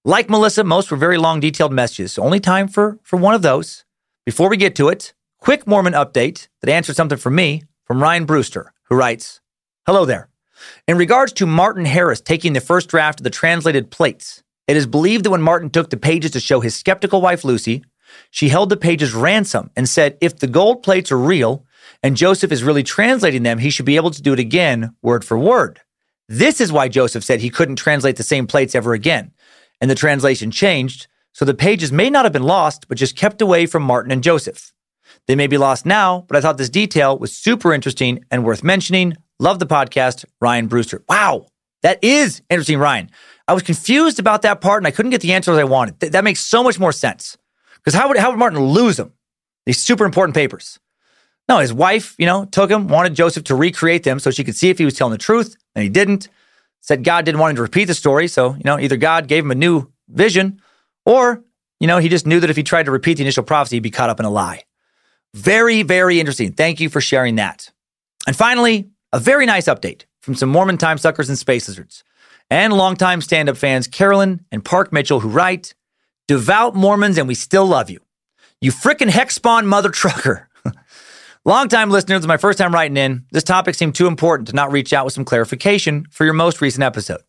Like 0.06 0.30
Melissa, 0.30 0.64
most 0.64 0.92
were 0.92 0.98
very 0.98 1.18
long, 1.18 1.40
detailed 1.40 1.74
messages. 1.74 2.14
So 2.14 2.22
only 2.22 2.40
time 2.40 2.68
for, 2.68 3.00
for 3.02 3.18
one 3.18 3.34
of 3.34 3.42
those. 3.42 3.86
Before 4.24 4.50
we 4.50 4.58
get 4.58 4.76
to 4.76 4.90
it, 4.90 5.14
quick 5.40 5.66
Mormon 5.66 5.94
update 5.94 6.48
that 6.62 6.70
answered 6.70 6.96
something 6.96 7.18
for 7.18 7.30
me 7.30 7.64
from 7.86 8.02
Ryan 8.02 8.26
Brewster, 8.26 8.74
who 8.84 8.96
writes 8.96 9.42
Hello 9.86 10.06
there. 10.06 10.30
In 10.88 10.98
regards 10.98 11.34
to 11.34 11.46
Martin 11.46 11.86
Harris 11.86 12.22
taking 12.22 12.54
the 12.54 12.62
first 12.62 12.90
draft 12.90 13.20
of 13.20 13.24
the 13.24 13.30
translated 13.30 13.90
plates, 13.90 14.44
it 14.68 14.78
is 14.78 14.86
believed 14.86 15.26
that 15.26 15.32
when 15.32 15.42
Martin 15.42 15.70
took 15.70 15.90
the 15.90 15.98
pages 15.98 16.32
to 16.32 16.40
show 16.40 16.60
his 16.60 16.76
skeptical 16.76 17.22
wife 17.22 17.44
Lucy, 17.44 17.84
she 18.30 18.50
held 18.50 18.70
the 18.70 18.78
pages 18.78 19.14
ransom 19.14 19.72
and 19.76 19.88
said, 19.88 20.18
if 20.22 20.38
the 20.38 20.48
gold 20.48 20.84
plates 20.84 21.12
are 21.12 21.18
real 21.18 21.66
and 22.04 22.18
Joseph 22.18 22.52
is 22.52 22.64
really 22.64 22.84
translating 22.84 23.44
them, 23.44 23.60
he 23.60 23.70
should 23.70 23.86
be 23.86 23.96
able 23.96 24.12
to 24.12 24.22
do 24.22 24.34
it 24.34 24.40
again, 24.40 24.96
word 25.02 25.24
for 25.24 25.38
word. 25.38 25.82
This 26.28 26.62
is 26.62 26.72
why 26.72 26.88
Joseph 26.88 27.24
said 27.24 27.40
he 27.40 27.50
couldn't 27.50 27.78
translate 27.78 28.18
the 28.18 28.24
same 28.24 28.46
plates 28.46 28.76
ever 28.76 28.94
again. 28.94 29.32
And 29.82 29.90
the 29.90 29.96
translation 29.96 30.52
changed, 30.52 31.08
so 31.32 31.46
the 31.46 31.54
pages 31.54 31.92
may 31.92 32.10
not 32.10 32.26
have 32.26 32.34
been 32.34 32.44
lost, 32.44 32.88
but 32.88 32.98
just 32.98 33.16
kept 33.16 33.42
away 33.42 33.66
from 33.66 33.82
Martin 33.82 34.12
and 34.12 34.24
Joseph. 34.24 34.72
They 35.30 35.36
may 35.36 35.46
be 35.46 35.60
lost 35.60 35.86
now, 35.86 36.26
but 36.28 36.36
I 36.36 36.42
thought 36.42 36.58
this 36.58 36.72
detail 36.72 37.16
was 37.16 37.38
super 37.38 37.72
interesting 37.72 38.26
and 38.32 38.44
worth 38.44 38.64
mentioning. 38.64 39.16
Love 39.40 39.60
the 39.60 39.68
podcast, 39.68 40.26
Ryan 40.42 40.66
Brewster. 40.66 41.04
Wow, 41.08 41.46
that 41.84 42.04
is 42.04 42.42
interesting, 42.50 42.80
Ryan. 42.80 43.12
I 43.48 43.54
was 43.54 43.62
confused 43.62 44.18
about 44.18 44.42
that 44.42 44.60
part 44.60 44.80
and 44.80 44.88
I 44.88 44.92
couldn't 44.92 45.12
get 45.12 45.22
the 45.22 45.34
answers 45.34 45.60
I 45.60 45.66
wanted. 45.66 46.00
Th- 46.00 46.14
that 46.14 46.24
makes 46.24 46.40
so 46.40 46.64
much 46.64 46.80
more 46.80 46.92
sense. 46.92 47.38
Because 47.76 47.94
how 47.94 48.08
would, 48.08 48.18
how 48.18 48.32
would 48.32 48.40
Martin 48.40 48.60
lose 48.60 48.98
them? 48.98 49.14
These 49.68 49.78
super 49.78 50.04
important 50.04 50.34
papers. 50.34 50.80
No, 51.48 51.60
his 51.60 51.72
wife, 51.72 52.16
you 52.18 52.26
know, 52.26 52.46
took 52.46 52.72
him, 52.72 52.88
wanted 52.88 53.14
Joseph 53.14 53.44
to 53.44 53.56
recreate 53.56 54.02
them 54.02 54.18
so 54.18 54.32
she 54.32 54.44
could 54.44 54.56
see 54.56 54.72
if 54.72 54.80
he 54.80 54.86
was 54.86 54.96
telling 54.96 55.12
the 55.12 55.20
truth, 55.20 55.56
and 55.76 55.84
he 55.84 55.90
didn't. 55.90 56.28
Said 56.82 57.04
God 57.04 57.24
didn't 57.24 57.40
want 57.40 57.52
him 57.52 57.58
to 57.58 57.62
repeat 57.62 57.86
the 57.86 57.94
story. 57.94 58.28
So, 58.28 58.56
you 58.56 58.64
know, 58.66 58.80
either 58.80 58.98
God 58.98 59.28
gave 59.28 59.46
him 59.46 59.52
a 59.52 59.56
new 59.56 59.92
vision 60.08 60.60
or, 61.06 61.44
you 61.80 61.86
know, 61.86 62.00
he 62.00 62.10
just 62.10 62.26
knew 62.26 62.40
that 62.40 62.50
if 62.50 62.56
he 62.56 62.64
tried 62.64 62.88
to 62.88 62.92
repeat 62.92 63.18
the 63.18 63.24
initial 63.24 63.44
prophecy, 63.44 63.76
he'd 63.76 63.84
be 63.84 63.92
caught 63.92 64.10
up 64.10 64.20
in 64.20 64.26
a 64.26 64.32
lie. 64.32 64.64
Very, 65.34 65.84
very 65.84 66.20
interesting. 66.20 66.54
Thank 66.54 66.80
you 66.80 66.90
for 66.90 67.02
sharing 67.02 67.36
that. 67.36 67.72
And 68.28 68.36
finally, 68.36 68.90
a 69.14 69.20
very 69.20 69.46
nice 69.46 69.66
update 69.66 70.06
from 70.22 70.36
some 70.36 70.50
Mormon 70.50 70.78
time 70.78 70.98
suckers 70.98 71.30
and 71.30 71.38
space 71.38 71.68
lizards 71.68 72.04
and 72.50 72.74
longtime 72.74 73.22
stand 73.22 73.50
up 73.50 73.58
fans 73.58 73.88
Carolyn 73.88 74.46
and 74.52 74.66
Park 74.66 74.92
Mitchell 74.92 75.20
who 75.20 75.30
write, 75.30 75.74
Devout 76.28 76.76
Mormons 76.76 77.18
and 77.18 77.28
we 77.28 77.36
still 77.36 77.66
love 77.66 77.90
you. 77.90 78.00
You 78.62 78.72
frickin' 78.72 79.10
hex 79.10 79.36
spawn 79.36 79.68
mother 79.68 79.90
trucker. 79.90 80.50
Longtime 81.46 81.90
listeners, 81.90 82.28
my 82.28 82.38
first 82.38 82.58
time 82.58 82.74
writing 82.74 82.98
in. 82.98 83.26
This 83.32 83.46
topic 83.46 83.74
seemed 83.74 83.96
too 83.96 84.08
important 84.08 84.50
to 84.50 84.56
not 84.56 84.72
reach 84.72 84.92
out 84.92 85.06
with 85.06 85.14
some 85.14 85.24
clarification 85.24 86.06
for 86.12 86.26
your 86.26 86.34
most 86.34 86.60
recent 86.60 86.84
episode. 86.84 87.22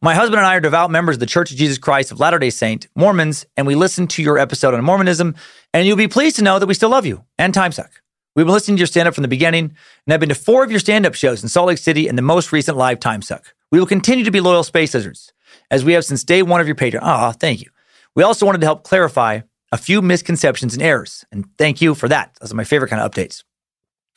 My 0.00 0.14
husband 0.14 0.38
and 0.38 0.46
I 0.46 0.56
are 0.56 0.60
devout 0.60 0.90
members 0.90 1.16
of 1.16 1.20
the 1.20 1.26
Church 1.26 1.50
of 1.50 1.56
Jesus 1.56 1.78
Christ 1.78 2.12
of 2.12 2.20
Latter 2.20 2.38
day 2.38 2.50
Saint, 2.50 2.86
Mormons, 2.94 3.46
and 3.56 3.66
we 3.66 3.74
listened 3.74 4.10
to 4.10 4.22
your 4.22 4.38
episode 4.38 4.74
on 4.74 4.84
Mormonism, 4.84 5.34
and 5.72 5.86
you'll 5.86 5.96
be 5.96 6.08
pleased 6.08 6.36
to 6.36 6.42
know 6.42 6.58
that 6.58 6.66
we 6.66 6.74
still 6.74 6.90
love 6.90 7.06
you 7.06 7.24
and 7.38 7.54
Timesuck. 7.54 7.90
We've 8.36 8.46
been 8.46 8.52
listening 8.52 8.76
to 8.76 8.80
your 8.80 8.86
stand 8.88 9.06
up 9.06 9.14
from 9.14 9.22
the 9.22 9.28
beginning, 9.28 9.74
and 10.06 10.12
I've 10.12 10.20
been 10.20 10.28
to 10.28 10.34
four 10.34 10.64
of 10.64 10.70
your 10.70 10.80
stand 10.80 11.06
up 11.06 11.14
shows 11.14 11.42
in 11.42 11.48
Salt 11.48 11.68
Lake 11.68 11.78
City 11.78 12.08
and 12.08 12.18
the 12.18 12.22
most 12.22 12.52
recent 12.52 12.76
live 12.76 12.98
Timesuck. 12.98 13.44
We 13.70 13.78
will 13.78 13.86
continue 13.86 14.24
to 14.24 14.30
be 14.30 14.40
loyal 14.40 14.64
space 14.64 14.94
lizards, 14.94 15.32
as 15.70 15.84
we 15.84 15.92
have 15.92 16.04
since 16.04 16.24
day 16.24 16.42
one 16.42 16.60
of 16.60 16.66
your 16.66 16.76
Patreon. 16.76 17.00
Ah, 17.02 17.32
thank 17.32 17.60
you. 17.60 17.70
We 18.14 18.22
also 18.22 18.44
wanted 18.46 18.60
to 18.62 18.66
help 18.66 18.84
clarify 18.84 19.40
a 19.70 19.76
few 19.76 20.02
misconceptions 20.02 20.74
and 20.74 20.82
errors, 20.82 21.24
and 21.32 21.46
thank 21.58 21.80
you 21.80 21.94
for 21.94 22.08
that. 22.08 22.36
Those 22.40 22.52
are 22.52 22.56
my 22.56 22.64
favorite 22.64 22.88
kind 22.88 23.02
of 23.02 23.10
updates. 23.10 23.42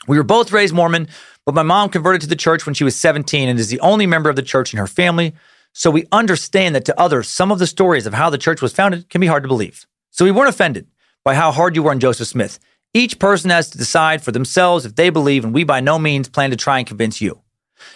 We 0.08 0.18
were 0.18 0.24
both 0.24 0.52
raised 0.52 0.74
Mormon, 0.74 1.08
but 1.46 1.56
my 1.56 1.64
mom 1.64 1.90
converted 1.90 2.22
to 2.22 2.28
the 2.28 2.36
church 2.36 2.66
when 2.66 2.76
she 2.76 2.84
was 2.84 2.96
17 2.96 3.50
and 3.50 3.60
is 3.60 3.70
the 3.70 3.80
only 3.80 4.06
member 4.06 4.30
of 4.30 4.36
the 4.36 4.44
church 4.44 4.74
in 4.74 4.80
her 4.80 4.88
family. 4.88 5.34
So 5.74 5.92
we 5.92 6.08
understand 6.12 6.76
that 6.76 6.86
to 6.86 7.00
others, 7.00 7.28
some 7.28 7.52
of 7.52 7.60
the 7.60 7.68
stories 7.68 8.06
of 8.06 8.14
how 8.14 8.30
the 8.30 8.38
church 8.38 8.62
was 8.62 8.74
founded 8.74 9.10
can 9.10 9.22
be 9.22 9.28
hard 9.28 9.44
to 9.44 9.50
believe. 9.50 9.86
So 10.10 10.26
we 10.26 10.32
weren't 10.32 10.50
offended 10.50 10.88
by 11.24 11.36
how 11.36 11.52
hard 11.52 11.76
you 11.76 11.84
were 11.84 11.92
on 11.92 12.00
Joseph 12.00 12.28
Smith. 12.28 12.60
Each 12.94 13.20
person 13.20 13.50
has 13.50 13.70
to 13.70 13.78
decide 13.78 14.24
for 14.24 14.32
themselves 14.32 14.86
if 14.86 14.96
they 14.96 15.10
believe, 15.10 15.44
and 15.44 15.54
we 15.54 15.64
by 15.64 15.80
no 15.80 16.00
means 16.00 16.30
plan 16.30 16.50
to 16.50 16.56
try 16.56 16.80
and 16.80 16.88
convince 16.88 17.22
you. 17.22 17.42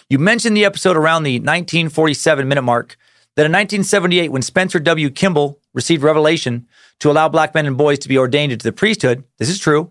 You 0.08 0.18
mentioned 0.18 0.56
the 0.56 0.64
episode 0.64 0.96
around 0.96 1.24
the 1.24 1.38
1947 1.38 2.46
minute 2.46 2.62
mark 2.62 2.96
that 3.36 3.46
in 3.46 3.52
1978, 3.52 4.30
when 4.30 4.42
Spencer 4.42 4.78
W. 4.78 5.10
Kimball 5.10 5.58
received 5.74 6.02
revelation 6.02 6.68
to 7.00 7.10
allow 7.10 7.28
black 7.28 7.54
men 7.54 7.66
and 7.66 7.76
boys 7.76 7.98
to 8.00 8.08
be 8.08 8.18
ordained 8.18 8.52
into 8.52 8.64
the 8.64 8.72
priesthood, 8.72 9.24
this 9.38 9.48
is 9.48 9.58
true, 9.58 9.90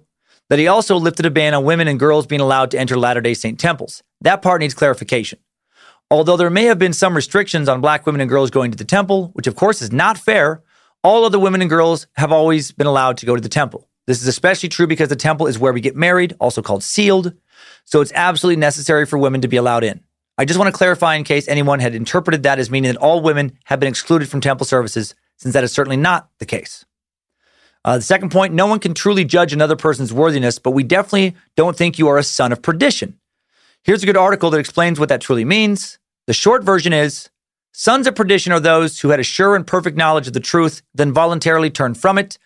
that 0.49 0.59
he 0.59 0.67
also 0.67 0.95
lifted 0.95 1.25
a 1.25 1.31
ban 1.31 1.53
on 1.53 1.63
women 1.63 1.87
and 1.87 1.99
girls 1.99 2.27
being 2.27 2.41
allowed 2.41 2.71
to 2.71 2.79
enter 2.79 2.97
Latter 2.97 3.21
day 3.21 3.33
Saint 3.33 3.59
temples. 3.59 4.03
That 4.21 4.41
part 4.41 4.61
needs 4.61 4.73
clarification. 4.73 5.39
Although 6.11 6.35
there 6.35 6.49
may 6.49 6.65
have 6.65 6.77
been 6.77 6.91
some 6.91 7.15
restrictions 7.15 7.69
on 7.69 7.79
black 7.79 8.05
women 8.05 8.19
and 8.19 8.29
girls 8.29 8.51
going 8.51 8.69
to 8.69 8.77
the 8.77 8.83
temple, 8.83 9.29
which 9.31 9.47
of 9.47 9.55
course 9.55 9.81
is 9.81 9.93
not 9.93 10.17
fair, 10.17 10.61
all 11.05 11.23
other 11.23 11.39
women 11.39 11.61
and 11.61 11.69
girls 11.69 12.05
have 12.17 12.33
always 12.33 12.73
been 12.73 12.85
allowed 12.85 13.17
to 13.19 13.25
go 13.25 13.33
to 13.33 13.41
the 13.41 13.47
temple. 13.47 13.87
This 14.07 14.21
is 14.21 14.27
especially 14.27 14.67
true 14.67 14.87
because 14.87 15.07
the 15.07 15.15
temple 15.15 15.47
is 15.47 15.57
where 15.57 15.71
we 15.71 15.79
get 15.79 15.95
married, 15.95 16.35
also 16.37 16.61
called 16.61 16.83
sealed. 16.83 17.33
So 17.85 18.01
it's 18.01 18.11
absolutely 18.13 18.59
necessary 18.59 19.05
for 19.05 19.17
women 19.17 19.39
to 19.39 19.47
be 19.47 19.55
allowed 19.55 19.85
in. 19.85 20.01
I 20.37 20.43
just 20.43 20.59
want 20.59 20.67
to 20.67 20.77
clarify 20.77 21.15
in 21.15 21.23
case 21.23 21.47
anyone 21.47 21.79
had 21.79 21.95
interpreted 21.95 22.43
that 22.43 22.59
as 22.59 22.69
meaning 22.69 22.91
that 22.91 22.99
all 22.99 23.21
women 23.21 23.57
have 23.63 23.79
been 23.79 23.87
excluded 23.87 24.27
from 24.27 24.41
temple 24.41 24.65
services, 24.65 25.15
since 25.37 25.53
that 25.53 25.63
is 25.63 25.71
certainly 25.71 25.97
not 25.97 26.29
the 26.39 26.45
case. 26.45 26.83
Uh, 27.85 27.95
the 27.95 28.03
second 28.03 28.31
point 28.31 28.53
no 28.53 28.67
one 28.67 28.79
can 28.79 28.93
truly 28.93 29.23
judge 29.23 29.53
another 29.53 29.77
person's 29.77 30.11
worthiness, 30.11 30.59
but 30.59 30.71
we 30.71 30.83
definitely 30.83 31.35
don't 31.55 31.77
think 31.77 31.97
you 31.97 32.09
are 32.09 32.17
a 32.17 32.23
son 32.23 32.51
of 32.51 32.61
perdition. 32.61 33.17
Here's 33.83 34.03
a 34.03 34.05
good 34.05 34.17
article 34.17 34.49
that 34.49 34.59
explains 34.59 34.99
what 34.99 35.07
that 35.07 35.21
truly 35.21 35.45
means. 35.45 35.97
The 36.27 36.33
short 36.33 36.63
version 36.63 36.93
is 36.93 37.29
Sons 37.73 38.05
of 38.05 38.15
perdition 38.15 38.51
are 38.51 38.59
those 38.59 38.99
who 38.99 39.09
had 39.09 39.19
a 39.19 39.23
sure 39.23 39.55
and 39.55 39.65
perfect 39.65 39.95
knowledge 39.95 40.27
of 40.27 40.33
the 40.33 40.41
truth, 40.41 40.81
then 40.93 41.13
voluntarily 41.13 41.69
turned 41.69 41.97
from 41.97 42.17
it. 42.17 42.37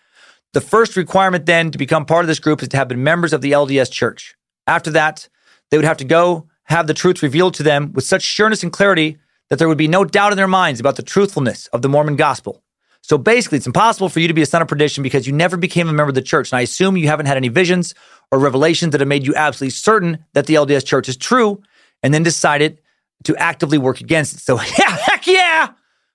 The 0.52 0.60
first 0.60 0.96
requirement 0.96 1.46
then 1.46 1.72
to 1.72 1.78
become 1.78 2.06
part 2.06 2.24
of 2.24 2.28
this 2.28 2.38
group 2.38 2.62
is 2.62 2.68
to 2.68 2.76
have 2.76 2.88
been 2.88 3.02
members 3.02 3.32
of 3.32 3.40
the 3.40 3.52
LDS 3.52 3.90
church. 3.90 4.36
After 4.68 4.90
that, 4.92 5.28
they 5.70 5.76
would 5.76 5.84
have 5.84 5.96
to 5.98 6.04
go 6.04 6.46
have 6.64 6.86
the 6.86 6.94
truth 6.94 7.22
revealed 7.22 7.54
to 7.54 7.62
them 7.62 7.92
with 7.92 8.04
such 8.04 8.22
sureness 8.22 8.62
and 8.62 8.72
clarity 8.72 9.18
that 9.50 9.58
there 9.58 9.68
would 9.68 9.78
be 9.78 9.88
no 9.88 10.04
doubt 10.04 10.32
in 10.32 10.36
their 10.36 10.48
minds 10.48 10.80
about 10.80 10.96
the 10.96 11.02
truthfulness 11.02 11.66
of 11.68 11.82
the 11.82 11.88
Mormon 11.88 12.16
gospel. 12.16 12.62
So 13.02 13.18
basically, 13.18 13.58
it's 13.58 13.66
impossible 13.66 14.08
for 14.08 14.18
you 14.20 14.28
to 14.28 14.34
be 14.34 14.42
a 14.42 14.46
son 14.46 14.62
of 14.62 14.68
perdition 14.68 15.02
because 15.02 15.26
you 15.26 15.32
never 15.32 15.56
became 15.56 15.88
a 15.88 15.92
member 15.92 16.08
of 16.08 16.16
the 16.16 16.22
church. 16.22 16.50
And 16.50 16.58
I 16.58 16.62
assume 16.62 16.96
you 16.96 17.06
haven't 17.06 17.26
had 17.26 17.36
any 17.36 17.48
visions 17.48 17.94
or 18.32 18.38
revelations 18.38 18.92
that 18.92 19.00
have 19.00 19.08
made 19.08 19.26
you 19.26 19.34
absolutely 19.34 19.70
certain 19.70 20.24
that 20.32 20.46
the 20.46 20.54
LDS 20.54 20.84
church 20.84 21.08
is 21.08 21.16
true 21.16 21.62
and 22.02 22.12
then 22.12 22.24
decided 22.24 22.80
to 23.24 23.36
actively 23.36 23.78
work 23.78 24.00
against 24.00 24.34
it. 24.34 24.40
So, 24.40 24.56
yeah, 24.78 24.96
heck 24.96 25.26
yeah, 25.26 25.72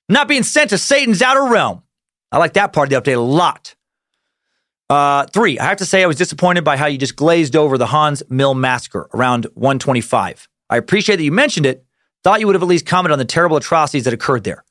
not 0.09 0.27
being 0.27 0.43
sent 0.43 0.69
to 0.71 0.77
Satan's 0.77 1.21
outer 1.21 1.45
realm. 1.45 1.83
I 2.31 2.37
like 2.37 2.53
that 2.53 2.73
part 2.73 2.91
of 2.91 3.03
the 3.03 3.11
update 3.11 3.17
a 3.17 3.19
lot. 3.19 3.75
Uh, 4.89 5.25
three, 5.27 5.57
I 5.57 5.65
have 5.65 5.77
to 5.77 5.85
say 5.85 6.03
I 6.03 6.05
was 6.05 6.17
disappointed 6.17 6.63
by 6.63 6.75
how 6.75 6.85
you 6.85 6.97
just 6.97 7.15
glazed 7.15 7.55
over 7.55 7.77
the 7.77 7.85
Haun's 7.85 8.23
Mill 8.29 8.53
massacre 8.53 9.09
around 9.13 9.45
125. 9.53 10.49
I 10.69 10.77
appreciate 10.77 11.15
that 11.17 11.23
you 11.23 11.31
mentioned 11.31 11.65
it. 11.65 11.85
Thought 12.23 12.39
you 12.39 12.45
would 12.45 12.55
have 12.55 12.61
at 12.61 12.67
least 12.67 12.85
commented 12.85 13.13
on 13.13 13.19
the 13.19 13.25
terrible 13.25 13.57
atrocities 13.57 14.03
that 14.03 14.13
occurred 14.13 14.43
there. 14.43 14.63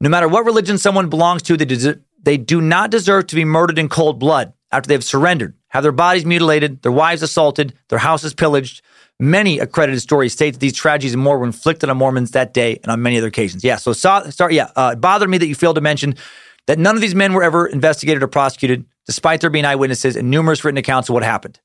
No 0.00 0.08
matter 0.08 0.28
what 0.28 0.44
religion 0.44 0.78
someone 0.78 1.08
belongs 1.08 1.42
to, 1.42 1.56
they, 1.56 1.64
des- 1.64 2.00
they 2.22 2.36
do 2.36 2.60
not 2.60 2.90
deserve 2.90 3.26
to 3.28 3.34
be 3.34 3.44
murdered 3.44 3.78
in 3.78 3.88
cold 3.88 4.18
blood 4.18 4.52
after 4.70 4.88
they've 4.88 5.02
surrendered, 5.02 5.54
have 5.68 5.82
their 5.82 5.92
bodies 5.92 6.24
mutilated, 6.24 6.82
their 6.82 6.92
wives 6.92 7.22
assaulted, 7.22 7.74
their 7.88 7.98
houses 7.98 8.34
pillaged. 8.34 8.82
Many 9.18 9.58
accredited 9.60 10.02
stories 10.02 10.34
state 10.34 10.52
that 10.52 10.60
these 10.60 10.74
tragedies 10.74 11.14
and 11.14 11.22
more 11.22 11.38
were 11.38 11.46
inflicted 11.46 11.88
on 11.88 11.96
Mormons 11.96 12.32
that 12.32 12.52
day 12.52 12.78
and 12.82 12.92
on 12.92 13.00
many 13.02 13.16
other 13.16 13.28
occasions. 13.28 13.64
Yeah, 13.64 13.76
so 13.76 13.92
sorry, 13.94 14.56
yeah, 14.56 14.70
uh, 14.76 14.90
it 14.92 15.00
bothered 15.00 15.30
me 15.30 15.38
that 15.38 15.46
you 15.46 15.54
failed 15.54 15.76
to 15.76 15.80
mention 15.80 16.16
that 16.66 16.78
none 16.78 16.96
of 16.96 17.00
these 17.00 17.14
men 17.14 17.32
were 17.32 17.42
ever 17.42 17.66
investigated 17.66 18.22
or 18.22 18.28
prosecuted 18.28 18.84
despite 19.06 19.40
there 19.40 19.50
being 19.50 19.64
eyewitnesses 19.64 20.16
and 20.16 20.30
numerous 20.30 20.64
written 20.64 20.76
accounts 20.76 21.08
of 21.08 21.14
what 21.14 21.22
happened. 21.22 21.60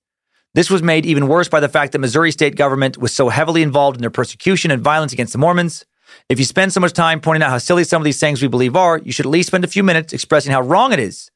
This 0.53 0.69
was 0.69 0.81
made 0.81 1.05
even 1.05 1.27
worse 1.27 1.49
by 1.49 1.59
the 1.59 1.69
fact 1.69 1.91
that 1.91 1.99
Missouri 1.99 2.31
state 2.31 2.55
government 2.55 2.97
was 2.97 3.13
so 3.13 3.29
heavily 3.29 3.63
involved 3.63 3.97
in 3.97 4.01
their 4.01 4.09
persecution 4.09 4.71
and 4.71 4.81
violence 4.81 5.11
against 5.11 5.33
the 5.33 5.39
Mormons. 5.39 5.85
If 6.29 6.39
you 6.39 6.45
spend 6.45 6.71
so 6.71 6.79
much 6.79 6.93
time 6.93 7.19
pointing 7.19 7.43
out 7.43 7.49
how 7.49 7.57
silly 7.57 7.83
some 7.83 8.01
of 8.01 8.05
these 8.05 8.19
things 8.19 8.41
we 8.41 8.47
believe 8.47 8.75
are, 8.75 8.97
you 8.99 9.11
should 9.11 9.25
at 9.25 9.31
least 9.31 9.47
spend 9.47 9.63
a 9.63 9.67
few 9.67 9.83
minutes 9.83 10.13
expressing 10.13 10.51
how 10.51 10.61
wrong 10.61 10.93
it 10.93 10.99
is 10.99 11.31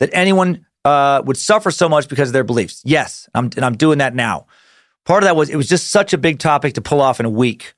that 0.00 0.10
anyone 0.12 0.66
uh, 0.84 1.22
would 1.24 1.36
suffer 1.36 1.70
so 1.70 1.88
much 1.88 2.08
because 2.08 2.30
of 2.30 2.32
their 2.32 2.44
beliefs. 2.44 2.82
Yes, 2.84 3.28
I'm, 3.34 3.46
and 3.56 3.64
I'm 3.64 3.76
doing 3.76 3.98
that 3.98 4.14
now. 4.14 4.46
Part 5.04 5.22
of 5.22 5.26
that 5.26 5.36
was 5.36 5.50
it 5.50 5.56
was 5.56 5.68
just 5.68 5.90
such 5.90 6.12
a 6.12 6.18
big 6.18 6.38
topic 6.38 6.74
to 6.74 6.80
pull 6.80 7.00
off 7.00 7.20
in 7.20 7.26
a 7.26 7.30
week 7.30 7.74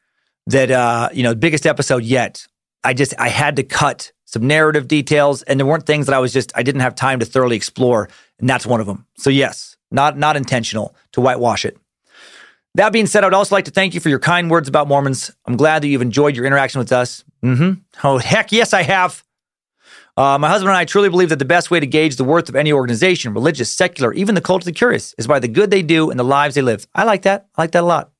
that 0.46 0.70
uh, 0.70 1.08
you 1.12 1.22
know, 1.22 1.34
biggest 1.34 1.66
episode 1.66 2.02
yet. 2.02 2.46
I 2.84 2.94
just 2.94 3.14
I 3.18 3.28
had 3.28 3.56
to 3.56 3.64
cut 3.64 4.12
some 4.26 4.46
narrative 4.46 4.86
details, 4.86 5.42
and 5.42 5.58
there 5.58 5.66
weren't 5.66 5.86
things 5.86 6.06
that 6.06 6.14
I 6.14 6.18
was 6.18 6.32
just 6.32 6.52
I 6.54 6.62
didn't 6.62 6.82
have 6.82 6.94
time 6.94 7.20
to 7.20 7.26
thoroughly 7.26 7.56
explore, 7.56 8.08
and 8.38 8.48
that's 8.48 8.66
one 8.66 8.80
of 8.80 8.86
them. 8.86 9.06
So 9.16 9.30
yes, 9.30 9.76
not 9.90 10.16
not 10.16 10.36
intentional 10.36 10.94
to 11.12 11.20
whitewash 11.20 11.64
it. 11.64 11.76
That 12.76 12.92
being 12.92 13.06
said, 13.06 13.24
I 13.24 13.26
would 13.26 13.34
also 13.34 13.54
like 13.54 13.64
to 13.64 13.70
thank 13.70 13.94
you 13.94 14.00
for 14.00 14.10
your 14.10 14.18
kind 14.18 14.50
words 14.50 14.68
about 14.68 14.86
Mormons. 14.86 15.30
I'm 15.46 15.56
glad 15.56 15.82
that 15.82 15.88
you've 15.88 16.02
enjoyed 16.02 16.36
your 16.36 16.44
interaction 16.44 16.78
with 16.78 16.92
us. 16.92 17.24
Mm-hmm. 17.42 17.80
Oh 18.04 18.18
heck, 18.18 18.52
yes, 18.52 18.72
I 18.72 18.82
have. 18.82 19.24
Uh, 20.16 20.38
my 20.38 20.48
husband 20.48 20.70
and 20.70 20.78
I 20.78 20.86
truly 20.86 21.10
believe 21.10 21.28
that 21.28 21.38
the 21.38 21.44
best 21.44 21.70
way 21.70 21.78
to 21.78 21.86
gauge 21.86 22.16
the 22.16 22.24
worth 22.24 22.48
of 22.48 22.56
any 22.56 22.72
organization, 22.72 23.34
religious, 23.34 23.70
secular, 23.70 24.14
even 24.14 24.34
the 24.34 24.40
cult 24.40 24.62
of 24.62 24.64
the 24.64 24.72
curious, 24.72 25.14
is 25.18 25.26
by 25.26 25.38
the 25.38 25.48
good 25.48 25.70
they 25.70 25.82
do 25.82 26.10
and 26.10 26.18
the 26.18 26.24
lives 26.24 26.54
they 26.54 26.62
live. 26.62 26.86
I 26.94 27.04
like 27.04 27.22
that. 27.22 27.48
I 27.54 27.62
like 27.62 27.72
that 27.72 27.82
a 27.82 27.86
lot. 27.86 28.12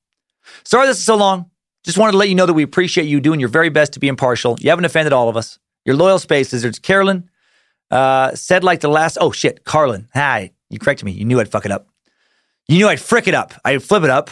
Sorry 0.65 0.87
this 0.87 0.99
is 0.99 1.05
so 1.05 1.17
long. 1.17 1.51
Just 1.85 1.99
wanted 1.99 2.13
to 2.13 2.19
let 2.19 2.29
you 2.29 2.35
know 2.35 2.47
that 2.47 2.53
we 2.53 2.63
appreciate 2.63 3.07
you 3.07 3.21
doing 3.21 3.41
your 3.41 3.49
very 3.49 3.71
best 3.71 3.95
to 3.95 4.01
be 4.01 4.09
impartial. 4.09 4.57
You 4.61 4.71
haven't 4.71 4.85
offended 4.85 5.13
all 5.13 5.29
of 5.29 5.37
us. 5.37 5.59
Your 5.85 5.97
loyal 5.97 6.19
space 6.19 6.53
lizards, 6.53 6.79
Carolyn, 6.79 7.31
uh, 7.91 8.35
said 8.35 8.65
like 8.65 8.81
the 8.81 8.89
last. 8.89 9.17
Oh 9.21 9.31
shit, 9.31 9.65
Carlin. 9.65 10.09
Hi, 10.13 10.53
you 10.69 10.79
corrected 10.79 11.07
me. 11.07 11.13
You 11.13 11.25
knew 11.25 11.41
I'd 11.41 11.49
fuck 11.49 11.65
it 11.65 11.71
up. 11.71 11.89
You 12.69 12.79
knew 12.79 12.89
I'd 12.89 13.01
frick 13.01 13.29
it 13.29 13.35
up. 13.35 13.55
I'd 13.65 13.83
flip 13.83 14.03
it 14.03 14.11
up. 14.11 14.31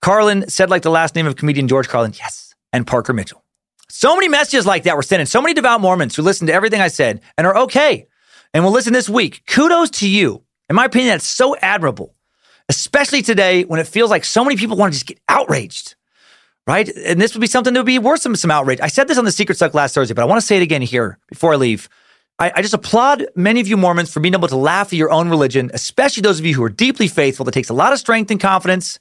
Carlin 0.00 0.48
said 0.48 0.70
like 0.70 0.82
the 0.82 0.90
last 0.90 1.14
name 1.14 1.26
of 1.26 1.36
comedian 1.36 1.68
George 1.68 1.88
Carlin. 1.88 2.14
Yes, 2.18 2.54
and 2.72 2.86
Parker 2.86 3.12
Mitchell. 3.12 3.44
So 3.88 4.14
many 4.14 4.28
messages 4.28 4.66
like 4.66 4.82
that 4.84 4.96
were 4.96 5.02
sent 5.02 5.20
in. 5.20 5.26
So 5.26 5.40
many 5.40 5.54
devout 5.54 5.80
Mormons 5.80 6.16
who 6.16 6.22
listened 6.22 6.48
to 6.48 6.54
everything 6.54 6.80
I 6.80 6.88
said 6.88 7.20
and 7.38 7.46
are 7.46 7.56
okay 7.58 8.06
and 8.52 8.64
will 8.64 8.72
listen 8.72 8.92
this 8.92 9.08
week. 9.08 9.42
Kudos 9.46 9.90
to 9.90 10.08
you. 10.08 10.42
In 10.68 10.76
my 10.76 10.84
opinion, 10.84 11.10
that's 11.10 11.26
so 11.26 11.56
admirable, 11.56 12.14
especially 12.68 13.22
today 13.22 13.64
when 13.64 13.78
it 13.78 13.86
feels 13.86 14.10
like 14.10 14.24
so 14.24 14.44
many 14.44 14.56
people 14.56 14.76
want 14.76 14.92
to 14.92 14.98
just 14.98 15.06
get 15.06 15.20
outraged, 15.28 15.94
right? 16.66 16.88
And 16.88 17.20
this 17.20 17.34
would 17.34 17.40
be 17.40 17.46
something 17.46 17.72
that 17.72 17.80
would 17.80 17.86
be 17.86 18.00
worth 18.00 18.22
some, 18.22 18.34
some 18.34 18.50
outrage. 18.50 18.80
I 18.80 18.88
said 18.88 19.06
this 19.06 19.18
on 19.18 19.24
the 19.24 19.32
Secret 19.32 19.56
Suck 19.56 19.74
last 19.74 19.94
Thursday, 19.94 20.14
but 20.14 20.22
I 20.22 20.24
want 20.24 20.40
to 20.40 20.46
say 20.46 20.56
it 20.56 20.62
again 20.62 20.82
here 20.82 21.18
before 21.28 21.52
I 21.52 21.56
leave. 21.56 21.88
I, 22.38 22.52
I 22.56 22.62
just 22.62 22.74
applaud 22.74 23.26
many 23.36 23.60
of 23.60 23.68
you 23.68 23.76
Mormons 23.76 24.12
for 24.12 24.20
being 24.20 24.34
able 24.34 24.48
to 24.48 24.56
laugh 24.56 24.88
at 24.88 24.94
your 24.94 25.12
own 25.12 25.28
religion, 25.28 25.70
especially 25.72 26.22
those 26.22 26.40
of 26.40 26.44
you 26.44 26.54
who 26.54 26.64
are 26.64 26.68
deeply 26.68 27.08
faithful. 27.08 27.44
That 27.44 27.52
takes 27.52 27.68
a 27.68 27.74
lot 27.74 27.92
of 27.92 27.98
strength 28.00 28.30
and 28.30 28.40
confidence, 28.40 28.98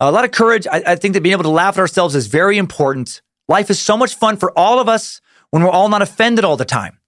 a 0.00 0.10
lot 0.10 0.24
of 0.24 0.32
courage. 0.32 0.66
I, 0.66 0.82
I 0.86 0.96
think 0.96 1.14
that 1.14 1.22
being 1.22 1.32
able 1.32 1.44
to 1.44 1.50
laugh 1.50 1.76
at 1.76 1.80
ourselves 1.80 2.14
is 2.14 2.26
very 2.26 2.58
important. 2.58 3.22
Life 3.48 3.70
is 3.70 3.80
so 3.80 3.96
much 3.96 4.14
fun 4.14 4.36
for 4.36 4.56
all 4.56 4.78
of 4.78 4.88
us 4.88 5.20
when 5.50 5.62
we're 5.62 5.70
all 5.70 5.88
not 5.88 6.02
offended 6.02 6.44
all 6.44 6.56
the 6.56 6.64
time. 6.66 6.98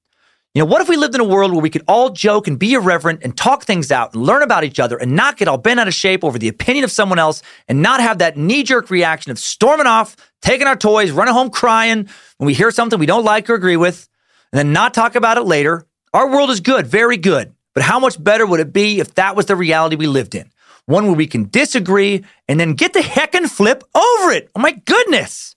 You 0.55 0.63
know, 0.63 0.67
what 0.67 0.81
if 0.81 0.89
we 0.89 0.97
lived 0.97 1.15
in 1.15 1.21
a 1.21 1.25
world 1.25 1.53
where 1.53 1.61
we 1.61 1.71
could 1.71 1.85
all 1.87 2.11
joke 2.11 2.49
and 2.49 2.59
be 2.59 2.73
irreverent 2.73 3.21
and 3.23 3.37
talk 3.37 3.65
things 3.65 3.93
out 3.93 4.15
and 4.15 4.25
learn 4.25 4.43
about 4.43 4.65
each 4.65 4.81
other 4.81 4.97
and 4.97 5.15
not 5.15 5.37
get 5.37 5.47
all 5.47 5.59
bent 5.59 5.79
out 5.79 5.87
of 5.87 5.95
shape 5.95 6.25
over 6.25 6.41
the 6.41 6.49
opinion 6.49 6.83
of 6.83 6.91
someone 6.91 7.21
else 7.21 7.41
and 7.69 7.83
not 7.83 8.01
have 8.01 8.19
that 8.19 8.37
knee 8.37 8.65
jerk 8.65 8.91
reaction 8.91 9.31
of 9.31 9.39
storming 9.39 9.87
off, 9.87 10.17
taking 10.43 10.67
our 10.67 10.75
toys, 10.75 11.13
running 11.13 11.35
home 11.35 11.51
crying 11.51 12.09
when 12.39 12.47
we 12.47 12.55
hear 12.55 12.73
something 12.73 12.99
we 12.99 13.07
don't 13.07 13.25
like 13.25 13.49
or 13.49 13.55
agree 13.55 13.77
with, 13.77 14.09
and 14.53 14.59
then 14.59 14.73
not 14.73 14.93
talk 14.93 15.15
about 15.15 15.37
it 15.37 15.43
later? 15.43 15.87
Our 16.13 16.29
world 16.29 16.51
is 16.51 16.59
good, 16.59 16.87
very 16.87 17.17
good. 17.17 17.55
But 17.73 17.85
how 17.85 18.01
much 18.01 18.23
better 18.23 18.45
would 18.45 18.59
it 18.59 18.73
be 18.73 18.99
if 18.99 19.15
that 19.15 19.37
was 19.37 19.47
the 19.47 19.55
reality 19.55 19.95
we 19.95 20.09
lived 20.09 20.35
in? 20.35 20.51
One 20.87 21.07
where 21.07 21.15
we 21.15 21.29
can 21.29 21.49
disagree 21.49 22.25
and 22.49 22.59
then 22.59 22.73
get 22.73 22.93
the 22.93 23.03
heck 23.03 23.37
and 23.37 23.49
flip 23.49 23.85
over 23.95 24.33
it. 24.33 24.51
Oh 24.57 24.61
my 24.61 24.73
goodness. 24.73 25.55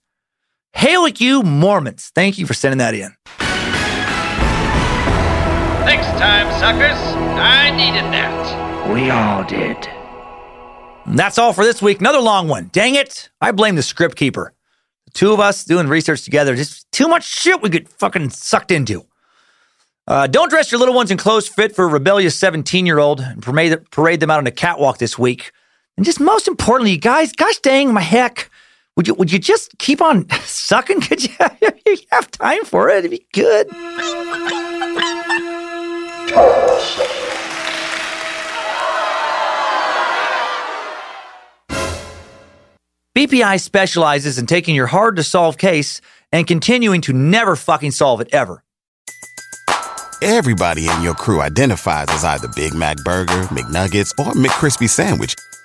Hail 0.74 1.08
you, 1.08 1.42
Mormons. 1.42 2.10
Thank 2.14 2.38
you 2.38 2.46
for 2.46 2.54
sending 2.54 2.78
that 2.78 2.94
in. 2.94 3.14
Next 5.86 6.06
time, 6.18 6.50
suckers. 6.60 6.98
I 7.38 7.70
needed 7.70 8.04
that. 8.12 8.90
We 8.92 9.10
all 9.10 9.44
did. 9.44 9.88
And 11.04 11.18
that's 11.18 11.38
all 11.38 11.52
for 11.52 11.64
this 11.64 11.82
week. 11.82 12.00
Another 12.00 12.20
long 12.20 12.48
one. 12.48 12.70
Dang 12.72 12.94
it. 12.94 13.28
I 13.40 13.52
blame 13.52 13.76
the 13.76 13.82
script 13.82 14.16
keeper. 14.16 14.52
The 15.06 15.10
two 15.12 15.32
of 15.32 15.40
us 15.40 15.64
doing 15.64 15.86
research 15.88 16.22
together, 16.24 16.56
just 16.56 16.90
too 16.92 17.08
much 17.08 17.24
shit 17.24 17.62
we 17.62 17.68
get 17.68 17.88
fucking 17.88 18.30
sucked 18.30 18.70
into. 18.70 19.06
Uh, 20.06 20.26
don't 20.26 20.50
dress 20.50 20.70
your 20.70 20.78
little 20.78 20.94
ones 20.94 21.10
in 21.10 21.16
clothes 21.16 21.48
fit 21.48 21.74
for 21.74 21.84
a 21.84 21.88
rebellious 21.88 22.36
17 22.36 22.84
year 22.84 22.98
old 22.98 23.20
and 23.20 23.42
parade, 23.42 23.90
parade 23.90 24.20
them 24.20 24.30
out 24.30 24.38
on 24.38 24.46
a 24.46 24.50
catwalk 24.50 24.98
this 24.98 25.18
week. 25.18 25.52
And 25.96 26.04
just 26.04 26.20
most 26.20 26.48
importantly, 26.48 26.92
you 26.92 26.98
guys, 26.98 27.32
gosh 27.32 27.58
dang 27.58 27.92
my 27.92 28.00
heck, 28.00 28.50
would 28.96 29.08
you 29.08 29.14
would 29.14 29.32
you 29.32 29.38
just 29.38 29.76
keep 29.78 30.00
on 30.00 30.28
sucking? 30.44 31.00
Could 31.00 31.24
you, 31.24 31.34
you 31.86 31.96
have 32.12 32.30
time 32.30 32.64
for 32.64 32.88
it? 32.88 33.04
It'd 33.04 33.10
be 33.10 33.26
good. 33.32 33.68
BPI 43.16 43.60
specializes 43.60 44.38
in 44.38 44.46
taking 44.46 44.74
your 44.74 44.88
hard 44.88 45.16
to 45.16 45.22
solve 45.22 45.56
case 45.56 46.00
and 46.32 46.48
continuing 46.48 47.00
to 47.02 47.12
never 47.12 47.54
fucking 47.54 47.92
solve 47.92 48.20
it 48.20 48.28
ever. 48.32 48.64
Everybody 50.20 50.88
in 50.88 51.02
your 51.02 51.14
crew 51.14 51.40
identifies 51.40 52.06
as 52.08 52.24
either 52.24 52.48
Big 52.56 52.74
Mac 52.74 52.96
Burger, 53.04 53.42
McNuggets, 53.52 54.10
or 54.18 54.32
McCrispy 54.32 54.88
Sandwich. 54.88 55.34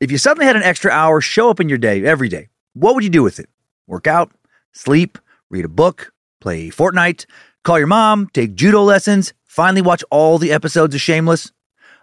If 0.00 0.12
you 0.12 0.18
suddenly 0.18 0.46
had 0.46 0.54
an 0.54 0.62
extra 0.62 0.92
hour 0.92 1.20
show 1.20 1.50
up 1.50 1.58
in 1.58 1.68
your 1.68 1.78
day 1.78 2.04
every 2.04 2.28
day, 2.28 2.48
what 2.72 2.94
would 2.94 3.02
you 3.02 3.10
do 3.10 3.24
with 3.24 3.40
it? 3.40 3.48
Work 3.88 4.06
out, 4.06 4.30
sleep, 4.70 5.18
read 5.50 5.64
a 5.64 5.68
book, 5.68 6.12
play 6.40 6.68
Fortnite, 6.68 7.26
call 7.64 7.78
your 7.78 7.88
mom, 7.88 8.28
take 8.32 8.54
judo 8.54 8.84
lessons, 8.84 9.32
finally 9.44 9.82
watch 9.82 10.04
all 10.08 10.38
the 10.38 10.52
episodes 10.52 10.94
of 10.94 11.00
Shameless? 11.00 11.50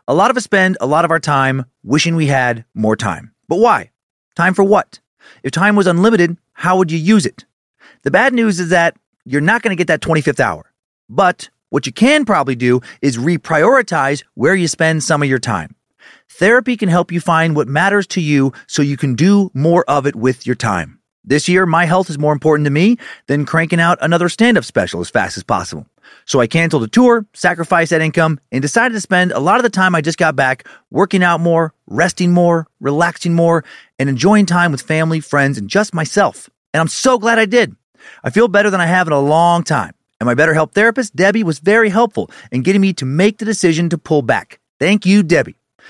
A 0.09 0.13
lot 0.13 0.29
of 0.29 0.35
us 0.35 0.43
spend 0.43 0.75
a 0.81 0.85
lot 0.85 1.05
of 1.05 1.11
our 1.11 1.21
time 1.21 1.65
wishing 1.83 2.17
we 2.17 2.25
had 2.27 2.65
more 2.73 2.97
time. 2.97 3.33
But 3.47 3.59
why? 3.59 3.91
Time 4.35 4.53
for 4.53 4.65
what? 4.65 4.99
If 5.41 5.51
time 5.51 5.77
was 5.77 5.87
unlimited, 5.87 6.35
how 6.51 6.77
would 6.77 6.91
you 6.91 6.97
use 6.97 7.25
it? 7.25 7.45
The 8.03 8.11
bad 8.11 8.33
news 8.33 8.59
is 8.59 8.69
that 8.69 8.97
you're 9.23 9.39
not 9.39 9.61
going 9.61 9.75
to 9.75 9.79
get 9.79 9.87
that 9.87 10.01
25th 10.01 10.41
hour. 10.41 10.69
But 11.07 11.49
what 11.69 11.85
you 11.85 11.93
can 11.93 12.25
probably 12.25 12.55
do 12.55 12.81
is 13.01 13.17
reprioritize 13.17 14.25
where 14.33 14.53
you 14.53 14.67
spend 14.67 15.01
some 15.01 15.23
of 15.23 15.29
your 15.29 15.39
time. 15.39 15.75
Therapy 16.31 16.75
can 16.75 16.89
help 16.89 17.11
you 17.11 17.21
find 17.21 17.55
what 17.55 17.67
matters 17.67 18.07
to 18.07 18.21
you 18.21 18.51
so 18.67 18.81
you 18.81 18.97
can 18.97 19.15
do 19.15 19.51
more 19.53 19.85
of 19.87 20.05
it 20.05 20.15
with 20.15 20.45
your 20.45 20.55
time. 20.55 20.99
This 21.23 21.47
year, 21.47 21.65
my 21.65 21.85
health 21.85 22.09
is 22.09 22.19
more 22.19 22.33
important 22.33 22.65
to 22.65 22.71
me 22.71 22.97
than 23.27 23.45
cranking 23.45 23.79
out 23.79 23.97
another 24.01 24.29
stand 24.29 24.57
up 24.57 24.63
special 24.63 25.01
as 25.01 25.09
fast 25.09 25.37
as 25.37 25.43
possible. 25.43 25.87
So 26.25 26.39
I 26.39 26.47
canceled 26.47 26.83
a 26.83 26.87
tour, 26.87 27.25
sacrificed 27.33 27.89
that 27.91 28.01
income, 28.01 28.39
and 28.51 28.61
decided 28.61 28.93
to 28.93 29.01
spend 29.01 29.31
a 29.31 29.39
lot 29.39 29.57
of 29.57 29.63
the 29.63 29.69
time 29.69 29.95
I 29.95 30.01
just 30.01 30.19
got 30.19 30.35
back 30.35 30.67
working 30.91 31.23
out 31.23 31.39
more, 31.39 31.73
resting 31.87 32.31
more, 32.31 32.67
relaxing 32.79 33.33
more, 33.33 33.63
and 33.97 34.07
enjoying 34.07 34.45
time 34.45 34.71
with 34.71 34.81
family, 34.81 35.19
friends, 35.19 35.57
and 35.57 35.67
just 35.67 35.95
myself. 35.95 36.49
And 36.73 36.81
I'm 36.81 36.87
so 36.87 37.17
glad 37.17 37.39
I 37.39 37.45
did. 37.45 37.75
I 38.23 38.29
feel 38.29 38.47
better 38.47 38.69
than 38.69 38.81
I 38.81 38.85
have 38.85 39.07
in 39.07 39.13
a 39.13 39.19
long 39.19 39.63
time. 39.63 39.93
And 40.19 40.27
my 40.27 40.35
BetterHelp 40.35 40.73
therapist, 40.73 41.15
Debbie, 41.15 41.43
was 41.43 41.59
very 41.59 41.89
helpful 41.89 42.29
in 42.51 42.61
getting 42.61 42.81
me 42.81 42.93
to 42.93 43.05
make 43.05 43.39
the 43.39 43.45
decision 43.45 43.89
to 43.89 43.97
pull 43.97 44.21
back. 44.21 44.59
Thank 44.79 45.05
you, 45.05 45.23
Debbie. 45.23 45.55